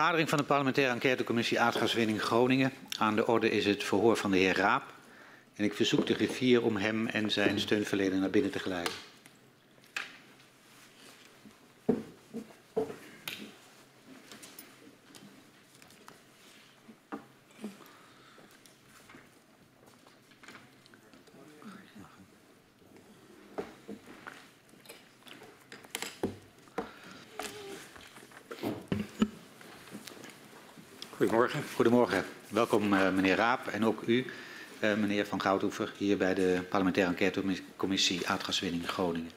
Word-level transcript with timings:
Vergadering 0.00 0.28
van 0.28 0.38
de 0.38 0.44
parlementaire 0.44 0.92
enquêtecommissie 0.92 1.60
aardgaswinning 1.60 2.22
Groningen. 2.22 2.72
Aan 2.98 3.16
de 3.16 3.26
orde 3.26 3.50
is 3.50 3.66
het 3.66 3.84
verhoor 3.84 4.16
van 4.16 4.30
de 4.30 4.36
heer 4.36 4.56
Raap. 4.56 4.82
En 5.56 5.64
ik 5.64 5.74
verzoek 5.74 6.06
de 6.06 6.14
griffier 6.14 6.64
om 6.64 6.76
hem 6.76 7.06
en 7.06 7.30
zijn 7.30 7.60
steunverlener 7.60 8.18
naar 8.18 8.30
binnen 8.30 8.50
te 8.50 8.58
geleiden. 8.58 8.92
Goedemorgen. 31.74 32.24
Welkom 32.48 32.92
uh, 32.92 33.10
meneer 33.10 33.36
Raap 33.36 33.66
en 33.66 33.84
ook 33.84 34.02
u, 34.06 34.26
uh, 34.80 34.94
meneer 34.94 35.26
Van 35.26 35.40
Goudhoever, 35.40 35.92
hier 35.96 36.16
bij 36.16 36.34
de 36.34 36.62
parlementaire 36.68 37.12
enquêtecommissie 37.12 38.28
aardgaswinning 38.28 38.88
Groningen. 38.88 39.30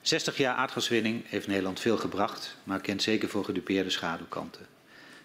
60 0.00 0.36
jaar 0.36 0.54
aardgaswinning 0.54 1.22
heeft 1.28 1.46
Nederland 1.46 1.80
veel 1.80 1.96
gebracht, 1.96 2.56
maar 2.64 2.80
kent 2.80 3.02
zeker 3.02 3.28
voor 3.28 3.44
gedupeerde 3.44 3.90
schaduwkanten. 3.90 4.66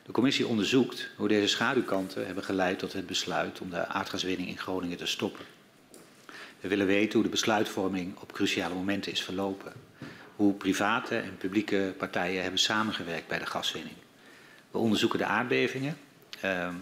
De 0.05 0.11
commissie 0.11 0.47
onderzoekt 0.47 1.09
hoe 1.15 1.27
deze 1.27 1.47
schaduwkanten 1.47 2.25
hebben 2.25 2.43
geleid 2.43 2.79
tot 2.79 2.93
het 2.93 3.07
besluit 3.07 3.59
om 3.59 3.69
de 3.69 3.87
aardgaswinning 3.87 4.49
in 4.49 4.57
Groningen 4.57 4.97
te 4.97 5.05
stoppen. 5.05 5.45
We 6.59 6.67
willen 6.67 6.87
weten 6.87 7.13
hoe 7.13 7.23
de 7.23 7.29
besluitvorming 7.29 8.17
op 8.19 8.33
cruciale 8.33 8.73
momenten 8.73 9.11
is 9.11 9.23
verlopen. 9.23 9.73
Hoe 10.35 10.53
private 10.53 11.15
en 11.17 11.37
publieke 11.37 11.93
partijen 11.97 12.41
hebben 12.41 12.59
samengewerkt 12.59 13.27
bij 13.27 13.39
de 13.39 13.45
gaswinning. 13.45 13.95
We 14.71 14.77
onderzoeken 14.77 15.19
de 15.19 15.25
aardbevingen 15.25 15.97
ehm, 16.41 16.73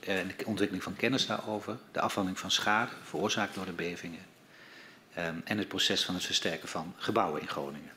en 0.00 0.30
de 0.36 0.46
ontwikkeling 0.46 0.82
van 0.82 0.96
kennis 0.96 1.26
daarover, 1.26 1.78
de 1.92 2.00
afhandeling 2.00 2.40
van 2.40 2.50
schade 2.50 2.90
veroorzaakt 3.02 3.54
door 3.54 3.64
de 3.64 3.72
bevingen 3.72 4.26
ehm, 5.14 5.34
en 5.44 5.58
het 5.58 5.68
proces 5.68 6.04
van 6.04 6.14
het 6.14 6.24
versterken 6.24 6.68
van 6.68 6.94
gebouwen 6.96 7.40
in 7.40 7.48
Groningen. 7.48 7.90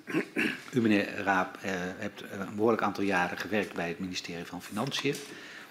U, 0.74 0.82
meneer 0.82 1.16
Raap, 1.16 1.58
eh, 1.62 1.72
hebt 1.76 2.22
een 2.32 2.56
behoorlijk 2.56 2.82
aantal 2.82 3.04
jaren 3.04 3.38
gewerkt 3.38 3.74
bij 3.74 3.88
het 3.88 4.00
ministerie 4.00 4.46
van 4.46 4.62
Financiën, 4.62 5.16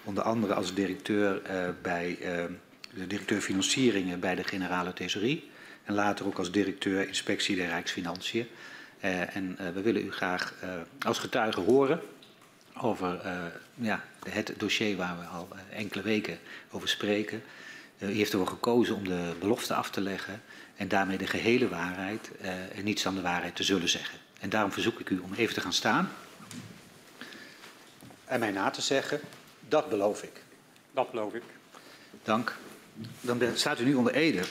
onder 0.03 0.23
andere 0.23 0.53
als 0.53 0.73
directeur 0.73 1.41
eh, 1.41 1.69
bij 1.81 2.17
ehm, 2.21 2.51
de 2.93 3.07
directeur 3.07 3.41
financieringen 3.41 4.19
bij 4.19 4.35
de 4.35 4.43
generale 4.43 4.93
thesaurie 4.93 5.51
en 5.83 5.93
later 5.93 6.25
ook 6.25 6.37
als 6.37 6.51
directeur 6.51 7.07
inspectie 7.07 7.55
der 7.55 7.67
Rijksfinanciën. 7.67 8.47
En 9.33 9.57
we 9.73 9.81
willen 9.81 10.05
u 10.05 10.11
graag 10.11 10.53
als 10.99 11.19
getuige 11.19 11.59
horen 11.59 12.01
over 12.81 13.21
uh, 13.25 13.31
ja, 13.75 14.03
het 14.29 14.53
dossier 14.57 14.97
waar 14.97 15.19
we 15.19 15.25
al 15.25 15.47
uh, 15.53 15.77
enkele 15.77 16.03
weken 16.03 16.39
over 16.71 16.87
spreken. 16.89 17.43
Uh, 17.97 18.09
u 18.09 18.13
heeft 18.13 18.31
ervoor 18.31 18.47
gekozen 18.47 18.95
om 18.95 19.07
de 19.07 19.33
belofte 19.39 19.73
af 19.73 19.89
te 19.89 20.01
leggen 20.01 20.41
en 20.75 20.87
daarmee 20.87 21.17
de 21.17 21.27
gehele 21.27 21.69
waarheid 21.69 22.31
en 22.75 22.83
niets 22.83 23.03
dan 23.03 23.15
de 23.15 23.21
waarheid 23.21 23.55
te 23.55 23.63
zullen 23.63 23.89
zeggen. 23.89 24.19
En 24.39 24.49
daarom 24.49 24.71
verzoek 24.71 24.99
ik 24.99 25.09
u 25.09 25.19
om 25.19 25.33
even 25.33 25.53
te 25.53 25.61
gaan 25.61 25.73
staan 25.73 26.09
en 28.25 28.39
mij 28.39 28.51
na 28.51 28.69
te 28.69 28.81
zeggen, 28.81 29.19
dat 29.67 29.89
beloof 29.89 30.23
ik. 30.23 30.41
Dat 30.93 31.11
beloof 31.11 31.33
ik. 31.33 31.43
Dank. 32.23 32.55
Dan 33.21 33.41
staat 33.53 33.79
u 33.79 33.83
nu 33.83 33.93
onder 33.93 34.13
ede. 34.13 34.41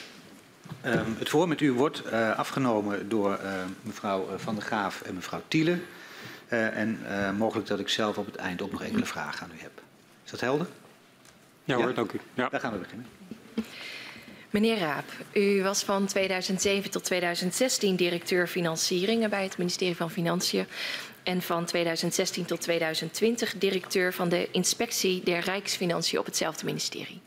Um, 0.87 1.17
het 1.19 1.29
voor 1.29 1.49
met 1.49 1.61
u 1.61 1.73
wordt 1.73 2.13
afgenomen 2.13 3.09
door 3.09 3.41
mevrouw 3.83 4.39
Van 4.39 4.55
der 4.55 4.65
Graaf 4.65 5.03
en 5.03 5.15
mevrouw 5.15 5.43
Thiele. 5.49 5.79
Uh, 6.53 6.77
en 6.77 7.01
uh, 7.09 7.31
mogelijk 7.31 7.69
dat 7.69 7.79
ik 7.79 7.89
zelf 7.89 8.19
op 8.19 8.27
het 8.27 8.37
eind 8.37 8.63
ook 8.63 8.73
nog 8.73 8.83
enkele 8.83 9.05
vragen 9.05 9.47
aan 9.47 9.53
u 9.57 9.61
heb. 9.61 9.83
Is 10.25 10.31
dat 10.31 10.41
helder? 10.41 10.67
Ja, 11.65 11.77
ja? 11.77 11.83
hoor, 11.83 11.95
dank 11.95 12.13
u. 12.13 12.21
Ja. 12.35 12.49
Daar 12.49 12.61
gaan 12.61 12.73
we 12.73 12.79
beginnen. 12.79 13.07
Meneer 14.51 14.79
Raap, 14.79 15.05
u 15.33 15.63
was 15.63 15.83
van 15.83 16.07
2007 16.07 16.91
tot 16.91 17.05
2016 17.05 17.97
directeur 17.97 18.47
financieringen 18.47 19.31
bij 19.31 19.43
het 19.43 19.59
ministerie 19.59 19.97
van 19.97 20.11
Financiën. 20.11 20.67
En 21.23 21.43
van 21.43 21.65
2016 21.65 22.45
tot 22.45 22.61
2020 22.61 23.55
directeur 23.59 24.13
van 24.13 24.29
de 24.29 24.49
inspectie 24.51 25.23
der 25.25 25.41
Rijksfinanciën 25.41 26.19
op 26.19 26.27
hetzelfde 26.27 26.65
ministerie. 26.65 27.21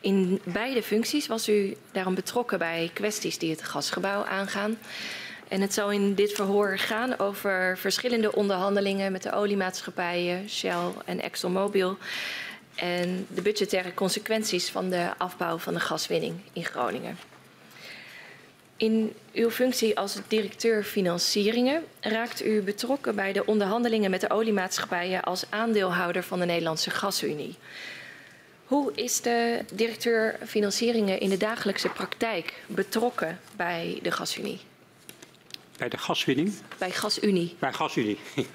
In 0.00 0.40
beide 0.44 0.82
functies 0.82 1.26
was 1.26 1.48
u 1.48 1.76
daarom 1.92 2.14
betrokken 2.14 2.58
bij 2.58 2.90
kwesties 2.92 3.38
die 3.38 3.50
het 3.50 3.62
gasgebouw 3.62 4.24
aangaan. 4.24 4.78
En 5.48 5.60
het 5.60 5.74
zal 5.74 5.90
in 5.90 6.14
dit 6.14 6.32
verhoor 6.32 6.78
gaan 6.78 7.18
over 7.18 7.78
verschillende 7.78 8.34
onderhandelingen 8.34 9.12
met 9.12 9.22
de 9.22 9.32
oliemaatschappijen, 9.32 10.50
Shell 10.50 10.92
en 11.04 11.20
ExxonMobil. 11.20 11.96
En 12.74 13.26
de 13.28 13.42
budgettaire 13.42 13.94
consequenties 13.94 14.70
van 14.70 14.90
de 14.90 15.10
afbouw 15.18 15.58
van 15.58 15.74
de 15.74 15.80
gaswinning 15.80 16.34
in 16.52 16.64
Groningen. 16.64 17.18
In 18.76 19.14
uw 19.32 19.50
functie 19.50 19.98
als 19.98 20.16
directeur 20.28 20.84
financieringen 20.84 21.84
raakt 22.00 22.44
u 22.44 22.62
betrokken 22.62 23.14
bij 23.14 23.32
de 23.32 23.46
onderhandelingen 23.46 24.10
met 24.10 24.20
de 24.20 24.30
oliemaatschappijen 24.30 25.22
als 25.22 25.44
aandeelhouder 25.50 26.22
van 26.22 26.38
de 26.38 26.44
Nederlandse 26.44 26.90
Gasunie. 26.90 27.56
Hoe 28.64 28.92
is 28.94 29.20
de 29.20 29.64
directeur 29.72 30.38
financieringen 30.46 31.20
in 31.20 31.30
de 31.30 31.36
dagelijkse 31.36 31.88
praktijk 31.88 32.54
betrokken 32.66 33.40
bij 33.56 33.98
de 34.02 34.10
Gasunie? 34.10 34.67
Bij 35.78 35.88
de 35.88 35.98
gaswinning? 35.98 36.52
Bij 36.78 36.90
Gasunie. 36.90 37.56
Bij 37.58 37.72
Gasunie. 37.72 38.18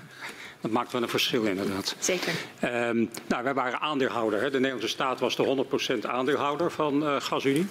Dat 0.62 0.72
maakt 0.72 0.92
wel 0.92 1.02
een 1.02 1.10
verschil 1.10 1.44
inderdaad. 1.44 1.96
Zeker. 2.00 2.34
Um, 2.64 3.10
nou, 3.28 3.44
wij 3.44 3.54
waren 3.54 3.80
aandeelhouder. 3.80 4.42
Hè. 4.42 4.50
De 4.50 4.58
Nederlandse 4.58 4.88
staat 4.88 5.20
was 5.20 5.36
de 5.36 5.66
100% 6.02 6.06
aandeelhouder 6.06 6.72
van 6.72 7.04
uh, 7.04 7.22
Gasunie. 7.22 7.66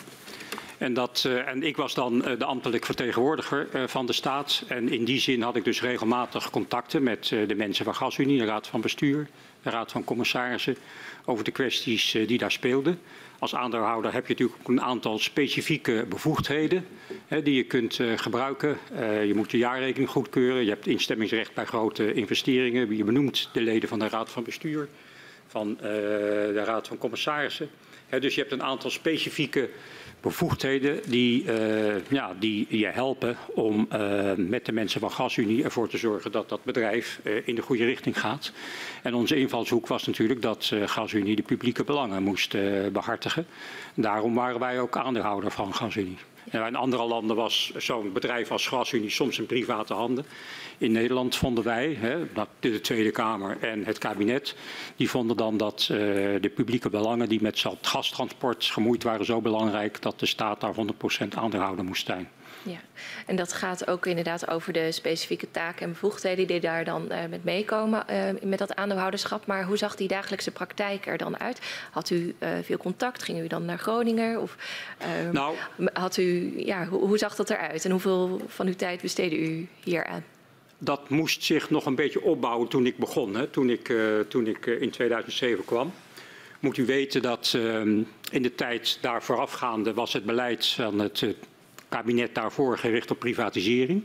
En, 0.78 0.94
dat, 0.94 1.24
uh, 1.26 1.48
en 1.48 1.62
ik 1.62 1.76
was 1.76 1.94
dan 1.94 2.14
uh, 2.14 2.38
de 2.38 2.44
ambtelijk 2.44 2.84
vertegenwoordiger 2.84 3.88
van 3.88 4.06
de 4.06 4.12
staat. 4.12 4.62
En 4.68 4.88
in 4.88 5.04
die 5.04 5.20
zin 5.20 5.42
had 5.42 5.56
ik 5.56 5.64
dus 5.64 5.80
regelmatig 5.80 6.50
contacten 6.50 7.02
met 7.02 7.26
de 7.28 7.54
mensen 7.54 7.84
van 7.84 7.94
Gasunie, 7.94 8.38
de 8.38 8.44
raad 8.44 8.66
van 8.66 8.80
bestuur, 8.80 9.28
de 9.62 9.70
raad 9.70 9.92
van 9.92 10.04
commissarissen, 10.04 10.76
over 11.24 11.44
de 11.44 11.50
kwesties 11.50 12.10
die 12.26 12.38
daar 12.38 12.52
speelden. 12.52 13.00
Als 13.42 13.54
aandeelhouder 13.54 14.12
heb 14.12 14.26
je 14.26 14.32
natuurlijk 14.32 14.69
een 14.69 14.80
aantal 14.80 15.19
specifieke 15.19 16.04
bevoegdheden 16.08 16.86
hè, 17.26 17.42
die 17.42 17.54
je 17.54 17.64
kunt 17.64 17.98
uh, 17.98 18.19
gebruiken. 18.19 18.78
Uh, 18.92 19.26
je 19.26 19.34
moet 19.34 19.50
je 19.50 19.58
jaarrekening 19.58 20.10
goedkeuren. 20.10 20.64
Je 20.64 20.70
hebt 20.70 20.86
instemmingsrecht 20.86 21.54
bij 21.54 21.64
grote 21.64 22.12
investeringen. 22.12 22.97
Je 22.97 23.04
benoemt 23.04 23.48
de 23.53 23.60
leden 23.60 23.88
van 23.88 23.98
de 23.98 24.08
raad 24.08 24.30
van 24.30 24.42
bestuur, 24.42 24.88
van 25.47 25.70
uh, 25.70 25.80
de 25.80 26.62
raad 26.64 26.88
van 26.88 26.98
commissarissen. 26.98 27.70
Hè, 28.08 28.20
dus 28.20 28.34
je 28.34 28.41
hebt 28.41 28.53
een 28.53 28.62
aantal 28.62 28.91
specifieke 28.91 29.69
bevoegdheden 30.22 31.00
die, 31.06 31.44
uh, 31.44 32.09
ja, 32.09 32.34
die 32.38 32.66
je 32.69 32.87
helpen 32.87 33.37
om 33.55 33.88
uh, 33.93 34.33
met 34.37 34.66
de 34.66 34.72
mensen 34.72 35.00
van 35.00 35.10
GasUnie 35.10 35.65
ervoor 35.65 35.88
te 35.88 35.99
zorgen 35.99 36.33
dat 36.33 36.49
dat 36.49 36.65
bedrijf 36.65 37.21
uh, 37.22 37.49
in 37.49 37.55
de 37.55 37.62
goede 37.62 37.84
richting 37.84 38.21
gaat. 38.21 38.53
En 39.03 39.15
onze 39.15 39.37
invalshoek 39.37 39.87
was 39.87 40.06
natuurlijk 40.06 40.43
dat 40.43 40.72
GasUnie 40.84 41.37
de 41.37 41.43
publieke 41.43 41.84
belangen 41.84 42.22
moest 42.22 42.56
behartigen. 42.93 43.47
Daarom 43.94 44.34
waren 44.34 44.60
wij 44.60 44.81
ook 44.81 44.97
aandeelhouder 44.97 45.50
van 45.50 45.75
GasUnie. 45.75 46.19
In 46.50 46.76
andere 46.76 47.04
landen 47.04 47.36
was 47.36 47.72
zo'n 47.76 48.12
bedrijf 48.12 48.50
als 48.50 48.66
GasUnie 48.66 49.10
soms 49.10 49.38
in 49.38 49.47
private 49.47 49.94
handen. 49.94 50.26
In 50.78 50.92
Nederland 50.92 51.36
vonden 51.36 51.64
wij, 51.64 51.97
hè, 51.98 52.26
de 52.60 52.80
Tweede 52.80 53.10
Kamer 53.10 53.56
en 53.60 53.84
het 53.84 53.98
kabinet, 53.98 54.56
die 54.97 55.10
vonden 55.10 55.36
dan 55.36 55.56
dat 55.56 55.88
uh, 55.91 55.98
de 56.41 56.53
publieke 56.54 56.91
belangen 56.91 57.28
die 57.28 57.42
met 57.42 57.62
het 57.62 57.86
gastransport 57.86 58.64
gemoeid 58.64 59.03
waren 59.03 59.25
zo 59.25 59.41
belangrijk 59.41 60.03
dat 60.03 60.20
de 60.20 60.26
staat 60.26 60.60
daar 60.60 60.75
100% 60.75 61.28
aandeelhouder 61.34 61.84
moest 61.84 62.06
zijn. 62.06 62.28
Ja, 62.62 62.78
en 63.26 63.36
dat 63.36 63.52
gaat 63.52 63.88
ook 63.88 64.06
inderdaad 64.06 64.48
over 64.48 64.72
de 64.72 64.92
specifieke 64.92 65.50
taken 65.50 65.82
en 65.82 65.92
bevoegdheden 65.92 66.46
die 66.46 66.60
daar 66.60 66.84
dan 66.84 67.08
uh, 67.10 67.18
met 67.30 67.44
meekomen 67.44 68.04
uh, 68.10 68.42
met 68.42 68.58
dat 68.58 68.74
aandeelhouderschap. 68.74 69.46
Maar 69.46 69.64
hoe 69.64 69.76
zag 69.76 69.96
die 69.96 70.08
dagelijkse 70.08 70.50
praktijk 70.50 71.06
er 71.06 71.18
dan 71.18 71.38
uit? 71.38 71.60
Had 71.91 72.10
u 72.10 72.34
uh, 72.38 72.48
veel 72.62 72.76
contact? 72.76 73.22
Ging 73.22 73.41
u 73.41 73.47
dan 73.47 73.64
naar 73.64 73.78
Groningen? 73.78 74.41
Of 74.41 74.56
nou, 75.32 75.56
had 75.92 76.16
u, 76.16 76.53
ja, 76.56 76.86
hoe, 76.86 77.06
hoe 77.06 77.18
zag 77.18 77.34
dat 77.34 77.50
eruit? 77.50 77.84
En 77.84 77.91
hoeveel 77.91 78.41
van 78.47 78.66
uw 78.66 78.74
tijd 78.74 79.00
besteedde 79.00 79.38
u 79.38 79.68
hier 79.84 80.04
aan? 80.04 80.24
Dat 80.78 81.08
moest 81.08 81.44
zich 81.44 81.70
nog 81.70 81.86
een 81.86 81.94
beetje 81.94 82.22
opbouwen 82.22 82.68
toen 82.68 82.86
ik 82.86 82.97
begon, 82.97 83.34
hè, 83.34 83.47
toen 83.47 83.70
ik, 83.70 83.92
toen 84.28 84.47
ik 84.47 84.66
in 84.66 84.91
2007 84.91 85.65
kwam 85.65 85.92
moet 86.62 86.76
u 86.76 86.84
weten 86.84 87.22
dat 87.22 87.53
uh, 87.56 87.80
in 88.30 88.42
de 88.42 88.54
tijd 88.54 88.98
daar 89.00 89.22
voorafgaande 89.22 89.94
was 89.94 90.12
het 90.12 90.24
beleid 90.24 90.66
van 90.66 90.98
het 90.98 91.24
kabinet 91.92 92.34
daarvoor 92.34 92.78
gericht 92.78 93.10
op 93.10 93.18
privatisering. 93.18 94.03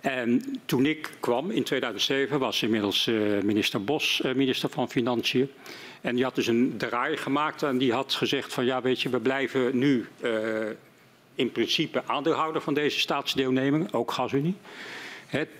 En 0.00 0.42
toen 0.64 0.86
ik 0.86 1.10
kwam 1.20 1.50
in 1.50 1.62
2007 1.62 2.38
was 2.38 2.62
inmiddels 2.62 3.06
uh, 3.06 3.42
minister 3.42 3.84
Bos 3.84 4.20
uh, 4.24 4.34
minister 4.34 4.68
van 4.68 4.90
Financiën. 4.90 5.50
En 6.00 6.14
die 6.14 6.24
had 6.24 6.34
dus 6.34 6.46
een 6.46 6.74
draai 6.76 7.16
gemaakt 7.16 7.62
en 7.62 7.78
die 7.78 7.92
had 7.92 8.14
gezegd 8.14 8.52
van 8.52 8.64
ja 8.64 8.82
weet 8.82 9.00
je 9.02 9.08
we 9.08 9.20
blijven 9.20 9.78
nu 9.78 10.06
uh, 10.20 10.30
in 11.34 11.52
principe 11.52 12.02
aandeelhouder 12.06 12.62
van 12.62 12.74
deze 12.74 12.98
staatsdeelneming, 12.98 13.92
ook 13.92 14.10
GasUnie. 14.10 14.56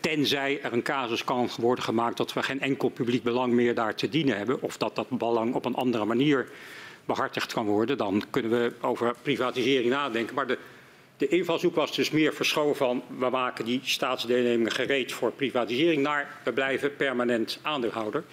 Tenzij 0.00 0.60
er 0.62 0.72
een 0.72 0.82
casus 0.82 1.24
kan 1.24 1.48
worden 1.58 1.84
gemaakt 1.84 2.16
dat 2.16 2.32
we 2.32 2.42
geen 2.42 2.60
enkel 2.60 2.88
publiek 2.88 3.22
belang 3.22 3.52
meer 3.52 3.74
daar 3.74 3.94
te 3.94 4.08
dienen 4.08 4.36
hebben. 4.36 4.62
Of 4.62 4.76
dat 4.76 4.94
dat 4.94 5.08
belang 5.08 5.54
op 5.54 5.64
een 5.64 5.74
andere 5.74 6.04
manier 6.04 6.48
behartigd 7.04 7.52
kan 7.52 7.66
worden. 7.66 7.96
Dan 7.96 8.22
kunnen 8.30 8.50
we 8.50 8.72
over 8.80 9.14
privatisering 9.22 9.90
nadenken. 9.90 10.34
Maar 10.34 10.46
de, 10.46 10.58
de 11.28 11.36
invalshoek 11.36 11.74
was 11.74 11.94
dus 11.94 12.10
meer 12.10 12.34
verschoven 12.34 12.76
van 12.76 13.02
we 13.18 13.30
maken 13.30 13.64
die 13.64 13.80
staatsdeelnemingen 13.84 14.72
gereed 14.72 15.12
voor 15.12 15.32
privatisering 15.32 16.02
naar 16.02 16.40
we 16.44 16.52
blijven 16.52 16.96
permanent 16.96 17.58
aandeelhouder. 17.62 18.24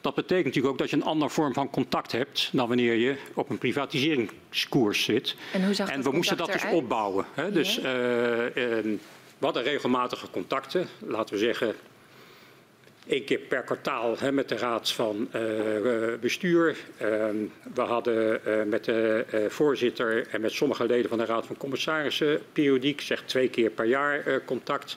Dat 0.00 0.14
betekent 0.14 0.44
natuurlijk 0.44 0.72
ook 0.72 0.78
dat 0.78 0.90
je 0.90 0.96
een 0.96 1.02
andere 1.04 1.30
vorm 1.30 1.52
van 1.52 1.70
contact 1.70 2.12
hebt 2.12 2.48
dan 2.52 2.68
wanneer 2.68 2.94
je 2.94 3.16
op 3.34 3.50
een 3.50 3.58
privatiseringskoers 3.58 5.04
zit. 5.04 5.36
En, 5.52 5.64
hoe 5.64 5.74
zag 5.74 5.88
en 5.88 5.96
dat 5.96 6.04
we 6.10 6.16
moesten 6.16 6.36
dat 6.36 6.52
dus 6.52 6.64
opbouwen. 6.72 7.24
Hè? 7.34 7.52
Dus 7.52 7.74
Ja. 7.74 7.82
eh, 7.82 8.46
eh, 8.46 8.84
we 9.38 9.44
hadden 9.48 9.62
regelmatige 9.62 10.30
contacten, 10.30 10.88
laten 10.98 11.34
we 11.34 11.40
zeggen 11.40 11.74
één 13.12 13.24
keer 13.24 13.38
per 13.38 13.62
kwartaal 13.62 14.18
hè, 14.18 14.32
met 14.32 14.48
de 14.48 14.56
raad 14.56 14.92
van 14.92 15.28
eh, 15.30 15.76
eh, 15.76 16.20
bestuur. 16.20 16.76
Ehm, 16.96 17.36
we 17.74 17.80
hadden 17.80 18.44
eh, 18.44 18.62
met 18.64 18.84
de 18.84 19.24
voorzitter 19.48 20.26
en 20.30 20.40
met 20.40 20.52
sommige 20.52 20.86
leden 20.86 21.08
van 21.08 21.18
de 21.18 21.24
raad 21.24 21.46
van 21.46 21.56
commissarissen 21.56 22.40
periodiek, 22.52 23.00
zeg 23.00 23.22
twee 23.24 23.48
keer 23.48 23.70
per 23.70 23.84
jaar 23.84 24.44
contact. 24.44 24.96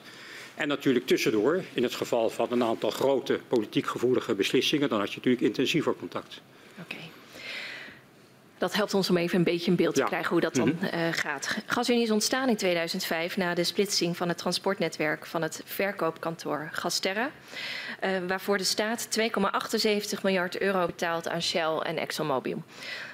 En 0.54 0.68
natuurlijk 0.68 1.06
tussendoor, 1.06 1.62
in 1.74 1.82
het 1.82 1.94
geval 1.94 2.30
van 2.30 2.46
een 2.50 2.64
aantal 2.64 2.90
grote 2.90 3.38
politiek 3.48 3.86
gevoelige 3.86 4.34
beslissingen, 4.34 4.88
dan 4.88 4.98
had 4.98 5.10
je 5.10 5.16
natuurlijk 5.16 5.44
intensiever 5.44 5.94
contact. 5.94 6.40
Oké. 6.80 7.15
Dat 8.58 8.74
helpt 8.74 8.94
ons 8.94 9.10
om 9.10 9.16
even 9.16 9.38
een 9.38 9.44
beetje 9.44 9.70
een 9.70 9.76
beeld 9.76 9.94
te 9.94 10.00
Ja. 10.00 10.06
krijgen 10.06 10.30
hoe 10.30 10.40
dat 10.40 10.54
dan 10.54 10.80
eh, 10.82 11.00
gaat. 11.10 11.56
GasUnie 11.66 12.02
is 12.02 12.10
ontstaan 12.10 12.48
in 12.48 12.56
2005 12.56 13.36
na 13.36 13.54
de 13.54 13.64
splitsing 13.64 14.16
van 14.16 14.28
het 14.28 14.38
transportnetwerk 14.38 15.26
van 15.26 15.42
het 15.42 15.62
verkoopkantoor 15.64 16.68
Gasterra. 16.72 17.30
eh, 18.00 18.10
waarvoor 18.28 18.58
de 18.58 18.64
staat 18.64 19.06
2,78 19.10 20.22
miljard 20.22 20.58
euro 20.60 20.86
betaalt 20.86 21.28
aan 21.28 21.42
Shell 21.42 21.76
en 21.82 21.98
ExxonMobil. 21.98 22.62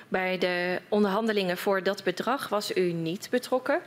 Bij 0.09 0.39
de 0.39 0.81
onderhandelingen 0.89 1.59
voor 1.59 1.83
dat 1.83 2.05
bedrag 2.05 2.49
was 2.49 2.75
u 2.77 2.93
niet 2.93 3.29
betrokken. 3.31 3.81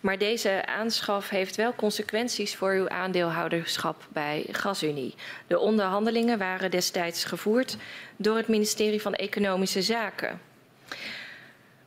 Maar 0.00 0.18
deze 0.18 0.66
aanschaf 0.66 1.28
heeft 1.28 1.56
wel 1.56 1.74
consequenties 1.74 2.56
voor 2.56 2.72
uw 2.72 2.88
aandeelhouderschap 2.88 4.06
bij 4.08 4.46
GasUnie. 4.50 5.14
De 5.46 5.58
onderhandelingen 5.58 6.38
waren 6.38 6.70
destijds 6.70 7.24
gevoerd 7.24 7.76
door 8.16 8.36
het 8.36 8.48
ministerie 8.48 9.02
van 9.02 9.14
Economische 9.14 9.82
Zaken. 9.82 10.40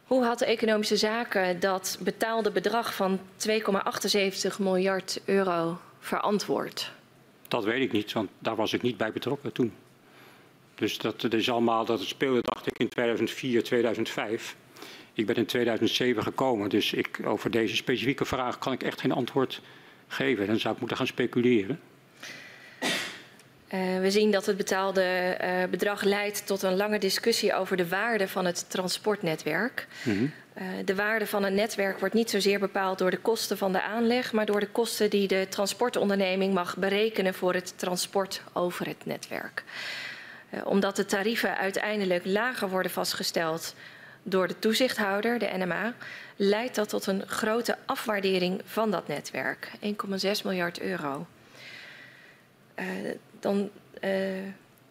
Hoe 0.03 0.23
had 0.23 0.39
de 0.39 0.45
Economische 0.45 0.97
Zaken 0.97 1.59
dat 1.59 1.97
betaalde 2.01 2.51
bedrag 2.51 2.95
van 2.95 3.19
2,78 3.47 4.59
miljard 4.59 5.21
euro 5.25 5.79
verantwoord? 5.99 6.91
Dat 7.47 7.63
weet 7.63 7.81
ik 7.81 7.91
niet, 7.91 8.13
want 8.13 8.29
daar 8.39 8.55
was 8.55 8.73
ik 8.73 8.81
niet 8.81 8.97
bij 8.97 9.11
betrokken 9.11 9.51
toen. 9.51 9.73
Dus 10.75 10.97
dat, 10.97 11.33
is 11.33 11.49
allemaal, 11.49 11.85
dat 11.85 12.01
speelde 12.01 12.41
dacht 12.41 12.67
ik 12.67 12.79
in 12.79 12.89
2004, 12.89 13.63
2005. 13.63 14.55
Ik 15.13 15.25
ben 15.25 15.35
in 15.35 15.45
2007 15.45 16.23
gekomen, 16.23 16.69
dus 16.69 16.93
ik, 16.93 17.19
over 17.25 17.51
deze 17.51 17.75
specifieke 17.75 18.25
vraag 18.25 18.57
kan 18.57 18.73
ik 18.73 18.83
echt 18.83 19.01
geen 19.01 19.11
antwoord 19.11 19.61
geven. 20.07 20.47
Dan 20.47 20.59
zou 20.59 20.73
ik 20.73 20.79
moeten 20.79 20.97
gaan 20.97 21.07
speculeren. 21.07 21.79
Eh, 23.75 23.99
we 23.99 24.11
zien 24.11 24.31
dat 24.31 24.45
het 24.45 24.57
betaalde 24.57 25.01
eh, 25.01 25.63
bedrag 25.69 26.03
leidt 26.03 26.47
tot 26.47 26.61
een 26.61 26.75
lange 26.75 26.99
discussie 26.99 27.53
over 27.53 27.77
de 27.77 27.87
waarde 27.87 28.27
van 28.27 28.45
het 28.45 28.65
transportnetwerk. 28.69 29.87
Mhm. 30.03 30.25
Eh, 30.53 30.65
de 30.85 30.95
waarde 30.95 31.27
van 31.27 31.43
een 31.43 31.53
netwerk 31.53 31.99
wordt 31.99 32.13
niet 32.13 32.29
zozeer 32.29 32.59
bepaald 32.59 32.97
door 32.97 33.11
de 33.11 33.17
kosten 33.17 33.57
van 33.57 33.71
de 33.71 33.81
aanleg, 33.81 34.31
maar 34.31 34.45
door 34.45 34.59
de 34.59 34.67
kosten 34.67 35.09
die 35.09 35.27
de 35.27 35.47
transportonderneming 35.49 36.53
mag 36.53 36.77
berekenen 36.77 37.33
voor 37.33 37.53
het 37.53 37.73
transport 37.75 38.41
over 38.53 38.87
het 38.87 39.05
netwerk. 39.05 39.63
Omdat 40.63 40.95
de 40.95 41.05
tarieven 41.05 41.57
uiteindelijk 41.57 42.25
lager 42.25 42.69
worden 42.69 42.91
vastgesteld 42.91 43.75
door 44.23 44.47
de 44.47 44.59
toezichthouder, 44.59 45.39
de 45.39 45.49
NMA, 45.57 45.93
leidt 46.35 46.75
dat 46.75 46.89
tot 46.89 47.05
een 47.05 47.23
grote 47.27 47.77
afwaardering 47.85 48.61
van 48.65 48.91
dat 48.91 49.07
netwerk, 49.07 49.71
1,6 49.81 50.43
miljard 50.43 50.79
euro. 50.81 51.27
Dan 53.45 53.69
eh, 53.99 54.45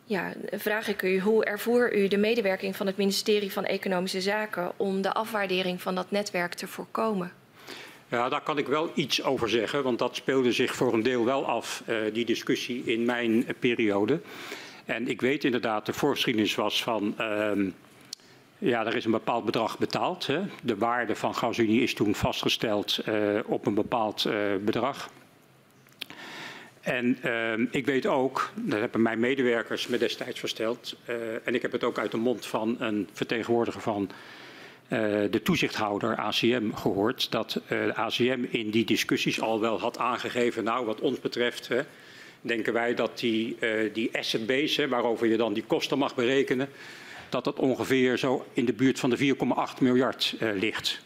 ja, 0.05 0.33
vraag 0.53 0.89
ik 0.89 1.03
u, 1.03 1.21
hoe 1.21 1.45
ervoer 1.45 1.97
u 1.97 2.09
de 2.09 2.17
medewerking 2.17 2.77
van 2.77 2.87
het 2.87 2.97
ministerie 2.97 3.53
van 3.53 3.65
Economische 3.65 4.21
Zaken 4.21 4.73
om 4.77 5.03
de 5.03 5.13
afwaardering 5.13 5.83
van 5.83 5.95
dat 5.95 6.11
netwerk 6.11 6.55
te 6.55 6.67
voorkomen? 6.67 7.33
Ja, 8.09 8.29
daar 8.29 8.41
kan 8.41 8.59
ik 8.59 8.67
wel 8.67 8.91
iets 8.95 9.23
over 9.23 9.49
zeggen, 9.49 9.83
want 9.83 9.99
dat 9.99 10.17
speelde 10.17 10.53
zich 10.53 10.75
voor 10.75 10.93
een 10.93 11.03
deel 11.03 11.25
wel 11.25 11.47
af, 11.47 11.83
eh, 11.87 11.97
die 12.13 12.25
discussie 12.25 12.85
in 12.85 13.05
mijn 13.05 13.47
periode. 13.59 14.21
En 14.85 15.09
ik 15.09 15.21
weet 15.21 15.45
inderdaad, 15.45 15.87
de 15.87 15.93
voorgeschiedenis 15.93 16.55
was 16.55 16.83
van, 16.83 17.15
ehm, 17.19 17.71
ja, 18.59 18.87
er 18.87 18.97
is 18.97 19.05
een 19.05 19.11
bepaald 19.11 19.45
bedrag 19.45 19.79
betaald. 19.79 20.27
Hè. 20.27 20.41
De 20.63 20.77
waarde 20.77 21.17
van 21.17 21.35
GasUnie 21.35 21.83
is 21.83 21.95
toen 21.95 22.15
vastgesteld 22.15 22.99
eh, 22.99 23.15
op 23.47 23.67
een 23.67 23.75
bepaald 23.75 24.29
bedrag. 24.65 25.11
En 26.85 27.19
ehm, 27.23 27.67
ik 27.71 27.87
weet 27.87 28.07
ook, 28.07 28.51
dat 28.55 28.81
hebben 28.81 29.03
mijn 29.03 29.21
medewerkers 29.21 29.87
me 29.87 29.99
destijds 29.99 30.41
verteld, 30.41 30.97
eh, 31.05 31.17
en 31.45 31.55
ik 31.55 31.63
heb 31.63 31.73
het 31.73 31.85
ook 31.85 31.99
uit 31.99 32.11
de 32.11 32.17
mond 32.17 32.47
van 32.47 32.77
een 32.79 33.09
vertegenwoordiger 33.13 33.81
van 33.81 34.11
eh, 34.89 35.01
de 35.31 35.43
toezichthouder 35.43 36.17
ACM 36.17 36.73
gehoord, 36.73 37.31
dat 37.31 37.61
eh, 37.67 37.85
de 37.85 37.95
ACM 37.95 38.45
in 38.51 38.71
die 38.71 38.85
discussies 38.85 39.41
al 39.41 39.61
wel 39.61 39.81
had 39.81 39.99
aangegeven, 39.99 40.65
nou 40.65 40.87
wat 40.87 41.01
ons 41.01 41.21
betreft 41.21 41.71
denken 42.41 42.73
wij 42.73 42.95
dat 42.95 43.19
die, 43.19 43.57
eh, 43.59 43.95
die 43.95 44.19
asset 44.19 44.77
hè, 44.77 44.89
waarover 44.89 45.27
je 45.27 45.37
dan 45.37 45.53
die 45.53 45.65
kosten 45.67 45.99
mag 45.99 46.15
berekenen, 46.15 46.69
dat 47.29 47.45
dat 47.45 47.59
ongeveer 47.59 48.19
zo 48.19 48.45
in 48.53 48.65
de 48.65 48.73
buurt 48.73 48.99
van 49.01 49.11
de 49.11 49.17
4,8 49.17 49.81
miljard 49.81 50.37
ligt. 50.55 51.01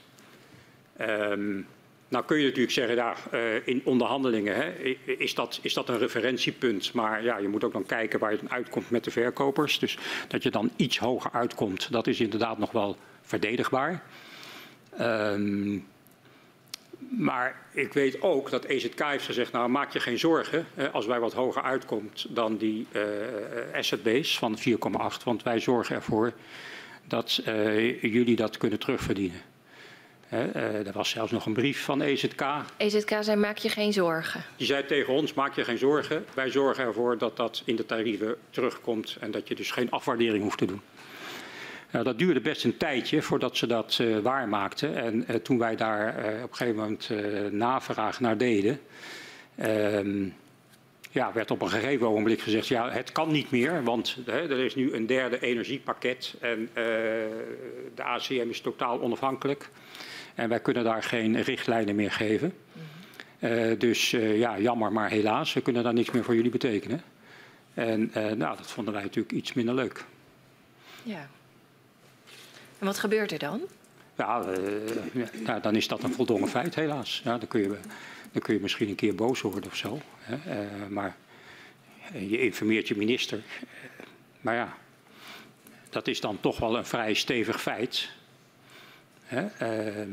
Ehm, 0.96 1.60
nou 2.08 2.24
kun 2.24 2.38
je 2.38 2.44
natuurlijk 2.44 2.72
zeggen, 2.72 2.94
ja, 2.94 3.14
eh, 3.30 3.66
in 3.66 3.80
onderhandelingen 3.84 4.54
hè, 4.54 4.72
is, 5.04 5.34
dat, 5.34 5.58
is 5.62 5.74
dat 5.74 5.88
een 5.88 5.98
referentiepunt. 5.98 6.92
Maar 6.92 7.24
ja, 7.24 7.38
je 7.38 7.48
moet 7.48 7.64
ook 7.64 7.72
dan 7.72 7.86
kijken 7.86 8.18
waar 8.18 8.32
je 8.32 8.38
dan 8.38 8.50
uitkomt 8.50 8.90
met 8.90 9.04
de 9.04 9.10
verkopers. 9.10 9.78
Dus 9.78 9.98
dat 10.28 10.42
je 10.42 10.50
dan 10.50 10.70
iets 10.76 10.98
hoger 10.98 11.30
uitkomt, 11.32 11.92
dat 11.92 12.06
is 12.06 12.20
inderdaad 12.20 12.58
nog 12.58 12.72
wel 12.72 12.96
verdedigbaar. 13.22 14.02
Ehm, 14.96 15.78
maar 17.08 17.62
ik 17.72 17.92
weet 17.92 18.22
ook 18.22 18.50
dat 18.50 18.64
EZK 18.64 19.04
heeft 19.04 19.24
gezegd, 19.24 19.52
nou 19.52 19.68
maak 19.68 19.92
je 19.92 20.00
geen 20.00 20.18
zorgen 20.18 20.66
hè, 20.74 20.90
als 20.90 21.06
wij 21.06 21.20
wat 21.20 21.32
hoger 21.32 21.62
uitkomt 21.62 22.26
dan 22.28 22.56
die 22.56 22.86
base 24.02 24.38
van 24.38 24.58
4,8. 24.58 25.24
Want 25.24 25.42
wij 25.42 25.60
zorgen 25.60 25.94
ervoor 25.94 26.32
dat 27.08 27.40
eh, 27.44 28.02
jullie 28.02 28.36
dat 28.36 28.56
kunnen 28.56 28.78
terugverdienen. 28.78 29.40
Eh, 30.28 30.86
er 30.86 30.92
was 30.92 31.10
zelfs 31.10 31.32
nog 31.32 31.46
een 31.46 31.52
brief 31.52 31.84
van 31.84 32.02
EZK. 32.02 32.42
EZK 32.76 33.16
zei, 33.20 33.36
maak 33.36 33.58
je 33.58 33.68
geen 33.68 33.92
zorgen. 33.92 34.44
Die 34.56 34.66
zei 34.66 34.84
tegen 34.84 35.12
ons, 35.12 35.34
maak 35.34 35.54
je 35.54 35.64
geen 35.64 35.78
zorgen. 35.78 36.24
Wij 36.34 36.50
zorgen 36.50 36.84
ervoor 36.84 37.18
dat 37.18 37.36
dat 37.36 37.62
in 37.64 37.76
de 37.76 37.86
tarieven 37.86 38.36
terugkomt 38.50 39.16
en 39.20 39.30
dat 39.30 39.48
je 39.48 39.54
dus 39.54 39.70
geen 39.70 39.90
afwaardering 39.90 40.42
hoeft 40.42 40.58
te 40.58 40.66
doen. 40.66 40.80
Nou, 41.90 42.04
dat 42.04 42.18
duurde 42.18 42.40
best 42.40 42.64
een 42.64 42.76
tijdje 42.76 43.22
voordat 43.22 43.56
ze 43.56 43.66
dat 43.66 43.98
eh 44.00 44.18
waarmaakten. 44.18 44.96
En 44.96 45.26
eh, 45.26 45.36
toen 45.36 45.58
wij 45.58 45.76
daar 45.76 46.08
op 46.42 46.50
een 46.50 46.56
gegeven 46.56 46.76
moment 46.76 47.10
navraag 47.52 48.20
naar 48.20 48.38
deden, 48.38 48.80
ehm, 49.56 50.28
ja, 51.10 51.32
werd 51.32 51.50
op 51.50 51.62
een 51.62 51.70
gegeven 51.70 52.06
ogenblik 52.06 52.40
gezegd, 52.40 52.66
ja, 52.66 52.90
het 52.90 53.12
kan 53.12 53.32
niet 53.32 53.50
meer, 53.50 53.84
want 53.84 54.16
hè, 54.24 54.50
er 54.50 54.64
is 54.64 54.74
nu 54.74 54.92
een 54.92 55.06
derde 55.06 55.40
energiepakket 55.40 56.34
en 56.40 56.68
de 57.94 58.02
ACM 58.02 58.48
is 58.48 58.60
totaal 58.60 59.00
onafhankelijk. 59.00 59.70
En 60.38 60.48
wij 60.48 60.60
kunnen 60.60 60.84
daar 60.84 61.02
geen 61.02 61.42
richtlijnen 61.42 61.94
meer 61.94 62.12
geven. 62.12 62.54
Eh, 63.38 63.78
dus 63.78 64.12
eh, 64.12 64.38
ja, 64.38 64.58
jammer, 64.58 64.92
maar 64.92 65.10
helaas, 65.10 65.52
we 65.52 65.60
kunnen 65.60 65.82
daar 65.82 65.94
niks 65.94 66.10
meer 66.10 66.24
voor 66.24 66.34
jullie 66.34 66.50
betekenen. 66.50 67.02
En 67.74 68.10
eh, 68.12 68.32
nou, 68.32 68.56
dat 68.56 68.70
vonden 68.70 68.94
wij 68.94 69.02
natuurlijk 69.02 69.32
iets 69.32 69.52
minder 69.52 69.74
leuk. 69.74 70.04
Ja. 71.02 71.28
En 72.78 72.86
wat 72.86 72.98
gebeurt 72.98 73.32
er 73.32 73.38
dan? 73.38 73.60
Ja, 74.16 74.44
ja, 75.12 75.28
nou, 75.44 75.60
dan 75.60 75.76
is 75.76 75.88
dat 75.88 76.02
een 76.02 76.12
voldongen 76.12 76.48
feit, 76.48 76.74
helaas. 76.74 77.20
Ja, 77.24 77.38
dan, 77.38 77.48
kun 77.48 77.60
je, 77.60 77.78
dan 78.32 78.42
kun 78.42 78.54
je 78.54 78.60
misschien 78.60 78.88
een 78.88 78.94
keer 78.94 79.14
boos 79.14 79.40
worden 79.40 79.70
of 79.70 79.76
zo. 79.76 80.00
Hè? 80.18 80.38
Maar 80.88 81.16
je 82.12 82.40
informeert 82.40 82.88
je 82.88 82.96
minister. 82.96 83.42
Maar 84.40 84.54
ja, 84.54 84.76
dat 85.90 86.08
is 86.08 86.20
dan 86.20 86.40
toch 86.40 86.58
wel 86.58 86.76
een 86.76 86.86
vrij 86.86 87.14
stevig 87.14 87.60
feit. 87.62 88.16
Hè? 89.28 89.46
Eh, 89.46 90.06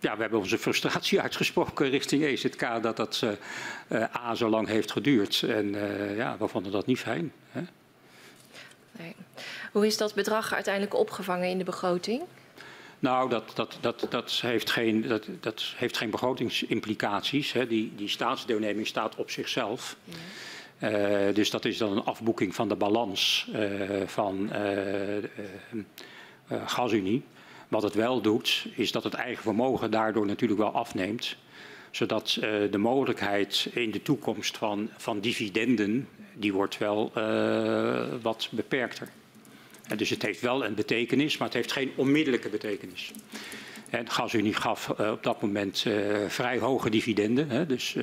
ja, 0.00 0.14
we 0.14 0.20
hebben 0.20 0.38
onze 0.38 0.58
frustratie 0.58 1.20
uitgesproken 1.26 1.90
richting 1.90 2.24
EZK 2.24 2.82
dat 2.82 2.96
dat 2.96 3.22
eh, 3.22 4.02
eh, 4.02 4.26
A 4.26 4.34
zo 4.34 4.48
lang 4.48 4.68
heeft 4.68 4.92
geduurd. 4.92 5.42
En 5.42 5.74
eh, 5.74 6.16
ja, 6.16 6.36
we 6.38 6.48
vonden 6.48 6.72
dat 6.72 6.86
niet 6.86 6.98
fijn. 6.98 7.32
Hè? 7.50 7.60
Nee. 8.92 9.14
Hoe 9.72 9.86
is 9.86 9.96
dat 9.96 10.14
bedrag 10.14 10.54
uiteindelijk 10.54 10.94
opgevangen 10.94 11.48
in 11.48 11.58
de 11.58 11.64
begroting? 11.64 12.22
Nou, 12.98 13.28
dat, 13.28 13.52
dat, 13.54 13.78
dat, 13.80 14.06
dat, 14.10 14.30
heeft, 14.30 14.70
geen, 14.70 15.08
dat, 15.08 15.26
dat 15.40 15.62
heeft 15.76 15.96
geen 15.96 16.10
begrotingsimplicaties. 16.10 17.52
Hè. 17.52 17.66
Die, 17.66 17.92
die 17.96 18.08
staatsdeelneming 18.08 18.86
staat 18.86 19.16
op 19.16 19.30
zichzelf. 19.30 19.96
Ja. 20.04 20.14
Uh, 20.78 21.34
dus 21.34 21.50
dat 21.50 21.64
is 21.64 21.78
dan 21.78 21.92
een 21.92 22.04
afboeking 22.04 22.54
van 22.54 22.68
de 22.68 22.76
balans 22.76 23.48
uh, 23.54 24.06
van 24.06 24.50
uh, 24.52 25.24
GasUnie. 26.66 27.24
Wat 27.68 27.82
het 27.82 27.94
wel 27.94 28.20
doet, 28.20 28.66
is 28.74 28.92
dat 28.92 29.04
het 29.04 29.14
eigen 29.14 29.42
vermogen 29.42 29.90
daardoor 29.90 30.26
natuurlijk 30.26 30.60
wel 30.60 30.72
afneemt. 30.72 31.36
Zodat 31.90 32.38
de 32.70 32.78
mogelijkheid 32.78 33.68
in 33.72 33.90
de 33.90 34.02
toekomst 34.02 34.56
van, 34.58 34.90
van 34.96 35.20
dividenden, 35.20 36.08
die 36.34 36.52
wordt 36.52 36.78
wel 36.78 37.12
wat 38.22 38.48
beperkter. 38.50 39.08
En 39.88 39.96
dus 39.96 40.10
het 40.10 40.22
heeft 40.22 40.40
wel 40.40 40.64
een 40.64 40.74
betekenis, 40.74 41.36
maar 41.36 41.48
het 41.48 41.56
heeft 41.56 41.72
geen 41.72 41.92
onmiddellijke 41.94 42.48
betekenis. 42.48 43.12
En 43.90 44.10
GasUnie 44.10 44.54
gaf 44.54 44.94
uh, 45.00 45.10
op 45.10 45.22
dat 45.22 45.42
moment 45.42 45.86
vrij 46.28 46.58
hoge 46.58 46.90
dividenden. 46.90 47.50
Hè, 47.50 47.66
dus 47.66 47.96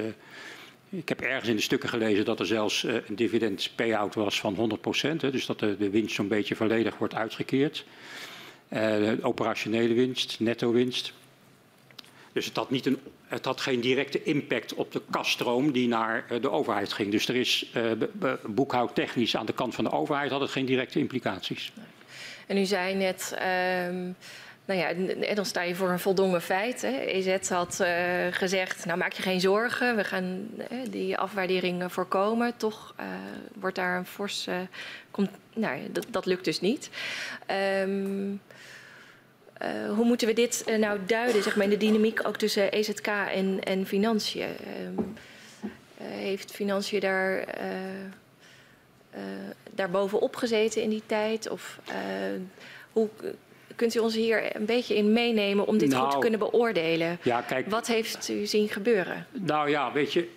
ik 0.89 1.09
heb 1.09 1.21
ergens 1.21 1.49
in 1.49 1.55
de 1.55 1.61
stukken 1.61 1.89
gelezen 1.89 2.25
dat 2.25 2.39
er 2.39 2.45
zelfs 2.45 2.83
een 2.83 3.15
dividend 3.15 3.71
payout 3.75 4.15
was 4.15 4.39
van 4.39 4.79
100%. 5.05 5.15
Hè, 5.17 5.31
dus 5.31 5.45
dat 5.45 5.59
de, 5.59 5.77
de 5.77 5.89
winst 5.89 6.15
zo'n 6.15 6.27
beetje 6.27 6.55
volledig 6.55 6.97
wordt 6.97 7.15
uitgekeerd. 7.15 7.85
De 8.73 9.19
operationele 9.21 9.93
winst, 9.93 10.39
netto 10.39 10.71
winst. 10.71 11.13
Dus 12.31 12.45
het 12.45 12.55
had, 12.55 12.69
niet 12.69 12.85
een, 12.85 12.99
het 13.25 13.45
had 13.45 13.61
geen 13.61 13.81
directe 13.81 14.23
impact 14.23 14.73
op 14.73 14.91
de 14.91 15.01
kasstroom 15.09 15.71
die 15.71 15.87
naar 15.87 16.25
de 16.41 16.49
overheid 16.49 16.93
ging. 16.93 17.11
Dus 17.11 17.27
er 17.27 17.35
is 17.35 17.71
uh, 17.75 17.91
boekhoudtechnisch 18.45 19.37
aan 19.37 19.45
de 19.45 19.53
kant 19.53 19.75
van 19.75 19.83
de 19.83 19.91
overheid 19.91 20.31
had 20.31 20.41
het 20.41 20.49
geen 20.49 20.65
directe 20.65 20.99
implicaties. 20.99 21.73
En 22.47 22.57
u 22.57 22.65
zei 22.65 22.95
net, 22.95 23.37
um, 23.87 24.15
nou 24.65 24.79
ja, 24.79 24.93
dan 25.33 25.45
sta 25.45 25.61
je 25.61 25.75
voor 25.75 25.89
een 25.89 25.99
voldongen 25.99 26.41
feit. 26.41 26.81
Hè. 26.81 26.99
EZ 26.99 27.49
had 27.49 27.83
gezegd, 28.31 28.85
nou 28.85 28.97
maak 28.97 29.13
je 29.13 29.21
geen 29.21 29.41
zorgen, 29.41 29.95
we 29.95 30.03
gaan 30.03 30.49
die 30.89 31.17
afwaardering 31.17 31.91
voorkomen. 31.91 32.57
Toch 32.57 32.95
wordt 33.53 33.75
daar 33.75 33.97
een 33.97 34.05
fors, 34.05 34.47
komt, 35.11 35.29
nou, 35.53 35.79
dat, 35.91 36.05
dat, 36.09 36.25
lukt 36.25 36.45
dus 36.45 36.61
niet. 36.61 36.89
Um, 37.81 38.41
hoe 39.95 40.05
moeten 40.05 40.27
we 40.27 40.33
dit 40.33 40.63
uh, 40.67 40.75
nou 40.77 40.99
duiden, 41.05 41.43
zeg 41.43 41.55
maar, 41.55 41.63
in 41.65 41.69
de 41.69 41.77
dynamiek 41.77 42.27
ook 42.27 42.37
tussen 42.37 42.71
EZK 42.71 43.07
en, 43.07 43.63
en 43.63 43.85
financiën? 43.85 44.49
Uh, 44.83 45.69
heeft 45.97 46.51
financiën 46.51 46.99
daar, 46.99 47.45
daar 49.71 49.89
bovenop 49.89 50.35
gezeten 50.35 50.81
in 50.81 50.89
die 50.89 51.03
tijd? 51.05 51.49
Of 51.49 51.79
hoe 52.91 53.09
kunt 53.75 53.95
u 53.95 53.99
ons 53.99 54.15
hier 54.15 54.55
een 54.55 54.65
beetje 54.65 54.95
in 54.95 55.13
meenemen 55.13 55.67
om 55.67 55.77
dit 55.77 55.89
nou, 55.89 56.03
goed 56.03 56.11
te 56.11 56.17
kunnen 56.19 56.39
beoordelen? 56.39 57.19
Ja, 57.23 57.41
kijk, 57.41 57.69
Wat 57.69 57.87
heeft 57.87 58.29
u 58.29 58.45
zien 58.45 58.69
gebeuren? 58.69 59.27
Nou 59.31 59.69
ja, 59.69 59.91
weet 59.91 60.13
je, 60.13 60.29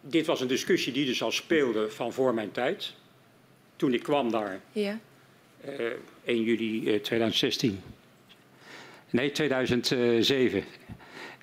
dit 0.00 0.26
was 0.26 0.40
een 0.40 0.46
discussie 0.46 0.92
die 0.92 1.06
dus 1.06 1.22
al 1.22 1.32
speelde 1.32 1.90
van 1.90 2.12
voor 2.12 2.34
mijn 2.34 2.50
tijd. 2.50 2.92
Toen 3.76 3.94
ik 3.94 4.02
kwam 4.02 4.30
daar. 4.30 4.60
Ja. 4.72 4.98
1 6.24 6.42
juli 6.42 7.00
2016. 7.00 7.80
Nee, 9.10 9.30
2007. 9.30 10.64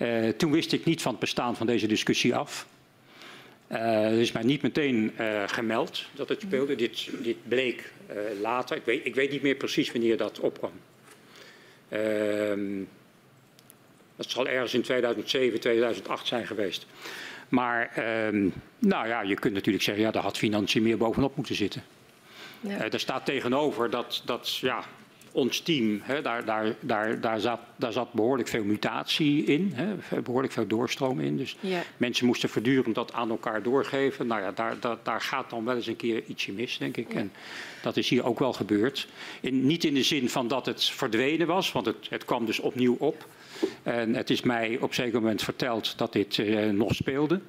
Uh, 0.01 0.29
toen 0.29 0.51
wist 0.51 0.71
ik 0.71 0.85
niet 0.85 1.01
van 1.01 1.11
het 1.11 1.19
bestaan 1.19 1.55
van 1.55 1.67
deze 1.67 1.87
discussie 1.87 2.35
af. 2.35 2.67
Uh, 3.71 4.19
is 4.19 4.31
mij 4.31 4.43
niet 4.43 4.61
meteen 4.61 5.13
gemeld 5.45 6.05
dat 6.15 6.29
het 6.29 6.41
speelde. 6.41 6.75
Dit, 6.75 7.09
dit 7.23 7.37
bleek 7.47 7.91
later. 8.41 8.77
Ik 8.77 8.85
weet, 8.85 9.05
ik 9.05 9.15
weet, 9.15 9.31
niet 9.31 9.41
meer 9.41 9.55
precies 9.55 9.91
wanneer 9.91 10.17
dat 10.17 10.39
opkwam. 10.39 10.71
Ehm, 11.89 12.83
dat 14.15 14.29
zal 14.29 14.47
ergens 14.47 14.73
in 14.73 14.81
2007, 14.81 15.59
2008 15.59 16.27
zijn 16.27 16.47
geweest. 16.47 16.85
Maar 17.49 17.91
ehm, 17.95 18.49
nou 18.79 19.07
ja, 19.07 19.21
je 19.21 19.35
kunt 19.35 19.53
natuurlijk 19.53 19.83
zeggen, 19.83 20.03
ja, 20.03 20.11
daar 20.11 20.23
had 20.23 20.37
financiën 20.37 20.83
meer 20.83 20.97
bovenop 20.97 21.35
moeten 21.35 21.55
zitten. 21.55 21.83
Ja. 22.59 22.85
Uh, 22.85 22.93
er 22.93 22.99
staat 22.99 23.25
tegenover 23.25 23.89
dat, 23.89 24.21
dat 24.25 24.55
ja, 24.55 24.83
ons 25.31 25.59
team, 25.59 25.99
hè, 26.03 26.21
daar, 26.21 26.45
daar, 26.45 26.75
daar, 26.79 27.21
daar, 27.21 27.39
zat, 27.39 27.59
daar 27.75 27.91
zat 27.91 28.13
behoorlijk 28.13 28.49
veel 28.49 28.63
mutatie 28.63 29.43
in, 29.43 29.71
hè, 29.75 30.21
behoorlijk 30.21 30.53
veel 30.53 30.67
doorstroom 30.67 31.19
in. 31.19 31.37
Dus 31.37 31.57
ja. 31.59 31.81
mensen 31.97 32.25
moesten 32.25 32.49
voortdurend 32.49 32.95
dat 32.95 33.13
aan 33.13 33.29
elkaar 33.29 33.63
doorgeven. 33.63 34.27
Nou 34.27 34.41
ja, 34.41 34.51
daar, 34.51 34.79
daar, 34.79 34.97
daar 35.03 35.21
gaat 35.21 35.49
dan 35.49 35.65
wel 35.65 35.75
eens 35.75 35.87
een 35.87 35.95
keer 35.95 36.23
ietsje 36.27 36.51
mis, 36.51 36.77
denk 36.77 36.97
ik. 36.97 37.13
Ja. 37.13 37.19
En 37.19 37.31
dat 37.81 37.97
is 37.97 38.09
hier 38.09 38.25
ook 38.25 38.39
wel 38.39 38.53
gebeurd. 38.53 39.07
In, 39.41 39.65
niet 39.65 39.83
in 39.83 39.93
de 39.93 40.03
zin 40.03 40.29
van 40.29 40.47
dat 40.47 40.65
het 40.65 40.83
verdwenen 40.83 41.47
was, 41.47 41.71
want 41.71 41.85
het, 41.85 42.09
het 42.09 42.25
kwam 42.25 42.45
dus 42.45 42.59
opnieuw 42.59 42.95
op. 42.99 43.27
En 43.83 44.15
het 44.15 44.29
is 44.29 44.41
mij 44.41 44.77
op 44.81 44.89
een 44.89 44.95
zeker 44.95 45.21
moment 45.21 45.43
verteld 45.43 45.97
dat 45.97 46.13
dit 46.13 46.37
uh, 46.37 46.69
nog 46.69 46.95
speelde. 46.95 47.39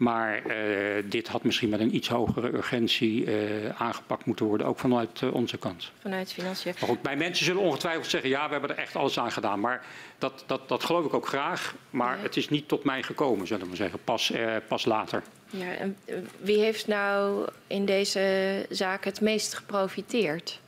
Maar 0.00 0.42
uh, 0.46 1.04
dit 1.04 1.28
had 1.28 1.44
misschien 1.44 1.68
met 1.68 1.80
een 1.80 1.94
iets 1.94 2.08
hogere 2.08 2.52
urgentie 2.52 3.24
uh, 3.24 3.80
aangepakt 3.80 4.24
moeten 4.24 4.46
worden, 4.46 4.66
ook 4.66 4.78
vanuit 4.78 5.20
uh, 5.20 5.34
onze 5.34 5.58
kant. 5.58 5.90
Vanuit 5.98 6.32
financiën. 6.32 6.74
Maar 6.78 6.88
goed, 6.88 7.02
bij 7.02 7.16
mensen 7.16 7.44
zullen 7.44 7.62
ongetwijfeld 7.62 8.06
zeggen, 8.06 8.30
ja, 8.30 8.46
we 8.46 8.52
hebben 8.52 8.70
er 8.70 8.76
echt 8.76 8.96
alles 8.96 9.18
aan 9.18 9.32
gedaan. 9.32 9.60
Maar 9.60 9.84
dat, 10.18 10.44
dat, 10.46 10.68
dat 10.68 10.84
geloof 10.84 11.04
ik 11.04 11.14
ook 11.14 11.26
graag. 11.26 11.74
Maar 11.90 12.16
ja. 12.16 12.22
het 12.22 12.36
is 12.36 12.48
niet 12.48 12.68
tot 12.68 12.84
mij 12.84 13.02
gekomen, 13.02 13.46
zullen 13.46 13.62
we 13.62 13.68
maar 13.68 13.76
zeggen, 13.76 13.98
pas, 14.04 14.32
pas 14.68 14.84
later. 14.84 15.22
Ja, 15.50 15.74
en 15.74 15.96
wie 16.38 16.58
heeft 16.58 16.86
nou 16.86 17.48
in 17.66 17.84
deze 17.84 18.66
zaak 18.70 19.04
het 19.04 19.20
meest 19.20 19.54
geprofiteerd? 19.54 20.60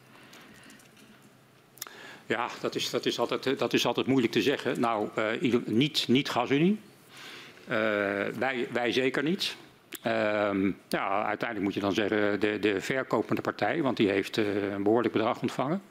Ja, 2.26 2.48
dat 2.60 2.74
is, 2.74 2.90
dat 2.90 3.06
is, 3.06 3.18
altijd, 3.18 3.58
dat 3.58 3.72
is 3.72 3.86
altijd 3.86 4.06
moeilijk 4.06 4.32
te 4.32 4.42
zeggen. 4.42 4.80
Nou, 4.80 5.08
niet, 5.64 6.08
niet 6.08 6.30
GasUnie. 6.30 6.78
Uh, 7.72 7.78
wij, 8.38 8.68
wij 8.72 8.92
zeker 8.92 9.22
niet. 9.22 9.56
Uh, 10.06 10.12
ja, 10.88 11.24
uiteindelijk 11.24 11.60
moet 11.60 11.74
je 11.74 11.80
dan 11.80 11.92
zeggen 11.92 12.40
de, 12.40 12.58
de 12.58 12.80
verkopende 12.80 13.42
partij, 13.42 13.82
want 13.82 13.96
die 13.96 14.08
heeft 14.08 14.36
uh, 14.36 14.72
een 14.72 14.82
behoorlijk 14.82 15.12
bedrag 15.12 15.40
ontvangen. 15.40 15.82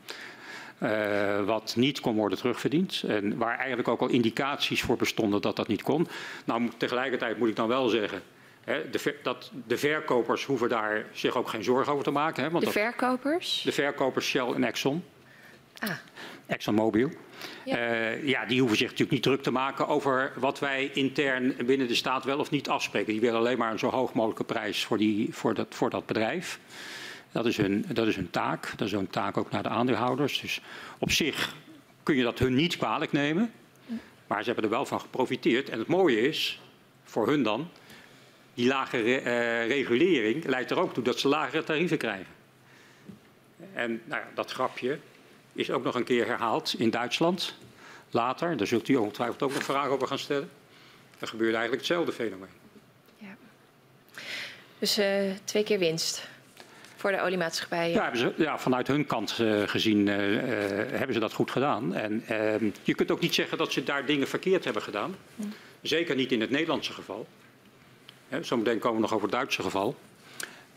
Uh, 0.84 1.44
wat 1.44 1.74
niet 1.78 2.00
kon 2.00 2.16
worden 2.16 2.38
terugverdiend. 2.38 3.04
En 3.08 3.38
waar 3.38 3.58
eigenlijk 3.58 3.88
ook 3.88 4.02
al 4.02 4.08
indicaties 4.08 4.82
voor 4.82 4.98
bestonden 4.98 5.42
dat 5.42 5.56
dat 5.56 5.68
niet 5.68 5.82
kon. 5.82 6.08
Nou, 6.46 6.70
tegelijkertijd 6.78 7.38
moet 7.38 7.50
ik 7.50 7.56
dan 7.56 7.68
wel 7.68 7.88
zeggen. 7.88 8.22
Hè, 8.64 8.90
de, 8.90 9.16
dat 9.24 9.52
de 9.68 9.78
verkopers 9.78 10.46
hoeven 10.46 10.70
daar 10.70 11.06
zich 11.12 11.36
ook 11.36 11.50
geen 11.50 11.64
zorgen 11.64 11.92
over 11.92 12.06
te 12.06 12.12
maken. 12.12 12.44
Hè, 12.44 12.50
want 12.50 12.66
de 12.66 12.72
verkopers? 12.72 13.62
De 13.66 13.72
verkopers 13.72 14.28
Shell 14.28 14.54
en 14.54 14.64
Exxon. 14.64 15.04
Ah. 15.80 15.90
ExxonMobil. 16.52 17.10
Ja. 17.66 17.92
Uh, 17.92 18.28
ja, 18.28 18.46
die 18.46 18.60
hoeven 18.60 18.78
zich 18.78 18.90
natuurlijk 18.90 19.12
niet 19.12 19.24
druk 19.24 19.44
te 19.44 19.52
maken 19.52 19.88
over 19.88 20.34
wat 20.36 20.60
wij 20.60 20.92
intern 20.94 21.56
binnen 21.66 21.88
de 21.88 21.96
staat 21.96 22.24
wel 22.24 22.40
of 22.40 22.52
niet 22.52 22.70
afspreken. 22.70 23.12
Die 23.12 23.22
willen 23.22 23.40
alleen 23.40 23.58
maar 23.58 23.72
een 23.72 23.80
zo 23.80 23.90
hoog 23.90 24.14
mogelijke 24.14 24.44
prijs 24.44 24.86
voor, 24.86 24.98
die, 24.98 25.34
voor, 25.34 25.54
dat, 25.54 25.68
voor 25.70 25.90
dat 25.90 26.06
bedrijf. 26.06 26.60
Dat 27.32 27.46
is, 27.46 27.58
hun, 27.58 27.86
dat 27.94 28.08
is 28.08 28.16
hun 28.16 28.30
taak. 28.30 28.74
Dat 28.78 28.88
is 28.88 28.94
hun 28.94 29.10
taak 29.10 29.38
ook 29.38 29.52
naar 29.52 29.64
de 29.64 29.70
aandeelhouders. 29.70 30.42
Dus 30.42 30.62
op 31.00 31.12
zich 31.12 31.56
kun 32.04 32.16
je 32.16 32.24
dat 32.24 32.40
hun 32.40 32.56
niet 32.56 32.78
kwalijk 32.78 33.12
nemen. 33.12 33.52
Maar 34.28 34.40
ze 34.40 34.46
hebben 34.46 34.64
er 34.64 34.70
wel 34.70 34.86
van 34.86 35.00
geprofiteerd. 35.00 35.70
En 35.70 35.80
het 35.80 35.88
mooie 35.88 36.22
is, 36.22 36.62
voor 37.04 37.28
hun 37.28 37.44
dan, 37.44 37.70
die 38.54 38.68
lage 38.68 39.02
re, 39.02 39.22
uh, 39.22 39.68
regulering 39.68 40.46
leidt 40.46 40.72
er 40.72 40.80
ook 40.80 40.94
toe 40.94 41.04
dat 41.04 41.20
ze 41.20 41.28
lagere 41.28 41.64
tarieven 41.64 41.98
krijgen. 41.98 42.34
En 43.74 44.02
nou 44.06 44.22
ja, 44.22 44.28
dat 44.34 44.52
grapje, 44.52 45.00
is 45.54 45.72
ook 45.72 45.84
nog 45.84 45.96
een 45.96 46.04
keer 46.04 46.26
herhaald 46.26 46.76
in 46.78 46.90
Duitsland. 46.90 47.54
Later, 48.10 48.58
daar 48.58 48.68
zult 48.68 48.88
u 48.88 48.96
ongetwijfeld 48.96 49.42
ook 49.42 49.54
nog 49.54 49.64
vragen 49.64 49.92
over 49.92 50.08
gaan 50.08 50.20
stellen. 50.20 50.50
Er 51.20 51.28
gebeurde 51.28 51.58
eigenlijk 51.58 51.88
hetzelfde 51.88 52.12
fenomeen. 52.12 52.50
Ja. 53.18 53.36
Dus 54.80 55.00
uh, 55.00 55.06
twee 55.44 55.64
keer 55.64 55.80
winst 55.80 56.28
voor 56.96 57.12
de 57.12 57.22
oliemaatschappijen. 57.22 57.94
Ja, 57.94 58.16
ze, 58.16 58.34
ja 58.38 58.60
vanuit 58.60 58.88
hun 58.88 59.06
kant 59.06 59.38
uh, 59.42 59.68
gezien 59.68 60.08
uh, 60.08 60.16
hebben 60.98 61.14
ze 61.14 61.20
dat 61.20 61.34
goed 61.34 61.52
gedaan. 61.52 61.96
En 61.96 62.24
ehm, 62.28 62.70
je 62.84 62.96
kunt 62.96 63.12
ook 63.12 63.20
niet 63.20 63.34
zeggen 63.34 63.58
dat 63.58 63.72
ze 63.72 63.84
daar 63.84 64.06
dingen 64.06 64.28
verkeerd 64.28 64.64
hebben 64.64 64.82
gedaan. 64.82 65.16
Hm. 65.36 65.44
Zeker 65.82 66.16
niet 66.16 66.32
in 66.32 66.42
het 66.42 66.50
Nederlandse 66.50 66.94
geval. 66.94 67.28
Zometeen 68.42 68.80
komen 68.80 68.96
we 68.96 69.02
nog 69.02 69.14
over 69.14 69.28
het 69.28 69.36
Duitse 69.36 69.62
geval. 69.62 69.96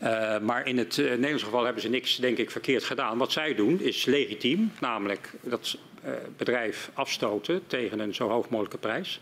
Uh, 0.03 0.39
maar 0.39 0.67
in 0.67 0.77
het 0.77 0.97
uh, 0.97 1.09
Nederlandse 1.09 1.45
geval 1.45 1.63
hebben 1.63 1.81
ze 1.81 1.89
niks, 1.89 2.15
denk 2.15 2.37
ik, 2.37 2.51
verkeerd 2.51 2.83
gedaan. 2.83 3.17
Wat 3.17 3.31
zij 3.31 3.55
doen 3.55 3.81
is 3.81 4.05
legitiem, 4.05 4.71
namelijk 4.79 5.31
dat 5.41 5.77
uh, 6.05 6.11
bedrijf 6.37 6.89
afstoten 6.93 7.67
tegen 7.67 7.99
een 7.99 8.15
zo 8.15 8.29
hoog 8.29 8.49
mogelijke 8.49 8.77
prijs. 8.77 9.21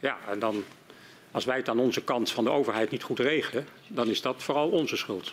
Ja, 0.00 0.18
en 0.28 0.38
dan, 0.38 0.64
als 1.30 1.44
wij 1.44 1.56
het 1.56 1.68
aan 1.68 1.78
onze 1.78 2.02
kant 2.02 2.30
van 2.30 2.44
de 2.44 2.50
overheid 2.50 2.90
niet 2.90 3.02
goed 3.02 3.18
regelen, 3.18 3.66
dan 3.86 4.08
is 4.08 4.20
dat 4.20 4.42
vooral 4.42 4.68
onze 4.68 4.96
schuld. 4.96 5.32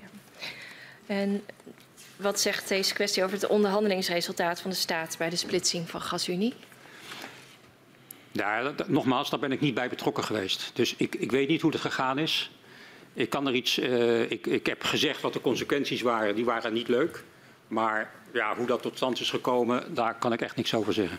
Ja. 0.00 0.08
En 1.06 1.44
wat 2.16 2.40
zegt 2.40 2.68
deze 2.68 2.94
kwestie 2.94 3.24
over 3.24 3.36
het 3.36 3.46
onderhandelingsresultaat 3.48 4.60
van 4.60 4.70
de 4.70 4.76
staat 4.76 5.14
bij 5.18 5.30
de 5.30 5.36
splitsing 5.36 5.90
van 5.90 6.00
GasUnie? 6.00 6.54
Ja, 8.32 8.72
dat, 8.72 8.88
nogmaals, 8.88 9.30
daar 9.30 9.40
ben 9.40 9.52
ik 9.52 9.60
niet 9.60 9.74
bij 9.74 9.88
betrokken 9.88 10.24
geweest. 10.24 10.70
Dus 10.74 10.94
ik, 10.96 11.14
ik 11.14 11.30
weet 11.30 11.48
niet 11.48 11.60
hoe 11.60 11.70
het 11.70 11.80
gegaan 11.80 12.18
is. 12.18 12.50
Ik 13.14 13.30
kan 13.30 13.46
er 13.46 13.54
iets. 13.54 13.78
Uh, 13.78 14.30
ik, 14.30 14.46
ik 14.46 14.66
heb 14.66 14.82
gezegd 14.82 15.20
wat 15.20 15.32
de 15.32 15.40
consequenties 15.40 16.02
waren. 16.02 16.34
Die 16.34 16.44
waren 16.44 16.72
niet 16.72 16.88
leuk. 16.88 17.24
Maar 17.68 18.10
ja, 18.32 18.56
hoe 18.56 18.66
dat 18.66 18.82
tot 18.82 18.96
stand 18.96 19.20
is 19.20 19.30
gekomen, 19.30 19.94
daar 19.94 20.14
kan 20.18 20.32
ik 20.32 20.40
echt 20.40 20.56
niks 20.56 20.74
over 20.74 20.92
zeggen. 20.92 21.18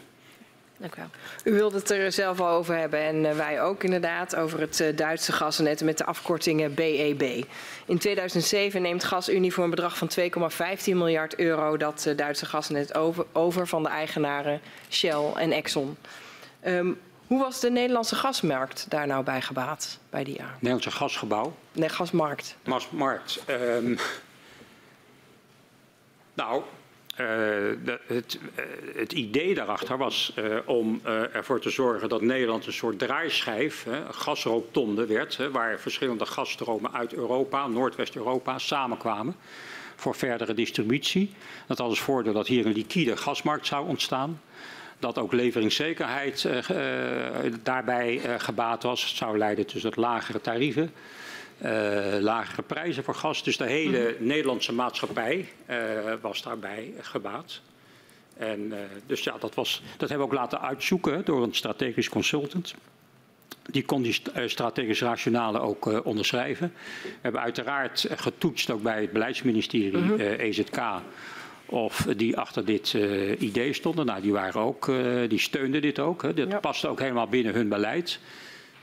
Dank 0.77 0.95
u 0.95 0.97
wel. 0.97 1.53
U 1.53 1.57
wilde 1.57 1.77
het 1.77 1.89
er 1.89 2.11
zelf 2.11 2.39
al 2.39 2.49
over 2.49 2.77
hebben 2.77 2.99
en 2.99 3.25
eh, 3.25 3.35
wij 3.35 3.61
ook 3.61 3.83
inderdaad 3.83 4.35
over 4.35 4.59
het 4.59 4.79
eh, 4.79 4.95
Duitse 4.95 5.31
gasnet 5.31 5.83
met 5.83 5.97
de 5.97 6.05
afkorting 6.05 6.73
BEB. 6.73 7.45
In 7.85 7.97
2007 7.97 8.81
neemt 8.81 9.03
GasUnie 9.03 9.53
voor 9.53 9.63
een 9.63 9.69
bedrag 9.69 9.97
van 9.97 10.09
2,15 10.19 10.27
miljard 10.85 11.35
euro 11.35 11.77
dat 11.77 12.05
eh, 12.05 12.17
Duitse 12.17 12.45
gasnet 12.45 12.95
over, 13.33 13.67
van 13.67 13.83
de 13.83 13.89
eigenaren 13.89 14.61
Shell 14.89 15.31
en 15.35 15.51
Exxon. 15.51 15.97
Um, 16.65 16.99
hoe 17.33 17.41
was 17.41 17.59
de 17.59 17.71
Nederlandse 17.71 18.15
gasmarkt 18.15 18.85
daar 18.89 19.07
nou 19.07 19.23
bij 19.23 19.41
gebaat 19.41 19.99
bij 20.09 20.23
die 20.23 20.35
jaar? 20.35 20.53
Nederlandse 20.53 20.91
gasgebouw? 20.91 21.55
Nee, 21.71 21.89
gasmarkt. 21.89 22.57
Gasmarkt. 22.63 23.43
Um, 23.49 23.97
nou, 26.33 26.61
uh, 27.11 27.17
de, 27.17 27.99
het, 28.07 28.39
uh, 28.55 28.65
het, 28.95 29.11
idee 29.11 29.55
daarachter 29.55 29.97
was 29.97 30.33
uh, 30.39 30.57
om 30.65 31.01
ervoor 31.33 31.59
te 31.59 31.69
zorgen 31.69 32.09
dat 32.09 32.21
Nederland 32.21 32.65
een 32.65 32.73
soort 32.73 32.99
draaischijf, 32.99 33.87
gasrooktonde 34.11 35.05
werd, 35.05 35.39
waar 35.51 35.79
verschillende 35.79 36.25
gasstromen 36.25 36.93
uit 36.93 37.13
Europa, 37.13 37.67
Noordwest-Europa, 37.67 38.57
samenkwamen 38.57 39.35
voor 39.95 40.15
verdere 40.15 40.53
distributie. 40.53 41.33
Dat 41.67 41.77
had 41.77 41.89
als 41.89 41.99
voordeel 42.01 42.33
dat 42.33 42.47
hier 42.47 42.65
een 42.65 42.73
liquide 42.73 43.17
gasmarkt 43.17 43.65
zou 43.65 43.87
ontstaan 43.87 44.41
dat 45.03 45.17
ook 45.17 45.33
leveringszekerheid 45.33 46.43
uh, 46.43 47.53
daarbij 47.63 48.15
uh, 48.15 48.33
gebaat 48.37 48.83
was. 48.83 49.01
Het 49.05 49.15
zou 49.15 49.37
leiden 49.37 49.65
tot 49.65 49.95
lagere 49.95 50.41
tarieven, 50.41 50.91
lagere 52.19 52.61
prijzen 52.61 53.03
voor 53.03 53.15
gas. 53.15 53.43
Dus 53.43 53.57
de 53.57 53.65
hele 53.65 54.15
mm. 54.19 54.27
Nederlandse 54.27 54.73
maatschappij 54.73 55.47
was 56.21 56.41
daarbij 56.41 56.93
gebaat. 57.01 57.61
En, 58.37 58.73
dus 59.05 59.23
ja, 59.23 59.35
dat, 59.39 59.55
was, 59.55 59.81
dat 59.97 60.09
hebben 60.09 60.27
we 60.27 60.33
ook 60.33 60.39
laten 60.39 60.61
uitzoeken 60.61 61.25
door 61.25 61.43
een 61.43 61.55
strategisch 61.55 62.09
consultant. 62.09 62.73
Die 63.69 63.85
kon 63.85 64.01
die 64.01 64.21
strategische 64.45 65.05
rationale 65.05 65.59
ook 65.59 66.05
onderschrijven. 66.05 66.73
We 67.03 67.09
hebben 67.21 67.41
uiteraard 67.41 68.07
getoetst 68.15 68.69
ook 68.69 68.81
bij 68.81 69.01
het 69.01 69.11
beleidsministerie 69.11 69.97
mm 69.97 70.07
-hmm. 70.07 70.19
uh, 70.19 70.39
EZK 70.39 70.81
of 71.73 72.07
die 72.15 72.37
achter 72.37 72.65
dit 72.65 72.93
uh, 72.93 73.41
idee 73.41 73.73
stonden. 73.73 74.05
Nou, 74.05 74.21
die, 74.21 74.31
waren 74.31 74.61
ook, 74.61 74.87
uh, 74.87 75.29
die 75.29 75.39
steunden 75.39 75.81
dit 75.81 75.99
ook. 75.99 76.21
Hè. 76.21 76.33
Dat 76.33 76.49
ja. 76.49 76.59
paste 76.59 76.87
ook 76.87 76.99
helemaal 76.99 77.27
binnen 77.27 77.53
hun 77.53 77.69
beleid. 77.69 78.19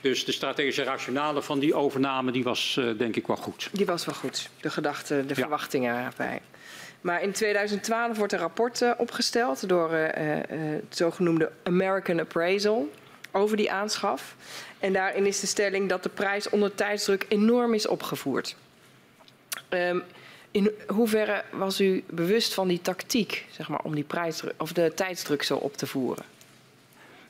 Dus 0.01 0.25
de 0.25 0.33
strategische 0.33 0.83
rationale 0.83 1.43
van 1.43 1.59
die 1.59 1.75
overname 1.75 2.33
die 2.33 2.45
was 2.45 2.77
uh, 2.79 2.99
denk 2.99 3.17
ik 3.17 3.27
wel 3.27 3.37
goed. 3.37 3.69
Die 3.73 3.87
was 3.87 4.05
wel 4.05 4.15
goed, 4.15 4.51
de 4.61 4.71
gedachten, 4.71 5.27
de 5.27 5.35
ja. 5.35 5.41
verwachtingen 5.41 6.05
erbij. 6.05 6.41
Maar 7.01 7.23
in 7.23 7.33
2012 7.33 8.17
wordt 8.17 8.33
een 8.33 8.39
rapport 8.39 8.97
opgesteld 8.99 9.69
door 9.69 9.93
het 9.93 10.97
zogenoemde 10.97 11.53
American 11.63 12.21
Appraisal 12.21 12.91
over 13.33 13.57
die 13.57 13.71
aanschaf. 13.71 14.37
En 14.79 14.93
daarin 14.93 15.27
is 15.27 15.41
de 15.41 15.47
stelling 15.47 15.89
dat 15.89 16.03
de 16.03 16.09
prijs 16.09 16.49
onder 16.49 16.75
tijdsdruk 16.75 17.27
enorm 17.29 17.75
is 17.75 17.87
opgevoerd. 17.87 18.57
Um, 19.69 20.03
in 20.51 20.71
hoeverre 20.87 21.45
was 21.53 21.81
u 21.81 22.05
bewust 22.11 22.55
van 22.55 22.69
die 22.69 22.81
tactiek, 22.81 23.47
zeg 23.51 23.69
maar, 23.69 23.81
om 23.83 23.95
die 23.95 24.05
prijsdruk, 24.05 24.55
of 24.57 24.73
de 24.73 24.93
tijdsdruk 24.95 25.43
zo 25.43 25.57
op 25.57 25.77
te 25.77 25.87
voeren? 25.87 26.25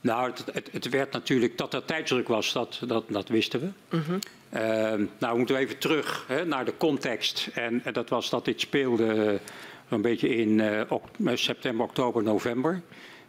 Nou, 0.01 0.31
het, 0.31 0.45
het, 0.53 0.69
het 0.73 0.89
werd 0.89 1.13
natuurlijk 1.13 1.59
dat 1.59 1.75
er 1.75 1.85
tijdsdruk 1.85 2.29
was, 2.29 2.53
dat, 2.53 2.81
dat, 2.87 3.05
dat 3.09 3.29
wisten 3.29 3.61
we. 3.61 3.97
-huh. 3.97 4.11
uh, 4.11 5.07
nou, 5.19 5.33
we 5.33 5.37
moeten 5.37 5.57
even 5.57 5.79
terug 5.79 6.25
hè, 6.29 6.45
naar 6.45 6.65
de 6.65 6.77
context. 6.77 7.49
En, 7.55 7.81
en, 7.85 7.93
dat 7.93 8.09
was 8.09 8.31
dat 8.31 8.45
dit 8.45 8.61
speelde 8.61 9.39
een 9.89 10.03
beetje 10.03 10.37
in 10.37 10.59
uh, 11.19 11.35
september, 11.35 11.87
oktober, 11.87 12.23
november. 12.23 12.83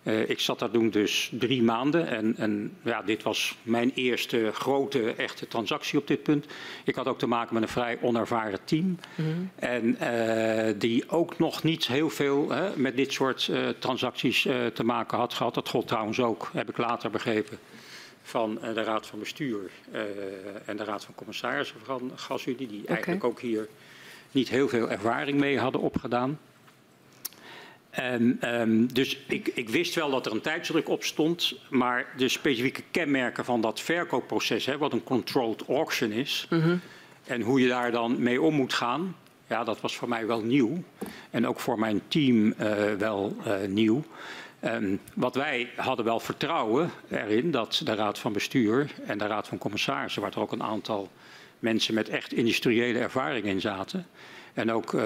Uh, 0.04 0.30
ik 0.30 0.40
zat 0.40 0.60
daar 0.60 0.72
toen 0.72 0.90
dus 0.90 1.32
drie 1.34 1.64
maanden 1.64 2.08
en, 2.08 2.36
en 2.38 2.78
ja, 2.82 3.02
dit 3.02 3.24
was 3.24 3.56
mijn 3.64 3.92
eerste 3.96 4.52
grote 4.54 5.14
echte 5.14 5.48
transactie 5.48 6.00
op 6.00 6.08
dit 6.08 6.24
punt. 6.24 6.46
Ik 6.84 6.96
had 6.96 7.08
ook 7.08 7.20
te 7.20 7.28
maken 7.28 7.54
met 7.54 7.64
een 7.64 7.70
vrij 7.70 7.98
onervaren 8.02 8.60
team 8.64 8.86
mm 8.86 8.98
-hmm. 9.16 9.52
en 9.56 9.98
uh, 10.02 10.74
die 10.78 11.10
ook 11.10 11.40
nog 11.40 11.64
niet 11.64 11.88
heel 11.88 12.10
veel 12.10 12.50
hè, 12.50 12.78
met 12.78 12.96
dit 12.96 13.14
soort 13.14 13.48
uh, 13.48 13.70
transacties 13.80 14.42
te 14.74 14.84
maken 14.84 15.18
had 15.18 15.34
gehad. 15.34 15.54
Dat 15.54 15.70
gold 15.70 15.88
trouwens 15.88 16.20
ook, 16.20 16.50
heb 16.54 16.70
ik 16.70 16.78
later 16.78 17.10
begrepen, 17.10 17.58
van 18.22 18.60
de 18.62 18.84
Raad 18.84 19.08
van 19.08 19.20
Bestuur 19.20 19.72
en 20.66 20.78
de 20.78 20.84
Raad 20.84 21.06
van 21.06 21.16
Commissarissen 21.16 21.80
van 21.84 22.12
GasUnie, 22.16 22.68
die 22.68 22.82
okay. 22.82 22.96
eigenlijk 22.96 23.24
ook 23.24 23.40
hier 23.40 23.68
niet 24.32 24.50
heel 24.50 24.68
veel 24.68 24.90
ervaring 24.90 25.40
mee 25.40 25.60
hadden 25.60 25.82
opgedaan. 25.82 26.40
En, 27.92 28.40
um, 28.62 28.94
dus 28.94 29.18
ik, 29.28 29.48
ik, 29.48 29.70
wist 29.70 29.96
wel 29.96 30.10
dat 30.10 30.26
er 30.26 30.32
een 30.32 30.42
tijdsdruk 30.42 30.90
op 30.90 31.04
stond, 31.04 31.56
maar 31.70 32.06
de 32.18 32.30
specifieke 32.30 32.84
kenmerken 32.92 33.46
van 33.46 33.62
dat 33.62 33.80
verkoopproces, 33.80 34.66
hè, 34.66 34.78
wat 34.78 34.94
een 34.94 35.04
controlled 35.04 35.64
auction 35.68 36.12
is, 36.12 36.48
mm 36.50 36.62
-hmm. 36.62 36.80
en 37.24 37.42
hoe 37.42 37.62
je 37.62 37.68
daar 37.68 37.92
dan 37.92 38.24
mee 38.24 38.42
om 38.42 38.54
moet 38.54 38.74
gaan, 38.74 39.16
ja, 39.52 39.64
dat 39.64 39.82
was 39.82 39.96
voor 39.96 40.10
mij 40.10 40.28
wel 40.28 40.42
nieuw. 40.42 40.84
En 41.30 41.48
ook 41.48 41.60
voor 41.60 41.80
mijn 41.80 42.02
team 42.08 42.46
uh, 42.46 42.54
wel 42.98 43.36
uh, 43.48 43.54
nieuw. 43.68 44.04
Um, 44.64 45.00
wat 45.14 45.36
wij 45.36 45.70
hadden 45.76 46.06
wel 46.06 46.20
vertrouwen 46.20 46.92
erin 47.10 47.52
dat 47.52 47.82
de 47.84 47.96
Raad 47.96 48.20
van 48.20 48.34
Bestuur 48.34 48.92
en 49.06 49.18
de 49.18 49.28
Raad 49.28 49.48
van 49.48 49.58
Commissarissen, 49.58 50.22
waar 50.22 50.32
er 50.32 50.40
ook 50.40 50.52
een 50.52 50.64
aantal 50.64 51.10
mensen 51.60 51.94
met 51.94 52.10
echt 52.10 52.34
industriële 52.34 53.00
ervaring 53.00 53.46
in 53.46 53.62
zaten, 53.62 54.06
en 54.54 54.72
ook 54.72 54.94
uh, 54.94 55.04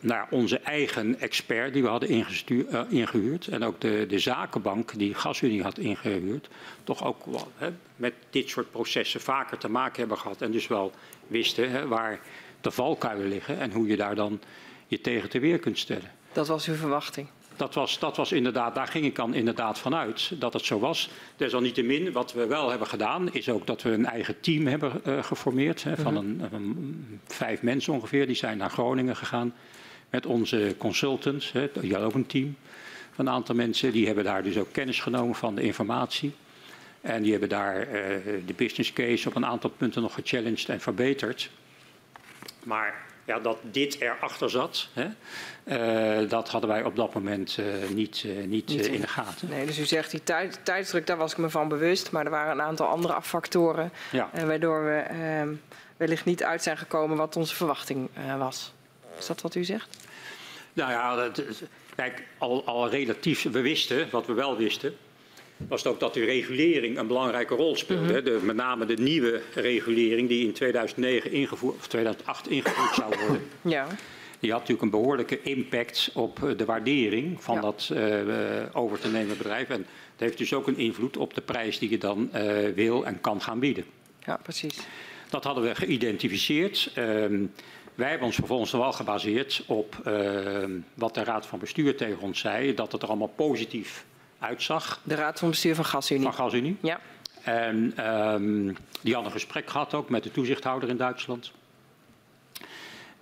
naar 0.00 0.26
onze 0.30 0.58
eigen 0.58 1.20
expert 1.20 1.72
die 1.72 1.82
we 1.82 1.88
hadden 1.88 2.10
uh, 2.10 2.80
ingehuurd. 2.88 3.46
En 3.46 3.64
ook 3.64 3.80
de, 3.80 4.06
de 4.08 4.18
zakenbank 4.18 4.98
die 4.98 5.14
GasUnie 5.14 5.62
had 5.62 5.78
ingehuurd. 5.78 6.48
Toch 6.84 7.04
ook 7.04 7.24
wel, 7.24 7.52
hè, 7.56 7.68
met 7.96 8.14
dit 8.30 8.48
soort 8.48 8.70
processen 8.70 9.20
vaker 9.20 9.58
te 9.58 9.68
maken 9.68 9.98
hebben 9.98 10.18
gehad. 10.18 10.42
En 10.42 10.50
dus 10.50 10.66
wel 10.66 10.92
wisten 11.26 11.70
hè, 11.70 11.86
waar 11.88 12.20
de 12.60 12.70
valkuilen 12.70 13.28
liggen 13.28 13.58
en 13.58 13.72
hoe 13.72 13.86
je 13.86 13.96
daar 13.96 14.14
dan 14.14 14.40
je 14.86 15.00
tegen 15.00 15.28
te 15.28 15.38
weer 15.38 15.58
kunt 15.58 15.78
stellen. 15.78 16.10
Dat 16.32 16.48
was 16.48 16.68
uw 16.68 16.74
verwachting? 16.74 17.28
Dat 17.56 17.74
was, 17.74 17.98
dat 17.98 18.16
was 18.16 18.32
inderdaad, 18.32 18.74
daar 18.74 18.86
ging 18.86 19.04
ik 19.04 19.16
dan 19.16 19.34
inderdaad 19.34 19.78
vanuit 19.78 20.32
dat 20.38 20.52
het 20.52 20.64
zo 20.64 20.78
was. 20.78 21.10
Desalniettemin, 21.36 22.12
wat 22.12 22.32
we 22.32 22.46
wel 22.46 22.70
hebben 22.70 22.88
gedaan, 22.88 23.32
is 23.32 23.48
ook 23.48 23.66
dat 23.66 23.82
we 23.82 23.90
een 23.90 24.06
eigen 24.06 24.40
team 24.40 24.66
hebben 24.66 25.00
uh, 25.06 25.22
geformeerd. 25.22 25.82
Hè, 25.82 25.96
van 25.96 26.16
een, 26.16 26.42
een, 26.52 27.20
vijf 27.26 27.62
mensen 27.62 27.92
ongeveer. 27.92 28.26
Die 28.26 28.36
zijn 28.36 28.58
naar 28.58 28.70
Groningen 28.70 29.16
gegaan 29.16 29.54
met 30.10 30.26
onze 30.26 30.74
consultants. 30.78 31.52
Hè, 31.52 31.70
die 31.80 31.98
ook 31.98 32.14
een 32.14 32.26
team 32.26 32.56
van 33.12 33.26
een 33.26 33.32
aantal 33.32 33.54
mensen. 33.54 33.92
Die 33.92 34.06
hebben 34.06 34.24
daar 34.24 34.42
dus 34.42 34.56
ook 34.56 34.72
kennis 34.72 35.00
genomen 35.00 35.34
van 35.34 35.54
de 35.54 35.62
informatie. 35.62 36.32
En 37.00 37.22
die 37.22 37.30
hebben 37.30 37.48
daar 37.48 37.86
uh, 37.86 37.92
de 38.46 38.54
business 38.56 38.92
case 38.92 39.28
op 39.28 39.34
een 39.34 39.46
aantal 39.46 39.70
punten 39.70 40.02
nog 40.02 40.14
gechallenged 40.14 40.68
en 40.68 40.80
verbeterd. 40.80 41.50
Maar 42.64 43.11
ja, 43.24 43.38
dat 43.38 43.58
dit 43.62 44.00
erachter 44.00 44.50
zat, 44.50 44.88
hè, 44.92 45.06
uh, 45.64 46.28
dat 46.28 46.48
hadden 46.48 46.70
wij 46.70 46.84
op 46.84 46.96
dat 46.96 47.14
moment 47.14 47.56
uh, 47.60 47.66
niet, 47.88 48.22
uh, 48.26 48.44
niet, 48.46 48.68
niet 48.68 48.86
in 48.86 49.00
de 49.00 49.06
gaten. 49.06 49.48
Nee, 49.48 49.66
dus 49.66 49.78
u 49.78 49.84
zegt 49.84 50.10
die 50.10 50.22
tijd, 50.22 50.60
tijdsdruk, 50.64 51.06
daar 51.06 51.16
was 51.16 51.32
ik 51.32 51.38
me 51.38 51.50
van 51.50 51.68
bewust. 51.68 52.10
Maar 52.10 52.24
er 52.24 52.30
waren 52.30 52.52
een 52.52 52.62
aantal 52.62 52.86
andere 52.86 53.22
factoren 53.22 53.92
ja. 54.10 54.30
waardoor 54.46 54.84
we 54.84 54.96
ehm, 54.96 55.54
wellicht 55.96 56.24
niet 56.24 56.44
uit 56.44 56.62
zijn 56.62 56.78
gekomen 56.78 57.16
wat 57.16 57.36
onze 57.36 57.54
verwachting 57.54 58.08
was. 58.38 58.72
Is 59.18 59.26
dat 59.26 59.40
wat 59.40 59.54
u 59.54 59.64
zegt? 59.64 59.96
Nou 60.72 60.90
ja, 60.90 61.16
dat, 61.16 61.42
kijk, 61.94 62.22
al, 62.38 62.64
al 62.64 62.88
relatief, 62.88 63.42
we 63.42 63.60
wisten, 63.60 64.08
wat 64.10 64.26
we 64.26 64.32
wel 64.32 64.56
wisten, 64.56 64.96
was 65.68 65.82
het 65.82 65.92
ook 65.92 66.00
dat 66.00 66.14
de 66.14 66.24
regulering 66.24 66.98
een 66.98 67.06
belangrijke 67.06 67.54
rol 67.54 67.76
speelde. 67.76 68.02
Mm 68.02 68.14
-hmm. 68.14 68.24
de, 68.24 68.40
met 68.42 68.56
name 68.56 68.86
de 68.86 68.96
nieuwe 68.96 69.40
regulering 69.54 70.28
die 70.28 70.46
in 70.46 70.52
2009 70.52 71.32
ingevoerd, 71.32 71.76
of 71.76 71.86
2008 71.86 72.48
ingevoerd 72.48 72.94
zou 72.94 73.14
worden. 73.18 73.42
Ja. 73.62 73.86
Die 74.40 74.50
had 74.50 74.60
natuurlijk 74.60 74.82
een 74.82 75.00
behoorlijke 75.00 75.42
impact 75.42 76.10
op 76.14 76.54
de 76.56 76.64
waardering 76.64 77.42
van 77.42 77.54
ja. 77.54 77.60
dat 77.60 77.90
uh, 77.92 78.00
over 78.72 78.98
te 78.98 79.08
nemen 79.08 79.36
bedrijf. 79.36 79.68
En 79.68 79.86
het 80.12 80.20
heeft 80.20 80.38
dus 80.38 80.54
ook 80.54 80.66
een 80.66 80.78
invloed 80.78 81.16
op 81.16 81.34
de 81.34 81.40
prijs 81.40 81.78
die 81.78 81.90
je 81.90 81.98
dan 81.98 82.30
uh, 82.34 82.68
wil 82.74 83.06
en 83.06 83.20
kan 83.20 83.40
gaan 83.40 83.58
bieden. 83.58 83.84
Ja, 84.24 84.36
precies. 84.42 84.78
Dat 85.30 85.44
hadden 85.44 85.64
we 85.64 85.74
geïdentificeerd. 85.74 86.92
Um, 86.98 87.52
wij 87.94 88.08
hebben 88.08 88.26
ons 88.26 88.36
vervolgens 88.36 88.70
wel 88.70 88.92
gebaseerd 88.92 89.62
op 89.66 90.02
uh, 90.06 90.64
wat 90.94 91.14
de 91.14 91.24
Raad 91.24 91.46
van 91.46 91.58
Bestuur 91.58 91.96
tegen 91.96 92.20
ons 92.20 92.40
zei. 92.40 92.74
Dat 92.74 92.92
het 92.92 93.02
er 93.02 93.08
allemaal 93.08 93.32
positief 93.36 94.04
uitzag. 94.42 95.00
De 95.02 95.14
Raad 95.14 95.38
van 95.38 95.50
Bestuur 95.50 95.74
van 95.74 95.84
GasUnie. 95.84 96.22
Van 96.22 96.34
GasUnie. 96.34 96.76
Ja. 96.80 97.00
En 97.42 98.06
um, 98.14 98.76
die 99.00 99.14
hadden 99.14 99.32
een 99.32 99.38
gesprek 99.38 99.70
gehad 99.70 99.94
ook 99.94 100.08
met 100.08 100.22
de 100.22 100.30
toezichthouder 100.30 100.88
in 100.88 100.96
Duitsland. 100.96 101.52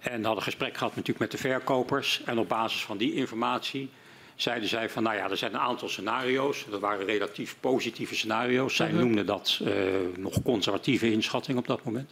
En 0.00 0.12
hadden 0.12 0.37
een 0.37 0.42
gesprek 0.42 0.76
gehad 0.76 0.96
natuurlijk 0.96 1.18
met 1.18 1.30
de 1.30 1.48
verkopers. 1.48 2.22
En 2.24 2.38
op 2.38 2.48
basis 2.48 2.85
van 2.85 2.96
die 2.96 3.14
informatie 3.14 3.90
zeiden 4.35 4.68
zij 4.68 4.90
van, 4.90 5.02
nou 5.02 5.16
ja, 5.16 5.30
er 5.30 5.37
zijn 5.37 5.54
een 5.54 5.61
aantal 5.61 5.88
scenario's. 5.88 6.66
Dat 6.70 6.80
waren 6.80 7.06
relatief 7.06 7.56
positieve 7.61 8.14
scenario's. 8.14 8.76
Zij 8.76 8.87
uh 8.87 8.92
-huh. 8.92 9.02
noemden 9.02 9.26
dat 9.26 9.61
uh, 9.62 9.72
nog 10.16 10.42
conservatieve 10.42 11.12
inschatting 11.12 11.59
op 11.59 11.66
dat 11.66 11.85
moment. 11.85 12.11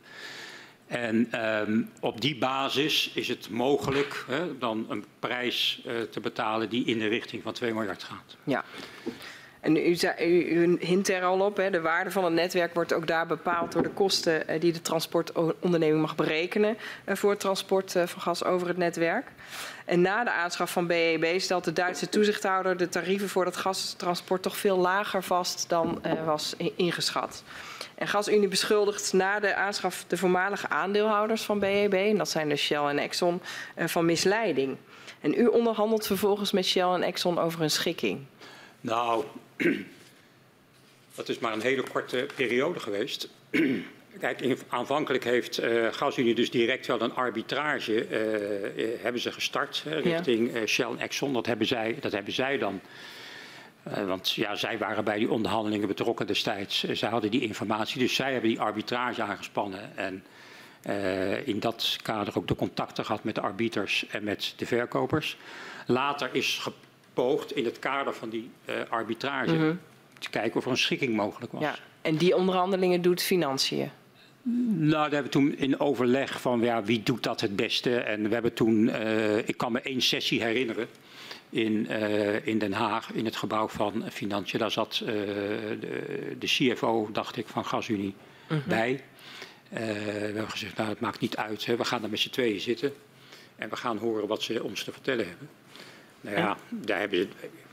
En 0.88 1.29
ehm, 1.31 1.83
op 2.01 2.20
die 2.20 2.38
basis 2.38 3.11
is 3.14 3.29
het 3.29 3.51
mogelijk 3.51 4.24
hè, 4.27 4.59
dan 4.59 4.87
een 4.88 5.05
prijs 5.18 5.83
uh, 5.87 6.01
te 6.01 6.20
betalen 6.20 6.68
die 6.68 6.85
in 6.85 6.98
de 6.98 7.07
richting 7.07 7.42
van 7.42 7.53
2 7.53 7.74
miljard 7.74 8.03
gaat. 8.03 8.37
Ja. 8.44 8.64
En 9.61 9.77
u, 9.77 9.97
u, 10.21 10.25
u 10.25 10.77
hint 10.81 11.09
er 11.09 11.25
al 11.25 11.40
op, 11.40 11.57
hè, 11.57 11.71
de 11.71 11.81
waarde 11.81 12.11
van 12.11 12.25
het 12.25 12.33
netwerk 12.33 12.75
wordt 12.75 12.92
ook 12.92 13.07
daar 13.07 13.27
bepaald 13.27 13.73
door 13.73 13.83
de 13.83 13.88
kosten 13.88 14.42
uh, 14.51 14.61
die 14.61 14.73
de 14.73 14.81
transportonderneming 14.81 16.01
mag 16.01 16.14
berekenen 16.14 16.77
uh, 17.07 17.14
voor 17.14 17.31
het 17.31 17.40
transport 17.40 17.92
van 17.92 18.21
gas 18.21 18.44
over 18.44 18.68
het 18.68 18.77
netwerk. 18.77 19.27
En 19.85 20.01
na 20.01 20.25
de 20.25 20.31
aanschaf 20.31 20.73
van 20.73 20.87
BEB 20.87 21.40
stelt 21.40 21.64
de 21.64 21.73
Duitse 21.73 22.09
toezichthouder 22.09 22.77
de 22.77 22.88
tarieven 22.88 23.29
voor 23.29 23.44
dat 23.44 23.57
gastransport 23.57 24.42
toch 24.42 24.57
veel 24.57 24.77
lager 24.77 25.23
vast 25.23 25.68
dan 25.68 26.03
was 26.25 26.55
ingeschat. 26.77 27.42
En 27.94 28.09
GasUnie 28.09 28.49
beschuldigt 28.49 29.12
na 29.12 29.40
de 29.40 29.55
aanschaf 29.55 30.05
de 30.07 30.16
voormalige 30.16 30.68
aandeelhouders 30.68 31.42
van 31.42 31.59
BEB, 31.59 31.92
en 31.92 32.16
dat 32.18 32.29
zijn 32.29 32.49
de 32.49 32.57
Shell 32.57 32.85
en 32.85 32.99
Exxon, 32.99 33.40
van 33.77 34.05
misleiding. 34.05 34.77
En 35.21 35.40
u 35.40 35.47
onderhandelt 35.47 36.07
vervolgens 36.07 36.53
met 36.53 36.66
Shell 36.66 36.92
en 36.92 37.03
Exxon 37.03 37.38
over 37.38 37.62
een 37.62 37.71
schikking. 37.71 38.27
Nou, 38.88 39.24
dat 41.14 41.29
is 41.29 41.38
maar 41.38 41.53
een 41.53 41.61
hele 41.61 41.83
korte 41.83 42.27
periode 42.35 42.81
geweest. 42.81 43.29
Kijk, 44.20 44.57
aanvankelijk 44.68 45.24
heeft 45.24 45.61
uh, 45.61 45.92
GasUnie 45.92 46.35
dus 46.35 46.51
direct 46.51 46.87
wel 46.87 47.01
een 47.01 47.14
arbitrage 47.14 48.09
uh, 48.09 49.03
hebben 49.03 49.20
ze 49.20 49.33
gestart 49.33 49.85
uh, 49.87 50.01
richting 50.01 50.55
ja. 50.55 50.66
Shell 50.66 50.87
en 50.87 50.98
Exxon. 50.98 51.33
Dat 51.33 51.46
hebben 51.46 51.66
zij, 51.66 51.96
dat 52.01 52.12
hebben 52.12 52.33
zij 52.33 52.59
dan. 52.59 52.81
want 53.83 54.31
ja, 54.33 54.57
zij 54.57 54.79
waren 54.79 55.05
bij 55.05 55.18
die 55.18 55.31
onderhandelingen 55.31 55.88
betrokken 55.88 56.27
destijds. 56.27 56.85
zij 56.85 57.09
hadden 57.09 57.31
die 57.31 57.40
informatie, 57.40 57.98
dus 57.98 58.14
zij 58.14 58.33
hebben 58.33 58.51
die 58.51 58.61
arbitrage 58.61 59.22
aangespannen. 59.22 59.96
En 59.96 60.24
in 61.44 61.61
dat 61.61 61.96
kader 62.03 62.37
ook 62.37 62.48
de 62.48 62.55
contacten 62.55 63.05
gehad 63.05 63.24
met 63.24 63.35
de 63.35 63.40
arbiters 63.40 64.07
en 64.11 64.24
met 64.24 64.55
de 64.57 64.66
verkopers. 64.66 65.37
Later 65.87 66.29
is 66.33 66.68
in 67.55 67.65
het 67.65 67.79
kader 67.79 68.15
van 68.15 68.29
die 68.29 68.51
arbitrage 68.89 69.53
mm 69.53 69.59
-hmm. 69.59 69.81
te 70.19 70.31
kijken 70.31 70.57
of 70.57 70.65
er 70.65 70.71
een 70.71 70.77
schikking 70.77 71.15
mogelijk 71.15 71.53
was. 71.53 71.63
Ja. 71.63 71.75
En 72.03 72.17
die 72.17 72.37
onderhandelingen 72.37 73.03
doet 73.03 73.23
financiën? 73.23 73.91
Nou, 74.43 74.91
daar 74.91 75.03
hebben 75.03 75.23
we 75.23 75.29
toen 75.29 75.57
in 75.57 75.81
overleg 75.81 76.41
van 76.41 76.61
ja, 76.61 76.83
wie 76.83 77.03
doet 77.03 77.23
dat 77.23 77.41
het 77.41 77.57
beste. 77.57 78.01
En 78.01 78.29
we 78.29 78.33
hebben 78.33 78.53
toen, 78.53 78.87
uh, 78.87 79.37
ik 79.37 79.57
kan 79.57 79.73
me 79.73 79.81
één 79.81 80.01
sessie 80.01 80.43
herinneren 80.43 80.87
in, 81.51 81.87
uh, 81.91 82.47
in 82.47 82.59
Den 82.59 82.73
Haag, 82.73 83.13
in 83.13 83.25
het 83.25 83.37
gebouw 83.37 83.69
van 83.69 84.05
Financiën. 84.11 84.59
Daar 84.59 84.71
zat 84.71 85.01
uh, 85.03 85.09
de, 85.09 86.37
de, 86.39 86.47
CFO, 86.47 87.09
dacht 87.13 87.37
ik, 87.37 87.47
van 87.47 87.65
GasUnie 87.65 88.15
-huh. 88.47 88.65
bij. 88.67 89.01
we 89.69 89.79
hebben 89.79 90.51
gezegd, 90.51 90.77
nou 90.77 90.89
het 90.89 91.01
maakt 91.01 91.21
niet 91.21 91.37
uit, 91.37 91.67
hè. 91.67 91.77
we 91.77 91.85
gaan 91.85 92.03
er 92.03 92.11
met 92.11 92.19
z'n 92.19 92.31
tweeën 92.31 92.61
zitten. 92.61 92.93
En 93.57 93.69
we 93.69 93.77
gaan 93.77 93.97
horen 93.97 94.29
wat 94.29 94.43
ze 94.43 94.63
ons 94.63 94.85
te 94.85 94.93
vertellen 94.93 95.29
hebben. 95.29 95.49
Nou 96.21 96.37
ja, 96.37 96.57
daar 96.69 96.99
hebben 96.99 97.19
ze, 97.19 97.29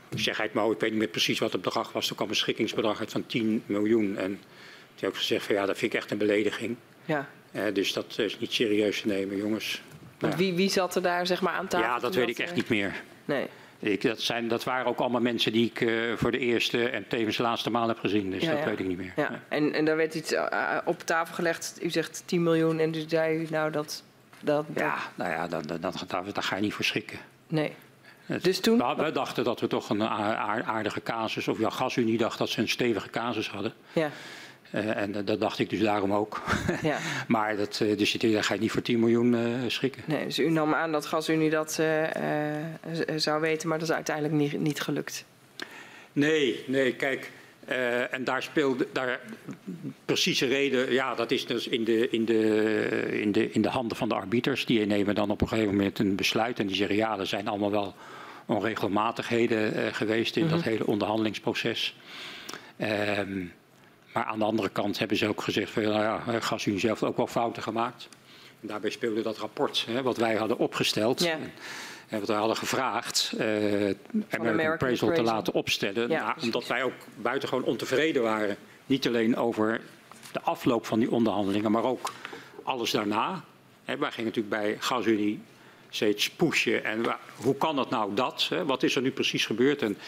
ik 0.08 0.18
zeg 0.18 0.36
het 0.36 0.52
maar, 0.52 0.70
ik 0.70 0.80
weet 0.80 0.90
niet 0.90 0.98
meer 0.98 1.08
precies 1.08 1.38
wat 1.38 1.52
het 1.52 1.62
bedrag 1.62 1.92
was. 1.92 2.08
Er 2.08 2.16
kwam 2.16 2.28
een 2.28 2.36
schikkingsbedrag 2.36 3.00
uit 3.00 3.12
van 3.12 3.26
10 3.26 3.62
miljoen. 3.66 4.16
En 4.16 4.40
die 4.94 5.08
ook 5.08 5.16
gezegd 5.16 5.46
van 5.46 5.54
ja, 5.54 5.66
dat 5.66 5.78
vind 5.78 5.92
ik 5.92 5.98
echt 5.98 6.10
een 6.10 6.18
belediging. 6.18 6.76
Ja. 7.04 7.28
Uh, 7.52 7.62
dus 7.72 7.92
dat 7.92 8.18
is 8.18 8.38
niet 8.38 8.52
serieus 8.52 9.00
te 9.00 9.06
nemen, 9.06 9.36
jongens. 9.36 9.82
Want 10.18 10.32
ja. 10.32 10.38
wie, 10.38 10.54
wie 10.54 10.70
zat 10.70 10.94
er 10.94 11.02
daar 11.02 11.26
zeg 11.26 11.40
maar 11.40 11.52
aan 11.52 11.66
tafel? 11.66 11.86
Ja, 11.86 11.98
dat 11.98 12.14
weet 12.14 12.28
ik 12.28 12.38
echt 12.38 12.54
niet 12.54 12.68
meer. 12.68 13.02
Nee. 13.24 13.46
Ik, 13.78 14.02
dat, 14.02 14.20
zijn, 14.20 14.48
dat 14.48 14.64
waren 14.64 14.86
ook 14.86 14.98
allemaal 14.98 15.20
mensen 15.20 15.52
die 15.52 15.66
ik 15.66 15.80
uh, 15.80 16.16
voor 16.16 16.30
de 16.30 16.38
eerste 16.38 16.88
en 16.88 17.08
tevens 17.08 17.36
de 17.36 17.42
laatste 17.42 17.70
maal 17.70 17.88
heb 17.88 17.98
gezien. 17.98 18.30
Dus 18.30 18.42
ja, 18.42 18.50
dat 18.50 18.58
ja. 18.58 18.64
weet 18.66 18.78
ik 18.78 18.86
niet 18.86 18.96
meer. 18.96 19.12
Ja. 19.16 19.30
Nee. 19.30 19.38
En, 19.48 19.72
en 19.72 19.84
daar 19.84 19.96
werd 19.96 20.14
iets 20.14 20.32
uh, 20.32 20.78
op 20.84 21.00
tafel 21.02 21.34
gelegd. 21.34 21.78
U 21.82 21.90
zegt 21.90 22.22
10 22.26 22.42
miljoen 22.42 22.78
en 22.78 22.90
dus 22.90 23.04
zei 23.06 23.38
u 23.38 23.46
nou 23.50 23.70
dat... 23.70 24.04
dat, 24.40 24.64
dat... 24.68 24.82
Ja, 24.82 24.96
nou 25.14 25.30
ja, 25.30 25.48
dan, 25.48 25.62
dan, 25.62 25.80
dan, 25.80 25.92
daar 26.32 26.42
ga 26.42 26.56
je 26.56 26.62
niet 26.62 26.74
voor 26.74 26.84
schrikken. 26.84 27.18
Nee. 27.48 27.72
Dus 28.42 28.60
toen? 28.60 28.76
Nou, 28.76 28.96
wij 28.96 29.12
dachten 29.12 29.44
dat 29.44 29.60
we 29.60 29.66
toch 29.66 29.90
een 29.90 30.02
aardige 30.02 31.02
casus, 31.02 31.48
of 31.48 31.58
ja, 31.58 31.70
GasUnie 31.70 32.18
dacht 32.18 32.38
dat 32.38 32.48
ze 32.48 32.60
een 32.60 32.68
stevige 32.68 33.10
casus 33.10 33.50
hadden. 33.50 33.72
Ja. 33.92 34.10
Uh, 34.74 34.96
en 34.96 35.24
dat 35.24 35.40
dacht 35.40 35.58
ik 35.58 35.70
dus 35.70 35.80
daarom 35.80 36.12
ook. 36.12 36.42
Ja. 36.82 36.98
maar 37.28 37.56
dat, 37.56 37.80
uh, 37.82 37.98
dus 37.98 38.12
daar 38.12 38.44
ga 38.44 38.54
je 38.54 38.60
niet 38.60 38.70
voor 38.70 38.82
10 38.82 38.98
miljoen 38.98 39.32
uh, 39.32 39.40
schikken. 39.66 40.02
Nee, 40.06 40.24
dus 40.24 40.38
u 40.38 40.50
nam 40.50 40.74
aan 40.74 40.92
dat 40.92 41.06
GasUnie 41.06 41.50
dat 41.50 41.72
zou 43.16 43.40
weten, 43.40 43.68
maar 43.68 43.78
dat 43.78 43.88
is 43.88 43.94
uiteindelijk 43.94 44.34
niet, 44.34 44.60
niet 44.60 44.80
gelukt. 44.80 45.24
Nee, 46.12 46.64
nee, 46.66 46.94
kijk. 46.94 47.30
en 48.10 48.24
daar 48.24 48.42
speelde 48.42 48.86
daar 48.92 49.20
precieze 50.04 50.46
reden, 50.46 50.92
ja, 50.92 51.14
dat 51.14 51.30
is 51.30 51.46
dus 51.46 51.68
in 51.68 51.84
de, 51.84 52.10
in, 52.10 52.24
de, 52.24 53.20
in, 53.20 53.32
de, 53.32 53.50
in 53.50 53.62
de 53.62 53.68
handen 53.68 53.96
van 53.96 54.08
de 54.08 54.14
arbiters. 54.14 54.66
Die 54.66 54.86
nemen 54.86 55.14
dan 55.14 55.30
op 55.30 55.40
een 55.40 55.48
gegeven 55.48 55.70
moment 55.70 55.98
een 55.98 56.16
besluit 56.16 56.58
en 56.58 56.66
die 56.66 56.76
zeggen 56.76 56.96
ja, 56.96 57.18
er 57.18 57.26
zijn 57.26 57.48
allemaal 57.48 57.70
wel 57.70 57.94
onregelmatigheden 58.46 59.94
geweest 59.94 60.36
in 60.36 60.42
mm 60.42 60.48
-hmm. 60.48 60.56
dat 60.56 60.66
hele 60.66 60.86
onderhandelingsproces. 60.86 61.96
Um, 62.80 63.52
maar 64.12 64.24
aan 64.24 64.38
de 64.38 64.44
andere 64.44 64.68
kant 64.68 64.98
hebben 64.98 65.16
ze 65.16 65.28
ook 65.28 65.42
gezegd 65.42 65.70
van 65.70 65.82
nou 65.82 66.02
ja, 66.02 66.40
GasUnie 66.40 66.80
zelf 66.80 67.02
ook 67.02 67.16
wel 67.16 67.26
fouten 67.26 67.62
gemaakt. 67.62 68.08
En 68.60 68.68
daarbij 68.68 68.90
speelde 68.90 69.22
dat 69.22 69.38
rapport 69.38 69.84
hè, 69.86 70.02
wat 70.02 70.16
wij 70.16 70.34
hadden 70.34 70.58
opgesteld. 70.58 71.28
En 72.08 72.18
wat 72.18 72.28
wij 72.28 72.36
hadden 72.36 72.56
gevraagd, 72.56 73.32
uh, 73.34 73.44
American, 73.44 73.96
American 74.30 74.72
Appraisal 74.72 75.12
te 75.12 75.22
laten 75.22 75.52
opstellen. 75.52 76.08
Ja, 76.08 76.24
nou, 76.24 76.40
omdat 76.42 76.66
wij 76.66 76.82
ook 76.82 76.92
buitengewoon 77.16 77.64
ontevreden 77.64 78.22
waren. 78.22 78.56
Niet 78.86 79.06
alleen 79.06 79.36
over 79.36 79.80
de 80.32 80.40
afloop 80.40 80.86
van 80.86 80.98
die 80.98 81.10
onderhandelingen, 81.10 81.70
maar 81.70 81.84
ook 81.84 82.12
alles 82.62 82.90
daarna. 82.90 83.44
Hè, 83.84 83.96
wij 83.96 84.10
gingen 84.10 84.32
natuurlijk 84.34 84.62
bij 84.62 84.76
GasUnie 84.78 85.40
steeds 85.96 86.30
pushen. 86.30 86.84
En 86.84 87.04
hoe 87.36 87.56
kan 87.56 87.78
het 87.78 87.90
nou 87.90 88.14
dat? 88.14 88.46
Hè? 88.50 88.64
Wat 88.64 88.82
is 88.82 88.96
er 88.96 89.02
nu 89.02 89.10
precies 89.10 89.46
gebeurd? 89.46 89.82
En 89.82 89.98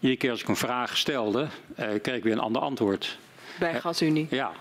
iedere 0.00 0.16
keer 0.16 0.30
als 0.30 0.40
ik 0.40 0.48
een 0.48 0.56
vraag 0.56 0.96
stelde, 0.96 1.48
uh, 1.80 1.86
kreeg 2.02 2.16
ik 2.16 2.22
weer 2.22 2.32
een 2.32 2.38
ander 2.38 2.62
antwoord. 2.62 3.18
Bij 3.58 3.80
GasUnie? 3.80 4.26
Ja. 4.30 4.52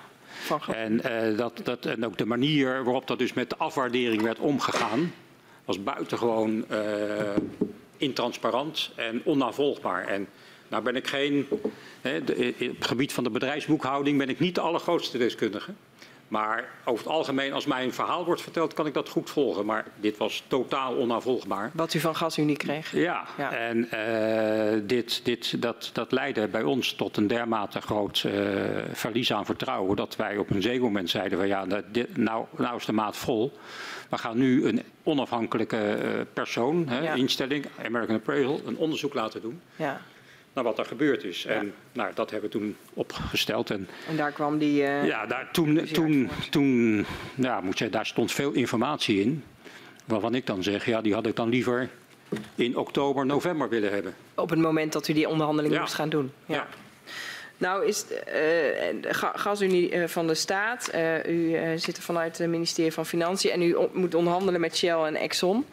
En, 0.74 1.02
uh, 1.06 1.38
dat, 1.38 1.62
dat, 1.64 1.86
en 1.86 2.06
ook 2.06 2.18
de 2.18 2.26
manier 2.26 2.84
waarop 2.84 3.08
dat 3.08 3.20
dus 3.20 3.34
met 3.34 3.50
de 3.50 3.58
afwaardering 3.58 4.22
werd 4.22 4.40
omgegaan, 4.40 5.14
was 5.66 5.84
buitengewoon 5.84 6.66
intransparant 7.98 8.92
en 8.96 9.22
onnavolgbaar. 9.24 10.08
En 10.08 10.28
nou 10.68 10.84
ben 10.84 10.96
ik 10.96 11.08
geen, 11.08 11.48
hè, 12.02 12.24
de, 12.24 12.36
in 12.58 12.76
het 12.78 12.88
gebied 12.88 13.14
van 13.14 13.24
de 13.24 13.30
bedrijfsboekhouding 13.30 14.18
ben 14.18 14.30
ik 14.30 14.40
niet 14.40 14.56
de 14.56 14.62
allergrootste 14.62 15.18
deskundige. 15.18 15.72
Maar 16.30 16.70
over 16.86 17.06
het 17.06 17.14
algemeen, 17.14 17.54
als 17.54 17.66
mij 17.66 17.84
een 17.84 17.94
verhaal 17.94 18.26
wordt 18.26 18.42
verteld, 18.42 18.74
kan 18.74 18.86
ik 18.86 18.94
dat 18.94 19.10
goed 19.10 19.30
volgen. 19.30 19.66
Maar 19.66 19.86
dit 19.96 20.18
was 20.18 20.44
totaal 20.48 20.96
onnavolgbaar. 20.96 21.72
Wat 21.74 21.94
u 21.94 22.00
van 22.00 22.16
GasUnie 22.16 22.58
kreeg? 22.58 22.92
Ja, 22.92 23.24
ja. 23.38 23.52
en 23.52 23.78
uh, 23.94 24.82
dit, 24.88 25.26
dit, 25.26 25.62
dat, 25.62 25.90
dat 25.94 26.12
leidde 26.12 26.48
bij 26.48 26.64
ons 26.64 26.94
tot 26.94 27.18
een 27.18 27.28
dermate 27.28 27.82
groot 27.82 28.24
uh, 28.26 28.34
verlies 28.92 29.34
aan 29.34 29.46
vertrouwen... 29.46 29.96
dat 29.96 30.16
wij 30.16 30.38
op 30.38 30.50
een 30.50 30.62
zeker 30.62 30.82
moment 30.82 31.10
zeiden 31.10 31.38
van 31.38 31.48
ja, 31.48 31.66
dit, 31.92 32.18
nou, 32.18 32.46
nou 32.58 32.76
is 32.76 32.86
de 32.86 32.92
maat 32.92 33.18
vol. 33.18 33.58
We 34.10 34.18
gaan 34.18 34.38
nu 34.38 34.68
een 34.68 34.84
onafhankelijke 35.04 35.98
uh, 36.04 36.22
persoon, 36.34 36.88
hè, 36.88 37.00
Ja. 37.00 37.14
instelling, 37.14 37.66
American 37.86 38.16
Appraisal, 38.16 38.62
een 38.66 38.78
onderzoek 38.78 39.14
laten 39.14 39.42
doen... 39.42 39.62
Ja. 39.76 40.02
Naar 40.54 40.64
wat 40.64 40.80
er 40.80 40.86
gebeurd 40.86 41.24
is. 41.24 41.46
En 41.46 41.74
nou, 41.92 42.12
dat 42.14 42.32
hebben 42.32 42.50
we 42.52 42.58
toen 42.58 42.76
opgesteld. 42.94 43.70
En 43.70 43.88
En 44.10 44.16
daar 44.18 44.32
kwam 44.32 44.58
die... 44.58 44.84
eh, 44.84 45.06
ja, 45.06 45.26
daar, 45.26 45.50
toen, 45.52 45.86
toen, 45.94 46.30
toen 46.50 47.06
ja, 47.36 47.62
moet 47.62 47.78
je, 47.78 47.90
daar 47.90 48.06
stond 48.06 48.32
veel 48.32 48.52
informatie 48.52 49.22
in. 49.22 49.44
Waarvan 50.06 50.36
ik 50.36 50.46
dan 50.46 50.64
zeg, 50.64 50.86
ja, 50.86 51.02
die 51.02 51.14
had 51.14 51.26
ik 51.26 51.36
dan 51.36 51.50
liever 51.50 51.90
in 52.56 52.78
oktober, 52.78 53.26
november 53.26 53.70
willen 53.70 53.92
hebben. 53.92 54.14
Op 54.36 54.50
het 54.50 54.60
moment 54.60 54.94
dat 54.94 55.08
u 55.08 55.14
die 55.14 55.30
onderhandeling 55.30 55.74
Ja. 55.74 55.80
moest 55.80 55.94
gaan 55.94 56.10
doen. 56.10 56.32
Ja. 56.46 56.68
Nou 57.58 57.86
is 57.86 58.06
eh, 58.08 58.34
de 59.02 59.08
GasUnie 59.36 59.92
eh, 59.92 60.08
van 60.08 60.28
de 60.28 60.34
staat. 60.36 60.92
u 61.28 61.58
zit 61.76 61.98
er 61.98 62.04
vanuit 62.04 62.38
het 62.38 62.50
ministerie 62.50 62.92
van 62.94 63.06
Financiën 63.06 63.52
en 63.52 63.62
u 63.62 63.76
moet 63.94 64.16
onderhandelen 64.16 64.62
met 64.62 64.78
Shell 64.78 65.04
en 65.04 65.16
Exxon. 65.16 65.66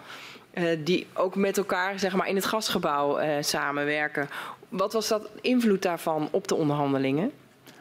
die 0.78 1.06
ook 1.14 1.34
met 1.34 1.56
elkaar 1.56 1.98
zeg 1.98 2.14
maar, 2.14 2.28
in 2.28 2.34
het 2.34 2.44
gasgebouw 2.44 3.18
samenwerken. 3.42 4.28
Wat 4.68 4.92
was 4.92 5.09
dat 5.09 5.31
invloed 5.40 5.83
daarvan 5.83 6.29
op 6.31 6.48
de 6.48 6.55
onderhandelingen? 6.55 7.33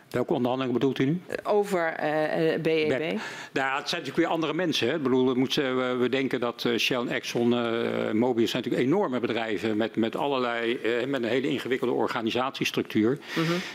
Welke 0.10 0.34
onderhandelingen 0.34 0.80
bedoelt 0.80 1.00
u 1.00 1.06
nu? 1.06 1.22
Eh, 1.28 1.54
Over 1.54 1.94
eh, 1.94 2.54
eh, 2.54 2.62
BEB? 2.62 3.20
Nou, 3.54 3.78
het 3.78 3.90
zijn 3.90 4.02
natuurlijk 4.02 4.16
weer 4.16 4.28
andere 4.28 4.54
mensen. 4.54 4.88
Hè. 4.88 4.96
Ik 4.96 5.04
bedoel, 5.04 5.28
we, 5.28 5.40
moeten, 5.40 6.00
we, 6.00 6.10
denken 6.10 6.40
dat 6.40 6.66
eh, 6.66 6.78
Shell 6.78 6.98
en 6.98 7.10
Exxon, 7.10 7.54
eh 7.54 8.12
Mobius 8.12 8.52
zijn 8.52 8.64
natuurlijk 8.64 8.92
enorme 8.92 9.20
bedrijven 9.20 9.78
met, 9.78 9.96
met 9.96 10.16
allerlei, 10.16 10.76
eh, 10.76 11.08
met 11.08 11.24
een 11.24 11.30
hele 11.30 11.48
ingewikkelde 11.48 11.94
organisatiestructuur. 11.94 13.20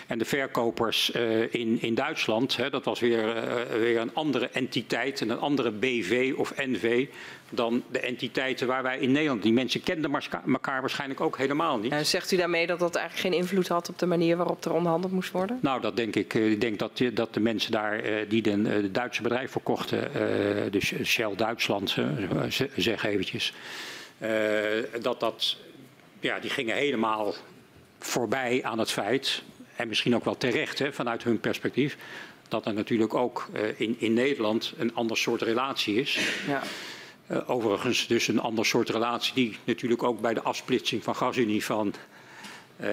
En 0.07 0.19
de 0.19 0.25
verkopers 0.25 1.13
eh, 1.13 1.55
in, 1.55 1.79
in 1.81 1.95
Duitsland, 1.95 2.57
hè, 2.57 2.71
dat 2.71 2.85
was 2.85 3.01
weer, 3.01 3.37
eh, 3.37 3.79
weer 3.79 4.01
een 4.01 4.15
andere 4.15 4.49
entiteit 4.49 5.21
en 5.21 5.31
een 5.31 5.39
andere 5.39 5.71
BV 5.71 6.33
of 6.37 6.53
NV 6.57 7.07
dan 7.51 7.83
de 7.91 8.01
entiteiten 8.01 8.67
waar 8.67 8.83
wij 8.83 8.99
in 8.99 9.13
Nederland. 9.13 9.43
Die 9.43 9.53
mensen 9.53 9.83
kenden 9.83 10.21
elkaar 10.53 10.81
waarschijnlijk 10.81 11.21
ook 11.21 11.37
helemaal 11.37 11.79
niet. 11.79 11.93
En 11.93 12.07
zegt 12.07 12.33
u 12.33 12.37
daarmee 12.37 12.67
dat 12.67 12.79
dat 12.79 12.95
eigenlijk 12.97 13.29
geen 13.29 13.41
invloed 13.41 13.69
had 13.69 13.89
op 13.89 13.99
de 13.99 14.07
manier 14.07 14.37
waarop 14.37 14.65
er 14.65 14.73
onderhandeld 14.73 15.13
moest 15.13 15.31
worden? 15.31 15.59
Nou, 15.63 15.81
dat 15.81 15.97
denk 15.97 16.17
ik. 16.17 16.35
Ik 16.35 16.61
denk 16.61 16.79
dat, 16.79 17.03
dat 17.13 17.35
de 17.35 17.41
mensen 17.41 17.73
daar 17.73 18.03
die 18.29 18.43
de, 18.43 18.63
de 18.63 18.91
Duitse 18.91 19.23
bedrijf 19.23 19.51
verkochten, 19.51 20.11
dus 20.71 20.93
Shell 21.05 21.35
Duitsland, 21.37 21.97
zeg 22.77 23.05
eventjes, 23.05 23.53
dat 25.01 25.21
dat, 25.21 25.57
ja, 26.21 26.39
die 26.39 26.51
gingen 26.51 26.77
helemaal 26.77 27.35
voorbij 27.99 28.65
aan 28.65 28.79
het 28.79 28.91
feit, 28.91 29.43
en 29.77 29.89
misschien 29.89 30.15
ook 30.15 30.25
wel 30.25 30.37
terecht 30.37 30.79
hè, 30.79 30.93
vanuit 30.93 31.23
hun 31.23 31.41
perspectief, 31.41 31.97
dat 32.49 32.67
er 32.67 32.75
natuurlijk 32.75 33.15
ook 33.15 33.49
in, 33.77 33.97
in 33.99 34.13
Nederland 34.13 34.73
een 34.79 34.95
ander 34.95 35.17
soort 35.17 35.43
relatie 35.43 35.95
is. 35.95 36.19
Ja. 36.47 36.63
Uh, 37.31 37.51
overigens 37.51 38.07
dus 38.07 38.29
een 38.29 38.41
ander 38.41 38.67
soort 38.67 38.89
relatie 38.89 39.35
die 39.35 39.59
natuurlijk 39.65 40.03
ook 40.03 40.21
bij 40.21 40.35
de 40.35 40.43
afsplitsing 40.43 41.05
van 41.05 41.17
gasunie 41.17 41.65
van 41.65 41.95
uh, 42.81 42.87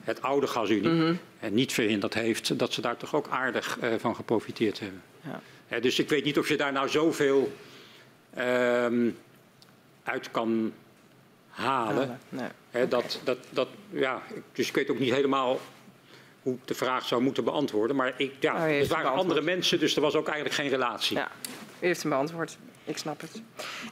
het 0.00 0.22
oude 0.22 0.46
gasunie 0.46 0.88
mm 0.88 1.00
-hmm. 1.00 1.18
en 1.40 1.54
niet 1.54 1.72
verhinderd 1.72 2.14
heeft 2.14 2.58
dat 2.58 2.72
ze 2.72 2.80
daar 2.80 2.96
toch 2.96 3.14
ook 3.14 3.28
aardig 3.28 3.78
van 3.98 4.14
geprofiteerd 4.14 4.80
hebben. 4.80 5.02
Ja. 5.68 5.80
dus 5.80 5.98
ik 5.98 6.08
weet 6.08 6.24
niet 6.24 6.38
of 6.38 6.48
je 6.48 6.56
daar 6.56 6.72
nou 6.72 6.88
zoveel 6.88 7.52
ehm, 8.34 9.10
uit 10.02 10.30
kan 10.30 10.72
halen. 11.48 12.20
Nee. 12.28 12.88
Dat, 12.88 13.20
dat, 13.24 13.38
dat, 13.50 13.68
ja, 13.90 14.22
dus 14.52 14.68
ik 14.68 14.74
weet 14.74 14.90
ook 14.90 14.98
niet 14.98 15.12
helemaal 15.12 15.60
hoe 16.42 16.54
ik 16.54 16.66
de 16.66 16.74
vraag 16.74 17.04
zou 17.04 17.22
moeten 17.22 17.44
beantwoorden. 17.44 17.96
Maar 17.96 18.14
ik, 18.16 18.32
ja, 18.40 18.54
oh, 18.54 18.78
het 18.78 18.88
waren 18.88 19.10
andere 19.10 19.40
mensen, 19.40 19.78
dus 19.78 19.96
er 19.96 20.02
was 20.02 20.14
ook 20.14 20.26
eigenlijk 20.26 20.54
geen 20.54 20.68
relatie. 20.68 21.16
Ja, 21.16 21.30
u 21.80 21.86
heeft 21.86 22.02
hem 22.02 22.10
beantwoord. 22.10 22.56
Ik 22.86 22.98
snap 22.98 23.20
het. 23.20 23.42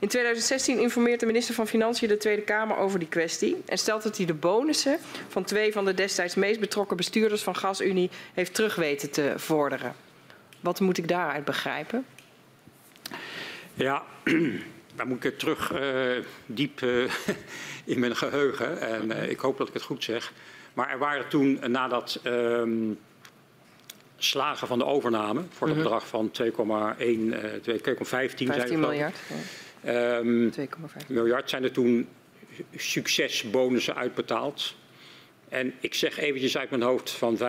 In 0.00 0.08
2016 0.08 0.78
informeert 0.78 1.20
de 1.20 1.26
minister 1.26 1.54
van 1.54 1.66
Financiën 1.66 2.08
de 2.08 2.16
Tweede 2.16 2.42
Kamer 2.42 2.76
over 2.76 2.98
die 2.98 3.08
kwestie. 3.08 3.62
En 3.66 3.78
stelt 3.78 4.02
dat 4.02 4.16
hij 4.16 4.26
de 4.26 4.34
bonussen 4.34 4.98
van 5.28 5.44
twee 5.44 5.72
van 5.72 5.84
de 5.84 5.94
destijds 5.94 6.34
meest 6.34 6.60
betrokken 6.60 6.96
bestuurders 6.96 7.42
van 7.42 7.56
GasUnie 7.56 8.10
heeft 8.34 8.54
terug 8.54 8.74
weten 8.74 9.10
te 9.10 9.32
vorderen. 9.36 9.94
Wat 10.60 10.80
moet 10.80 10.98
ik 10.98 11.08
daaruit 11.08 11.44
begrijpen? 11.44 12.06
Ja, 13.74 14.02
dan 14.96 15.08
moet 15.08 15.24
ik 15.24 15.38
terug 15.38 15.72
uh, 15.72 16.24
diep 16.46 16.80
uh, 16.80 17.10
in 17.84 18.00
mijn 18.00 18.16
geheugen. 18.16 18.80
En 18.80 19.10
uh, 19.10 19.30
ik 19.30 19.38
hoop 19.38 19.58
dat 19.58 19.68
ik 19.68 19.74
het 19.74 19.82
goed 19.82 20.04
zeg. 20.04 20.32
Maar 20.74 20.90
er 20.90 20.98
waren 20.98 21.28
toen, 21.28 21.60
nadat 21.66 22.20
um, 22.24 22.98
slagen 24.24 24.66
van 24.66 24.78
de 24.78 24.84
overname 24.84 25.42
voor 25.50 25.66
het 25.66 25.76
mm 25.76 25.82
-hmm. 25.82 25.90
bedrag 25.90 26.06
van 26.06 26.30
2,1, 26.42 26.50
2,15 26.52 28.04
15 28.04 28.80
miljard. 28.80 29.16
Ja. 29.82 30.16
Um, 30.16 30.52
2,5 30.60 30.66
miljard 31.06 31.50
zijn 31.50 31.62
er 31.62 31.72
toen 31.72 32.08
succesbonussen 32.76 33.96
uitbetaald. 33.96 34.74
En 35.48 35.74
ik 35.80 35.94
zeg 35.94 36.18
eventjes 36.18 36.56
uit 36.56 36.70
mijn 36.70 36.82
hoofd 36.82 37.10
van 37.10 37.38
25.000 37.38 37.42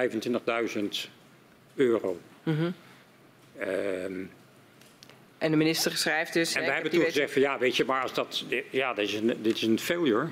euro. 1.76 2.20
Mm 2.44 2.58
-hmm. 2.58 2.74
um, 3.68 4.30
en 5.38 5.52
de 5.52 5.58
minister 5.58 5.98
schrijft 5.98 6.34
dus... 6.34 6.54
En 6.54 6.62
wij 6.62 6.74
hebben 6.74 6.92
toen 6.92 7.04
gezegd 7.04 7.34
van 7.34 7.42
ja, 7.42 7.58
weet 7.58 7.76
je, 7.76 7.86
maar 7.86 8.02
als 8.02 8.14
dat... 8.14 8.44
Ja, 8.70 8.94
dit 8.94 9.08
is 9.08 9.14
een, 9.14 9.38
dit 9.42 9.56
is 9.56 9.62
een 9.62 9.80
failure, 9.80 10.28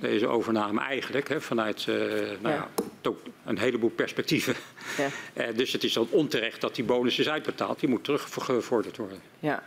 deze 0.00 0.26
overname 0.26 0.80
eigenlijk, 0.80 1.28
hè, 1.28 1.40
vanuit 1.40 1.86
uh, 1.88 1.96
nou 2.40 2.54
ja. 2.54 2.68
Ja, 3.02 3.10
een 3.44 3.58
heleboel 3.58 3.90
perspectieven. 3.90 4.54
Ja. 4.96 5.06
Uh, 5.34 5.56
dus 5.58 5.72
het 5.72 5.84
is 5.84 5.92
dan 5.92 6.06
onterecht 6.10 6.60
dat 6.60 6.74
die 6.74 6.84
bonus 6.84 7.18
is 7.18 7.28
uitbetaald. 7.28 7.80
Die 7.80 7.88
moet 7.88 8.04
teruggevorderd 8.04 8.96
worden. 8.96 9.20
Ja. 9.38 9.62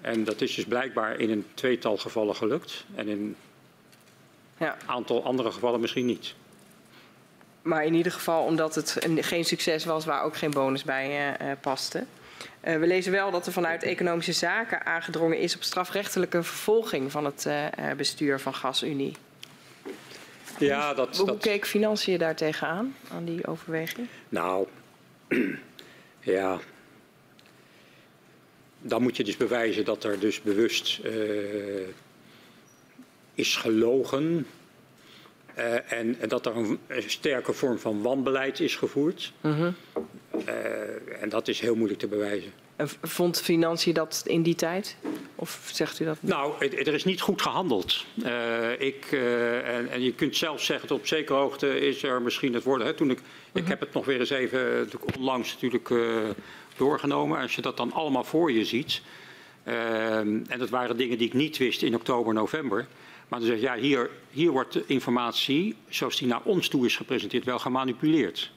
En 0.00 0.24
dat 0.24 0.40
is 0.40 0.54
dus 0.54 0.64
blijkbaar 0.64 1.20
in 1.20 1.30
een 1.30 1.44
tweetal 1.54 1.96
gevallen 1.96 2.36
gelukt. 2.36 2.84
En 2.94 3.08
in 3.08 3.36
een 4.58 4.72
aantal 4.86 5.24
andere 5.24 5.52
gevallen 5.52 5.80
misschien 5.80 6.06
niet. 6.06 6.34
Maar 7.62 7.84
in 7.84 7.94
ieder 7.94 8.12
geval 8.12 8.44
omdat 8.44 8.74
het 8.74 8.96
een, 9.00 9.22
geen 9.22 9.44
succes 9.44 9.84
was 9.84 10.04
waar 10.04 10.22
ook 10.22 10.36
geen 10.36 10.50
bonus 10.50 10.84
bij 10.84 11.36
uh, 11.42 11.52
paste. 11.60 12.04
Uh, 12.64 12.78
we 12.78 12.86
lezen 12.86 13.12
wel 13.12 13.30
dat 13.30 13.46
er 13.46 13.52
vanuit 13.52 13.82
economische 13.82 14.32
zaken 14.32 14.86
aangedrongen 14.86 15.38
is 15.38 15.56
op 15.56 15.62
strafrechtelijke 15.62 16.42
vervolging 16.42 17.10
van 17.10 17.24
het 17.24 17.44
uh, 17.48 17.66
bestuur 17.96 18.40
van 18.40 18.54
GasUnie. 18.54 19.16
Ja, 20.58 20.94
dat, 20.94 21.16
hoe, 21.16 21.26
dat... 21.26 21.38
keek 21.38 21.66
Financiën 21.66 22.18
daar 22.18 22.36
tegenaan, 22.36 22.96
aan 23.12 23.24
die 23.24 23.46
overweging? 23.46 24.08
Nou, 24.28 24.66
ja. 26.20 26.58
Dan 28.80 29.02
moet 29.02 29.16
je 29.16 29.24
dus 29.24 29.36
bewijzen 29.36 29.84
dat 29.84 30.04
er 30.04 30.18
dus 30.18 30.42
bewust 30.42 31.00
uh, 31.04 31.88
is 33.34 33.56
gelogen. 33.56 34.46
Uh, 35.58 35.92
en, 35.92 36.20
en, 36.20 36.28
dat 36.28 36.46
er 36.46 36.56
een, 36.56 36.78
een, 36.86 37.10
sterke 37.10 37.52
vorm 37.52 37.78
van 37.78 38.02
wanbeleid 38.02 38.60
is 38.60 38.76
gevoerd. 38.76 39.32
Uh 39.40 39.58
-huh. 39.58 39.72
uh, 40.48 41.22
en 41.22 41.28
dat 41.28 41.48
is 41.48 41.60
heel 41.60 41.74
moeilijk 41.74 42.00
te 42.00 42.08
bewijzen. 42.08 42.52
En 42.76 42.88
vond 43.02 43.40
Financiën 43.40 43.94
dat 43.94 44.22
in 44.26 44.42
die 44.42 44.54
tijd? 44.54 44.96
Of 45.34 45.68
zegt 45.72 46.00
u 46.00 46.04
dat 46.04 46.16
niet? 46.20 46.30
Nou, 46.30 46.66
er 46.66 46.94
is 46.94 47.04
niet 47.04 47.20
goed 47.20 47.42
gehandeld. 47.42 48.04
Uh, 48.14 48.80
ik, 48.80 49.12
uh, 49.12 49.76
en, 49.76 49.90
en, 49.90 50.02
je 50.02 50.12
kunt 50.12 50.36
zelf 50.36 50.62
zeggen, 50.62 50.88
tot 50.88 50.98
op 50.98 51.06
zekere 51.06 51.38
hoogte 51.38 51.80
is 51.80 52.02
er 52.02 52.22
misschien 52.22 52.54
het 52.54 52.62
worden. 52.62 52.86
Hè, 52.86 52.94
toen 52.94 53.10
ik, 53.10 53.18
ik 53.52 53.62
mhm. 53.62 53.70
heb 53.70 53.80
het 53.80 53.92
nog 53.92 54.04
weer 54.04 54.20
eens 54.20 54.30
even 54.30 54.88
onlangs 55.16 55.52
natuurlijk 55.52 55.94
doorgenomen. 56.76 57.40
Als 57.40 57.54
je 57.54 57.62
dat 57.62 57.76
dan 57.76 57.92
allemaal 57.92 58.24
voor 58.24 58.52
je 58.52 58.64
ziet. 58.64 59.02
en 59.64 60.58
dat 60.58 60.68
waren 60.68 60.96
dingen 60.96 61.18
die 61.18 61.26
ik 61.26 61.34
niet 61.34 61.56
wist 61.56 61.82
in 61.82 61.94
oktober, 61.94 62.34
november. 62.34 62.86
Maar 63.28 63.38
dan 63.38 63.48
zeg 63.48 63.56
je, 63.56 63.62
ja, 63.62 63.76
hier, 63.76 64.10
hier 64.30 64.50
wordt 64.50 64.72
de 64.72 64.84
informatie, 64.86 65.76
zoals 65.88 66.16
die 66.16 66.28
naar 66.28 66.42
ons 66.42 66.68
toe 66.68 66.86
is 66.86 66.96
gepresenteerd, 66.96 67.44
wel 67.44 67.58
gemanipuleerd. 67.58 68.50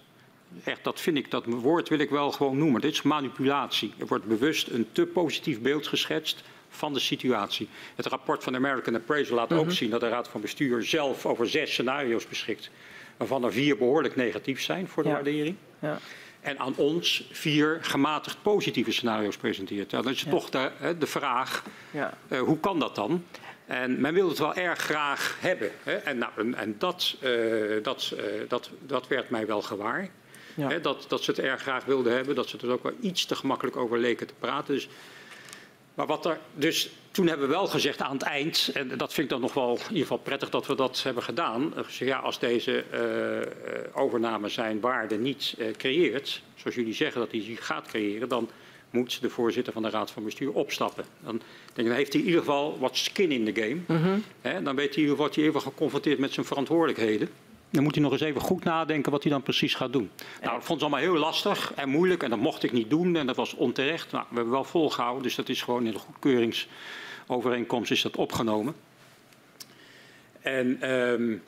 Echt, 0.63 0.83
dat 0.83 0.99
vind 0.99 1.17
ik, 1.17 1.31
dat 1.31 1.45
woord 1.45 1.89
wil 1.89 1.99
ik 1.99 2.09
wel 2.09 2.31
gewoon 2.31 2.57
noemen. 2.57 2.81
Dit 2.81 2.91
is 2.91 3.01
manipulatie. 3.01 3.93
Er 3.97 4.07
wordt 4.07 4.25
bewust 4.25 4.67
een 4.67 4.88
te 4.91 5.05
positief 5.05 5.62
beeld 5.62 5.88
geschetst 5.88 6.43
van 6.69 6.93
de 6.93 6.99
situatie. 6.99 7.69
Het 7.95 8.05
rapport 8.05 8.43
van 8.43 8.53
de 8.53 8.59
American 8.59 8.95
Appraisal 8.95 9.35
laat 9.35 9.53
ook 9.53 9.71
zien 9.71 9.89
dat 9.89 9.99
de 9.99 10.09
Raad 10.09 10.27
van 10.27 10.41
Bestuur 10.41 10.83
zelf 10.83 11.25
over 11.25 11.49
zes 11.49 11.71
scenario's 11.71 12.27
beschikt. 12.27 12.69
Waarvan 13.17 13.43
er 13.43 13.51
vier 13.51 13.77
behoorlijk 13.77 14.15
negatief 14.15 14.62
zijn 14.62 14.88
voor 14.88 15.03
de 15.03 15.09
ja. 15.09 15.15
waardering. 15.15 15.55
Ja. 15.79 15.99
En 16.41 16.59
aan 16.59 16.73
ons 16.75 17.29
vier 17.31 17.77
gematigd 17.81 18.41
positieve 18.41 18.91
scenario's 18.91 19.38
presenteert. 19.38 19.91
Ja, 19.91 20.01
dan 20.01 20.12
is 20.12 20.25
toch 20.29 20.49
de, 20.49 20.71
de 20.99 21.07
vraag, 21.07 21.63
uh, 21.91 22.39
hoe 22.39 22.59
kan 22.59 22.79
dat 22.79 22.95
dan? 22.95 23.23
En 23.65 24.01
men 24.01 24.13
wil 24.13 24.29
het 24.29 24.38
wel 24.38 24.53
erg 24.53 24.79
graag 24.79 25.38
hebben. 25.39 25.71
Hè? 25.83 25.93
En, 25.93 26.17
nou, 26.17 26.31
en, 26.38 26.55
en 26.55 26.75
dat, 26.77 27.15
uh, 27.21 27.83
dat, 27.83 28.13
uh, 28.15 28.23
dat, 28.47 28.69
dat 28.85 29.07
werd 29.07 29.29
mij 29.29 29.45
wel 29.45 29.62
gewaar. 29.62 30.09
Ja. 30.59 30.79
Dat, 30.79 31.05
dat 31.07 31.23
ze 31.23 31.31
het 31.31 31.39
erg 31.39 31.61
graag 31.61 31.85
wilden 31.85 32.15
hebben. 32.15 32.35
Dat 32.35 32.49
ze 32.49 32.57
er 32.57 32.71
ook 32.71 32.83
wel 32.83 32.93
iets 33.01 33.25
te 33.25 33.35
gemakkelijk 33.35 33.77
over 33.77 33.97
leken 33.97 34.27
te 34.27 34.33
praten. 34.39 34.73
Dus, 34.73 34.87
maar 35.93 36.07
wat 36.07 36.25
er, 36.25 36.39
dus 36.53 36.89
toen 37.11 37.27
hebben 37.27 37.47
we 37.47 37.53
wel 37.53 37.67
gezegd 37.67 38.01
aan 38.01 38.13
het 38.13 38.21
eind, 38.21 38.71
en 38.73 38.87
dat 38.97 39.13
vind 39.13 39.25
ik 39.25 39.29
dan 39.29 39.41
nog 39.41 39.53
wel 39.53 39.73
in 39.73 39.81
ieder 39.81 40.01
geval 40.01 40.17
prettig 40.17 40.49
dat 40.49 40.67
we 40.67 40.75
dat 40.75 41.03
hebben 41.03 41.23
gedaan. 41.23 41.73
Gezegd, 41.75 42.11
ja, 42.11 42.17
als 42.17 42.39
deze 42.39 42.83
uh, 42.93 44.01
overname 44.01 44.49
zijn 44.49 44.79
waarde 44.79 45.17
niet 45.17 45.55
creëert, 45.77 46.41
zoals 46.55 46.75
jullie 46.75 46.93
zeggen 46.93 47.21
dat 47.21 47.31
hij 47.31 47.39
die 47.39 47.57
gaat 47.57 47.87
creëren, 47.87 48.29
dan 48.29 48.49
moet 48.89 49.21
de 49.21 49.29
voorzitter 49.29 49.73
van 49.73 49.81
de 49.81 49.89
Raad 49.89 50.11
van 50.11 50.23
Bestuur 50.23 50.51
opstappen. 50.51 51.05
Dan, 51.23 51.41
denk, 51.73 51.87
dan 51.87 51.97
heeft 51.97 52.13
hij 52.13 52.21
in 52.21 52.27
ieder 52.27 52.41
geval 52.41 52.79
wat 52.79 52.97
skin 52.97 53.31
in 53.31 53.45
de 53.45 53.61
game. 53.61 53.81
Mm 53.87 54.03
-hmm. 54.03 54.23
He, 54.41 54.61
dan 54.61 54.75
weet 54.75 54.95
hij, 54.95 55.09
wordt 55.09 55.35
hij 55.35 55.43
even 55.43 55.61
geconfronteerd 55.61 56.19
met 56.19 56.33
zijn 56.33 56.45
verantwoordelijkheden. 56.45 57.29
Dan 57.69 57.84
moet 57.84 57.93
hij 57.93 58.03
nog 58.03 58.12
eens 58.12 58.21
even 58.21 58.41
goed 58.41 58.63
nadenken 58.63 59.12
wat 59.12 59.23
hij 59.23 59.32
dan 59.32 59.41
precies 59.41 59.75
gaat 59.75 59.93
doen. 59.93 60.10
Nou, 60.41 60.58
ik 60.58 60.63
vond 60.63 60.82
het 60.82 60.82
allemaal 60.82 61.10
heel 61.10 61.17
lastig 61.19 61.73
en 61.73 61.89
moeilijk 61.89 62.23
en 62.23 62.29
dat 62.29 62.39
mocht 62.39 62.63
ik 62.63 62.71
niet 62.71 62.89
doen 62.89 63.15
en 63.15 63.27
dat 63.27 63.36
was 63.36 63.53
onterecht. 63.53 64.12
Nou, 64.12 64.25
we 64.29 64.36
hebben 64.36 64.53
wel 64.53 64.63
volgehouden, 64.63 65.23
dus 65.23 65.36
dat 65.36 65.49
is 65.49 65.62
gewoon 65.62 65.86
in 65.86 65.91
de 65.91 65.99
goedkeuringsovereenkomst 65.99 67.91
is 67.91 68.01
dat 68.01 68.15
opgenomen. 68.15 68.75
En 70.41 70.91
um, 70.91 71.43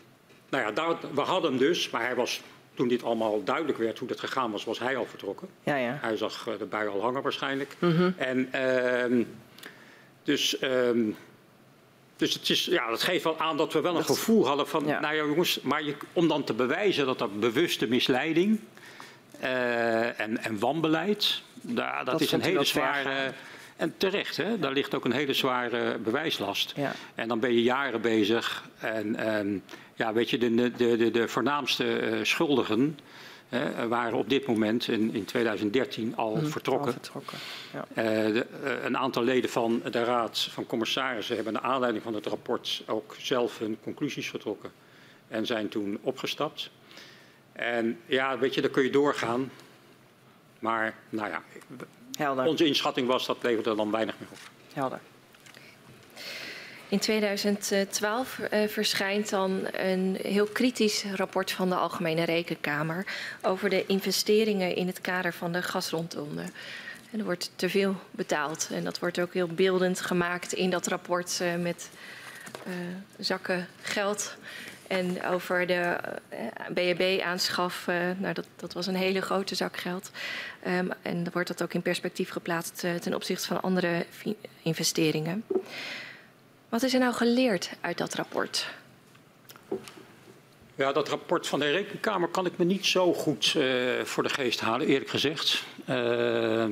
nou 0.49 0.63
ja, 0.63 0.71
daar, 0.71 0.95
we 1.13 1.21
hadden 1.21 1.51
hem 1.51 1.59
dus, 1.59 1.89
maar 1.89 2.01
hij 2.01 2.15
was 2.15 2.41
toen 2.73 2.87
dit 2.87 3.03
allemaal 3.03 3.43
duidelijk 3.43 3.77
werd 3.77 3.99
hoe 3.99 4.07
dat 4.07 4.19
gegaan 4.19 4.51
was, 4.51 4.63
was 4.63 4.79
hij 4.79 4.97
al 4.97 5.05
vertrokken. 5.05 5.47
Ja, 5.63 5.75
ja. 5.75 5.97
Hij 6.01 6.17
zag 6.17 6.47
de 6.57 6.65
bui 6.65 6.87
al 6.87 7.01
hangen 7.01 7.21
waarschijnlijk. 7.21 7.75
Mm 7.79 7.95
-hmm. 7.95 8.13
En 8.17 8.49
uh, 8.55 9.25
dus, 10.23 10.61
um, 10.61 11.15
dus 12.21 12.33
het 12.33 12.49
is, 12.49 12.65
ja, 12.65 12.89
dat 12.89 13.03
geeft 13.03 13.23
wel 13.23 13.39
aan 13.39 13.57
dat 13.57 13.73
we 13.73 13.81
wel 13.81 13.97
een 13.97 14.05
gevoel 14.05 14.47
hadden 14.47 14.67
van, 14.67 14.85
ja. 14.85 14.99
nou 14.99 15.15
ja 15.15 15.23
jongens, 15.25 15.61
maar 15.61 15.83
je, 15.83 15.95
om 16.13 16.27
dan 16.27 16.43
te 16.43 16.53
bewijzen 16.53 17.05
dat 17.05 17.21
er 17.21 17.31
bewuste 17.31 17.87
misleiding 17.87 18.59
uh, 19.43 20.19
en, 20.19 20.37
en 20.37 20.59
wanbeleid, 20.59 21.41
daar, 21.61 21.97
dat, 21.97 22.05
dat 22.05 22.21
is 22.21 22.31
een 22.31 22.41
hele 22.41 22.63
zware... 22.63 23.33
En 23.75 23.93
terecht, 23.97 24.37
hè? 24.37 24.59
daar 24.59 24.71
ligt 24.71 24.95
ook 24.95 25.05
een 25.05 25.11
hele 25.11 25.33
zware 25.33 25.97
bewijslast. 25.97 26.73
Ja. 26.75 26.91
En 27.15 27.27
dan 27.27 27.39
ben 27.39 27.53
je 27.53 27.63
jaren 27.63 28.01
bezig. 28.01 28.63
En 28.79 29.63
ja, 29.95 30.13
weet 30.13 30.29
je, 30.29 30.37
de, 30.37 30.71
de, 30.71 30.97
de, 30.97 31.11
de 31.11 31.27
voornaamste 31.27 32.01
uh, 32.01 32.23
schuldigen, 32.23 32.99
hè, 33.57 33.87
waren 33.87 34.17
op 34.17 34.29
dit 34.29 34.45
moment 34.47 34.87
in, 34.87 35.13
in 35.13 35.25
2013 35.25 36.15
al 36.15 36.37
Hm, 36.37 36.45
vertrokken. 36.45 36.87
al 36.87 36.93
vertrokken. 36.93 37.37
Ja. 37.73 37.85
Eh, 37.93 38.33
de, 38.33 38.45
eh, 38.63 38.83
een 38.83 38.97
aantal 38.97 39.23
leden 39.23 39.49
van 39.49 39.81
de 39.91 40.03
Raad 40.03 40.39
van 40.51 40.65
Commissarissen 40.65 41.35
hebben 41.35 41.53
naar 41.53 41.61
aanleiding 41.61 42.03
van 42.03 42.13
het 42.13 42.25
rapport 42.25 42.83
ook 42.87 43.15
zelf 43.19 43.57
hun 43.59 43.77
conclusies 43.83 44.29
getrokken 44.29 44.71
en 45.27 45.45
zijn 45.45 45.69
toen 45.69 45.97
opgestapt. 46.01 46.69
En 47.51 47.99
ja, 48.05 48.37
weet 48.37 48.53
je, 48.53 48.61
daar 48.61 48.69
kun 48.69 48.83
je 48.83 48.89
doorgaan. 48.89 49.51
Maar 50.59 50.95
nou 51.09 51.29
ja, 51.29 51.43
Helder. 52.11 52.45
onze 52.45 52.65
inschatting 52.65 53.07
was 53.07 53.25
dat 53.25 53.37
leverde 53.41 53.69
er 53.69 53.75
dan 53.75 53.91
weinig 53.91 54.15
meer 54.19 54.29
op. 54.31 54.37
Helder. 54.73 54.99
In 56.91 56.99
2012 56.99 58.39
eh, 58.39 58.67
verschijnt 58.67 59.29
dan 59.29 59.67
een 59.71 60.17
heel 60.21 60.45
kritisch 60.45 61.05
rapport 61.15 61.51
van 61.51 61.69
de 61.69 61.75
Algemene 61.75 62.23
Rekenkamer 62.23 63.05
over 63.41 63.69
de 63.69 63.85
investeringen 63.85 64.75
in 64.75 64.87
het 64.87 65.01
kader 65.01 65.33
van 65.33 65.51
de 65.51 65.61
gasrondonde. 65.61 66.41
En 67.11 67.19
er 67.19 67.25
wordt 67.25 67.51
te 67.55 67.69
veel 67.69 67.95
betaald 68.11 68.69
en 68.71 68.83
dat 68.83 68.99
wordt 68.99 69.19
ook 69.19 69.33
heel 69.33 69.47
beeldend 69.47 70.01
gemaakt 70.01 70.53
in 70.53 70.69
dat 70.69 70.87
rapport 70.87 71.39
eh, 71.41 71.55
met 71.55 71.89
eh, 72.65 72.71
zakken 73.17 73.67
geld. 73.81 74.35
En 74.87 75.23
over 75.23 75.67
de 75.67 75.97
BHB-aanschaf, 76.73 77.87
nou 78.17 78.33
dat, 78.33 78.47
dat 78.55 78.73
was 78.73 78.87
een 78.87 78.95
hele 78.95 79.21
grote 79.21 79.55
zak 79.55 79.77
geld. 79.77 80.11
Um, 80.67 80.91
en 81.01 81.23
dan 81.23 81.33
wordt 81.33 81.47
dat 81.47 81.63
ook 81.63 81.73
in 81.73 81.81
perspectief 81.81 82.29
geplaatst 82.29 82.85
ten 83.01 83.13
opzichte 83.13 83.47
van 83.47 83.61
andere 83.61 84.05
investeringen. 84.61 85.43
Wat 86.71 86.83
is 86.83 86.93
er 86.93 86.99
nou 86.99 87.13
geleerd 87.13 87.71
uit 87.81 87.97
dat 87.97 88.13
rapport? 88.13 88.67
Ja, 90.75 90.91
dat 90.91 91.09
rapport 91.09 91.47
van 91.47 91.59
de 91.59 91.71
Rekenkamer 91.71 92.29
kan 92.29 92.45
ik 92.45 92.57
me 92.57 92.65
niet 92.65 92.85
zo 92.85 93.13
goed 93.13 93.53
uh, 93.57 94.01
voor 94.03 94.23
de 94.23 94.29
geest 94.29 94.59
halen, 94.59 94.87
eerlijk 94.87 95.09
gezegd. 95.09 95.63
Uh, 95.89 96.65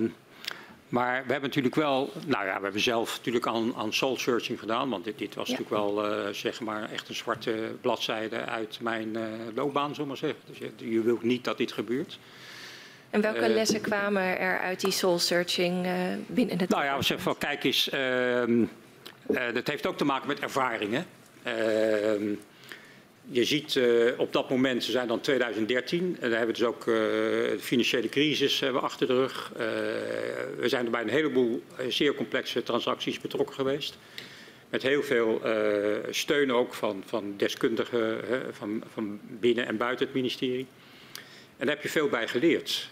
maar 0.89 1.23
we 1.25 1.31
hebben 1.31 1.49
natuurlijk 1.49 1.75
wel, 1.75 2.11
nou 2.25 2.45
ja, 2.45 2.55
we 2.57 2.63
hebben 2.63 2.81
zelf 2.81 3.17
natuurlijk 3.17 3.47
aan, 3.47 3.75
aan 3.75 3.93
soul 3.93 4.17
searching 4.17 4.59
gedaan, 4.59 4.89
want 4.89 5.03
dit, 5.03 5.17
dit 5.17 5.35
was 5.35 5.49
ja. 5.49 5.57
natuurlijk 5.57 5.81
wel, 5.83 6.11
uh, 6.27 6.33
zeg 6.33 6.59
maar, 6.59 6.91
echt 6.91 7.09
een 7.09 7.15
zwarte 7.15 7.75
bladzijde 7.81 8.45
uit 8.45 8.77
mijn 8.81 9.17
loopbaan, 9.55 9.95
zullen 9.95 10.01
we 10.01 10.07
maar 10.07 10.17
zeggen. 10.17 10.39
Dus 10.45 10.57
je, 10.57 10.89
je 10.89 11.01
wilt 11.01 11.23
niet 11.23 11.43
dat 11.43 11.57
dit 11.57 11.71
gebeurt. 11.71 12.19
En 13.09 13.21
welke 13.21 13.49
lessen 13.49 13.81
kwamen 13.81 14.39
er 14.39 14.59
uit 14.59 14.81
die 14.81 14.91
soul 14.91 15.19
searching 15.19 15.87
binnen 16.27 16.59
het? 16.59 16.69
Nou 16.69 16.83
ja, 16.83 16.97
we 16.97 17.03
zeggen 17.03 17.25
van, 17.25 17.37
kijk 17.37 17.63
eens. 17.63 17.89
Uh, 19.29 19.39
Uh, 19.49 19.53
dat 19.53 19.67
heeft 19.67 19.85
ook 19.85 19.97
te 19.97 20.05
maken 20.05 20.27
met 20.27 20.39
ervaringen. 20.39 21.05
Uh, 21.47 21.53
je 23.31 23.43
ziet 23.43 23.75
uh, 23.75 24.11
op 24.17 24.33
dat 24.33 24.49
moment, 24.49 24.83
ze 24.83 24.91
zijn 24.91 25.07
dan 25.07 25.21
2013, 25.21 26.17
en 26.19 26.29
daar 26.29 26.37
hebben 26.37 26.55
we 26.55 26.61
dus 26.61 26.69
ook 26.69 26.85
de 26.85 27.57
financiële 27.59 28.09
crisis 28.09 28.63
achter 28.63 29.07
de 29.07 29.13
rug. 29.13 29.51
we 30.57 30.67
zijn 30.67 30.85
er 30.85 30.91
bij 30.91 31.01
een 31.01 31.09
heleboel 31.09 31.63
zeer 31.87 32.15
complexe 32.15 32.63
transacties 32.63 33.19
betrokken 33.19 33.55
geweest. 33.55 33.97
Met 34.69 34.81
heel 34.81 35.03
veel 35.03 35.41
steun 36.09 36.51
ook 36.51 36.73
van, 36.73 37.03
van 37.05 37.33
deskundigen 37.37 38.19
van, 38.51 38.83
van 38.93 39.19
binnen 39.39 39.65
en 39.65 39.77
buiten 39.77 40.05
het 40.05 40.15
ministerie. 40.15 40.67
En 41.57 41.65
daar 41.65 41.75
heb 41.75 41.83
je 41.83 41.89
veel 41.89 42.09
bij 42.09 42.27
geleerd. 42.27 42.89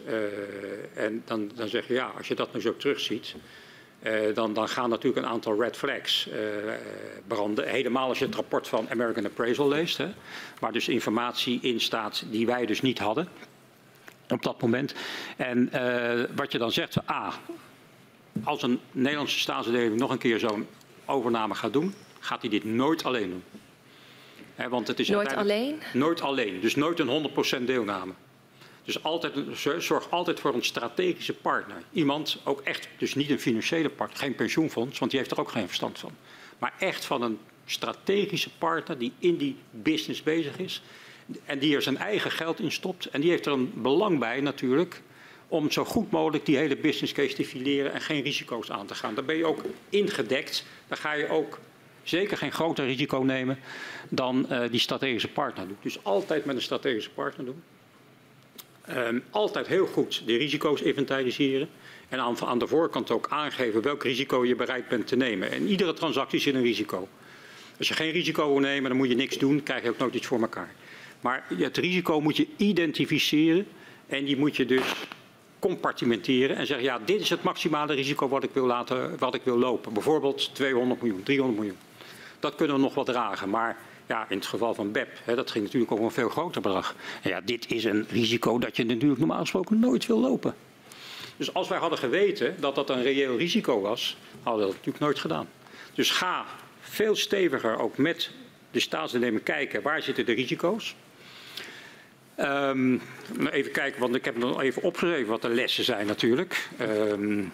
en 0.94 1.24
dan, 1.26 1.52
dan 1.56 1.68
zeg 1.68 1.88
je, 1.88 1.94
ja, 1.94 2.12
als 2.18 2.28
je 2.28 2.36
dat 2.36 2.54
nu 2.54 2.62
zo 2.62 2.78
terugziet, 2.78 3.36
uh, 4.08 4.36
dan, 4.36 4.54
dan, 4.54 4.70
gaan 4.70 4.90
natuurlijk 4.90 5.26
een 5.26 5.32
aantal 5.32 5.62
red 5.62 5.78
flags 5.78 6.28
uh, 6.28 6.34
branden. 7.28 7.68
Helemaal 7.68 8.08
als 8.10 8.20
je 8.20 8.26
het 8.26 8.36
rapport 8.36 8.68
van 8.68 8.90
American 8.90 9.26
Appraisal 9.26 9.68
leest, 9.68 9.98
hè, 9.98 10.08
waar 10.60 10.72
dus 10.72 10.88
informatie 10.88 11.60
in 11.62 11.80
staat 11.80 12.24
die 12.30 12.46
wij 12.46 12.66
dus 12.66 12.82
niet 12.82 13.00
hadden 13.00 13.28
op 14.30 14.44
dat 14.44 14.62
moment. 14.62 14.94
En 15.38 15.70
uh, 15.74 16.24
wat 16.36 16.52
je 16.52 16.58
dan 16.58 16.72
zegt, 16.72 17.10
A, 17.10 17.34
als 18.44 18.64
een 18.64 18.80
Nederlandse 18.92 19.40
staatsverdeling 19.40 20.00
nog 20.00 20.12
een 20.12 20.18
keer 20.18 20.40
zo'n 20.40 20.68
overname 21.06 21.56
gaat 21.56 21.74
doen, 21.74 21.94
gaat 22.20 22.42
hij 22.42 22.50
dit 22.50 22.64
nooit 22.64 23.04
alleen 23.04 23.30
doen. 23.30 23.44
Hè, 24.56 24.70
want 24.70 24.88
het 24.88 25.00
is 25.00 25.10
nooit 25.10 25.36
alleen? 25.36 25.82
Nooit 25.94 26.22
alleen, 26.22 26.62
dus 26.62 26.76
nooit 26.76 27.00
een 27.00 27.30
100% 27.62 27.64
deelname. 27.64 28.14
Dus 28.88 29.04
altijd, 29.04 29.34
zorg 29.80 30.12
altijd 30.12 30.40
voor 30.40 30.54
een 30.54 30.64
strategische 30.64 31.34
partner. 31.34 31.84
Iemand, 31.92 32.38
ook 32.44 32.62
echt, 32.62 32.88
dus 32.98 33.16
niet 33.16 33.30
een 33.30 33.40
financiële 33.40 33.90
partner, 33.90 34.20
geen 34.20 34.36
pensioenfonds, 34.36 35.00
want 35.00 35.12
die 35.12 35.20
heeft 35.20 35.32
er 35.32 35.40
ook 35.40 35.52
geen 35.52 35.68
verstand 35.68 36.00
van. 36.00 36.12
Maar 36.60 36.74
echt 36.80 37.06
van 37.06 37.22
een 37.22 37.40
strategische 37.66 38.50
partner 38.58 38.98
die 38.98 39.12
in 39.20 39.38
die 39.38 39.56
business 39.72 40.24
bezig 40.24 40.58
is. 40.58 40.82
En 41.46 41.60
die 41.60 41.76
er 41.76 41.82
zijn 41.82 41.98
eigen 41.98 42.32
geld 42.32 42.60
in 42.60 42.72
stopt. 42.72 43.06
En 43.06 43.22
die 43.22 43.30
heeft 43.30 43.46
er 43.46 43.52
een 43.52 43.72
belang 43.76 44.20
bij 44.20 44.42
natuurlijk 44.42 45.02
om 45.48 45.72
zo 45.72 45.86
goed 45.86 46.12
mogelijk 46.12 46.46
die 46.46 46.58
hele 46.58 46.78
business 46.78 47.14
case 47.14 47.36
te 47.36 47.46
fileren 47.46 47.94
en 47.94 48.02
geen 48.02 48.24
risico's 48.24 48.72
aan 48.72 48.86
te 48.86 48.96
gaan. 48.96 49.16
Dan 49.16 49.26
ben 49.26 49.38
je 49.38 49.46
ook 49.46 49.62
ingedekt. 49.90 50.66
Dan 50.88 50.98
ga 50.98 51.14
je 51.14 51.30
ook 51.30 51.60
zeker 52.04 52.38
geen 52.38 52.52
groter 52.52 52.86
risico 52.86 53.20
nemen 53.20 53.60
dan 54.10 54.46
uh, 54.50 54.62
die 54.72 54.80
strategische 54.80 55.32
partner 55.32 55.68
doet. 55.68 55.84
Dus 55.84 56.04
altijd 56.04 56.46
met 56.46 56.56
een 56.56 56.62
strategische 56.62 57.12
partner 57.12 57.46
doen. 57.46 57.64
Um, 58.96 59.24
altijd 59.30 59.68
heel 59.68 59.86
goed 59.86 60.22
de 60.26 60.38
risico's 60.38 60.82
inventariseren. 60.82 61.70
En 62.10 62.20
aan, 62.20 62.38
aan, 62.46 62.60
de 62.60 62.68
voorkant 62.68 63.12
ook 63.12 63.28
aangeven 63.30 63.82
welk 63.82 64.04
risico 64.04 64.46
je 64.46 64.56
bereid 64.56 64.88
bent 64.88 65.08
te 65.08 65.16
nemen. 65.16 65.52
En 65.52 65.68
iedere 65.68 65.94
transactie 65.94 66.40
zit 66.40 66.56
een 66.56 66.62
risico. 66.62 67.08
Als 67.78 67.88
je 67.88 67.94
geen 67.94 68.12
risico 68.12 68.48
wil 68.48 68.60
nemen, 68.60 68.90
dan 68.90 68.98
moet 68.98 69.10
je 69.10 69.16
niks 69.16 69.38
doen, 69.38 69.64
krijg 69.64 69.84
je 69.84 69.90
ook 69.90 69.98
nooit 69.98 70.14
iets 70.14 70.28
voor 70.28 70.42
elkaar. 70.42 70.74
Maar 71.22 71.46
het 71.58 71.78
risico 71.78 72.22
moet 72.22 72.38
je 72.38 72.48
identificeren 72.58 73.68
en 74.08 74.26
die 74.26 74.38
moet 74.38 74.56
je 74.56 74.66
dus 74.66 74.94
compartimenteren 75.60 76.56
en 76.56 76.68
zeggen, 76.68 76.86
ja, 76.86 77.00
dit 77.06 77.22
is 77.22 77.30
het 77.30 77.44
maximale 77.44 77.94
risico 77.94 78.28
wat 78.28 78.44
ik 78.44 78.50
wil, 78.54 78.66
laten, 78.66 79.18
wat 79.18 79.36
ik 79.36 79.42
wil 79.44 79.58
lopen. 79.58 79.94
Bijvoorbeeld 79.94 80.56
200 80.56 81.02
miljoen, 81.02 81.24
300 81.24 81.60
miljoen. 81.60 81.78
Dat 82.40 82.56
kunnen 82.56 82.76
we 82.76 82.82
nog 82.82 82.94
wel 82.94 83.04
dragen, 83.04 83.50
maar 83.50 83.78
ja, 84.08 84.26
in 84.30 84.38
het 84.38 84.46
geval 84.46 84.74
van 84.74 84.92
BEP, 84.92 85.10
hè, 85.24 85.36
dat 85.36 85.52
ging 85.52 85.64
natuurlijk 85.64 85.92
over 85.92 86.06
een 86.06 86.12
veel 86.12 86.30
groter 86.30 86.62
bedrag. 86.62 86.96
Ja, 87.24 87.42
dit 87.42 87.72
is 87.72 87.84
een 87.84 88.06
risico 88.10 88.60
dat 88.60 88.76
je 88.76 88.86
natuurlijk 88.86 89.20
normaal 89.20 89.40
gesproken 89.40 89.80
nooit 89.80 90.06
wil 90.06 90.20
lopen. 90.20 90.56
Dus 91.38 91.54
als 91.54 91.68
wij 91.68 91.78
hadden 91.78 92.00
geweten 92.00 92.56
dat 92.60 92.76
dat 92.76 92.90
een 92.90 93.02
reëel 93.02 93.38
risico 93.38 93.82
was, 93.82 94.18
hadden 94.44 94.62
we 94.62 94.68
dat 94.68 94.76
natuurlijk 94.76 95.04
nooit 95.04 95.20
gedaan. 95.20 95.48
Dus 95.94 96.12
ga 96.12 96.46
veel 96.80 97.16
steviger 97.16 97.80
ook 97.80 97.98
met 97.98 98.32
de 98.72 98.80
staatsdeelnemer 98.80 99.42
kijken 99.42 99.82
waar 99.82 100.02
zitten 100.02 100.26
de 100.26 100.34
risico's. 100.34 100.96
Um, 102.40 103.02
even 103.52 103.72
kijken, 103.72 104.00
want 104.00 104.16
ik 104.16 104.26
heb 104.26 104.38
nog 104.38 104.62
even 104.62 104.82
opgeschreven 104.82 105.28
wat 105.28 105.42
de 105.42 105.50
lessen 105.50 105.84
zijn 105.84 106.08
natuurlijk. 106.08 106.70
Um, 106.82 107.54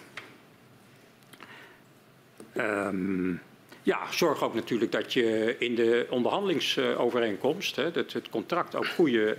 ja, 3.84 4.12
zorg 4.12 4.42
ook 4.42 4.54
natuurlijk 4.54 4.92
dat 4.92 5.12
je 5.12 5.56
in 5.58 5.74
de 5.74 6.06
onderhandelingsovereenkomst, 6.10 7.76
hè, 7.76 7.90
dat 7.90 8.12
het 8.12 8.28
contract 8.28 8.76
ook 8.76 8.86
goede 8.86 9.36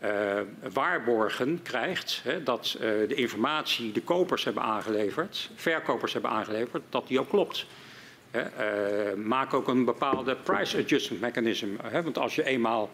uh, 0.00 0.10
uh, 0.10 0.40
waarborgen 0.72 1.62
krijgt. 1.62 2.20
Hè, 2.24 2.42
dat 2.42 2.76
uh, 2.76 2.80
de 2.80 3.14
informatie 3.14 3.92
de 3.92 4.02
kopers 4.02 4.44
hebben 4.44 4.62
aangeleverd, 4.62 5.50
verkopers 5.54 6.12
hebben 6.12 6.30
aangeleverd, 6.30 6.82
dat 6.88 7.08
die 7.08 7.20
ook 7.20 7.28
klopt. 7.28 7.66
Hè, 8.30 9.16
maak 9.16 9.54
ook 9.54 9.68
een 9.68 9.84
bepaalde 9.84 10.36
price 10.36 10.78
adjustment 10.78 11.22
mechanism. 11.22 11.68
Hè, 11.82 12.02
want 12.02 12.18
als 12.18 12.34
je 12.34 12.44
eenmaal 12.44 12.90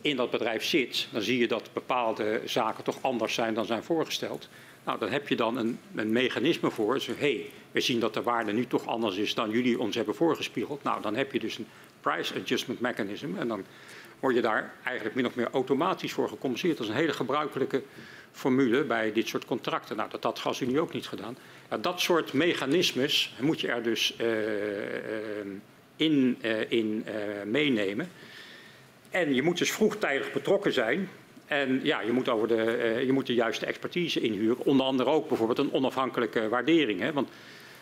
in 0.00 0.16
dat 0.16 0.30
bedrijf 0.30 0.64
zit, 0.64 1.08
dan 1.12 1.22
zie 1.22 1.38
je 1.38 1.48
dat 1.48 1.70
bepaalde 1.72 2.40
zaken 2.44 2.84
toch 2.84 2.98
anders 3.00 3.34
zijn 3.34 3.54
dan 3.54 3.64
zijn 3.64 3.82
voorgesteld. 3.82 4.48
Nou, 4.84 4.98
dan 4.98 5.10
heb 5.10 5.28
je 5.28 5.36
dan 5.36 5.56
een, 5.56 5.78
een 5.94 6.12
mechanisme 6.12 6.70
voor. 6.70 6.94
Dus, 6.94 7.06
hey, 7.06 7.50
we 7.72 7.80
zien 7.80 8.00
dat 8.00 8.14
de 8.14 8.22
waarde 8.22 8.52
nu 8.52 8.66
toch 8.66 8.86
anders 8.86 9.16
is 9.16 9.34
dan 9.34 9.50
jullie 9.50 9.80
ons 9.80 9.96
hebben 9.96 10.14
voorgespiegeld. 10.14 10.82
Nou, 10.82 11.02
dan 11.02 11.16
heb 11.16 11.32
je 11.32 11.38
dus 11.38 11.58
een 11.58 11.66
price 12.00 12.34
adjustment 12.34 12.80
mechanism. 12.80 13.36
En 13.38 13.48
dan 13.48 13.64
word 14.20 14.34
je 14.34 14.40
daar 14.40 14.74
eigenlijk 14.84 15.16
min 15.16 15.26
of 15.26 15.34
meer 15.34 15.50
automatisch 15.50 16.12
voor 16.12 16.28
gecompenseerd. 16.28 16.76
Dat 16.76 16.86
is 16.86 16.92
een 16.92 16.98
hele 16.98 17.12
gebruikelijke 17.12 17.82
formule 18.32 18.84
bij 18.84 19.12
dit 19.12 19.28
soort 19.28 19.44
contracten. 19.44 19.96
Nou, 19.96 20.10
dat 20.10 20.22
had 20.22 20.38
GasUnie 20.38 20.80
ook 20.80 20.92
niet 20.92 21.06
gedaan. 21.06 21.36
Dat 21.80 22.00
soort 22.00 22.32
mechanismes 22.32 23.34
moet 23.40 23.60
je 23.60 23.68
er 23.68 23.82
dus 23.82 24.14
uh, 24.20 24.26
uh, 24.26 24.36
in, 25.96 26.38
uh, 26.42 26.70
in 26.70 27.04
meenemen. 27.44 28.10
En 29.10 29.34
je 29.34 29.42
moet 29.42 29.58
dus 29.58 29.72
vroegtijdig 29.72 30.32
betrokken 30.32 30.72
zijn 30.72 31.08
en 31.50 31.80
ja, 31.82 32.00
je 32.00 32.12
moet, 32.12 32.28
over 32.28 32.48
de, 32.48 32.78
uh, 32.94 33.04
je 33.04 33.12
moet 33.12 33.26
de 33.26 33.34
juiste 33.34 33.66
expertise 33.66 34.20
inhuren. 34.20 34.64
Onder 34.64 34.86
andere 34.86 35.10
ook 35.10 35.28
bijvoorbeeld 35.28 35.58
een 35.58 35.72
onafhankelijke 35.72 36.48
waardering. 36.48 37.00
Hè? 37.00 37.12
Want 37.12 37.28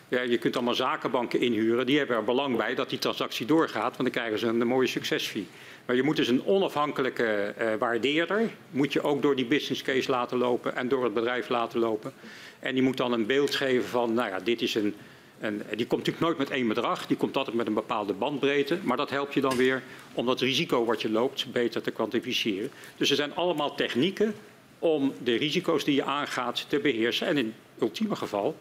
ja, 0.09 0.21
je 0.21 0.39
kunt 0.39 0.57
allemaal 0.57 0.75
zakenbanken 0.75 1.41
inhuren. 1.41 1.87
Die 1.87 1.99
hebben 1.99 2.17
er 2.17 2.25
belang 2.25 2.57
bij 2.57 2.75
dat 2.75 2.91
die 2.91 2.99
transactie 2.99 3.47
doorgaat. 3.47 3.97
Want 3.97 3.97
dan 3.97 4.11
krijgen 4.11 4.39
ze 4.39 4.47
een, 4.47 4.61
een 4.61 4.67
mooie 4.67 4.87
succesfee. 4.87 5.47
Maar 5.87 5.97
je 5.97 6.03
moet 6.03 6.17
dus 6.17 6.29
een 6.29 6.45
onafhankelijke 6.45 7.55
uh, 7.61 7.75
waardeerder. 7.79 8.51
Moet 8.71 8.93
je 8.93 9.03
ook 9.03 9.23
door 9.23 9.37
die 9.37 9.47
business 9.47 9.83
case 9.83 10.11
laten 10.11 10.39
lopen. 10.39 10.77
En 10.77 10.89
door 10.89 11.05
het 11.05 11.15
bedrijf 11.15 11.49
laten 11.49 11.81
lopen. 11.81 12.13
En 12.59 12.75
die 12.75 12.83
moet 12.83 12.97
dan 12.97 13.13
een 13.13 13.27
beeld 13.27 13.55
geven 13.55 13.89
van, 13.89 14.15
nou 14.15 14.29
ja, 14.29 14.39
dit 14.41 14.63
is 14.63 14.75
een 14.75 14.95
En 15.39 15.63
die 15.77 15.87
komt 15.87 16.07
natuurlijk 16.07 16.21
nooit 16.21 16.39
met 16.39 16.51
één 16.51 16.69
bedrag, 16.69 17.07
die 17.07 17.17
komt 17.17 17.37
altijd 17.37 17.57
met 17.57 17.67
een 17.67 17.75
bepaalde 17.75 18.13
bandbreedte. 18.13 18.79
Maar 18.83 18.97
dat 18.97 19.11
helpt 19.11 19.35
je 19.35 19.41
dan 19.41 19.57
weer 19.57 19.83
om 20.13 20.27
dat 20.27 20.41
risico 20.41 20.85
wat 20.85 21.03
je 21.03 21.11
loopt 21.11 21.53
beter 21.53 21.83
te 21.83 21.91
kwantificeren. 21.91 22.71
Dus 22.97 23.11
er 23.11 23.17
zijn 23.17 23.35
allemaal 23.35 23.75
technieken 23.75 24.35
om 24.79 25.13
de 25.23 25.35
risico's 25.35 25.85
die 25.85 25.95
je 25.95 26.05
aangaat 26.05 26.65
te 26.69 26.79
beheersen. 26.79 27.27
En 27.27 27.39
in 27.39 27.55
ultieme 27.81 28.17
geval 28.17 28.57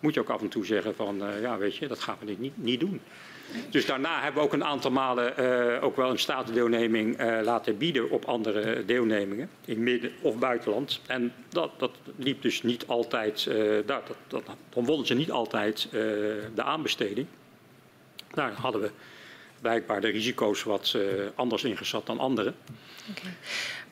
moet 0.00 0.14
je 0.14 0.20
ook 0.20 0.28
af 0.28 0.40
en 0.40 0.48
toe 0.48 0.64
zeggen 0.64 0.94
van, 0.94 1.22
uh, 1.22 1.40
ja 1.40 1.58
weet 1.58 1.76
je, 1.76 1.88
dat 1.88 1.98
gaan 1.98 2.16
we 2.24 2.36
niet, 2.38 2.52
niet 2.56 2.80
doen. 2.80 3.00
Dus 3.70 3.86
daarna 3.86 4.20
hebben 4.22 4.40
we 4.40 4.46
ook 4.46 4.52
een 4.52 4.64
aantal 4.64 4.90
malen 4.90 5.34
uh, 5.40 5.84
ook 5.84 5.96
wel 5.96 6.10
een 6.10 6.18
statendeelneming 6.18 7.20
uh, 7.20 7.38
laten 7.42 7.76
bieden 7.76 8.10
op 8.10 8.24
andere 8.24 8.84
deelnemingen 8.84 9.50
in 9.64 9.82
midden- 9.82 10.12
of 10.20 10.38
buitenland. 10.38 11.00
En 11.06 11.32
dat, 11.48 11.70
dat 11.78 11.90
liep 12.16 12.42
dus 12.42 12.62
niet 12.62 12.86
altijd, 12.86 13.46
uh, 13.48 13.78
dat, 13.86 14.02
dat, 14.28 15.06
ze 15.06 15.14
niet 15.14 15.30
altijd 15.30 15.88
de 16.54 16.62
aanbesteding. 16.62 17.26
Daar 18.34 18.52
hadden 18.52 18.80
we 18.80 18.90
blijkbaar 19.60 20.00
de 20.00 20.08
risico's 20.08 20.62
wat 20.62 20.96
anders 21.34 21.64
ingeschat 21.64 22.06
dan 22.06 22.18
anderen. 22.18 22.54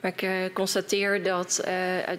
Maar 0.00 0.12
ik 0.16 0.50
constateer 0.52 1.22
dat, 1.22 1.58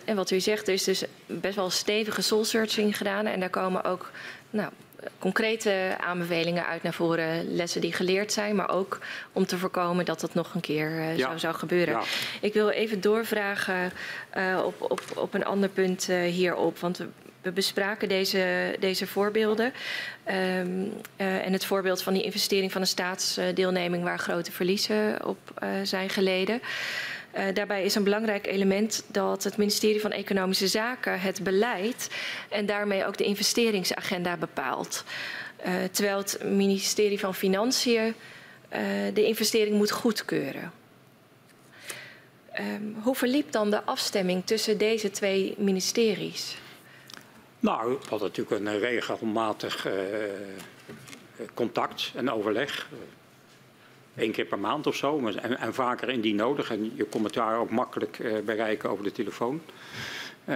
en 0.06 0.16
wat 0.16 0.32
u 0.32 0.40
zegt, 0.40 0.68
er 0.68 0.74
is 0.74 0.84
dus 0.84 1.04
best 1.26 1.56
wel 1.56 1.70
stevige 1.70 2.22
soul 2.22 2.46
searching 2.46 2.98
gedaan. 2.98 3.26
En 3.26 3.40
daar 3.40 3.50
komen 3.50 3.84
ook 3.84 4.12
nou, 4.50 4.72
concrete 5.20 5.96
aanbevelingen 6.00 6.66
uit 6.66 6.84
naar 6.84 6.94
voren, 6.94 7.56
lessen 7.56 7.82
die 7.82 7.94
geleerd 7.94 8.32
zijn, 8.32 8.56
maar 8.56 8.70
ook 8.70 9.00
om 9.32 9.46
te 9.46 9.58
voorkomen 9.58 10.06
dat 10.06 10.20
dat 10.20 10.34
nog 10.34 10.54
een 10.54 10.62
keer 10.62 10.90
uh, 10.90 11.18
ja. 11.18 11.32
zo 11.32 11.38
zou 11.38 11.56
gebeuren. 11.56 11.94
Ja. 11.94 12.04
Ik 12.42 12.54
wil 12.54 12.70
even 12.70 13.02
doorvragen 13.02 13.92
uh, 14.38 14.62
op, 14.66 14.82
op, 14.82 15.02
op 15.16 15.34
een 15.34 15.46
ander 15.46 15.70
punt 15.70 16.10
uh, 16.10 16.22
hierop, 16.24 16.80
want 16.80 16.98
we, 17.42 17.52
bespraken 17.52 18.10
deze, 18.10 18.76
deze 18.80 19.08
voorbeelden. 19.08 19.74
Um, 20.28 20.94
en 21.16 21.54
het 21.54 21.66
voorbeeld 21.66 22.02
van 22.02 22.14
die 22.14 22.24
investering 22.24 22.72
van 22.72 22.82
een 22.82 22.88
staatsdeelneming 22.88 24.04
waar 24.04 24.20
grote 24.20 24.52
verliezen 24.52 25.26
op 25.26 25.38
zijn 25.84 26.10
geleden. 26.10 26.62
Uh, 27.38 27.44
daarbij 27.54 27.84
is 27.84 27.96
een 27.96 28.04
belangrijk 28.04 28.48
element 28.48 29.04
dat 29.08 29.44
het 29.44 29.58
ministerie 29.58 30.02
van 30.02 30.12
Economische 30.12 30.68
Zaken 30.68 31.20
het 31.20 31.44
beleid 31.44 32.10
en 32.50 32.66
daarmee 32.66 33.06
ook 33.06 33.18
de 33.18 33.24
investeringsagenda 33.24 34.38
bepaalt. 34.38 35.04
Uh, 35.66 35.74
terwijl 35.92 36.18
het 36.18 36.40
ministerie 36.44 37.20
van 37.20 37.36
Financiën 37.36 38.06
uh, 38.08 38.80
de 39.14 39.26
investering 39.26 39.76
moet 39.76 39.92
goedkeuren. 39.92 40.72
Um, 42.60 42.96
hoe 43.02 43.16
verliep 43.16 43.52
dan 43.52 43.70
de 43.70 43.84
afstemming 43.84 44.46
tussen 44.46 44.78
deze 44.78 45.12
twee 45.12 45.56
ministeries? 45.58 46.58
Nou, 47.60 47.90
we 47.90 48.10
hadden 48.10 48.28
natuurlijk 48.28 48.66
een 48.66 48.80
regelmatig 48.80 49.88
contact 51.54 52.12
en 52.16 52.32
overleg 52.32 52.88
één 54.16 54.32
keer 54.32 54.46
per 54.46 54.60
maand 54.60 54.88
of 54.88 54.96
zo. 54.96 55.28
En, 55.28 55.60
en, 55.60 55.74
vaker 55.74 56.10
indien 56.10 56.36
nodig. 56.36 56.72
En 56.72 56.92
je 56.96 57.08
daar 57.32 57.60
ook 57.60 57.70
makkelijk 57.70 58.20
uh, 58.20 58.40
bereiken 58.46 58.90
over 58.90 59.04
de 59.04 59.12
telefoon. 59.12 59.62
Uh, 60.50 60.56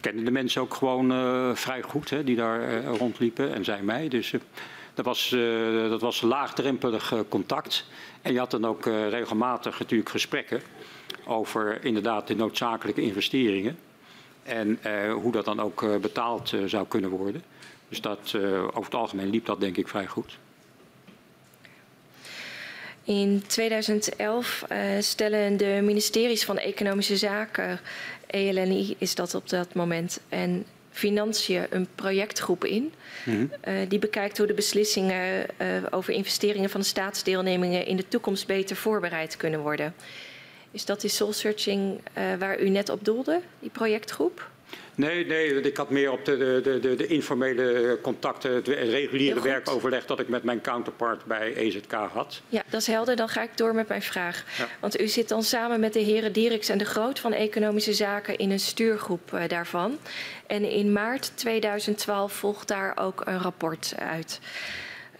kennen 0.00 0.24
de 0.24 0.30
mensen 0.30 0.60
ook 0.60 0.74
gewoon 0.74 1.12
uh, 1.12 1.54
vrij 1.54 1.82
goed 1.82 2.10
hè, 2.10 2.24
die 2.24 2.36
daar 2.36 2.60
uh, 2.60 2.96
rondliepen 2.96 3.54
en 3.54 3.64
zij 3.64 3.82
mij. 3.82 4.08
Dus 4.08 4.34
dat, 4.94 5.04
was, 5.04 5.36
dat 5.88 6.00
was 6.00 6.20
laagdrempelig 6.20 7.14
contact. 7.28 7.84
En 8.22 8.32
je 8.32 8.38
had 8.38 8.50
dan 8.50 8.66
ook 8.66 8.84
regelmatig 8.86 9.78
natuurlijk 9.78 10.10
gesprekken 10.10 10.62
over 11.26 11.84
inderdaad 11.84 12.26
de 12.26 12.36
noodzakelijke 12.36 13.02
investeringen. 13.02 13.78
En 14.42 14.78
hoe 15.10 15.32
dat 15.32 15.44
dan 15.44 15.60
ook 15.60 16.00
betaald 16.00 16.52
zou 16.66 16.86
kunnen 16.86 17.10
worden. 17.10 17.42
Dus 17.88 18.00
dat, 18.00 18.34
over 18.66 18.84
het 18.84 18.94
algemeen 18.94 19.30
liep 19.30 19.46
dat 19.46 19.60
denk 19.60 19.76
ik 19.76 19.88
vrij 19.88 20.06
goed. 20.06 20.38
In 23.04 23.42
2011 23.46 24.64
uh, 24.72 24.78
stellen 25.00 25.56
de 25.56 25.80
ministeries 25.82 26.44
van 26.44 26.58
Economische 26.58 27.16
Zaken, 27.16 27.80
ELNI 28.26 28.94
is 28.98 29.14
dat 29.14 29.34
op 29.34 29.48
dat 29.48 29.74
moment, 29.74 30.20
en 30.28 30.64
Financiën 30.90 31.66
een 31.70 31.88
projectgroep 31.94 32.64
in. 32.64 32.92
Mm 33.24 33.34
-hmm. 33.34 33.50
uh, 33.68 33.88
die 33.88 33.98
bekijkt 33.98 34.38
hoe 34.38 34.46
de 34.46 34.54
beslissingen 34.54 35.46
uh, 35.58 35.66
over 35.90 36.12
investeringen 36.12 36.70
van 36.70 36.80
de 36.80 36.86
staatsdeelnemingen 36.86 37.86
in 37.86 37.96
de 37.96 38.08
toekomst 38.08 38.46
beter 38.46 38.76
voorbereid 38.76 39.36
kunnen 39.36 39.60
worden. 39.60 39.94
Is 40.70 40.84
dat 40.84 41.00
die 41.00 41.10
soul 41.10 41.32
searching 41.32 42.00
waar 42.38 42.60
u 42.60 42.68
net 42.68 42.88
op 42.88 43.04
doelde, 43.04 43.40
die 43.58 43.70
projectgroep? 43.70 44.50
Nee, 44.94 45.26
nee, 45.26 45.60
ik 45.60 45.76
had 45.76 45.90
meer 45.90 46.12
op 46.12 46.24
de, 46.24 46.60
de, 46.62 46.78
de, 46.80 46.94
de 46.94 47.06
informele 47.06 47.98
contacten, 48.02 48.54
het 48.54 48.68
reguliere 48.68 49.40
werkoverleg 49.40 50.06
dat 50.06 50.20
ik 50.20 50.28
met 50.28 50.42
mijn 50.42 50.60
counterpart 50.60 51.24
bij 51.24 51.54
EZK 51.54 51.92
had. 51.92 52.40
Ja, 52.48 52.62
dat 52.68 52.80
is 52.80 52.86
helder. 52.86 53.16
Dan 53.16 53.28
ga 53.28 53.42
ik 53.42 53.56
door 53.56 53.74
met 53.74 53.88
mijn 53.88 54.02
vraag. 54.02 54.44
Ja. 54.58 54.68
Want 54.80 55.00
u 55.00 55.08
zit 55.08 55.28
dan 55.28 55.42
samen 55.42 55.80
met 55.80 55.92
de 55.92 56.00
heren 56.00 56.32
Dirks 56.32 56.68
en 56.68 56.78
de 56.78 56.84
Groot 56.84 57.18
van 57.18 57.32
Economische 57.32 57.92
Zaken 57.92 58.36
in 58.36 58.50
een 58.50 58.60
stuurgroep 58.60 59.32
uh, 59.34 59.42
daarvan. 59.48 59.98
En 60.46 60.70
in 60.70 60.92
maart 60.92 61.32
2012 61.34 62.32
volgt 62.32 62.68
daar 62.68 62.96
ook 62.96 63.22
een 63.24 63.40
rapport 63.40 63.94
uit. 63.98 64.40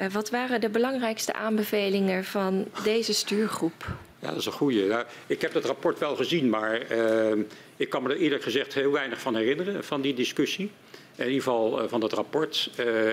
Uh, 0.00 0.06
wat 0.06 0.30
waren 0.30 0.60
de 0.60 0.68
belangrijkste 0.68 1.32
aanbevelingen 1.32 2.24
van 2.24 2.66
deze 2.84 3.14
stuurgroep? 3.14 3.86
Ja, 4.18 4.28
dat 4.28 4.38
is 4.38 4.46
een 4.46 4.52
goede. 4.52 4.86
Nou, 4.86 5.04
ik 5.26 5.40
heb 5.40 5.54
het 5.54 5.64
rapport 5.64 5.98
wel 5.98 6.16
gezien, 6.16 6.48
maar 6.50 6.92
uh, 6.92 7.44
ik 7.76 7.88
kan 7.88 8.02
me 8.02 8.08
er 8.08 8.16
eerlijk 8.16 8.42
gezegd 8.42 8.74
heel 8.74 8.90
weinig 8.90 9.20
van 9.20 9.36
herinneren, 9.36 9.84
van 9.84 10.00
die 10.00 10.14
discussie. 10.14 10.70
In 11.16 11.24
ieder 11.24 11.42
geval 11.42 11.82
uh, 11.82 11.88
van 11.88 12.00
dat 12.00 12.12
rapport. 12.12 12.70
Uh, 12.80 13.12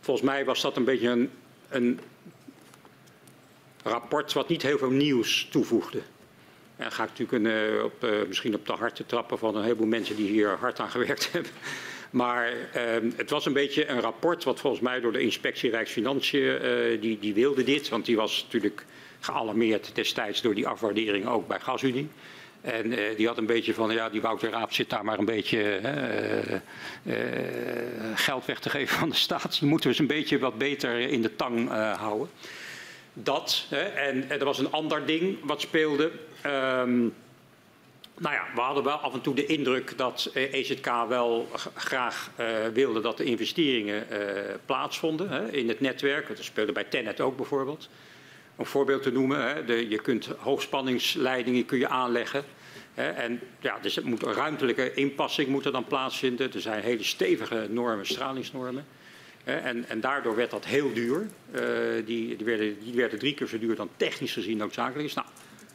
volgens 0.00 0.26
mij 0.26 0.44
was 0.44 0.60
dat 0.60 0.76
een 0.76 0.84
beetje 0.84 1.08
een, 1.08 1.30
een, 1.68 2.00
rapport 3.82 4.32
wat 4.32 4.48
niet 4.48 4.62
heel 4.62 4.78
veel 4.78 4.90
nieuws 4.90 5.48
toevoegde. 5.50 6.00
En 6.76 6.92
ga 6.92 7.02
ik 7.02 7.08
natuurlijk 7.18 7.44
een, 7.44 7.84
op, 7.84 8.26
misschien 8.28 8.54
op 8.54 8.66
de 8.66 8.72
harten 8.72 9.06
trappen 9.06 9.38
van 9.38 9.56
een 9.56 9.62
heleboel 9.62 9.86
mensen 9.86 10.16
die 10.16 10.28
hier 10.28 10.48
hard 10.48 10.80
aan 10.80 10.90
gewerkt 10.90 11.28
hebben. 11.32 11.50
Maar 12.10 12.52
ehm, 12.72 13.10
het 13.16 13.30
was 13.30 13.46
een 13.46 13.52
beetje 13.52 13.88
een 13.88 14.00
rapport 14.00 14.44
wat 14.44 14.60
volgens 14.60 14.82
mij 14.82 15.00
door 15.00 15.12
de 15.12 15.20
inspectie 15.20 15.70
Rijksfinanciën, 15.70 16.58
die, 17.00 17.18
die 17.18 17.34
wilde 17.34 17.64
dit, 17.64 17.88
want 17.88 18.04
die 18.04 18.16
was 18.16 18.42
natuurlijk 18.42 18.84
gealarmeerd 19.20 19.94
destijds 19.94 20.42
door 20.42 20.54
die 20.54 20.66
afwaardering 20.66 21.26
ook 21.26 21.48
bij 21.48 21.60
GasUnie. 21.60 22.08
En 22.62 22.98
uh, 22.98 23.16
die 23.16 23.26
had 23.26 23.38
een 23.38 23.46
beetje 23.46 23.74
van, 23.74 23.90
ja, 23.90 24.08
die 24.08 24.20
Wouter 24.20 24.50
Raap 24.50 24.72
zit 24.72 24.90
daar 24.90 25.04
maar 25.04 25.18
een 25.18 25.24
beetje 25.24 25.80
uh, 25.80 27.14
uh, 27.14 27.16
geld 28.14 28.44
weg 28.44 28.60
te 28.60 28.70
geven 28.70 28.98
van 28.98 29.08
de 29.08 29.14
staat. 29.14 29.58
Die 29.58 29.68
moeten 29.68 29.90
we 29.90 29.96
eens 29.96 30.08
een 30.10 30.16
beetje 30.16 30.38
wat 30.38 30.58
beter 30.58 30.98
in 30.98 31.22
de 31.22 31.36
tang 31.36 31.68
houden. 31.96 32.28
Dat, 33.12 33.66
en, 33.70 34.28
en, 34.28 34.38
er 34.38 34.44
was 34.44 34.58
een 34.58 34.70
ander 34.70 35.06
ding 35.06 35.38
wat 35.42 35.60
speelde. 35.60 36.10
Um, 36.46 37.14
nou 38.18 38.34
ja, 38.34 38.44
we 38.54 38.60
hadden 38.60 38.84
wel 38.84 38.96
af 38.96 39.14
en 39.14 39.20
toe 39.20 39.34
de 39.34 39.46
indruk 39.46 39.98
dat 39.98 40.30
EZK 40.34 40.90
wel 41.08 41.48
graag 41.74 42.30
wilde 42.72 43.00
dat 43.00 43.16
de 43.16 43.24
investeringen 43.24 44.06
plaatsvonden 44.66 45.52
in 45.52 45.68
het 45.68 45.80
netwerk. 45.80 46.28
Dat 46.28 46.44
speelde 46.44 46.72
bij 46.72 46.84
Tenet 46.84 47.20
ook 47.20 47.36
bijvoorbeeld 47.36 47.88
een 48.62 48.68
voorbeeld 48.68 49.02
te 49.02 49.12
noemen. 49.12 49.54
Hè, 49.54 49.64
de, 49.64 49.88
je 49.88 49.98
kunt 49.98 50.26
hoogspanningsleidingen 50.26 51.64
kun 51.64 51.78
je 51.78 51.88
aanleggen. 51.88 52.44
Hè, 52.94 53.08
en 53.08 53.40
ja, 53.60 53.78
dus 53.82 53.94
het 53.94 54.04
moet 54.04 54.22
ruimtelijke 54.22 54.94
inpassing 54.94 55.48
moet 55.48 55.64
er 55.64 55.72
dan 55.72 55.84
plaatsvinden. 55.84 56.52
Er 56.52 56.60
zijn 56.60 56.82
hele 56.82 57.02
stevige 57.02 57.66
normen, 57.70 58.06
stralingsnormen. 58.06 58.86
Hè, 59.44 59.56
en, 59.56 59.88
en, 59.88 60.00
daardoor 60.00 60.36
werd 60.36 60.50
dat 60.50 60.64
heel 60.64 60.92
duur. 60.92 61.26
Uh, 61.54 61.60
die, 62.06 62.36
die, 62.36 62.46
werden, 62.46 62.76
die 62.84 62.94
werden 62.94 63.18
drie 63.18 63.34
keer 63.34 63.46
zo 63.46 63.58
duur 63.58 63.76
dan 63.76 63.88
technisch 63.96 64.32
gezien 64.32 64.56
noodzakelijk 64.56 65.08
is. 65.08 65.14
Nou, 65.14 65.26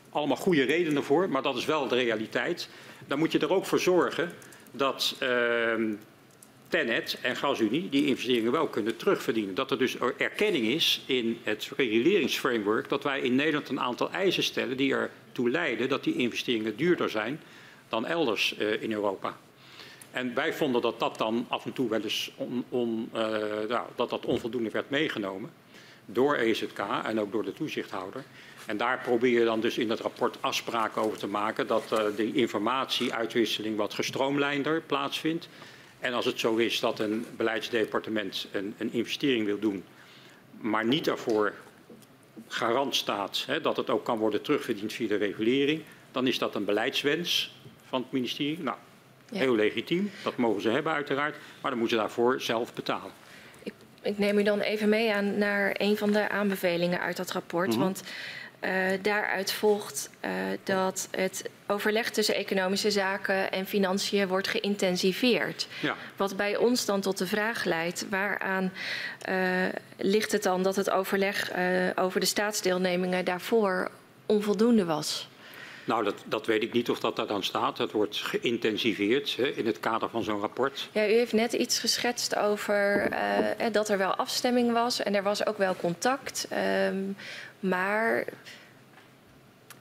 allemaal 0.09 0.37
goede 0.37 0.63
redenen 0.63 1.03
voor, 1.03 1.29
maar 1.29 1.41
dat 1.41 1.57
is 1.57 1.65
wel 1.65 1.87
de 1.87 1.95
realiteit. 1.95 2.69
Dan 3.07 3.19
moet 3.19 3.31
je 3.31 3.39
er 3.39 3.53
ook 3.53 3.65
voor 3.65 3.79
zorgen 3.79 4.31
dat 4.71 5.15
uh, 5.23 5.29
Tenet 6.67 7.17
en 7.21 7.35
GasUnie 7.35 7.89
die 7.89 8.05
investeringen 8.05 8.51
wel 8.51 8.67
kunnen 8.67 8.97
terugverdienen. 8.97 9.55
Dat 9.55 9.71
er 9.71 9.77
dus 9.77 9.97
erkenning 10.17 10.67
is 10.67 11.01
in 11.05 11.39
het 11.43 11.71
reguleringsframework 11.75 12.89
dat 12.89 13.03
wij 13.03 13.19
in 13.19 13.35
Nederland 13.35 13.69
een 13.69 13.79
aantal 13.79 14.11
eisen 14.11 14.43
stellen 14.43 14.77
die 14.77 14.93
ertoe 14.93 15.49
leiden 15.49 15.89
dat 15.89 16.03
die 16.03 16.15
investeringen 16.15 16.77
duurder 16.77 17.09
zijn 17.09 17.39
dan 17.89 18.05
elders 18.05 18.55
uh, 18.59 18.81
in 18.81 18.91
Europa. 18.91 19.37
En 20.11 20.33
wij 20.33 20.53
vonden 20.53 20.81
dat 20.81 20.99
dat 20.99 21.17
dan 21.17 21.45
af 21.47 21.65
en 21.65 21.73
toe 21.73 21.89
wel 21.89 22.01
eens 22.01 22.31
uh, 22.37 22.79
nou, 23.67 23.87
dat 23.95 24.09
dat 24.09 24.25
onvoldoende 24.25 24.69
werd 24.69 24.89
meegenomen 24.89 25.49
door 26.05 26.35
EZK 26.35 26.79
en 27.03 27.19
ook 27.19 27.31
door 27.31 27.43
de 27.43 27.53
toezichthouder. 27.53 28.23
En 28.65 28.77
daar 28.77 28.99
probeer 29.03 29.39
je 29.39 29.45
dan 29.45 29.59
dus 29.59 29.77
in 29.77 29.89
het 29.89 29.99
rapport 29.99 30.37
afspraken 30.39 31.01
over 31.01 31.17
te 31.17 31.27
maken 31.27 31.67
dat 31.67 31.83
uh, 31.93 31.99
de 32.15 32.33
informatieuitwisseling 32.33 33.77
wat 33.77 33.93
gestroomlijnder 33.93 34.81
plaatsvindt. 34.81 35.49
En 35.99 36.13
als 36.13 36.25
het 36.25 36.39
zo 36.39 36.55
is 36.55 36.79
dat 36.79 36.99
een 36.99 37.25
beleidsdepartement 37.37 38.47
een, 38.51 38.73
een 38.77 38.93
investering 38.93 39.45
wil 39.45 39.59
doen, 39.59 39.83
maar 40.59 40.85
niet 40.85 41.05
daarvoor 41.05 41.53
garant 42.47 42.95
staat 42.95 43.43
hè, 43.47 43.61
dat 43.61 43.77
het 43.77 43.89
ook 43.89 44.05
kan 44.05 44.17
worden 44.17 44.41
terugverdiend 44.41 44.93
via 44.93 45.07
de 45.07 45.15
regulering, 45.15 45.81
dan 46.11 46.27
is 46.27 46.37
dat 46.37 46.55
een 46.55 46.65
beleidswens 46.65 47.55
van 47.87 48.01
het 48.01 48.11
ministerie. 48.11 48.59
Nou, 48.59 48.77
ja. 49.31 49.37
heel 49.37 49.55
legitiem, 49.55 50.11
dat 50.23 50.37
mogen 50.37 50.61
ze 50.61 50.69
hebben 50.69 50.93
uiteraard, 50.93 51.35
maar 51.61 51.71
dan 51.71 51.79
moeten 51.79 51.97
ze 51.97 52.03
daarvoor 52.03 52.41
zelf 52.41 52.73
betalen. 52.73 53.11
ik 54.01 54.17
neem 54.17 54.37
u 54.37 54.43
dan 54.43 54.59
even 54.59 54.89
mee 54.89 55.13
aan, 55.13 55.37
naar 55.37 55.75
een 55.77 55.97
van 55.97 56.11
de 56.11 56.29
aanbevelingen 56.29 56.99
uit 56.99 57.17
dat 57.17 57.31
rapport. 57.31 57.69
Mhm. 57.69 57.79
Want 57.79 58.03
uh, 58.61 58.71
daaruit 59.01 59.51
volgt 59.51 60.09
uh, 60.25 60.31
dat 60.63 61.07
het 61.11 61.49
overleg 61.67 62.09
tussen 62.09 62.35
economische 62.35 62.91
zaken 62.91 63.51
en 63.51 63.65
financiën 63.65 64.27
wordt 64.27 64.47
geïntensiveerd. 64.47 65.67
Ja. 65.81 65.95
Wat 66.15 66.37
bij 66.37 66.55
ons 66.57 66.85
dan 66.85 67.01
tot 67.01 67.17
de 67.17 67.27
vraag 67.27 67.63
leidt: 67.63 68.05
waaraan 68.09 68.73
uh, 69.29 69.35
ligt 69.97 70.31
het 70.31 70.43
dan 70.43 70.63
dat 70.63 70.75
het 70.75 70.89
overleg 70.89 71.51
over 71.95 72.19
de 72.19 72.25
staatsdeelnemingen 72.25 73.25
daarvoor 73.25 73.91
onvoldoende 74.25 74.85
was? 74.85 75.27
Nou, 75.87 76.03
dat, 76.03 76.23
dat, 76.25 76.45
weet 76.45 76.63
ik 76.63 76.73
niet 76.73 76.89
of 76.89 76.99
dat 76.99 77.15
daar 77.15 77.27
dan 77.27 77.43
staat. 77.43 77.77
Het 77.77 77.91
wordt 77.91 78.17
geïntensiveerd 78.17 79.35
hè, 79.35 79.47
in 79.47 79.65
het 79.65 79.79
kader 79.79 80.09
van 80.09 80.23
zo'n 80.23 80.39
rapport. 80.39 80.89
Ja, 80.91 81.07
u 81.07 81.11
heeft 81.11 81.33
net 81.33 81.53
iets 81.53 81.79
geschetst 81.79 82.35
over 82.35 83.09
uh, 83.11 83.65
dat 83.71 83.89
er 83.89 83.97
wel 83.97 84.15
afstemming 84.15 84.71
was 84.71 85.03
en 85.03 85.15
er 85.15 85.23
was 85.23 85.45
ook 85.45 85.57
wel 85.57 85.75
contact. 85.75 86.47
Um, 86.87 87.15
maar 87.59 88.25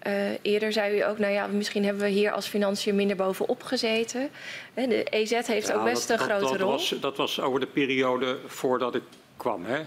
uh, 0.07 0.31
eerder 0.43 0.73
zei 0.73 0.99
u 0.99 1.05
ook, 1.05 1.19
nou 1.19 1.33
ja, 1.33 1.47
misschien 1.47 1.85
hebben 1.85 2.03
we 2.03 2.09
hier 2.09 2.33
als 2.33 2.47
financiën 2.47 2.95
minder 2.95 3.17
bovenop 3.17 3.63
gezeten. 3.63 4.31
De 4.75 5.05
EZ 5.05 5.47
heeft 5.47 5.67
ja, 5.67 5.75
ook 5.75 5.85
best 5.85 6.09
dat, 6.09 6.21
een 6.21 6.25
grote 6.25 6.53
dat 6.53 6.61
rol. 6.61 6.71
Was, 6.71 6.95
dat 7.01 7.17
was 7.17 7.41
over 7.41 7.61
de 7.61 7.67
periode 7.67 8.39
voordat 8.47 8.95
ik 8.95 9.03
kwam. 9.37 9.65
Hè? 9.65 9.83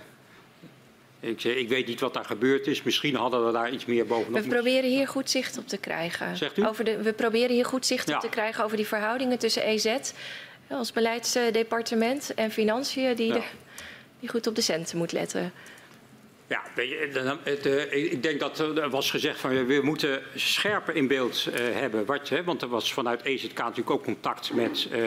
Ik, 1.20 1.44
ik, 1.44 1.70
weet 1.70 1.88
niet 1.88 2.00
wat 2.00 2.14
daar 2.14 2.26
gebeurd 2.26 2.68
is. 2.68 2.84
Misschien 2.84 3.16
hadden 3.16 3.46
we 3.46 3.52
daar 3.52 3.72
iets 3.72 3.86
meer 3.86 4.06
bovenop. 4.06 4.42
We 4.42 4.48
proberen 4.48 4.90
hier 4.90 5.08
goed 5.08 5.30
zicht 5.30 5.58
op 5.58 5.68
te 5.68 5.78
krijgen. 5.78 6.38
Zegt 6.38 6.58
u? 6.58 6.68
Over 6.68 6.84
de, 6.84 7.02
we 7.02 7.14
proberen 7.14 7.56
hier 7.56 7.66
goed 7.66 7.86
zicht 7.86 8.08
ja. 8.08 8.16
op 8.16 8.22
te 8.22 8.30
krijgen 8.30 8.64
over 8.64 8.78
die 8.78 8.88
verhoudingen 8.88 9.40
tussen 9.40 9.64
EZ 9.64 9.98
als 10.70 10.92
beleidsdepartement 10.92 12.34
en 12.34 12.52
financiën 12.52 13.16
die, 13.16 13.28
ja. 13.28 13.34
de, 13.34 13.42
die 14.20 14.30
goed 14.30 14.48
op 14.48 14.56
de 14.56 14.62
centen 14.62 14.98
moet 14.98 15.12
letten. 15.12 15.52
Ja, 16.50 16.62
uh, 17.66 17.94
ik 17.94 18.24
denk 18.24 18.40
dat 18.40 18.60
er 18.60 18.90
was 18.90 19.12
gezegd 19.12 19.40
van 19.40 19.66
we 19.66 19.80
moeten 19.84 20.22
scherper 20.36 20.96
in 20.96 21.08
beeld 21.08 21.48
uh, 21.48 21.56
hebben. 21.56 22.06
Wat, 22.06 22.30
hè, 22.30 22.44
want 22.44 22.62
er 22.62 22.68
was 22.68 22.94
vanuit 22.94 23.24
EZK 23.24 23.58
natuurlijk 23.58 23.90
ook 23.90 24.04
contact 24.04 24.54
met 24.54 24.88
uh, 24.92 25.02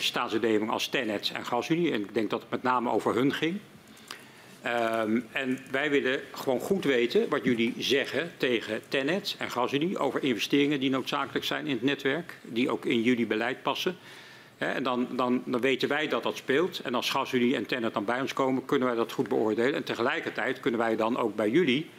staatsbedrijven 0.00 0.70
als 0.70 0.88
Tenet 0.88 1.30
en 1.34 1.44
GasUnie. 1.44 1.92
En 1.92 2.00
ik 2.00 2.14
denk 2.14 2.30
dat 2.30 2.40
het 2.40 2.50
met 2.50 2.62
name 2.62 2.90
over 2.90 3.14
hun 3.14 3.32
ging. 3.32 3.58
Um, 4.66 5.26
en 5.32 5.58
wij 5.70 5.90
willen 5.90 6.20
gewoon 6.32 6.60
goed 6.60 6.84
weten 6.84 7.28
wat 7.28 7.44
jullie 7.44 7.74
zeggen 7.78 8.32
tegen 8.36 8.80
Tenet 8.88 9.34
en 9.38 9.50
GasUnie 9.50 9.98
over 9.98 10.22
investeringen 10.22 10.80
die 10.80 10.90
noodzakelijk 10.90 11.44
zijn 11.44 11.66
in 11.66 11.72
het 11.72 11.82
netwerk, 11.82 12.34
die 12.42 12.70
ook 12.70 12.84
in 12.84 13.02
jullie 13.02 13.26
beleid 13.26 13.62
passen. 13.62 13.96
En 14.58 14.82
dan, 14.82 15.06
dan, 15.10 15.42
dan, 15.44 15.60
weten 15.60 15.88
wij 15.88 16.08
dat 16.08 16.22
dat 16.22 16.36
speelt. 16.36 16.80
En 16.80 16.94
als 16.94 17.10
GasUnie 17.10 17.56
en 17.56 17.66
Tenet 17.66 17.94
dan 17.94 18.04
bij 18.04 18.20
ons 18.20 18.32
komen, 18.32 18.64
kunnen 18.64 18.88
wij 18.88 18.96
dat 18.96 19.12
goed 19.12 19.28
beoordelen. 19.28 19.74
En 19.74 19.84
tegelijkertijd 19.84 20.60
kunnen 20.60 20.80
wij 20.80 20.96
dan 20.96 21.16
ook 21.16 21.36
bij 21.36 21.50
jullie 21.50 21.90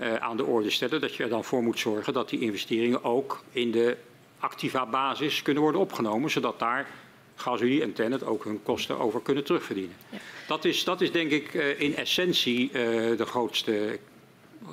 uh, 0.00 0.14
aan 0.14 0.36
de 0.36 0.44
orde 0.44 0.70
stellen 0.70 1.00
dat 1.00 1.14
je 1.14 1.22
er 1.22 1.28
dan 1.28 1.44
voor 1.44 1.62
moet 1.62 1.78
zorgen 1.78 2.12
dat 2.12 2.28
die 2.28 2.40
investeringen 2.40 3.04
ook 3.04 3.42
in 3.52 3.70
de 3.70 3.96
activa 4.38 4.86
basis 4.86 5.42
kunnen 5.42 5.62
worden 5.62 5.80
opgenomen, 5.80 6.30
zodat 6.30 6.58
daar 6.58 6.86
GasUnie 7.34 7.82
en 7.82 7.92
Tenet 7.92 8.24
ook 8.24 8.44
hun 8.44 8.62
kosten 8.62 8.98
over 8.98 9.20
kunnen 9.20 9.44
terugverdienen. 9.44 9.96
Ja. 10.10 10.18
Dat, 10.46 10.64
is, 10.64 10.84
dat 10.84 11.00
is 11.00 11.12
denk 11.12 11.30
ik 11.30 11.54
uh, 11.54 11.80
in 11.80 11.96
essentie 11.96 12.66
uh, 12.66 12.72
de 13.16 13.26
grootste, 13.26 13.98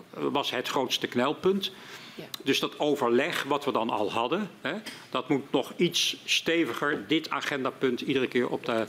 was 0.09 0.51
het 0.51 0.67
grootste 0.67 1.07
knelpunt. 1.07 1.71
Ja. 2.17 2.23
Dus 2.43 2.59
dat 2.59 2.79
overleg 2.79 3.43
wat 3.43 3.65
we 3.65 3.71
dan 3.71 3.89
al 3.89 4.11
hadden, 4.11 4.49
hè, 4.61 4.73
dat 5.09 5.29
moet 5.29 5.51
nog 5.51 5.73
iets 5.75 6.17
steviger 6.25 7.07
dit 7.07 7.29
agendapunt 7.29 8.01
iedere 8.01 8.27
keer 8.27 8.49
op 8.49 8.65
de, 8.65 8.85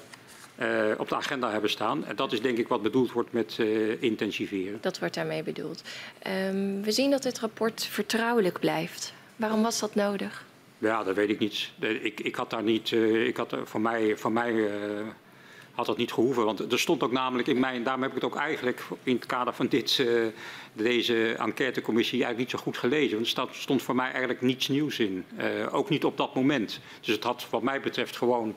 uh, 0.60 1.00
op 1.00 1.08
de 1.08 1.16
agenda 1.16 1.50
hebben 1.50 1.70
staan. 1.70 2.04
En 2.04 2.16
dat 2.16 2.32
is 2.32 2.40
denk 2.40 2.58
ik 2.58 2.68
wat 2.68 2.82
bedoeld 2.82 3.12
wordt 3.12 3.32
met 3.32 3.56
uh, 3.58 4.02
intensiveren. 4.02 4.78
Dat 4.80 4.98
wordt 4.98 5.14
daarmee 5.14 5.42
bedoeld. 5.42 5.82
Um, 6.26 6.82
we 6.82 6.92
zien 6.92 7.10
dat 7.10 7.22
dit 7.22 7.38
rapport 7.38 7.84
vertrouwelijk 7.84 8.60
blijft. 8.60 9.12
Waarom 9.36 9.62
was 9.62 9.78
dat 9.80 9.94
nodig? 9.94 10.44
Ja, 10.78 11.04
dat 11.04 11.14
weet 11.14 11.30
ik 11.30 11.38
niet. 11.38 11.70
Ik, 11.78 12.20
ik 12.20 12.34
had 12.34 12.50
daar 12.50 12.62
niet, 12.62 12.90
uh, 12.90 13.26
ik 13.26 13.36
had 13.36 13.56
voor 13.64 13.80
mij, 13.80 14.16
voor 14.16 14.32
mij 14.32 14.70
had 15.78 15.86
dat 15.86 15.96
niet 15.96 16.12
gehoeven. 16.12 16.44
Want 16.44 16.72
er 16.72 16.78
stond 16.78 17.02
ook 17.02 17.12
namelijk 17.12 17.48
in 17.48 17.60
mij, 17.60 17.74
en 17.74 17.82
daarom 17.82 18.02
heb 18.02 18.10
ik 18.10 18.22
het 18.22 18.32
ook 18.32 18.36
eigenlijk 18.36 18.82
in 19.02 19.14
het 19.14 19.26
kader 19.26 19.54
van 19.54 19.66
dit, 19.66 19.98
uh, 19.98 20.26
deze 20.72 21.32
enquêtecommissie 21.32 22.24
eigenlijk 22.24 22.50
niet 22.50 22.60
zo 22.60 22.64
goed 22.64 22.78
gelezen. 22.78 23.16
Want 23.16 23.36
er 23.36 23.48
stond 23.50 23.82
voor 23.82 23.94
mij 23.94 24.10
eigenlijk 24.10 24.40
niets 24.40 24.68
nieuws 24.68 24.98
in. 24.98 25.24
ook 25.70 25.88
niet 25.88 26.04
op 26.04 26.16
dat 26.16 26.34
moment. 26.34 26.80
Dus 27.00 27.14
het 27.14 27.24
had 27.24 27.46
wat 27.50 27.62
mij 27.62 27.80
betreft 27.80 28.16
gewoon 28.16 28.54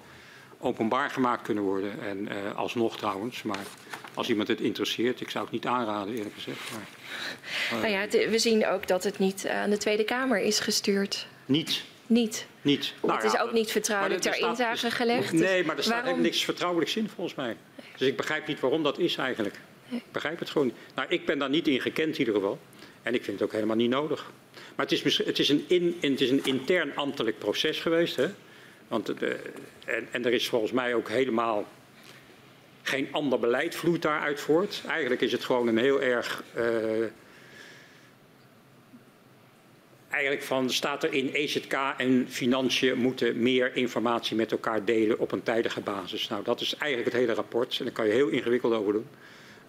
openbaar 0.59 1.09
gemaakt 1.09 1.41
kunnen 1.41 1.63
worden. 1.63 2.01
En 2.01 2.27
alsnog 2.55 2.97
trouwens, 2.97 3.43
maar 3.43 3.65
als 4.13 4.29
iemand 4.29 4.47
het 4.47 4.61
interesseert, 4.61 5.21
ik 5.21 5.29
zou 5.29 5.43
het 5.43 5.53
niet 5.53 5.65
aanraden 5.65 6.15
eerlijk 6.15 6.35
gezegd. 6.35 6.71
Maar, 6.71 7.79
nou 7.81 7.93
ja, 7.93 8.29
we 8.29 8.39
zien 8.39 8.67
ook 8.67 8.87
dat 8.87 9.03
het 9.03 9.19
niet 9.19 9.47
aan 9.47 9.69
de 9.69 9.77
Tweede 9.77 10.03
Kamer 10.03 10.39
is 10.39 10.59
gestuurd. 10.59 11.27
Niet. 11.45 11.83
Niet. 12.11 12.45
Niet. 12.61 12.93
Nou, 13.01 13.15
het 13.15 13.23
is 13.23 13.31
ja, 13.31 13.41
ook 13.41 13.51
niet 13.51 13.71
vertrouwelijk 13.71 14.21
ter 14.21 14.37
inzage 14.37 14.85
dus, 14.85 14.93
gelegd. 14.93 15.31
Nee, 15.31 15.65
maar 15.65 15.77
er 15.77 15.83
staat 15.83 16.03
waarom? 16.03 16.21
niks 16.21 16.43
vertrouwelijks 16.43 16.95
in 16.95 17.09
volgens 17.09 17.35
mij. 17.35 17.57
Dus 17.97 18.07
ik 18.07 18.17
begrijp 18.17 18.47
niet 18.47 18.59
waarom 18.59 18.83
dat 18.83 18.97
is 18.97 19.15
eigenlijk. 19.15 19.55
Ik 19.89 20.03
begrijp 20.11 20.39
het 20.39 20.49
gewoon 20.49 20.67
niet. 20.67 20.75
Nou, 20.95 21.09
ik 21.09 21.25
ben 21.25 21.39
daar 21.39 21.49
niet 21.49 21.67
in 21.67 21.81
gekend 21.81 22.13
in 22.13 22.19
ieder 22.19 22.33
geval. 22.33 22.59
En 23.03 23.13
ik 23.13 23.23
vind 23.23 23.39
het 23.39 23.47
ook 23.47 23.53
helemaal 23.53 23.75
niet 23.75 23.89
nodig. 23.89 24.31
Maar 24.75 24.85
het 24.85 25.05
is, 25.05 25.17
het 25.17 25.39
is, 25.39 25.49
een, 25.49 25.65
in, 25.67 25.97
het 26.01 26.21
is 26.21 26.29
een 26.29 26.45
intern 26.45 26.95
ambtelijk 26.95 27.39
proces 27.39 27.79
geweest. 27.79 28.15
Hè? 28.15 28.27
Want 28.87 29.05
de, 29.05 29.39
en, 29.85 30.07
en 30.11 30.25
er 30.25 30.33
is 30.33 30.49
volgens 30.49 30.71
mij 30.71 30.95
ook 30.95 31.09
helemaal 31.09 31.65
geen 32.81 33.07
ander 33.11 33.39
beleid 33.39 33.75
vloeit 33.75 34.01
daaruit 34.01 34.39
voort. 34.39 34.81
Eigenlijk 34.87 35.21
is 35.21 35.31
het 35.31 35.43
gewoon 35.43 35.67
een 35.67 35.77
heel 35.77 36.01
erg... 36.01 36.43
Uh, 36.57 36.63
eigenlijk 40.11 40.43
van 40.43 40.69
staat 40.69 41.03
er 41.03 41.13
in 41.13 41.29
EZK 41.33 41.73
en 41.97 42.25
financiën 42.29 42.97
moeten 42.97 43.41
meer 43.41 43.75
informatie 43.75 44.35
met 44.35 44.51
elkaar 44.51 44.85
delen 44.85 45.19
op 45.19 45.31
een 45.31 45.43
tijdige 45.43 45.81
basis. 45.81 46.27
Nou, 46.27 46.43
dat 46.43 46.61
is 46.61 46.75
eigenlijk 46.75 47.11
het 47.11 47.21
hele 47.21 47.33
rapport. 47.33 47.77
En 47.79 47.85
daar 47.85 47.93
kan 47.93 48.05
je 48.05 48.11
heel 48.11 48.27
ingewikkeld 48.27 48.73
over 48.73 48.93
doen. 48.93 49.07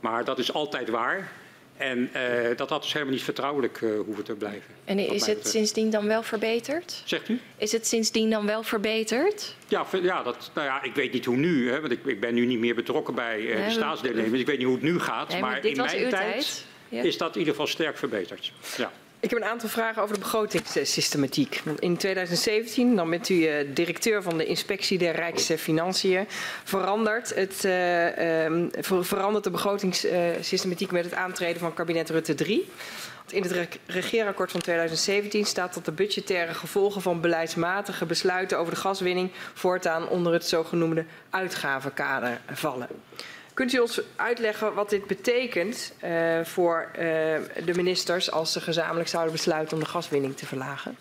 Maar 0.01 0.25
dat 0.25 0.39
is 0.39 0.53
altijd 0.53 0.89
waar. 0.89 1.33
En 1.77 2.11
uh, 2.17 2.57
dat 2.57 2.69
had 2.69 2.83
dus 2.83 2.93
helemaal 2.93 3.15
niet 3.15 3.23
vertrouwelijk 3.23 3.81
uh, 3.81 4.01
hoeven 4.05 4.25
te 4.25 4.35
blijven. 4.35 4.75
En 4.85 4.99
is 4.99 5.27
het 5.27 5.49
sindsdien 5.49 5.91
dan 5.91 6.07
wel 6.07 6.23
verbeterd? 6.23 7.03
Zegt 7.05 7.29
u? 7.29 7.41
Is 7.57 7.73
het 7.73 7.87
sindsdien 7.87 8.31
dan 8.31 8.47
wel 8.47 8.63
verbeterd? 8.63 9.57
Ja, 9.69 9.87
ja, 10.03 10.23
dat, 10.23 10.51
nou 10.55 10.67
ja 10.67 10.83
ik 10.83 10.95
weet 10.95 11.13
niet 11.13 11.25
hoe 11.25 11.37
nu, 11.37 11.71
hè, 11.71 11.81
want 11.81 11.93
ik, 11.93 12.05
ik 12.05 12.21
ben 12.21 12.35
nu 12.35 12.47
niet 12.47 12.59
meer 12.59 12.75
betrokken 12.75 13.15
bij 13.15 13.41
uh, 13.41 13.55
nee, 13.55 13.65
de 13.65 13.71
staatsdeelnemers. 13.71 14.41
Ik 14.41 14.47
weet 14.47 14.59
niet 14.59 14.67
hoe 14.67 14.75
het 14.75 14.85
nu 14.85 14.99
gaat, 15.01 15.29
nee, 15.29 15.41
maar, 15.41 15.51
maar 15.51 15.65
in 15.65 15.77
mijn 15.77 15.89
tijd, 15.89 16.11
tijd 16.11 16.65
ja. 16.89 17.03
is 17.03 17.19
dat 17.19 17.33
in 17.33 17.39
ieder 17.39 17.55
geval 17.55 17.69
sterk 17.69 17.97
verbeterd. 17.97 18.53
Ja. 18.77 18.93
Ik 19.23 19.31
heb 19.31 19.39
een 19.39 19.49
aantal 19.49 19.69
vragen 19.69 20.03
over 20.03 20.15
de 20.15 20.21
begrotingssystematiek. 20.21 21.63
In 21.79 21.97
2017, 21.97 22.97
dan 22.97 23.11
bent 23.11 23.29
u 23.29 23.35
uh, 23.35 23.75
directeur 23.75 24.23
van 24.23 24.39
de 24.39 24.47
Inspectie 24.47 24.99
der 24.99 25.15
Rijksfinanciën, 25.15 26.27
verandert, 26.65 27.35
het, 27.35 27.65
uh, 27.65 28.45
um, 28.45 28.71
ver 28.79 29.05
verandert 29.05 29.45
de 29.45 29.51
begrotingssystematiek 29.51 30.91
met 30.91 31.05
het 31.05 31.15
aantreden 31.15 31.61
van 31.61 31.75
kabinet 31.75 32.11
Rutte 32.11 32.35
3. 32.35 32.69
Want 33.17 33.33
in 33.33 33.43
het 33.43 33.51
re 33.51 33.69
regeerakkoord 33.87 34.51
van 34.51 34.61
2017 34.61 35.45
staat 35.45 35.75
dat 35.75 35.85
de 35.85 35.93
budgettaire 35.93 36.55
gevolgen 36.55 37.03
van 37.03 37.21
beleidsmatige 37.21 38.07
besluiten 38.07 38.59
over 38.59 38.75
de 38.75 38.81
gaswinning 38.81 39.31
voortaan 39.55 40.09
onder 40.09 40.33
het 40.33 40.47
zogenoemde 40.47 41.05
uitgavenkader 41.31 42.41
vallen. 42.53 42.89
Kunt 43.55 43.73
u 43.73 43.79
ons 43.79 44.01
uitleggen 44.17 44.75
wat 44.75 44.91
dit 44.91 45.07
betekent 45.07 45.95
uh, 46.05 46.45
voor 46.45 46.89
uh, 46.93 46.99
de 47.65 47.75
ministers 47.75 48.31
als 48.31 48.53
ze 48.53 48.61
gezamenlijk 48.61 49.09
zouden 49.09 49.33
besluiten 49.33 49.77
om 49.77 49.83
de 49.83 49.89
gaswinning 49.89 50.37
te 50.37 50.47
verlagen? 50.47 50.97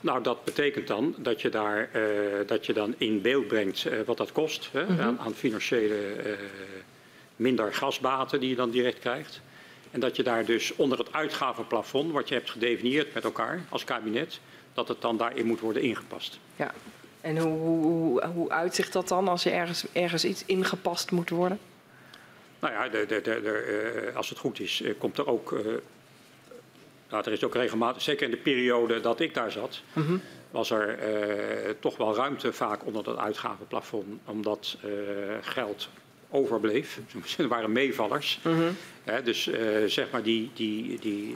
Nou, 0.00 0.22
dat 0.22 0.44
betekent 0.44 0.86
dan 0.86 1.14
dat 1.16 1.40
je, 1.40 1.48
daar, 1.48 1.88
uh, 1.94 2.02
dat 2.46 2.66
je 2.66 2.72
dan 2.72 2.94
in 2.98 3.22
beeld 3.22 3.46
brengt 3.46 3.86
wat 4.06 4.16
dat 4.16 4.32
kost 4.32 4.68
hè, 4.72 4.82
mm 4.82 4.88
-hmm. 4.88 5.00
aan, 5.00 5.18
aan, 5.18 5.34
financiële 5.34 6.36
minder 7.36 7.74
gasbaten 7.74 8.40
die 8.40 8.48
je 8.48 8.56
dan 8.56 8.70
direct 8.70 8.98
krijgt. 8.98 9.40
En 9.90 10.00
dat 10.00 10.16
je 10.16 10.22
daar 10.22 10.44
dus 10.44 10.76
onder 10.76 10.98
het 10.98 11.12
uitgavenplafond, 11.12 12.12
wat 12.12 12.28
je 12.28 12.34
hebt 12.34 12.50
gedefinieerd 12.50 13.14
met 13.14 13.24
elkaar 13.24 13.60
als 13.68 13.84
kabinet, 13.84 14.40
dat 14.74 14.88
het 14.88 15.00
dan 15.00 15.16
daarin 15.16 15.46
moet 15.46 15.60
worden 15.60 15.82
ingepast. 15.82 16.38
Ja. 16.56 16.74
En 17.28 17.38
hoe, 17.38 17.82
hoe, 17.82 18.26
hoe 18.26 18.50
uitzicht 18.50 18.92
dat 18.92 19.08
dan 19.08 19.28
als 19.28 19.44
er 19.44 19.52
ergens, 19.52 19.84
ergens 19.92 20.24
iets 20.24 20.44
ingepast 20.46 21.10
moet 21.10 21.30
worden? 21.30 21.58
Nou 22.58 22.72
ja, 22.72 22.88
de, 22.88 23.06
de, 23.06 23.20
de, 23.20 24.06
uh, 24.08 24.16
als 24.16 24.28
het 24.28 24.38
goed 24.38 24.60
is, 24.60 24.80
uh, 24.80 24.94
komt 24.98 25.18
er 25.18 25.26
ook. 25.26 25.52
Uh, 25.52 25.58
nou, 27.10 27.24
er 27.24 27.32
is 27.32 27.44
ook 27.44 27.54
regelmatig, 27.54 28.02
zeker 28.02 28.24
in 28.24 28.30
de 28.30 28.36
periode 28.36 29.00
dat 29.00 29.20
ik 29.20 29.34
daar 29.34 29.50
zat, 29.50 29.80
mm 29.92 30.06
-hmm. 30.06 30.20
was 30.50 30.70
er 30.70 30.98
toch 31.80 31.96
wel 31.96 32.14
ruimte 32.14 32.52
vaak 32.52 32.86
onder 32.86 33.04
dat 33.04 33.16
uitgavenplafond, 33.16 34.06
omdat 34.24 34.76
geld 35.40 35.88
overbleef. 36.30 37.00
Er 37.38 37.48
waren 37.48 37.72
meevallers. 37.72 38.40
Mm 38.42 38.54
-hmm. 38.54 39.24
dus 39.24 39.50
zeg 39.86 40.10
maar 40.10 40.22
die. 40.22 40.50
die, 40.54 40.98
die 40.98 41.34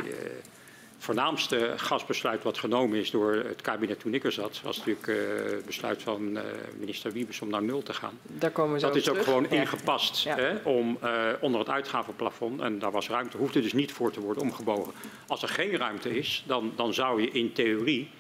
voornaamste 1.03 1.73
gasbesluit 1.77 2.43
wat 2.43 2.59
genomen 2.59 2.99
is 2.99 3.11
door 3.11 3.33
het 3.35 3.61
kabinet 3.63 4.01
toen 4.01 4.15
ik 4.15 4.25
er 4.25 4.33
zat, 4.33 4.61
was 4.63 4.77
natuurlijk 4.77 5.07
uh, 5.07 5.17
het 5.53 5.67
besluit 5.67 6.03
van 6.03 6.37
uh, 6.37 6.43
minister 6.79 7.13
Wiebes 7.13 7.41
om 7.41 7.49
naar 7.51 7.63
nul 7.63 7.83
te 7.83 7.93
gaan. 7.95 8.19
Daar 8.23 8.51
komen 8.51 8.73
we 8.73 8.81
zo 8.81 8.87
Dat 8.87 8.97
is 8.97 9.03
terug. 9.03 9.19
ook 9.19 9.25
gewoon 9.25 9.47
Ja. 9.51 9.57
ingepast 9.61 10.23
Ja. 10.23 10.37
hè, 10.37 10.57
om, 10.63 10.99
uh, 11.05 11.11
onder 11.41 11.61
het 11.61 11.69
uitgavenplafond, 11.69 12.61
en 12.61 12.79
daar 12.79 12.91
was 12.91 13.09
ruimte, 13.09 13.37
hoefde 13.37 13.61
dus 13.61 13.73
niet 13.73 13.93
voor 13.93 14.11
te 14.13 14.21
worden 14.21 14.43
omgebogen. 14.43 14.93
Als 15.27 15.43
er 15.43 15.49
geen 15.49 15.77
ruimte 15.77 16.17
is, 16.19 16.45
dan, 16.47 16.73
dan 16.77 16.95
zou 16.95 17.23
je 17.23 17.31
in 17.31 17.53
theorie, 17.53 18.11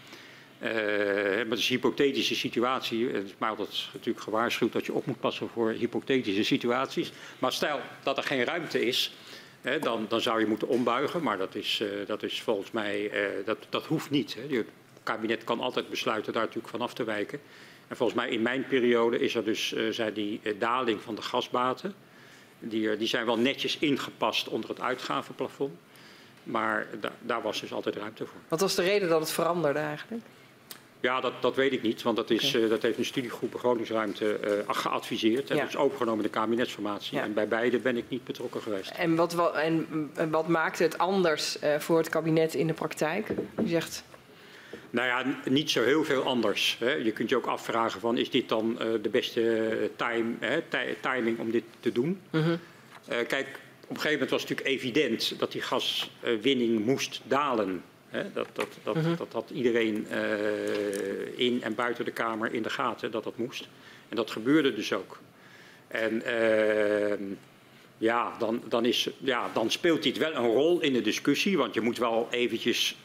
maar 0.60 1.48
dat 1.48 1.58
is 1.58 1.68
een 1.70 1.74
hypothetische 1.76 2.34
situatie, 2.34 3.08
het 3.08 3.24
is 3.24 3.34
mij 3.38 3.48
altijd 3.48 3.88
natuurlijk 3.92 4.24
gewaarschuwd 4.24 4.72
dat 4.72 4.86
je 4.86 4.92
op 4.92 5.06
moet 5.06 5.20
passen 5.20 5.48
voor 5.48 5.70
hypothetische 5.70 6.44
situaties, 6.44 7.12
maar 7.38 7.52
stel 7.52 7.80
dat 8.02 8.16
er 8.16 8.22
geen 8.24 8.44
ruimte 8.44 8.86
is, 8.86 9.12
Dan, 9.80 10.06
dan 10.08 10.20
zou 10.20 10.40
je 10.40 10.46
moeten 10.46 10.68
ombuigen, 10.68 11.22
maar 11.22 11.38
dat 11.38 11.54
is, 11.54 11.80
uh, 11.80 12.06
dat 12.06 12.22
is 12.22 12.42
volgens 12.42 12.70
mij, 12.70 13.10
uh, 13.12 13.46
dat, 13.46 13.58
dat 13.68 13.86
hoeft 13.86 14.10
niet. 14.10 14.34
Hè. 14.34 14.56
Het 14.56 14.66
kabinet 15.02 15.44
kan 15.44 15.60
altijd 15.60 15.88
besluiten 15.90 16.32
daar 16.32 16.42
natuurlijk 16.42 16.68
van 16.68 16.80
af 16.80 16.94
te 16.94 17.04
wijken. 17.04 17.40
En 17.88 17.96
volgens 17.96 18.18
mij 18.18 18.30
in 18.30 18.42
mijn 18.42 18.66
periode 18.66 19.18
is 19.18 19.34
er 19.34 19.44
dus, 19.44 19.72
uh, 19.72 19.92
zei 19.92 20.12
die 20.12 20.40
daling 20.58 21.00
van 21.00 21.14
de 21.14 21.22
gasbaten. 21.22 21.94
Die, 22.58 22.96
die 22.96 23.08
zijn 23.08 23.26
wel 23.26 23.38
netjes 23.38 23.78
ingepast 23.78 24.48
onder 24.48 24.70
het 24.70 24.80
uitgavenplafond. 24.80 25.78
Maar 26.42 26.86
da 27.00 27.12
daar 27.20 27.42
was 27.42 27.60
dus 27.60 27.72
altijd 27.72 27.96
ruimte 27.96 28.26
voor. 28.26 28.40
Wat 28.48 28.60
was 28.60 28.74
de 28.74 28.82
reden 28.82 29.08
dat 29.08 29.20
het 29.20 29.30
veranderde 29.30 29.78
eigenlijk? 29.78 30.22
Ja, 31.02 31.20
dat, 31.20 31.32
dat 31.40 31.56
weet 31.56 31.72
ik 31.72 31.82
niet, 31.82 32.02
want 32.02 32.16
dat, 32.16 32.30
is, 32.30 32.54
uh, 32.54 32.68
dat 32.70 32.82
heeft 32.82 32.98
een 32.98 33.04
studiegroep 33.04 33.50
begrotingsruimte 33.50 34.38
uh, 34.44 34.74
geadviseerd. 34.74 35.50
En 35.50 35.56
Ja. 35.56 35.62
dat 35.62 35.70
is 35.70 35.76
overgenomen 35.76 36.24
in 36.24 36.30
de 36.32 36.38
kabinetsformatie. 36.38 37.16
Ja. 37.16 37.22
En 37.24 37.34
bij 37.34 37.48
beide 37.48 37.78
ben 37.78 37.96
ik 37.96 38.04
niet 38.08 38.24
betrokken 38.24 38.62
geweest. 38.62 38.90
En 38.90 39.14
wat, 39.16 39.32
wa- 39.32 39.52
en, 39.52 39.86
wat 40.30 40.48
maakte 40.48 40.82
het 40.82 40.98
anders 40.98 41.58
eh, 41.58 41.78
voor 41.78 41.98
het 41.98 42.08
kabinet 42.08 42.54
in 42.54 42.66
de 42.66 42.72
praktijk? 42.72 43.28
U 43.64 43.66
zegt, 43.68 44.04
Nou 44.90 45.06
ja, 45.06 45.24
niet 45.50 45.70
zo 45.70 45.82
heel 45.82 46.04
veel 46.04 46.22
anders. 46.22 46.76
Hè. 46.80 46.92
Je 46.92 47.12
kunt 47.12 47.28
je 47.28 47.36
ook 47.36 47.46
afvragen 47.46 48.00
van 48.00 48.16
is 48.18 48.30
dit 48.30 48.48
dan 48.48 48.80
eh, 48.80 48.86
de 49.02 49.08
beste 49.08 49.56
eh, 49.56 49.88
time, 49.96 50.34
hè, 50.40 50.60
ti- 50.68 50.96
timing 51.00 51.38
om 51.38 51.50
dit 51.50 51.64
te 51.80 51.92
doen? 51.92 52.20
mhm, 52.30 52.56
Eh, 53.08 53.16
kijk, 53.26 53.46
op 53.82 53.88
een 53.88 53.96
gegeven 53.96 54.12
moment 54.12 54.30
was 54.30 54.40
het 54.42 54.50
natuurlijk 54.50 54.76
evident 54.82 55.38
dat 55.38 55.52
die 55.52 55.62
gaswinning 55.62 56.84
moest 56.84 57.20
dalen. 57.24 57.82
Hè. 58.12 58.32
Dat, 58.32 58.48
dat, 58.52 58.68
dat, 58.82 58.94
Mhm. 58.94 59.16
dat 59.16 59.32
had 59.32 59.50
iedereen 59.50 60.06
eh, 60.10 61.38
in 61.38 61.62
en 61.62 61.74
buiten 61.74 62.04
de 62.04 62.10
Kamer 62.10 62.52
in 62.54 62.62
de 62.62 62.70
gaten 62.70 63.10
dat 63.10 63.24
dat 63.24 63.36
moest. 63.36 63.68
En 64.08 64.16
dat 64.16 64.30
gebeurde 64.30 64.74
dus 64.74 64.92
ook. 64.92 65.18
En 65.88 66.22
ehm, 66.22 67.22
ja, 67.98 68.32
dan, 68.38 68.62
dan, 68.68 68.84
is, 68.84 69.10
ja, 69.18 69.50
dan 69.54 69.70
speelt 69.70 70.02
dit 70.02 70.18
wel 70.18 70.34
een 70.34 70.46
rol 70.52 70.80
in 70.80 70.92
de 70.92 71.00
discussie. 71.00 71.56
Want 71.58 71.74
je 71.74 71.80
moet 71.80 71.98
wel 71.98 72.28
eventjes 72.30 72.96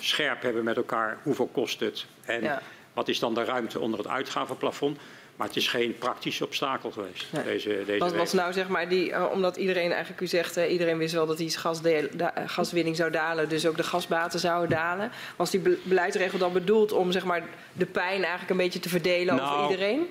scherp 0.00 0.42
hebben 0.42 0.64
met 0.64 0.76
elkaar 0.76 1.18
hoeveel 1.22 1.46
kost 1.52 1.80
het. 1.80 2.06
En 2.24 2.42
Ja. 2.42 2.62
wat 2.92 3.08
is 3.08 3.18
dan 3.18 3.34
de 3.34 3.44
ruimte 3.44 3.80
onder 3.80 3.98
het 3.98 4.08
uitgavenplafond. 4.08 4.98
Maar 5.36 5.46
het 5.46 5.56
is 5.56 5.68
geen 5.68 5.98
praktisch 5.98 6.40
obstakel 6.42 6.90
geweest, 6.90 7.26
Nee. 7.32 7.44
deze, 7.44 7.82
deze 7.86 7.98
wat 7.98 8.14
was 8.14 8.32
nou 8.32 8.52
zeg 8.52 8.68
maar 8.68 8.88
die, 8.88 9.12
eh, 9.12 9.30
omdat 9.32 9.56
iedereen 9.56 9.90
eigenlijk, 9.92 10.20
u 10.20 10.26
zegt, 10.26 10.56
eh, 10.56 10.72
iedereen 10.72 10.98
wist 10.98 11.14
wel 11.14 11.26
dat 11.26 11.36
die 11.36 11.50
gasdeel- 11.50 12.08
da- 12.14 12.34
eh, 12.34 12.42
gaswinning 12.46 12.96
zou 12.96 13.10
dalen, 13.10 13.48
dus 13.48 13.66
ook 13.66 13.76
de 13.76 13.82
gasbaten 13.82 14.40
zouden 14.40 14.68
dalen. 14.70 15.10
Was 15.36 15.50
die 15.50 15.60
be- 15.60 15.78
beleidsregel 15.82 16.38
dan 16.38 16.52
bedoeld 16.52 16.92
om 16.92 17.12
zeg 17.12 17.24
maar 17.24 17.42
de 17.72 17.86
pijn 17.86 18.20
eigenlijk 18.20 18.50
een 18.50 18.56
beetje 18.56 18.78
te 18.80 18.88
verdelen 18.88 19.34
over 19.34 19.46
Nou, 19.46 19.70
iedereen? 19.70 20.06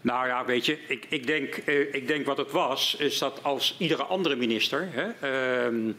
Nou 0.00 0.26
ja, 0.26 0.44
weet 0.44 0.66
je, 0.66 0.78
ik, 0.88 1.06
ik, 1.08 1.26
denk, 1.26 1.54
eh, 1.56 1.94
ik 1.94 2.06
denk 2.08 2.26
wat 2.26 2.36
het 2.36 2.50
was, 2.50 2.96
is 2.98 3.18
dat 3.18 3.38
als 3.42 3.74
iedere 3.78 4.02
andere 4.02 4.36
minister. 4.36 4.88
Hè, 4.92 5.06
ehm, 5.66 5.92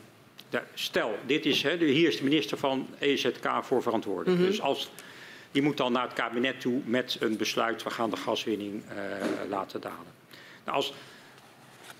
stel, 0.73 1.15
dit 1.25 1.45
is, 1.45 1.63
hè, 1.63 1.77
hier 1.77 2.07
is 2.07 2.17
de 2.17 2.23
minister 2.23 2.57
van 2.57 2.87
EZK 2.99 3.49
voor 3.61 3.81
verantwoordelijk. 3.81 4.41
Dus 4.41 4.61
als, 4.61 4.89
die 5.51 5.61
moet 5.61 5.77
dan 5.77 5.91
naar 5.91 6.03
het 6.03 6.13
kabinet 6.13 6.61
toe 6.61 6.81
met 6.85 7.17
een 7.19 7.37
besluit, 7.37 7.83
we 7.83 7.89
gaan 7.89 8.09
de 8.09 8.15
gaswinning 8.17 8.83
eh, 8.87 8.95
laten 9.49 9.81
dalen. 9.81 10.17
Nou, 10.65 10.77
als, 10.77 10.93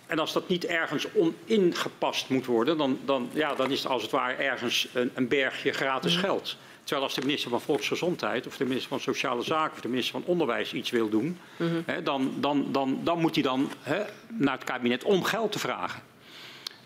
en 0.07 0.19
als 0.19 0.33
dat 0.33 0.47
niet 0.47 0.65
ergens 0.65 1.07
oningepast 1.13 2.29
moet 2.29 2.45
worden, 2.45 2.77
dan, 2.77 2.99
dan, 3.05 3.29
ja, 3.33 3.55
dan 3.55 3.71
is 3.71 3.83
het 3.83 3.91
als 3.91 4.01
het 4.01 4.11
ware 4.11 4.33
ergens 4.33 4.87
een, 4.93 5.11
een 5.13 5.27
bergje 5.27 5.71
gratis 5.71 6.15
geld. 6.15 6.57
Terwijl 6.83 7.07
als 7.07 7.15
de 7.19 7.25
minister 7.25 7.49
van 7.49 7.61
Volksgezondheid 7.61 8.47
of 8.47 8.57
de 8.57 8.63
minister 8.65 8.89
van 8.89 8.99
Sociale 8.99 9.41
Zaken 9.43 9.73
of 9.73 9.81
de 9.81 9.87
minister 9.87 10.11
van 10.21 10.23
Onderwijs 10.25 10.73
iets 10.73 10.89
wil 10.89 11.09
doen, 11.09 11.37
hè, 11.85 12.03
dan, 12.03 12.33
dan, 12.39 12.67
dan, 12.71 12.99
dan 13.03 13.19
moet 13.19 13.33
hij 13.35 13.43
dan 13.43 13.71
hè, 13.81 14.03
naar 14.27 14.53
het 14.53 14.63
kabinet 14.63 15.03
om 15.03 15.23
geld 15.23 15.51
te 15.51 15.59
vragen. 15.59 16.01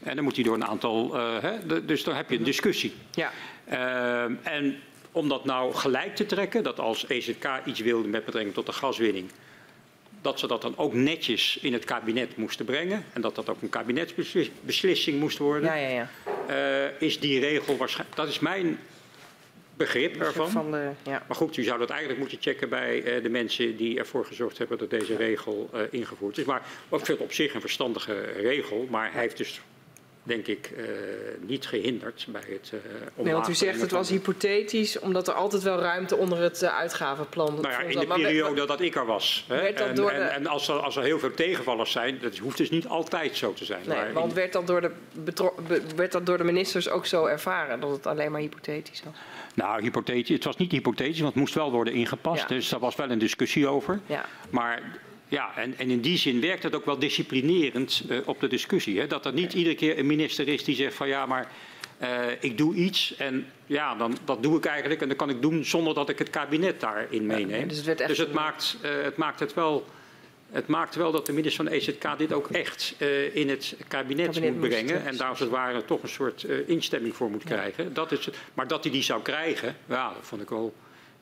En 0.03 0.15
dan 0.15 0.23
moet 0.23 0.35
hij 0.35 0.43
door 0.43 0.53
een 0.55 0.65
aantal, 0.65 1.17
eh, 1.17 1.39
hè, 1.41 1.65
de- 1.65 1.85
dus 1.85 2.03
dan 2.03 2.15
heb 2.15 2.29
je 2.29 2.37
een 2.37 2.43
discussie. 2.43 2.93
Ja, 3.11 3.31
Ehm, 3.65 4.33
en 4.43 4.77
om 5.13 5.29
dat 5.29 5.45
nou 5.45 5.73
gelijk 5.73 6.15
te 6.15 6.25
trekken, 6.25 6.63
dat 6.63 6.79
als 6.79 7.07
EZK 7.07 7.49
iets 7.65 7.79
wilde 7.79 8.07
met 8.07 8.25
betrekking 8.25 8.53
tot 8.53 8.65
de 8.65 8.71
gaswinning, 8.71 9.29
dat 10.21 10.39
ze 10.39 10.47
dat 10.47 10.61
dan 10.61 10.77
ook 10.77 10.93
netjes 10.93 11.57
in 11.61 11.73
het 11.73 11.85
kabinet 11.85 12.37
moesten 12.37 12.65
brengen 12.65 13.05
en 13.13 13.21
dat 13.21 13.35
dat 13.35 13.49
ook 13.49 13.61
een 13.61 13.69
kabinetsbeslissing 13.69 15.19
moest 15.19 15.37
worden, 15.37 15.69
ja, 15.69 15.75
ja. 15.75 15.89
ja. 15.89 16.09
eh, 16.47 17.01
is 17.01 17.19
die 17.19 17.39
regel 17.39 17.77
waarschijnlijk, 17.77 18.17
dat 18.17 18.27
is 18.27 18.39
mijn 18.39 18.79
begrip 19.77 20.21
ervan. 20.21 20.49
Van 20.49 20.71
de, 20.71 20.89
ja. 21.03 21.23
Maar 21.27 21.37
goed, 21.37 21.57
u 21.57 21.63
zou 21.63 21.79
dat 21.79 21.89
eigenlijk 21.89 22.19
moeten 22.19 22.37
checken 22.41 22.69
bij 22.69 23.03
eh, 23.03 23.23
de 23.23 23.29
mensen 23.29 23.77
die 23.77 23.99
ervoor 23.99 24.25
gezorgd 24.25 24.57
hebben 24.57 24.77
dat 24.77 24.89
deze 24.89 25.15
regel 25.15 25.69
eh, 25.73 25.81
ingevoerd 25.89 26.37
is. 26.37 26.45
Maar 26.45 26.61
ik 26.91 27.05
vind 27.05 27.07
het 27.07 27.19
op 27.19 27.33
zich 27.33 27.53
een 27.53 27.61
verstandige 27.61 28.21
regel, 28.21 28.87
maar 28.89 29.11
hij 29.11 29.21
heeft 29.21 29.37
dus 29.37 29.61
denk 30.23 30.47
ik 30.47 30.71
eh, 30.77 30.83
niet 31.39 31.65
gehinderd 31.65 32.25
bij 32.29 32.41
het 32.47 32.71
eh 32.73 33.23
Nee, 33.23 33.33
want 33.33 33.47
u 33.49 33.53
zegt 33.53 33.81
het 33.81 33.91
was 33.91 34.09
hypothetisch, 34.09 34.99
omdat 34.99 35.27
er 35.27 35.33
altijd 35.33 35.63
wel 35.63 35.79
ruimte 35.79 36.15
onder 36.17 36.37
het 36.41 36.61
eh, 36.61 36.77
uitgavenplan 36.77 37.53
Nou 37.61 37.69
ja, 37.69 37.79
in 37.79 37.99
de 37.99 38.05
Maar 38.05 38.19
periode 38.19 38.65
dat 38.65 38.81
ik 38.81 38.95
er 38.95 39.05
was. 39.05 39.45
Hè. 39.47 39.55
Werd 39.55 39.77
dat 39.77 39.87
En, 39.87 39.95
door 39.95 40.09
en, 40.09 40.19
de- 40.19 40.25
en 40.25 40.47
als, 40.47 40.67
er, 40.67 40.75
als 40.75 40.95
er 40.95 41.03
heel 41.03 41.19
veel 41.19 41.33
tegenvallers 41.33 41.91
zijn, 41.91 42.19
dat 42.21 42.37
hoeft 42.37 42.57
dus 42.57 42.69
niet 42.69 42.87
altijd 42.87 43.35
zo 43.37 43.53
te 43.53 43.65
zijn. 43.65 43.81
Nee, 43.87 43.97
Maar 43.97 44.07
in- 44.07 44.13
want 44.13 44.33
werd 44.33 44.53
dat, 44.53 44.67
door 44.67 44.81
de 44.81 44.91
betro- 45.13 45.55
werd 45.95 46.11
dat 46.11 46.25
door 46.25 46.37
de 46.37 46.43
ministers 46.43 46.89
ook 46.89 47.05
zo 47.05 47.25
ervaren, 47.25 47.79
dat 47.79 47.89
het 47.89 48.07
alleen 48.07 48.31
maar 48.31 48.41
hypothetisch 48.41 49.03
was? 49.05 49.13
Nou, 49.55 49.81
hypothetisch, 49.81 50.29
het 50.35 50.43
was 50.43 50.57
niet 50.57 50.71
hypothetisch, 50.71 51.19
want 51.19 51.31
het 51.33 51.41
moest 51.41 51.53
wel 51.53 51.71
worden 51.71 51.93
ingepast. 51.93 52.41
Ja. 52.41 52.47
Dus 52.47 52.69
daar 52.69 52.79
was 52.79 52.95
wel 52.95 53.09
een 53.09 53.19
discussie 53.19 53.67
over. 53.67 53.99
Ja, 54.05 54.25
Maar 54.49 54.81
ja, 55.27 55.51
en, 55.55 55.77
en 55.77 55.89
in 55.89 56.01
die 56.01 56.17
zin 56.17 56.41
werkt 56.41 56.63
het 56.63 56.75
ook 56.75 56.85
wel 56.85 56.99
disciplinerend 56.99 58.03
eh, 58.09 58.17
op 58.25 58.39
de 58.39 58.47
discussie. 58.47 58.99
Hè? 58.99 59.07
Dat 59.07 59.25
er 59.25 59.33
niet 59.33 59.53
iedere 59.53 59.75
keer 59.75 59.99
een 59.99 60.05
minister 60.05 60.47
is 60.47 60.63
die 60.63 60.75
zegt 60.75 60.95
van 60.95 61.07
ja, 61.07 61.25
maar 61.25 61.51
eh, 61.97 62.09
ik 62.39 62.57
doe 62.57 62.75
iets 62.75 63.15
en 63.15 63.45
ja, 63.65 63.95
dan, 63.95 64.17
dat 64.25 64.43
doe 64.43 64.57
ik 64.57 64.65
eigenlijk 64.65 65.01
en 65.01 65.07
dat 65.07 65.17
kan 65.17 65.29
ik 65.29 65.41
doen 65.41 65.65
zonder 65.65 65.93
dat 65.93 66.09
ik 66.09 66.19
het 66.19 66.29
kabinet 66.29 66.79
daarin 66.79 67.25
meeneem. 67.25 67.47
nee, 67.47 67.65
dus 67.65 67.77
het 67.77 67.85
werd 67.85 67.99
echt 67.99 68.09
Dus 68.09 68.17
het 68.17 68.33
maakt, 68.33 68.77
eh, 68.81 68.91
het 69.01 69.17
maakt 69.17 69.39
het 69.39 69.53
wel. 69.53 69.85
Het 70.51 70.67
maakt 70.67 70.95
wel 70.95 71.11
dat 71.11 71.25
de 71.25 71.33
minister 71.33 71.65
van 71.65 71.73
EZK 71.73 72.17
dit 72.17 72.33
ook 72.33 72.49
echt 72.49 72.95
in 73.33 73.49
het 73.49 73.75
kabinet, 73.87 74.25
Kabinet 74.25 74.57
moet 74.57 74.69
brengen. 74.69 75.05
en 75.05 75.17
daar 75.17 75.29
als 75.29 75.39
het 75.39 75.49
ware 75.49 75.85
toch 75.85 76.03
een 76.03 76.09
soort 76.09 76.43
instemming 76.43 77.15
voor 77.15 77.29
moet 77.29 77.43
krijgen. 77.43 77.93
Dat 77.93 78.11
is 78.11 78.25
het. 78.25 78.35
Maar 78.53 78.67
dat 78.67 78.83
hij 78.83 78.91
die 78.91 79.03
zou 79.03 79.21
krijgen, 79.21 79.75
ja, 79.85 80.13
dat 80.13 80.27
vond 80.27 80.41
ik 80.41 80.49
wel 80.49 80.73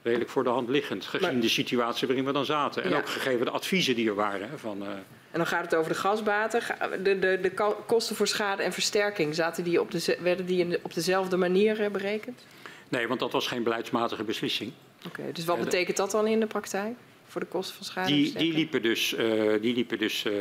redelijk 0.02 0.30
voor 0.30 0.44
de 0.44 0.50
hand 0.50 0.70
liggend. 0.70 1.06
Gezien 1.06 1.32
Maar- 1.34 1.42
de 1.42 1.50
situatie 1.50 2.08
waarin 2.08 2.26
we 2.26 2.32
dan 2.32 2.46
zaten. 2.46 2.84
En 2.84 2.90
Ja. 2.90 2.98
ook 2.98 3.10
gegeven 3.10 3.46
de 3.46 3.52
adviezen 3.52 3.96
die 3.96 4.08
er 4.08 4.16
waren. 4.16 4.50
hè, 4.50 4.58
Van, 4.58 4.82
eh, 4.82 4.88
en 5.32 5.38
dan 5.38 5.48
gaat 5.48 5.62
het 5.64 5.76
over 5.76 5.92
de 5.92 5.98
gasbaten. 5.98 6.62
Ga- 6.62 6.88
De, 7.04 7.20
de, 7.20 7.40
de 7.42 7.52
ko- 7.52 7.84
kosten 7.88 8.16
voor 8.16 8.28
schade 8.28 8.64
en 8.64 8.74
versterking, 8.74 9.36
zaten 9.36 9.64
die 9.64 9.82
op 9.82 9.92
de, 9.92 10.18
werden 10.22 10.46
die 10.46 10.60
in 10.60 10.70
de- 10.70 10.80
op 10.84 10.94
dezelfde 10.94 11.38
manier 11.38 11.82
eh, 11.82 11.90
berekend? 11.92 12.46
nee, 12.90 13.08
want 13.08 13.20
dat 13.20 13.32
was 13.32 13.48
geen 13.48 13.64
beleidsmatige 13.64 14.24
beslissing. 14.24 14.72
Oké, 15.08 15.32
dus 15.34 15.46
wat 15.46 15.60
betekent 15.60 15.98
dat 15.98 16.12
dan 16.12 16.28
in 16.28 16.40
de 16.40 16.46
praktijk? 16.48 16.94
Voor 17.28 17.42
de 17.42 17.48
kosten 17.48 17.76
van 17.76 17.86
schade 17.86 18.08
en 18.10 18.14
Die, 18.16 18.24
die 18.24 18.32
versterking? 18.32 18.58
liepen 18.58 18.82
dus, 18.82 19.14
eh, 19.16 19.62
die 19.62 19.74
liepen 19.76 19.98
dus 19.98 20.26
eh, 20.26 20.34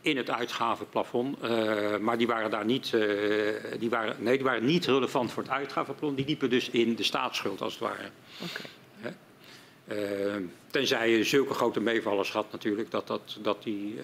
in 0.00 0.16
het 0.16 0.30
uitgavenplafond. 0.30 1.40
eh, 1.40 1.96
maar 1.96 2.18
die 2.18 2.26
waren 2.26 2.50
daar 2.50 2.64
niet, 2.64 2.94
eh, 2.94 3.00
die 3.78 3.90
waren, 3.90 4.16
nee, 4.18 4.34
die 4.36 4.44
waren 4.46 4.64
niet 4.64 4.86
relevant 4.86 5.32
voor 5.32 5.42
het 5.42 5.52
uitgavenplafond. 5.52 6.16
Die 6.16 6.26
liepen 6.26 6.50
dus 6.50 6.70
in 6.70 6.94
de 6.94 7.02
staatsschuld 7.02 7.60
als 7.60 7.72
het 7.72 7.82
ware. 7.82 8.10
Eh, 9.86 9.96
tenzij 10.70 11.10
je 11.10 11.24
zulke 11.24 11.54
grote 11.54 11.80
meevallers 11.80 12.32
had 12.32 12.46
natuurlijk, 12.52 12.90
dat, 12.90 13.06
dat, 13.06 13.36
dat 13.42 13.62
die 13.62 13.98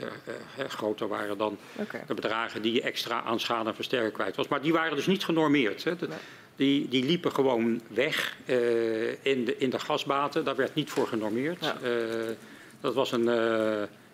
groter 0.68 1.08
waren 1.08 1.38
dan 1.38 1.58
de 2.06 2.14
bedragen 2.14 2.62
die 2.62 2.72
je 2.72 2.82
extra 2.82 3.22
aan 3.22 3.40
schade 3.40 3.68
en 3.68 3.74
versterking 3.74 4.12
kwijt 4.12 4.36
was. 4.36 4.48
Maar 4.48 4.62
die 4.62 4.72
waren 4.72 4.96
dus 4.96 5.06
niet 5.06 5.24
genormeerd. 5.24 5.84
Hè. 5.84 5.96
De- 5.96 6.08
Nee. 6.08 6.18
die, 6.56 6.88
die 6.88 7.04
liepen 7.04 7.32
gewoon 7.32 7.80
weg 7.88 8.36
in, 9.22 9.44
de, 9.44 9.54
in 9.58 9.70
de 9.70 9.78
gasbaten. 9.78 10.44
Daar 10.44 10.56
werd 10.56 10.74
niet 10.74 10.90
voor 10.90 11.06
genormeerd. 11.06 11.64
Ja. 11.64 11.76
Dat 12.80 12.94
was 12.94 13.12
een, 13.12 13.28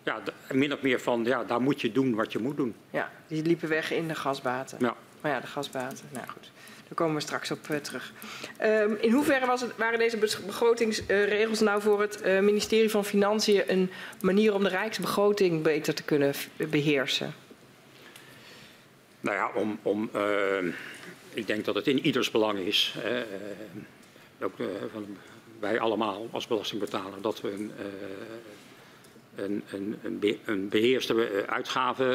ja, 0.03 0.21
min 0.51 0.73
of 0.73 0.81
meer 0.81 0.99
van, 0.99 1.23
ja, 1.23 1.43
daar 1.43 1.61
moet 1.61 1.81
je 1.81 1.91
doen 1.91 2.15
wat 2.15 2.31
je 2.31 2.39
moet 2.39 2.57
doen. 2.57 2.75
Ja, 2.89 3.11
die 3.27 3.43
liepen 3.43 3.69
weg 3.69 3.91
in 3.91 4.07
de 4.07 4.15
gasbaten. 4.15 4.77
Ja. 4.81 4.95
Maar 5.21 5.31
ja, 5.31 5.39
de 5.39 5.47
gasbaten, 5.47 6.05
nou 6.11 6.27
goed. 6.27 6.51
Daar 6.83 6.93
komen 6.95 7.15
we 7.15 7.21
straks 7.21 7.51
op 7.51 7.69
eh, 7.69 7.77
terug. 7.77 8.13
Ehm, 8.57 8.93
in 8.99 9.11
hoeverre 9.11 9.45
was 9.45 9.61
het, 9.61 9.75
waren 9.77 9.99
deze 9.99 10.17
begrotingsregels 10.17 11.59
nou 11.59 11.81
voor 11.81 12.01
het 12.01 12.21
eh, 12.21 12.39
ministerie 12.39 12.89
van 12.89 13.05
Financiën 13.05 13.63
een 13.67 13.91
manier 14.21 14.53
om 14.53 14.63
de 14.63 14.69
rijksbegroting 14.69 15.61
beter 15.61 15.93
te 15.93 16.03
kunnen 16.03 16.33
beheersen? 16.69 17.33
Nou 19.19 19.35
ja, 19.35 19.51
om, 19.55 19.79
om, 19.81 20.09
uh, 20.15 20.73
ik 21.33 21.47
denk 21.47 21.65
dat 21.65 21.75
het 21.75 21.87
in 21.87 22.05
ieders 22.05 22.31
belang 22.31 22.59
is, 22.59 22.95
uh, 23.05 24.45
ook 24.45 24.59
uh, 24.59 24.67
van 24.91 25.17
wij 25.59 25.79
allemaal 25.79 26.27
als 26.31 26.47
belastingbetaler, 26.47 27.21
dat 27.21 27.41
we 27.41 27.51
een, 27.51 27.71
een, 29.35 29.63
een, 29.71 30.39
een, 30.45 30.69
beheerste 30.69 31.43
uitgaven, 31.47 32.05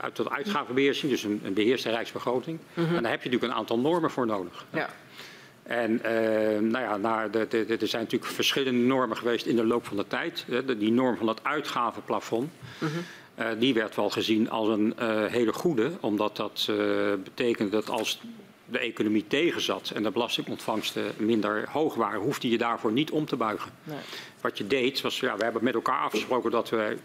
uit 0.00 0.14
tot 0.14 0.30
uitgavenbeheersing, 0.30 1.10
dus 1.10 1.22
een, 1.22 1.40
een 1.44 1.54
beheerste 1.54 1.90
rijksbegroting. 1.90 2.58
Mm 2.74 2.84
-hmm. 2.84 2.96
En 2.96 3.02
daar 3.02 3.10
heb 3.10 3.22
je 3.22 3.28
natuurlijk 3.28 3.52
een 3.52 3.58
aantal 3.58 3.78
normen 3.78 4.10
voor 4.10 4.26
nodig. 4.26 4.64
Ja. 4.70 4.88
En 5.66 5.92
uh, 5.92 6.60
nou 6.70 6.84
ja, 6.84 6.96
naar 6.96 7.30
de, 7.30 7.46
de, 7.48 7.64
de, 7.64 7.76
er 7.76 7.88
zijn 7.88 8.02
natuurlijk 8.02 8.32
verschillende 8.32 8.84
normen 8.84 9.16
geweest 9.16 9.46
in 9.46 9.56
de 9.56 9.64
loop 9.64 9.86
van 9.86 9.96
de 9.96 10.06
tijd. 10.06 10.44
De, 10.48 10.76
die 10.78 10.92
norm 10.92 11.16
van 11.16 11.28
het 11.28 11.40
uitgavenplafond, 11.42 12.50
mm 12.78 12.88
-hmm. 12.88 13.44
uh, 13.44 13.48
die 13.58 13.74
werd 13.74 13.94
wel 13.94 14.10
gezien 14.10 14.50
als 14.50 14.68
een 14.68 14.94
uh, 15.00 15.24
hele 15.24 15.52
goede. 15.52 15.90
Omdat 16.00 16.36
dat 16.36 16.70
betekende 17.24 17.70
dat 17.70 17.90
als 17.90 18.20
de 18.70 18.78
economie 18.78 19.26
tegenzat 19.26 19.90
en 19.94 20.02
de 20.02 20.10
belastingontvangsten 20.10 21.14
minder 21.16 21.68
hoog 21.70 21.94
waren, 21.94 22.20
hoefde 22.20 22.48
je 22.48 22.58
daarvoor 22.58 22.92
niet 22.92 23.10
om 23.10 23.26
te 23.26 23.36
buigen. 23.36 23.72
Nee. 23.84 23.98
Wat 24.40 24.58
je 24.58 24.66
deed, 24.66 25.00
was, 25.00 25.20
ja, 25.20 25.36
we 25.36 25.44
hebben 25.44 25.64
met 25.64 25.74
elkaar 25.74 26.00
afgesproken 26.00 26.50
dat 26.50 26.70
we 26.70 26.96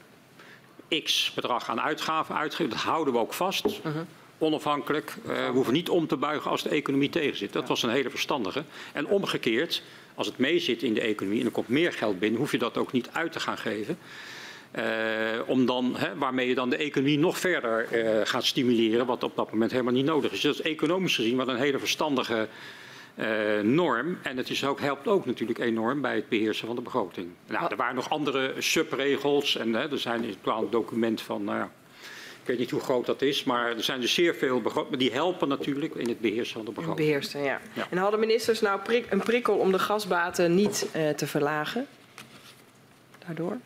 x 1.04 1.32
bedrag 1.34 1.70
aan 1.70 1.82
uitgaven 1.82 2.36
uitgeven. 2.36 2.70
Dat 2.70 2.80
houden 2.80 3.14
we 3.14 3.20
ook 3.20 3.34
vast. 3.34 3.66
-huh. 3.84 3.96
Onafhankelijk. 4.38 5.16
Uh, 5.28 5.46
we 5.46 5.52
hoeven 5.52 5.74
niet 5.74 5.90
om 5.90 6.08
te 6.08 6.18
buigen 6.18 6.52
als 6.52 6.64
de 6.64 6.70
economie 6.70 7.10
tegenzit. 7.10 7.54
Dat 7.54 7.68
was 7.68 7.84
een 7.84 7.90
hele 7.90 8.10
verstandige. 8.10 8.64
En 8.94 9.08
omgekeerd, 9.08 9.84
als 10.16 10.28
het 10.28 10.38
meezit 10.38 10.84
in 10.84 10.94
de 10.94 11.02
economie 11.02 11.40
en 11.40 11.46
er 11.46 11.52
komt 11.52 11.68
meer 11.68 11.94
geld 11.94 12.20
binnen, 12.20 12.40
hoef 12.40 12.52
je 12.52 12.58
dat 12.58 12.78
ook 12.78 12.92
niet 12.92 13.10
uit 13.12 13.32
te 13.32 13.40
gaan 13.40 13.58
geven. 13.58 13.98
Uh, 14.76 14.84
om 15.46 15.66
dan, 15.66 15.96
hè, 15.98 16.16
waarmee 16.16 16.48
je 16.48 16.56
dan 16.56 16.70
de 16.70 16.76
economie 16.76 17.20
nog 17.20 17.40
verder 17.40 17.88
uh, 17.92 18.22
gaat 18.24 18.46
stimuleren, 18.46 19.06
wat 19.06 19.24
op 19.24 19.36
dat 19.36 19.52
moment 19.52 19.72
helemaal 19.72 19.94
niet 19.94 20.06
nodig 20.06 20.32
is. 20.32 20.42
Dus 20.42 20.58
dat 20.58 20.66
is 20.66 20.72
economisch 20.72 21.16
gezien 21.16 21.38
wat 21.38 21.48
een 21.48 21.56
hele 21.56 21.80
verstandige 21.80 22.48
uh, 23.16 23.28
norm. 23.64 24.18
En 24.22 24.38
het 24.38 24.50
is 24.50 24.66
ook, 24.66 24.80
helpt 24.80 25.08
ook 25.08 25.26
natuurlijk 25.26 25.60
enorm 25.60 26.02
bij 26.02 26.16
het 26.16 26.30
beheersen 26.30 26.68
van 26.68 26.76
de 26.76 26.82
begroting. 26.82 27.28
Nou, 27.48 27.68
er 27.70 27.76
waren 27.76 27.96
nog 27.96 28.10
andere 28.10 28.54
subregels 28.58 29.58
en 29.58 29.74
hè, 29.74 29.92
er 29.92 30.00
zijn 30.00 30.24
in 30.24 30.36
het 30.44 30.72
document 30.72 31.22
van, 31.22 31.44
nou 31.44 31.58
ja, 31.58 31.72
ik 32.42 32.48
weet 32.48 32.60
niet 32.60 32.72
hoe 32.72 32.82
groot 32.82 33.06
dat 33.06 33.22
is, 33.22 33.44
maar 33.44 33.76
er 33.76 33.84
zijn 33.84 34.02
dus 34.02 34.14
zeer 34.14 34.36
veel 34.36 34.62
begrotingen. 34.62 35.00
Die 35.00 35.12
helpen 35.12 35.48
natuurlijk 35.48 35.96
in 35.96 36.08
het 36.08 36.20
beheersen 36.20 36.56
van 36.56 36.66
de 36.66 36.72
begroting. 36.72 37.08
Beheersen, 37.08 37.44
ja. 37.44 37.60
ja. 37.74 37.88
En 37.90 37.98
hadden 37.98 38.20
ministers 38.20 38.62
nou 38.62 38.80
prik, 38.80 39.06
een 39.10 39.20
prikkel 39.20 39.56
om 39.56 39.72
de 39.72 39.80
gasbaten 39.80 40.56
niet 40.56 40.88
uh, 40.96 41.10
te 41.10 41.28
verlagen? 41.28 41.88
Daardoor? 43.26 43.58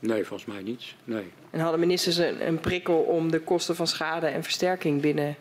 Nee, 0.00 0.24
volgens 0.24 0.48
mij 0.48 0.62
niet. 0.62 0.94
Nee. 1.04 1.32
En 1.50 1.60
hadden 1.60 1.80
ministers 1.80 2.16
een, 2.16 2.46
een, 2.46 2.60
prikkel 2.60 2.98
om 2.98 3.30
de 3.30 3.40
kosten 3.40 3.76
van 3.76 3.86
schade 3.86 4.26
en 4.26 4.42
versterking 4.42 5.00
binnen 5.00 5.36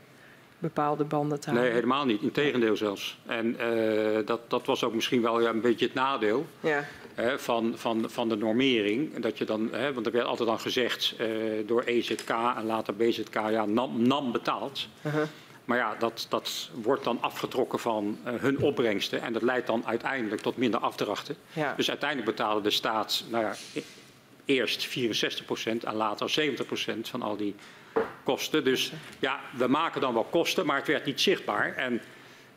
bepaalde 0.59 1.03
banden 1.03 1.39
te 1.39 1.49
houden? 1.49 1.67
Nee, 1.67 1.79
helemaal 1.79 2.05
niet. 2.05 2.21
Integendeel 2.21 2.75
zelfs. 2.75 3.17
En 3.25 3.57
uh, 3.61 4.25
dat, 4.25 4.49
dat 4.49 4.65
was 4.65 4.83
ook 4.83 4.93
misschien 4.93 5.21
wel 5.21 5.41
ja, 5.41 5.49
een 5.49 5.61
beetje 5.61 5.85
het 5.85 5.93
nadeel. 5.93 6.45
Ja. 6.59 6.83
Hè, 7.13 7.39
van, 7.39 7.73
van, 7.75 8.05
van 8.09 8.29
de 8.29 8.35
normering. 8.35 9.19
Dat 9.19 9.37
je 9.37 9.45
dan, 9.45 9.69
hè, 9.71 9.93
want 9.93 10.05
er 10.05 10.11
werd 10.11 10.25
altijd 10.25 10.49
dan 10.49 10.59
gezegd 10.59 11.15
uh, 11.21 11.27
door 11.65 11.83
EZK 11.83 12.29
en 12.29 12.65
later 12.65 12.95
BZK, 12.95 13.33
ja, 13.33 13.65
NAM, 13.65 14.07
NAM 14.07 14.31
betaalt. 14.31 14.87
Uh 15.01 15.13
-huh. 15.13 15.23
Maar 15.65 15.77
ja, 15.77 15.95
dat, 15.99 16.25
dat 16.29 16.69
wordt 16.73 17.03
dan 17.03 17.17
afgetrokken 17.21 17.79
van 17.79 18.17
uh, 18.27 18.33
hun 18.33 18.59
opbrengsten. 18.59 19.21
En 19.21 19.33
dat 19.33 19.41
leidt 19.41 19.67
dan 19.67 19.83
uiteindelijk 19.85 20.41
tot 20.41 20.57
minder 20.57 20.79
afdrachten. 20.79 21.35
Ja. 21.53 21.73
Dus 21.77 21.89
uiteindelijk 21.89 22.29
betaalde 22.29 22.61
de 22.61 22.69
staat 22.69 23.23
nou 23.29 23.43
ja, 23.43 23.53
eerst 24.47 24.85
64 24.85 25.45
procent 25.45 25.83
en 25.83 25.95
later 25.95 26.29
70 26.29 26.65
procent 26.65 27.09
van 27.09 27.21
al 27.21 27.37
die 27.37 27.55
kosten. 28.23 28.63
Dus 28.63 28.91
ja, 29.19 29.39
we 29.57 29.67
maken 29.67 30.01
dan 30.01 30.13
wel 30.13 30.23
kosten, 30.23 30.65
maar 30.65 30.77
het 30.77 30.87
werd 30.87 31.05
niet 31.05 31.21
zichtbaar. 31.21 31.75
En 31.75 32.01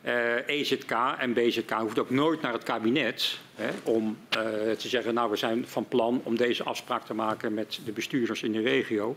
uh, 0.05 0.49
EZK 0.49 0.91
en 1.18 1.32
BZK 1.32 1.70
hoeft 1.70 1.99
ook 1.99 2.11
nooit 2.11 2.41
naar 2.41 2.53
het 2.53 2.62
kabinet 2.62 3.38
hè, 3.55 3.70
om 3.82 4.18
uh, 4.36 4.43
te 4.70 4.88
zeggen, 4.88 5.14
nou 5.14 5.30
we 5.30 5.36
zijn 5.36 5.66
van 5.66 5.88
plan 5.88 6.20
om 6.24 6.36
deze 6.36 6.62
afspraak 6.62 7.05
te 7.05 7.14
maken 7.14 7.55
met 7.55 7.80
de 7.84 7.93
bestuurders 7.93 8.43
in 8.43 8.53
de 8.53 8.61
regio. 8.61 9.16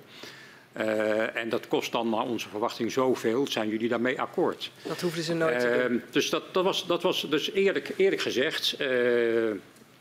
Uh, 0.78 1.36
en 1.36 1.50
dat 1.50 1.68
kost 1.68 1.92
dan 1.92 2.10
naar 2.10 2.26
onze 2.26 2.50
verwachting 2.50 2.92
zoveel. 2.92 3.48
Zijn 3.48 3.70
jullie 3.70 3.90
daarmee 3.90 4.22
akkoord? 4.22 4.72
Dat 4.88 5.02
hoefden 5.02 5.24
ze 5.24 5.34
nooit 5.34 5.60
te 5.60 5.86
doen. 5.88 6.02
Dus 6.12 6.30
dat, 6.30 6.54
dat, 6.54 6.64
was, 6.64 6.88
dat 6.88 7.02
was 7.02 7.30
dus 7.30 7.52
eerlijk, 7.52 7.94
eerlijk 7.98 8.22
gezegd, 8.22 8.76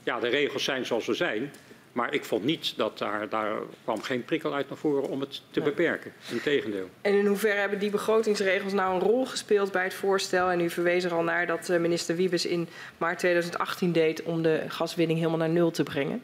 ja 0.03 0.21
de 0.21 0.29
regels 0.29 0.65
zijn 0.65 0.87
zoals 0.87 1.05
ze 1.05 1.15
zijn. 1.15 1.53
Maar 1.93 2.15
ik 2.15 2.25
vond 2.25 2.45
niet 2.45 2.77
dat 2.77 2.99
daar, 2.99 3.29
daar 3.29 3.53
kwam 3.85 4.03
geen 4.03 4.25
prikkel 4.25 4.55
uit 4.55 4.69
naar 4.69 4.79
voren 4.79 5.09
om 5.09 5.21
het 5.21 5.43
te 5.51 5.61
Nee. 5.61 5.69
beperken. 5.69 6.13
Integendeel. 6.31 6.89
En 7.01 7.15
in 7.19 7.27
hoeverre 7.27 7.61
hebben 7.61 7.79
die 7.79 7.91
begrotingsregels 7.91 8.73
nou 8.73 8.95
een 8.95 9.01
rol 9.01 9.27
gespeeld 9.27 9.73
bij 9.73 9.85
het 9.85 9.95
voorstel? 9.95 10.51
En 10.51 10.61
u 10.61 10.71
verwees 10.71 11.05
er 11.05 11.13
al 11.13 11.23
naar 11.23 11.47
dat 11.47 11.69
eh, 11.69 11.79
minister 11.79 12.17
Wiebes 12.17 12.47
in 12.47 12.69
maart 12.99 13.19
2018 13.19 13.93
deed 13.93 14.23
om 14.23 14.43
de 14.43 14.63
gaswinning 14.69 15.19
helemaal 15.19 15.39
naar 15.41 15.49
nul 15.49 15.71
te 15.71 15.83
brengen. 15.83 16.23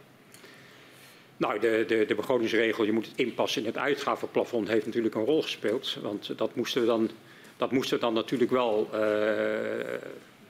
Nou, 1.37 1.59
de, 1.59 1.85
de, 1.87 2.05
de 2.07 2.15
begrotingsregel, 2.15 2.85
je 2.85 2.93
moet 2.93 3.07
het 3.07 3.17
inpassen 3.17 3.61
in 3.61 3.67
het 3.67 3.79
uitgavenplafond, 3.79 4.69
heeft 4.69 4.87
natuurlijk 4.87 5.15
een 5.15 5.25
rol 5.25 5.43
gespeeld. 5.43 5.97
Want 6.03 6.39
dat 6.39 6.55
moesten 6.55 6.81
we 6.81 6.87
dan, 6.87 7.11
dat 7.57 7.73
moesten 7.73 7.95
we 7.95 8.05
dan 8.05 8.15
natuurlijk 8.15 8.51
wel 8.51 8.91
uh, 8.95 9.01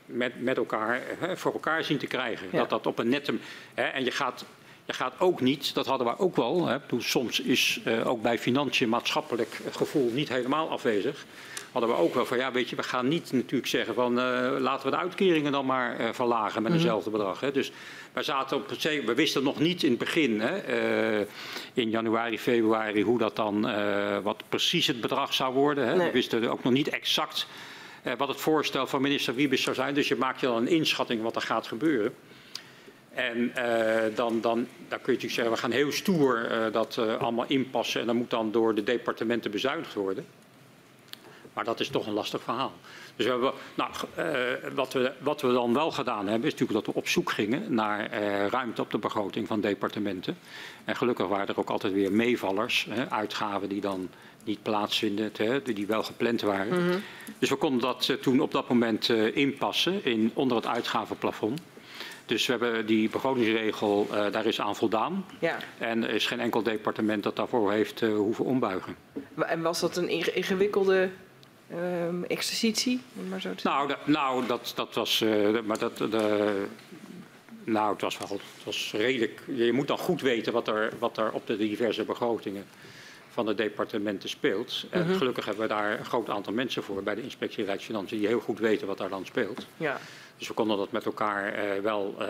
met, 0.06 0.42
met 0.42 0.56
elkaar 0.56 1.00
hè, 1.18 1.36
voor 1.36 1.52
elkaar 1.52 1.84
zien 1.84 1.98
te 1.98 2.06
krijgen. 2.06 2.46
Ja. 2.52 2.58
Dat 2.58 2.70
dat 2.70 2.86
op 2.86 2.98
een 2.98 3.08
nette. 3.08 3.34
Hè, 3.74 3.82
en 3.82 4.04
je 4.04 4.10
gaat, 4.10 4.44
je 4.89 4.95
gaat 4.95 5.14
ook 5.18 5.41
niet, 5.41 5.74
dat 5.74 5.86
hadden 5.86 6.07
we 6.07 6.18
ook 6.18 6.36
wel. 6.36 6.66
Hè, 6.66 6.80
toen 6.80 7.03
soms 7.03 7.41
is 7.41 7.80
uh, 7.86 8.07
ook 8.07 8.22
bij 8.22 8.39
financiën 8.39 8.89
maatschappelijk 8.89 9.61
gevoel 9.70 10.11
niet 10.12 10.28
helemaal 10.28 10.70
afwezig. 10.70 11.24
Hadden 11.72 11.91
we 11.91 11.97
ook 11.97 12.14
wel 12.14 12.26
van 12.26 12.39
ja, 12.39 12.53
weet 12.53 12.68
je, 12.68 12.76
we 12.76 12.82
gaan 12.82 13.09
niet 13.09 13.32
natuurlijk 13.32 13.68
zeggen 13.68 13.95
van 13.95 14.18
uh, 14.18 14.51
laten 14.59 14.91
we 14.91 14.97
de 14.97 15.03
uitkeringen 15.03 15.53
dan 15.53 15.66
maar 15.66 16.01
uh, 16.01 16.09
verlagen 16.12 16.62
met 16.62 16.72
eenzelfde 16.72 17.09
mm 17.09 17.14
-hmm. 17.14 17.24
bedrag. 17.24 17.41
Hè. 17.41 17.53
Dus 17.53 17.72
wij 18.12 18.22
zaten 18.22 18.57
op 18.57 18.68
het 18.68 18.82
we 18.82 19.14
wisten 19.14 19.43
nog 19.43 19.59
niet 19.59 19.82
in 19.82 19.91
het 19.91 19.99
begin, 19.99 20.41
hè, 20.41 21.26
in 21.74 21.91
januari, 21.91 22.39
februari, 22.39 23.03
hoe 23.03 23.18
dat 23.18 23.36
dan, 23.36 23.66
wat 24.22 24.43
precies 24.49 24.86
het 24.86 25.01
bedrag 25.01 25.34
zou 25.34 25.55
worden. 25.55 25.86
Hè. 25.86 25.97
Nee. 25.97 26.07
We 26.07 26.12
wisten 26.12 26.51
ook 26.51 26.62
nog 26.62 26.72
niet 26.72 26.89
exact 26.89 27.47
wat 28.18 28.28
het 28.28 28.41
voorstel 28.41 28.86
van 28.86 29.03
minister 29.03 29.34
Wiebes 29.34 29.62
zou 29.62 29.76
zijn. 29.76 29.95
Dus 29.95 30.09
je 30.09 30.16
maakt 30.16 30.41
je 30.41 30.47
dan 30.47 30.57
een 30.57 30.68
inschatting 30.68 31.22
wat 31.22 31.36
er 31.36 31.43
gaat 31.43 31.66
gebeuren. 31.66 32.14
En 33.18 33.52
dan, 34.14 34.40
dan, 34.40 34.40
dan 34.40 34.66
kun 34.88 35.12
je 35.12 35.12
natuurlijk 35.12 35.32
zeggen, 35.32 35.52
we 35.52 35.60
gaan 35.60 35.70
heel 35.70 35.92
stoer 35.92 36.48
dat 36.72 36.98
allemaal 36.98 37.44
inpassen. 37.48 38.00
En 38.00 38.06
dat 38.06 38.16
moet 38.16 38.30
dan 38.30 38.50
door 38.50 38.74
de 38.74 38.82
departementen 38.82 39.50
bezuinigd 39.50 39.94
worden. 39.94 40.26
Maar 41.58 41.66
dat 41.66 41.80
is 41.80 41.88
toch 41.88 42.06
een 42.06 42.12
lastig 42.12 42.42
verhaal. 42.42 42.72
Dus 43.16 43.26
we 43.26 43.32
hebben, 43.32 43.52
nou, 43.74 43.90
uh, 44.18 44.74
wat, 44.74 44.92
we, 44.92 45.12
wat 45.18 45.40
we 45.40 45.52
dan 45.52 45.74
wel 45.74 45.90
gedaan 45.90 46.26
hebben, 46.26 46.46
is 46.46 46.52
natuurlijk 46.52 46.84
dat 46.84 46.94
we 46.94 47.00
op 47.00 47.08
zoek 47.08 47.30
gingen 47.30 47.74
naar 47.74 48.00
uh, 48.00 48.46
ruimte 48.46 48.82
op 48.82 48.90
de 48.90 48.98
begroting 48.98 49.46
van 49.46 49.60
departementen. 49.60 50.38
En 50.84 50.96
gelukkig 50.96 51.26
waren 51.26 51.46
er 51.46 51.58
ook 51.58 51.70
altijd 51.70 51.92
weer 51.92 52.12
meevallers, 52.12 52.86
hè, 52.90 53.10
uitgaven 53.10 53.68
die 53.68 53.80
dan 53.80 54.08
niet 54.44 54.62
plaatsvinden, 54.62 55.30
hè, 55.36 55.62
die 55.62 55.86
wel 55.86 56.02
gepland 56.02 56.40
waren. 56.40 56.82
Mm 56.82 56.90
-hmm. 56.90 57.02
Dus 57.38 57.48
we 57.48 57.56
konden 57.56 57.80
dat 57.80 58.08
uh, 58.08 58.16
toen 58.16 58.40
op 58.40 58.52
dat 58.52 58.68
moment 58.68 59.08
inpassen 59.34 60.04
in, 60.04 60.30
onder 60.34 60.56
het 60.56 60.66
uitgavenplafond. 60.66 61.60
Dus 62.29 62.47
we 62.47 62.53
hebben 62.53 62.87
die 62.87 63.11
begrotingsregel, 63.11 64.07
daar 64.31 64.47
is 64.47 64.61
aan 64.61 64.76
voldaan. 64.76 65.24
Ja. 65.41 65.57
En 65.79 66.05
er 66.05 66.14
is 66.14 66.26
geen 66.26 66.41
enkel 66.41 66.62
departement 66.62 67.22
dat 67.22 67.37
daarvoor 67.37 67.72
heeft 67.72 68.01
hoeven 68.01 68.45
ombuigen. 68.45 68.97
En 69.37 69.62
was 69.62 69.81
dat 69.81 69.97
een 69.97 70.09
ingewikkelde 70.09 71.09
um, 71.74 72.24
exercitie, 72.24 73.01
maar 73.29 73.41
zo 73.41 73.51
nou, 73.62 73.93
nou, 74.05 74.47
dat, 74.47 74.72
dat 74.74 74.95
was, 74.95 75.20
uh, 75.20 75.61
maar 75.61 75.79
dat, 75.79 75.97
de, 75.97 76.64
nou, 77.64 77.93
het 77.93 78.01
was 78.01 78.18
wel, 78.18 78.29
het 78.29 78.64
was 78.64 78.93
redelijk. 78.97 79.43
Je 79.47 79.72
moet 79.72 79.87
dan 79.87 79.99
goed 79.99 80.20
weten 80.20 80.53
wat 80.53 80.68
er, 80.68 80.93
wat 80.99 81.16
er 81.16 81.33
op 81.33 81.47
de 81.47 81.57
diverse 81.57 82.05
begrotingen 82.05 82.64
van 83.39 83.47
de 83.47 83.55
departementen 83.55 84.28
speelt. 84.28 84.86
En 84.91 84.99
Mhm. 84.99 85.01
uh 85.01 85.09
-huh. 85.09 85.18
gelukkig 85.18 85.45
hebben 85.45 85.62
we 85.62 85.74
daar 85.74 85.99
een 85.99 86.05
groot 86.05 86.28
aantal 86.28 86.53
mensen 86.53 86.82
voor 86.82 87.03
bij 87.03 87.14
de 87.14 87.22
Inspectie 87.22 87.64
Rijksfinanciën 87.64 88.18
die 88.18 88.26
heel 88.26 88.41
goed 88.41 88.59
weten 88.59 88.86
wat 88.86 88.99
daar 88.99 89.09
dan 89.09 89.26
speelt. 89.26 89.66
Ja. 89.76 89.99
Dus 90.39 90.49
we 90.49 90.55
konden 90.55 90.76
dat 90.76 90.93
met 90.93 91.05
elkaar 91.05 91.55
uh, 91.55 91.82
wel 91.82 92.14
uh, 92.20 92.26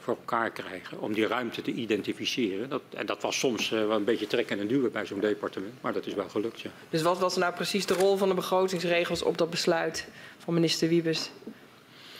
voor 0.00 0.16
elkaar 0.16 0.50
krijgen 0.50 1.00
om 1.00 1.12
die 1.12 1.26
ruimte 1.26 1.62
te 1.62 1.72
identificeren. 1.72 2.68
Dat, 2.68 2.82
en 2.94 3.06
dat 3.06 3.22
was 3.22 3.38
soms 3.38 3.68
wel 3.68 3.90
een 3.90 4.04
beetje 4.04 4.26
trekken 4.26 4.58
en 4.60 4.66
duwen 4.66 4.92
bij 4.92 5.06
zo'n 5.06 5.20
departement, 5.20 5.74
maar 5.80 5.92
dat 5.92 6.06
is 6.06 6.14
wel 6.14 6.28
gelukt. 6.28 6.60
Ja. 6.60 6.70
Dus 6.90 7.02
wat 7.02 7.18
was 7.18 7.36
nou 7.36 7.54
precies 7.54 7.86
de 7.86 7.94
rol 7.94 8.16
van 8.16 8.28
de 8.28 8.34
begrotingsregels 8.34 9.22
op 9.22 9.38
dat 9.38 9.50
besluit 9.50 10.08
van 10.38 10.54
minister 10.54 10.88
Wiebes 10.88 11.30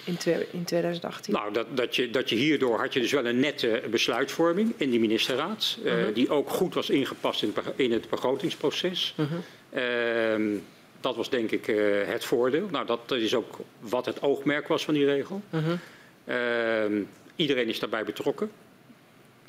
in, 0.09 0.47
in 0.53 0.65
2018? 0.65 1.35
Nou, 1.35 1.53
dat, 1.53 1.77
dat, 1.77 1.97
je, 1.97 2.11
dat 2.11 2.29
je 2.29 2.37
hierdoor 2.37 2.79
had 2.79 2.93
je 2.93 3.01
dus 3.01 3.13
wel 3.13 3.27
een 3.27 3.41
nette 3.41 3.83
besluitvorming 3.91 4.75
in 4.77 4.91
die 4.91 5.01
ministerraad. 5.01 5.79
-huh. 5.83 6.15
die 6.15 6.31
ook 6.31 6.51
goed 6.51 6.75
was 6.75 6.91
ingepast 6.91 7.43
in, 7.43 7.55
in 7.77 7.93
het 7.93 8.09
begrotingsproces. 8.11 9.15
Mhm. 9.17 9.29
-huh. 9.71 10.61
Dat 11.01 11.17
was 11.17 11.31
denk 11.31 11.51
ik 11.51 11.69
uh, 11.69 12.07
het 12.07 12.25
voordeel. 12.25 12.69
Nou, 12.71 12.87
dat 12.87 13.11
is 13.11 13.35
ook 13.35 13.59
wat 13.81 14.07
het 14.07 14.23
oogmerk 14.23 14.69
was 14.69 14.85
van 14.85 14.95
die 14.95 15.05
regel. 15.05 15.43
Mhm. 15.51 15.63
Uh 15.71 15.79
-huh. 16.25 16.91
uh, 16.91 17.03
iedereen 17.37 17.69
is 17.69 17.79
daarbij 17.79 18.05
betrokken. 18.05 18.51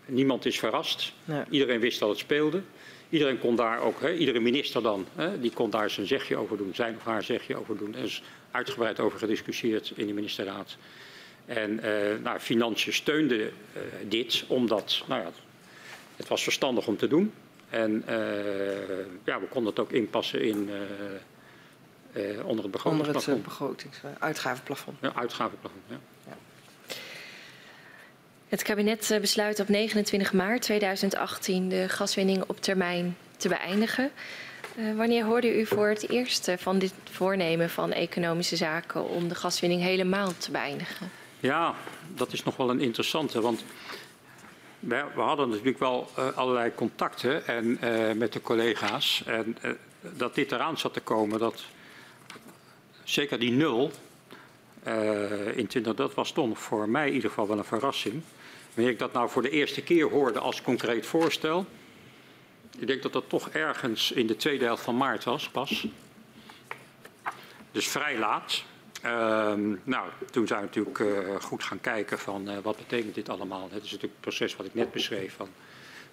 Niemand 0.05 0.45
is 0.45 0.59
verrast. 0.59 1.13
Ja. 1.25 1.45
Iedereen 1.49 1.79
wist 1.79 1.99
dat 1.99 2.09
het 2.09 2.17
speelde. 2.17 2.61
iedereen 3.09 3.39
kon 3.39 3.55
daar 3.55 3.81
ook, 3.81 4.01
hè, 4.01 4.13
iedere 4.13 4.39
minister 4.39 4.81
dan, 4.81 5.05
hè, 5.15 5.39
die 5.39 5.51
kon 5.51 5.69
daar 5.69 5.89
zijn 5.89 6.07
zegje 6.07 6.37
over 6.37 6.57
doen, 6.57 6.71
zijn 6.73 6.95
of 6.95 7.03
haar 7.03 7.23
zegje 7.23 7.55
over 7.55 7.77
doen. 7.77 7.95
Is 7.95 8.23
uitgebreid 8.51 8.99
over 8.99 9.19
gediscussieerd 9.19 9.91
in 9.95 10.07
de 10.07 10.13
ministerraad. 10.13 10.77
En 11.45 11.71
uh, 11.71 12.23
nou, 12.23 12.39
Financiën 12.39 12.93
steunde 12.93 13.37
uh, 13.37 13.51
dit 14.07 14.43
omdat 14.47 15.03
nou 15.07 15.21
ja, 15.21 15.31
het 16.15 16.27
was 16.27 16.43
verstandig 16.43 16.87
om 16.87 16.97
te 16.97 17.07
doen. 17.07 17.33
En 17.69 17.91
uh, 18.09 18.15
ja, 19.23 19.39
we 19.39 19.45
konden 19.49 19.69
het 19.69 19.79
ook 19.79 19.91
inpassen 19.91 20.41
in, 20.41 20.69
onder 22.43 22.63
het 22.63 22.71
begrotingsplafond. 22.71 23.27
Onder 23.27 23.33
het 23.33 23.43
begrotings, 23.43 23.97
uitgavenplafond. 24.19 24.97
Ja, 25.01 25.11
uitgavenplafond, 25.15 25.81
ja. 25.87 25.99
ja. 26.27 26.37
Het 28.47 28.63
kabinet 28.63 29.17
besluit 29.21 29.59
op 29.59 29.67
29 29.67 30.33
maart 30.33 30.61
2018 30.61 31.69
de 31.69 31.89
gaswinning 31.89 32.43
op 32.47 32.61
termijn 32.61 33.17
te 33.37 33.47
beëindigen. 33.47 34.11
Uh, 34.79 34.95
wanneer 34.95 35.25
hoorde 35.25 35.59
u 35.59 35.65
voor 35.65 35.87
het 35.87 36.09
eerst 36.09 36.51
van 36.57 36.79
dit 36.79 36.93
voornemen 37.11 37.69
van 37.69 37.91
economische 37.91 38.55
zaken 38.55 39.09
om 39.09 39.27
de 39.27 39.35
gaswinning 39.35 39.81
helemaal 39.81 40.37
te 40.37 40.51
beëindigen? 40.51 41.11
Ja, 41.39 41.75
dat 42.15 42.33
is 42.33 42.43
nog 42.43 42.55
wel 42.55 42.69
een 42.69 42.79
interessante, 42.79 43.41
want 43.41 43.63
we, 44.79 45.03
we 45.15 45.21
hadden 45.21 45.49
natuurlijk 45.49 45.79
wel 45.79 46.09
uh, 46.19 46.37
allerlei 46.37 46.73
contacten 46.75 47.47
en, 47.47 47.77
met 48.17 48.33
de 48.33 48.41
collega's. 48.41 49.23
En 49.25 49.57
dat 50.01 50.35
dit 50.35 50.51
eraan 50.51 50.77
zat 50.77 50.93
te 50.93 50.99
komen, 50.99 51.39
dat 51.39 51.63
zeker 53.03 53.39
die 53.39 53.51
nul 53.51 53.91
in 55.55 55.67
20, 55.67 55.95
dat 55.95 56.13
was 56.13 56.31
toch 56.31 56.59
voor 56.59 56.89
mij 56.89 57.07
in 57.07 57.13
ieder 57.13 57.29
geval 57.29 57.47
wel 57.47 57.57
een 57.57 57.63
verrassing. 57.63 58.21
Wanneer 58.73 58.93
ik 58.93 58.99
dat 58.99 59.13
nou 59.13 59.29
voor 59.29 59.41
de 59.41 59.49
eerste 59.49 59.81
keer 59.81 60.09
hoorde 60.09 60.39
als 60.39 60.61
concreet 60.61 61.05
voorstel, 61.05 61.65
ik 62.79 62.87
denk 62.87 63.01
dat 63.01 63.13
dat 63.13 63.29
toch 63.29 63.49
ergens 63.49 64.11
in 64.11 64.27
de 64.27 64.35
tweede 64.35 64.65
helft 64.65 64.83
van 64.83 64.97
maart 64.97 65.23
was, 65.23 65.49
pas. 65.49 65.87
Dus 67.71 67.87
vrij 67.87 68.17
laat. 68.17 68.63
Uh, 69.05 69.53
nou, 69.83 70.09
toen 70.31 70.47
zijn 70.47 70.59
we 70.59 70.65
natuurlijk 70.65 70.99
uh, 70.99 71.35
goed 71.41 71.63
gaan 71.63 71.81
kijken 71.81 72.19
van 72.19 72.49
uh, 72.49 72.57
wat 72.63 72.77
betekent 72.77 73.15
dit 73.15 73.29
allemaal. 73.29 73.63
Het 73.63 73.83
is 73.83 73.91
natuurlijk 73.91 74.13
het 74.13 74.21
proces 74.21 74.55
wat 74.55 74.65
ik 74.65 74.73
net 74.73 74.91
beschreef 74.91 75.35
van 75.35 75.49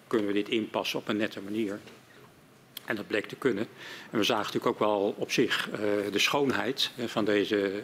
kunnen 0.07 0.27
we 0.27 0.33
dit 0.33 0.49
inpassen 0.49 0.99
op 0.99 1.09
een 1.09 1.17
nette 1.17 1.41
manier. 1.41 1.81
En 2.87 2.97
dat 2.97 3.07
bleek 3.07 3.27
te 3.27 3.37
kunnen. 3.37 3.67
En 4.11 4.19
we 4.19 4.25
zagen 4.25 4.45
natuurlijk 4.45 4.73
ook 4.73 4.79
wel 4.79 5.15
op 5.19 5.31
zich 5.31 5.69
uh, 5.71 5.79
de 6.13 6.19
schoonheid 6.19 6.91
van, 7.07 7.25
deze, 7.25 7.83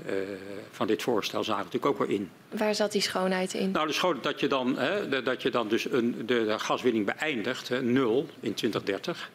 van 0.70 0.86
dit 0.86 1.02
voorstel 1.02 1.44
zagen 1.44 1.64
natuurlijk 1.64 1.92
ook 1.92 1.98
wel 1.98 2.16
in. 2.16 2.30
Waar 2.48 2.74
zat 2.74 2.92
die 2.92 3.00
schoonheid 3.00 3.54
in? 3.54 3.70
Nou, 3.70 3.86
de 3.86 3.92
schoonheid 3.92 4.24
dat 4.24 4.40
je 4.40 4.48
dan, 4.48 4.78
hè, 4.78 5.22
dat 5.22 5.42
je 5.42 5.50
dan 5.50 5.68
dus 5.68 5.90
een, 5.90 6.26
de, 6.26 6.44
de 6.44 6.58
gaswinning 6.58 7.06
beëindigt, 7.06 7.68
hè, 7.68 7.82
nul 7.82 8.26
in 8.40 8.54
2030. 8.54 9.30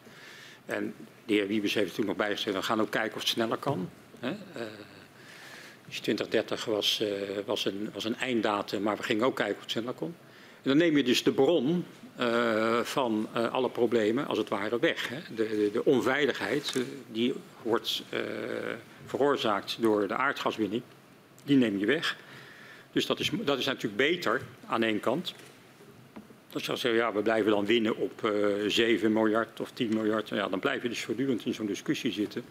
En 0.66 0.94
de 1.26 1.34
heer 1.34 1.46
Wiebes 1.46 1.74
heeft 1.74 1.94
toen 1.94 2.06
nog 2.06 2.16
bijgezet, 2.16 2.54
we 2.54 2.62
gaan 2.62 2.80
ook 2.80 2.90
kijken 2.90 3.14
of 3.14 3.20
het 3.20 3.30
sneller 3.30 3.58
kan. 3.58 3.90
Hè. 4.18 4.36
Dus 5.86 6.00
2030 6.00 6.64
was, 6.64 7.02
was, 7.44 7.64
een, 7.64 7.90
was 7.92 8.04
een 8.04 8.16
einddatum, 8.16 8.82
maar 8.82 8.96
we 8.96 9.02
gingen 9.02 9.24
ook 9.24 9.36
kijken 9.36 9.56
of 9.56 9.62
het 9.62 9.70
sneller 9.70 9.92
kon. 9.92 10.14
En 10.62 10.68
dan 10.68 10.76
neem 10.76 10.96
je 10.96 11.02
dus 11.02 11.22
de 11.22 11.32
bron 11.32 11.84
uh, 12.20 12.80
van 12.80 13.28
uh, 13.36 13.52
alle 13.52 13.70
problemen 13.70 14.26
als 14.26 14.38
het 14.38 14.48
ware 14.48 14.78
weg. 14.78 15.08
Hè. 15.08 15.34
De, 15.34 15.70
de, 15.72 15.84
onveiligheid 15.84 16.74
die 17.12 17.34
wordt 17.62 18.02
veroorzaakt 19.06 19.76
door 19.80 20.08
de 20.08 20.14
aardgaswinning, 20.14 20.82
die 21.44 21.56
neem 21.56 21.78
je 21.78 21.86
weg. 21.86 22.16
Dus 22.92 23.06
dat 23.06 23.20
is, 23.20 23.30
dat 23.44 23.58
is 23.58 23.64
natuurlijk 23.64 23.96
beter 23.96 24.42
aan 24.66 24.82
één 24.82 25.00
kant. 25.00 25.34
Als 26.52 26.66
je 26.66 26.76
zeggen, 26.76 27.00
ja, 27.00 27.12
we 27.12 27.22
blijven 27.22 27.50
dan 27.50 27.66
winnen 27.66 27.96
op 27.96 28.32
7 28.66 29.12
miljard 29.12 29.60
of 29.60 29.70
10 29.70 29.88
miljard, 29.88 30.28
ja, 30.28 30.48
dan 30.48 30.60
blijf 30.60 30.82
je 30.82 30.88
dus 30.88 31.04
voortdurend 31.04 31.44
in 31.44 31.54
zo'n 31.54 31.66
discussie 31.66 32.12
zitten. 32.12 32.44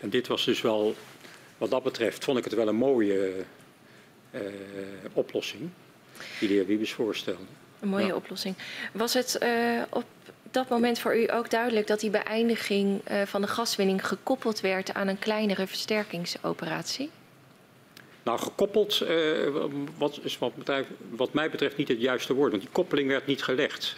En 0.00 0.10
dit 0.10 0.26
was 0.26 0.44
dus 0.44 0.60
wel 0.60 0.94
wat 1.58 1.70
dat 1.70 1.82
betreft 1.82 2.24
vond 2.24 2.38
ik 2.38 2.44
het 2.44 2.54
wel 2.54 2.68
een 2.68 2.76
mooie 2.76 3.32
oplossing 5.12 5.70
die 6.38 6.48
de 6.48 6.54
heer 6.54 6.66
Wiebes 6.66 6.92
voorstelde. 6.92 7.59
Een 7.80 7.88
mooie 7.88 8.06
ja. 8.06 8.14
oplossing. 8.14 8.54
Was 8.92 9.14
het 9.14 9.38
uh, 9.42 9.82
op 9.90 10.04
dat 10.50 10.68
moment 10.68 10.98
voor 10.98 11.16
u 11.16 11.32
ook 11.32 11.50
duidelijk 11.50 11.86
dat 11.86 12.00
die 12.00 12.10
beëindiging 12.10 13.00
uh, 13.10 13.22
van 13.22 13.40
de 13.40 13.46
gaswinning 13.46 14.06
gekoppeld 14.06 14.60
werd 14.60 14.94
aan 14.94 15.08
een 15.08 15.18
kleinere 15.18 15.66
versterkingsoperatie? 15.66 17.10
Nou, 18.22 18.38
gekoppeld 18.38 19.04
wat 19.98 20.18
is 20.22 20.38
wat, 20.38 20.52
wat, 21.10 21.32
mij 21.32 21.50
betreft 21.50 21.76
niet 21.76 21.88
het 21.88 22.00
juiste 22.00 22.34
woord. 22.34 22.50
Want 22.50 22.62
die 22.62 22.72
koppeling 22.72 23.08
werd 23.08 23.26
niet 23.26 23.42
gelegd. 23.42 23.96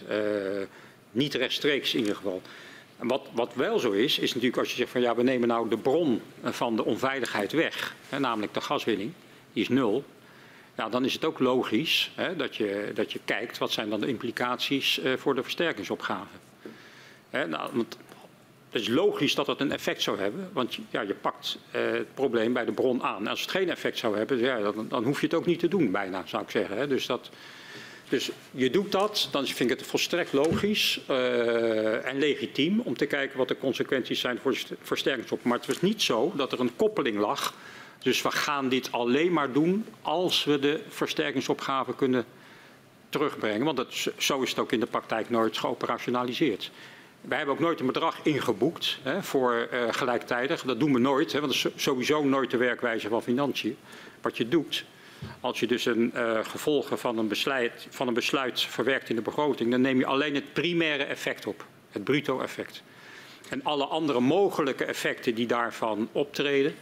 niet 1.11 1.35
rechtstreeks 1.35 1.95
in 1.95 2.01
ieder 2.01 2.17
geval. 2.17 2.43
En 3.03 3.09
wat, 3.09 3.29
wat, 3.33 3.55
wel 3.55 3.79
zo 3.79 3.91
is, 3.91 4.19
is 4.19 4.35
natuurlijk 4.35 4.59
als 4.59 4.71
je 4.71 4.77
zegt 4.77 4.91
van 4.91 5.01
ja, 5.01 5.15
we 5.15 5.23
nemen 5.23 5.49
nou 5.49 5.69
de 5.69 5.77
bron 5.77 6.23
van 6.43 6.77
de 6.77 6.85
onveiligheid 6.85 7.53
weg, 7.53 7.95
hè, 8.09 8.19
namelijk 8.19 8.55
de 8.55 8.61
gaswinning, 8.61 9.13
die 9.53 9.63
is 9.63 9.69
nul. 9.69 10.05
Ja, 10.77 10.89
dan 10.89 11.05
is 11.05 11.13
het 11.13 11.25
ook 11.25 11.39
logisch 11.39 12.11
hè, 12.15 12.37
dat, 12.37 12.57
je, 12.57 12.91
dat 12.95 13.13
je 13.13 13.21
kijkt 13.25 13.59
wat 13.59 13.73
zijn 13.73 13.91
dan 13.91 14.01
de 14.01 14.07
implicaties 14.07 14.99
uh, 14.99 15.17
voor 15.17 15.35
de 15.35 15.43
versterkingsopgave. 15.43 16.37
Hè, 17.31 17.47
nou, 17.47 17.71
want 17.73 17.97
het 18.71 18.83
is 18.83 18.89
logisch 18.89 19.35
dat 19.35 19.47
het 19.47 19.61
een 19.61 19.73
effect 19.73 20.03
zou 20.03 20.19
hebben, 20.19 20.51
want 20.53 20.79
ja, 20.91 21.01
je 21.01 21.15
pakt 21.15 21.59
uh, 21.75 21.91
het 21.91 22.15
probleem 22.15 22.53
bij 22.53 22.65
de 22.65 22.73
bron 22.73 23.03
aan. 23.03 23.27
Als 23.27 23.41
het 23.41 23.51
geen 23.51 23.71
effect 23.71 23.99
zou 23.99 24.17
hebben, 24.17 24.39
ja, 24.39 24.59
dan, 24.59 24.89
dan 24.89 25.05
hoef 25.05 25.21
je 25.21 25.27
het 25.27 25.35
ook 25.35 25.47
niet 25.47 25.59
te 25.59 25.69
doen 25.69 25.91
bijna, 25.91 26.23
zou 26.27 26.43
ik 26.43 26.51
zeggen. 26.51 26.77
Hè. 26.77 26.87
Dus 26.87 27.07
dat, 27.07 27.31
dus 28.09 28.31
je 28.51 28.71
doet 28.71 28.93
dat, 28.93 29.29
dan 29.31 29.47
vind 29.47 29.71
ik 29.71 29.79
het 29.79 29.87
volstrekt 29.87 30.33
logisch 30.33 31.01
uh, 31.11 32.07
en 32.07 32.19
legitiem 32.19 32.81
om 32.81 32.97
te 32.97 33.07
kijken 33.07 33.39
wat 33.39 33.49
de 33.49 33.59
consequenties 33.59 34.21
zijn 34.21 34.39
voor 34.39 34.53
de 34.53 34.77
versterkingsop. 34.83 35.45
Maar 35.45 35.59
het 35.59 35.67
was 35.67 35.81
niet 35.81 36.03
zo 36.03 36.33
dat 36.37 36.53
er 36.53 36.61
een 36.61 36.77
koppeling 36.77 37.19
lag. 37.19 37.55
Dus 38.03 38.23
we 38.23 38.31
gaan 38.31 38.69
dit 38.69 38.93
alleen 38.93 39.33
maar 39.33 39.53
doen 39.53 39.87
als 40.03 40.45
we 40.45 40.59
de 40.59 40.81
versterkingsopgave 40.89 41.95
kunnen 41.95 42.25
terugbrengen. 43.09 43.65
Want 43.65 43.77
dat, 43.77 44.07
zo 44.17 44.43
is 44.43 44.51
het 44.51 44.59
ook 44.59 44.73
in 44.73 44.81
de 44.81 44.87
praktijk 44.87 45.31
nooit 45.31 45.59
geoperationaliseerd. 45.59 46.71
Wij 47.21 47.37
hebben 47.37 47.55
ook 47.55 47.61
nooit 47.61 47.81
een 47.81 47.87
bedrag 47.87 48.21
ingeboekt 48.23 48.99
hè, 49.03 49.23
voor 49.23 49.69
uh, 49.73 49.83
gelijktijdig. 49.91 50.63
Dat 50.63 50.81
doen 50.81 50.93
we 50.93 50.99
nooit, 50.99 51.33
hè, 51.33 51.41
want 51.41 51.53
dat 51.53 51.73
is 51.75 51.83
sowieso 51.83 52.25
nooit 52.25 52.51
de 52.51 52.57
werkwijze 52.57 53.09
van 53.09 53.23
financiën. 53.23 53.77
Wat 54.21 54.37
je 54.37 54.49
doet, 54.49 54.85
als 55.41 55.61
je 55.61 55.67
dus 55.67 55.85
een 55.85 56.13
uh, 56.15 56.39
gevolgen 56.45 56.99
van 56.99 57.19
een, 57.19 57.29
besluit, 57.29 57.87
van 57.91 58.09
een 58.09 58.15
besluit 58.15 58.61
verwerkt 58.61 59.09
in 59.09 59.17
de 59.17 59.23
begroting, 59.23 59.71
dan 59.71 59.81
neem 59.81 59.99
je 59.99 60.07
alleen 60.07 60.35
het 60.35 60.53
primaire 60.53 61.05
effect 61.05 61.47
op, 61.47 61.65
het 61.91 62.05
bruto 62.05 62.41
effect. 62.41 62.83
En 63.49 63.65
alle 63.65 63.85
andere 63.85 64.21
mogelijke 64.21 64.85
effecten 64.85 65.35
die 65.35 65.47
daarvan 65.47 66.09
optreden, 66.13 66.75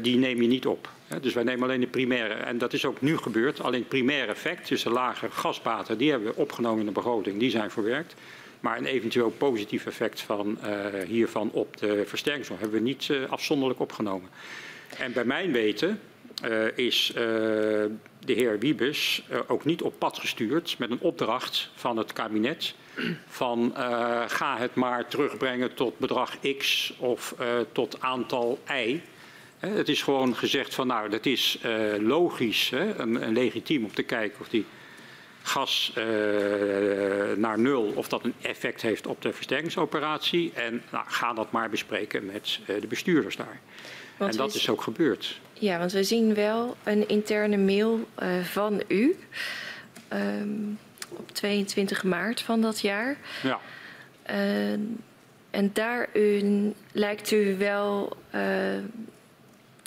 die 0.00 0.16
neem 0.16 0.42
je 0.42 0.48
niet 0.48 0.66
op. 0.66 0.88
Dus 1.20 1.34
wij 1.34 1.42
nemen 1.42 1.62
alleen 1.62 1.80
de 1.80 1.86
primaire, 1.86 2.34
en 2.34 2.58
dat 2.58 2.72
is 2.72 2.84
ook 2.84 3.00
nu 3.00 3.16
gebeurd, 3.16 3.60
alleen 3.60 3.80
het 3.80 3.88
primaire 3.88 4.32
effect, 4.32 4.68
dus 4.68 4.82
de 4.82 4.90
lage 4.90 5.30
gasbaten, 5.30 5.98
die 5.98 6.10
hebben 6.10 6.28
we 6.28 6.36
opgenomen 6.36 6.80
in 6.80 6.86
de 6.86 6.92
begroting, 6.92 7.38
die 7.38 7.50
zijn 7.50 7.70
verwerkt. 7.70 8.14
Maar 8.60 8.78
een 8.78 8.86
eventueel 8.86 9.30
positief 9.30 9.86
effect 9.86 10.20
van, 10.20 10.58
uh, 10.64 11.02
hiervan 11.06 11.50
op 11.52 11.76
de 11.76 12.02
versterkingszorg 12.06 12.60
hebben 12.60 12.78
we 12.78 12.84
niet 12.84 13.08
uh, 13.08 13.30
afzonderlijk 13.30 13.80
opgenomen. 13.80 14.28
En 14.98 15.12
bij 15.12 15.24
mijn 15.24 15.52
weten 15.52 16.00
is 16.74 17.12
de 17.14 18.32
heer 18.32 18.58
Wiebes 18.58 19.24
ook 19.46 19.64
niet 19.64 19.82
op 19.82 19.98
pad 19.98 20.18
gestuurd 20.18 20.76
met 20.78 20.90
een 20.90 21.00
opdracht 21.00 21.70
van 21.74 21.96
het 21.96 22.12
kabinet 22.12 22.74
van 23.26 23.72
ga 24.26 24.56
het 24.58 24.74
maar 24.74 25.08
terugbrengen 25.08 25.74
tot 25.74 25.98
bedrag 25.98 26.38
X 26.58 26.92
of 26.98 27.34
tot 27.72 28.00
aantal 28.00 28.58
Y. 28.68 29.00
het 29.68 29.88
is 29.88 30.02
gewoon 30.02 30.36
gezegd 30.36 30.74
van 30.74 30.86
nou 30.86 31.08
dat 31.08 31.26
is 31.26 31.58
logisch 31.98 32.72
en, 32.72 33.22
en, 33.22 33.32
legitiem 33.32 33.84
om 33.84 33.92
te 33.92 34.02
kijken 34.02 34.40
of 34.40 34.48
die 34.48 34.66
gas 35.42 35.92
naar 37.36 37.58
nul 37.58 37.92
of 37.94 38.08
dat 38.08 38.24
een 38.24 38.34
effect 38.42 38.82
heeft 38.82 39.06
op 39.06 39.22
de 39.22 39.32
versterkingsoperatie 39.32 40.52
en 40.54 40.82
nou, 40.90 41.04
ga 41.08 41.32
dat 41.32 41.50
maar 41.52 41.70
bespreken 41.70 42.26
met 42.26 42.60
de 42.66 42.86
bestuurders 42.86 43.36
daar. 43.36 43.60
Want 44.16 44.30
en 44.30 44.36
dat 44.36 44.54
is 44.54 44.68
ook 44.68 44.82
gebeurd. 44.82 45.40
Ja, 45.52 45.78
want 45.78 45.92
we 45.92 46.04
zien 46.04 46.34
wel 46.34 46.76
een 46.82 47.08
interne 47.08 47.56
mail 47.56 48.08
van 48.42 48.82
u 48.88 49.16
um, 50.12 50.78
op 51.08 51.30
22 51.30 52.04
maart 52.04 52.40
van 52.40 52.60
dat 52.60 52.80
jaar. 52.80 53.16
Ja. 53.42 53.60
En 55.50 55.70
daarin 55.72 56.74
lijkt 56.92 57.30
u 57.30 57.56
wel, 57.56 58.16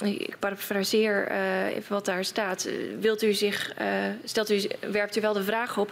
ik 0.03 0.35
parafraseer 0.39 1.31
even 1.67 1.93
wat 1.93 2.05
daar 2.05 2.25
staat, 2.25 2.69
wilt 2.99 3.23
u 3.23 3.33
zich, 3.33 3.73
stelt 4.23 4.51
u, 4.51 4.61
werpt 4.91 5.17
u 5.17 5.21
wel 5.21 5.33
de 5.33 5.43
vraag 5.43 5.77
op 5.77 5.91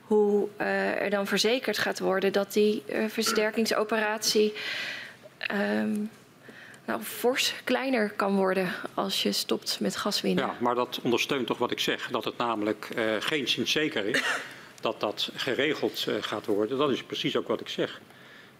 hoe 0.00 0.48
er 0.56 1.10
dan 1.10 1.26
verzekerd 1.26 1.78
gaat 1.78 1.98
worden 1.98 2.32
dat 2.32 2.52
die 2.52 2.82
versterkingsoperatie 3.08 4.52
um, 5.50 6.10
nou, 6.84 7.02
fors 7.02 7.54
kleiner 7.64 8.10
kan 8.10 8.36
worden 8.36 8.72
als 8.94 9.22
je 9.22 9.32
stopt 9.32 9.80
met 9.80 9.96
gaswinnen. 9.96 10.46
Ja, 10.46 10.54
maar 10.58 10.74
dat 10.74 11.00
ondersteunt 11.02 11.46
toch 11.46 11.58
wat 11.58 11.70
ik 11.70 11.80
zeg. 11.80 12.08
Dat 12.10 12.24
het 12.24 12.36
namelijk 12.36 12.88
geen 13.20 13.48
zin 13.48 13.68
zeker 13.68 14.04
is 14.06 14.22
dat 14.80 15.00
dat 15.00 15.30
geregeld 15.34 16.06
gaat 16.20 16.46
worden. 16.46 16.78
Dat 16.78 16.90
is 16.90 17.02
precies 17.02 17.36
ook 17.36 17.48
wat 17.48 17.60
ik 17.60 17.68
zeg. 17.68 18.00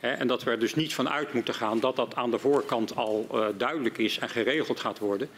En 0.02 0.26
dat 0.26 0.42
we 0.42 0.50
er 0.50 0.58
dus 0.58 0.74
niet 0.74 0.94
van 0.94 1.08
uit 1.08 1.32
moeten 1.32 1.54
gaan 1.54 1.80
dat 1.80 1.96
dat 1.96 2.14
aan 2.14 2.30
de 2.30 2.38
voorkant 2.38 2.96
al 2.96 3.26
uh, 3.32 3.46
duidelijk 3.56 3.98
is 3.98 4.18
en 4.18 4.28
geregeld 4.28 4.80
gaat 4.80 4.98
worden. 4.98 5.28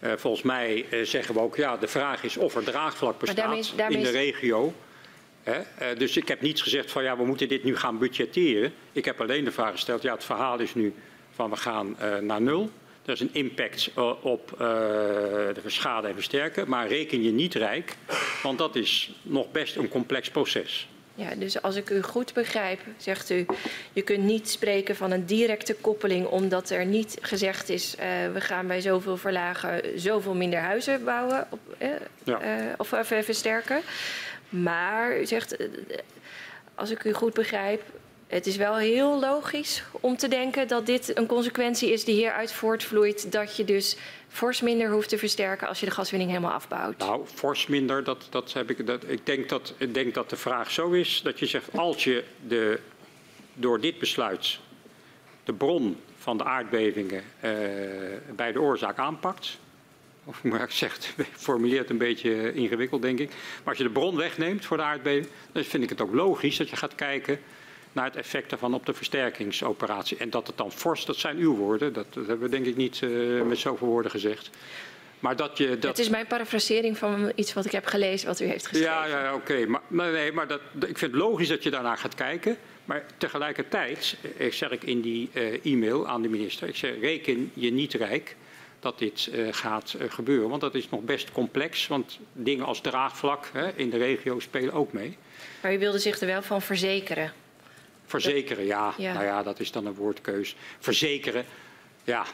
Uh, 0.00 0.12
volgens 0.16 0.42
mij 0.42 0.86
zeggen 1.02 1.34
we 1.34 1.40
ook, 1.40 1.56
ja, 1.56 1.76
de 1.76 1.88
vraag 1.88 2.24
is 2.24 2.36
of 2.36 2.56
er 2.56 2.64
draagvlak 2.64 3.18
bestaat 3.18 3.36
daarmee, 3.36 3.64
daarmee 3.76 3.98
in 3.98 4.04
de 4.04 4.10
regio. 4.10 4.74
dus 5.98 6.16
ik 6.16 6.28
heb 6.28 6.40
niets 6.40 6.62
gezegd 6.62 6.90
van, 6.90 7.02
ja, 7.02 7.16
we 7.16 7.24
moeten 7.24 7.48
dit 7.48 7.64
nu 7.64 7.76
gaan 7.76 7.98
budgetteren. 7.98 8.72
Ik 8.92 9.04
heb 9.04 9.20
alleen 9.20 9.44
de 9.44 9.52
vraag 9.52 9.70
gesteld, 9.70 10.02
ja, 10.02 10.14
het 10.14 10.24
verhaal 10.24 10.58
is 10.58 10.74
nu 10.74 10.94
van 11.30 11.50
we 11.50 11.56
gaan 11.56 11.96
naar 12.20 12.40
nul. 12.40 12.70
Dat 13.02 13.14
is 13.14 13.20
een 13.20 13.34
impact 13.34 13.90
op 14.20 14.54
de 14.58 15.62
schade 15.66 16.08
en 16.08 16.14
versterken. 16.14 16.68
Maar 16.68 16.88
reken 16.88 17.22
je 17.22 17.30
niet 17.30 17.54
rijk, 17.54 17.96
want 18.42 18.58
dat 18.58 18.76
is 18.76 19.10
nog 19.22 19.50
best 19.50 19.76
een 19.76 19.88
complex 19.88 20.30
proces. 20.30 20.88
Ja, 21.14 21.34
dus 21.34 21.62
als 21.62 21.76
ik 21.76 21.90
u 21.90 22.02
goed 22.02 22.32
begrijp, 22.32 22.80
zegt 22.96 23.30
u, 23.30 23.46
je 23.92 24.02
kunt 24.02 24.24
niet 24.24 24.50
spreken 24.50 24.96
van 24.96 25.10
een 25.10 25.26
directe 25.26 25.74
koppeling, 25.74 26.26
omdat 26.26 26.70
er 26.70 26.86
niet 26.86 27.18
gezegd 27.20 27.68
is, 27.68 27.94
uh, 27.94 28.02
we 28.32 28.40
gaan 28.40 28.66
bij 28.66 28.80
zoveel 28.80 29.16
verlagen 29.16 30.00
zoveel 30.00 30.34
minder 30.34 30.60
huizen 30.60 31.04
bouwen 31.04 31.46
op, 31.50 31.60
ja. 32.24 32.40
of 32.76 32.94
versterken. 33.04 33.80
Maar 34.48 35.20
u 35.20 35.26
zegt, 35.26 35.56
als 36.74 36.90
ik 36.90 37.04
u 37.04 37.12
goed 37.12 37.34
begrijp, 37.34 37.82
het 38.30 38.46
is 38.46 38.56
wel 38.56 38.76
heel 38.76 39.20
logisch 39.20 39.82
om 39.90 40.16
te 40.16 40.28
denken 40.28 40.68
dat 40.68 40.86
dit 40.86 41.16
een 41.18 41.26
consequentie 41.26 41.92
is 41.92 42.04
die 42.04 42.14
hieruit 42.14 42.52
voortvloeit. 42.52 43.32
Dat 43.32 43.56
je 43.56 43.64
dus 43.64 43.96
fors 44.30 44.60
minder 44.60 44.90
hoeft 44.90 45.08
te 45.08 45.18
versterken 45.18 45.68
als 45.68 45.80
je 45.80 45.86
de 45.86 45.92
gaswinning 45.92 46.30
helemaal 46.30 46.52
afbouwt. 46.52 46.98
Nou, 46.98 47.26
fors 47.34 47.66
minder, 47.66 48.04
dat, 48.04 48.26
dat 48.30 48.52
heb 48.52 48.70
ik, 48.70 48.86
dat, 48.86 49.02
ik, 49.06 49.26
denk 49.26 49.48
dat, 49.48 49.74
ik 49.76 49.94
denk 49.94 50.14
dat 50.14 50.30
de 50.30 50.36
vraag 50.36 50.70
zo 50.70 50.90
is 50.90 51.20
dat 51.22 51.38
je 51.38 51.46
zegt 51.46 51.78
als 51.78 52.04
je 52.04 52.24
de, 52.46 52.80
door 53.54 53.80
dit 53.80 53.98
besluit 53.98 54.58
de 55.44 55.52
bron 55.52 55.96
van 56.18 56.36
de 56.36 56.44
aardbevingen 56.44 57.22
uh, 57.44 57.50
bij 58.36 58.52
de 58.52 58.60
oorzaak 58.60 58.98
aanpakt. 58.98 59.58
Of 60.24 60.42
maar 60.42 60.62
ik 60.62 60.70
zeg, 60.70 60.98
formuleert 61.36 61.90
een 61.90 61.98
beetje 61.98 62.52
ingewikkeld, 62.52 63.02
denk 63.02 63.18
ik. 63.18 63.28
Maar 63.28 63.68
als 63.68 63.78
je 63.78 63.84
de 63.84 63.90
bron 63.90 64.16
wegneemt 64.16 64.64
voor 64.64 64.76
de 64.76 64.82
aardbeving, 64.82 65.28
dan 65.52 65.64
vind 65.64 65.82
ik 65.82 65.88
het 65.88 66.00
ook 66.00 66.14
logisch 66.14 66.56
dat 66.56 66.68
je 66.68 66.76
gaat 66.76 66.94
kijken 66.94 67.40
naar 67.92 68.04
het 68.04 68.16
effect 68.16 68.50
daarvan 68.50 68.74
op 68.74 68.86
de 68.86 68.94
versterkingsoperatie. 68.94 70.16
En 70.16 70.30
dat 70.30 70.46
het 70.46 70.56
dan 70.56 70.72
fors, 70.72 71.04
dat 71.04 71.16
zijn 71.16 71.36
uw 71.36 71.56
woorden, 71.56 71.92
dat, 71.92 72.06
dat 72.14 72.26
hebben 72.26 72.50
we 72.50 72.56
denk 72.56 72.66
ik 72.66 72.76
niet 72.76 73.00
uh, 73.00 73.42
met 73.42 73.58
zoveel 73.58 73.86
woorden 73.86 74.10
gezegd. 74.10 74.50
Maar 75.20 75.36
dat 75.36 75.58
je, 75.58 75.68
dat... 75.78 75.90
Het 75.90 75.98
is 75.98 76.08
mijn 76.08 76.26
parafrasering 76.26 76.98
van 76.98 77.32
iets 77.34 77.52
wat 77.52 77.64
ik 77.64 77.72
heb 77.72 77.86
gelezen, 77.86 78.26
wat 78.26 78.40
u 78.40 78.44
heeft 78.44 78.66
geschreven. 78.66 78.92
Ja, 78.92 79.06
ja 79.06 79.34
oké. 79.34 79.52
Okay. 79.52 79.64
Maar, 79.64 79.80
maar, 79.88 80.12
nee, 80.12 80.32
maar 80.32 80.46
dat, 80.46 80.60
ik 80.74 80.98
vind 80.98 81.00
het 81.00 81.14
logisch 81.14 81.48
dat 81.48 81.62
je 81.62 81.70
daarnaar 81.70 81.98
gaat 81.98 82.14
kijken. 82.14 82.56
Maar 82.84 83.04
tegelijkertijd, 83.16 84.16
ik 84.22 84.38
eh, 84.38 84.52
zeg 84.52 84.70
ik 84.70 84.82
in 84.82 85.00
die 85.00 85.30
uh, 85.32 85.64
e-mail 85.64 86.08
aan 86.08 86.22
de 86.22 86.28
minister, 86.28 86.68
ik 86.68 86.76
zeg 86.76 87.00
reken 87.00 87.50
je 87.54 87.72
niet 87.72 87.94
rijk 87.94 88.36
dat 88.80 88.98
dit 88.98 89.30
uh, 89.32 89.48
gaat 89.50 89.94
uh, 90.00 90.10
gebeuren. 90.10 90.48
Want 90.48 90.60
dat 90.60 90.74
is 90.74 90.88
nog 90.88 91.00
best 91.00 91.32
complex, 91.32 91.86
want 91.86 92.18
dingen 92.32 92.64
als 92.66 92.80
draagvlak 92.80 93.50
hè, 93.52 93.70
in 93.76 93.90
de 93.90 93.98
regio 93.98 94.40
spelen 94.40 94.72
ook 94.72 94.92
mee. 94.92 95.16
Maar 95.62 95.74
u 95.74 95.78
wilde 95.78 95.98
zich 95.98 96.20
er 96.20 96.26
wel 96.26 96.42
van 96.42 96.62
verzekeren? 96.62 97.32
Verzekeren, 98.10 98.64
ja. 98.64 98.94
ja. 98.96 99.12
Nou 99.12 99.24
ja, 99.24 99.42
dat 99.42 99.60
is 99.60 99.72
dan 99.72 99.86
een 99.86 99.94
woordkeus. 99.94 100.56
Verzekeren, 100.78 101.44
ja. 102.04 102.24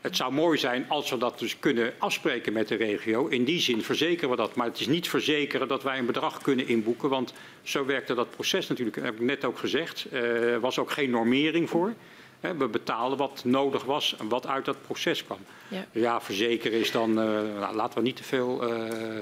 Het 0.00 0.16
zou 0.16 0.32
mooi 0.32 0.58
zijn 0.58 0.84
als 0.88 1.10
we 1.10 1.18
dat 1.18 1.38
dus 1.38 1.58
kunnen 1.58 1.92
afspreken 1.98 2.52
met 2.52 2.68
de 2.68 2.74
regio. 2.74 3.26
In 3.26 3.44
die 3.44 3.60
zin 3.60 3.82
verzekeren 3.82 4.30
we 4.30 4.36
dat. 4.36 4.54
Maar 4.54 4.66
het 4.66 4.80
is 4.80 4.86
niet 4.86 5.08
verzekeren 5.08 5.68
dat 5.68 5.82
wij 5.82 5.98
een 5.98 6.06
bedrag 6.06 6.42
kunnen 6.42 6.68
inboeken. 6.68 7.08
Want 7.08 7.32
zo 7.62 7.84
werkte 7.84 8.14
dat 8.14 8.30
proces 8.30 8.68
natuurlijk. 8.68 8.96
Dat 8.96 9.04
heb 9.04 9.14
ik 9.14 9.20
net 9.20 9.44
ook 9.44 9.58
gezegd. 9.58 10.06
Er 10.12 10.54
uh, 10.54 10.58
was 10.58 10.78
ook 10.78 10.90
geen 10.90 11.10
normering 11.10 11.68
voor. 11.68 11.94
We 12.40 12.68
betaalden 12.68 13.18
wat 13.18 13.42
nodig 13.44 13.84
was 13.84 14.16
en 14.18 14.28
wat 14.28 14.46
uit 14.46 14.64
dat 14.64 14.82
proces 14.82 15.24
kwam. 15.24 15.38
Ja, 15.68 15.86
ja 15.92 16.20
verzekeren 16.20 16.78
is 16.78 16.90
dan, 16.90 17.10
uh, 17.10 17.16
nou, 17.58 17.74
laten 17.74 17.98
we 17.98 18.04
niet 18.04 18.16
te 18.16 18.24
veel 18.24 18.72
uh, 18.72 19.18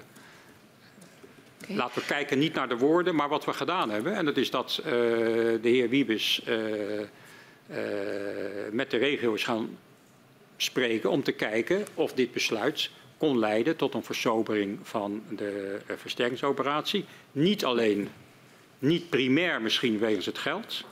Laten 1.66 2.00
we 2.00 2.06
kijken 2.06 2.38
niet 2.38 2.54
naar 2.54 2.68
de 2.68 2.76
woorden, 2.76 3.14
maar 3.14 3.28
wat 3.28 3.44
we 3.44 3.52
gedaan 3.52 3.90
hebben. 3.90 4.14
En 4.14 4.24
dat 4.24 4.36
is 4.36 4.50
dat 4.50 4.80
uh, 4.80 4.86
de 4.92 5.58
heer 5.62 5.88
Wiebes 5.88 6.42
uh, 6.48 7.00
uh, 7.00 7.06
met 8.70 8.90
de 8.90 8.96
regio 8.96 9.34
is 9.34 9.44
gaan 9.44 9.78
spreken 10.56 11.10
om 11.10 11.22
te 11.22 11.32
kijken 11.32 11.84
of 11.94 12.12
dit 12.12 12.32
besluit 12.32 12.90
kon 13.18 13.38
leiden 13.38 13.76
tot 13.76 13.94
een 13.94 14.02
versobering 14.02 14.78
van 14.82 15.22
de 15.30 15.80
versterkingsoperatie. 15.96 17.04
Niet 17.32 17.64
alleen, 17.64 18.08
niet 18.78 19.08
primair 19.08 19.62
misschien 19.62 19.98
wegens 19.98 20.26
het 20.26 20.38
geld, 20.38 20.84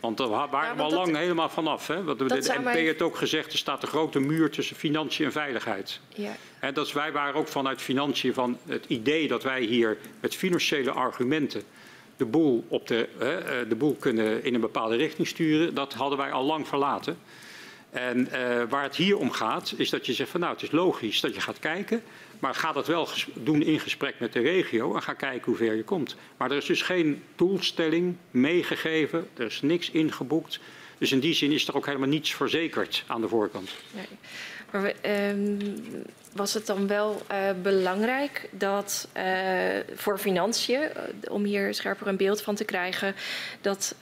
want 0.00 0.16
daar 0.16 0.28
waren 0.28 0.50
ja, 0.50 0.76
we 0.76 0.82
al 0.82 0.90
lang 0.90 1.16
helemaal 1.16 1.48
vanaf. 1.48 1.86
Hè? 1.86 2.04
Wat 2.04 2.18
de 2.18 2.54
NP 2.58 2.72
heeft 2.72 3.02
ook 3.02 3.16
gezegd, 3.16 3.52
er 3.52 3.58
staat 3.58 3.82
een 3.82 3.88
grote 3.88 4.20
muur 4.20 4.50
tussen 4.50 4.76
financiën 4.76 5.24
en 5.24 5.32
veiligheid. 5.32 6.00
Ja. 6.14 6.36
En 6.60 6.74
dat 6.74 6.86
is, 6.86 6.92
wij 6.92 7.12
waren 7.12 7.34
ook 7.34 7.48
vanuit 7.48 7.82
financiën 7.82 8.34
van 8.34 8.58
het 8.66 8.84
idee 8.86 9.28
dat 9.28 9.42
wij 9.42 9.62
hier 9.62 9.98
met 10.20 10.34
financiële 10.34 10.90
argumenten 10.90 11.62
de 12.16 12.24
boel, 12.24 12.64
op 12.68 12.86
de, 12.86 13.08
hè, 13.18 13.68
de 13.68 13.74
boel 13.74 13.94
kunnen 13.94 14.44
in 14.44 14.54
een 14.54 14.60
bepaalde 14.60 14.96
richting 14.96 15.26
sturen. 15.26 15.74
Dat 15.74 15.94
hadden 15.94 16.18
wij 16.18 16.32
al 16.32 16.44
lang 16.44 16.68
verlaten. 16.68 17.18
En 17.90 18.18
uh, 18.18 18.62
waar 18.68 18.82
het 18.82 18.96
hier 18.96 19.18
om 19.18 19.30
gaat, 19.30 19.74
is 19.76 19.90
dat 19.90 20.06
je 20.06 20.12
zegt 20.12 20.30
van 20.30 20.40
nou, 20.40 20.52
het 20.52 20.62
is 20.62 20.70
logisch 20.70 21.20
dat 21.20 21.34
je 21.34 21.40
gaat 21.40 21.58
kijken. 21.58 22.02
Maar 22.38 22.54
ga 22.54 22.72
dat 22.72 22.86
wel 22.86 23.08
doen 23.34 23.62
in 23.62 23.80
gesprek 23.80 24.14
met 24.18 24.32
de 24.32 24.40
regio 24.40 24.94
en 24.94 25.02
ga 25.02 25.12
kijken 25.12 25.44
hoe 25.44 25.56
ver 25.56 25.74
je 25.74 25.84
komt. 25.84 26.16
Maar 26.36 26.50
er 26.50 26.56
is 26.56 26.66
dus 26.66 26.82
geen 26.82 27.22
doelstelling 27.36 28.16
meegegeven, 28.30 29.28
er 29.36 29.46
is 29.46 29.62
niks 29.62 29.90
ingeboekt. 29.90 30.60
Dus 30.98 31.12
in 31.12 31.20
die 31.20 31.34
zin 31.34 31.52
is 31.52 31.68
er 31.68 31.76
ook 31.76 31.86
helemaal 31.86 32.08
niets 32.08 32.34
verzekerd 32.34 33.04
aan 33.06 33.20
de 33.20 33.28
voorkant. 33.28 33.70
Nee. 33.94 34.06
Maar 34.70 34.92
um, 35.30 35.58
was 36.32 36.54
het 36.54 36.66
dan 36.66 36.86
wel 36.86 37.22
uh, 37.30 37.50
belangrijk 37.62 38.48
dat 38.50 39.08
uh, 39.16 39.24
voor 39.94 40.18
financiën, 40.18 40.80
uh, 40.80 41.32
om 41.32 41.44
hier 41.44 41.74
scherper 41.74 42.06
een 42.06 42.16
beeld 42.16 42.42
van 42.42 42.54
te 42.54 42.64
krijgen, 42.64 43.14
dat 43.60 43.94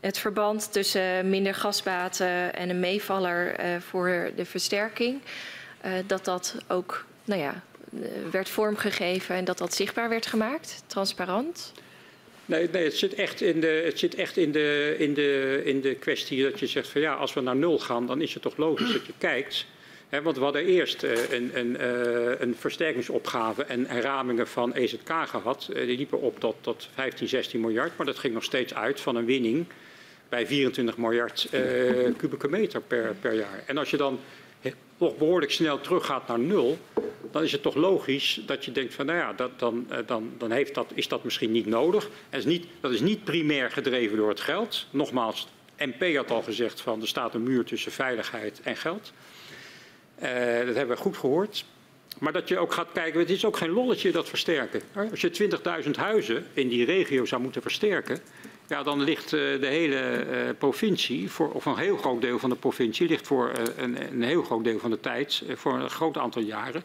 het 0.00 0.18
verband 0.18 0.72
tussen 0.72 1.30
minder 1.30 1.54
gasbaten 1.54 2.54
en 2.54 2.70
een 2.70 2.80
meevaller 2.80 3.56
voor 3.80 4.30
de 4.36 4.44
versterking, 4.44 5.20
dat 6.06 6.24
dat 6.24 6.56
ook 6.68 7.04
nou 7.30 7.42
ja, 7.42 7.62
werd 8.30 8.48
vormgegeven 8.48 9.34
en 9.34 9.44
dat 9.44 9.58
dat 9.58 9.74
zichtbaar 9.74 10.08
werd 10.08 10.26
gemaakt, 10.26 10.82
transparant? 10.86 11.72
Nee, 12.44 12.68
nee 12.72 12.84
het 12.84 12.96
zit 12.96 13.14
echt, 13.14 13.40
in 13.40 13.60
de, 13.60 13.82
het 13.84 13.98
zit 13.98 14.14
echt 14.14 14.36
in, 14.36 14.52
de, 14.52 14.94
in, 14.98 15.14
de, 15.14 15.60
in 15.64 15.80
de 15.80 15.94
kwestie 15.94 16.42
dat 16.42 16.58
je 16.58 16.66
zegt 16.66 16.88
van 16.88 17.00
ja, 17.00 17.14
als 17.14 17.34
we 17.34 17.40
naar 17.40 17.56
nul 17.56 17.78
gaan, 17.78 18.06
dan 18.06 18.20
is 18.20 18.34
het 18.34 18.42
toch 18.42 18.56
logisch 18.56 18.92
dat 18.92 19.06
je 19.06 19.12
kijkt. 19.30 19.66
Want 20.22 20.36
we 20.36 20.42
hadden 20.42 20.64
eerst 20.64 21.02
uh, 21.02 21.30
een, 21.30 21.50
een, 21.54 21.76
uh, 21.80 22.40
een 22.40 22.54
versterkingsopgave 22.58 23.64
en, 23.64 23.86
en, 23.86 24.00
ramingen 24.00 24.48
van 24.48 24.72
EZK 24.72 25.12
gehad. 25.26 25.68
Uh, 25.70 25.86
die 25.86 25.96
liepen 25.96 26.20
op 26.20 26.40
tot, 26.40 26.56
tot 26.60 26.88
15, 26.94 27.28
16 27.28 27.60
miljard, 27.60 27.96
maar 27.96 28.06
dat 28.06 28.18
ging 28.18 28.34
nog 28.34 28.44
steeds 28.44 28.74
uit 28.74 29.00
van 29.00 29.16
een 29.16 29.24
winning 29.24 29.66
bij 30.28 30.46
24 30.46 30.96
miljard 30.96 31.48
kubieke 32.20 32.48
meter 32.48 32.80
per, 32.80 33.14
per 33.20 33.34
jaar. 33.34 33.62
En 33.66 33.78
als 33.78 33.90
je 33.90 33.96
dan 33.96 34.18
nog 35.00 35.16
behoorlijk 35.16 35.52
snel 35.52 35.80
teruggaat 35.80 36.28
naar 36.28 36.38
nul, 36.38 36.78
dan 37.30 37.42
is 37.42 37.52
het 37.52 37.62
toch 37.62 37.74
logisch 37.74 38.42
dat 38.46 38.64
je 38.64 38.72
denkt 38.72 38.94
van 38.94 39.06
nou 39.06 39.18
ja, 39.18 39.32
dat, 39.32 39.58
dan, 39.58 39.86
eh, 39.88 39.98
dan, 40.06 40.32
dan 40.38 40.50
heeft 40.50 40.74
dat, 40.74 40.92
is 40.94 41.08
dat 41.08 41.24
misschien 41.24 41.52
niet 41.52 41.66
nodig. 41.66 42.10
Is 42.30 42.44
niet, 42.44 42.66
dat 42.80 42.92
is 42.92 43.00
niet 43.00 43.24
primair 43.24 43.70
gedreven 43.70 44.16
door 44.16 44.28
het 44.28 44.40
geld. 44.40 44.86
Nogmaals, 44.90 45.48
MP 45.78 46.16
had 46.16 46.30
al 46.30 46.42
gezegd 46.42 46.80
van 46.80 47.00
er 47.00 47.08
staat 47.08 47.34
een 47.34 47.42
muur 47.42 47.64
tussen 47.64 47.92
veiligheid 47.92 48.60
en 48.62 48.76
geld. 48.76 49.12
Uh, 50.22 50.26
dat 50.66 50.74
hebben 50.74 50.96
we 50.96 50.96
goed 50.96 51.16
gehoord. 51.16 51.64
Maar 52.18 52.32
dat 52.32 52.48
je 52.48 52.58
ook 52.58 52.72
gaat 52.72 52.92
kijken, 52.92 53.20
het 53.20 53.30
is 53.30 53.44
ook 53.44 53.56
geen 53.56 53.70
lolletje 53.70 54.12
dat 54.12 54.28
versterken. 54.28 54.82
Als 55.10 55.20
je 55.20 55.50
20.000 55.84 55.90
huizen 55.90 56.46
in 56.52 56.68
die 56.68 56.84
regio 56.84 57.24
zou 57.24 57.42
moeten 57.42 57.62
versterken, 57.62 58.20
ja, 58.70 58.82
dan 58.82 59.02
ligt 59.02 59.32
uh, 59.32 59.60
de 59.60 59.66
hele 59.66 60.26
uh, 60.30 60.50
provincie, 60.58 61.30
voor, 61.30 61.50
of 61.52 61.64
een 61.64 61.76
heel 61.76 61.96
groot 61.96 62.20
deel 62.20 62.38
van 62.38 62.50
de 62.50 62.56
provincie, 62.56 63.08
ligt 63.08 63.26
voor 63.26 63.52
uh, 63.58 63.64
een, 63.76 64.12
een, 64.12 64.22
heel 64.22 64.42
groot 64.42 64.64
deel 64.64 64.78
van 64.78 64.90
de 64.90 65.00
tijd, 65.00 65.42
voor 65.54 65.74
een 65.74 65.90
groot 65.90 66.16
aantal 66.16 66.42
jaren. 66.42 66.82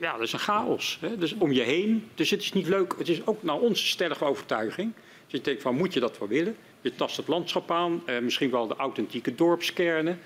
ja, 0.00 0.12
dat 0.12 0.20
is 0.20 0.32
een 0.32 0.38
chaos. 0.38 0.98
Hè? 1.00 1.18
Dus 1.18 1.34
om 1.34 1.52
je 1.52 1.62
heen. 1.62 2.08
Dus 2.14 2.30
het 2.30 2.40
is 2.40 2.52
niet 2.52 2.68
leuk. 2.68 2.94
Het 2.98 3.08
is 3.08 3.26
ook 3.26 3.42
naar 3.42 3.58
onze 3.58 3.86
stellige 3.86 4.24
overtuiging. 4.24 4.92
Dus 4.94 5.32
je 5.32 5.40
denkt 5.40 5.62
van, 5.62 5.74
moet 5.74 5.92
je 5.92 6.00
dat 6.00 6.18
wel 6.18 6.28
willen? 6.28 6.56
Je 6.80 6.94
tast 6.94 7.16
het 7.16 7.28
landschap 7.28 7.70
aan, 7.70 8.02
misschien 8.22 8.50
wel 8.50 8.66
de 8.66 8.76
authentieke 8.76 9.34
dorpskernen. 9.34 10.18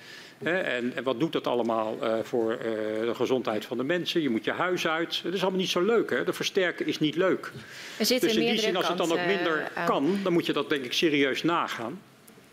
En, 0.42 0.92
en, 0.96 1.02
wat 1.02 1.20
doet 1.20 1.32
dat 1.32 1.46
allemaal 1.46 1.96
uh, 2.02 2.14
voor 2.22 2.52
uh, 2.52 2.58
de 3.06 3.14
gezondheid 3.14 3.64
van 3.64 3.76
de 3.76 3.84
mensen? 3.84 4.22
Je 4.22 4.30
moet 4.30 4.44
je 4.44 4.52
huis 4.52 4.86
uit. 4.86 5.20
Het 5.22 5.34
is 5.34 5.42
allemaal 5.42 5.60
niet 5.60 5.70
zo 5.70 5.80
leuk. 5.80 6.10
Hè? 6.10 6.24
De 6.24 6.32
versterken 6.32 6.86
is 6.86 6.98
niet 6.98 7.16
leuk. 7.16 7.52
dus 7.98 8.10
in 8.10 8.40
die 8.40 8.58
zin, 8.58 8.76
als 8.76 8.88
het 8.88 8.96
dan 8.96 9.12
ook 9.12 9.26
minder 9.26 9.70
uh, 9.76 9.86
kan, 9.86 10.18
dan 10.22 10.32
moet 10.32 10.46
je 10.46 10.52
dat 10.52 10.68
denk 10.68 10.84
ik 10.84 10.92
serieus 10.92 11.42
nagaan. 11.42 12.00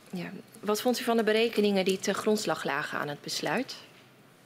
Ja. 0.10 0.32
Wat 0.60 0.82
vond 0.82 1.00
u 1.00 1.04
van 1.04 1.18
de 1.18 1.24
berekeningen 1.24 1.86
die 1.86 2.00
te 2.00 2.14
grondslag 2.14 2.64
lagen 2.64 3.00
aan 3.00 3.08
het 3.08 3.22
besluit? 3.22 3.76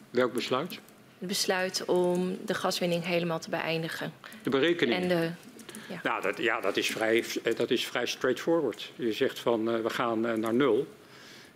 Welk 0.09 0.33
besluit? 0.33 0.79
het 1.21 1.29
besluit 1.29 1.85
om 1.85 2.37
de 2.45 2.53
gaswinning 2.53 3.05
helemaal 3.05 3.39
te 3.39 3.49
beëindigen? 3.49 4.13
De 4.43 4.49
berekening. 4.49 5.01
En 5.01 5.07
de, 5.07 5.29
Nou, 6.03 6.21
dat, 6.21 6.37
ja, 6.37 6.61
dat 6.61 6.77
is, 6.77 6.87
vrij, 6.87 7.25
dat 7.55 7.69
is 7.69 7.85
vrij 7.85 8.05
straightforward. 8.05 8.91
Je 8.95 9.13
zegt 9.13 9.39
van 9.39 9.75
uh, 9.75 9.81
we 9.81 9.89
gaan 9.89 10.25
uh, 10.25 10.33
naar 10.33 10.53
nul. 10.53 10.87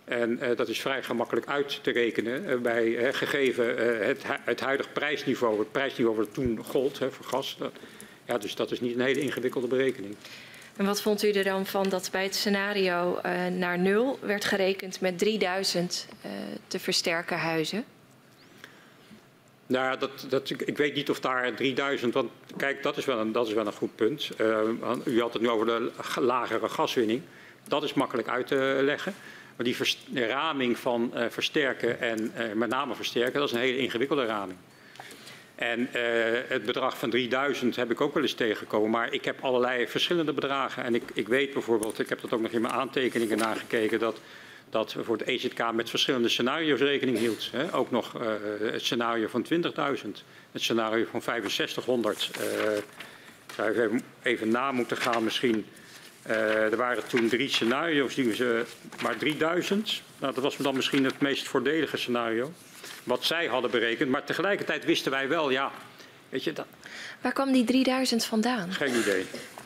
En 0.06 0.38
uh, 0.42 0.56
dat 0.56 0.68
is 0.68 0.80
vrij 0.80 1.02
gemakkelijk 1.02 1.46
uit 1.46 1.78
te 1.82 1.90
rekenen 1.90 2.62
bij 2.62 3.12
gegeven 3.14 3.76
het, 4.06 4.22
het 4.24 4.60
huidige 4.60 4.88
prijsniveau, 4.88 5.58
het 5.58 5.72
prijsniveau 5.72 6.16
wat 6.16 6.34
toen 6.34 6.64
gold 6.64 6.98
hè, 6.98 7.10
voor 7.10 7.24
gas. 7.24 7.56
Dat, 7.58 7.72
ja, 8.24 8.38
dus 8.38 8.54
dat 8.54 8.70
is 8.70 8.80
niet 8.80 8.94
een 8.94 9.00
hele 9.00 9.20
ingewikkelde 9.20 9.66
berekening. 9.66 10.16
En 10.76 10.84
wat 10.84 11.02
vond 11.02 11.22
u 11.22 11.30
er 11.30 11.44
dan 11.44 11.66
van 11.66 11.88
dat 11.88 12.08
bij 12.12 12.22
het 12.22 12.34
scenario 12.34 13.20
naar 13.50 13.78
nul 13.78 14.18
werd 14.20 14.44
gerekend 14.44 15.00
met 15.00 15.18
3000 15.18 16.08
te 16.66 16.78
versterken 16.78 17.38
huizen? 17.38 17.84
Nou, 19.66 19.98
dat, 19.98 20.26
dat, 20.28 20.50
ik 20.50 20.76
weet 20.76 20.94
niet 20.94 21.10
of 21.10 21.20
daar 21.20 21.54
3000, 21.54 22.14
want 22.14 22.30
kijk, 22.56 22.82
dat 22.82 22.96
is 22.96 23.04
wel 23.04 23.18
een, 23.18 23.32
dat 23.32 23.46
is 23.46 23.52
wel 23.52 23.66
een 23.66 23.72
goed 23.72 23.96
punt. 23.96 24.30
U 25.04 25.20
had 25.20 25.32
het 25.32 25.42
nu 25.42 25.48
over 25.48 25.66
de 25.66 25.90
lagere 26.20 26.68
gaswinning. 26.68 27.22
Dat 27.68 27.82
is 27.82 27.94
makkelijk 27.94 28.28
uit 28.28 28.46
te 28.46 28.78
leggen. 28.82 29.14
Maar 29.56 29.66
die 29.66 30.26
raming 30.26 30.78
van 30.78 31.12
uh, 31.14 31.24
versterken 31.28 32.00
en 32.00 32.32
uh, 32.38 32.52
met 32.52 32.68
name 32.68 32.94
versterken, 32.94 33.40
dat 33.40 33.48
is 33.48 33.54
een 33.54 33.60
hele 33.60 33.78
ingewikkelde 33.78 34.24
raming. 34.24 34.58
En 35.54 35.88
het 36.48 36.64
bedrag 36.64 36.98
van 36.98 37.10
3000 37.10 37.76
heb 37.76 37.90
ik 37.90 38.00
ook 38.00 38.14
wel 38.14 38.22
eens 38.22 38.34
tegengekomen. 38.34 38.90
Maar 38.90 39.12
ik 39.12 39.24
heb 39.24 39.44
allerlei 39.44 39.88
verschillende 39.88 40.32
bedragen. 40.32 40.84
En 40.84 40.94
ik, 40.94 41.02
ik 41.14 41.28
weet 41.28 41.52
bijvoorbeeld, 41.52 41.98
ik 41.98 42.08
heb 42.08 42.20
dat 42.20 42.32
ook 42.32 42.40
nog 42.40 42.50
in 42.50 42.60
mijn 42.60 42.74
aantekeningen 42.74 43.38
nagekeken, 43.38 43.98
dat 43.98 44.20
dat 44.70 44.96
voor 45.02 45.16
het 45.16 45.26
EZK 45.26 45.72
met 45.72 45.90
verschillende 45.90 46.28
scenario's 46.28 46.80
rekening 46.80 47.18
hield. 47.18 47.48
Hè. 47.52 47.74
Ook 47.74 47.90
nog 47.90 48.20
uh, 48.20 48.26
het 48.60 48.82
scenario 48.82 49.26
van 49.28 49.46
20.000, 49.52 49.60
het 50.52 50.62
scenario 50.62 51.04
van 51.10 51.22
6500. 51.22 52.30
Uh, 52.40 52.76
ik 52.76 53.54
zou 53.54 54.00
even 54.22 54.48
na 54.48 54.72
moeten 54.72 54.96
gaan 54.96 55.24
misschien. 55.24 55.66
Uh, 56.28 56.72
er 56.72 56.76
waren 56.76 57.06
toen 57.08 57.28
drie 57.28 57.48
scenario's, 57.48 58.14
die 58.14 58.34
ze, 58.34 58.64
maar 59.02 59.16
3000. 59.16 60.02
Nou, 60.18 60.34
dat 60.34 60.42
was 60.42 60.56
dan 60.56 60.74
misschien 60.76 61.04
het 61.04 61.20
meest 61.20 61.48
voordelige 61.48 61.96
scenario. 61.96 62.52
Wat 63.04 63.24
zij 63.24 63.46
hadden 63.46 63.70
berekend. 63.70 64.10
Maar 64.10 64.24
tegelijkertijd 64.24 64.84
wisten 64.84 65.10
wij 65.10 65.28
wel, 65.28 65.50
ja, 65.50 65.72
weet 66.28 66.44
je... 66.44 66.52
Dat... 66.52 66.66
Waar 67.20 67.32
kwam 67.32 67.52
die 67.52 67.64
3000 67.64 68.24
vandaan? 68.24 68.72
Geen 68.72 68.94
idee. 68.94 69.24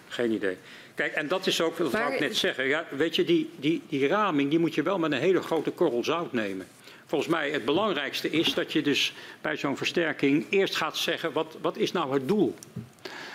Geen 0.08 0.32
idee. 0.32 0.56
Kijk, 0.94 1.12
en 1.12 1.28
dat 1.28 1.46
is 1.46 1.60
ook, 1.60 1.76
dat 1.76 1.92
wou 1.92 2.12
ik 2.12 2.20
net 2.20 2.36
zeggen. 2.36 2.66
Ja, 2.66 2.84
weet 2.90 3.16
je, 3.16 3.24
die, 3.24 3.50
die, 3.56 3.82
die 3.88 4.08
raming 4.08 4.50
die 4.50 4.58
moet 4.58 4.74
je 4.74 4.82
wel 4.82 4.98
met 4.98 5.12
een 5.12 5.18
hele 5.18 5.42
grote 5.42 5.70
korrel 5.70 6.04
zout 6.04 6.32
nemen. 6.32 6.66
Volgens 7.06 7.30
mij 7.30 7.50
het 7.50 7.64
belangrijkste 7.64 8.30
is 8.30 8.54
dat 8.54 8.72
je 8.72 8.82
dus 8.82 9.12
bij 9.40 9.56
zo'n 9.56 9.76
versterking 9.76 10.46
eerst 10.50 10.76
gaat 10.76 10.96
zeggen, 10.96 11.32
wat, 11.32 11.56
wat 11.60 11.76
is 11.76 11.92
nou 11.92 12.12
het 12.12 12.28
doel? 12.28 12.54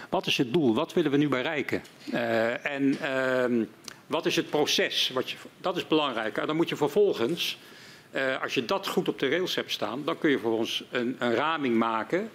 Wat 0.10 0.28
is 0.28 0.38
het 0.38 0.54
doel? 0.54 0.74
Wat 0.74 0.94
willen 0.94 1.12
we 1.12 1.18
nu 1.18 1.28
bereiken? 1.28 1.84
Uh, 2.14 2.66
en 2.66 2.98
uh, 3.02 3.66
wat 4.08 4.26
is 4.26 4.36
het 4.36 4.50
proces? 4.50 5.10
Wat 5.14 5.34
dat 5.58 5.78
is 5.78 5.88
belangrijk. 5.88 6.38
En 6.38 6.48
dan 6.48 6.56
moet 6.56 6.70
je 6.70 6.76
vervolgens, 6.76 7.58
uh, 8.12 8.42
als 8.42 8.54
je 8.54 8.66
dat 8.66 8.88
goed 8.88 9.08
op 9.08 9.20
de 9.20 9.30
rails 9.30 9.56
hebt 9.56 9.72
staan, 9.72 10.02
dan 10.06 10.18
kun 10.18 10.30
je 10.30 10.40
vervolgens 10.40 10.84
een, 10.92 11.16
een 11.20 11.34
raming 11.34 11.76
maken 11.76 12.30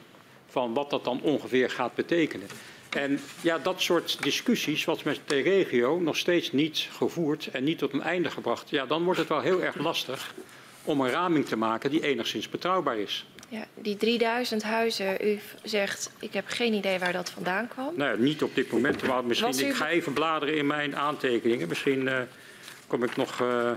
van 0.47 0.75
wat 0.75 0.91
dat 0.91 1.05
dan 1.05 1.21
ongeveer 1.23 1.71
gaat 1.71 1.95
betekenen. 1.95 2.49
En 2.91 3.21
ja, 3.41 3.59
dat 3.59 3.81
soort 3.81 4.23
discussies, 4.23 4.85
wat 4.85 5.05
met 5.05 5.21
de 5.27 5.41
regio 5.41 5.99
nog 5.99 6.17
steeds 6.17 6.53
niet 6.53 6.89
gevoerd 6.93 7.47
en 7.47 7.65
niet 7.65 7.79
tot 7.79 7.93
een 7.93 8.03
einde 8.03 8.31
gebracht, 8.31 8.71
ja, 8.71 8.87
dan 8.87 9.05
wordt 9.05 9.19
het 9.19 9.29
wel 9.29 9.41
heel 9.41 9.63
erg 9.63 9.79
lastig 9.79 10.35
om 10.85 11.01
een 11.01 11.11
raming 11.11 11.47
te 11.47 11.57
maken 11.57 11.91
die 11.91 12.03
enigszins 12.03 12.49
betrouwbaar 12.49 12.99
is. 12.99 13.27
Ja, 13.51 13.65
die 13.75 13.97
3000 13.97 14.63
huizen, 14.63 15.27
u 15.27 15.39
zegt, 15.63 16.11
ik 16.21 16.33
heb 16.33 16.45
geen 16.47 16.73
idee 16.73 16.99
waar 16.99 17.13
dat 17.13 17.31
vandaan 17.31 17.69
kwam. 17.69 17.93
Nee, 17.97 18.17
niet 18.17 18.43
op 18.43 18.55
dit 18.55 18.71
moment, 18.71 19.03
maar 19.03 19.25
misschien, 19.25 19.67
ik 19.67 19.75
ga 19.75 19.89
even 19.89 20.13
bladeren 20.13 20.57
in 20.57 20.67
mijn 20.67 20.97
aantekeningen. 20.97 21.69
Misschien 21.69 22.01
uh, 22.01 22.19
kom 22.87 23.03
ik 23.05 23.17
nog, 23.17 23.41
uh, 23.41 23.71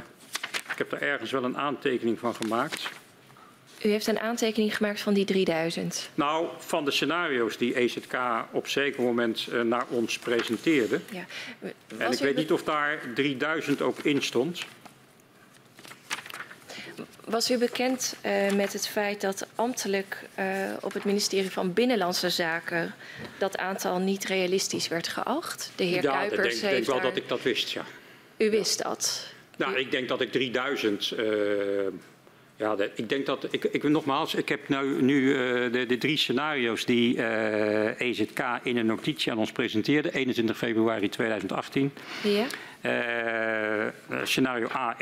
ik 0.71 0.78
heb 0.78 0.91
er 0.91 1.01
ergens 1.01 1.32
wel 1.32 1.43
een 1.43 1.57
aantekening 1.57 2.19
van 2.19 2.36
gemaakt. 2.36 2.89
U 3.84 3.89
heeft 3.89 4.07
een 4.07 4.19
aantekening 4.19 4.76
gemaakt 4.76 5.01
van 5.01 5.13
die 5.13 5.26
3000? 5.26 6.09
Nou, 6.15 6.47
van 6.57 6.86
de 6.86 6.91
scenario's 6.91 7.57
die 7.57 7.76
EZK 7.76 8.17
op 8.51 8.67
zeker 8.67 9.03
moment 9.03 9.47
uh, 9.51 9.61
naar 9.61 9.86
ons 9.89 10.19
presenteerde. 10.19 10.99
Ja. 11.11 11.26
En 11.97 12.11
ik 12.11 12.19
weet 12.19 12.36
niet 12.36 12.51
of 12.51 12.63
daar 12.63 12.99
3000 13.15 13.82
ook 13.82 13.99
in 13.99 14.21
stond. 14.21 14.65
Was 17.26 17.52
u 17.52 17.58
bekend 17.58 18.16
uh, 18.26 18.52
met 18.52 18.74
het 18.74 18.88
feit 18.88 19.22
dat 19.22 19.48
ambtelijk 19.56 20.24
uh, 20.39 20.46
op 20.82 20.94
het 20.94 21.04
ministerie 21.04 21.52
van 21.52 21.74
Binnenlandse 21.74 22.30
Zaken 22.30 22.94
dat 23.38 23.58
aantal 23.58 24.00
niet 24.00 24.26
realistisch 24.26 24.88
werd 24.88 25.08
geacht? 25.08 25.72
De 25.76 25.84
heer 25.84 26.04
ja, 26.04 26.12
Kuipers 26.12 26.56
ik 26.56 26.62
denk, 26.62 26.74
denk 26.74 26.86
wel 26.86 27.02
dat 27.02 27.16
ik 27.16 27.28
dat 27.28 27.41
wist, 27.41 27.70
ja. 27.70 27.86
U 28.38 28.50
wist 28.50 28.84
dat? 28.84 29.28
Nou, 29.58 29.76
ik 29.76 29.91
denk 29.91 30.08
dat 30.08 30.22
ik 30.22 30.32
3000 30.32 31.14
ja, 32.56 32.76
de, 32.76 32.91
ik 32.96 33.10
denk 33.10 33.26
dat, 33.26 33.48
ik, 33.52 33.64
ik, 33.64 33.84
nogmaals, 33.84 34.36
ik 34.36 34.50
heb 34.50 34.70
nu, 34.70 35.02
nu 35.02 35.34
de, 35.72 35.86
de, 35.86 35.98
drie 35.98 36.18
scenario's 36.18 36.86
die 36.86 37.24
eh, 37.24 38.08
EZK 38.10 38.39
in 38.64 38.78
een 38.78 38.86
notitie 38.86 39.32
aan 39.32 39.38
ons 39.38 39.52
presenteerde, 39.52 40.14
21 40.14 40.58
februari 40.58 41.10
2018. 41.10 41.91
Ja. 42.24 42.46
Uh, 42.86 43.88
scenario 44.23 44.67
A 44.75 44.95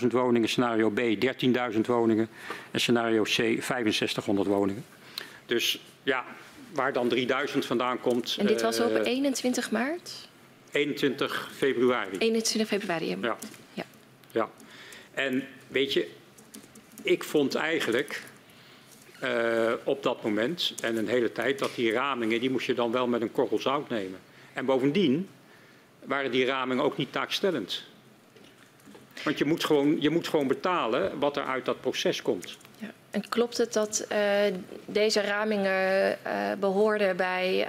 21.000 0.00 0.06
woningen, 0.06 0.48
scenario 0.48 0.90
B 0.90 1.00
13.000 1.00 1.80
woningen 1.86 2.28
en 2.70 2.80
scenario 2.80 3.22
C 3.22 3.28
6500 3.28 4.48
woningen. 4.48 4.84
Dus 5.46 5.80
ja, 6.02 6.24
waar 6.72 6.92
dan 6.92 7.08
3000 7.08 7.66
vandaan 7.66 8.00
komt. 8.00 8.36
En 8.38 8.46
dit 8.46 8.62
was 8.62 8.80
op 8.80 8.96
21 8.96 9.70
maart? 9.70 10.28
21 10.70 11.50
februari. 11.56 12.18
21 12.18 12.68
februari, 12.68 13.08
ja. 13.08 13.36
Ja. 13.72 13.84
ja. 14.30 14.50
En 15.12 15.44
weet 15.68 15.92
je, 15.92 16.08
ik 17.02 17.24
vond 17.24 17.54
eigenlijk 17.54 18.22
uh, 19.22 19.72
op 19.84 20.02
dat 20.02 20.22
moment 20.22 20.74
en 20.80 20.96
een 20.96 21.08
hele 21.08 21.32
tijd 21.32 21.58
dat 21.58 21.74
die 21.74 21.92
ramingen, 21.92 22.40
die 22.40 22.50
moest 22.50 22.66
je 22.66 22.74
dan 22.74 22.92
wel 22.92 23.06
met 23.06 23.20
een 23.20 23.32
korrel 23.32 23.58
zout 23.58 23.88
nemen. 23.88 24.18
En 24.52 24.64
bovendien 24.64 25.28
waren 26.04 26.30
die 26.30 26.44
ramingen 26.44 26.84
ook 26.84 26.96
niet 26.96 27.12
taakstellend. 27.12 27.82
Want 29.22 29.38
je 29.38 29.44
moet 29.44 29.64
gewoon, 29.64 30.00
je 30.00 30.10
moet 30.10 30.28
gewoon 30.28 30.46
betalen 30.46 31.18
wat 31.18 31.36
er 31.36 31.44
uit 31.44 31.64
dat 31.64 31.80
proces 31.80 32.22
komt. 32.22 32.56
Ja. 32.78 32.90
En 33.10 33.28
klopt 33.28 33.56
het 33.56 33.72
dat 33.72 34.06
uh, 34.12 34.18
deze 34.86 35.20
ramingen 35.20 36.18
uh, 36.26 36.52
behoorden 36.60 37.16
bij 37.16 37.68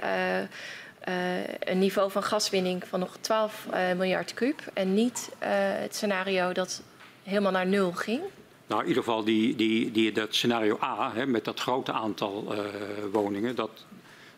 een 1.58 1.78
niveau 1.78 2.10
van 2.10 2.22
gaswinning 2.22 2.84
van 2.88 3.00
nog 3.00 3.16
12 3.20 3.66
miljard 3.96 4.34
kuub 4.34 4.60
en 4.74 4.94
niet 4.94 5.30
het 5.38 5.94
scenario 5.94 6.52
dat 6.52 6.82
helemaal 7.22 7.52
naar 7.52 7.66
nul 7.66 7.92
ging? 7.92 8.22
Nou, 8.66 8.82
in 8.82 8.88
ieder 8.88 9.02
geval 9.02 9.24
die, 9.24 9.56
die, 9.56 9.90
die, 9.90 10.12
dat 10.12 10.34
scenario 10.34 10.78
A, 10.82 11.12
hè, 11.14 11.26
met 11.26 11.44
dat 11.44 11.60
grote 11.60 11.92
aantal 11.92 12.54
woningen, 13.12 13.54
dat, 13.54 13.84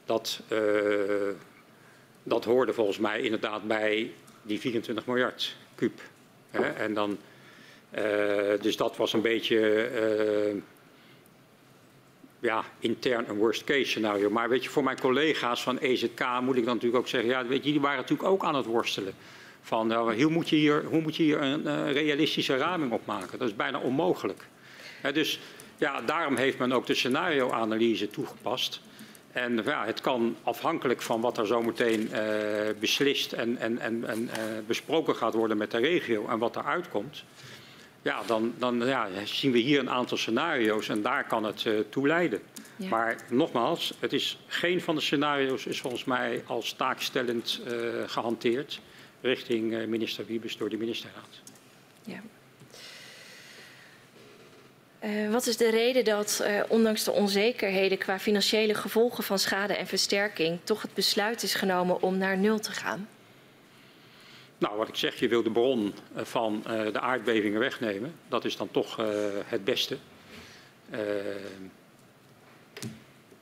dat, 0.04 0.40
dat 2.28 2.44
hoorde 2.44 2.72
volgens 2.72 2.98
mij 2.98 3.20
inderdaad 3.20 3.66
bij 3.66 4.12
die 4.42 4.60
24 4.60 5.06
miljard 5.06 5.56
kuub. 5.74 6.00
Hè. 6.50 6.62
En 6.62 6.94
dan, 6.94 7.18
uh, 7.98 8.00
dus 8.60 8.76
dat 8.76 8.96
was 8.96 9.12
een 9.12 9.22
beetje 9.22 9.80
ja, 12.40 12.64
intern 12.78 13.28
een 13.28 13.36
worst 13.36 13.64
case 13.64 13.84
scenario. 13.84 14.30
Maar 14.30 14.48
weet 14.48 14.64
je, 14.64 14.70
voor 14.70 14.84
mijn 14.84 15.00
collega's 15.00 15.62
van 15.62 15.78
EZK 15.78 16.24
moet 16.42 16.56
ik 16.56 16.64
dan 16.64 16.74
natuurlijk 16.74 17.02
ook 17.02 17.08
zeggen, 17.08 17.30
ja, 17.30 17.46
weet 17.46 17.64
je, 17.64 17.70
die 17.70 17.80
waren 17.80 17.98
natuurlijk 17.98 18.28
ook 18.28 18.44
aan 18.44 18.54
het 18.54 18.66
worstelen. 18.66 19.12
Van 19.62 19.86
nou, 19.86 20.22
hoe, 20.22 20.32
moet 20.32 20.48
je 20.48 20.56
hier, 20.56 20.84
hoe 20.84 21.00
moet 21.00 21.16
je 21.16 21.22
hier 21.22 21.42
een 21.42 21.66
uh, 21.66 21.92
realistische 21.92 22.56
raming 22.56 22.92
op 22.92 23.06
maken? 23.06 23.38
Dat 23.38 23.48
is 23.48 23.56
bijna 23.56 23.78
onmogelijk. 23.78 24.46
Dus 25.12 25.40
ja, 25.76 26.00
daarom 26.00 26.36
heeft 26.36 26.58
men 26.58 26.72
ook 26.72 26.86
de 26.86 26.94
scenario-analyse 26.94 28.10
toegepast. 28.10 28.80
En 29.32 29.62
ja, 29.64 29.84
het 29.84 30.00
kan 30.00 30.36
afhankelijk 30.42 31.02
van 31.02 31.20
wat 31.20 31.38
er 31.38 31.46
zometeen 31.46 32.10
uh, 32.12 32.18
beslist 32.80 33.32
en, 33.32 33.56
en, 33.56 33.78
en, 33.78 34.08
en 34.08 34.30
besproken 34.66 35.16
gaat 35.16 35.34
worden 35.34 35.56
met 35.56 35.70
de 35.70 35.78
regio 35.78 36.28
en 36.28 36.38
wat 36.38 36.56
eruit 36.56 36.88
komt. 36.88 37.24
Ja, 38.02 38.22
dan, 38.26 38.54
dan 38.58 38.86
ja, 38.86 39.08
zien 39.24 39.52
we 39.52 39.58
hier 39.58 39.78
een 39.78 39.90
aantal 39.90 40.16
scenario's 40.16 40.88
en 40.88 41.02
daar 41.02 41.26
kan 41.26 41.44
het 41.44 41.66
toe 41.88 42.06
leiden. 42.06 42.40
Ja. 42.76 42.88
Maar 42.88 43.16
nogmaals, 43.30 43.94
het 43.98 44.12
is, 44.12 44.38
geen 44.46 44.80
van 44.80 44.94
de 44.94 45.00
scenario's 45.00 45.66
is 45.66 45.80
volgens 45.80 46.04
mij 46.04 46.42
als 46.46 46.72
taakstellend 46.72 47.60
gehanteerd 48.06 48.80
richting 49.20 49.74
eh, 49.74 49.86
minister 49.86 50.26
Wiebes 50.26 50.56
door 50.56 50.68
de 50.68 50.76
ministerraad. 50.76 51.42
Ja. 52.02 52.22
Uh, 55.04 55.30
wat 55.30 55.46
is 55.46 55.56
de 55.56 55.70
reden 55.70 56.04
dat, 56.04 56.40
uh, 56.42 56.62
ondanks 56.68 57.04
de 57.04 57.12
onzekerheden 57.12 57.98
qua 57.98 58.18
financiële 58.18 58.74
gevolgen 58.74 59.24
van 59.24 59.38
schade 59.38 59.74
en 59.74 59.86
versterking, 59.86 60.58
toch 60.64 60.82
het 60.82 60.94
besluit 60.94 61.42
is 61.42 61.54
genomen 61.54 62.02
om 62.02 62.18
naar 62.18 62.38
nul 62.38 62.58
te 62.58 62.70
gaan? 62.72 63.08
Nou, 64.58 64.76
wat 64.76 64.88
ik 64.88 64.96
zeg, 64.96 65.20
je 65.20 65.28
wil 65.28 65.42
de 65.42 65.50
bron 65.50 65.94
van 66.14 66.64
uh, 66.66 66.92
de 66.92 67.00
aardbevingen 67.00 67.60
wegnemen. 67.60 68.14
Dat 68.28 68.44
is 68.44 68.56
dan 68.56 68.70
toch 68.70 68.96
het 69.46 69.64
beste. 69.64 69.96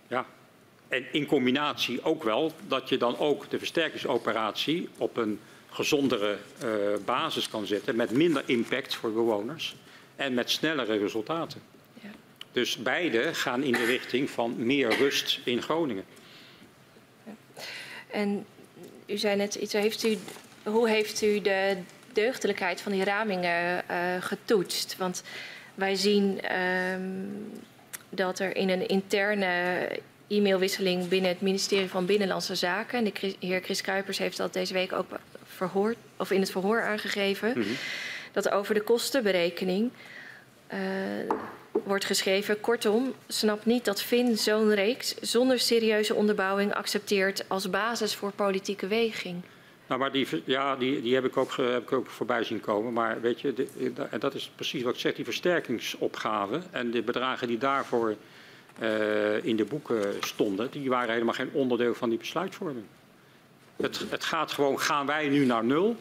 ja, 0.09 0.27
en 0.89 1.05
in 1.13 1.27
combinatie 1.27 2.03
ook 2.03 2.23
wel 2.23 2.53
dat 2.69 2.89
je 2.89 2.97
dan 2.97 3.19
ook 3.19 3.51
de 3.51 3.59
versterkingsoperatie 3.59 4.89
op 4.99 5.17
een 5.17 5.41
gezondere 5.71 6.39
basis 7.05 7.49
kan 7.49 7.67
zetten 7.67 7.97
met 7.97 8.11
minder 8.11 8.43
impact 8.47 8.95
voor 8.95 9.13
bewoners 9.13 9.77
en 10.17 10.35
met 10.35 10.51
snellere 10.51 10.99
resultaten. 10.99 11.61
Ja. 12.03 12.09
Dus 12.53 12.77
beide 12.77 13.35
gaan 13.35 13.63
in 13.63 13.73
de 13.73 13.85
richting 13.85 14.31
van 14.31 14.67
meer 14.67 14.97
rust 14.97 15.41
in 15.45 15.63
Groningen. 15.63 16.05
Ja. 17.25 17.33
En 18.11 18.47
u 19.07 19.17
zei 19.17 19.37
net 19.37 19.55
iets, 19.55 19.73
heeft 19.73 20.05
u, 20.05 20.19
hoe 20.63 20.89
heeft 20.89 21.23
u 21.23 21.41
de 21.41 21.77
deugdelijkheid 22.13 22.81
van 22.81 22.93
die 22.93 23.05
ramingen 23.05 23.85
uh, 23.91 23.97
getoetst? 24.21 24.97
Want 24.97 25.23
wij 25.75 25.95
zien 25.95 26.57
um, 26.59 27.53
dat 28.09 28.39
er 28.39 28.57
in 28.57 28.69
een 28.69 28.89
interne 28.89 29.89
e-mailwisseling 30.29 31.09
binnen 31.09 31.31
het 31.31 31.41
ministerie 31.41 31.89
van 31.89 32.07
Binnenlandse 32.07 32.55
Zaken, 32.55 32.99
en 32.99 33.05
de 33.05 33.35
heer 33.41 33.61
Chris 33.63 33.81
Kuipers 33.81 34.19
heeft 34.19 34.37
dat 34.37 34.53
deze 34.53 34.73
week 34.73 34.93
ook 34.93 35.07
verhoor, 35.45 35.95
of 36.17 36.31
in 36.31 36.41
het 36.41 36.51
verhoor 36.51 36.83
aangegeven, 36.83 37.49
mm 37.49 37.63
-hmm. 37.63 37.77
Dat 38.37 38.51
over 38.51 38.75
de 38.75 38.81
kostenberekening 38.81 39.91
uh, 40.73 40.79
wordt 41.85 42.05
geschreven. 42.05 42.61
Kortom, 42.61 43.15
snap 43.29 43.65
niet 43.65 43.85
dat 43.85 44.03
Fin 44.03 44.37
zo'n 44.37 44.75
reeks 44.75 45.15
zonder 45.21 45.59
serieuze 45.59 46.15
onderbouwing 46.15 46.75
accepteert 46.75 47.45
als 47.49 47.71
basis 47.71 48.15
voor 48.15 48.33
politieke 48.33 48.87
weging. 48.87 49.43
Nou, 49.87 50.01
maar 50.01 50.13
die, 50.13 50.27
ja, 50.45 50.77
die, 50.77 51.03
die 51.03 51.15
heb, 51.15 51.25
ik 51.25 51.37
ook, 51.37 51.57
heb 51.57 51.83
ik 51.83 51.93
ook 51.93 52.07
voorbij 52.07 52.45
zien 52.45 52.61
komen. 52.61 52.93
Maar 52.93 53.21
weet 53.21 53.41
je, 53.41 53.67
en 54.11 54.21
dat 54.21 54.35
is 54.35 54.51
precies 54.55 54.83
wat 54.83 54.95
ik 54.95 55.01
zeg, 55.01 55.15
die 55.15 55.25
versterkingsopgave 55.25 56.61
en 56.71 56.91
de 56.91 57.03
bedragen 57.03 57.49
die 57.49 57.59
daarvoor 57.59 58.17
uh, 58.83 59.45
in 59.45 59.57
de 59.57 59.65
boeken 59.65 60.15
stonden, 60.21 60.71
die 60.71 60.89
waren 60.89 61.13
helemaal 61.13 61.35
geen 61.35 61.51
onderdeel 61.53 61.95
van 61.95 62.09
die 62.09 62.19
besluitvorming. 62.19 62.87
Het, 63.77 64.05
het 64.11 64.25
gaat 64.25 64.53
gewoon, 64.53 64.81
gaan 64.81 65.07
wij 65.07 65.29
nu 65.29 65.45
naar 65.45 65.65
nul? 65.65 65.97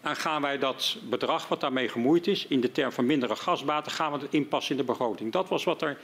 En 0.00 0.16
gaan 0.16 0.42
wij 0.42 0.58
dat 0.58 0.96
bedrag 1.02 1.48
wat 1.48 1.60
daarmee 1.60 1.88
gemoeid 1.88 2.26
is, 2.26 2.46
in 2.46 2.60
de 2.60 2.72
term 2.72 2.92
van 2.92 3.06
mindere 3.06 3.36
gasbaten, 3.36 3.92
gaan 3.92 4.12
we 4.12 4.18
het 4.18 4.34
inpassen 4.34 4.70
in 4.70 4.80
de 4.80 4.92
begroting. 4.92 5.32
Dat 5.32 5.48
was 5.48 5.64
wat 5.64 5.82
er 5.82 5.98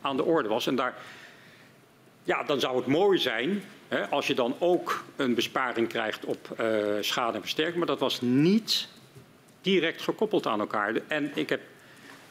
aan 0.00 0.16
de 0.16 0.24
orde 0.24 0.48
was. 0.48 0.66
En 0.66 0.76
daar, 0.76 0.94
ja, 2.22 2.42
dan 2.42 2.60
zou 2.60 2.76
het 2.76 2.86
mooi 2.86 3.18
zijn 3.18 3.62
hè, 3.88 4.08
als 4.08 4.26
je 4.26 4.34
dan 4.34 4.54
ook 4.58 5.04
een 5.16 5.34
besparing 5.34 5.88
krijgt 5.88 6.24
op 6.24 6.56
uh, 6.60 6.66
schade 7.00 7.34
en 7.36 7.40
versterking. 7.40 7.76
Maar 7.76 7.86
dat 7.86 8.00
was 8.00 8.20
niet 8.20 8.88
direct 9.60 10.02
gekoppeld 10.02 10.46
aan 10.46 10.60
elkaar. 10.60 10.94
En 11.06 11.30
ik 11.34 11.48
heb 11.48 11.60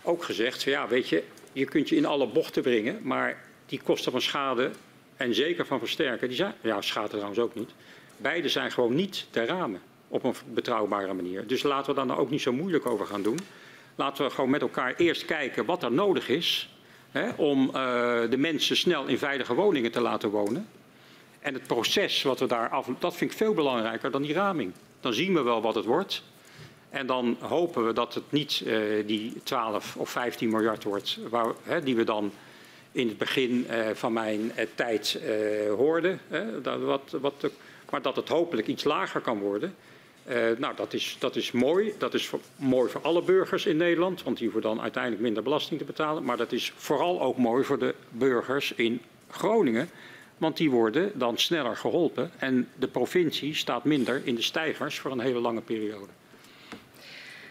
ook 0.01 0.23
gezegd, 0.23 0.63
ja, 0.63 0.87
weet 0.87 1.09
je, 1.09 1.23
je 1.53 1.65
kunt 1.65 1.89
je 1.89 1.95
in 1.95 2.05
alle 2.05 2.27
bochten 2.27 2.61
brengen, 2.61 2.99
maar 3.03 3.43
die 3.65 3.81
kosten 3.83 4.11
van 4.11 4.21
schade 4.21 4.71
en 5.17 5.35
zeker 5.35 5.65
van 5.65 5.79
versterken, 5.79 6.27
die 6.27 6.37
zijn, 6.37 6.53
ja, 6.61 6.81
schade 6.81 7.07
trouwens 7.07 7.39
ook 7.39 7.55
niet, 7.55 7.71
beide 8.17 8.49
zijn 8.49 8.71
gewoon 8.71 8.95
niet 8.95 9.27
te 9.29 9.45
ramen 9.45 9.81
op 10.07 10.23
een 10.23 10.33
betrouwbare 10.53 11.13
manier. 11.13 11.47
Dus 11.47 11.63
laten 11.63 11.89
we 11.89 11.95
daar 11.95 12.05
nou 12.05 12.19
ook 12.19 12.29
niet 12.29 12.41
zo 12.41 12.53
moeilijk 12.53 12.85
over 12.85 13.05
gaan 13.05 13.21
doen. 13.21 13.39
Laten 13.95 14.25
we 14.25 14.31
gewoon 14.31 14.49
met 14.49 14.61
elkaar 14.61 14.93
eerst 14.95 15.25
kijken 15.25 15.65
wat 15.65 15.83
er 15.83 15.91
nodig 15.91 16.29
is 16.29 16.69
hè, 17.11 17.29
om 17.35 17.65
uh, 17.67 17.73
de 18.29 18.37
mensen 18.37 18.77
snel 18.77 19.05
in 19.05 19.17
veilige 19.17 19.53
woningen 19.53 19.91
te 19.91 20.01
laten 20.01 20.29
wonen. 20.29 20.67
En 21.39 21.53
het 21.53 21.67
proces 21.67 22.23
wat 22.23 22.39
we 22.39 22.47
daar 22.47 22.69
af, 22.69 22.89
dat 22.99 23.15
vind 23.15 23.31
ik 23.31 23.37
veel 23.37 23.53
belangrijker 23.53 24.11
dan 24.11 24.21
die 24.21 24.33
raming. 24.33 24.73
Dan 24.99 25.13
zien 25.13 25.33
we 25.33 25.41
wel 25.41 25.61
wat 25.61 25.75
het 25.75 25.85
wordt. 25.85 26.23
En 26.89 27.07
dan 27.07 27.37
hopen 27.39 27.85
we 27.85 27.93
dat 27.93 28.13
het 28.13 28.31
niet 28.31 28.61
uh, 28.65 29.07
die 29.07 29.33
12 29.43 29.95
of 29.95 30.09
15 30.09 30.49
miljard 30.49 30.83
wordt, 30.83 31.19
waar, 31.29 31.53
hè, 31.63 31.83
die 31.83 31.95
we 31.95 32.03
dan 32.03 32.31
in 32.91 33.07
het 33.07 33.17
begin 33.17 33.67
uh, 33.69 33.87
van 33.93 34.13
mijn 34.13 34.51
tijd 34.75 35.19
hoorden. 35.77 36.19
Hè, 36.27 36.61
dat, 36.61 36.79
wat, 36.81 37.17
wat 37.21 37.51
maar 37.95 38.03
dat 38.03 38.15
het 38.15 38.29
hopelijk 38.29 38.67
iets 38.67 38.83
lager 38.83 39.21
kan 39.21 39.39
worden. 39.39 39.75
Nou, 40.57 40.75
dat 40.75 40.93
is, 40.93 41.15
dat 41.19 41.35
is 41.35 41.51
mooi. 41.51 41.93
Dat 41.97 42.13
is 42.13 42.27
voor, 42.27 42.39
mooi 42.55 42.91
voor 42.91 43.01
alle 43.01 43.21
burgers 43.21 43.65
in 43.65 43.77
Nederland, 43.77 44.23
want 44.23 44.37
die 44.37 44.45
hoeven 44.45 44.69
dan 44.69 44.81
uiteindelijk 44.81 45.21
minder 45.21 45.43
belasting 45.43 45.79
te 45.79 45.85
betalen. 45.85 46.23
Maar 46.23 46.37
dat 46.37 46.51
is 46.51 46.73
vooral 46.75 47.21
ook 47.21 47.37
mooi 47.37 47.63
voor 47.63 47.79
de 47.79 47.95
burgers 48.09 48.71
in 48.71 49.01
Groningen. 49.29 49.89
Want 50.37 50.57
die 50.57 50.71
worden 50.71 51.11
dan 51.13 51.37
sneller 51.37 51.75
geholpen 51.75 52.31
en 52.37 52.69
de 52.75 52.87
provincie 52.87 53.55
staat 53.55 53.83
minder 53.83 54.21
in 54.23 54.35
de 54.35 54.41
stijgers 54.41 54.99
voor 54.99 55.11
een 55.11 55.19
hele 55.19 55.39
lange 55.39 55.61
periode. 55.61 56.11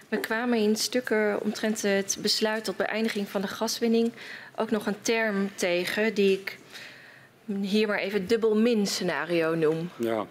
We 0.09 0.21
kwamen 0.21 0.59
in 0.59 0.77
stukken 0.77 1.41
omtrent 1.41 1.83
het 1.83 2.19
besluit 2.21 2.65
tot 2.65 2.77
beëindiging 2.77 3.29
van 3.29 3.41
de 3.41 3.47
gaswinning 3.47 4.13
ook 4.57 4.71
nog 4.71 4.87
een 4.87 5.01
term 5.01 5.51
tegen 5.55 6.15
die 6.15 6.39
ik 6.39 6.59
hier 7.61 7.87
maar 7.87 7.99
even 7.99 8.27
dubbel 8.27 8.57
min 8.57 8.87
scenario 8.87 9.55
noem. 9.55 9.91
Ja. 9.97 10.27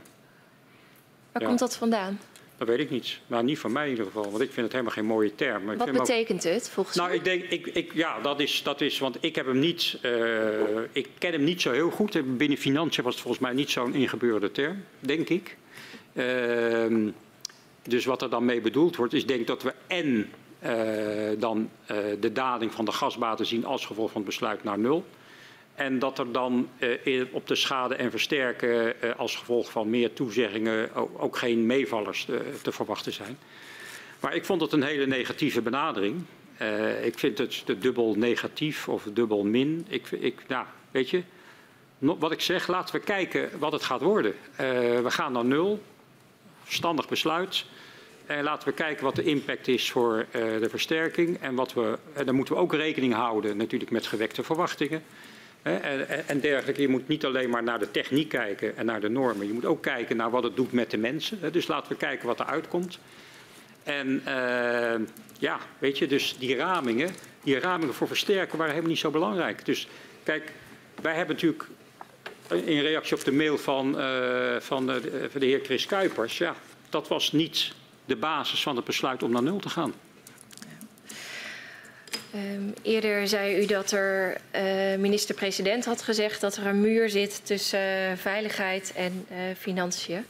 Waar 1.32 1.42
ja. 1.42 1.48
komt 1.48 1.60
dat 1.60 1.76
vandaan? 1.76 2.20
Dat 2.66 2.76
weet 2.76 2.86
ik 2.86 2.92
niet. 2.92 3.20
Nou, 3.28 3.44
niet 3.44 3.60
van 3.60 3.72
mij 3.72 3.84
in 3.84 3.90
ieder 3.90 4.06
geval, 4.06 4.24
want 4.24 4.42
ik 4.42 4.52
vind 4.52 4.62
het 4.62 4.72
helemaal 4.72 4.94
geen 4.94 5.06
mooie 5.06 5.36
term. 5.36 5.64
Maar 5.64 5.78
Wat 5.78 5.92
betekent 5.92 6.48
ook... 6.48 6.54
het 6.54 6.70
volgens 6.70 6.96
nou, 6.96 7.10
mij? 7.10 7.18
Nou, 7.18 7.30
ik 7.30 7.50
denk, 7.50 7.66
ik, 7.66 7.76
ik, 7.76 7.94
ja, 7.94 8.20
dat 8.20 8.40
is, 8.40 8.64
dat 8.64 8.82
is, 8.82 9.00
want 9.00 9.18
ik 9.20 9.36
heb 9.36 9.46
hem 9.46 9.60
niet, 9.60 10.00
uh, 10.06 10.12
ik 10.92 11.08
ken 11.18 11.32
hem 11.32 11.44
niet 11.44 11.62
zo 11.62 11.72
heel 11.72 11.90
goed. 11.90 12.38
Binnen 12.38 12.58
financiën 12.58 13.04
was 13.04 13.14
het 13.14 13.22
volgens 13.22 13.44
mij 13.44 13.54
niet 13.54 13.70
zo'n 13.70 13.94
ingebeurde 13.94 14.52
term, 14.52 14.84
denk 15.00 15.30
ik. 15.30 15.58
Uh, 16.14 17.10
dus 17.84 18.06
wat 18.06 18.22
er 18.22 18.30
dan 18.30 18.46
mee 18.46 18.62
bedoeld 18.62 18.96
wordt, 18.96 19.14
is 19.14 19.26
denk 19.26 19.40
ik 19.40 19.48
dat 19.48 19.64
we 19.64 19.74
en 19.88 20.30
uh, 20.64 21.40
dan 21.40 21.70
uh, 21.92 21.98
de 22.20 22.32
daling 22.32 22.74
van 22.74 22.86
de 22.86 22.92
gasbaten 22.92 23.46
zien 23.46 23.66
als 23.66 23.86
gevolg 23.86 24.12
van 24.12 24.22
het 24.22 24.30
besluit 24.30 24.64
naar 24.64 24.80
nul. 24.80 25.06
En 25.76 26.00
dat 26.00 26.20
er 26.20 26.32
dan 26.32 26.70
uh, 27.04 27.24
op 27.32 27.48
de 27.48 27.56
schade 27.56 27.96
en 27.96 28.12
versterken 28.12 28.96
als 29.18 29.36
gevolg 29.36 29.72
van 29.72 29.90
meer 29.90 30.14
toezeggingen 30.14 30.90
ook, 31.20 31.38
geen 31.38 31.66
meevallers 31.66 32.26
te, 32.26 32.42
te, 32.62 32.72
verwachten 32.72 33.14
zijn. 33.14 33.38
Maar 34.20 34.36
ik 34.36 34.46
vond 34.46 34.62
het 34.62 34.72
een 34.72 34.84
hele 34.84 35.06
negatieve 35.06 35.62
benadering. 35.62 36.24
ik 37.04 37.20
vind 37.20 37.38
het 37.38 37.64
dubbel 37.80 38.16
negatief 38.16 38.88
of 38.90 39.08
dubbel 39.14 39.44
min. 39.44 39.86
Ik, 39.90 40.12
ik, 40.12 40.44
nou, 40.48 40.66
weet 40.92 41.10
je, 41.10 41.24
wat 41.98 42.32
ik 42.32 42.42
zeg, 42.42 42.68
laten 42.68 42.96
we 42.96 43.02
kijken 43.02 43.60
wat 43.60 43.72
het 43.72 43.84
gaat 43.84 44.02
worden. 44.02 44.34
we 45.04 45.12
gaan 45.12 45.32
naar 45.32 45.46
nul 45.46 45.82
verstandig 46.64 47.08
besluit. 47.08 47.66
En 48.26 48.44
laten 48.44 48.68
we 48.68 48.74
kijken 48.74 49.04
wat 49.04 49.16
de 49.16 49.24
impact 49.24 49.68
is 49.68 49.92
voor 49.92 50.26
de 50.32 50.70
versterking. 50.70 51.38
En 51.42 51.56
wat 51.56 51.74
we, 51.74 51.98
en 52.14 52.26
dan 52.26 52.36
moeten 52.36 52.54
we 52.54 52.60
ook 52.60 52.74
rekening 52.74 53.14
houden 53.14 53.58
natuurlijk 53.58 53.92
met 53.92 54.08
gewekte 54.08 54.44
verwachtingen. 54.44 55.04
En, 55.64 56.28
en, 56.28 56.40
dergelijke. 56.40 56.82
Je 56.82 56.88
moet 56.88 57.08
niet 57.08 57.26
alleen 57.26 57.50
maar 57.50 57.64
naar 57.64 57.80
de 57.80 57.92
techniek 57.92 58.30
kijken 58.30 58.78
en 58.78 58.86
naar 58.86 59.02
de 59.02 59.10
normen. 59.10 59.48
Je 59.48 59.54
moet 59.54 59.66
ook 59.66 59.82
kijken 59.82 60.18
naar 60.18 60.30
wat 60.30 60.44
het 60.44 60.56
doet 60.56 60.72
met 60.72 60.92
de 60.92 60.98
mensen. 60.98 61.52
Dus 61.52 61.68
laten 61.68 61.92
we 61.92 61.98
kijken 61.98 62.28
wat 62.28 62.40
er 62.40 62.46
uitkomt. 62.46 63.00
En 63.84 64.22
uh, 64.28 65.08
ja, 65.40 65.60
weet 65.78 65.98
je, 65.98 66.08
dus 66.08 66.36
die 66.40 66.56
ramingen, 66.56 67.10
die 67.44 67.60
ramingen 67.60 67.94
voor 67.94 68.08
versterken 68.08 68.58
waren 68.58 68.72
helemaal 68.72 68.92
niet 68.92 69.02
zo 69.02 69.12
belangrijk. 69.12 69.66
Dus 69.66 69.88
kijk, 70.24 70.52
wij 71.02 71.16
hebben 71.16 71.36
natuurlijk 71.36 71.66
in 72.48 72.80
reactie 72.80 73.16
op 73.16 73.24
de 73.24 73.32
mail 73.32 73.58
van, 73.58 74.00
uh, 74.00 74.60
van, 74.60 74.86
de, 74.86 75.28
van 75.32 75.40
de 75.40 75.46
heer 75.46 75.60
Chris 75.64 75.86
Kuipers, 75.86 76.38
ja, 76.38 76.56
dat 76.90 77.08
was 77.08 77.32
niet 77.32 77.74
de 78.06 78.16
basis 78.16 78.64
van 78.64 78.76
het 78.76 78.86
besluit 78.86 79.24
om 79.24 79.32
naar 79.32 79.44
nul 79.44 79.60
te 79.60 79.70
gaan. 79.70 79.94
Um, 82.36 82.74
eerder 82.82 83.28
zei 83.28 83.62
u 83.62 83.66
dat 83.66 83.92
er 83.92 84.38
uh, 84.56 84.96
minister-president 84.96 85.86
had 85.86 86.02
gezegd 86.02 86.42
dat 86.42 86.56
er 86.56 86.66
een 86.66 86.82
muur 86.82 87.10
zit 87.10 87.46
tussen 87.46 88.10
uh, 88.10 88.18
veiligheid 88.18 88.94
en 88.96 89.26
uh, 89.32 89.38
financiën. 89.60 90.26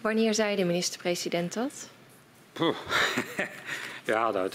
Wanneer 0.00 0.34
zei 0.34 0.56
de 0.56 0.64
minister-president 0.64 1.52
dat? 1.52 1.90
ja, 4.04 4.32
dat, 4.32 4.52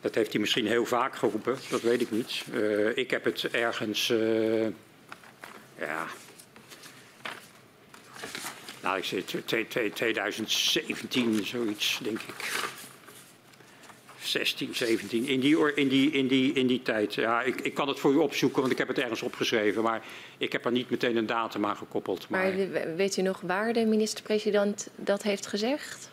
dat, 0.00 0.14
heeft 0.14 0.32
hij 0.32 0.40
misschien 0.40 0.66
heel 0.66 0.86
vaak 0.86 1.16
geroepen, 1.16 1.58
dat 1.70 1.80
weet 1.80 2.00
ik 2.00 2.10
niet. 2.10 2.44
ik 2.94 3.10
heb 3.10 3.24
het 3.24 3.50
ergens, 3.50 4.06
ja, 5.78 6.06
nou, 8.82 8.98
ik 8.98 9.04
zeg 9.04 9.22
2017, 9.94 11.46
zoiets, 11.46 11.98
denk 12.02 12.20
ik. 12.20 12.50
16, 14.22 14.74
17, 14.74 15.26
in 15.26 15.40
die, 15.40 15.74
in 15.74 15.88
die, 15.88 16.10
in 16.10 16.26
die, 16.26 16.52
in 16.52 16.66
die 16.66 16.82
tijd. 16.82 17.14
Ja, 17.14 17.42
ik, 17.42 17.60
ik 17.60 17.74
kan 17.74 17.88
het 17.88 18.00
voor 18.00 18.12
u 18.12 18.16
opzoeken, 18.16 18.60
want 18.60 18.72
ik 18.72 18.78
heb 18.78 18.88
het 18.88 18.98
ergens 18.98 19.22
opgeschreven. 19.22 19.82
Maar 19.82 20.02
ik 20.38 20.52
heb 20.52 20.64
er 20.64 20.72
niet 20.72 20.90
meteen 20.90 21.16
een 21.16 21.26
datum 21.26 21.66
aan 21.66 21.76
gekoppeld. 21.76 22.28
Maar, 22.28 22.54
maar 22.54 22.96
weet 22.96 23.16
u 23.16 23.22
nog 23.22 23.40
waar 23.40 23.72
de 23.72 23.86
minister-president 23.86 24.90
dat 24.96 25.22
heeft 25.22 25.46
gezegd? 25.46 26.10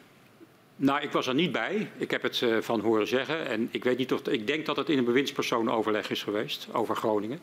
Nou, 0.76 1.02
ik 1.02 1.12
was 1.12 1.28
er 1.28 1.34
niet 1.34 1.52
bij. 1.52 1.90
Ik 1.98 2.12
heb 2.12 2.22
het 2.22 2.42
uh, 2.42 2.58
van 2.62 2.80
horen 2.80 3.08
zeggen. 3.08 3.48
En 3.48 3.68
ik 3.72 3.84
weet 3.84 3.98
niet 3.98 4.14
of. 4.14 4.28
Ik 4.28 4.48
denk 4.48 4.66
dat 4.66 4.76
het 4.76 4.90
in 4.90 4.98
een 4.98 5.06
bewindspersoonenoverleg 5.06 6.10
is 6.10 6.24
geweest 6.24 6.68
over 6.72 6.96
Groningen. 6.96 7.40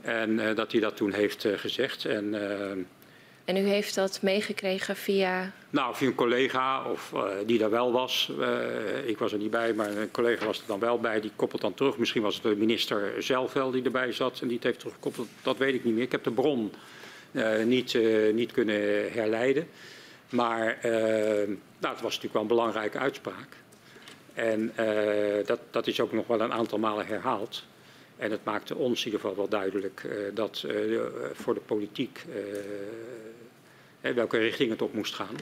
En 0.00 0.30
uh, 0.30 0.54
dat 0.54 0.72
hij 0.72 0.80
dat 0.80 0.96
toen 0.96 1.12
heeft 1.12 1.44
uh, 1.44 1.58
gezegd. 1.58 2.04
En 2.04 2.34
En 3.44 3.56
u 3.56 3.60
heeft 3.60 3.94
dat 3.94 4.22
meegekregen 4.22 4.96
via... 4.96 5.52
Nou, 5.70 5.94
via 5.94 6.08
een 6.08 6.14
collega 6.14 6.90
of 6.90 7.12
uh, 7.14 7.24
die 7.46 7.58
daar 7.58 7.70
wel 7.70 7.92
was. 7.92 8.32
Uh, 8.38 9.08
ik 9.08 9.18
was 9.18 9.32
er 9.32 9.38
niet 9.38 9.50
bij, 9.50 9.74
maar 9.74 9.96
een 9.96 10.10
collega 10.10 10.46
was 10.46 10.58
er 10.58 10.66
dan 10.66 10.78
wel 10.78 11.00
bij. 11.00 11.20
Die 11.20 11.32
koppelt 11.36 11.60
dan 11.60 11.74
terug. 11.74 11.98
Misschien 11.98 12.22
was 12.22 12.34
het 12.34 12.42
de 12.42 12.56
minister 12.56 13.22
zelf 13.22 13.52
wel 13.52 13.70
die 13.70 13.82
erbij 13.82 14.12
zat 14.12 14.40
en 14.40 14.46
die 14.46 14.56
het 14.56 14.66
heeft 14.66 14.78
teruggekoppeld. 14.78 15.28
Dat 15.42 15.56
weet 15.56 15.74
ik 15.74 15.84
niet 15.84 15.94
meer. 15.94 16.02
Ik 16.02 16.12
heb 16.12 16.24
de 16.24 16.30
bron 16.30 16.72
uh, 17.32 17.64
niet, 17.64 17.98
niet 18.32 18.52
kunnen 18.52 19.12
herleiden. 19.12 19.68
Maar 20.28 20.78
nou, 21.78 21.94
het 21.94 22.00
was 22.00 22.02
natuurlijk 22.02 22.32
wel 22.32 22.42
een 22.42 22.48
belangrijke 22.48 22.98
uitspraak. 22.98 23.56
En 24.34 24.72
dat, 25.46 25.60
dat 25.70 25.86
is 25.86 26.00
ook 26.00 26.12
nog 26.12 26.26
wel 26.26 26.40
een 26.40 26.52
aantal 26.52 26.78
malen 26.78 27.06
herhaald. 27.06 27.64
En 28.16 28.30
het 28.30 28.44
maakte 28.44 28.76
ons 28.76 28.98
in 28.98 29.04
ieder 29.04 29.20
geval 29.20 29.36
wel 29.36 29.48
duidelijk 29.48 30.08
dat 30.34 30.66
voor 31.32 31.54
de 31.54 31.60
politiek 31.60 32.24
welke 34.00 34.38
richting 34.38 34.70
het 34.70 34.82
op 34.82 34.94
moest 34.94 35.14
gaan. 35.14 35.36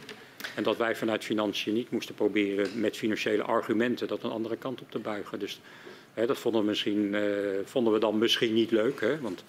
En 0.54 0.62
dat 0.62 0.76
wij 0.76 0.96
vanuit 0.96 1.24
financiën 1.24 1.74
niet 1.74 1.90
moesten 1.90 2.14
proberen 2.14 2.80
met 2.80 2.96
financiële 2.96 3.42
argumenten 3.42 4.08
dat 4.08 4.22
een 4.22 4.30
andere 4.30 4.56
kant 4.56 4.80
op 4.80 4.90
te 4.90 4.98
buigen. 4.98 5.38
Dus 5.38 5.60
hè, 6.14 6.26
dat 6.26 6.38
vonden 6.38 6.60
we, 6.60 6.66
misschien, 6.66 7.16
vonden 7.64 7.92
we 7.92 7.98
dan 7.98 8.18
misschien 8.18 8.54
niet 8.54 8.70
leuk. 8.70 9.00
Hè? 9.00 9.20
Want 9.20 9.44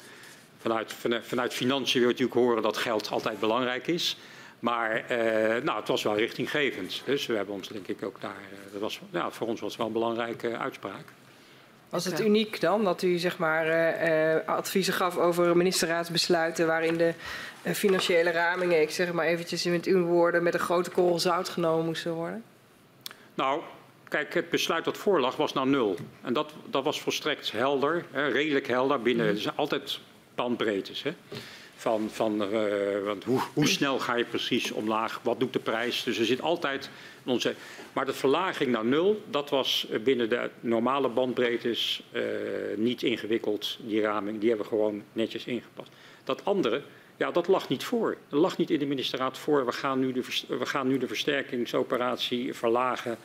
vanuit, 0.57 0.93
vanuit, 1.21 1.53
financiën 1.53 1.99
wil 1.99 2.09
je 2.09 2.15
natuurlijk 2.15 2.47
horen 2.47 2.63
dat 2.63 2.77
geld 2.77 3.09
altijd 3.09 3.39
belangrijk 3.39 3.87
is. 3.87 4.17
Maar 4.59 5.05
nou, 5.63 5.79
het 5.79 5.87
was 5.87 6.03
wel 6.03 6.17
richtinggevend. 6.17 7.01
Dus 7.05 7.25
we 7.25 7.35
hebben 7.35 7.55
ons 7.55 7.67
denk 7.67 7.87
ik 7.87 8.03
ook 8.03 8.21
daar. 8.21 8.49
Dat 8.71 8.81
was, 8.81 8.99
ja, 9.11 9.31
voor 9.31 9.47
ons 9.47 9.59
was 9.59 9.69
het 9.69 9.77
wel 9.77 9.87
een 9.87 9.93
belangrijke 9.93 10.57
uitspraak. 10.57 11.05
Was 11.91 12.05
het 12.05 12.21
uniek 12.21 12.61
dan 12.61 12.83
dat 12.83 13.01
u 13.01 13.17
zeg 13.17 13.37
maar, 13.37 13.67
uh, 13.67 14.35
adviezen 14.45 14.93
gaf 14.93 15.17
over 15.17 15.57
ministerraadsbesluiten 15.57 16.67
waarin 16.67 16.97
de 16.97 17.13
uh, 17.63 17.73
financiële 17.73 18.31
ramingen, 18.31 18.81
ik 18.81 18.89
zeg 18.89 19.13
maar 19.13 19.25
eventjes 19.25 19.63
met 19.63 19.85
uw 19.85 20.03
woorden, 20.03 20.43
met 20.43 20.53
een 20.53 20.59
grote 20.59 20.91
korrel 20.91 21.19
zout 21.19 21.49
genomen 21.49 21.85
moesten 21.85 22.13
worden? 22.13 22.43
Nou, 23.33 23.61
kijk, 24.07 24.33
het 24.33 24.49
besluit 24.49 24.85
dat 24.85 24.97
voorlag 24.97 25.35
was 25.35 25.53
nou 25.53 25.69
nul. 25.69 25.95
En 26.21 26.33
dat, 26.33 26.53
dat 26.69 26.83
was 26.83 27.01
volstrekt 27.01 27.51
helder, 27.51 28.05
hè, 28.11 28.27
redelijk 28.27 28.67
helder 28.67 29.01
binnen. 29.01 29.31
Mm. 29.31 29.37
Zijn 29.37 29.55
altijd 29.55 29.99
bandbreedtes. 30.35 31.03
Hè 31.03 31.13
van, 31.81 32.09
van 32.09 32.53
uh, 32.53 33.03
want 33.03 33.23
hoe, 33.23 33.41
hoe, 33.53 33.67
snel 33.67 33.99
ga 33.99 34.15
je 34.15 34.25
precies 34.25 34.71
omlaag, 34.71 35.19
wat 35.23 35.39
doet 35.39 35.53
de 35.53 35.59
prijs. 35.59 36.03
Dus 36.03 36.19
er 36.19 36.25
zit 36.25 36.41
altijd 36.41 36.89
onze. 37.25 37.55
Maar 37.93 38.05
de 38.05 38.13
verlaging 38.13 38.71
naar 38.71 38.85
nul, 38.85 39.23
dat 39.29 39.49
was 39.49 39.87
binnen 40.03 40.29
de 40.29 40.49
normale 40.59 41.09
bandbreedtes 41.09 42.03
uh, 42.11 42.21
niet 42.75 43.03
ingewikkeld, 43.03 43.77
die 43.79 44.01
raming. 44.01 44.39
Die 44.39 44.49
hebben 44.49 44.67
we 44.67 44.75
gewoon 44.75 45.03
netjes 45.13 45.45
ingepast. 45.45 45.91
Dat 46.23 46.45
andere, 46.45 46.81
ja, 47.17 47.31
dat 47.31 47.47
lag 47.47 47.69
niet 47.69 47.83
voor. 47.83 48.17
Dat 48.29 48.39
lag 48.39 48.57
niet 48.57 48.69
in 48.69 48.79
de 48.79 48.85
ministerraad 48.85 49.37
voor. 49.37 49.65
We 49.65 49.71
gaan 49.71 49.99
nu 49.99 50.11
de, 50.11 50.23
we 50.47 50.65
gaan 50.65 50.87
nu 50.87 50.97
de 50.97 51.07
versterkingsoperatie 51.07 52.53
verlagen 52.53 53.17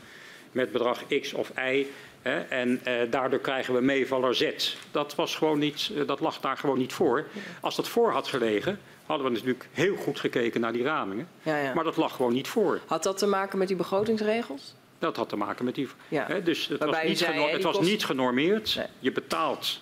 met 0.52 0.72
bedrag 0.72 1.06
X 1.20 1.32
of 1.32 1.52
Y. 1.56 1.86
Hè, 2.26 2.40
en 2.40 2.80
eh, 2.84 2.94
daardoor 3.10 3.38
krijgen 3.38 3.74
we 3.74 3.80
meevaller 3.80 4.34
Z. 4.34 4.76
Dat, 4.90 5.14
was 5.14 5.36
gewoon 5.36 5.58
niet, 5.58 5.90
eh, 5.96 6.06
dat 6.06 6.20
lag 6.20 6.40
daar 6.40 6.56
gewoon 6.56 6.78
niet 6.78 6.92
voor. 6.92 7.26
Als 7.60 7.76
dat 7.76 7.88
voor 7.88 8.10
had 8.10 8.28
gelegen, 8.28 8.78
hadden 9.06 9.26
we 9.26 9.32
natuurlijk 9.32 9.68
heel 9.72 9.96
goed 9.96 10.20
gekeken 10.20 10.60
naar 10.60 10.72
die 10.72 10.82
ramingen. 10.82 11.28
Ja, 11.42 11.56
ja. 11.56 11.74
Maar 11.74 11.84
dat 11.84 11.96
lag 11.96 12.16
gewoon 12.16 12.32
niet 12.32 12.48
voor. 12.48 12.80
Had 12.86 13.02
dat 13.02 13.18
te 13.18 13.26
maken 13.26 13.58
met 13.58 13.68
die 13.68 13.76
begrotingsregels? 13.76 14.74
Dat 14.98 15.16
had 15.16 15.28
te 15.28 15.36
maken 15.36 15.64
met 15.64 15.74
die. 15.74 15.88
Ja. 16.08 16.26
Dus 16.44 16.66
het, 16.66 16.84
was 16.84 17.02
niet, 17.02 17.18
zei, 17.18 17.50
het 17.50 17.62
was 17.62 17.80
niet, 17.80 18.04
genormeerd. 18.04 18.74
Nee. 18.76 18.86
Je 18.98 19.12
betaalt 19.12 19.80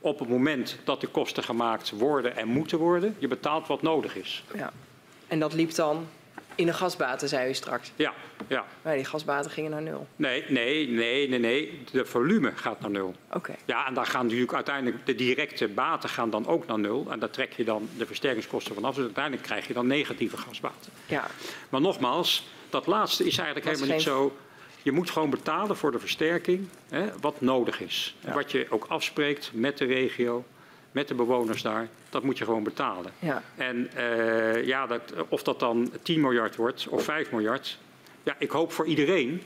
op 0.00 0.18
het 0.18 0.28
moment 0.28 0.78
dat 0.84 1.00
de 1.00 1.06
kosten 1.06 1.42
gemaakt 1.42 1.90
worden 1.90 2.36
en 2.36 2.48
moeten 2.48 2.78
worden. 2.78 3.16
Je 3.18 3.28
betaalt 3.28 3.66
wat 3.66 3.82
nodig 3.82 4.16
is. 4.16 4.44
Ja. 4.54 4.72
En 5.26 5.38
dat 5.38 5.52
liep 5.52 5.74
dan 5.74 6.06
in 6.54 6.66
de 6.66 6.72
gasbaten, 6.72 7.28
zei 7.28 7.48
u 7.48 7.54
straks. 7.54 7.92
Ja, 7.96 8.12
ja. 8.46 8.64
Maar 8.82 8.94
die 8.94 9.04
gasbaten 9.04 9.50
gingen 9.50 9.70
naar 9.70 9.82
nul. 9.82 10.06
Nee, 10.16 10.44
nee, 10.48 10.88
nee, 10.88 11.28
nee, 11.28 11.38
nee. 11.38 11.82
De 11.90 12.04
volume 12.04 12.52
gaat 12.54 12.80
naar 12.80 12.90
nul. 12.90 13.14
Oké. 13.32 13.54
Ja, 13.64 13.86
en 13.86 13.94
daar 13.94 14.06
gaan 14.06 14.24
natuurlijk 14.24 14.54
uiteindelijk 14.54 15.06
de 15.06 15.14
directe 15.14 15.68
baten 15.68 16.08
gaan 16.08 16.30
dan 16.30 16.46
ook 16.46 16.66
naar 16.66 16.78
nul. 16.78 17.06
En 17.10 17.18
daar 17.18 17.30
trek 17.30 17.52
je 17.52 17.64
dan 17.64 17.88
de 17.96 18.06
versterkingskosten 18.06 18.74
vanaf. 18.74 18.94
Dus 18.94 19.04
uiteindelijk 19.04 19.44
krijg 19.46 19.66
je 19.66 19.72
dan 19.72 19.86
negatieve 19.86 20.36
gasbaten. 20.36 20.92
Ja. 21.06 21.26
Maar 21.68 21.80
nogmaals, 21.80 22.46
dat 22.70 22.86
laatste 22.86 23.26
is 23.26 23.36
eigenlijk 23.38 23.66
helemaal 23.66 23.94
niet 23.94 24.04
zo. 24.04 24.36
Je 24.82 24.92
moet 24.92 25.10
gewoon 25.10 25.30
betalen 25.30 25.76
voor 25.76 25.92
de 25.92 25.98
versterking 25.98 26.68
hè, 26.88 27.06
wat 27.20 27.40
nodig 27.40 27.80
is. 27.80 28.16
Ja. 28.20 28.34
Wat 28.34 28.50
je 28.50 28.66
ook 28.70 28.86
afspreekt 28.88 29.50
met 29.52 29.78
de 29.78 29.84
regio 29.84 30.44
met 30.94 31.08
de 31.08 31.14
bewoners 31.14 31.62
daar, 31.62 31.88
dat 32.10 32.22
moet 32.22 32.38
je 32.38 32.44
gewoon 32.44 32.62
betalen. 32.62 33.12
Ja. 33.18 33.42
En 33.56 33.90
uh, 33.96 34.66
ja, 34.66 34.86
dat, 34.86 35.14
of 35.28 35.42
dat 35.42 35.60
dan 35.60 35.90
10 36.02 36.20
miljard 36.20 36.56
wordt 36.56 36.86
of 36.88 37.04
5 37.04 37.30
miljard, 37.30 37.78
ja, 38.22 38.36
ik 38.38 38.50
hoop 38.50 38.72
voor 38.72 38.86
iedereen 38.86 39.42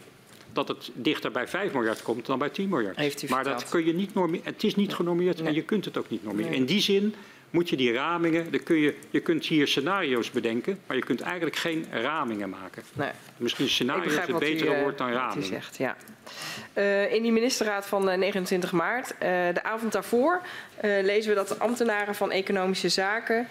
dat 0.52 0.68
het 0.68 0.90
dichter 0.94 1.30
bij 1.30 1.48
5 1.48 1.72
miljard 1.72 2.02
komt 2.02 2.26
dan 2.26 2.38
bij 2.38 2.48
10 2.48 2.68
miljard. 2.68 3.30
Maar 3.30 3.44
dat 3.44 3.68
kun 3.68 3.86
je 3.86 3.94
niet 3.94 4.14
normeren. 4.14 4.44
Het 4.44 4.64
is 4.64 4.74
niet 4.74 4.94
genormeerd 4.94 5.38
nee. 5.38 5.46
en 5.48 5.54
je 5.54 5.62
kunt 5.62 5.84
het 5.84 5.96
ook 5.96 6.10
niet 6.10 6.24
normeren. 6.24 6.50
Nee. 6.50 6.60
In 6.60 6.66
die 6.66 6.80
zin 6.80 7.14
moet 7.50 7.68
je 7.68 7.76
die 7.76 7.92
ramingen, 7.92 8.50
dan 8.50 8.62
kun 8.62 8.76
je, 8.76 8.94
je 9.10 9.20
kunt 9.20 9.46
hier 9.46 9.68
scenario's 9.68 10.30
bedenken, 10.30 10.80
maar 10.86 10.96
je 10.96 11.04
kunt 11.04 11.20
eigenlijk 11.20 11.56
geen 11.56 11.86
ramingen 11.90 12.48
maken. 12.48 12.82
Nee. 12.92 13.10
Misschien 13.36 13.68
scenario's 13.68 14.16
het 14.16 14.38
betere 14.38 14.76
u, 14.76 14.80
woord 14.80 14.98
dan 14.98 15.12
ramingen. 15.12 15.48
Zegt, 15.48 15.76
ja. 15.76 15.96
Uh, 16.74 17.12
in 17.12 17.22
die 17.22 17.32
ministerraad 17.32 17.86
van 17.86 18.04
29 18.18 18.72
maart, 18.72 19.12
uh, 19.12 19.18
de 19.54 19.62
avond 19.62 19.92
daarvoor, 19.92 20.40
lezen 20.82 21.30
we 21.30 21.36
dat 21.36 21.48
de 21.48 21.58
ambtenaren 21.58 22.14
van 22.14 22.30
Economische 22.30 22.88
Zaken 22.88 23.48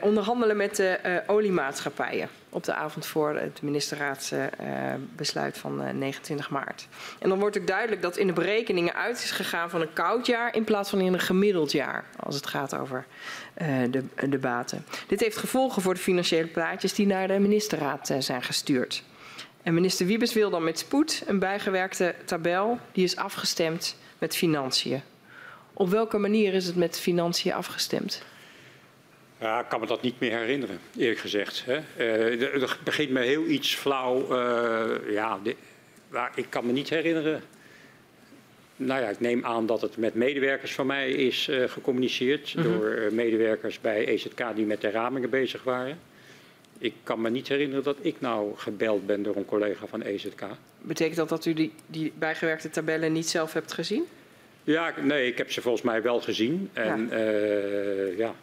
onderhandelen 0.00 0.56
met 0.56 0.76
de 0.76 1.22
oliemaatschappijen. 1.26 2.28
Op 2.48 2.64
de 2.64 2.74
avond 2.74 3.06
voor 3.06 3.34
het 3.34 3.62
ministerraadsbesluit 3.62 5.58
van 5.58 5.98
29 5.98 6.50
maart. 6.50 6.88
En 7.18 7.28
dan 7.28 7.38
wordt 7.38 7.58
ook 7.58 7.66
duidelijk 7.66 8.02
dat 8.02 8.16
in 8.16 8.26
de 8.26 8.32
berekeningen 8.32 8.94
uit 8.94 9.16
is 9.16 9.30
gegaan 9.30 9.70
van 9.70 9.80
een 9.80 9.92
koud 9.92 10.26
jaar 10.26 10.54
in 10.54 10.64
plaats 10.64 10.90
van 10.90 11.00
in 11.00 11.12
een 11.12 11.20
gemiddeld 11.20 11.72
jaar. 11.72 12.04
Als 12.16 12.34
het 12.34 12.46
gaat 12.46 12.76
over 12.76 13.06
de, 13.90 14.04
de 14.28 14.38
baten. 14.38 14.84
Dit 15.06 15.20
heeft 15.20 15.36
gevolgen 15.36 15.82
voor 15.82 15.94
de 15.94 16.00
financiële 16.00 16.46
plaatjes 16.46 16.94
die 16.94 17.06
naar 17.06 17.28
de 17.28 17.38
ministerraad 17.38 18.14
zijn 18.18 18.42
gestuurd. 18.42 19.02
En 19.62 19.74
minister 19.74 20.06
Wiebes 20.06 20.32
wil 20.32 20.50
dan 20.50 20.64
met 20.64 20.78
spoed 20.78 21.22
een 21.26 21.38
bijgewerkte 21.38 22.14
tabel 22.24 22.78
die 22.92 23.04
is 23.04 23.16
afgestemd 23.16 23.96
met 24.18 24.36
financiën. 24.36 25.02
Op 25.72 25.88
welke 25.88 26.18
manier 26.18 26.54
is 26.54 26.66
het 26.66 26.76
met 26.76 27.00
financiën 27.00 27.52
afgestemd? 27.52 28.22
Ja, 29.40 29.60
ik 29.60 29.68
kan 29.68 29.80
me 29.80 29.86
dat 29.86 30.02
niet 30.02 30.20
meer 30.20 30.38
herinneren, 30.38 30.78
eerlijk 30.96 31.18
gezegd. 31.18 31.64
Hè. 31.64 31.80
Uh, 31.98 32.62
er 32.62 32.78
begint 32.84 33.10
me 33.10 33.20
heel 33.20 33.46
iets 33.46 33.74
flauw. 33.74 34.22
Uh, 34.22 35.12
ja, 35.12 35.38
de, 35.42 35.56
maar 36.08 36.32
ik 36.34 36.46
kan 36.48 36.66
me 36.66 36.72
niet 36.72 36.88
herinneren. 36.88 37.42
Nou 38.76 39.00
ja, 39.00 39.08
ik 39.08 39.20
neem 39.20 39.44
aan 39.44 39.66
dat 39.66 39.80
het 39.80 39.96
met 39.96 40.14
medewerkers 40.14 40.74
van 40.74 40.86
mij 40.86 41.10
is 41.10 41.48
uh, 41.48 41.68
gecommuniceerd. 41.68 42.54
Mm 42.54 42.62
-hmm. 42.62 42.72
Door 42.72 43.08
medewerkers 43.12 43.80
bij 43.80 44.06
EZK 44.06 44.42
die 44.54 44.66
met 44.66 44.80
de 44.80 44.90
ramingen 44.90 45.30
bezig 45.30 45.62
waren 45.62 45.98
ik 46.80 46.94
kan 47.02 47.20
me 47.20 47.30
niet 47.30 47.48
herinneren 47.48 47.84
dat 47.84 47.96
ik 48.00 48.20
nou 48.20 48.56
gebeld 48.56 49.06
ben 49.06 49.22
door 49.22 49.36
een 49.36 49.44
collega 49.44 49.86
van 49.86 50.02
EZK. 50.02 50.42
Betekent 50.78 51.16
dat 51.16 51.28
dat 51.28 51.46
u 51.46 51.54
die, 51.54 51.72
die 51.86 52.12
bijgewerkte 52.18 52.70
tabellen 52.70 53.12
niet 53.12 53.28
zelf 53.28 53.52
hebt 53.52 53.72
gezien? 53.72 54.04
Ja, 54.64 54.94
nee, 55.02 55.26
ik 55.26 55.38
heb 55.38 55.52
ze 55.52 55.60
volgens 55.60 55.82
mij 55.82 56.02
wel 56.02 56.20
gezien. 56.20 56.70
En 56.72 57.08
ja, 57.10 57.18
ja. 58.16 58.34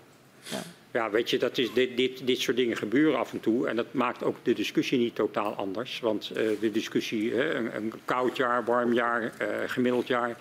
ja. 0.43 0.61
Ja. 0.91 1.09
weet 1.09 1.29
je, 1.29 1.37
dat 1.37 1.57
is, 1.57 1.73
dit, 1.73 1.97
dit, 1.97 2.27
dit 2.27 2.39
soort 2.39 2.57
dingen 2.57 2.77
gebeuren 2.77 3.19
af 3.19 3.33
en 3.33 3.39
toe. 3.39 3.67
En 3.67 3.75
dat 3.75 3.93
maakt 3.93 4.23
ook 4.23 4.35
de 4.43 4.53
discussie 4.53 4.97
niet 4.97 5.15
totaal 5.15 5.53
anders. 5.53 5.99
Want 5.99 6.31
uh, 6.31 6.49
de 6.59 6.71
discussie, 6.71 7.33
hè, 7.33 7.53
een, 7.53 7.75
een, 7.75 7.93
koud 8.05 8.37
jaar, 8.37 8.65
warm 8.65 8.93
jaar, 8.93 9.21
uh, 9.23 9.47
gemiddeld 9.65 10.07
jaar, 10.07 10.37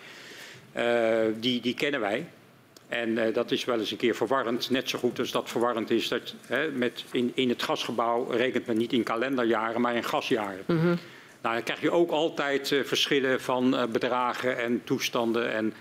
die, 1.41 1.61
die 1.61 1.75
kennen 1.75 2.01
wij. 2.01 2.27
En 2.89 3.33
dat 3.33 3.51
is 3.51 3.65
wel 3.65 3.79
eens 3.79 3.91
een 3.91 3.97
keer 3.97 4.15
verwarrend. 4.15 4.71
Net 4.71 4.89
zo 4.89 4.99
goed 4.99 5.19
als 5.19 5.31
dat 5.31 5.51
verwarrend 5.51 5.91
is 5.91 6.09
dat 6.09 6.35
hè, 6.47 6.71
met 6.71 7.05
in, 7.13 7.33
in 7.35 7.49
het 7.49 7.63
gasgebouw 7.63 8.31
rekent 8.31 8.67
men 8.67 8.77
niet 8.77 8.93
in 8.93 9.03
kalenderjaren, 9.03 9.81
maar 9.81 9.95
in 9.95 10.05
gasjaren. 10.05 10.63
Mm 10.67 10.79
-hmm. 10.79 10.99
Nou, 11.43 11.55
dan 11.55 11.63
krijg 11.63 11.81
je 11.81 11.91
ook 11.91 12.11
altijd 12.11 12.75
verschillen 12.85 13.41
van 13.41 13.89
bedragen 13.93 14.59
en 14.59 14.81
toestanden. 14.85 15.53
En, 15.53 15.75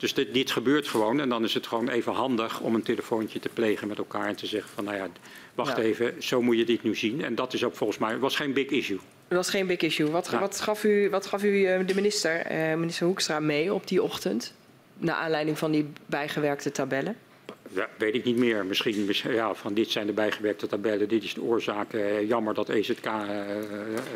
dus 0.00 0.14
dit, 0.14 0.34
dit, 0.34 0.50
gebeurt 0.50 0.88
gewoon. 0.88 1.20
En 1.20 1.28
dan 1.28 1.44
is 1.44 1.54
het 1.54 1.66
gewoon 1.66 1.88
even 1.88 2.12
handig 2.12 2.60
om 2.60 2.74
een 2.74 2.82
telefoontje 2.82 3.38
te 3.38 3.48
plegen 3.48 3.88
met 3.88 3.98
elkaar 3.98 4.26
en 4.26 4.36
te 4.36 4.46
zeggen 4.46 4.70
van 4.74 4.84
nou 4.84 4.96
ja, 4.96 5.08
wacht 5.54 5.76
ja. 5.76 5.82
even, 5.82 6.22
zo 6.22 6.42
moet 6.42 6.56
je 6.56 6.64
dit 6.64 6.82
nu 6.82 6.94
zien. 6.94 7.24
En 7.24 7.34
dat 7.34 7.52
is 7.52 7.64
ook 7.64 7.74
volgens 7.74 7.98
mij, 7.98 8.18
was 8.18 8.36
geen 8.36 8.52
big 8.52 8.66
issue. 8.66 8.98
Dat 9.28 9.38
was 9.38 9.50
geen 9.50 9.66
big 9.66 9.80
issue. 9.80 10.10
Wat, 10.10 10.28
ja. 10.30 10.38
wat 10.38 10.60
gaf 10.60 10.84
u, 10.84 11.10
wat 11.10 11.26
gaf 11.26 11.44
u 11.44 11.84
de 11.84 11.94
minister, 11.94 12.46
minister 12.78 13.06
Hoekstra, 13.06 13.40
mee 13.40 13.74
op 13.74 13.88
die 13.88 14.02
ochtend? 14.02 14.54
naar 15.00 15.14
aanleiding 15.14 15.58
van 15.58 15.70
die 15.70 15.92
bijgewerkte 16.06 16.70
tabellen? 16.70 17.16
Ja, 17.72 17.88
weet 17.96 18.14
ik 18.14 18.24
niet 18.24 18.36
meer. 18.36 18.66
Misschien 18.66 19.08
ja, 19.28 19.54
van 19.54 19.74
dit 19.74 19.90
zijn 19.90 20.06
de 20.06 20.12
bijgewerkte 20.12 20.66
tabellen, 20.66 21.08
dit 21.08 21.22
is 21.22 21.34
de 21.34 21.42
oorzaak. 21.42 21.92
Eh, 21.92 22.28
jammer 22.28 22.54
dat 22.54 22.68
EZK 22.68 23.06
uh, 23.06 23.12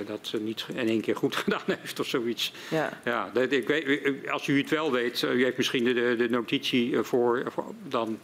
dat 0.06 0.34
niet 0.40 0.66
in 0.74 0.88
één 0.88 1.00
keer 1.00 1.16
goed 1.16 1.36
gedaan 1.44 1.62
heeft 1.66 2.00
of 2.00 2.06
zoiets. 2.06 2.52
Ja. 2.70 3.00
Ja, 3.04 3.30
dat, 3.32 3.52
ik 3.52 3.66
weet, 3.66 4.10
als 4.30 4.46
u 4.46 4.58
het 4.58 4.70
wel 4.70 4.92
weet, 4.92 5.22
u 5.22 5.44
heeft 5.44 5.56
misschien 5.56 5.84
de, 5.84 6.14
de 6.16 6.28
notitie 6.30 6.98
voor, 6.98 7.42
voor, 7.46 7.64
dan 7.88 8.18